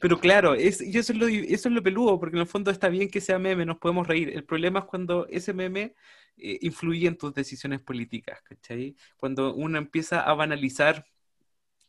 Pero 0.00 0.18
claro, 0.20 0.54
es, 0.54 0.80
y 0.80 0.96
eso 0.98 1.12
es, 1.12 1.18
lo, 1.18 1.26
eso 1.26 1.68
es 1.68 1.74
lo 1.74 1.82
peludo, 1.82 2.18
porque 2.18 2.36
en 2.36 2.42
el 2.42 2.46
fondo 2.46 2.70
está 2.70 2.88
bien 2.88 3.08
que 3.08 3.20
sea 3.20 3.38
meme, 3.38 3.64
nos 3.64 3.78
podemos 3.78 4.06
reír. 4.06 4.30
El 4.30 4.44
problema 4.44 4.80
es 4.80 4.84
cuando 4.86 5.26
ese 5.28 5.54
meme 5.54 5.94
eh, 6.36 6.58
influye 6.62 7.06
en 7.08 7.16
tus 7.16 7.32
decisiones 7.32 7.80
políticas, 7.80 8.42
¿cachai? 8.42 8.94
Cuando 9.16 9.54
uno 9.54 9.78
empieza 9.78 10.20
a 10.20 10.34
banalizar 10.34 11.06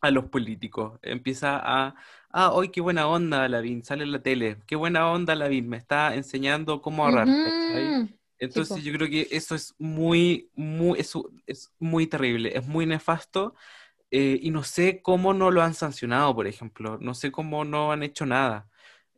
a 0.02 0.12
los 0.12 0.26
políticos, 0.26 1.00
empieza 1.02 1.58
a, 1.62 1.96
ah, 2.32 2.52
hoy 2.54 2.70
qué 2.70 2.82
buena 2.82 3.08
onda 3.08 3.48
Lavín, 3.50 3.84
sale 3.84 4.04
en 4.04 4.12
la 4.12 4.22
tele, 4.22 4.58
qué 4.68 4.76
buena 4.76 5.12
onda 5.12 5.36
Lavín, 5.36 5.70
me 5.70 5.78
está 5.78 6.16
enseñando 6.16 6.82
cómo 6.82 7.04
ahorrar, 7.06 7.38
¿cachai? 7.42 7.96
Ujú. 7.96 8.10
Entonces 8.40 8.84
po. 8.84 8.84
yo 8.84 8.94
creo 8.94 9.10
que 9.10 9.28
eso 9.32 9.56
es 9.56 9.74
muy, 9.80 10.52
muy, 10.56 11.00
eso 11.00 11.32
es 11.48 11.74
muy 11.80 12.08
terrible, 12.08 12.56
es 12.58 12.68
muy 12.68 12.86
nefasto 12.86 13.56
eh, 14.12 14.40
y 14.42 14.52
no 14.52 14.64
sé 14.64 15.02
cómo 15.02 15.34
no 15.34 15.52
lo 15.52 15.62
han 15.64 15.74
sancionado, 15.74 16.36
por 16.36 16.48
ejemplo, 16.48 16.98
no 17.02 17.14
sé 17.14 17.32
cómo 17.32 17.66
no 17.66 17.92
han 17.92 18.04
hecho 18.04 18.26
nada. 18.26 18.70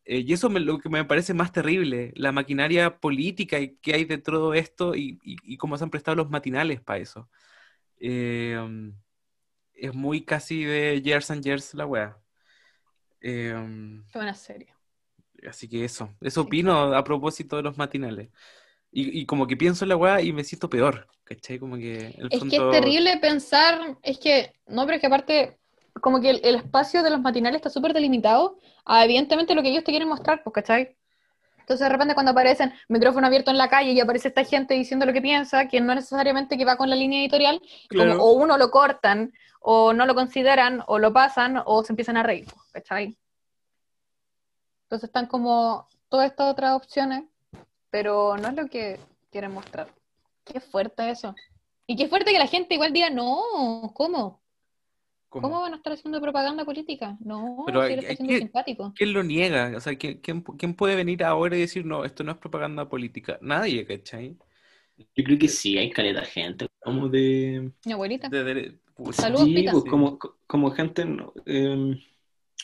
Eh, 0.06 0.24
y 0.28 0.34
eso 0.34 0.50
me, 0.50 0.60
lo 0.60 0.80
que 0.80 0.90
me 0.90 1.06
parece 1.06 1.34
más 1.34 1.52
terrible, 1.52 2.12
la 2.16 2.32
maquinaria 2.32 3.00
política 3.00 3.60
y- 3.60 3.78
que 3.78 3.94
hay 3.96 4.06
de 4.06 4.18
todo 4.20 4.54
esto 4.56 4.96
y, 4.96 5.20
y- 5.24 5.38
y 5.44 5.58
cómo 5.58 5.78
se 5.78 5.84
han 5.84 5.90
prestado 5.92 6.16
los 6.18 6.30
matinales 6.30 6.82
para 6.82 7.00
eso. 7.00 7.30
Eh, 8.00 8.58
um, 8.64 8.94
es 9.82 9.94
muy 9.94 10.24
casi 10.26 10.64
de 10.64 11.02
Years 11.02 11.32
and 11.32 11.44
Years 11.44 11.74
la 11.74 11.86
wea. 11.86 12.18
Eh, 13.22 13.54
Qué 14.12 14.18
buena 14.20 14.34
serie. 14.34 14.74
Así 15.48 15.70
que 15.70 15.86
eso, 15.86 16.14
eso 16.22 16.42
opino 16.42 16.94
a 16.94 17.04
propósito 17.04 17.56
de 17.56 17.64
los 17.64 17.78
matinales. 17.78 18.30
Y, 18.92 19.20
y 19.22 19.26
como 19.26 19.48
que 19.48 19.58
pienso 19.58 19.86
en 19.86 19.90
la 19.90 19.98
weá 19.98 20.22
y 20.22 20.34
me 20.34 20.44
siento 20.44 20.70
peor, 20.70 21.08
¿cachai? 21.24 21.60
Como 21.60 21.78
que 21.78 22.08
el 22.18 22.30
Es 22.30 22.44
que 22.44 22.58
es 22.58 22.70
terrible 22.72 23.18
pensar, 23.18 23.98
es 24.04 24.20
que, 24.20 24.54
no, 24.68 24.86
pero 24.86 24.96
es 24.96 25.02
que 25.02 25.08
aparte, 25.08 25.60
como 26.02 26.20
que 26.22 26.32
el, 26.32 26.42
el 26.44 26.56
espacio 26.56 27.04
de 27.04 27.12
los 27.12 27.22
matinales 27.22 27.58
está 27.58 27.70
súper 27.70 27.94
delimitado 27.94 28.58
a 28.86 29.06
evidentemente 29.06 29.56
lo 29.56 29.62
que 29.62 29.70
ellos 29.70 29.84
te 29.84 29.92
quieren 29.92 30.10
mostrar, 30.10 30.44
pues, 30.44 30.54
¿cachai? 30.54 30.98
Entonces 31.70 31.86
de 31.86 31.90
repente 31.90 32.16
cuando 32.16 32.32
aparecen 32.32 32.74
micrófono 32.88 33.28
abierto 33.28 33.52
en 33.52 33.60
la 33.60 33.70
calle 33.70 33.92
y 33.92 34.00
aparece 34.00 34.30
esta 34.30 34.44
gente 34.44 34.74
diciendo 34.74 35.06
lo 35.06 35.14
que 35.14 35.22
piensa, 35.22 35.68
que 35.68 35.80
no 35.80 35.94
necesariamente 35.94 36.58
que 36.58 36.66
va 36.66 36.78
con 36.78 36.90
la 36.90 36.96
línea 36.96 37.22
editorial, 37.22 37.62
como 37.96 38.16
o 38.16 38.32
uno 38.32 38.58
lo 38.58 38.72
cortan, 38.72 39.32
o 39.60 39.94
no 39.94 40.08
lo 40.08 40.16
consideran, 40.16 40.82
o 40.88 40.98
lo 40.98 41.14
pasan, 41.14 41.62
o 41.64 41.84
se 41.84 41.92
empiezan 41.94 42.18
a 42.18 42.24
reír, 42.24 42.46
pues, 42.46 42.72
¿cachai? 42.72 43.16
Entonces 44.86 45.10
están 45.10 45.28
como 45.28 45.88
todas 46.10 46.32
estas 46.32 46.52
otras 46.52 46.76
opciones, 46.76 47.26
pero 47.92 48.36
no 48.36 48.48
es 48.48 48.56
lo 48.56 48.66
que 48.66 49.00
quieren 49.30 49.54
mostrar. 49.54 49.94
Qué 50.46 50.60
fuerte 50.62 51.12
eso. 51.12 51.36
Y 51.86 51.96
qué 51.96 52.08
fuerte 52.08 52.32
que 52.32 52.40
la 52.40 52.48
gente 52.48 52.74
igual 52.74 52.94
diga, 52.94 53.12
no, 53.12 53.92
¿cómo? 53.94 54.42
¿Cómo? 55.30 55.48
¿Cómo 55.48 55.62
van 55.62 55.74
a 55.74 55.76
estar 55.78 55.94
haciendo 55.94 56.20
propaganda 56.20 56.66
política? 56.66 57.16
No, 57.22 57.64
Pero 57.66 57.86
si 57.88 57.94
está 57.94 58.16
siendo 58.16 58.36
simpático. 58.36 58.94
¿Quién 58.96 59.14
lo 59.14 59.24
niega? 59.24 59.72
O 59.78 59.80
sea, 59.80 59.96
¿quién, 59.96 60.18
quién, 60.22 60.42
quién 60.42 60.74
puede 60.74 60.96
venir 60.96 61.24
ahora 61.24 61.56
y 61.56 61.62
decir, 61.62 61.86
no, 61.86 62.04
esto 62.04 62.24
no 62.24 62.32
es 62.32 62.38
propaganda 62.40 62.90
política? 62.90 63.38
Nadie, 63.42 63.86
¿cachai? 63.86 64.36
Yo 65.16 65.24
creo 65.24 65.38
que 65.40 65.48
sí, 65.48 65.78
hay 65.78 65.92
caleta 65.92 66.22
de 66.22 66.26
gente, 66.26 66.68
como 66.80 67.08
de... 67.08 67.72
Mi 67.86 67.92
abuelita. 67.94 68.28
De- 68.28 68.44
de- 68.44 68.78
pues, 68.96 69.16
Saludos, 69.16 69.46
Sí, 69.46 69.66
pues, 69.72 69.84
como, 69.86 70.18
como 70.48 70.72
gente... 70.72 71.06
no, 71.06 71.32
eh, 71.46 71.98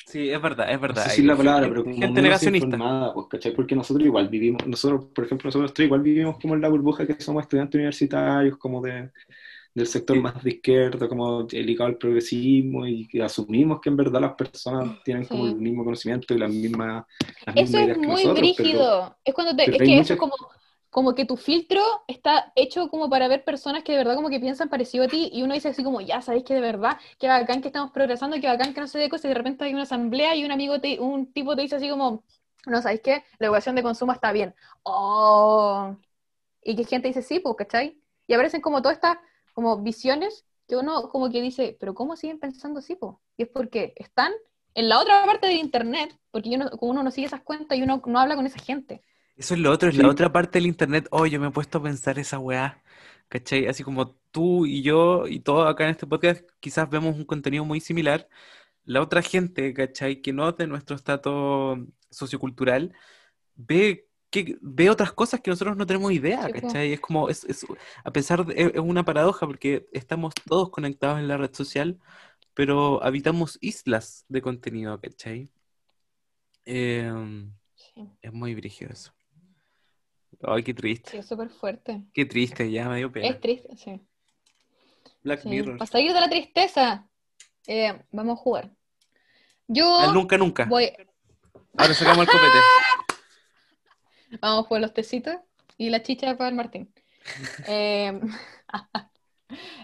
Sí, 0.07 0.29
es 0.29 0.41
verdad, 0.41 0.67
es 0.69 0.75
no 0.75 0.81
verdad. 0.81 1.03
sé 1.03 1.09
si 1.11 1.21
es 1.21 1.27
la 1.27 1.33
gente- 1.35 1.45
palabra, 1.47 1.69
pero 1.69 1.83
como 1.83 1.95
gente 1.97 2.21
negacionista. 2.21 3.13
pues, 3.13 3.27
¿cachai? 3.29 3.53
Porque 3.53 3.75
nosotros 3.75 4.05
igual 4.05 4.27
vivimos, 4.29 4.67
nosotros, 4.67 5.05
por 5.05 5.25
ejemplo, 5.25 5.47
nosotros 5.47 5.73
tres 5.73 5.85
igual 5.87 6.01
vivimos 6.01 6.37
como 6.39 6.53
en 6.55 6.61
la 6.61 6.67
burbuja 6.69 7.07
que 7.07 7.19
somos 7.21 7.43
estudiantes 7.43 7.75
universitarios, 7.75 8.57
como 8.57 8.81
de, 8.81 9.11
del 9.75 9.85
sector 9.87 10.19
más 10.21 10.41
de 10.43 10.51
izquierda, 10.51 11.07
como 11.07 11.43
ligado 11.51 11.87
al 11.89 11.97
progresismo, 11.97 12.87
y 12.87 13.07
que 13.07 13.21
asumimos 13.21 13.79
que 13.81 13.89
en 13.89 13.97
verdad 13.97 14.21
las 14.21 14.33
personas 14.33 15.03
tienen 15.03 15.25
como 15.25 15.45
el 15.45 15.55
mismo 15.57 15.83
conocimiento 15.83 16.33
y 16.33 16.39
las 16.39 16.49
mismas, 16.49 17.05
las 17.45 17.55
Eso 17.57 17.77
mismas 17.77 17.81
es 17.89 17.93
que 17.93 17.99
muy 17.99 18.07
nosotros, 18.07 18.23
pero- 18.25 18.39
brígido. 18.39 19.17
Es 19.23 19.33
cuando 19.33 19.55
te- 19.55 19.63
es 19.69 19.77
que 19.77 19.83
eso 19.83 19.95
mucha- 19.97 20.13
es 20.13 20.19
como, 20.19 20.33
como 20.89 21.13
que 21.13 21.25
tu 21.25 21.35
filtro 21.35 21.81
está 22.07 22.53
hecho 22.55 22.87
como 22.87 23.09
para 23.09 23.27
ver 23.27 23.43
personas 23.43 23.83
que 23.83 23.91
de 23.91 23.97
verdad 23.97 24.15
como 24.15 24.29
que 24.29 24.39
piensan 24.39 24.69
parecido 24.69 25.03
a 25.03 25.07
ti 25.09 25.29
y 25.33 25.43
uno 25.43 25.53
dice 25.53 25.67
así 25.67 25.83
como, 25.83 25.99
ya 25.99 26.21
sabéis 26.21 26.45
que 26.45 26.53
de 26.53 26.61
verdad, 26.61 26.97
que 27.19 27.27
bacán 27.27 27.61
que 27.61 27.67
estamos 27.67 27.91
progresando, 27.91 28.39
que 28.39 28.47
bacán 28.47 28.73
que 28.73 28.79
no 28.79 28.87
sé 28.87 28.97
de 28.99 29.09
cosas 29.09 29.25
y 29.25 29.27
de 29.27 29.33
repente 29.33 29.65
hay 29.65 29.73
una 29.73 29.83
asamblea 29.83 30.35
y 30.37 30.45
un 30.45 30.53
amigo, 30.53 30.79
te, 30.79 30.97
un 31.01 31.33
tipo 31.33 31.53
te 31.53 31.63
dice 31.63 31.75
así 31.75 31.89
como, 31.89 32.23
no, 32.65 32.81
¿sabéis 32.81 33.01
qué? 33.01 33.23
La 33.39 33.47
educación 33.47 33.75
de 33.75 33.83
consumo 33.83 34.13
está 34.13 34.31
bien. 34.31 34.55
Oh. 34.83 35.97
Y 36.63 36.75
que 36.77 36.85
gente 36.85 37.09
dice, 37.09 37.21
sí, 37.21 37.39
pues, 37.39 37.55
¿cachai? 37.57 37.99
Y 38.25 38.33
aparecen 38.33 38.61
como 38.61 38.81
todas 38.81 38.95
estas 38.97 39.17
como 39.55 39.81
visiones 39.81 40.45
que 40.67 40.75
uno 40.75 41.09
como 41.09 41.31
que 41.31 41.41
dice, 41.41 41.75
pero 41.79 41.95
¿cómo 41.95 42.15
siguen 42.15 42.39
pensando 42.39 42.79
así, 42.79 42.95
po? 42.95 43.21
Y 43.37 43.43
es 43.43 43.49
porque 43.49 43.93
están 43.95 44.31
en 44.75 44.89
la 44.89 44.99
otra 44.99 45.25
parte 45.25 45.47
del 45.47 45.57
internet, 45.57 46.15
porque 46.31 46.51
yo 46.51 46.57
no- 46.59 46.69
como 46.71 46.91
uno 46.91 47.01
no 47.03 47.09
sigue 47.11 47.27
esas 47.27 47.41
cuentas 47.41 47.77
y 47.77 47.81
uno 47.83 48.01
no 48.05 48.19
habla 48.19 48.35
con 48.35 48.45
esa 48.45 48.59
gente. 48.59 49.01
Eso 49.37 49.53
es 49.55 49.59
lo 49.59 49.71
otro, 49.71 49.89
es 49.89 49.95
Sí. 49.95 50.01
la 50.01 50.09
otra 50.09 50.31
parte 50.31 50.59
del 50.59 50.67
internet. 50.67 51.07
Oh, 51.11 51.25
yo 51.25 51.39
me 51.39 51.47
he 51.47 51.51
puesto 51.51 51.79
a 51.79 51.83
pensar 51.83 52.19
esa 52.19 52.39
weá, 52.39 52.83
¿cachai? 53.29 53.67
Así 53.67 53.83
como 53.83 54.11
tú 54.31 54.65
y 54.65 54.81
yo 54.83 55.27
y 55.27 55.39
todos 55.39 55.67
acá 55.69 55.85
en 55.85 55.91
este 55.91 56.07
podcast 56.07 56.43
quizás 56.59 56.89
vemos 56.89 57.15
un 57.15 57.25
contenido 57.25 57.63
muy 57.65 57.79
similar, 57.79 58.27
la 58.83 59.01
otra 59.01 59.21
gente, 59.21 59.73
¿cachai? 59.73 60.21
Que 60.21 60.33
no 60.33 60.51
de 60.51 60.67
nuestro 60.67 60.95
estatus 60.95 61.79
sociocultural, 62.09 62.93
ve, 63.55 64.04
que, 64.43 64.57
ve 64.61 64.89
otras 64.89 65.13
cosas 65.13 65.39
que 65.41 65.49
nosotros 65.51 65.77
no 65.77 65.85
tenemos 65.85 66.11
idea. 66.11 66.49
¿cachai? 66.51 66.93
Es 66.93 66.99
como, 66.99 67.29
es, 67.29 67.43
es- 67.45 67.65
a 68.03 68.11
pesar 68.11 68.45
de, 68.45 68.71
es 68.73 68.79
una 68.79 69.03
paradoja 69.05 69.45
porque 69.47 69.87
estamos 69.93 70.33
todos 70.47 70.69
conectados 70.69 71.19
en 71.19 71.27
la 71.27 71.37
red 71.37 71.53
social, 71.53 71.99
pero 72.53 73.03
habitamos 73.03 73.57
islas 73.61 74.25
de 74.27 74.41
contenido, 74.41 74.99
¿cachai? 74.99 75.49
Em, 76.65 77.51
Sí, 77.75 78.09
es 78.21 78.33
muy 78.33 78.55
brígido 78.55 78.91
eso. 78.91 79.11
Ay, 80.41 80.63
qué 80.63 80.73
triste. 80.73 81.11
sí, 81.11 81.17
es 81.17 81.25
súper 81.27 81.49
fuerte. 81.49 82.03
Qué 82.13 82.25
triste, 82.25 82.69
ya 82.71 82.89
me 82.89 82.97
dio 82.97 83.11
pena. 83.11 83.27
Es 83.27 83.39
triste, 83.39 83.75
sí. 83.77 84.01
Black 85.23 85.41
sí. 85.41 85.49
Mirror. 85.49 85.77
Para 85.77 85.89
salir 85.89 86.13
de 86.13 86.19
la 86.19 86.29
tristeza, 86.29 87.07
eh, 87.67 88.03
vamos 88.11 88.37
a 88.39 88.41
jugar. 88.41 88.71
Yo 89.67 89.97
Al 89.99 90.13
nunca, 90.13 90.37
nunca. 90.37 90.65
voy, 90.65 90.91
Ahora 91.77 91.93
sacamos 91.93 92.21
el 92.21 92.27
copete. 92.27 92.57
Vamos 94.41 94.67
jugar 94.67 94.81
los 94.81 94.93
tecitos 94.93 95.35
y 95.77 95.89
la 95.89 96.01
chicha 96.03 96.35
para 96.37 96.49
el 96.49 96.55
Martín. 96.55 96.89
Eh, 97.67 98.19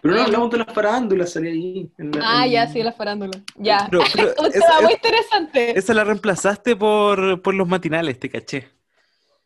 Pero 0.02 0.14
no 0.16 0.20
Eh, 0.20 0.24
hablamos 0.24 0.50
de 0.52 0.58
las 0.58 0.74
farándulas, 0.74 1.32
salía 1.34 1.52
ahí. 1.52 1.92
en 1.98 2.12
la- 2.12 2.22
ah, 2.24 2.46
en- 2.46 2.52
ya, 2.52 2.68
sí, 2.68 2.82
la 2.82 2.92
farándula. 2.92 3.40
Ya. 3.58 3.88
Pero- 3.90 4.02
Un 4.40 4.46
muy 4.84 4.92
es- 4.92 4.98
interesante. 4.98 5.78
esa 5.78 5.94
la 5.94 6.04
reemplazaste 6.04 6.76
por, 6.76 7.42
por 7.42 7.54
los 7.54 7.68
matinales, 7.68 8.20
te 8.20 8.30
caché. 8.30 8.70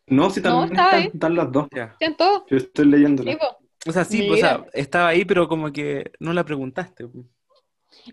No, 0.07 0.29
sí, 0.29 0.41
también 0.41 0.71
están, 0.79 1.01
están 1.13 1.35
las 1.35 1.51
dos. 1.51 1.67
Ya. 1.75 1.95
¿Siento? 1.97 2.45
Yo 2.49 2.57
estoy. 2.57 2.85
Sí, 3.05 3.35
po. 3.39 3.57
O 3.87 3.91
sea, 3.91 4.05
sí, 4.05 4.23
pues, 4.27 4.39
o 4.43 4.45
sea, 4.45 4.65
estaba 4.73 5.09
ahí, 5.09 5.25
pero 5.25 5.47
como 5.47 5.71
que 5.71 6.11
no 6.19 6.31
la 6.33 6.43
preguntaste. 6.43 7.05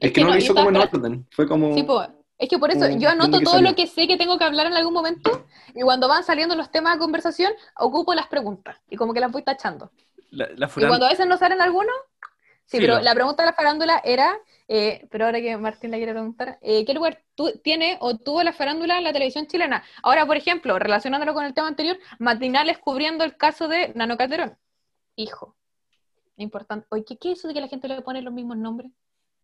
Es 0.00 0.12
que 0.12 0.22
no 0.22 0.30
lo 0.30 0.36
hizo 0.36 0.54
como 0.54 0.70
en 0.70 0.76
orden. 0.76 1.26
Fue 1.30 1.46
como. 1.46 1.74
Sí, 1.74 1.82
po. 1.82 2.02
Es 2.42 2.48
que 2.48 2.58
por 2.58 2.72
eso 2.72 2.90
yo 2.98 3.08
anoto 3.08 3.38
todo 3.38 3.54
salió. 3.54 3.70
lo 3.70 3.76
que 3.76 3.86
sé 3.86 4.08
que 4.08 4.16
tengo 4.16 4.36
que 4.36 4.42
hablar 4.42 4.66
en 4.66 4.72
algún 4.72 4.92
momento 4.92 5.46
y 5.76 5.82
cuando 5.82 6.08
van 6.08 6.24
saliendo 6.24 6.56
los 6.56 6.72
temas 6.72 6.94
de 6.94 6.98
conversación, 6.98 7.52
ocupo 7.78 8.16
las 8.16 8.26
preguntas 8.26 8.76
y 8.90 8.96
como 8.96 9.14
que 9.14 9.20
las 9.20 9.30
voy 9.30 9.44
tachando. 9.44 9.92
La, 10.32 10.48
la 10.56 10.66
Y 10.66 10.86
cuando 10.88 11.06
a 11.06 11.10
veces 11.10 11.28
no 11.28 11.36
salen 11.36 11.60
algunos, 11.60 11.94
sí, 12.64 12.78
pero 12.80 13.00
la 13.00 13.14
pregunta 13.14 13.44
de 13.44 13.50
la 13.50 13.52
farándula 13.52 14.02
era, 14.02 14.36
eh, 14.66 15.06
pero 15.08 15.26
ahora 15.26 15.40
que 15.40 15.56
Martín 15.56 15.92
la 15.92 15.98
quiere 15.98 16.14
preguntar, 16.14 16.58
eh, 16.62 16.84
¿qué 16.84 16.94
lugar 16.94 17.22
tiene 17.62 17.96
o 18.00 18.18
tuvo 18.18 18.42
la 18.42 18.52
farándula 18.52 18.98
en 18.98 19.04
la 19.04 19.12
televisión 19.12 19.46
chilena? 19.46 19.84
Ahora, 20.02 20.26
por 20.26 20.36
ejemplo, 20.36 20.76
relacionándolo 20.80 21.34
con 21.34 21.44
el 21.44 21.54
tema 21.54 21.68
anterior, 21.68 21.96
matinales 22.18 22.78
cubriendo 22.78 23.22
el 23.22 23.36
caso 23.36 23.68
de 23.68 23.92
Nano 23.94 24.16
Calderón. 24.16 24.58
Hijo. 25.14 25.54
Importante. 26.38 26.88
Oye, 26.90 27.04
¿qué, 27.04 27.16
qué 27.18 27.30
es 27.30 27.38
eso 27.38 27.46
de 27.46 27.54
que 27.54 27.60
la 27.60 27.68
gente 27.68 27.86
le 27.86 28.02
pone 28.02 28.20
los 28.20 28.34
mismos 28.34 28.56
nombres? 28.56 28.90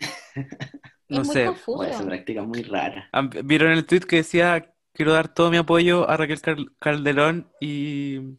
No 1.09 1.23
es 1.23 1.27
muy 1.27 1.35
sé. 1.35 1.47
confuso. 1.47 1.79
Oye, 1.79 1.91
esa 1.91 2.05
práctica 2.07 2.43
muy 2.43 2.63
rara. 2.63 3.09
Ah, 3.13 3.29
¿Vieron 3.45 3.73
el 3.73 3.87
tweet 3.87 4.01
que 4.01 4.17
decía, 4.17 4.75
quiero 4.93 5.13
dar 5.13 5.33
todo 5.33 5.51
mi 5.51 5.57
apoyo 5.57 6.09
a 6.09 6.17
Raquel 6.17 6.41
Cal- 6.41 6.73
Calderón 6.79 7.51
y... 7.61 8.39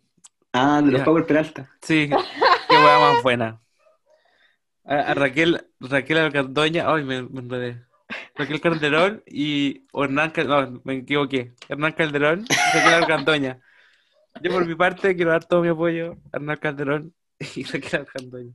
Ah, 0.54 0.82
de 0.84 0.92
los. 0.92 1.02
Power 1.04 1.26
Peralta. 1.26 1.70
Sí, 1.82 2.10
qué 2.10 2.76
hueá 2.76 3.00
más 3.00 3.24
buena. 3.24 3.62
A, 4.86 4.96
a 5.12 5.14
Raquel, 5.14 5.68
Raquel 5.80 6.18
Alcardoña, 6.18 6.92
ay, 6.92 7.04
me, 7.04 7.24
me 7.24 7.40
enredé. 7.42 7.86
Raquel 8.36 8.60
Calderón 8.62 9.24
y 9.28 9.86
o 9.92 10.04
Hernán 10.04 10.32
Calderón, 10.32 10.74
no, 10.76 10.82
me 10.84 10.96
equivoqué. 10.98 11.54
Hernán 11.68 11.94
Calderón 11.94 12.46
y 12.50 12.78
Raquel 12.78 12.94
Alcardoña. 12.94 13.60
Yo 14.42 14.52
por 14.52 14.66
mi 14.66 14.76
parte 14.76 15.16
quiero 15.16 15.32
dar 15.32 15.46
todo 15.46 15.62
mi 15.62 15.70
apoyo 15.70 16.14
a 16.32 16.38
Hernán 16.38 16.58
Calderón 16.58 17.14
y 17.56 17.64
Raquel 17.72 18.02
Alcardoña. 18.02 18.54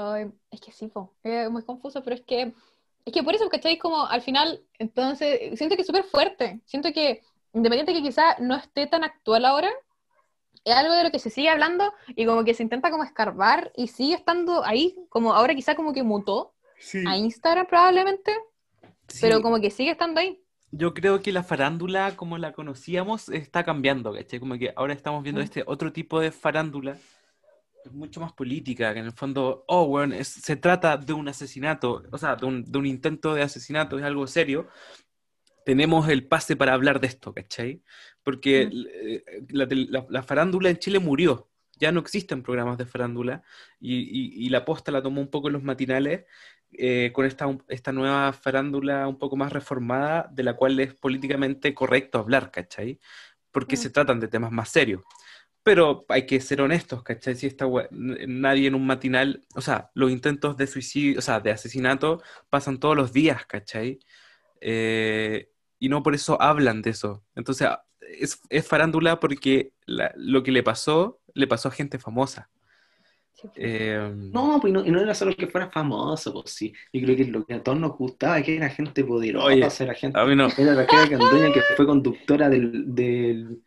Ay, 0.00 0.30
es 0.52 0.60
que 0.60 0.70
sí, 0.72 0.86
po. 0.86 1.12
Es 1.24 1.50
muy 1.50 1.64
confuso, 1.64 2.02
pero 2.04 2.14
es 2.14 2.22
que, 2.22 2.52
es 3.04 3.12
que 3.12 3.22
por 3.24 3.34
eso, 3.34 3.48
¿cachai? 3.48 3.78
Como 3.78 4.06
al 4.06 4.22
final, 4.22 4.62
entonces, 4.78 5.58
siento 5.58 5.74
que 5.74 5.80
es 5.82 5.86
súper 5.86 6.04
fuerte. 6.04 6.60
Siento 6.66 6.92
que, 6.92 7.22
independiente 7.52 7.92
que 7.92 8.02
quizá 8.02 8.38
no 8.38 8.54
esté 8.54 8.86
tan 8.86 9.02
actual 9.02 9.44
ahora, 9.44 9.70
es 10.64 10.74
algo 10.74 10.94
de 10.94 11.02
lo 11.04 11.10
que 11.10 11.18
se 11.18 11.30
sigue 11.30 11.48
hablando 11.48 11.92
y 12.14 12.26
como 12.26 12.44
que 12.44 12.54
se 12.54 12.62
intenta 12.62 12.90
como 12.92 13.02
escarbar 13.02 13.72
y 13.74 13.88
sigue 13.88 14.14
estando 14.14 14.64
ahí, 14.64 14.96
como 15.08 15.32
ahora 15.32 15.54
quizá 15.54 15.74
como 15.74 15.92
que 15.92 16.02
mutó 16.02 16.54
Sí. 16.78 17.02
a 17.08 17.16
Instagram 17.16 17.66
probablemente, 17.66 18.32
Sí. 19.08 19.18
pero 19.22 19.42
como 19.42 19.60
que 19.60 19.70
sigue 19.70 19.90
estando 19.90 20.20
ahí. 20.20 20.40
Yo 20.70 20.94
creo 20.94 21.22
que 21.22 21.32
la 21.32 21.42
farándula, 21.42 22.14
como 22.14 22.38
la 22.38 22.52
conocíamos, 22.52 23.30
está 23.30 23.64
cambiando, 23.64 24.12
¿cachai? 24.12 24.38
Como 24.38 24.58
que 24.58 24.72
ahora 24.76 24.92
estamos 24.92 25.22
viendo 25.24 25.40
Mm. 25.40 25.44
este 25.44 25.64
otro 25.66 25.92
tipo 25.92 26.20
de 26.20 26.30
farándula, 26.30 26.96
mucho 27.92 28.20
más 28.20 28.32
política, 28.32 28.92
que 28.92 29.00
en 29.00 29.06
el 29.06 29.12
fondo, 29.12 29.64
oh, 29.68 29.86
bueno, 29.86 30.14
es- 30.14 30.28
se 30.28 30.56
trata 30.56 30.96
de 30.96 31.12
un 31.12 31.28
asesinato, 31.28 32.02
o 32.10 32.18
sea, 32.18 32.36
de 32.36 32.46
un, 32.46 32.64
de 32.64 32.78
un 32.78 32.86
intento 32.86 33.34
de 33.34 33.42
asesinato, 33.42 33.98
es 33.98 34.04
algo 34.04 34.26
serio. 34.26 34.68
Tenemos 35.64 36.08
el 36.08 36.26
pase 36.26 36.56
para 36.56 36.72
hablar 36.72 37.00
de 37.00 37.08
esto, 37.08 37.34
¿cachai? 37.34 37.82
Porque 38.22 38.66
Mm. 38.66 38.86
eh, 38.90 39.24
la, 39.50 39.66
la- 39.70 40.06
la 40.08 40.22
farándula 40.22 40.70
en 40.70 40.78
Chile 40.78 40.98
murió, 40.98 41.48
ya 41.78 41.92
no 41.92 42.00
existen 42.00 42.42
programas 42.42 42.78
de 42.78 42.86
farándula, 42.86 43.42
y, 43.78 43.96
y- 43.98 44.46
y 44.46 44.48
la 44.48 44.64
posta 44.64 44.90
la 44.90 45.02
tomó 45.02 45.20
un 45.20 45.28
poco 45.28 45.48
en 45.48 45.52
los 45.54 45.62
matinales, 45.62 46.24
eh, 46.72 47.10
con 47.14 47.24
esta, 47.24 47.46
esta 47.68 47.92
nueva 47.92 48.32
farándula 48.32 49.06
un 49.08 49.18
poco 49.18 49.36
más 49.36 49.52
reformada, 49.52 50.28
de 50.32 50.42
la 50.42 50.54
cual 50.54 50.78
es 50.80 50.94
políticamente 50.94 51.72
correcto 51.74 52.18
hablar, 52.18 52.50
¿cachai? 52.50 52.98
Porque 53.50 53.76
Mm. 53.76 53.78
se 53.78 53.90
tratan 53.90 54.20
de 54.20 54.28
temas 54.28 54.52
más 54.52 54.68
serios. 54.70 55.02
Pero 55.68 56.06
hay 56.08 56.24
que 56.26 56.40
ser 56.40 56.62
honestos, 56.62 57.02
¿cachai? 57.02 57.34
Si 57.36 57.46
esta 57.46 57.66
nadie 57.90 58.68
en 58.68 58.74
un 58.74 58.86
matinal, 58.86 59.44
o 59.54 59.60
sea, 59.60 59.90
los 59.94 60.10
intentos 60.10 60.56
de 60.56 60.66
suicidio, 60.66 61.18
o 61.18 61.22
sea, 61.22 61.40
de 61.40 61.50
asesinato 61.50 62.22
pasan 62.48 62.78
todos 62.80 62.96
los 62.96 63.12
días, 63.12 63.44
¿cachai? 63.46 63.98
Eh, 64.60 65.50
y 65.78 65.88
no 65.90 66.02
por 66.02 66.14
eso 66.14 66.40
hablan 66.40 66.80
de 66.82 66.90
eso. 66.90 67.22
Entonces, 67.34 67.68
es, 68.00 68.40
es 68.48 68.66
farándula 68.66 69.20
porque 69.20 69.72
la- 69.86 70.12
lo 70.16 70.42
que 70.42 70.52
le 70.52 70.62
pasó, 70.62 71.20
le 71.34 71.46
pasó 71.46 71.68
a 71.68 71.72
gente 71.72 71.98
famosa. 71.98 72.48
Eh, 73.56 74.10
No, 74.32 74.58
pues 74.60 74.72
no, 74.72 74.84
y 74.84 74.90
no 74.90 75.00
era 75.00 75.14
solo 75.14 75.34
que 75.36 75.46
fuera 75.46 75.70
famoso, 75.70 76.32
pues 76.32 76.50
sí. 76.52 76.72
Yo 76.92 77.02
creo 77.04 77.16
que 77.16 77.24
lo 77.26 77.44
que 77.44 77.54
a 77.54 77.62
todos 77.62 77.78
nos 77.78 77.96
gustaba 77.96 78.42
que 78.42 78.56
era 78.56 78.68
gente 78.68 79.04
poderosa, 79.04 79.46
Oye, 79.46 79.68
era 79.80 79.94
gente. 79.94 80.18
a 80.18 80.24
mí 80.24 80.34
no. 80.34 80.48
Era 80.56 80.74
Raquel 80.74 81.10
Candoña 81.10 81.52
que 81.52 81.60
fue 81.76 81.86
conductora 81.86 82.48
del, 82.48 82.94
del- 82.94 83.62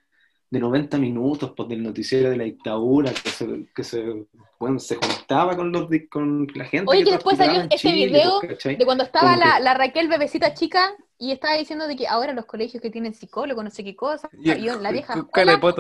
de 0.51 0.59
90 0.59 0.97
minutos, 0.97 1.53
pues, 1.55 1.69
del 1.69 1.81
noticiero 1.81 2.29
de 2.29 2.35
la 2.37 2.43
dictadura, 2.43 3.11
que 3.13 3.29
se, 3.29 3.65
que 3.73 3.83
se, 3.85 4.25
bueno, 4.59 4.79
se 4.79 4.95
juntaba 4.97 5.55
con, 5.55 5.71
los, 5.71 5.87
con 6.09 6.45
la 6.53 6.65
gente. 6.65 6.85
Oye, 6.91 6.99
que 6.99 7.05
que 7.05 7.11
después 7.13 7.37
salió 7.37 7.61
ese 7.61 7.77
Chile, 7.77 8.05
video 8.07 8.39
pues, 8.41 8.51
¿cachai? 8.53 8.75
De 8.75 8.83
cuando 8.85 9.05
estaba 9.05 9.37
la, 9.37 9.55
que- 9.57 9.63
la 9.63 9.73
Raquel 9.75 10.09
bebecita 10.09 10.53
chica 10.53 10.93
y 11.17 11.31
estaba 11.31 11.55
diciendo 11.55 11.87
de 11.87 11.95
que 11.95 12.05
ahora 12.05 12.33
los 12.33 12.45
colegios 12.45 12.81
que 12.81 12.89
tienen 12.89 13.13
psicólogo, 13.13 13.63
no 13.63 13.69
sé 13.71 13.83
qué 13.85 13.95
cosa, 13.95 14.29
Y- 14.43 14.51
y 14.51 14.65
la 14.81 14.91
vieja, 14.91 15.13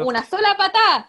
una 0.05 0.23
sola 0.23 0.55
patada. 0.57 1.07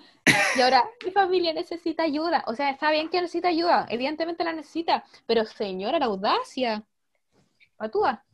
Y 0.56 0.60
ahora, 0.60 0.84
mi 1.04 1.12
familia 1.12 1.52
necesita 1.52 2.02
ayuda. 2.02 2.42
O 2.48 2.54
sea, 2.54 2.68
está 2.70 2.90
bien 2.90 3.08
que 3.10 3.20
necesita 3.20 3.46
ayuda, 3.48 3.86
evidentemente 3.90 4.42
la 4.42 4.52
necesita, 4.52 5.04
pero 5.26 5.44
señora, 5.44 6.00
la 6.00 6.06
audacia. 6.06 6.82
Patúa. 7.76 8.24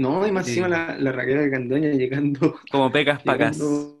No, 0.00 0.26
y 0.26 0.32
más 0.32 0.46
Sí. 0.46 0.52
encima 0.52 0.68
la, 0.68 0.96
la 0.98 1.12
Raquel 1.12 1.50
Candoña 1.50 1.90
llegando, 1.90 2.58
como 2.70 2.90
pecas 2.90 3.22
pacas. 3.22 3.56
llegando, 3.58 4.00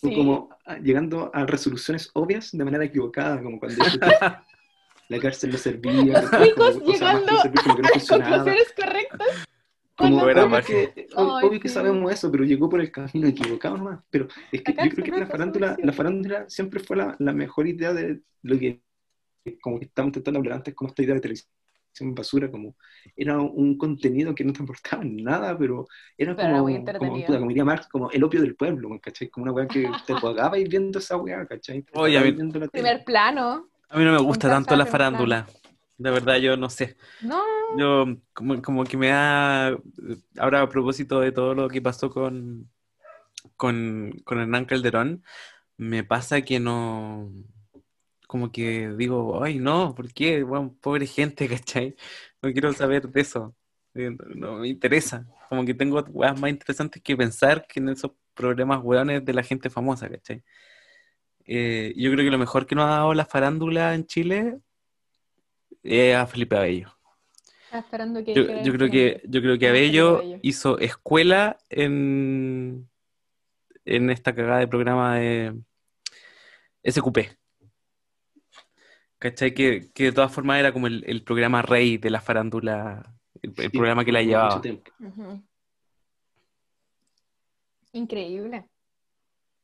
Sí. 0.00 0.14
como, 0.16 0.48
a- 0.64 0.78
llegando 0.78 1.30
a 1.34 1.44
resoluciones 1.46 2.10
obvias 2.14 2.50
de 2.52 2.64
manera 2.64 2.84
equivocada, 2.84 3.42
como 3.42 3.58
cuando 3.58 3.76
la 5.08 5.18
cárcel 5.20 5.50
no 5.52 5.58
servía, 5.58 6.22
Los 6.22 6.30
como 6.30 6.56
más 6.56 6.76
llegando 6.86 7.26
no 7.32 7.40
A 7.40 7.44
las 7.94 8.08
conclusiones 8.08 8.74
correctas. 8.76 9.28
Como, 9.94 10.20
Buena 10.20 10.44
obvio, 10.46 10.62
que, 10.64 10.92
Ay, 10.96 11.06
obvio 11.16 11.60
que 11.60 11.68
sí. 11.68 11.74
sabemos 11.74 12.10
eso, 12.10 12.30
pero 12.32 12.44
llegó 12.44 12.68
por 12.68 12.80
el 12.80 12.90
camino 12.90 13.28
equivocado 13.28 13.76
nomás. 13.76 14.00
Pero 14.10 14.26
es 14.50 14.62
que 14.62 14.72
Acá 14.72 14.84
yo 14.86 14.90
creo 14.92 15.04
que 15.04 15.20
la 15.20 15.26
farándula, 15.26 15.76
la 15.82 15.92
farándula 15.92 16.48
siempre 16.48 16.80
fue 16.80 16.96
la, 16.96 17.14
la 17.18 17.32
mejor 17.32 17.66
idea 17.68 17.92
de 17.92 18.20
lo 18.42 18.58
que, 18.58 18.80
como 19.60 19.78
que 19.78 19.84
estamos 19.84 20.08
intentando 20.08 20.38
hablar 20.38 20.54
antes, 20.56 20.74
como 20.74 20.88
esta 20.88 21.02
idea 21.02 21.14
de 21.14 21.20
televisión 21.20 21.50
basura, 22.00 22.50
como 22.50 22.76
era 23.16 23.38
un 23.38 23.76
contenido 23.76 24.34
que 24.34 24.44
no 24.44 24.52
te 24.52 24.62
aportaba 24.62 25.02
nada, 25.04 25.56
pero 25.58 25.86
era 26.16 26.34
Pero 26.34 26.48
era 26.48 26.58
como, 26.58 26.68
muy 26.70 26.84
como, 26.84 27.24
como 27.26 27.48
diría 27.48 27.64
Marx, 27.64 27.88
como 27.88 28.10
el 28.10 28.24
opio 28.24 28.40
del 28.40 28.56
pueblo, 28.56 28.88
¿cachai? 29.00 29.28
Como 29.28 29.44
una 29.44 29.52
weá 29.52 29.66
que 29.68 29.90
te 30.06 30.14
pagabais 30.14 30.68
viendo 30.68 30.98
esa 30.98 31.16
weá, 31.16 31.46
¿cachai? 31.46 31.82
Te 31.82 31.92
Oye, 31.94 32.18
a 32.18 32.22
mí- 32.22 32.32
viendo 32.32 32.58
la 32.58 32.68
tele. 32.68 32.82
Primer 32.82 33.04
plano. 33.04 33.68
A 33.88 33.98
mí 33.98 34.04
no 34.04 34.12
me 34.12 34.22
gusta 34.22 34.48
tanto 34.48 34.74
la 34.76 34.84
en 34.84 34.88
plan. 34.88 34.92
farándula. 34.92 35.46
De 35.98 36.10
verdad, 36.10 36.36
yo 36.38 36.56
no 36.56 36.70
sé. 36.70 36.96
No. 37.20 37.42
Yo, 37.78 38.06
como, 38.32 38.60
como 38.62 38.84
que 38.84 38.96
me 38.96 39.08
da. 39.08 39.76
Ahora, 40.38 40.62
a 40.62 40.68
propósito 40.68 41.20
de 41.20 41.32
todo 41.32 41.54
lo 41.54 41.68
que 41.68 41.80
pasó 41.82 42.10
con, 42.10 42.70
con, 43.56 44.12
con 44.24 44.40
Hernán 44.40 44.64
Calderón, 44.64 45.22
me 45.76 46.04
pasa 46.04 46.42
que 46.42 46.58
no. 46.58 47.30
Como 48.32 48.50
que 48.50 48.88
digo, 48.96 49.44
ay, 49.44 49.58
no, 49.58 49.94
¿por 49.94 50.10
qué? 50.10 50.42
Bueno, 50.42 50.74
pobre 50.80 51.06
gente, 51.06 51.46
¿cachai? 51.50 51.94
No 52.40 52.50
quiero 52.50 52.72
saber 52.72 53.06
de 53.06 53.20
eso. 53.20 53.54
Eh, 53.94 54.10
No, 54.36 54.54
me 54.56 54.68
interesa. 54.68 55.26
Como 55.50 55.66
que 55.66 55.74
tengo 55.74 56.00
weas 56.08 56.40
más 56.40 56.48
interesantes 56.50 57.02
que 57.02 57.14
pensar 57.14 57.66
que 57.66 57.78
en 57.78 57.90
esos 57.90 58.12
problemas 58.32 58.80
weones 58.82 59.22
de 59.22 59.34
la 59.34 59.42
gente 59.42 59.68
famosa, 59.68 60.08
¿cachai? 60.08 60.42
Eh, 61.44 61.92
yo 61.94 62.10
creo 62.10 62.24
que 62.24 62.30
lo 62.30 62.38
mejor 62.38 62.64
que 62.64 62.74
nos 62.74 62.86
ha 62.86 62.96
dado 62.96 63.12
la 63.12 63.26
farándula 63.26 63.94
en 63.94 64.06
Chile 64.06 64.60
es 65.82 66.16
a 66.16 66.26
Felipe 66.26 66.56
Abello. 66.56 66.88
Esperando 67.70 68.24
que 68.24 68.32
Yo, 68.32 68.46
creo 68.72 68.90
que, 68.90 69.20
yo 69.28 69.42
creo 69.42 69.58
que 69.58 69.66
Ah, 69.66 69.70
Abello 69.72 70.16
Abello. 70.20 70.38
hizo 70.40 70.78
escuela 70.78 71.58
en, 71.68 72.88
en 73.84 74.08
esta 74.08 74.34
cagada 74.34 74.60
de 74.60 74.68
programa 74.68 75.16
de 75.18 75.54
SQP. 76.82 77.41
¿Cachai? 79.22 79.54
Que, 79.54 79.90
que 79.94 80.04
de 80.04 80.12
todas 80.12 80.32
formas 80.32 80.58
era 80.58 80.72
como 80.72 80.88
el, 80.88 81.04
el 81.06 81.22
programa 81.22 81.62
rey 81.62 81.96
de 81.96 82.10
la 82.10 82.20
farándula, 82.20 83.14
el, 83.40 83.54
el 83.56 83.70
Sí, 83.70 83.78
programa 83.78 84.04
que 84.04 84.12
la 84.12 84.22
llevaba. 84.22 84.48
mucho 84.48 84.60
tiempo. 84.60 84.90
Ujú. 85.00 85.42
Increíble. 87.92 88.68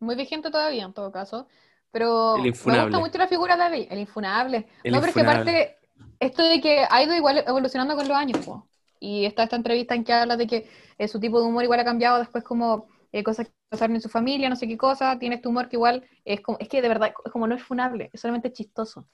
Muy 0.01 0.14
vigente 0.16 0.51
todavía, 0.51 0.85
en 0.85 0.93
todo 0.93 1.10
caso. 1.12 1.48
Pero 1.90 2.36
El 2.36 2.52
me 2.66 2.82
gusta 2.82 2.98
mucho 2.98 3.18
la 3.18 3.28
figura 3.28 3.56
de 3.56 3.62
Abby, 3.64 3.89
el 3.90 3.98
infunable. 4.01 4.68
El 4.85 4.93
no, 4.93 5.01
pero 5.01 5.10
es 5.10 5.14
que 5.14 5.20
aparte, 5.22 5.76
esto 6.20 6.43
de 6.43 6.60
que 6.60 6.86
ha 6.89 7.02
ido 7.02 7.14
igual 7.16 7.44
evolucionando 7.47 7.97
con 7.97 8.06
los 8.06 8.16
años, 8.16 8.44
po. 8.44 8.68
Y 9.01 9.24
está 9.24 9.44
esta 9.44 9.56
entrevista 9.56 9.94
en 9.94 10.05
que 10.05 10.12
habla 10.12 10.36
de 10.36 10.47
que 10.47 10.68
eh, 10.98 11.09
su 11.09 11.20
tipo 11.20 11.40
de 11.40 11.47
humor 11.47 11.64
igual 11.64 11.80
ha 11.80 11.85
cambiado 11.85 12.18
después 12.18 12.44
como 12.44 12.89
eh, 13.12 13.22
cosas 13.22 13.48
que 13.48 13.55
pasaron 13.70 13.97
en 13.97 14.02
su 14.02 14.09
familia, 14.09 14.48
no 14.48 14.56
sé 14.56 14.66
qué 14.68 14.76
cosa, 14.76 15.18
tiene 15.18 15.36
este 15.36 15.48
humor 15.48 15.68
que 15.68 15.76
igual 15.76 16.05
es 16.24 16.40
como, 16.40 16.59
es 16.60 16.68
que 16.68 16.82
de 16.82 16.89
verdad, 16.89 17.12
es 17.24 17.32
como 17.32 17.47
no 17.47 17.55
es 17.55 17.62
funable, 17.62 18.10
es 18.12 18.20
solamente 18.20 18.52
chistoso. 18.52 19.09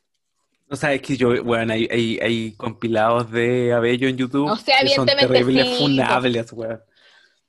O 0.71 0.77
sea, 0.77 0.93
es 0.93 1.03
que 1.03 1.17
yo, 1.17 1.43
bueno, 1.45 1.73
hay, 1.75 1.87
hay, 1.91 2.19
hay 2.21 2.53
compilados 2.57 3.31
de 3.31 3.73
Abello 3.73 4.09
en 4.09 4.17
YouTube 4.17 4.51
O 4.51 4.57
sea, 4.57 4.81
que 4.81 4.89
son 4.89 5.07
terribles 5.07 5.69
sí, 5.69 5.75
funables, 5.79 6.53
weón. 6.53 6.83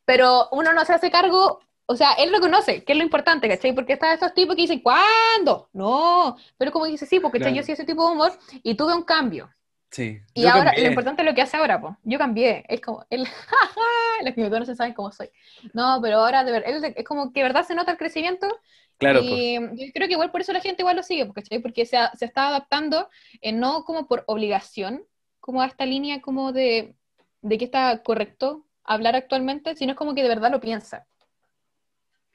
Pero 0.05 0.47
uno 0.51 0.73
no 0.73 0.85
se 0.85 0.93
hace 0.93 1.09
cargo, 1.11 1.59
o 1.87 1.95
sea, 1.95 2.13
él 2.13 2.31
lo 2.31 2.39
conoce, 2.39 2.83
que 2.83 2.91
es 2.93 2.97
lo 2.97 3.03
importante, 3.03 3.47
¿cachai? 3.49 3.73
Porque 3.73 3.93
están 3.93 4.13
estos 4.13 4.33
tipos 4.33 4.55
que 4.55 4.63
dicen, 4.63 4.81
¿cuándo? 4.81 5.69
No, 5.73 6.37
pero 6.57 6.71
como 6.71 6.85
dice, 6.85 7.05
sí, 7.05 7.19
porque 7.19 7.39
Claro. 7.39 7.55
yo 7.55 7.63
sí 7.63 7.71
ese 7.71 7.85
tipo 7.85 8.05
de 8.07 8.13
humor 8.13 8.31
y 8.63 8.75
tuve 8.75 8.93
un 8.93 9.03
cambio. 9.03 9.49
Sí. 9.91 10.19
Y 10.33 10.43
Yo 10.43 10.49
ahora, 10.49 10.65
cambié. 10.65 10.83
lo 10.83 10.87
importante 10.89 11.21
es 11.21 11.25
lo 11.27 11.33
que 11.35 11.41
hace 11.41 11.57
ahora, 11.57 11.79
pues. 11.79 11.93
Yo 12.03 12.17
cambié. 12.19 12.65
Es 12.67 12.81
como, 12.81 13.05
él, 13.09 13.25
los 14.25 14.33
que 14.35 14.41
me 14.41 14.49
conocen 14.49 14.75
saben 14.75 14.93
cómo 14.93 15.11
soy. 15.11 15.29
No, 15.73 15.99
pero 16.01 16.17
ahora, 16.19 16.43
de 16.43 16.51
ver, 16.51 16.63
él 16.67 16.81
de- 16.81 16.93
es 16.97 17.05
como 17.05 17.31
que 17.31 17.39
de 17.39 17.43
verdad 17.45 17.65
se 17.65 17.75
nota 17.75 17.91
el 17.91 17.97
crecimiento. 17.97 18.47
Claro, 18.97 19.21
pues. 19.21 19.31
y 19.41 19.55
yo 19.55 19.91
creo 19.93 20.07
que 20.07 20.13
igual 20.13 20.31
por 20.31 20.41
eso 20.41 20.53
la 20.53 20.61
gente 20.61 20.81
igual 20.81 20.95
lo 20.95 21.03
sigue, 21.03 21.25
porque, 21.25 21.41
¿cachai? 21.41 21.59
porque 21.59 21.85
se, 21.85 21.97
ha- 21.97 22.11
se 22.15 22.25
está 22.25 22.47
adaptando, 22.49 23.09
eh, 23.41 23.51
no 23.51 23.83
como 23.83 24.07
por 24.07 24.23
obligación, 24.27 25.03
como 25.39 25.61
a 25.61 25.65
esta 25.67 25.85
línea 25.85 26.21
como 26.21 26.51
de, 26.51 26.95
de 27.41 27.57
que 27.57 27.65
está 27.65 28.01
correcto 28.03 28.65
hablar 28.83 29.15
actualmente, 29.15 29.75
sino 29.75 29.91
es 29.93 29.97
como 29.97 30.15
que 30.15 30.23
de 30.23 30.29
verdad 30.29 30.51
lo 30.51 30.59
piensa. 30.61 31.05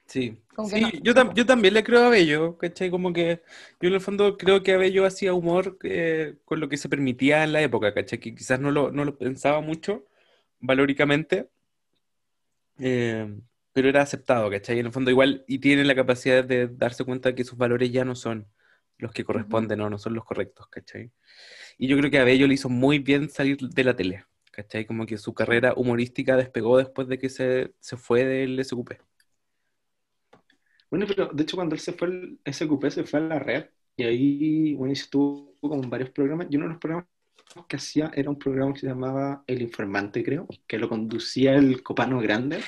Sí, 0.05 0.37
sí, 0.65 0.81
no. 0.81 0.89
yo, 1.01 1.13
tam- 1.13 1.33
yo 1.33 1.45
también 1.45 1.73
le 1.73 1.83
creo 1.83 2.03
a 2.05 2.09
Bello, 2.09 2.57
¿cachai? 2.57 2.89
Como 2.91 3.13
que 3.13 3.41
yo 3.79 3.87
en 3.87 3.93
el 3.93 4.01
fondo 4.01 4.37
creo 4.37 4.61
que 4.61 4.73
Abello 4.73 5.05
hacía 5.05 5.33
humor 5.33 5.77
eh, 5.83 6.35
con 6.43 6.59
lo 6.59 6.67
que 6.67 6.75
se 6.77 6.89
permitía 6.89 7.43
en 7.45 7.53
la 7.53 7.61
época, 7.61 7.93
¿cachai? 7.93 8.19
Que 8.19 8.35
quizás 8.35 8.59
no 8.59 8.71
lo, 8.71 8.91
no 8.91 9.05
lo 9.05 9.17
pensaba 9.17 9.61
mucho 9.61 10.05
valóricamente, 10.59 11.49
eh, 12.79 13.27
pero 13.73 13.89
era 13.89 14.01
aceptado, 14.01 14.49
¿cachai? 14.49 14.79
En 14.79 14.87
el 14.87 14.91
fondo 14.91 15.11
igual, 15.11 15.43
y 15.47 15.59
tiene 15.59 15.85
la 15.85 15.95
capacidad 15.95 16.43
de 16.43 16.67
darse 16.67 17.03
cuenta 17.05 17.29
de 17.29 17.35
que 17.35 17.43
sus 17.43 17.57
valores 17.57 17.91
ya 17.91 18.05
no 18.05 18.15
son 18.15 18.47
los 18.97 19.11
que 19.11 19.23
corresponden 19.23 19.81
o 19.81 19.89
no 19.89 19.97
son 19.97 20.13
los 20.13 20.25
correctos, 20.25 20.67
¿cachai? 20.67 21.11
Y 21.77 21.87
yo 21.87 21.97
creo 21.97 22.11
que 22.11 22.19
a 22.19 22.21
Abello 22.21 22.47
le 22.47 22.53
hizo 22.53 22.69
muy 22.69 22.99
bien 22.99 23.29
salir 23.29 23.57
de 23.57 23.83
la 23.83 23.95
tele, 23.95 24.25
¿cachai? 24.51 24.85
Como 24.85 25.05
que 25.05 25.17
su 25.17 25.33
carrera 25.33 25.73
humorística 25.75 26.35
despegó 26.37 26.77
después 26.77 27.07
de 27.07 27.17
que 27.17 27.29
se, 27.29 27.73
se 27.79 27.97
fue 27.97 28.25
del 28.25 28.63
SQP. 28.63 28.91
Bueno, 30.89 31.05
pero 31.07 31.27
de 31.27 31.43
hecho 31.43 31.55
cuando 31.55 31.73
él 31.73 31.81
se 31.81 31.93
fue 31.93 32.07
al 32.07 32.39
SQP 32.45 32.89
se 32.89 33.03
fue 33.05 33.19
a 33.19 33.23
la 33.23 33.39
red 33.39 33.65
y 33.95 34.03
ahí, 34.03 34.73
bueno, 34.75 34.93
estuvo 34.93 35.55
como 35.61 35.83
en 35.83 35.89
varios 35.89 36.09
programas 36.09 36.47
y 36.49 36.57
uno 36.57 36.65
de 36.65 36.71
los 36.71 36.79
programas 36.79 37.07
que 37.67 37.77
hacía 37.77 38.11
era 38.13 38.29
un 38.29 38.37
programa 38.37 38.73
que 38.73 38.81
se 38.81 38.87
llamaba 38.87 39.43
El 39.47 39.61
Informante, 39.61 40.23
creo, 40.23 40.47
que 40.67 40.77
lo 40.77 40.89
conducía 40.89 41.55
el 41.55 41.83
Copano 41.83 42.19
Grande, 42.19 42.59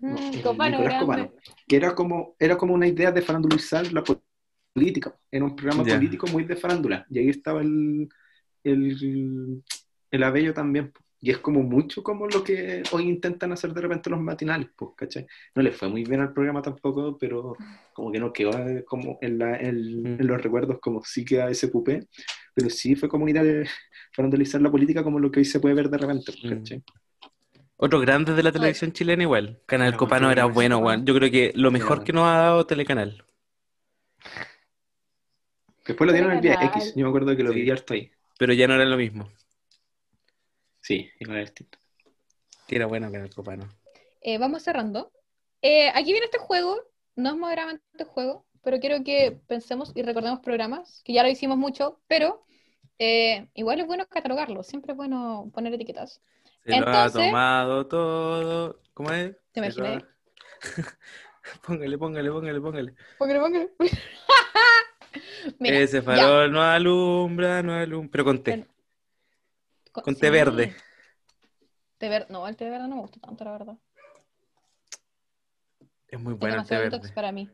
no, 0.00 0.16
Copano 0.42 0.78
Nicolás. 0.78 1.00
Copano, 1.00 1.32
que 1.66 1.76
era 1.76 1.94
como, 1.94 2.34
era 2.38 2.56
como 2.56 2.74
una 2.74 2.86
idea 2.86 3.10
de 3.12 3.22
farandulizar 3.22 3.92
la 3.92 4.02
po- 4.04 4.22
política, 4.72 5.16
era 5.30 5.44
un 5.44 5.56
programa 5.56 5.84
Ya. 5.84 5.94
político 5.96 6.26
muy 6.28 6.44
de 6.44 6.56
farándula 6.56 7.06
y 7.10 7.18
ahí 7.18 7.28
estaba 7.30 7.62
el, 7.62 8.08
el, 8.64 9.62
el 10.10 10.22
Abello 10.22 10.52
también. 10.54 10.92
Y 11.18 11.30
es 11.30 11.38
como 11.38 11.62
mucho 11.62 12.02
como 12.02 12.26
lo 12.28 12.44
que 12.44 12.82
hoy 12.92 13.04
intentan 13.08 13.50
hacer 13.50 13.72
de 13.72 13.80
repente 13.80 14.10
los 14.10 14.20
matinales, 14.20 14.68
pues, 14.76 14.90
¿cachai? 14.96 15.26
No 15.54 15.62
le 15.62 15.72
fue 15.72 15.88
muy 15.88 16.04
bien 16.04 16.20
al 16.20 16.32
programa 16.34 16.60
tampoco, 16.60 17.16
pero 17.18 17.56
como 17.94 18.12
que 18.12 18.20
no 18.20 18.32
quedó 18.34 18.50
eh, 18.58 18.84
como 18.84 19.18
en, 19.22 19.38
la- 19.38 19.56
en- 19.56 20.02
Mm. 20.02 20.20
en 20.20 20.26
los 20.26 20.40
recuerdos 20.42 20.78
como 20.78 21.02
sí 21.02 21.24
queda 21.24 21.50
SQP, 21.50 22.06
pero 22.54 22.68
sí 22.70 22.94
fue 22.96 23.08
como 23.08 23.26
ir 23.28 23.38
a 23.38 23.44
farandulizar 24.12 24.60
la 24.60 24.70
política 24.70 25.02
como 25.02 25.18
lo 25.18 25.30
que 25.30 25.40
hoy 25.40 25.46
se 25.46 25.58
puede 25.58 25.74
ver 25.74 25.88
de 25.88 25.98
repente, 25.98 26.32
pues, 26.40 26.52
Mm. 26.70 26.82
Otros 27.78 28.00
grandes 28.02 28.36
de 28.36 28.42
la 28.42 28.52
televisión 28.52 28.92
chilena 28.92 29.22
igual. 29.22 29.60
Canal 29.66 29.88
Era 29.88 29.96
Copano 29.96 30.30
era 30.30 30.46
bueno, 30.46 30.78
weón. 30.78 31.04
Yo 31.04 31.14
creo 31.14 31.30
que 31.30 31.52
lo 31.54 31.70
mejor 31.70 31.98
bueno. 31.98 32.04
que 32.04 32.12
nos 32.12 32.24
ha 32.24 32.38
dado 32.38 32.66
Telecanal. 32.66 33.24
Después 35.86 36.06
lo 36.06 36.12
dieron 36.12 36.32
el 36.32 36.40
día. 36.40 36.54
X, 36.62 36.94
yo 36.96 37.04
me 37.04 37.08
acuerdo 37.08 37.36
que 37.36 37.42
lo 37.42 37.52
Sí. 37.52 37.60
vi 37.62 37.70
harto 37.70 37.94
ahí. 37.94 38.10
Pero 38.38 38.52
ya 38.54 38.66
no 38.66 38.74
era 38.74 38.84
lo 38.84 38.96
mismo. 38.96 39.28
Sí, 40.80 41.10
igual 41.20 41.38
era 41.38 41.44
distinto. 41.46 41.78
Que 42.66 42.76
era 42.76 42.86
bueno 42.86 43.10
Canal 43.12 43.32
Copano. 43.34 43.68
Eh, 44.22 44.38
vamos 44.38 44.62
cerrando. 44.62 45.12
Eh, 45.62 45.88
aquí 45.94 46.12
viene 46.12 46.26
este 46.26 46.38
juego, 46.38 46.80
no 47.14 47.30
es 47.30 47.36
moderadamente 47.36 47.84
este 47.92 48.04
juego, 48.04 48.46
pero 48.62 48.80
quiero 48.80 49.02
que 49.04 49.38
pensemos 49.46 49.92
y 49.94 50.02
recordemos 50.02 50.40
programas, 50.40 51.02
que 51.04 51.12
ya 51.12 51.22
lo 51.22 51.28
hicimos 51.28 51.56
mucho, 51.56 52.00
pero 52.08 52.44
eh, 52.98 53.48
igual 53.54 53.80
es 53.80 53.86
bueno 53.86 54.06
catalogarlo, 54.06 54.62
siempre 54.62 54.92
es 54.92 54.96
bueno 54.96 55.50
poner 55.54 55.72
etiquetas. 55.74 56.20
Se 56.66 56.80
lo 56.80 56.88
ha 56.88 57.04
Entonces- 57.06 57.26
tomado 57.30 57.86
todo. 57.86 58.80
¿Cómo 58.94 59.10
es? 59.12 59.36
¿Te 59.52 59.60
ha- 59.60 60.02
póngale, 61.66 61.96
póngale, 61.98 62.30
póngale, 62.30 62.60
póngale. 62.60 62.94
Póngale, 63.18 63.40
póngale. 63.40 63.70
Mira, 65.60 65.76
Ese 65.78 65.98
ya. 65.98 66.02
farol 66.02 66.50
no 66.52 66.60
alumbra, 66.62 67.62
no 67.62 67.72
alumbra. 67.74 68.10
Pero 68.10 68.24
con 68.24 68.42
té. 68.42 68.50
Bueno, 68.50 68.66
Con 69.92 70.14
té 70.16 70.26
sí. 70.26 70.32
verde. 70.32 70.76
Té 71.98 72.08
verde, 72.08 72.26
no, 72.30 72.46
el 72.48 72.56
té 72.56 72.68
verde 72.68 72.88
no 72.88 72.96
me 72.96 73.00
gusta 73.02 73.20
tanto, 73.20 73.44
la 73.44 73.52
verdad. 73.52 73.74
Es 76.08 76.20
muy 76.20 76.34
bueno 76.34 76.56
el 76.62 76.66
té 76.66 76.74
demasiado 76.74 76.82
verde. 76.82 76.96
detox 76.98 77.12
para 77.12 77.32
mí. 77.32 77.48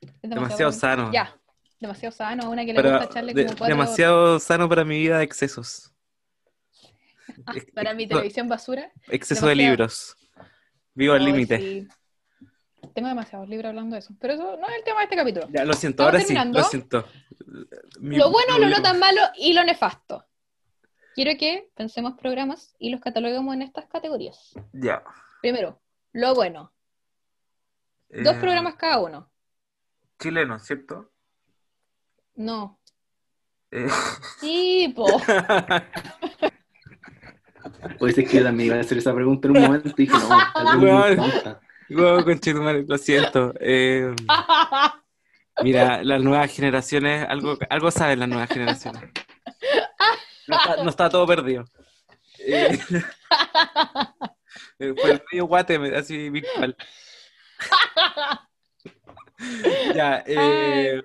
Es 0.00 0.30
Demasiado 0.30 0.70
bueno. 0.70 0.72
sano. 0.72 1.10
Ya, 1.12 1.36
demasiado 1.80 2.12
sano, 2.14 2.50
una 2.50 2.64
que 2.64 2.72
le 2.72 2.82
Para- 2.82 2.98
gusta 2.98 3.10
echarle 3.12 3.34
de- 3.34 3.44
como 3.46 3.58
cuatro... 3.58 3.76
demasiado 3.76 4.38
sano 4.40 4.68
para 4.68 4.84
mi 4.84 4.98
vida 4.98 5.18
de 5.18 5.24
excesos. 5.24 5.91
Ah, 7.46 7.54
para 7.74 7.94
mi 7.94 8.06
televisión 8.06 8.48
basura. 8.48 8.90
Exceso 9.08 9.46
de 9.46 9.54
libros. 9.56 10.16
Vivo 10.94 11.14
al 11.14 11.20
Ay, 11.20 11.26
límite. 11.26 11.58
sí. 11.58 11.88
Tengo 12.94 13.08
demasiados 13.08 13.48
libros 13.48 13.68
hablando 13.70 13.94
de 13.94 14.00
eso. 14.00 14.12
Pero 14.20 14.34
eso 14.34 14.56
no 14.58 14.68
es 14.68 14.76
el 14.76 14.84
tema 14.84 14.98
de 14.98 15.04
este 15.04 15.16
capítulo. 15.16 15.48
Ya, 15.50 15.64
lo 15.64 15.72
siento, 15.72 16.02
ahora 16.02 16.18
terminando. 16.18 16.58
sí, 16.58 16.64
lo 16.64 16.68
siento. 16.70 17.08
Mi 18.00 18.16
lo 18.16 18.30
bueno, 18.30 18.58
lo 18.58 18.68
no 18.68 18.82
tan 18.82 18.98
malo 18.98 19.20
y 19.38 19.52
lo 19.52 19.64
nefasto. 19.64 20.26
Quiero 21.14 21.38
que 21.38 21.70
pensemos 21.74 22.14
programas 22.18 22.74
y 22.78 22.90
los 22.90 23.00
cataloguemos 23.00 23.54
en 23.54 23.62
estas 23.62 23.86
categorías. 23.86 24.52
Ya. 24.72 25.02
Primero, 25.40 25.80
lo 26.12 26.34
bueno. 26.34 26.72
Dos 28.10 28.34
Eh, 28.36 28.40
programas 28.40 28.74
cada 28.76 28.98
uno. 28.98 29.30
Chilenos, 30.18 30.62
¿cierto? 30.64 31.12
No. 32.34 32.78
Eh, 33.70 33.88
Sí, 34.40 34.92
po. 34.94 35.06
Pues 37.98 38.16
es 38.16 38.28
que 38.28 38.38
yo 38.38 38.44
también 38.44 38.68
iba 38.68 38.76
a 38.76 38.80
hacer 38.80 38.98
esa 38.98 39.14
pregunta 39.14 39.48
en 39.48 39.56
un 39.56 39.62
momento 39.62 39.88
y 39.88 40.06
dije, 40.06 40.16
no. 40.18 41.16
Wow, 41.90 42.24
conchetumare, 42.24 42.84
lo 42.86 42.96
siento. 42.96 43.52
Eh, 43.60 44.14
mira, 45.62 46.02
las 46.02 46.22
nuevas 46.22 46.50
generaciones, 46.50 47.26
algo, 47.28 47.58
algo 47.68 47.90
saben 47.90 48.20
las 48.20 48.28
nuevas 48.28 48.48
generaciones. 48.48 49.10
No 50.46 50.56
está, 50.56 50.84
no 50.84 50.90
está 50.90 51.10
todo 51.10 51.26
perdido. 51.26 51.64
Eh, 52.38 52.78
eh, 54.78 54.94
fue 55.00 55.10
el 55.10 55.22
medio 55.30 55.46
guate, 55.46 55.76
así 55.96 56.30
virtual. 56.30 56.76
Ya, 59.92 60.22
eh, 60.24 61.02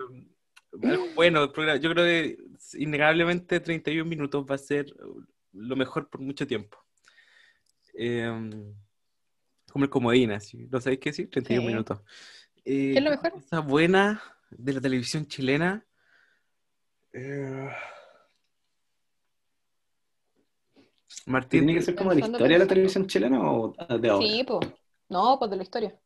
algo 0.83 1.07
bueno, 1.15 1.47
yo 1.47 1.91
creo 1.91 2.05
que 2.05 2.37
innegablemente 2.73 3.59
31 3.59 4.07
minutos 4.07 4.45
va 4.45 4.53
a 4.53 4.59
ser 4.59 4.93
lo 5.57 5.75
mejor 5.75 6.09
por 6.09 6.21
mucho 6.21 6.45
tiempo. 6.47 6.77
Eh, 7.93 8.31
como 9.71 9.83
el 9.85 9.89
comodín, 9.89 10.31
así. 10.31 10.67
¿Lo 10.69 10.79
sabéis 10.79 10.99
qué 10.99 11.09
decir? 11.09 11.29
31 11.29 11.61
Sí. 11.61 11.67
minutos. 11.67 11.99
Eh, 12.65 12.91
¿Qué 12.93 12.97
es 12.97 13.03
lo 13.03 13.09
mejor? 13.09 13.31
Cosa 13.33 13.59
buena 13.59 14.21
de 14.51 14.73
la 14.73 14.81
televisión 14.81 15.25
chilena. 15.27 15.85
eh, 17.13 17.69
Martín, 21.25 21.61
¿Tiene 21.65 21.73
que 21.79 21.81
ser 21.85 21.95
como 21.95 22.11
de 22.13 22.19
la 22.21 22.25
historia 22.27 22.57
de 22.57 22.59
la 22.63 22.67
televisión 22.67 23.07
chilena 23.07 23.41
o 23.41 23.73
de 23.99 24.09
ahora? 24.09 24.27
Sí, 24.27 24.43
po. 24.43 24.59
No, 25.09 25.37
pues 25.39 25.49
de 25.51 25.57
la 25.57 25.63
historia. 25.63 25.99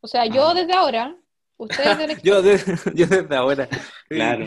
O 0.00 0.06
sea, 0.08 0.26
yo 0.26 0.52
desde 0.54 0.72
ahora, 0.74 1.16
ustedes 1.56 1.96
de 1.98 2.06
la 2.06 2.12
historia. 2.14 2.32
yo, 2.32 2.42
de- 2.42 2.58
yo 2.94 3.06
desde 3.06 3.36
ahora. 3.36 3.68
Claro. 4.08 4.46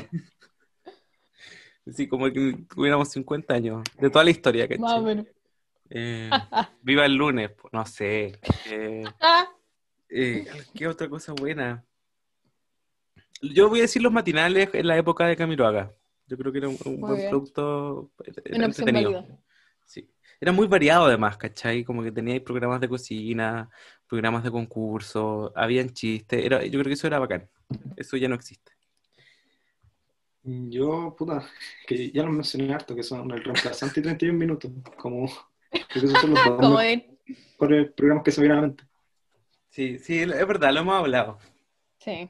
Sí, 1.94 2.07
como 2.07 2.26
que 2.32 2.57
tuviéramos 2.74 3.10
50 3.10 3.53
años 3.53 3.84
de 3.99 4.10
toda 4.10 4.24
la 4.24 4.32
historia, 4.32 4.68
¿cachai? 4.68 4.82
Más 4.82 4.94
o 4.94 5.02
menos. 5.02 5.26
Eh, 5.90 6.30
viva 6.82 7.06
el 7.06 7.16
lunes, 7.16 7.52
no 7.72 7.86
sé. 7.86 8.40
Eh, 8.70 9.03
eh, 10.10 10.48
¿qué 10.74 10.88
otra 10.88 11.10
cosa 11.10 11.34
buena? 11.34 11.84
Yo 13.41 13.70
voy 13.70 13.80
a 13.80 13.84
decir 13.84 14.02
los 14.02 14.11
matinales 14.11 14.70
en 14.74 14.88
la 14.88 14.98
época 14.98 15.26
de 15.26 15.36
Camiroaga. 15.36 15.94
Yo 16.28 16.38
creo 16.38 16.52
que 16.52 16.60
era 16.60 16.68
un, 16.68 16.78
buen 16.99 17.16
bien. 17.16 17.30
producto 17.30 18.11
entretenido. 18.45 19.26
Sí. 19.86 20.07
Era 20.40 20.52
muy 20.52 20.68
variado 20.68 21.06
además, 21.06 21.38
¿cachai? 21.38 21.84
Como 21.84 22.03
que 22.03 22.11
tenía 22.11 22.36
ahí 22.36 22.40
programas 22.40 22.80
de 22.80 22.88
cocina, 22.88 23.70
programas 24.07 24.44
de 24.44 24.52
concurso, 24.52 25.52
habían 25.56 25.90
chistes. 25.90 26.45
Era, 26.45 26.64
yo 26.64 26.72
creo 26.72 26.86
que 26.86 26.94
eso 26.94 27.07
era 27.07 27.20
bacán. 27.20 27.49
Eso 27.95 28.16
ya 28.18 28.28
no 28.28 28.36
existe. 28.36 28.72
Yo, 30.44 31.16
puta, 31.18 31.44
que 31.88 32.11
ya 32.11 32.24
lo 32.24 32.32
mencioné 32.32 32.74
harto, 32.74 32.95
que 32.95 33.03
son 33.03 33.30
el 33.32 33.44
reemplazante 33.44 33.99
y 33.99 34.03
31 34.03 34.38
minutos. 34.38 34.72
Como, 34.98 35.28
que 35.72 35.99
esos 35.99 36.11
son 36.20 36.32
los 36.32 36.45
dos 36.45 36.57
Como 36.57 36.80
de... 36.80 37.18
mejores 37.28 37.91
programas 37.94 38.24
que 38.24 38.32
se 38.32 38.41
vienen 38.41 38.57
a 38.57 38.61
la 38.61 38.68
mente. 38.68 38.84
Sí, 39.70 39.99
sí, 39.99 40.20
es 40.20 40.48
verdad, 40.48 40.74
lo 40.74 40.80
hemos 40.82 40.95
hablado. 40.95 41.38
Sí. 41.99 42.30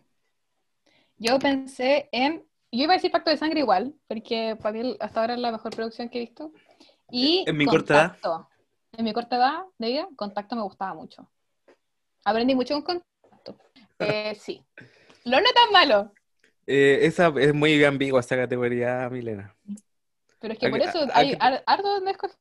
Yo 1.17 1.39
pensé 1.39 2.09
en. 2.11 2.45
Yo 2.71 2.83
iba 2.83 2.93
a 2.93 2.97
decir 2.97 3.11
Pacto 3.11 3.31
de 3.31 3.37
Sangre 3.37 3.61
igual, 3.61 3.95
porque 4.07 4.55
para 4.61 4.77
mí 4.77 4.95
hasta 4.99 5.21
ahora 5.21 5.33
es 5.33 5.39
la 5.39 5.51
mejor 5.51 5.75
producción 5.75 6.09
que 6.09 6.19
he 6.19 6.21
visto. 6.21 6.51
Y 7.09 7.43
En 7.47 7.57
mi 7.57 7.65
corta 7.65 7.93
edad. 7.93 8.11
Contacto. 8.21 8.49
En 8.91 9.05
mi 9.05 9.13
corta 9.13 9.37
edad 9.37 9.63
de 9.77 9.87
vida, 9.87 10.07
Contacto 10.15 10.55
me 10.55 10.61
gustaba 10.61 10.93
mucho. 10.93 11.27
Aprendí 12.23 12.53
mucho 12.53 12.75
con 12.83 13.01
Contacto. 13.21 13.57
Eh, 13.99 14.35
sí. 14.35 14.63
Lo 15.25 15.39
no 15.39 15.47
tan 15.53 15.71
malo, 15.71 16.13
Eh, 16.71 17.07
esa 17.07 17.33
es 17.39 17.51
muy 17.51 17.83
ambigua 17.83 18.19
esa 18.19 18.35
categoría, 18.35 19.09
Milena. 19.09 19.55
pero 20.39 20.53
es 20.53 20.59
que 20.59 20.69
por 20.69 20.79
eso 20.79 20.99
aquí- 21.01 21.11
hay 21.15 21.37
har- 21.39 21.63
harto 21.65 21.87
donde 21.89 22.11
escoger. 22.11 22.37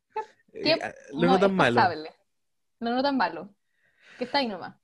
Eh, 0.52 0.62
Tiempo, 0.62 0.84
lo 1.14 1.26
no, 1.28 1.38
tan 1.38 1.50
es 1.50 1.56
malo. 1.56 1.74
pasable. 1.76 2.10
Lo 2.80 2.90
no 2.90 3.02
tan 3.02 3.16
malo. 3.16 3.54
Que 4.18 4.24
está 4.24 4.38
ahí 4.38 4.48
nomás. 4.48 4.74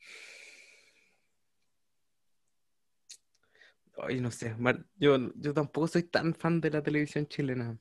Ay, 3.98 4.20
no 4.20 4.30
sé, 4.30 4.54
Mar- 4.56 4.84
yo, 4.96 5.18
yo 5.36 5.52
tampoco 5.54 5.86
soy 5.88 6.02
tan 6.04 6.34
fan 6.34 6.60
de 6.60 6.70
la 6.70 6.82
televisión 6.82 7.26
chilena. 7.26 7.78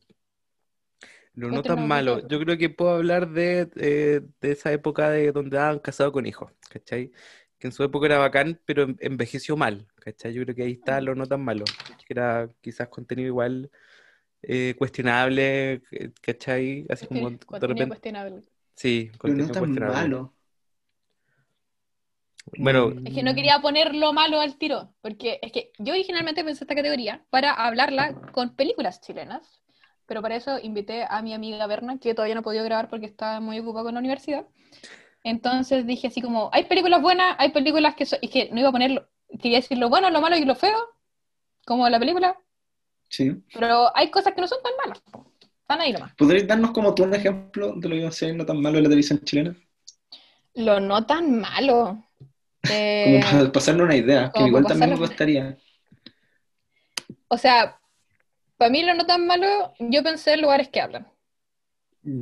No 1.35 1.47
Cuéntanos 1.49 1.63
tan 1.63 1.79
un 1.79 1.87
malo. 1.87 2.27
Yo 2.27 2.39
creo 2.39 2.57
que 2.57 2.69
puedo 2.69 2.91
hablar 2.91 3.29
de, 3.29 3.67
eh, 3.77 4.21
de 4.39 4.51
esa 4.51 4.71
época 4.71 5.09
de 5.09 5.31
donde 5.31 5.57
daban 5.57 5.79
casado 5.79 6.11
con 6.11 6.25
hijos, 6.27 6.51
¿cachai? 6.69 7.11
Que 7.63 7.67
en 7.69 7.71
su 7.71 7.81
época 7.85 8.07
era 8.07 8.17
bacán, 8.17 8.59
pero 8.65 8.83
en- 8.83 8.97
envejeció 8.99 9.55
mal, 9.55 9.87
¿cachai? 10.01 10.33
Yo 10.33 10.43
creo 10.43 10.53
que 10.55 10.63
ahí 10.63 10.73
está 10.73 10.99
lo 10.99 11.15
no 11.15 11.25
tan 11.29 11.41
malo, 11.45 11.77
que 12.05 12.13
era 12.13 12.49
quizás 12.61 12.89
contenido 12.89 13.27
igual 13.29 13.71
eh, 14.43 14.75
cuestionable, 14.77 15.83
eh, 15.91 16.11
¿cachai? 16.21 16.85
Así 16.89 17.07
como 17.07 17.31
de 17.31 17.39
Contenido 17.45 17.67
repente, 17.67 17.85
cuestionable. 17.87 18.41
sí, 18.75 19.11
Pero 19.23 19.35
no 19.35 19.43
contenido 19.43 19.51
tan 19.51 19.59
cuestionable. 19.59 19.85
malo. 19.85 20.35
Bueno, 22.57 22.93
Mm, 22.93 23.07
Es 23.07 23.13
que 23.13 23.23
no 23.23 23.33
quería 23.35 23.59
poner 23.61 23.95
lo 23.95 24.13
malo 24.13 24.39
al 24.39 24.57
tiro, 24.57 24.93
porque 25.01 25.39
es 25.41 25.51
que 25.51 25.71
yo 25.79 25.93
originalmente 25.93 26.43
pensé 26.43 26.63
esta 26.63 26.75
categoría 26.75 27.25
para 27.29 27.51
hablarla 27.53 28.15
con 28.31 28.55
películas 28.55 29.01
chilenas, 29.01 29.61
pero 30.05 30.21
para 30.21 30.35
eso 30.35 30.59
invité 30.59 31.05
a 31.09 31.21
mi 31.21 31.33
amiga 31.33 31.65
Berna, 31.67 31.97
que 31.99 32.13
todavía 32.13 32.35
no 32.35 32.41
ha 32.41 32.43
podido 32.43 32.63
grabar 32.65 32.89
porque 32.89 33.05
está 33.05 33.39
muy 33.39 33.59
ocupada 33.59 33.85
con 33.85 33.93
la 33.95 33.99
universidad. 33.99 34.45
Entonces 35.23 35.85
dije 35.87 36.07
así 36.07 36.21
como, 36.21 36.49
hay 36.53 36.65
películas 36.65 37.01
buenas, 37.01 37.35
hay 37.39 37.51
películas 37.51 37.95
que 37.95 38.05
son, 38.05 38.19
y 38.21 38.27
que 38.29 38.49
no 38.51 38.59
iba 38.59 38.69
a 38.69 38.73
ponerlo, 38.73 39.07
quería 39.41 39.59
decir 39.59 39.77
lo 39.77 39.89
bueno, 39.89 40.09
lo 40.09 40.21
malo 40.21 40.35
y 40.37 40.45
lo 40.45 40.55
feo, 40.55 40.77
como 41.65 41.87
la 41.89 41.99
película, 41.99 42.37
Sí. 43.09 43.43
pero 43.53 43.95
hay 43.95 44.09
cosas 44.11 44.33
que 44.33 44.41
no 44.41 44.47
son 44.47 44.59
tan 44.63 44.73
malas, 44.83 45.01
están 45.61 45.81
ahí 45.81 45.93
nomás. 45.93 46.13
¿Podrías 46.15 46.47
darnos 46.47 46.71
como 46.71 46.93
tú 46.93 47.03
un 47.03 47.13
ejemplo 47.13 47.73
de 47.75 47.89
lo 47.89 47.95
que 47.95 47.99
iba 48.01 48.09
a 48.09 48.11
ser 48.11 48.35
no 48.35 48.45
tan 48.45 48.61
malo 48.61 48.75
de 48.77 48.81
la 48.83 48.89
televisión 48.89 49.19
chilena? 49.23 49.55
Lo 50.55 50.79
no 50.79 51.05
tan 51.05 51.39
malo. 51.39 52.03
Como 53.03 53.17
Eh, 53.17 53.21
para 53.21 53.51
pasarnos 53.51 53.85
una 53.85 53.95
idea, 53.95 54.31
que 54.33 54.43
igual 54.43 54.65
también 54.65 54.91
me 54.91 54.97
gustaría. 54.97 55.57
o 57.27 57.37
sea, 57.37 57.79
para 58.57 58.71
mí 58.71 58.83
lo 58.83 58.93
no 58.95 59.05
tan 59.05 59.27
malo, 59.27 59.73
yo 59.79 60.03
pensé 60.03 60.33
en 60.33 60.41
lugares 60.41 60.69
que 60.69 60.81
hablan. 60.81 61.07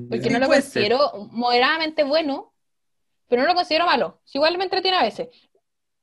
Porque 0.09 0.29
Sí, 0.29 0.29
no 0.29 0.39
lo 0.39 0.47
considero 0.47 1.11
moderadamente 1.31 2.03
bueno, 2.03 2.50
pero 3.31 3.43
no 3.43 3.47
lo 3.47 3.55
considero 3.55 3.85
malo. 3.85 4.19
Si 4.25 4.37
igual 4.37 4.57
me 4.57 4.65
entretiene 4.65 4.97
a 4.97 5.03
veces. 5.03 5.29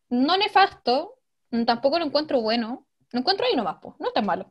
No 0.08 0.38
nefasto, 0.38 1.18
tampoco 1.66 1.98
lo 1.98 2.06
encuentro 2.06 2.40
bueno. 2.40 2.86
Lo 3.12 3.20
encuentro 3.20 3.44
ahí 3.44 3.54
nomás, 3.54 3.76
po. 3.82 3.94
no 3.98 4.08
es 4.08 4.14
tan 4.14 4.24
malo. 4.24 4.50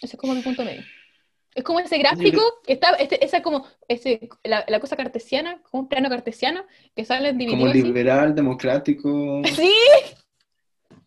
Ese 0.00 0.16
es 0.16 0.20
como 0.20 0.34
mi 0.34 0.40
punto 0.40 0.64
medio. 0.64 0.82
Es 1.54 1.62
como 1.62 1.78
ese 1.80 1.98
gráfico 1.98 2.40
que 2.66 2.72
está, 2.72 2.92
este- 2.94 3.22
esa 3.22 3.42
como, 3.42 3.66
ese, 3.86 4.30
la, 4.44 4.64
la 4.66 4.80
cosa 4.80 4.96
cartesiana, 4.96 5.60
como 5.70 5.82
un 5.82 5.88
plano 5.90 6.08
cartesiano, 6.08 6.64
que 6.96 7.04
sale 7.04 7.28
Como 7.32 7.38
dividido 7.38 7.68
así. 7.68 7.82
liberal, 7.82 8.34
democrático, 8.34 9.42
Sí, 9.54 9.74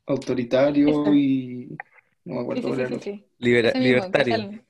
autoritario 0.06 1.12
y... 1.16 1.76
No 2.24 2.36
me 2.36 2.42
acuerdo 2.42 2.62
sí, 2.62 2.68
cuál 2.68 2.78
sí, 2.88 2.94
era 2.94 3.02
sí, 3.02 3.26
libera- 3.40 3.70
mismo, 3.70 3.82
que 3.82 3.88
libertario. 3.88 4.36
salen, 4.36 4.66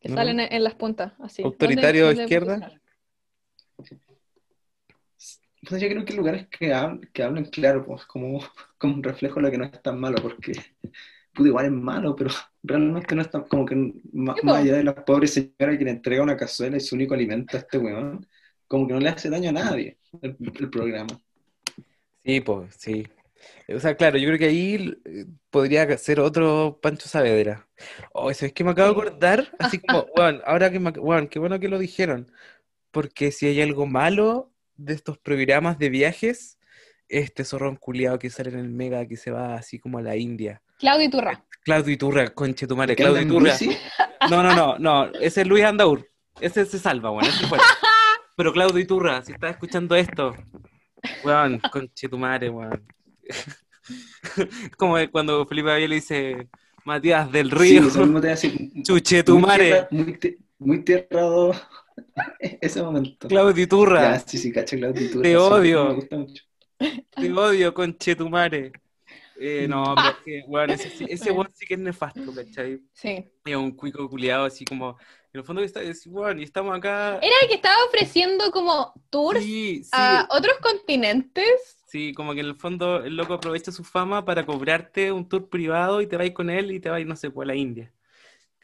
que 0.00 0.08
¿No? 0.10 0.14
salen 0.14 0.40
en, 0.40 0.52
en 0.52 0.64
las 0.64 0.74
puntas, 0.74 1.12
así. 1.20 1.42
¿Autoritario 1.42 2.06
¿Dónde- 2.06 2.22
dónde 2.22 2.34
izquierda? 2.34 2.80
Pues 5.68 5.80
yo 5.80 5.88
creo 5.88 6.04
que 6.04 6.14
lugares 6.14 6.48
que, 6.48 6.72
hab- 6.74 7.10
que 7.12 7.22
hablen 7.22 7.44
claro, 7.46 7.84
pues 7.86 8.04
como, 8.06 8.40
como 8.78 8.94
un 8.94 9.02
reflejo 9.02 9.36
de 9.36 9.42
lo 9.42 9.50
que 9.50 9.58
no 9.58 9.64
es 9.64 9.82
tan 9.82 9.98
malo, 10.00 10.18
porque 10.22 10.52
pudo 11.34 11.48
igual 11.48 11.66
es 11.66 11.72
malo, 11.72 12.16
pero 12.16 12.30
realmente 12.62 13.14
no 13.14 13.22
es 13.22 13.30
tan, 13.30 13.44
como 13.44 13.66
que 13.66 13.94
más, 14.12 14.38
allá 14.44 14.76
de 14.76 14.84
la 14.84 14.94
pobre 15.04 15.26
señora 15.28 15.78
que 15.78 15.84
le 15.84 15.90
entrega 15.92 16.22
una 16.22 16.36
cazuela 16.36 16.76
y 16.76 16.80
su 16.80 16.94
único 16.96 17.14
alimento 17.14 17.56
a 17.56 17.60
este 17.60 17.78
weón, 17.78 18.26
como 18.66 18.86
que 18.86 18.94
no 18.94 19.00
le 19.00 19.08
hace 19.10 19.30
daño 19.30 19.50
a 19.50 19.52
nadie 19.52 19.98
el, 20.22 20.36
el 20.40 20.70
programa. 20.70 21.20
Sí, 22.24 22.40
pues, 22.40 22.74
sí. 22.78 23.04
O 23.74 23.80
sea, 23.80 23.96
claro, 23.96 24.18
yo 24.18 24.26
creo 24.28 24.38
que 24.38 24.46
ahí 24.46 24.94
eh, 25.06 25.26
podría 25.50 25.96
ser 25.98 26.20
otro 26.20 26.80
Pancho 26.82 27.08
Saavedra. 27.08 27.68
Oh, 28.14 28.30
eso 28.30 28.46
es 28.46 28.52
que 28.54 28.64
me 28.64 28.70
acabo 28.72 28.88
de 28.88 28.92
acordar, 29.08 29.54
así 29.58 29.80
como, 29.80 30.02
weón, 30.16 30.42
ahora 30.46 30.70
que 30.72 30.80
me, 30.80 30.90
weón, 30.92 31.28
qué 31.28 31.38
bueno 31.40 31.60
que 31.60 31.68
lo 31.68 31.78
dijeron, 31.78 32.32
porque 32.92 33.32
si 33.32 33.46
hay 33.48 33.62
algo 33.62 33.86
malo 33.86 34.53
de 34.76 34.94
estos 34.94 35.18
programas 35.18 35.78
de 35.78 35.88
viajes, 35.88 36.58
este 37.08 37.44
zorrón 37.44 37.76
culiado 37.76 38.18
que 38.18 38.30
sale 38.30 38.50
en 38.50 38.58
el 38.58 38.68
Mega 38.70 39.06
que 39.06 39.16
se 39.16 39.30
va 39.30 39.54
así 39.54 39.78
como 39.78 39.98
a 39.98 40.02
la 40.02 40.16
India. 40.16 40.62
Claudio 40.78 41.06
Iturra. 41.06 41.44
Claudio 41.62 41.92
Iturra, 41.94 42.28
conche 42.30 42.66
tu 42.66 42.76
madre, 42.76 42.96
Claudio 42.96 43.22
Iturra. 43.22 43.54
No, 44.30 44.42
no, 44.42 44.54
no, 44.54 44.78
no, 44.78 45.06
ese 45.20 45.42
es 45.42 45.46
Luis 45.46 45.64
Andaur. 45.64 46.08
Ese 46.40 46.64
se 46.66 46.78
salva, 46.78 47.10
ese 47.22 47.46
fue. 47.46 47.58
Pero 48.36 48.52
Claudio 48.52 48.78
Iturra, 48.78 49.22
si 49.24 49.32
estás 49.32 49.52
escuchando 49.52 49.94
esto, 49.94 50.34
weón, 51.22 51.60
conche 51.70 52.08
tu 52.08 52.18
madre, 52.18 52.50
weón. 52.50 52.84
Como 54.76 54.96
cuando 55.10 55.46
Felipe 55.46 55.70
Abel 55.70 55.90
le 55.90 55.96
dice 55.96 56.48
Matías 56.84 57.30
del 57.30 57.50
sí, 57.50 57.56
Río, 57.80 58.20
te 58.20 58.34
chuche 58.82 59.22
tu 59.22 59.38
madre, 59.38 59.86
ti- 60.20 60.36
muy 60.58 60.82
tierrado 60.82 61.52
ese 62.60 62.82
momento. 62.82 63.28
Claudio 63.28 63.56
Ya, 63.56 63.62
Iturra, 63.62 64.18
sí, 64.20 64.38
sí, 64.38 64.52
cacho, 64.52 64.76
Claudio 64.76 65.02
Iturra, 65.06 65.22
Te 65.22 65.28
sí, 65.30 65.34
odio. 65.36 65.84
Me 65.84 65.94
gusta 65.94 66.16
mucho. 66.16 66.44
te 67.18 67.32
odio, 67.32 67.74
conche 67.74 68.16
tu 68.16 68.28
madre. 68.28 68.72
Eh, 69.36 69.66
no, 69.68 69.84
pero 69.96 70.08
es 70.10 70.16
que, 70.24 70.44
weón, 70.46 70.70
ese, 70.70 70.90
sí- 70.90 71.06
ese 71.08 71.32
weón 71.32 71.50
sí 71.54 71.66
que 71.66 71.74
es 71.74 71.80
nefasto, 71.80 72.34
¿cachai? 72.34 72.80
Sí. 72.92 73.24
Es 73.44 73.56
un 73.56 73.72
cuico 73.72 74.08
culiado 74.08 74.44
así 74.44 74.64
como, 74.64 74.96
en 75.32 75.40
el 75.40 75.44
fondo 75.44 75.60
que 75.60 75.66
está, 75.66 75.82
es, 75.82 76.06
weón, 76.06 76.40
y 76.40 76.44
estamos 76.44 76.76
acá. 76.76 77.16
Era 77.16 77.34
el 77.42 77.48
que 77.48 77.54
estaba 77.54 77.76
ofreciendo 77.88 78.50
como 78.52 78.92
tours 79.10 79.42
Sí, 79.42 79.82
sí. 79.84 79.90
a 79.92 80.28
otros 80.30 80.56
continentes. 80.58 81.76
Sí, 81.86 82.12
como 82.14 82.34
que 82.34 82.40
en 82.40 82.46
el 82.46 82.56
fondo 82.56 83.04
el 83.04 83.16
loco 83.16 83.34
aprovecha 83.34 83.70
su 83.72 83.84
fama 83.84 84.24
para 84.24 84.44
cobrarte 84.46 85.12
un 85.12 85.28
tour 85.28 85.48
privado 85.48 86.00
y 86.00 86.06
te 86.06 86.16
vais 86.16 86.32
con 86.32 86.50
él 86.50 86.70
y 86.72 86.80
te 86.80 86.90
vais, 86.90 87.06
no 87.06 87.16
sé, 87.16 87.30
pues 87.30 87.46
a 87.46 87.48
la 87.48 87.54
India. 87.54 87.92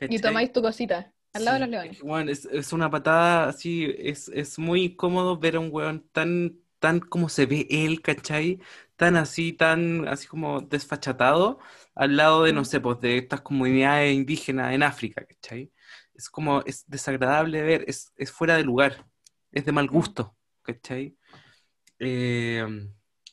Y 0.08 0.18
tomáis 0.18 0.52
tu 0.52 0.62
cosita 0.62 1.12
al 1.32 1.44
lado 1.44 1.54
de 1.56 1.60
Sí, 1.60 1.66
los 1.66 1.70
leones. 1.70 1.98
weón, 2.02 2.28
es, 2.28 2.44
es 2.46 2.72
una 2.72 2.90
patada 2.90 3.48
así, 3.48 3.86
es, 3.98 4.28
es 4.28 4.58
muy 4.58 4.96
cómodo 4.96 5.38
ver 5.38 5.56
a 5.56 5.60
un 5.60 5.68
weón 5.72 6.08
tan, 6.12 6.58
tan 6.80 7.00
como 7.00 7.28
se 7.28 7.46
ve 7.46 7.66
él, 7.70 8.02
¿cachai? 8.02 8.60
Tan 8.96 9.16
así, 9.16 9.52
tan 9.52 10.08
así 10.08 10.26
como 10.26 10.60
desfachatado 10.60 11.60
al 11.94 12.16
lado 12.16 12.42
de, 12.44 12.52
no 12.52 12.64
sé, 12.64 12.80
pues 12.80 13.00
de 13.00 13.16
estas 13.18 13.40
comunidades 13.42 14.12
indígenas 14.14 14.74
en 14.74 14.82
África, 14.82 15.24
¿cachai? 15.24 15.72
Es 16.14 16.28
como, 16.28 16.62
es 16.66 16.84
desagradable 16.88 17.62
ver, 17.62 17.84
es, 17.88 18.12
es 18.16 18.32
fuera 18.32 18.56
de 18.56 18.64
lugar, 18.64 19.06
es 19.52 19.64
de 19.64 19.72
mal 19.72 19.88
gusto, 19.88 20.36
¿cachai? 20.62 21.16
Eh, 21.98 22.66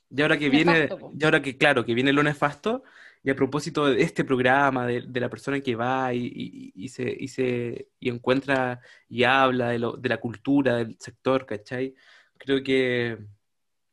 y 0.10 0.22
ahora 0.22 0.38
que 0.38 0.50
viene, 0.50 0.90
Nefasto, 0.90 0.98
po. 1.00 1.18
y 1.18 1.24
ahora 1.26 1.42
que, 1.42 1.58
claro, 1.58 1.86
que 1.86 1.94
viene 1.94 2.14
lo 2.14 2.24
nefasto, 2.24 2.84
y 3.28 3.32
a 3.32 3.36
propósito 3.36 3.88
de 3.88 4.02
este 4.04 4.24
programa, 4.24 4.88
de, 4.88 5.02
de 5.04 5.20
la 5.20 5.30
persona 5.30 5.60
que 5.62 5.76
va 5.76 6.14
y, 6.14 6.28
y- 6.34 6.74
y 6.76 6.90
se, 6.90 7.04
y, 7.20 7.28
se, 7.28 7.90
y 8.00 8.10
encuentra 8.10 8.80
y 9.10 9.24
habla 9.26 9.70
de, 9.70 9.80
lo- 9.80 9.98
de 9.98 10.10
la 10.10 10.18
cultura 10.20 10.78
del 10.78 10.98
sector, 11.00 11.46
¿cachai? 11.46 11.94
Creo 12.38 12.64
que 12.64 13.18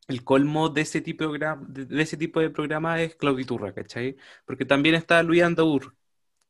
el 0.08 0.24
colmo 0.24 0.68
de 0.70 0.82
ese 0.82 1.00
tipo 1.00 1.24
de, 1.24 1.28
programa, 1.30 1.66
de, 1.68 2.02
ese 2.02 2.16
tipo 2.16 2.40
de 2.40 2.50
programa 2.50 3.02
es 3.02 3.16
Claudio 3.16 3.42
Iturra, 3.42 3.74
¿cachai? 3.74 4.16
Porque 4.46 4.64
también 4.66 4.94
está 4.96 5.22
Luis 5.22 5.42
Andaur, 5.42 5.96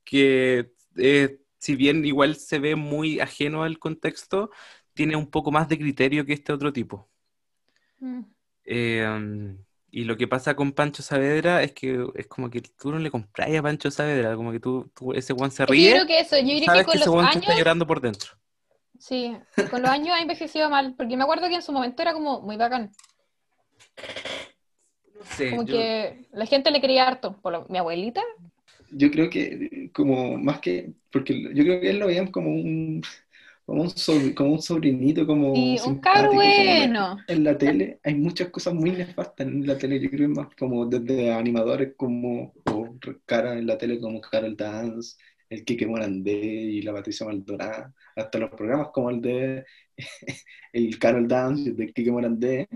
que 0.05 0.73
eh, 0.97 1.40
si 1.59 1.77
bien 1.77 2.05
igual 2.06 2.36
se 2.36 2.59
ve 2.61 2.77
muy 2.77 3.20
ajeno 3.20 3.65
al 3.65 3.78
contexto, 3.78 4.51
tiene 4.94 5.16
un 5.16 5.31
poco 5.31 5.52
más 5.52 5.69
de 5.69 5.78
criterio 5.78 6.27
que 6.27 6.35
este 6.35 6.52
otro 6.52 6.73
tipo. 6.73 7.11
Mm. 8.02 8.24
Eh, 8.65 9.56
y 9.97 10.03
lo 10.03 10.16
que 10.16 10.27
pasa 10.27 10.57
con 10.57 10.73
Pancho 10.73 11.05
Saavedra 11.05 11.62
es 11.62 11.71
que 11.73 12.05
es 12.16 12.27
como 12.27 12.51
que 12.51 12.61
tú 12.62 12.91
no 12.91 12.99
le 12.99 13.12
compras 13.12 13.49
a 13.55 13.62
Pancho 13.62 13.93
Saavedra, 13.93 14.35
como 14.35 14.51
que 14.51 14.59
tú, 14.59 14.91
tú- 14.93 15.12
ese 15.12 15.35
Juan 15.35 15.53
se 15.53 15.65
que 15.65 15.73
ríe, 15.73 15.85
yo 15.91 15.95
creo 15.95 16.07
que 16.09 16.19
eso, 16.19 16.37
yo 16.37 16.47
creo 16.47 16.59
que 16.59 16.66
sabes 16.66 16.85
con 16.85 16.93
que 16.95 16.99
ese 16.99 17.07
los 17.11 17.25
años, 17.25 17.37
está 17.37 17.57
llorando 17.57 17.87
por 17.87 18.01
dentro. 18.01 18.33
sí, 18.99 19.37
con 19.71 19.83
los 19.83 19.91
años 19.93 20.09
ha 20.16 20.21
envejecido 20.21 20.69
mal, 20.69 20.95
porque 20.97 21.16
me 21.16 21.23
acuerdo 21.23 21.49
que 21.49 21.55
en 21.55 21.62
su 21.62 21.71
momento 21.71 22.03
era 22.03 22.12
como 22.12 22.41
muy 22.41 22.57
bacán, 22.57 22.91
No 25.16 25.25
sé, 25.25 25.51
como 25.51 25.62
yo- 25.62 25.77
que 25.77 26.27
la 26.33 26.47
gente 26.47 26.73
le 26.73 26.81
quería 26.81 27.07
harto, 27.07 27.41
por 27.41 27.53
lo- 27.53 27.66
mi 27.69 27.79
abuelita, 27.79 28.21
Yo 28.97 29.11
creo 29.12 29.31
que 29.31 29.91
como 29.93 30.37
más 30.39 30.59
que, 30.61 30.93
porque 31.12 31.41
yo 31.55 31.62
creo 31.65 31.81
que 31.81 31.91
él 31.91 31.99
lo 31.99 32.07
veían 32.09 32.33
como 32.33 32.51
un, 32.51 33.03
como 33.65 33.82
un, 33.82 33.89
sobr- 33.89 34.35
como 34.35 34.53
un 34.55 34.62
sobrinito, 34.62 35.27
como 35.27 35.53
y 35.53 35.78
un 35.81 36.01
como 36.01 36.31
bueno. 36.65 37.16
en 37.27 37.45
la 37.45 37.57
tele 37.57 38.01
hay 38.05 38.15
muchas 38.15 38.51
cosas 38.51 38.74
muy 38.74 38.91
nefastas 38.93 39.47
en 39.47 39.66
la 39.66 39.78
tele, 39.78 40.01
yo 40.01 40.11
creo 40.11 40.28
más 40.28 40.49
como 40.59 40.86
desde 40.86 41.32
animadores 41.32 41.95
como 41.97 42.53
o 42.66 42.99
cara 43.27 43.59
en 43.59 43.66
la 43.66 43.78
tele 43.78 43.99
como 44.01 44.20
Carol 44.20 44.57
Dance, 44.57 45.16
el 45.49 45.65
Quique 45.65 45.86
Morandé 45.86 46.32
y 46.32 46.82
la 46.82 46.93
Patricia 46.93 47.27
Maldorá, 47.27 47.93
hasta 48.16 48.39
los 48.39 48.51
programas 48.51 48.89
como 48.93 49.11
el 49.11 49.20
de 49.20 49.65
el 50.73 50.99
Carol 50.99 51.27
Dance, 51.28 51.70
el 51.70 51.77
de 51.77 51.93
Quique 51.93 52.11
Morandé, 52.12 52.69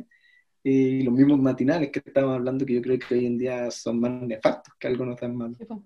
y 0.63 1.03
los 1.03 1.15
mismos 1.15 1.39
matinales 1.41 1.91
que 1.91 2.01
estábamos 2.05 2.37
hablando 2.37 2.67
que 2.67 2.75
yo 2.75 2.83
creo 2.83 2.99
que 2.99 3.15
hoy 3.15 3.27
en 3.27 3.39
día 3.39 3.71
son 3.71 4.01
más 4.01 4.13
nefastos 4.23 4.75
que 4.79 4.89
algunos 4.89 5.17
tan 5.19 5.37
malos. 5.37 5.59
Sí, 5.59 5.65
po. 5.65 5.83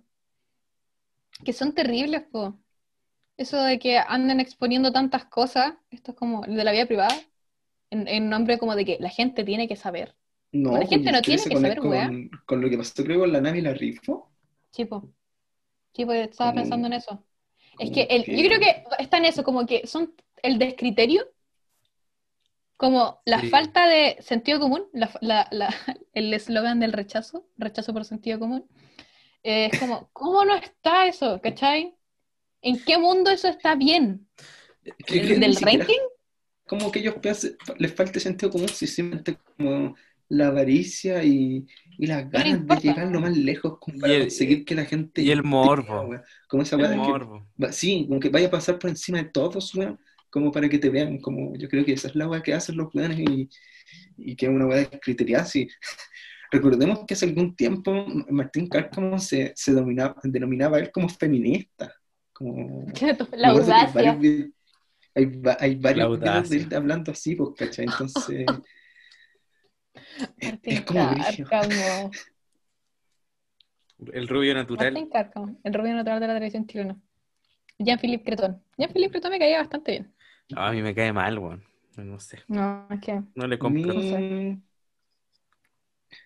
Que 1.45 1.53
son 1.53 1.73
terribles, 1.75 2.23
po. 2.33 2.59
Eso 3.43 3.63
de 3.63 3.79
que 3.79 3.99
anden 3.99 4.41
exponiendo 4.41 4.93
tantas 4.93 5.25
cosas, 5.27 5.75
esto 5.91 6.13
es 6.13 6.17
como 6.17 6.43
de 6.43 6.65
la 6.65 6.73
vida 6.73 6.87
privada, 6.87 7.15
en, 7.91 8.07
en 8.09 8.29
nombre 8.29 8.59
como 8.59 8.75
de 8.77 8.85
que 8.85 8.97
la 9.01 9.09
gente 9.11 9.43
tiene 9.45 9.67
que 9.69 9.77
saber. 9.77 10.15
No, 10.53 10.73
La 10.73 10.87
gente 10.87 11.11
porque 11.11 11.13
no 11.13 11.23
tiene 11.23 11.43
que 11.43 11.57
saber, 11.57 11.79
con, 11.79 11.91
weá. 11.91 12.11
con 12.47 12.61
lo 12.61 12.69
que 12.71 12.77
pasó 12.79 13.03
creo 13.05 13.21
con 13.21 13.33
la 13.33 13.41
Nami 13.41 13.59
y 13.59 13.63
la 13.63 13.73
Rifo. 13.75 14.31
Chipo. 14.71 15.13
Chipo, 15.95 16.13
estaba 16.13 16.51
Como- 16.53 16.63
pensando 16.63 16.87
en 16.87 16.93
eso. 16.95 17.25
Es 17.79 17.91
que 17.91 18.03
el, 18.03 18.25
yo 18.27 18.47
creo 18.49 18.61
que 18.61 18.85
está 18.99 19.17
en 19.17 19.25
eso, 19.25 19.43
como 19.45 19.67
que 19.67 19.87
son 19.87 20.15
el 20.43 20.59
descriterio, 20.59 21.27
como 22.77 23.21
la 23.25 23.41
Sí. 23.41 23.49
falta 23.49 23.87
de 23.87 24.17
sentido 24.21 24.61
común, 24.61 24.85
la, 24.93 25.11
la- 25.21 25.49
la- 25.51 25.69
el 26.13 26.33
eslogan 26.35 26.81
del 26.81 26.93
rechazo, 26.93 27.47
rechazo 27.57 27.93
por 27.93 28.05
sentido 28.05 28.39
común. 28.39 28.67
eh, 29.43 29.71
es 29.73 29.81
como, 29.81 30.09
¿cómo 30.13 30.45
no 30.45 30.55
está 30.55 31.07
eso? 31.07 31.41
¿Cachai? 31.43 31.95
¿En 32.63 32.83
qué 32.85 32.97
mundo 32.99 33.31
eso 33.31 33.49
está 33.49 33.75
bien? 33.75 34.27
Que 35.07 35.21
¿El 35.21 35.29
ni 35.29 35.47
del 35.47 35.57
siquiera- 35.57 35.85
ranking? 35.85 36.01
Como 36.67 36.91
que 36.91 37.01
ellos 37.01 37.17
piensan- 37.21 37.57
les 37.79 37.93
falta 37.95 38.19
sentido 38.21 38.51
común 38.51 38.69
si 38.69 38.87
simplemente 38.87 39.37
como 39.57 39.95
la 40.29 40.47
avaricia 40.47 41.23
y, 41.23 41.67
y 41.99 42.07
las 42.07 42.31
ganas 42.31 42.67
de 42.67 42.77
llegar 42.77 43.09
lo 43.11 43.21
más 43.21 43.37
lejos 43.37 43.79
como 43.79 43.99
para 43.99 44.15
el- 44.15 44.21
conseguir 44.23 44.65
que 44.65 44.75
la 44.75 44.85
gente 44.87 45.21
y 45.21 45.31
el 45.31 45.43
morbo. 45.43 46.09
Como 46.49 46.63
esa 46.63 46.77
El 46.77 46.89
que 46.89 46.97
morbo. 46.97 47.47
va- 47.63 47.73
sí, 47.73 48.07
como 48.09 48.19
que 48.21 48.31
vaya 48.31 48.47
a 48.47 48.51
pasar 48.51 48.79
por 48.79 48.89
encima 48.89 49.19
de 49.19 49.25
todos, 49.29 49.75
weón, 49.75 49.99
como 50.31 50.51
para 50.51 50.69
que 50.71 50.79
te 50.79 50.89
vean, 50.89 51.19
como 51.21 51.55
yo 51.57 51.69
creo 51.69 51.85
que 51.85 51.93
esa 51.93 52.09
es 52.09 52.15
la 52.15 52.27
weá 52.29 52.43
que 52.43 52.55
hacen 52.55 52.77
los 52.79 52.95
weones 52.95 53.19
y, 53.21 53.51
y 54.17 54.35
que 54.37 54.47
es 54.47 54.53
una 54.53 54.67
weá 54.67 54.79
descriteriada, 54.89 55.45
sí. 55.45 55.69
Recordemos 56.51 57.01
que 57.07 57.15
hace 57.15 57.27
algún 57.27 57.55
tiempo 57.55 57.93
Martín 58.31 58.69
Cárcamo 58.69 59.19
se, 59.19 59.53
se 59.57 59.73
dominaba, 59.73 60.17
denominaba 60.23 60.79
a 60.79 60.81
él 60.81 60.91
como 60.91 61.09
feminista. 61.11 61.93
Como, 62.43 62.87
La 63.37 63.49
hay 63.49 63.57
audacia. 63.57 64.19
Hay, 65.15 65.43
hay 65.61 65.75
varios 65.77 66.21
videos 66.21 66.49
de 66.51 66.57
él 66.57 66.75
hablando 66.75 67.13
así, 67.13 67.37
pues, 67.37 67.51
¿cachai? 67.57 67.85
Entonces, 67.85 68.47
es, 70.41 70.53
Martín 70.73 70.79
es 70.79 71.49
como. 71.49 72.11
El 74.13 74.27
rubio 74.27 74.55
natural. 74.55 74.93
Martín 74.93 75.11
el 75.63 75.75
rubio 75.75 75.95
natural 75.95 76.21
de 76.21 76.27
la 76.27 76.35
televisión 76.35 76.67
chilena. 76.67 76.97
Jean-Philippe 77.79 78.25
Cretón. 78.25 78.63
Jean-Philippe 78.77 79.13
Cretón 79.13 79.31
me 79.31 79.39
caía 79.39 79.59
bastante 79.59 79.93
bien. 79.93 80.15
No, 80.51 80.61
a 80.61 80.73
mí 80.73 80.83
me 80.83 80.95
cae 80.95 81.13
mal, 81.13 81.39
weón. 81.39 81.63
No 81.97 82.19
sé. 82.19 82.41
No, 82.49 82.87
es 82.91 83.01
que 83.01 83.23
No 83.35 83.47
le 83.47 83.59
compro. 83.59 83.95
Mi- 83.95 84.61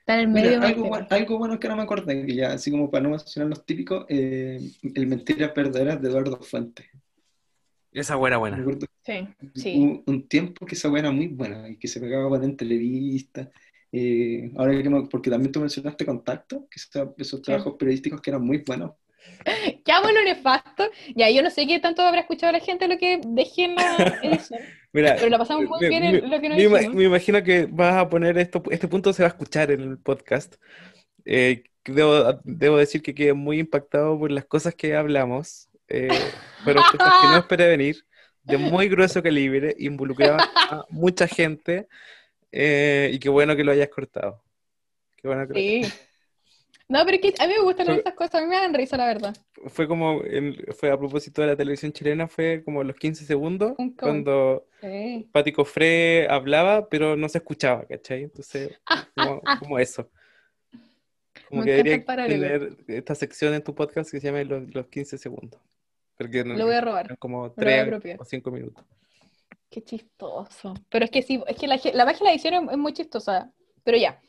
en 0.06 0.32
Mira, 0.32 0.62
algo, 0.62 0.88
bueno, 0.88 1.06
algo 1.10 1.38
bueno 1.38 1.58
que 1.60 1.68
no 1.68 1.76
me 1.76 1.82
acordé, 1.82 2.26
que 2.26 2.34
ya, 2.34 2.52
así 2.52 2.70
como 2.70 2.90
para 2.90 3.04
no 3.04 3.10
mencionar 3.10 3.48
los 3.50 3.64
típicos, 3.64 4.06
eh, 4.08 4.60
el 4.94 5.06
Mentiras 5.06 5.52
Verdaderas 5.54 6.00
de 6.00 6.08
Eduardo 6.08 6.38
Fuentes. 6.40 6.86
Esa 7.92 8.16
buena 8.16 8.36
buena. 8.36 8.62
Sí, 9.04 9.26
sí. 9.54 9.76
un, 9.76 10.02
un 10.06 10.28
tiempo 10.28 10.66
que 10.66 10.74
esa 10.74 10.90
weá 10.90 11.00
era 11.00 11.10
muy 11.10 11.28
buena 11.28 11.68
y 11.68 11.76
que 11.78 11.88
se 11.88 12.00
pegaba 12.00 12.26
bueno 12.28 12.44
en 12.44 12.56
televista. 12.56 13.50
Eh, 13.92 14.50
ahora 14.56 14.82
que 14.82 14.90
me- 14.90 15.06
porque 15.06 15.30
también 15.30 15.52
tú 15.52 15.60
mencionaste 15.60 16.04
Contacto, 16.04 16.66
que 16.70 16.76
esa- 16.78 17.10
esos 17.16 17.40
trabajos 17.40 17.74
periodísticos 17.78 18.20
que 18.20 18.30
eran 18.30 18.42
muy 18.44 18.58
buenos. 18.58 18.92
¿Qué 19.84 19.92
amo 19.92 20.10
lo 20.10 20.22
nefasto? 20.22 20.84
Ya, 21.14 21.30
yo 21.30 21.42
no 21.42 21.50
sé 21.50 21.66
qué 21.66 21.80
tanto 21.80 22.02
habrá 22.02 22.20
escuchado 22.20 22.52
la 22.52 22.60
gente 22.60 22.86
lo 22.88 22.98
que 22.98 23.20
dejé 23.26 23.64
en 23.64 23.74
la 23.76 23.96
edición, 24.22 24.60
Mira, 24.96 25.14
pero 25.16 25.28
la 25.28 25.36
pasamos 25.38 25.66
muy 25.68 25.78
me, 25.80 25.88
bien 25.90 26.04
en 26.04 26.30
lo 26.30 26.40
que 26.40 26.48
nos 26.48 26.56
me 26.56 26.62
dijimos. 26.64 26.94
me 26.94 27.04
imagino 27.04 27.42
que 27.42 27.66
vas 27.66 27.94
a 27.96 28.08
poner 28.08 28.38
esto, 28.38 28.62
este 28.70 28.88
punto 28.88 29.12
se 29.12 29.22
va 29.22 29.28
a 29.28 29.32
escuchar 29.32 29.70
en 29.70 29.82
el 29.82 29.98
podcast. 29.98 30.54
Eh, 31.26 31.64
debo, 31.84 32.40
debo 32.44 32.78
decir 32.78 33.02
que 33.02 33.14
quedé 33.14 33.34
muy 33.34 33.58
impactado 33.58 34.18
por 34.18 34.30
las 34.32 34.46
cosas 34.46 34.74
que 34.74 34.96
hablamos. 34.96 35.68
Eh, 35.88 36.08
fueron 36.64 36.82
cosas 36.84 37.12
que 37.20 37.28
no 37.28 37.36
esperé 37.40 37.68
venir, 37.68 38.06
de 38.42 38.56
muy 38.56 38.88
grueso 38.88 39.22
calibre, 39.22 39.76
involucraban 39.78 40.40
a 40.54 40.86
mucha 40.88 41.28
gente, 41.28 41.88
eh, 42.50 43.10
y 43.12 43.18
qué 43.18 43.28
bueno 43.28 43.54
que 43.54 43.64
lo 43.64 43.72
hayas 43.72 43.90
cortado. 43.90 44.42
Qué 45.16 45.28
bueno 45.28 45.46
que 45.46 45.52
lo- 45.52 45.58
Sí. 45.58 45.92
No, 46.88 47.04
pero 47.04 47.16
es 47.16 47.20
que 47.34 47.42
a 47.42 47.48
mí 47.48 47.54
me 47.54 47.62
gustan 47.64 47.86
Fue- 47.86 47.96
estas 47.96 48.14
cosas, 48.14 48.34
a 48.36 48.40
mí 48.42 48.46
me 48.46 48.56
dan 48.56 48.72
risa, 48.72 48.96
la 48.96 49.06
verdad. 49.06 49.36
Fue 49.66 49.88
como, 49.88 50.20
fue 50.78 50.90
a 50.90 50.96
propósito 50.96 51.42
de 51.42 51.48
la 51.48 51.56
televisión 51.56 51.92
chilena, 51.92 52.28
fue 52.28 52.62
como 52.64 52.84
los 52.84 52.94
15 52.96 53.24
segundos, 53.24 53.74
cuando 53.98 54.66
Sí. 54.80 55.28
Pati 55.32 55.50
Cofré 55.52 56.28
hablaba, 56.28 56.88
pero 56.88 57.16
no 57.16 57.28
se 57.28 57.38
escuchaba, 57.38 57.84
¿cachai? 57.86 58.22
Entonces, 58.24 58.78
como, 59.16 59.40
como 59.58 59.78
eso. 59.80 60.08
Como 61.48 61.62
Me 61.62 61.66
que 61.66 61.72
debería 61.82 62.04
tener 62.04 62.76
esta 62.88 63.14
sección 63.14 63.54
en 63.54 63.62
tu 63.62 63.74
podcast 63.74 64.10
que 64.10 64.20
se 64.20 64.26
llame 64.28 64.44
los, 64.44 64.72
los 64.74 64.86
15 64.86 65.18
segundos. 65.18 65.60
Porque 66.16 66.44
no, 66.44 66.54
Lo 66.54 66.66
voy 66.66 66.74
a 66.74 66.80
robar. 66.80 67.18
como 67.18 67.40
voy 67.40 67.50
a 67.50 67.54
3 67.54 67.82
apropiar. 67.82 68.20
o 68.20 68.24
5 68.24 68.50
minutos. 68.50 68.84
Qué 69.70 69.82
chistoso. 69.82 70.74
Pero 70.88 71.04
es 71.04 71.10
que 71.10 71.22
sí, 71.22 71.42
es 71.46 71.56
que 71.56 71.66
la, 71.66 71.78
la 71.92 72.04
magia 72.04 72.18
de 72.20 72.24
la 72.24 72.32
edición 72.32 72.54
es, 72.54 72.72
es 72.72 72.78
muy 72.78 72.92
chistosa. 72.92 73.52
Pero 73.84 73.98
ya. 73.98 74.20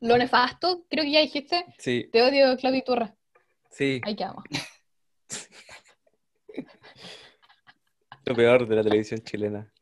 Lo 0.00 0.16
nefasto, 0.16 0.84
creo 0.88 1.04
que 1.04 1.10
ya 1.10 1.20
dijiste. 1.20 1.64
Sí, 1.78 2.08
Te 2.12 2.22
odio, 2.22 2.56
Claudio 2.56 2.78
Iturra. 2.80 3.14
sí, 3.70 4.00
Ahí 4.04 4.14
quedamos. 4.16 4.44
lo 8.24 8.34
peor 8.34 8.68
de 8.68 8.76
la 8.76 8.82
televisión 8.82 9.20
chilena. 9.20 9.72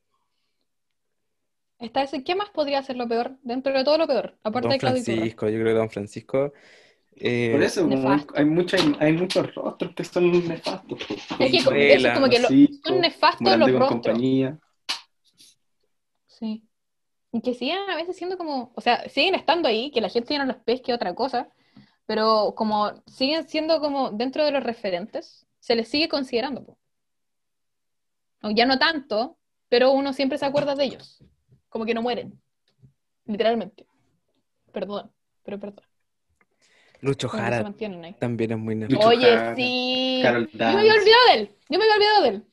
Está 1.78 2.02
ese, 2.02 2.24
¿qué 2.24 2.34
más 2.34 2.48
podría 2.50 2.82
ser 2.82 2.96
lo 2.96 3.06
peor? 3.06 3.36
Dentro 3.42 3.72
de 3.72 3.84
todo 3.84 3.98
lo 3.98 4.06
peor, 4.06 4.38
aparte 4.42 4.68
Don 4.68 4.72
de 4.72 4.78
Claudio 4.78 5.02
Iturra. 5.02 5.16
Francisco, 5.16 5.48
yo 5.48 5.54
creo 5.60 5.66
que 5.66 5.72
Don 5.74 5.90
Francisco. 5.90 6.52
eh, 7.16 7.50
Por 7.52 7.62
eso, 7.62 7.80
hay, 7.82 7.86
nefasto. 7.88 8.34
hay, 8.36 8.44
mucha- 8.46 8.76
hay 9.00 9.12
muchos 9.12 9.54
rostros 9.54 9.94
que 9.94 10.04
son 10.04 10.30
nefastos. 10.48 11.00
Es 11.38 11.50
que 11.50 11.56
eso, 11.58 11.70
como 11.70 12.28
que 12.28 12.38
lo- 12.38 12.48
son 12.82 13.00
nefastos 13.00 13.58
los 13.58 13.70
rostros. 13.72 13.88
compañía. 13.88 14.58
Sí. 16.26 16.62
Y 17.32 17.40
que 17.40 17.54
siguen 17.54 17.90
a 17.90 17.96
veces 17.96 18.16
siendo 18.16 18.38
como, 18.38 18.72
o 18.74 18.80
sea, 18.80 19.08
siguen 19.08 19.34
estando 19.34 19.68
ahí, 19.68 19.90
que 19.90 20.00
la 20.00 20.08
gente 20.08 20.34
ya 20.34 20.38
no 20.38 20.46
los 20.46 20.62
pesque 20.62 20.94
otra 20.94 21.14
cosa, 21.14 21.48
pero 22.06 22.54
como 22.56 23.02
siguen 23.06 23.48
siendo 23.48 23.80
como 23.80 24.10
dentro 24.10 24.44
de 24.44 24.52
los 24.52 24.62
referentes, 24.62 25.46
se 25.58 25.74
les 25.74 25.88
sigue 25.88 26.08
considerando. 26.08 26.64
po. 26.64 26.78
O 28.42 28.50
ya 28.50 28.64
no 28.66 28.78
tanto, 28.78 29.38
pero 29.68 29.90
uno 29.90 30.12
siempre 30.12 30.38
se 30.38 30.46
acuerda 30.46 30.74
de 30.74 30.84
ellos. 30.84 31.22
Como 31.68 31.84
que 31.84 31.94
no 31.94 32.02
mueren. 32.02 32.40
Literalmente. 33.24 33.86
Perdón, 34.72 35.10
pero 35.42 35.58
perdón. 35.58 35.84
Lucho 37.00 37.28
Como 37.28 37.42
Jara 37.42 37.62
también 38.18 38.52
es 38.52 38.58
muy 38.58 38.74
Lucho 38.74 38.96
nefasto. 38.96 39.08
Oye, 39.08 39.36
Jara, 39.36 39.56
sí. 39.56 40.20
Carol 40.22 40.50
Yo 40.50 40.58
me 40.58 40.80
había 40.80 40.94
olvidado 40.94 41.26
de 41.28 41.34
él. 41.34 41.56
Yo 41.68 41.78
me 41.78 41.84
había 41.84 41.94
olvidado 41.96 42.22
de 42.22 42.28
él. 42.28 42.46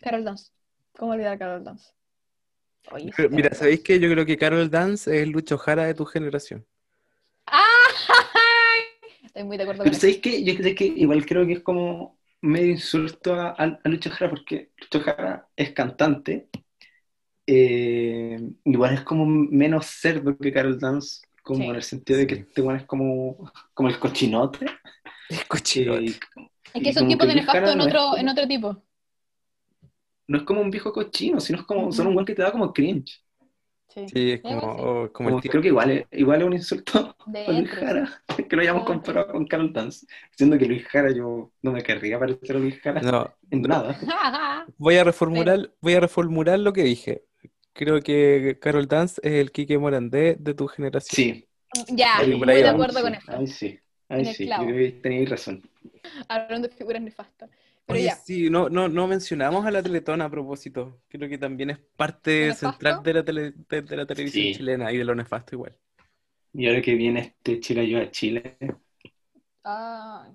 Carol 0.00 0.24
Dance. 0.24 0.52
¿Cómo 0.96 1.12
olvidar 1.12 1.32
a 1.32 1.38
Carol 1.38 1.64
Dance? 1.64 1.92
Oye, 2.92 3.12
mira, 3.30 3.50
Carol 3.50 3.56
¿sabéis 3.58 3.80
que 3.80 3.98
Yo 4.00 4.10
creo 4.10 4.26
que 4.26 4.36
Carol 4.36 4.70
Dance 4.70 5.14
es 5.16 5.22
el 5.22 5.30
Lucho 5.30 5.58
Jara 5.58 5.84
de 5.84 5.94
tu 5.94 6.04
generación. 6.04 6.66
Estoy 9.24 9.44
muy 9.44 9.56
de 9.56 9.62
acuerdo 9.64 9.78
con 9.80 9.84
Pero 9.84 9.92
eso. 9.96 10.00
¿sabéis 10.00 10.18
qué? 10.20 10.44
Yo 10.44 10.54
creo 10.56 10.74
que 10.74 10.84
igual 10.86 11.26
creo 11.26 11.46
que 11.46 11.54
es 11.54 11.60
como 11.60 12.18
medio 12.40 12.70
insulto 12.72 13.34
a, 13.34 13.48
a- 13.50 13.80
a 13.82 13.88
Lucho 13.88 14.10
Jara, 14.10 14.30
porque 14.30 14.70
Lucho 14.78 15.00
Jara 15.00 15.48
es 15.56 15.72
cantante. 15.72 16.48
eh, 17.46 18.40
igual 18.64 18.94
es 18.94 19.02
como 19.02 19.24
menos 19.26 19.86
cerdo 19.86 20.36
que 20.36 20.52
Carol 20.52 20.78
Dance, 20.80 21.20
como 21.42 21.62
Sí. 21.62 21.68
en 21.70 21.76
el 21.76 21.82
sentido 21.82 22.18
de 22.18 22.26
que 22.26 22.34
este 22.36 22.60
bueno 22.60 22.78
es 22.80 22.86
como, 22.86 23.52
como 23.74 23.88
el 23.88 23.98
cochinote. 24.00 24.66
Es 25.28 25.44
cochinote. 25.44 26.06
eh, 26.06 26.18
Es 26.74 26.82
que 26.82 26.94
como 26.94 27.08
tipos 27.08 27.26
que 27.26 27.34
de 27.34 27.34
nefasto 27.40 27.70
en 27.70 27.78
no 27.78 27.84
es 27.84 27.88
otro, 27.88 28.00
como- 28.00 28.16
en 28.18 28.28
otro 28.28 28.46
tipo. 28.48 28.82
No 30.28 30.38
es 30.38 30.44
como 30.44 30.60
un 30.60 30.70
viejo 30.70 30.92
cochino, 30.92 31.40
sino 31.40 31.60
es 31.60 31.64
como, 31.66 31.92
son 31.92 32.08
un 32.08 32.14
buen 32.14 32.26
que 32.26 32.34
te 32.34 32.42
da 32.42 32.52
como 32.52 32.72
cringe. 32.72 33.22
Sí. 33.88 34.06
Sí, 34.06 34.32
es 34.32 34.44
Igual 34.44 34.60
como, 34.60 34.74
sí. 34.76 34.92
oh, 35.04 35.12
como 35.12 35.30
Como 35.30 35.40
el 35.40 35.40
tío. 35.40 35.50
creo 35.50 35.62
que 35.62 35.68
igual 35.68 35.90
es, 35.90 36.06
igual 36.12 36.40
es 36.42 36.46
un 36.46 36.52
insulto 36.54 37.16
De 37.26 37.46
a 37.46 37.52
Luis. 37.52 37.70
Jara, 37.70 38.22
que 38.48 38.56
lo 38.56 38.62
hayamos 38.62 38.84
comparado 38.84 39.32
con 39.32 39.46
Carol 39.46 39.72
Dance. 39.72 40.06
Siendo 40.30 40.58
que 40.58 40.66
Luis 40.66 40.86
Jara 40.86 41.12
yo 41.12 41.52
no 41.62 41.72
me 41.72 41.82
querría 41.82 42.18
parecer 42.18 42.56
a 42.56 42.58
Luis 42.58 42.80
Jara 42.80 43.00
No, 43.00 43.34
en 43.50 43.62
nada. 43.62 43.98
voy 44.78 44.96
a 44.96 45.04
reformular, 45.04 45.72
voy 45.80 45.94
a 45.94 46.00
reformular 46.00 46.58
lo 46.58 46.72
que 46.72 46.84
dije. 46.84 47.24
Creo 47.72 48.00
que 48.02 48.58
Carol 48.60 48.88
Dance 48.88 49.20
es 49.22 49.32
el 49.34 49.52
Quique 49.52 49.78
Morandé 49.78 50.36
de 50.40 50.54
tu 50.54 50.66
generación. 50.66 51.16
Sí, 51.16 51.48
ya, 51.88 52.18
ahí 52.18 52.38
de 52.62 52.68
acuerdo 52.68 52.98
sí, 52.98 53.02
con 53.02 53.14
eso. 53.14 53.32
Ahí 53.32 53.46
sí, 53.46 53.80
ahí 54.08 54.24
sí, 54.24 54.48
tenéis 55.02 55.28
razón. 55.28 55.62
Hablando 56.28 56.68
de 56.68 56.74
figuras 56.74 57.02
nefastas. 57.02 57.50
Pero 57.86 57.98
Oye, 57.98 58.08
ya, 58.08 58.24
sí, 58.24 58.50
no, 58.50 58.68
no, 58.68 58.88
no 58.88 59.06
mencionamos 59.06 59.64
a 59.64 59.70
la 59.70 59.82
Teletón 59.82 60.20
a 60.20 60.28
propósito. 60.30 61.00
Creo 61.08 61.28
que 61.28 61.38
también 61.38 61.70
es 61.70 61.78
parte 61.96 62.52
central 62.52 63.00
de 63.02 63.14
la, 63.14 63.24
tele- 63.24 63.54
de, 63.68 63.82
de 63.82 63.96
la 63.96 64.06
televisión 64.06 64.50
Sí. 64.50 64.50
chilena 64.50 64.92
y 64.92 64.98
de 64.98 65.04
lo 65.04 65.14
nefasto 65.14 65.54
igual. 65.54 65.76
Y 66.52 66.66
ahora 66.68 66.82
que 66.82 66.94
viene 66.96 67.20
este 67.20 67.60
Chile 67.60 67.88
yo 67.88 67.98
a 68.00 68.10
Chile, 68.10 68.58
Ay. 69.64 70.34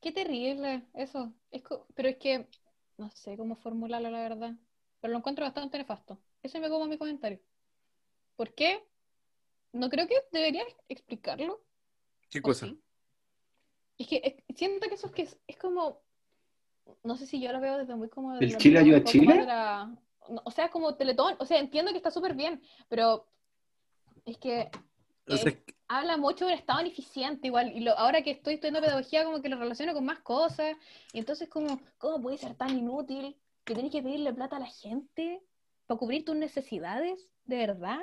Qué 0.00 0.12
terrible 0.12 0.86
eso. 0.94 1.32
Es 1.50 1.62
pero 1.94 2.08
es 2.08 2.16
que 2.18 2.48
no 2.98 3.10
sé 3.10 3.36
cómo 3.36 3.56
formularlo, 3.56 4.10
la 4.10 4.20
verdad. 4.22 4.54
Pero 5.00 5.12
lo 5.12 5.18
encuentro 5.18 5.44
bastante 5.44 5.78
nefasto. 5.78 6.20
Ese 6.42 6.60
me 6.60 6.68
como 6.70 6.86
mi 6.86 6.98
comentario. 6.98 7.40
¿Por 8.36 8.54
qué? 8.54 8.84
No 9.72 9.90
creo 9.90 10.08
que 10.08 10.16
debería 10.32 10.64
explicarlo. 10.88 11.62
¿Qué 12.28 12.42
¿o 12.42 12.50
cosa? 12.50 12.66
sí? 12.66 12.80
Es 13.98 14.08
que 14.08 14.20
es- 14.24 14.56
siento 14.56 14.88
que 14.88 14.94
eso 14.94 15.06
es 15.06 15.12
que 15.12 15.22
es, 15.22 15.36
es 15.46 15.56
como. 15.56 16.00
No 17.02 17.16
sé 17.16 17.26
si 17.26 17.40
yo 17.40 17.52
lo 17.52 17.60
veo 17.60 17.78
desde 17.78 17.94
muy 17.94 18.08
como. 18.08 18.34
¿El 18.38 18.56
Chile 18.58 18.78
ayuda 18.80 18.98
a 18.98 19.04
Chile? 19.04 19.44
la- 19.46 19.96
no, 20.28 20.42
o 20.44 20.50
sea, 20.50 20.70
como 20.70 20.94
Teletón. 20.96 21.36
O 21.38 21.46
sea, 21.46 21.58
entiendo 21.58 21.90
que 21.92 21.98
está 21.98 22.10
súper 22.10 22.34
bien, 22.34 22.62
pero 22.88 23.26
es 24.24 24.38
que 24.38 24.70
O 25.28 25.36
sea, 25.36 25.52
eh, 25.52 25.64
habla 25.88 26.16
mucho 26.16 26.46
de 26.46 26.52
un 26.52 26.58
estado 26.58 26.80
ineficiente 26.80 27.46
igual, 27.48 27.72
y 27.72 27.80
lo, 27.80 27.92
ahora 27.98 28.22
que 28.22 28.30
estoy 28.30 28.54
estudiando 28.54 28.80
pedagogía 28.80 29.24
como 29.24 29.40
que 29.42 29.48
lo 29.48 29.58
relaciono 29.58 29.92
con 29.94 30.04
más 30.04 30.20
cosas, 30.20 30.76
y 31.12 31.18
entonces 31.18 31.48
como, 31.48 31.78
¿cómo 31.98 32.20
puede 32.22 32.38
ser 32.38 32.54
tan 32.54 32.76
inútil 32.76 33.36
que 33.64 33.74
tienes 33.74 33.92
que 33.92 34.02
pedirle 34.02 34.32
plata 34.32 34.56
a 34.56 34.60
la 34.60 34.66
gente 34.66 35.42
para 35.86 35.98
cubrir 35.98 36.24
tus 36.24 36.36
necesidades? 36.36 37.30
¿De 37.44 37.58
verdad? 37.58 38.00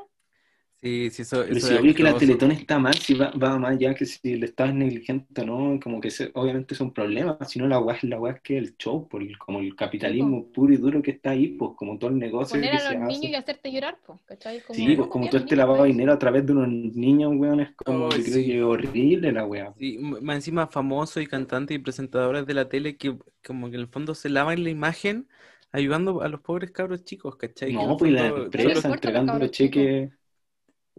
Sí, 0.81 1.09
sí, 1.11 1.21
eso, 1.21 1.43
si 1.59 1.75
obvio 1.75 1.93
que 1.93 2.03
la. 2.03 2.17
Teletón 2.17 2.51
está 2.51 2.79
mal, 2.79 2.95
si 2.95 3.13
va, 3.13 3.31
va 3.31 3.57
más 3.59 3.71
allá 3.73 3.93
que 3.95 4.05
si 4.05 4.33
el 4.33 4.43
Estado 4.43 4.69
es 4.69 4.75
negligente 4.75 5.41
o 5.41 5.45
no, 5.45 5.79
como 5.79 6.01
que 6.01 6.09
obviamente 6.33 6.73
es 6.73 6.81
un 6.81 6.93
problema, 6.93 7.37
si 7.47 7.59
no 7.59 7.67
la 7.67 7.79
weá 7.79 7.95
es 7.97 8.03
la 8.03 8.19
weá 8.19 8.39
que 8.39 8.57
el 8.57 8.75
show, 8.77 9.07
por 9.07 9.21
el- 9.21 9.37
como 9.37 9.59
el 9.59 9.75
capitalismo 9.75 10.51
puro 10.51 10.73
y 10.73 10.77
duro 10.77 11.01
que 11.01 11.11
está 11.11 11.31
ahí, 11.31 11.49
pues 11.49 11.71
como 11.77 11.97
todo 11.99 12.09
el 12.11 12.19
negocio 12.19 12.59
Poner 12.59 12.69
que 12.69 12.77
a 12.77 12.79
se 12.79 12.93
los 12.93 13.01
hace. 13.01 13.07
niños 13.07 13.31
y 13.31 13.35
hacerte 13.35 13.71
llorar, 13.71 13.97
pues, 14.05 14.19
¿cachai? 14.25 14.61
Como, 14.61 14.79
Sí, 14.85 14.95
pues 14.95 15.09
¿cómo 15.09 15.09
como 15.09 15.29
todo 15.29 15.41
este 15.41 15.55
lavado 15.55 15.83
de 15.83 15.89
dinero 15.89 16.13
a 16.13 16.19
través 16.19 16.45
de 16.45 16.53
unos 16.53 16.67
niños, 16.95 17.31
weón, 17.35 17.59
es 17.61 17.71
como, 17.75 18.07
Oh, 18.07 18.09
creo 18.09 18.23
sí. 18.23 18.45
que 18.45 18.57
es 18.57 18.63
horrible 18.63 19.31
la 19.31 19.45
weá. 19.45 19.73
Sí, 19.77 19.97
más 19.99 20.35
encima 20.35 20.67
famosos 20.67 21.23
y 21.23 21.27
cantantes 21.27 21.75
y 21.75 21.79
presentadores 21.79 22.45
de 22.45 22.53
la 22.53 22.69
tele 22.69 22.97
que 22.97 23.17
como 23.45 23.69
que 23.69 23.75
en 23.75 23.81
el 23.81 23.87
fondo 23.87 24.13
se 24.13 24.29
lavan 24.29 24.63
la 24.63 24.69
imagen 24.69 25.27
ayudando 25.71 26.21
a 26.21 26.27
los 26.29 26.41
pobres 26.41 26.71
cabros 26.71 27.03
chicos, 27.03 27.35
¿cachai? 27.37 27.73
No, 27.73 27.97
pues 27.97 28.11
la 28.11 28.27
empresa 28.27 28.89
entregando 28.89 29.33
cabros 29.33 29.51
cheques 29.51 30.11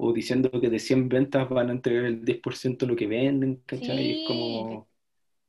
o 0.05 0.13
diciendo 0.13 0.51
que 0.61 0.69
de 0.69 0.81
100 0.81 1.09
ventas 1.09 1.49
van 1.49 1.69
a 1.69 1.73
entregar 1.73 2.05
el 2.07 2.25
10% 2.25 2.87
de 2.87 2.87
lo 2.91 2.97
que 2.97 3.07
venden, 3.07 3.63
¿cachai? 3.67 3.97
Sí. 3.99 4.21
Es 4.23 4.27
como 4.29 4.89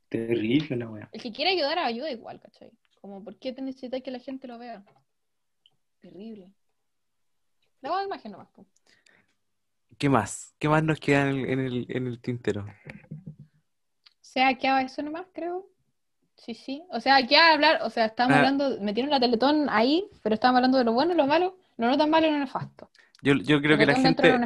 terrible 0.09 0.75
la 0.77 0.89
weá. 0.89 1.09
El 1.11 1.21
que 1.23 1.31
quiere 1.31 1.51
ayudar, 1.51 1.79
ayuda 1.79 2.11
igual, 2.11 2.39
¿cachai? 2.39 2.69
Como, 3.01 3.23
¿por 3.23 3.35
qué 3.39 3.51
te 3.51 3.63
necesitas 3.63 4.03
que 4.03 4.11
la 4.11 4.19
gente 4.19 4.47
lo 4.47 4.59
vea? 4.59 4.83
Terrible. 6.01 6.51
Lavado 7.81 8.01
de 8.01 8.07
imagen 8.07 8.31
nomás, 8.31 8.47
pues. 8.53 8.67
¿Qué 9.97 10.07
más? 10.07 10.53
¿Qué 10.59 10.69
más 10.69 10.83
nos 10.83 10.99
queda 10.99 11.29
en 11.31 11.35
el, 11.37 11.49
en 11.49 11.59
el, 11.59 11.85
en 11.89 12.07
el 12.07 12.19
tintero? 12.21 12.65
O 12.65 14.21
sea, 14.21 14.53
quedaba 14.55 14.83
eso 14.83 15.01
nomás, 15.01 15.25
creo. 15.33 15.67
Sí, 16.35 16.53
sí. 16.53 16.83
O 16.91 16.99
sea, 16.99 17.25
queda 17.25 17.53
hablar, 17.53 17.79
o 17.81 17.89
sea, 17.89 18.05
estábamos 18.05 18.35
Ah. 18.35 18.39
hablando, 18.39 18.79
metieron 18.81 19.09
la 19.09 19.19
Teletón 19.19 19.67
ahí, 19.69 20.05
pero 20.21 20.35
estábamos 20.35 20.57
hablando 20.59 20.77
de 20.77 20.83
lo 20.83 20.93
bueno 20.93 21.13
y 21.13 21.17
lo 21.17 21.25
malo, 21.25 21.57
lo 21.77 21.87
no 21.87 21.97
tan 21.97 22.09
malo 22.11 22.27
y 22.27 22.31
lo 22.31 22.37
nefasto. 22.39 22.91
Yo, 23.23 23.35
yo 23.35 23.61
creo 23.61 23.77
que 23.77 23.85
la 23.85 23.95
gente, 23.95 24.37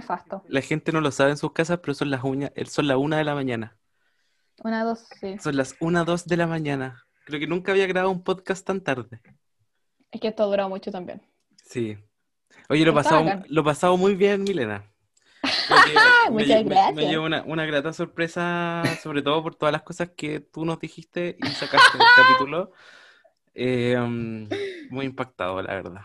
la 0.48 0.62
gente 0.62 0.92
no 0.92 1.02
lo 1.02 1.10
sabe 1.10 1.32
en 1.32 1.38
sus 1.38 1.52
casas, 1.52 1.80
pero 1.80 1.96
son 1.96 2.12
las 2.12 2.24
uñas, 2.24 2.52
son 2.68 2.88
las 2.88 2.98
una 2.98 3.18
de 3.18 3.24
la 3.24 3.34
mañana. 3.34 3.76
Una, 4.64 4.84
dos, 4.84 5.08
sí. 5.20 5.36
Son 5.40 5.58
las 5.58 5.76
una, 5.80 6.04
dos 6.04 6.28
de 6.28 6.38
la 6.38 6.46
mañana. 6.46 7.04
Creo 7.26 7.40
que 7.40 7.48
nunca 7.48 7.72
había 7.72 7.88
grabado 7.88 8.12
un 8.12 8.24
podcast 8.24 8.64
tan 8.64 8.82
tarde. 8.82 9.20
Es 10.12 10.22
que 10.22 10.28
esto 10.28 10.44
ha 10.44 10.46
durado 10.46 10.70
mucho 10.70 10.92
también. 10.92 11.24
Sí. 11.66 11.98
Oye, 12.70 12.86
lo 12.86 12.92
he 12.92 12.94
pasado, 12.94 13.44
lo 13.48 13.64
pasado 13.64 13.98
muy 13.98 14.14
bien, 14.14 14.44
Milena. 14.44 14.84
Muchas 16.30 16.48
me- 16.48 16.64
gracias. 16.64 16.94
me 16.96 17.08
llevo 17.08 17.26
una, 17.26 17.42
una 17.44 17.66
grata 17.66 17.94
sorpresa, 17.94 18.84
sobre 19.02 19.24
todo 19.24 19.42
por 19.42 19.56
todas 19.56 19.74
las 19.74 19.82
cosas 19.82 20.12
que 20.16 20.40
tú 20.40 20.66
nos 20.66 20.80
dijiste 20.80 21.36
y 21.40 21.48
sacaste 21.48 21.98
del 21.98 22.08
capítulo. 22.16 22.72
Eh, 23.56 23.98
um, 23.98 24.48
muy 24.92 25.08
impactado, 25.08 25.64
la 25.64 25.74
verdad. 25.74 26.02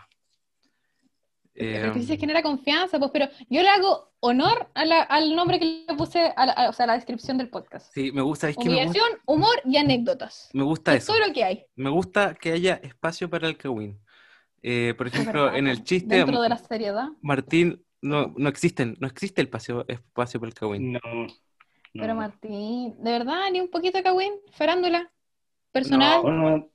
Eh, 1.55 1.83
Lo 1.85 1.93
que 1.93 1.99
dice 1.99 2.13
es 2.15 2.19
genera 2.19 2.41
confianza, 2.41 2.97
pues, 2.97 3.11
pero 3.11 3.27
yo 3.49 3.61
le 3.61 3.69
hago 3.69 4.11
honor 4.21 4.69
a 4.73 4.85
la- 4.85 5.03
al 5.03 5.35
nombre 5.35 5.59
que 5.59 5.85
le 5.87 5.95
puse, 5.95 6.33
a 6.35 6.45
la, 6.47 6.53
a- 6.53 6.69
o 6.69 6.73
sea, 6.73 6.85
a 6.85 6.87
la 6.87 6.93
descripción 6.95 7.37
del 7.37 7.49
podcast. 7.49 7.93
sí, 7.93 8.11
me 8.11 8.21
gusta, 8.23 8.49
es 8.49 8.57
que 8.57 8.69
me 8.69 8.71
gusta, 8.83 8.89
Humillación, 8.89 9.19
humor 9.27 9.55
y 9.65 9.77
anécdotas. 9.77 10.49
me 10.53 10.63
gusta 10.63 10.95
Es 10.95 11.03
eso. 11.03 11.13
todo 11.13 11.27
lo 11.27 11.33
que 11.33 11.43
hay. 11.43 11.65
Me 11.75 11.89
gusta 11.91 12.33
que 12.33 12.53
haya 12.53 12.75
espacio 12.83 13.29
para 13.29 13.47
el 13.47 13.57
Kawin. 13.57 13.99
Eh, 14.63 14.93
por 14.97 15.07
ejemplo, 15.07 15.43
verdad, 15.43 15.59
en 15.59 15.67
el 15.67 15.83
chiste, 15.83 16.15
Dentro 16.15 16.41
de 16.41 16.49
la 16.49 16.57
seriedad. 16.57 17.09
Martín, 17.21 17.85
no, 18.01 18.33
no 18.37 18.49
existen, 18.49 18.95
no 18.99 19.07
existe 19.07 19.41
el 19.41 19.47
espacio, 19.47 19.85
espacio 19.87 20.39
para 20.39 20.47
el 20.49 20.53
Kawin. 20.55 20.93
No, 20.93 20.99
no. 21.03 21.27
Pero 21.93 22.15
Martín, 22.15 22.95
¿de 22.97 23.11
verdad? 23.11 23.51
¿Ni 23.51 23.59
un 23.59 23.69
poquito 23.69 23.97
de 23.99 24.03
Kawin? 24.03 24.33
¿Farándula? 24.53 25.11
¿Personal? 25.71 26.23
No, 26.23 26.31
no. 26.31 26.69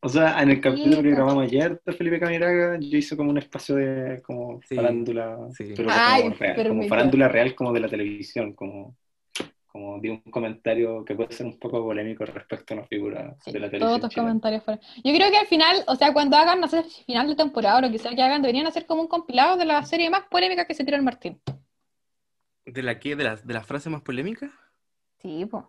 O 0.00 0.08
sea, 0.08 0.40
en 0.42 0.50
el 0.50 0.60
capítulo 0.60 1.02
que 1.02 1.10
grabamos 1.10 1.44
ayer 1.44 1.80
de 1.84 1.92
Felipe 1.92 2.20
Camiraga, 2.20 2.78
yo 2.80 2.96
hice 2.98 3.16
como 3.16 3.30
un 3.30 3.38
espacio 3.38 3.74
de 3.74 4.22
como 4.22 4.60
Sí, 4.62 4.76
farándula, 4.76 5.36
sí. 5.50 5.74
pero 5.76 5.88
Ay, 5.92 6.22
como, 6.22 6.34
real, 6.36 6.54
como 6.68 6.82
farándula 6.84 7.28
real 7.28 7.54
como 7.56 7.72
de 7.72 7.80
la 7.80 7.88
televisión, 7.88 8.52
como, 8.54 8.96
como 9.66 10.00
di 10.00 10.08
un 10.10 10.20
comentario 10.30 11.04
que 11.04 11.14
puede 11.16 11.32
ser 11.32 11.46
un 11.46 11.58
poco 11.58 11.82
polémico 11.84 12.24
respecto 12.26 12.74
a 12.74 12.78
una 12.78 12.86
figura 12.86 13.36
Sí, 13.44 13.52
de 13.52 13.58
la 13.60 13.66
todos 13.70 13.70
televisión 13.70 14.00
tus 14.00 14.10
chilena. 14.10 14.28
comentarios 14.28 14.64
fueron. 14.64 14.80
Yo 15.04 15.12
creo 15.14 15.30
que 15.30 15.36
al 15.38 15.46
final, 15.46 15.84
o 15.86 15.96
sea, 15.96 16.12
cuando 16.12 16.36
hagan, 16.36 16.60
no 16.60 16.68
sé 16.68 16.84
si 16.84 17.04
final 17.04 17.26
de 17.28 17.34
temporada 17.36 17.78
o 17.78 17.80
lo 17.82 17.90
que 17.90 17.98
sea 17.98 18.14
que 18.14 18.22
hagan, 18.22 18.42
deberían 18.42 18.66
hacer 18.66 18.86
como 18.86 19.02
un 19.02 19.08
compilado 19.08 19.56
de 19.56 19.64
la 19.64 19.84
serie 19.84 20.10
más 20.10 20.24
polémica 20.30 20.64
que 20.66 20.74
se 20.74 20.84
tiró 20.84 20.96
el 20.96 21.02
Martín. 21.02 21.40
¿De 22.66 22.82
la 22.84 23.00
qué? 23.00 23.16
¿De 23.16 23.24
la, 23.24 23.34
de 23.34 23.52
la 23.54 23.64
frase 23.64 23.90
más 23.90 24.02
polémica? 24.02 24.52
Sí, 25.18 25.46
pues. 25.46 25.64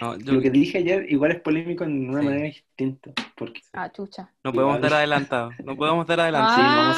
No, 0.00 0.18
yo- 0.18 0.32
Lo 0.34 0.40
que 0.42 0.50
dije 0.50 0.78
ayer 0.78 1.06
igual 1.10 1.32
es 1.32 1.40
polémico 1.40 1.84
en 1.84 2.10
una 2.10 2.20
Sí. 2.20 2.26
manera 2.26 2.44
distinta, 2.46 3.12
porque 3.36 3.60
Ah, 3.72 3.90
chucha. 3.90 4.30
no 4.44 4.52
podemos 4.52 4.76
igual. 4.76 4.90
dar 4.90 4.98
adelantado. 4.98 5.50
No 5.64 5.76
podemos 5.76 6.06
dar 6.06 6.20
adelante. 6.20 6.52
sí, 6.54 6.60
vamos 6.62 6.96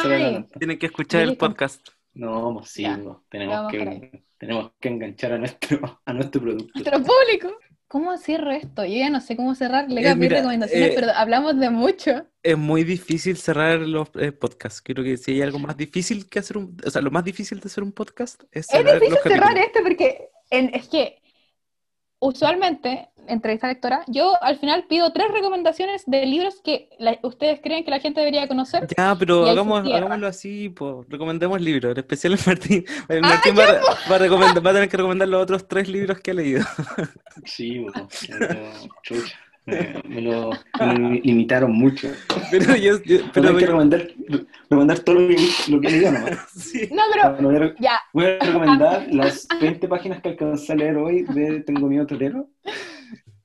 a. 0.52 0.58
Tienen 0.58 0.78
que 0.78 0.86
escuchar 0.86 1.22
el 1.22 1.36
podcast. 1.36 1.86
No, 2.14 2.54
pues 2.58 2.70
sí, 2.70 2.82
ya 2.82 2.98
tenemos, 3.30 3.54
vamos 3.56 3.72
que, 3.72 4.22
tenemos 4.38 4.72
que 4.80 4.88
enganchar 4.88 5.32
a 5.34 5.38
nuestro, 5.38 6.00
a 6.04 6.12
nuestro 6.12 6.40
producto. 6.42 6.72
Nuestro 6.74 6.98
público. 7.02 7.56
¿Cómo 7.86 8.18
cierro 8.18 8.50
esto? 8.50 8.84
Yo 8.84 8.96
ya 8.96 9.08
no 9.08 9.18
sé 9.20 9.34
cómo 9.34 9.54
cerrar. 9.54 9.88
Le 9.90 10.06
Eh, 10.06 10.14
mira, 10.14 10.36
recomendaciones, 10.38 10.90
eh, 10.90 10.92
pero 10.94 11.10
hablamos 11.14 11.58
de 11.58 11.70
mucho. 11.70 12.26
Es 12.42 12.58
muy 12.58 12.84
difícil 12.84 13.38
cerrar 13.38 13.78
los 13.80 14.10
eh, 14.16 14.30
podcasts. 14.32 14.82
Creo 14.84 15.02
que 15.02 15.16
si 15.16 15.32
hay 15.32 15.42
algo 15.42 15.58
más 15.58 15.74
difícil 15.74 16.28
que 16.28 16.38
hacer 16.40 16.58
un... 16.58 16.76
O 16.84 16.90
sea, 16.90 17.00
lo 17.00 17.10
más 17.10 17.24
difícil 17.24 17.60
de 17.60 17.66
hacer 17.66 17.82
un 17.82 17.92
podcast 17.92 18.42
es 18.52 18.66
Es 18.66 18.66
cerrar 18.66 18.94
difícil 19.00 19.14
los 19.14 19.22
cerrar 19.22 19.40
capítulos. 19.54 19.66
este 19.68 19.80
porque 19.82 20.28
en- 20.50 20.74
es 20.74 20.88
que 20.88 21.17
usualmente, 22.20 23.08
entrevista 23.26 23.68
lectora, 23.68 24.02
yo 24.06 24.32
al 24.42 24.58
final 24.58 24.84
pido 24.88 25.12
tres 25.12 25.28
recomendaciones 25.30 26.04
de 26.06 26.24
libros 26.26 26.60
que 26.64 26.88
la- 26.98 27.18
ustedes 27.22 27.60
creen 27.62 27.84
que 27.84 27.90
la 27.90 28.00
gente 28.00 28.20
debería 28.20 28.48
conocer. 28.48 28.86
Ya, 28.96 29.14
pero 29.18 29.46
hagamos, 29.46 29.86
hagámoslo 29.86 30.26
así, 30.26 30.70
pues, 30.70 31.06
recomendemos 31.08 31.60
libros, 31.60 31.92
en 31.92 31.98
especial 31.98 32.32
el 32.34 32.40
Martín. 32.46 32.84
El 33.08 33.20
Martín 33.22 33.54
va, 33.58 33.64
a- 33.64 34.10
va 34.10 34.16
a 34.16 34.18
recomendar- 34.18 34.64
va 34.66 34.70
a 34.70 34.74
tener 34.74 34.88
que 34.88 34.96
recomendar 34.96 35.28
los 35.28 35.42
otros 35.42 35.68
tres 35.68 35.88
libros 35.88 36.20
que 36.20 36.30
ha 36.30 36.34
leído. 36.34 36.64
Sí, 37.44 37.78
bueno, 37.80 38.08
chucha, 39.02 39.38
me, 39.68 40.02
me 40.08 40.20
lo, 40.22 40.50
me 40.80 40.98
lo 40.98 41.08
limitaron 41.10 41.72
mucho. 41.72 42.08
Pero 42.50 42.74
yo, 42.76 43.02
yo- 43.04 43.18
Pero 43.18 43.30
pero 43.34 43.48
hay 43.50 43.54
que 43.56 43.66
recomendar, 43.66 44.08
recomendar 44.68 44.98
todo 45.00 45.14
lo 45.16 45.28
que, 45.28 45.36
lo 45.68 45.80
que 45.80 46.00
nomás. 46.10 46.48
sí. 46.56 46.88
No, 46.90 47.02
pero 47.12 47.32
Bueno, 47.34 47.48
voy, 47.50 47.68
a, 47.68 47.74
ya, 47.80 48.00
voy 48.12 48.24
a 48.24 48.38
recomendar 48.38 49.06
las 49.12 49.46
20 49.60 49.86
páginas 49.88 50.20
que 50.22 50.30
alcancé 50.30 50.72
a 50.72 50.76
leer 50.76 50.96
hoy 50.96 51.22
de 51.24 51.60
Tengo 51.60 51.86
miedo 51.88 52.06
torero. 52.06 52.48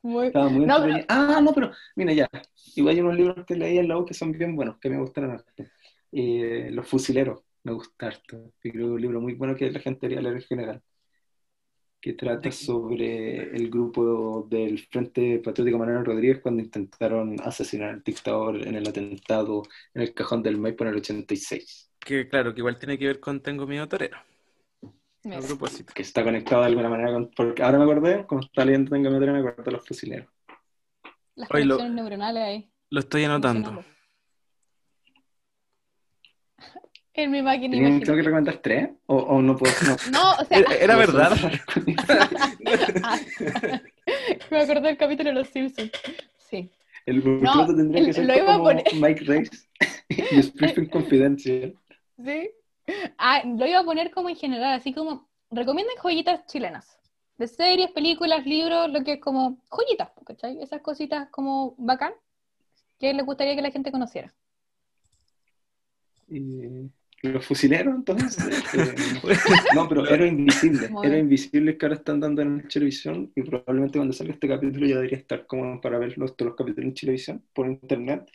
muy- 0.02 0.28
Estaba 0.28 0.50
muy 0.50 0.66
No. 0.66 0.76
Ah, 1.10 1.40
no, 1.44 1.54
pero 1.54 1.72
mira 1.96 2.14
ya. 2.14 2.28
Igual 2.76 2.96
hay 2.96 3.02
unos 3.02 3.16
libros 3.16 3.46
que 3.46 3.56
leí 3.56 3.78
en 3.78 3.88
la 3.88 3.98
U 3.98 4.06
que 4.06 4.14
son 4.14 4.32
bien 4.32 4.56
buenos, 4.56 4.78
que 4.80 4.90
me 4.90 4.98
gustaron. 5.00 5.44
Eh, 6.12 6.70
Los 6.72 6.88
fusileros, 6.88 7.42
me 7.64 7.74
gusta 7.74 8.08
harto. 8.08 8.52
Y 8.64 8.72
creo 8.72 8.86
que 8.86 8.90
es 8.90 8.96
un 8.96 9.02
libro 9.02 9.22
muy 9.22 9.34
bueno 9.36 9.56
que 9.56 9.70
la 9.72 9.80
gente 9.80 10.08
debería 10.08 10.22
leer 10.22 10.36
en 10.42 10.48
general. 10.48 10.82
Que 12.04 12.12
trata 12.12 12.52
sobre 12.52 13.56
el 13.56 13.70
grupo 13.70 14.46
del 14.50 14.78
Frente 14.88 15.40
Patriótico 15.40 15.78
Manuel 15.78 16.04
Rodríguez 16.04 16.42
cuando 16.42 16.62
intentaron 16.62 17.40
asesinar 17.40 17.92
al 17.92 18.04
dictador 18.04 18.58
en 18.68 18.76
el 18.76 18.86
atentado 18.86 19.64
en 19.94 20.02
el 20.02 20.14
cajón 20.14 20.44
del 20.44 20.58
Maipo 20.58 20.84
en 20.84 20.90
el 20.90 20.98
86. 20.98 21.92
Que 22.00 22.28
claro, 22.28 22.54
que 22.54 22.60
igual 22.60 22.78
tiene 22.78 22.98
que 22.98 23.08
ver 23.08 23.22
con 23.22 23.40
Tengo 23.42 23.66
miedo 23.66 23.88
torero. 23.88 24.18
A 24.84 25.40
propósito. 25.48 25.94
Que 25.96 26.02
está 26.02 26.26
conectado 26.26 26.64
de 26.64 26.68
alguna 26.68 26.90
manera 26.90 27.14
con... 27.14 27.32
Porque 27.32 27.64
ahora 27.64 27.78
me 27.78 27.86
acordé, 27.86 28.26
como 28.28 28.42
está 28.42 28.66
leyendo 28.66 28.92
Tengo 28.92 29.04
Miedo 29.10 29.22
Torero, 29.22 29.42
me 29.42 29.50
acordé 29.50 29.64
de 29.64 29.72
los 29.72 29.88
fusileros. 29.88 30.28
Las 31.36 31.50
Oye, 31.52 31.64
lo- 31.64 31.78
conexiones 31.78 31.96
neuronales 32.04 32.44
ahí. 32.44 32.70
Lo 32.90 33.00
estoy 33.00 33.24
anotando. 33.24 33.70
funcionando. 33.72 33.94
En 37.16 37.30
mi 37.32 37.42
máquina 37.44 37.76
¿Tengo 37.76 37.88
tengo 37.88 38.00
que 38.00 38.06
imaginaria. 38.06 38.24
recomendar 38.24 38.58
tres? 38.58 38.90
¿O, 39.06 39.16
o 39.18 39.42
no 39.42 39.56
puedo? 39.56 39.74
No. 39.86 39.96
No, 40.12 40.32
o 40.42 40.46
sea, 40.46 40.58
Era, 40.58 40.74
era 40.76 40.96
verdad. 40.96 41.32
me 44.52 44.60
acordé 44.62 44.82
del 44.82 44.98
capítulo 44.98 45.30
de 45.30 45.36
Los 45.36 45.48
Simpsons. 45.50 45.92
Sí. 46.38 46.70
El 47.06 47.22
burloto 47.22 47.76
tendría 47.76 48.00
el- 48.02 48.06
que 48.08 48.14
ser 48.14 48.26
lo 48.26 48.36
iba 48.36 48.54
a 48.54 48.58
como 48.58 48.64
poner. 48.70 48.84
Mike 48.96 49.24
Race 49.26 49.52
y 50.10 50.40
Springfield 50.40 50.90
Confidential. 50.90 51.76
¿Sí? 52.24 52.50
Ah, 53.18 53.42
lo 53.46 53.66
iba 53.66 53.80
a 53.80 53.84
poner 53.84 54.12
como 54.12 54.30
en 54.30 54.36
general, 54.36 54.74
así 54.74 54.94
como 54.94 55.28
recomienden 55.52 55.96
joyitas 56.02 56.46
chilenas. 56.48 56.98
De 57.38 57.48
series, 57.48 57.92
películas, 57.92 58.46
libros, 58.46 58.92
lo 58.92 59.04
que 59.04 59.14
es 59.14 59.20
como 59.22 59.58
joyitas, 59.70 60.10
¿cachai? 60.26 60.62
Esas 60.62 60.82
cositas 60.82 61.30
como 61.30 61.76
bacán 61.78 62.14
que 63.00 63.14
les 63.14 63.26
gustaría 63.26 63.56
que 63.56 63.62
la 63.62 63.72
gente 63.72 63.92
conociera. 63.92 64.34
Y 66.30 66.90
los 67.24 67.46
fusileros, 67.46 67.96
entonces. 67.96 68.38
eh, 68.74 69.36
no, 69.76 69.88
pero 69.88 70.08
Héroe 70.08 70.28
Invisible. 70.28 70.90
Bien. 71.02 71.20
Invisible 71.20 71.78
que 71.78 71.86
ahora 71.86 71.96
están 71.96 72.20
dando 72.20 72.42
en 72.42 72.68
televisión 72.68 73.32
y 73.36 73.42
probablemente 73.44 73.98
cuando 73.98 74.14
salga 74.14 74.34
este 74.34 74.48
capítulo 74.48 74.86
ya 74.86 74.96
debería 74.96 75.18
estar 75.18 75.46
como 75.48 75.80
para 75.80 75.98
ver 75.98 76.18
los, 76.18 76.36
todos 76.36 76.50
los 76.50 76.58
capítulos 76.58 76.90
en 76.90 76.94
televisión 76.94 77.44
por 77.54 77.68
internet, 77.68 78.30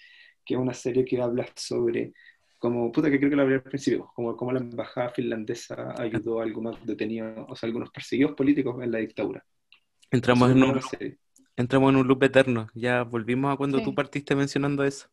que 0.44 0.55
es 0.55 0.60
una 0.60 0.74
serie 0.74 1.05
que 1.05 1.20
habla 1.20 1.47
sobre 1.55 2.12
como, 2.59 2.90
puta, 2.90 3.10
que 3.10 3.19
creo 3.19 3.31
que 3.31 3.36
lo 3.36 3.43
hablé 3.43 3.56
al 3.56 3.62
principio, 3.62 4.10
como 4.15 4.36
cómo 4.36 4.52
la 4.52 4.59
embajada 4.59 5.10
finlandesa 5.10 5.94
ayudó 5.97 6.40
a 6.40 6.43
algunos 6.43 6.85
detenidos, 6.85 7.47
o 7.48 7.55
sea, 7.55 7.69
algunos 7.69 7.90
perseguidos 7.90 8.32
políticos 8.32 8.82
en 8.82 8.90
la 8.90 8.98
dictadura. 8.98 9.44
Entramos 10.10 10.51
en 10.51 10.62
un, 10.62 10.82
serie. 10.82 11.19
entramos 11.56 11.90
en 11.90 11.97
un 11.97 12.09
loop 12.09 12.23
eterno. 12.24 12.69
Ya 12.74 13.05
volvimos 13.05 13.52
a 13.52 13.56
cuando 13.56 13.78
Sí. 13.78 13.85
tú 13.85 13.94
partiste 13.94 14.35
mencionando 14.35 14.82
eso. 14.82 15.09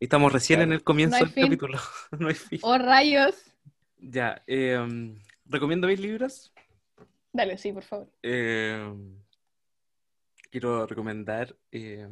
Y 0.00 0.04
estamos 0.04 0.32
recién 0.32 0.58
Claro. 0.58 0.70
en 0.70 0.74
el 0.74 0.84
comienzo 0.84 1.18
No 1.18 1.24
del 1.24 1.34
fin. 1.34 1.44
capítulo. 1.44 1.78
no 2.18 2.28
hay 2.28 2.34
fin. 2.34 2.60
¡Oh, 2.62 2.78
rayos! 2.78 3.34
Ya, 3.98 4.42
eh, 4.46 4.78
recomiendo 5.46 5.88
mis 5.88 5.98
libros. 6.00 6.52
Dale, 7.32 7.58
sí, 7.58 7.72
por 7.72 7.82
favor. 7.82 8.08
Eh, 8.22 8.94
quiero 10.50 10.86
recomendar 10.86 11.56
eh, 11.72 12.08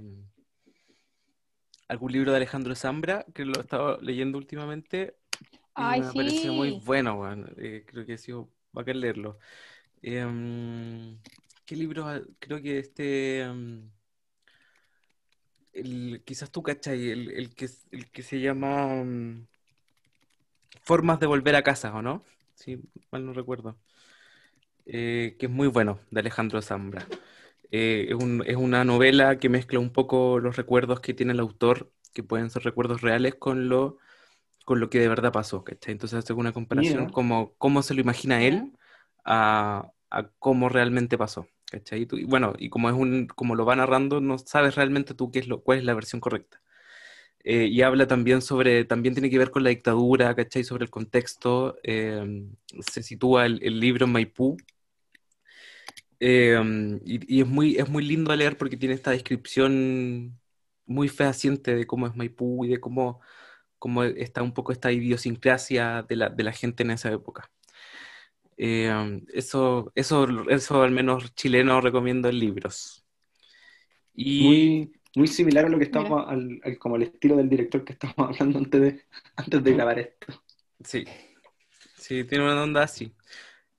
algún 1.89 2.13
libro 2.13 2.33
de 2.33 2.39
Alejandro 2.39 2.75
Zambra, 2.75 3.25
que 3.35 3.45
lo 3.45 3.57
he 3.57 3.61
estado 3.61 3.99
leyendo 4.01 4.37
últimamente. 4.39 5.17
y 5.41 5.57
Ay, 5.75 6.01
me 6.01 6.13
pareció 6.13 6.53
muy 6.53 6.71
sí. 6.71 6.83
bueno, 6.85 7.15
weón. 7.21 7.55
Eh, 7.57 7.85
creo 7.87 8.05
que 8.05 8.15
ha 8.15 8.19
sido 8.19 8.51
bacán 8.73 9.01
leerlo. 9.01 9.39
Em, 10.03 11.19
¿qué 11.65 11.77
libro? 11.77 12.07
ha- 12.09 12.23
Creo 12.41 12.61
que 12.61 12.79
este... 12.81 13.43
em, 13.43 13.91
el- 15.77 16.23
quizás 16.24 16.51
tú, 16.51 16.62
¿cachai? 16.62 17.11
El, 17.11 17.31
el 17.32 17.55
que, 17.55 17.69
el 17.93 18.11
que 18.11 18.23
se 18.23 18.40
llama 18.40 18.94
em, 19.01 19.47
Formas 20.82 21.20
de 21.20 21.27
volver 21.27 21.55
a 21.57 21.62
casa, 21.62 21.94
¿o 21.94 22.01
no? 22.03 22.24
Sí, 22.55 22.78
mal 23.11 23.24
no 23.27 23.32
recuerdo. 23.32 23.77
Eh, 24.86 25.36
que 25.39 25.47
es 25.47 25.53
muy 25.53 25.66
bueno, 25.69 25.98
de 26.11 26.20
Alejandro 26.20 26.62
Zambra. 26.62 27.07
Eh, 27.70 28.07
es 28.11 28.15
un- 28.15 28.44
es 28.47 28.57
una 28.57 28.85
novela 28.85 29.39
que 29.39 29.48
mezcla 29.48 29.81
un 29.81 29.93
poco 29.93 30.39
los 30.39 30.57
recuerdos 30.57 31.01
que 31.01 31.15
tiene 31.15 31.32
el 31.32 31.40
autor, 31.40 31.93
que 32.15 32.23
pueden 32.23 32.51
ser 32.51 32.62
recuerdos 32.65 33.01
reales, 33.03 33.35
con 33.35 33.69
lo, 33.69 33.98
con 34.65 34.81
lo 34.81 34.90
que 34.90 35.01
de 35.01 35.09
verdad 35.09 35.32
pasó, 35.32 35.65
¿cachai? 35.65 35.93
Entonces 35.93 36.19
hace 36.20 36.32
una 36.35 36.53
comparación 36.53 37.09
como 37.09 37.55
cómo 37.59 37.82
se 37.82 37.94
lo 37.94 38.01
imagina 38.03 38.43
él 38.44 38.73
a, 39.24 39.93
a 40.11 40.28
cómo 40.40 40.69
realmente 40.69 41.19
pasó, 41.19 41.48
¿cachai? 41.70 42.02
Y 42.02 42.06
tú- 42.06 42.16
y 42.18 42.24
bueno, 42.24 42.55
y 42.59 42.70
como 42.70 42.88
es 42.90 42.94
un, 42.97 43.26
como 43.28 43.55
lo 43.55 43.64
va 43.66 43.76
narrando, 43.76 44.20
no 44.20 44.38
sabes 44.38 44.74
realmente 44.76 45.14
tú 45.14 45.30
qué 45.30 45.40
es 45.40 45.48
lo, 45.48 45.62
cuál 45.62 45.78
es 45.78 45.84
la 45.84 45.94
versión 45.94 46.20
correcta. 46.20 46.60
Eh, 47.44 47.66
y 47.66 47.82
habla 47.82 48.06
también 48.09 48.43
sobre, 48.43 48.84
también 48.84 49.14
tiene 49.14 49.30
que 49.30 49.38
ver 49.38 49.51
con 49.52 49.64
la 49.64 49.70
dictadura, 49.70 50.34
¿cachai? 50.36 50.64
Sobre 50.64 50.84
el 50.84 50.90
contexto. 50.90 51.76
eh, 51.84 52.44
se 52.93 53.02
sitúa 53.02 53.47
el, 53.47 53.60
el 53.64 53.80
libro 53.80 54.06
Maipú. 54.09 54.56
eh, 56.20 56.60
y 57.05 57.38
y 57.38 57.40
es, 57.43 57.47
muy, 57.48 57.76
es 57.76 57.88
muy 57.88 58.05
lindo 58.05 58.30
de 58.32 58.38
leer 58.38 58.56
porque 58.59 58.76
tiene 58.76 58.94
esta 58.94 59.10
descripción 59.10 60.38
muy 60.86 61.09
fehaciente 61.09 61.74
de 61.74 61.86
cómo 61.86 62.06
es 62.06 62.16
Maipú 62.16 62.64
y 62.64 62.68
de 62.68 62.80
cómo, 62.80 63.20
cómo 63.78 64.05
está 64.05 64.43
un 64.43 64.55
poco 64.55 64.72
esta 64.72 64.93
idiosincrasia 64.93 66.05
de 66.09 66.16
la, 66.16 66.28
de 66.30 66.44
la 66.44 66.52
gente 66.52 66.82
en 66.84 66.93
esa 66.93 67.12
época. 67.12 67.51
Eh, 68.57 69.23
eso, 69.35 69.93
eso, 69.95 70.27
eso 70.51 70.83
al 70.83 70.91
menos 70.93 71.35
chileno 71.35 71.81
recomiendo 71.81 72.28
en 72.28 72.39
libros. 72.39 73.05
Y 74.15 74.33
Muy, 74.39 74.93
muy 75.15 75.27
similar 75.28 75.65
a 75.66 75.69
lo 75.69 75.78
que 75.78 75.85
estamos, 75.85 76.24
al, 76.28 76.61
al- 76.65 76.78
como 76.78 76.97
el 76.97 77.03
estilo 77.05 77.37
del 77.37 77.49
director 77.49 77.85
que 77.85 77.95
estábamos 77.95 78.31
hablando 78.41 78.59
antes 78.59 78.81
de, 78.81 79.05
antes 79.37 79.65
de 79.65 79.73
grabar 79.73 79.99
esto. 79.99 80.43
sí, 80.85 81.11
sí, 81.97 82.24
tiene 82.24 82.45
una 82.45 82.62
onda 82.62 82.85
así. 82.85 83.15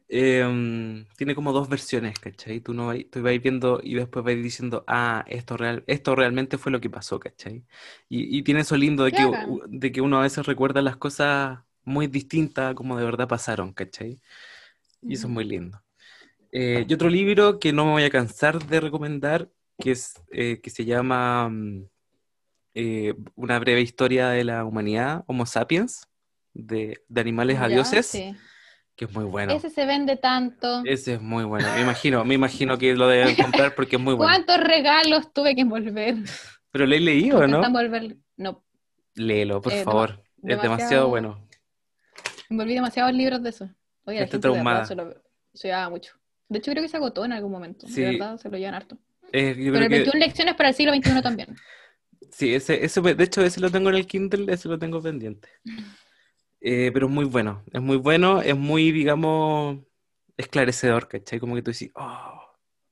Eh, 0.10 1.06
tiene 1.18 1.36
como 1.36 1.54
dos 1.54 1.70
versiones, 1.70 2.20
¿cachai? 2.20 2.62
Tú, 2.62 2.74
no 2.74 2.94
tú 3.12 3.22
vais 3.24 3.42
viendo 3.42 3.82
y 3.84 3.96
después 3.96 4.26
vais 4.26 4.42
diciendo, 4.44 4.84
ah, 4.88 5.26
esto, 5.28 5.58
real, 5.58 5.84
esto 5.88 6.16
realmente 6.16 6.58
fue 6.60 6.72
lo 6.72 6.82
que 6.82 6.90
pasó, 6.92 7.20
¿cachai? 7.20 7.66
Y, 8.10 8.38
y 8.40 8.44
tiene 8.44 8.62
eso 8.62 8.78
lindo 8.78 9.04
de 9.06 9.14
que, 9.16 9.26
de 9.70 9.92
que 9.94 10.02
uno 10.02 10.20
a 10.20 10.24
veces 10.24 10.46
recuerda 10.48 10.82
las 10.84 10.98
cosas 10.98 11.60
muy 11.86 12.08
distintas 12.08 12.76
como 12.76 12.98
de 12.98 13.06
verdad 13.06 13.28
pasaron, 13.30 13.74
¿cachai? 13.74 14.22
Y 15.02 15.14
eso 15.14 15.28
es 15.28 15.34
muy 15.34 15.44
lindo. 15.46 15.82
Eh, 16.52 16.86
y 16.88 16.94
otro 16.94 17.10
libro 17.10 17.60
que 17.60 17.74
no 17.74 17.86
me 17.86 17.92
voy 17.92 18.04
a 18.04 18.10
cansar 18.10 18.58
de 18.66 18.80
recomendar, 18.80 19.50
que, 19.80 19.92
es, 19.92 20.14
eh, 20.32 20.60
que 20.62 20.70
se 20.70 20.86
llama 20.86 21.50
mm, 21.50 21.84
eh, 22.76 23.14
Una 23.36 23.60
breve 23.60 23.82
historia 23.82 24.30
de 24.30 24.44
la 24.44 24.64
humanidad, 24.66 25.24
Homo 25.28 25.46
sapiens, 25.46 26.08
de, 26.54 27.04
de 27.08 27.22
animales 27.22 27.60
a 27.60 27.68
dioses, 27.68 28.08
sí. 28.08 28.36
que 28.96 29.06
es 29.06 29.14
muy 29.14 29.26
bueno. 29.26 29.54
Ese 29.54 29.70
se 29.70 29.86
vende 29.86 30.16
tanto. 30.18 30.82
Ese 30.86 31.16
es 31.16 31.22
muy 31.22 31.44
bueno. 31.44 31.68
Me 31.76 31.82
imagino, 31.82 32.26
me 32.26 32.34
imagino 32.34 32.78
que 32.78 32.96
lo 32.96 33.08
deben 33.08 33.36
comprar 33.36 33.76
porque 33.76 33.98
es 33.98 34.02
muy 34.02 34.16
bueno. 34.16 34.32
¿Cuántos 34.32 34.60
regalos 34.66 35.32
tuve 35.34 35.54
que 35.54 35.62
envolver? 35.62 36.16
Pero 36.72 36.86
lo 36.88 36.96
he 36.96 37.00
leído, 37.00 37.46
¿no? 37.48 37.64
Envolver- 37.64 38.18
No, 38.38 38.64
Léelo, 39.16 39.62
por 39.62 39.74
favor. 39.74 40.24
Es 40.38 40.44
demasiado 40.44 40.62
demasiado- 40.64 41.10
bueno. 41.10 41.48
envolví 42.50 42.74
demasiados 42.74 43.14
libros 43.14 43.44
de 43.44 43.50
eso. 43.50 43.70
Oye, 44.08 44.22
la 44.22 44.28
gente 44.28 44.48
de 44.50 44.86
se 44.86 44.96
lo 44.96 45.14
se 45.54 45.68
llevaba 45.68 45.90
mucho. 45.90 46.14
De 46.50 46.60
hecho, 46.60 46.72
creo 46.72 46.84
que 46.84 46.90
se 46.90 46.98
agotó 46.98 47.26
en 47.26 47.34
algún 47.34 47.52
momento. 47.52 47.88
Sí. 47.88 48.02
De 48.02 48.12
verdad, 48.12 48.38
se 48.38 48.50
lo 48.50 48.58
llevan 48.58 48.76
harto. 48.76 48.98
Eh, 49.34 49.54
Pero 49.56 49.78
el 49.78 49.90
que 49.90 49.90
21 49.90 50.20
lecciones 50.20 50.56
para 50.56 50.70
el 50.70 50.76
siglo 50.76 50.94
XXI 50.96 51.22
también. 51.22 51.56
sí, 52.32 52.56
ese, 52.56 52.84
ese, 52.86 53.02
de 53.02 53.24
hecho, 53.24 53.44
ese 53.44 53.60
lo 53.60 53.70
tengo 53.70 53.90
en 53.90 53.96
el 53.96 54.08
Kindle, 54.08 54.52
ese 54.54 54.70
lo 54.70 54.80
tengo 54.80 55.02
pendiente. 55.02 55.50
Eh, 56.62 56.90
pero 56.94 57.08
es 57.08 57.12
muy 57.14 57.26
bueno, 57.26 57.64
es 57.72 57.82
muy 57.82 57.98
bueno, 57.98 58.42
es 58.42 58.56
muy, 58.58 58.92
digamos, 58.92 59.80
esclarecedor, 60.38 61.08
¿cachai? 61.08 61.40
Como 61.40 61.56
que 61.56 61.62
tú 61.62 61.72
dices, 61.72 61.92
oh, 61.96 62.42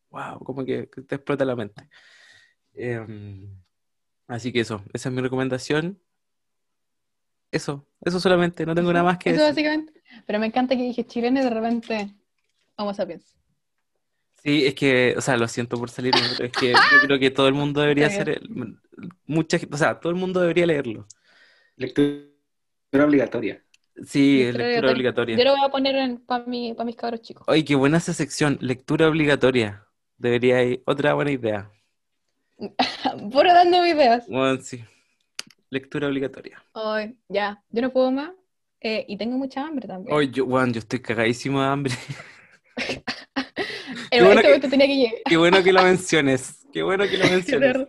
wow, 0.09 0.39
como 0.43 0.65
que 0.65 0.89
que 0.89 1.01
te 1.01 1.15
explota 1.15 1.45
la 1.45 1.55
mente. 1.55 1.89
Em, 2.73 3.63
así 4.27 4.51
que 4.51 4.59
eso, 4.61 4.83
esa 4.93 5.09
es 5.09 5.15
mi 5.15 5.21
recomendación. 5.21 5.99
Eso, 7.51 7.87
eso 8.01 8.19
solamente, 8.19 8.65
no 8.65 8.75
tengo 8.75 8.91
nada 8.91 9.05
más 9.05 9.17
que 9.17 9.29
Eso 9.29 9.43
decir. 9.43 9.45
básicamente. 9.45 9.94
Pero 10.25 10.39
me 10.39 10.47
encanta 10.47 10.75
que 10.75 10.83
dije 10.83 11.05
chileno 11.05 11.39
y 11.39 11.43
de 11.43 11.49
repente 11.49 12.09
Homo 12.77 12.93
sapiens. 12.93 13.35
Sí, 14.43 14.65
es 14.67 14.75
que, 14.75 15.15
o 15.17 15.21
sea, 15.21 15.37
lo 15.37 15.47
siento 15.47 15.77
por 15.77 15.89
salirme, 15.89 16.19
pero 16.37 16.45
es 16.45 16.51
que 16.51 16.73
yo 17.01 17.07
creo 17.07 17.19
que 17.19 17.31
todo 17.31 17.47
el 17.47 17.53
mundo 17.55 17.81
debería 17.81 18.07
hacer, 18.07 18.29
el- 18.29 18.77
mucha, 19.25 19.57
gente- 19.57 19.73
o 19.75 19.77
sea, 19.77 19.99
todo 19.99 20.11
el 20.11 20.17
mundo 20.19 20.39
debería 20.39 20.67
leerlo. 20.67 21.07
Lectura 21.77 23.05
obligatoria. 23.05 23.61
Sí, 24.05 24.43
Lectura 24.43 24.65
lectura 24.65 24.91
obligatoria. 24.91 24.91
obligatoria. 24.91 25.37
Yo 25.37 25.43
lo 25.45 25.51
voy 25.51 25.65
a 25.65 25.69
poner 25.71 26.19
para 26.25 26.45
mi, 26.45 26.73
pa' 26.73 26.83
mis 26.83 26.95
cabros 26.95 27.21
chicos. 27.21 27.43
Oye, 27.47 27.65
qué 27.65 27.75
buena 27.75 27.97
esa 27.97 28.13
sección, 28.13 28.57
lectura 28.61 29.07
obligatoria. 29.07 29.85
Debería 30.17 30.63
ir, 30.63 30.83
otra 30.85 31.13
buena 31.13 31.31
idea. 31.31 31.71
Puro 33.31 33.53
dando 33.53 33.81
videos. 33.81 34.27
Bueno, 34.27 34.61
sí, 34.61 34.83
lectura 35.69 36.07
obligatoria. 36.07 36.63
Ay, 36.73 37.17
ya, 37.29 37.63
yo 37.69 37.81
no 37.81 37.91
puedo 37.91 38.11
más. 38.11 38.31
Eh, 38.81 39.05
y 39.07 39.17
tengo 39.17 39.37
mucha 39.37 39.65
hambre 39.65 39.87
también. 39.87 40.15
Oye, 40.15 40.29
yo, 40.31 40.45
bueno, 40.45 40.71
yo 40.73 40.79
estoy 40.79 40.99
cagadísimo 41.01 41.61
de 41.61 41.67
hambre. 41.67 41.93
en 44.11 44.25
bueno 44.25 44.41
este 44.41 44.61
que- 44.61 44.67
tenía 44.67 44.87
que 44.87 44.95
llegar. 44.95 45.15
Qué 45.25 45.37
bueno 45.37 45.63
que 45.63 45.73
lo 45.73 45.83
menciones. 45.83 46.65
Qué 46.73 46.83
bueno 46.83 47.05
que 47.07 47.17
lo 47.17 47.29
menciones. 47.29 47.87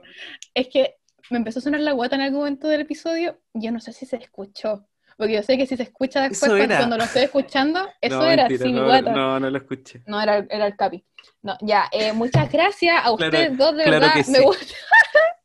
Es 0.54 0.68
que 0.68 0.94
me 1.30 1.38
empezó 1.38 1.58
a 1.58 1.62
sonar 1.62 1.80
la 1.80 1.92
guata 1.92 2.16
en 2.16 2.22
algún 2.22 2.40
momento 2.40 2.68
del 2.68 2.82
episodio. 2.82 3.40
Yo 3.54 3.72
no 3.72 3.80
sé 3.80 3.92
si 3.92 4.06
se 4.06 4.16
escuchó. 4.16 4.86
Porque 5.16 5.32
yo 5.32 5.42
sé 5.42 5.56
que 5.56 5.66
si 5.66 5.76
se 5.78 5.82
escucha 5.84 6.28
después, 6.28 6.52
cuando, 6.76 6.98
lo 6.98 7.04
estoy 7.04 7.22
escuchando, 7.22 7.88
eso 8.02 8.18
No, 8.20 8.30
era, 8.30 8.48
mentira, 8.48 8.66
mi 8.66 8.72
no, 8.72 8.84
guata. 8.84 9.12
no, 9.12 9.40
no 9.40 9.50
lo 9.50 9.56
escuché. 9.58 10.02
No, 10.06 10.20
era, 10.20 10.46
era 10.50 10.66
el 10.66 10.76
Capi. 10.76 11.04
No, 11.42 11.56
ya, 11.62 11.88
eh, 11.90 12.12
muchas 12.12 12.52
gracias 12.52 12.96
a 12.98 13.02
Claro, 13.04 13.14
ustedes 13.14 13.56
dos, 13.56 13.76
de 13.76 13.84
claro 13.84 14.00
verdad. 14.00 14.12
que 14.14 14.30
Me 14.30 14.38
sí. 14.38 14.44
gusta. 14.44 14.74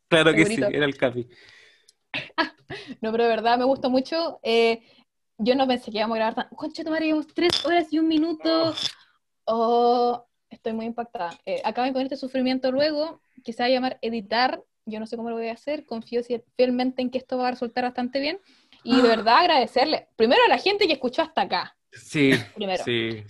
Claro 0.09 0.33
que 0.33 0.45
sí, 0.45 0.61
era 0.61 0.85
el 0.85 0.97
Capi. 0.97 1.29
No, 3.01 3.11
pero 3.11 3.23
de 3.23 3.29
verdad 3.29 3.57
me 3.57 3.65
gustó 3.65 3.89
mucho. 3.89 4.39
Eh, 4.43 4.81
yo 5.43 5.55
no 5.55 5.67
pensé 5.67 5.91
que 5.91 5.97
íbamos 5.97 6.15
a 6.15 6.19
grabar 6.19 6.35
tan. 6.35 6.47
Concha, 6.55 6.83
tu 6.83 6.89
madre, 6.89 7.05
llevamos 7.07 7.27
tres 7.33 7.65
horas 7.65 7.91
y 7.91 7.99
un 7.99 8.07
minuto. 8.07 8.73
Oh, 9.45 10.25
estoy 10.49 10.73
muy 10.73 10.85
impactada. 10.85 11.37
Eh, 11.45 11.61
acaben 11.63 11.93
con 11.93 12.01
este 12.01 12.17
sufrimiento 12.17 12.71
luego, 12.71 13.21
que 13.43 13.53
se 13.53 13.63
va 13.63 13.67
a 13.67 13.69
llamar 13.69 13.97
editar. 14.01 14.61
Yo 14.85 14.99
no 14.99 15.05
sé 15.05 15.15
cómo 15.17 15.29
lo 15.29 15.35
voy 15.35 15.47
a 15.49 15.53
hacer. 15.53 15.85
Confío 15.85 16.21
fielmente 16.55 17.01
en 17.01 17.09
que 17.09 17.17
esto 17.17 17.37
va 17.37 17.49
a 17.49 17.51
resultar 17.51 17.83
bastante 17.83 18.19
bien. 18.19 18.39
Y 18.83 18.99
de 19.01 19.07
verdad 19.07 19.37
agradecerle, 19.39 20.07
primero 20.15 20.41
a 20.45 20.49
la 20.49 20.57
gente 20.57 20.87
que 20.87 20.93
escuchó 20.93 21.21
hasta 21.21 21.41
acá. 21.41 21.77
Sí, 21.91 22.31
Primero. 22.55 22.83
sí. 22.83 23.23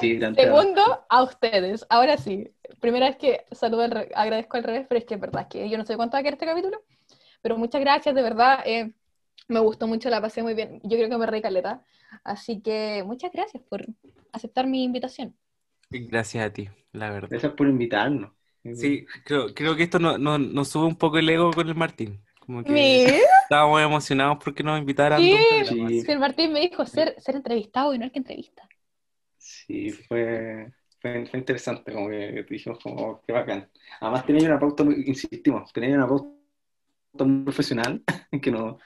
Sí. 0.00 0.18
Segundo, 0.34 1.04
a 1.08 1.22
ustedes. 1.22 1.86
Ahora 1.88 2.18
sí, 2.18 2.50
primera 2.80 3.06
vez 3.08 3.16
que 3.16 3.44
saludo, 3.52 3.82
al 3.82 3.90
re- 3.92 4.10
agradezco 4.14 4.56
al 4.56 4.64
revés, 4.64 4.86
pero 4.88 4.98
es 4.98 5.04
que 5.04 5.14
es 5.14 5.20
verdad 5.20 5.48
que 5.48 5.68
yo 5.70 5.78
no 5.78 5.86
sé 5.86 5.96
cuánto 5.96 6.16
va 6.16 6.18
a 6.18 6.22
quedar 6.22 6.34
este 6.34 6.44
capítulo, 6.46 6.82
pero 7.40 7.56
muchas 7.56 7.80
gracias, 7.80 8.14
de 8.14 8.22
verdad, 8.22 8.60
eh, 8.66 8.92
me 9.50 9.60
gustó 9.60 9.86
mucho, 9.86 10.10
la 10.10 10.20
pasé 10.20 10.42
muy 10.42 10.54
bien, 10.54 10.80
yo 10.82 10.96
creo 10.96 11.08
que 11.08 11.18
me 11.18 11.26
reí 11.26 11.42
caleta, 11.42 11.84
así 12.24 12.60
que 12.60 13.02
muchas 13.04 13.32
gracias 13.32 13.62
por 13.62 13.86
aceptar 14.32 14.66
mi 14.66 14.84
invitación. 14.84 15.36
Gracias 15.90 16.46
a 16.46 16.52
ti, 16.52 16.68
la 16.92 17.10
verdad. 17.10 17.28
Gracias 17.30 17.52
por 17.52 17.68
invitarnos. 17.68 18.32
Sí, 18.74 19.06
creo, 19.24 19.54
creo 19.54 19.74
que 19.74 19.84
esto 19.84 19.98
nos 19.98 20.18
no, 20.18 20.38
nos 20.38 20.68
sube 20.68 20.86
un 20.86 20.96
poco 20.96 21.18
el 21.18 21.28
ego 21.28 21.50
con 21.50 21.68
el 21.68 21.74
Martín. 21.74 22.20
Como 22.38 22.62
que 22.62 22.72
Mira, 22.72 23.16
estábamos 23.42 23.80
emocionados 23.80 24.38
porque 24.42 24.62
nos 24.62 24.78
invitaran. 24.78 25.20
Sí. 25.20 25.36
Sí. 25.66 26.04
el 26.06 26.18
Martín 26.18 26.52
me 26.52 26.60
dijo 26.60 26.84
ser, 26.84 27.14
ser 27.18 27.36
entrevistado 27.36 27.94
y 27.94 27.98
no 27.98 28.04
el 28.04 28.12
que 28.12 28.18
entrevista. 28.18 28.68
Sí, 29.38 29.90
fue, 29.90 30.70
fue, 31.00 31.26
fue 31.26 31.38
interesante, 31.38 31.92
como 31.92 32.08
que 32.10 32.44
dijimos 32.48 32.78
como, 32.82 33.22
qué 33.22 33.32
bacán. 33.32 33.70
Además 34.00 34.26
tenía 34.26 34.48
una 34.48 34.58
pauta, 34.58 34.84
muy, 34.84 35.02
insistimos, 35.06 35.72
tenía 35.72 35.96
una 35.96 36.06
pauta 36.06 37.24
muy 37.24 37.44
profesional, 37.44 38.02
que 38.42 38.50
no, 38.50 38.78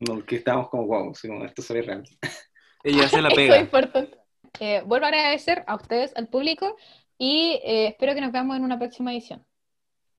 no- 0.00 0.24
que 0.24 0.36
estábamos 0.36 0.68
como, 0.70 0.86
wow, 0.86 1.12
como, 1.20 1.44
esto 1.44 1.62
se 1.62 1.82
real. 1.82 2.04
Ella 2.84 3.08
se 3.08 3.20
la 3.20 3.28
Eso 3.28 3.40
es 3.40 3.46
pega. 3.46 3.58
importante. 3.58 4.16
Eh, 4.60 4.82
vuelvo 4.86 5.06
a 5.06 5.08
agradecer 5.08 5.64
a 5.66 5.74
ustedes, 5.76 6.12
al 6.16 6.28
público, 6.28 6.76
y 7.18 7.60
eh, 7.64 7.88
espero 7.88 8.14
que 8.14 8.20
nos 8.20 8.32
veamos 8.32 8.56
en 8.56 8.64
una 8.64 8.78
próxima 8.78 9.12
edición. 9.12 9.44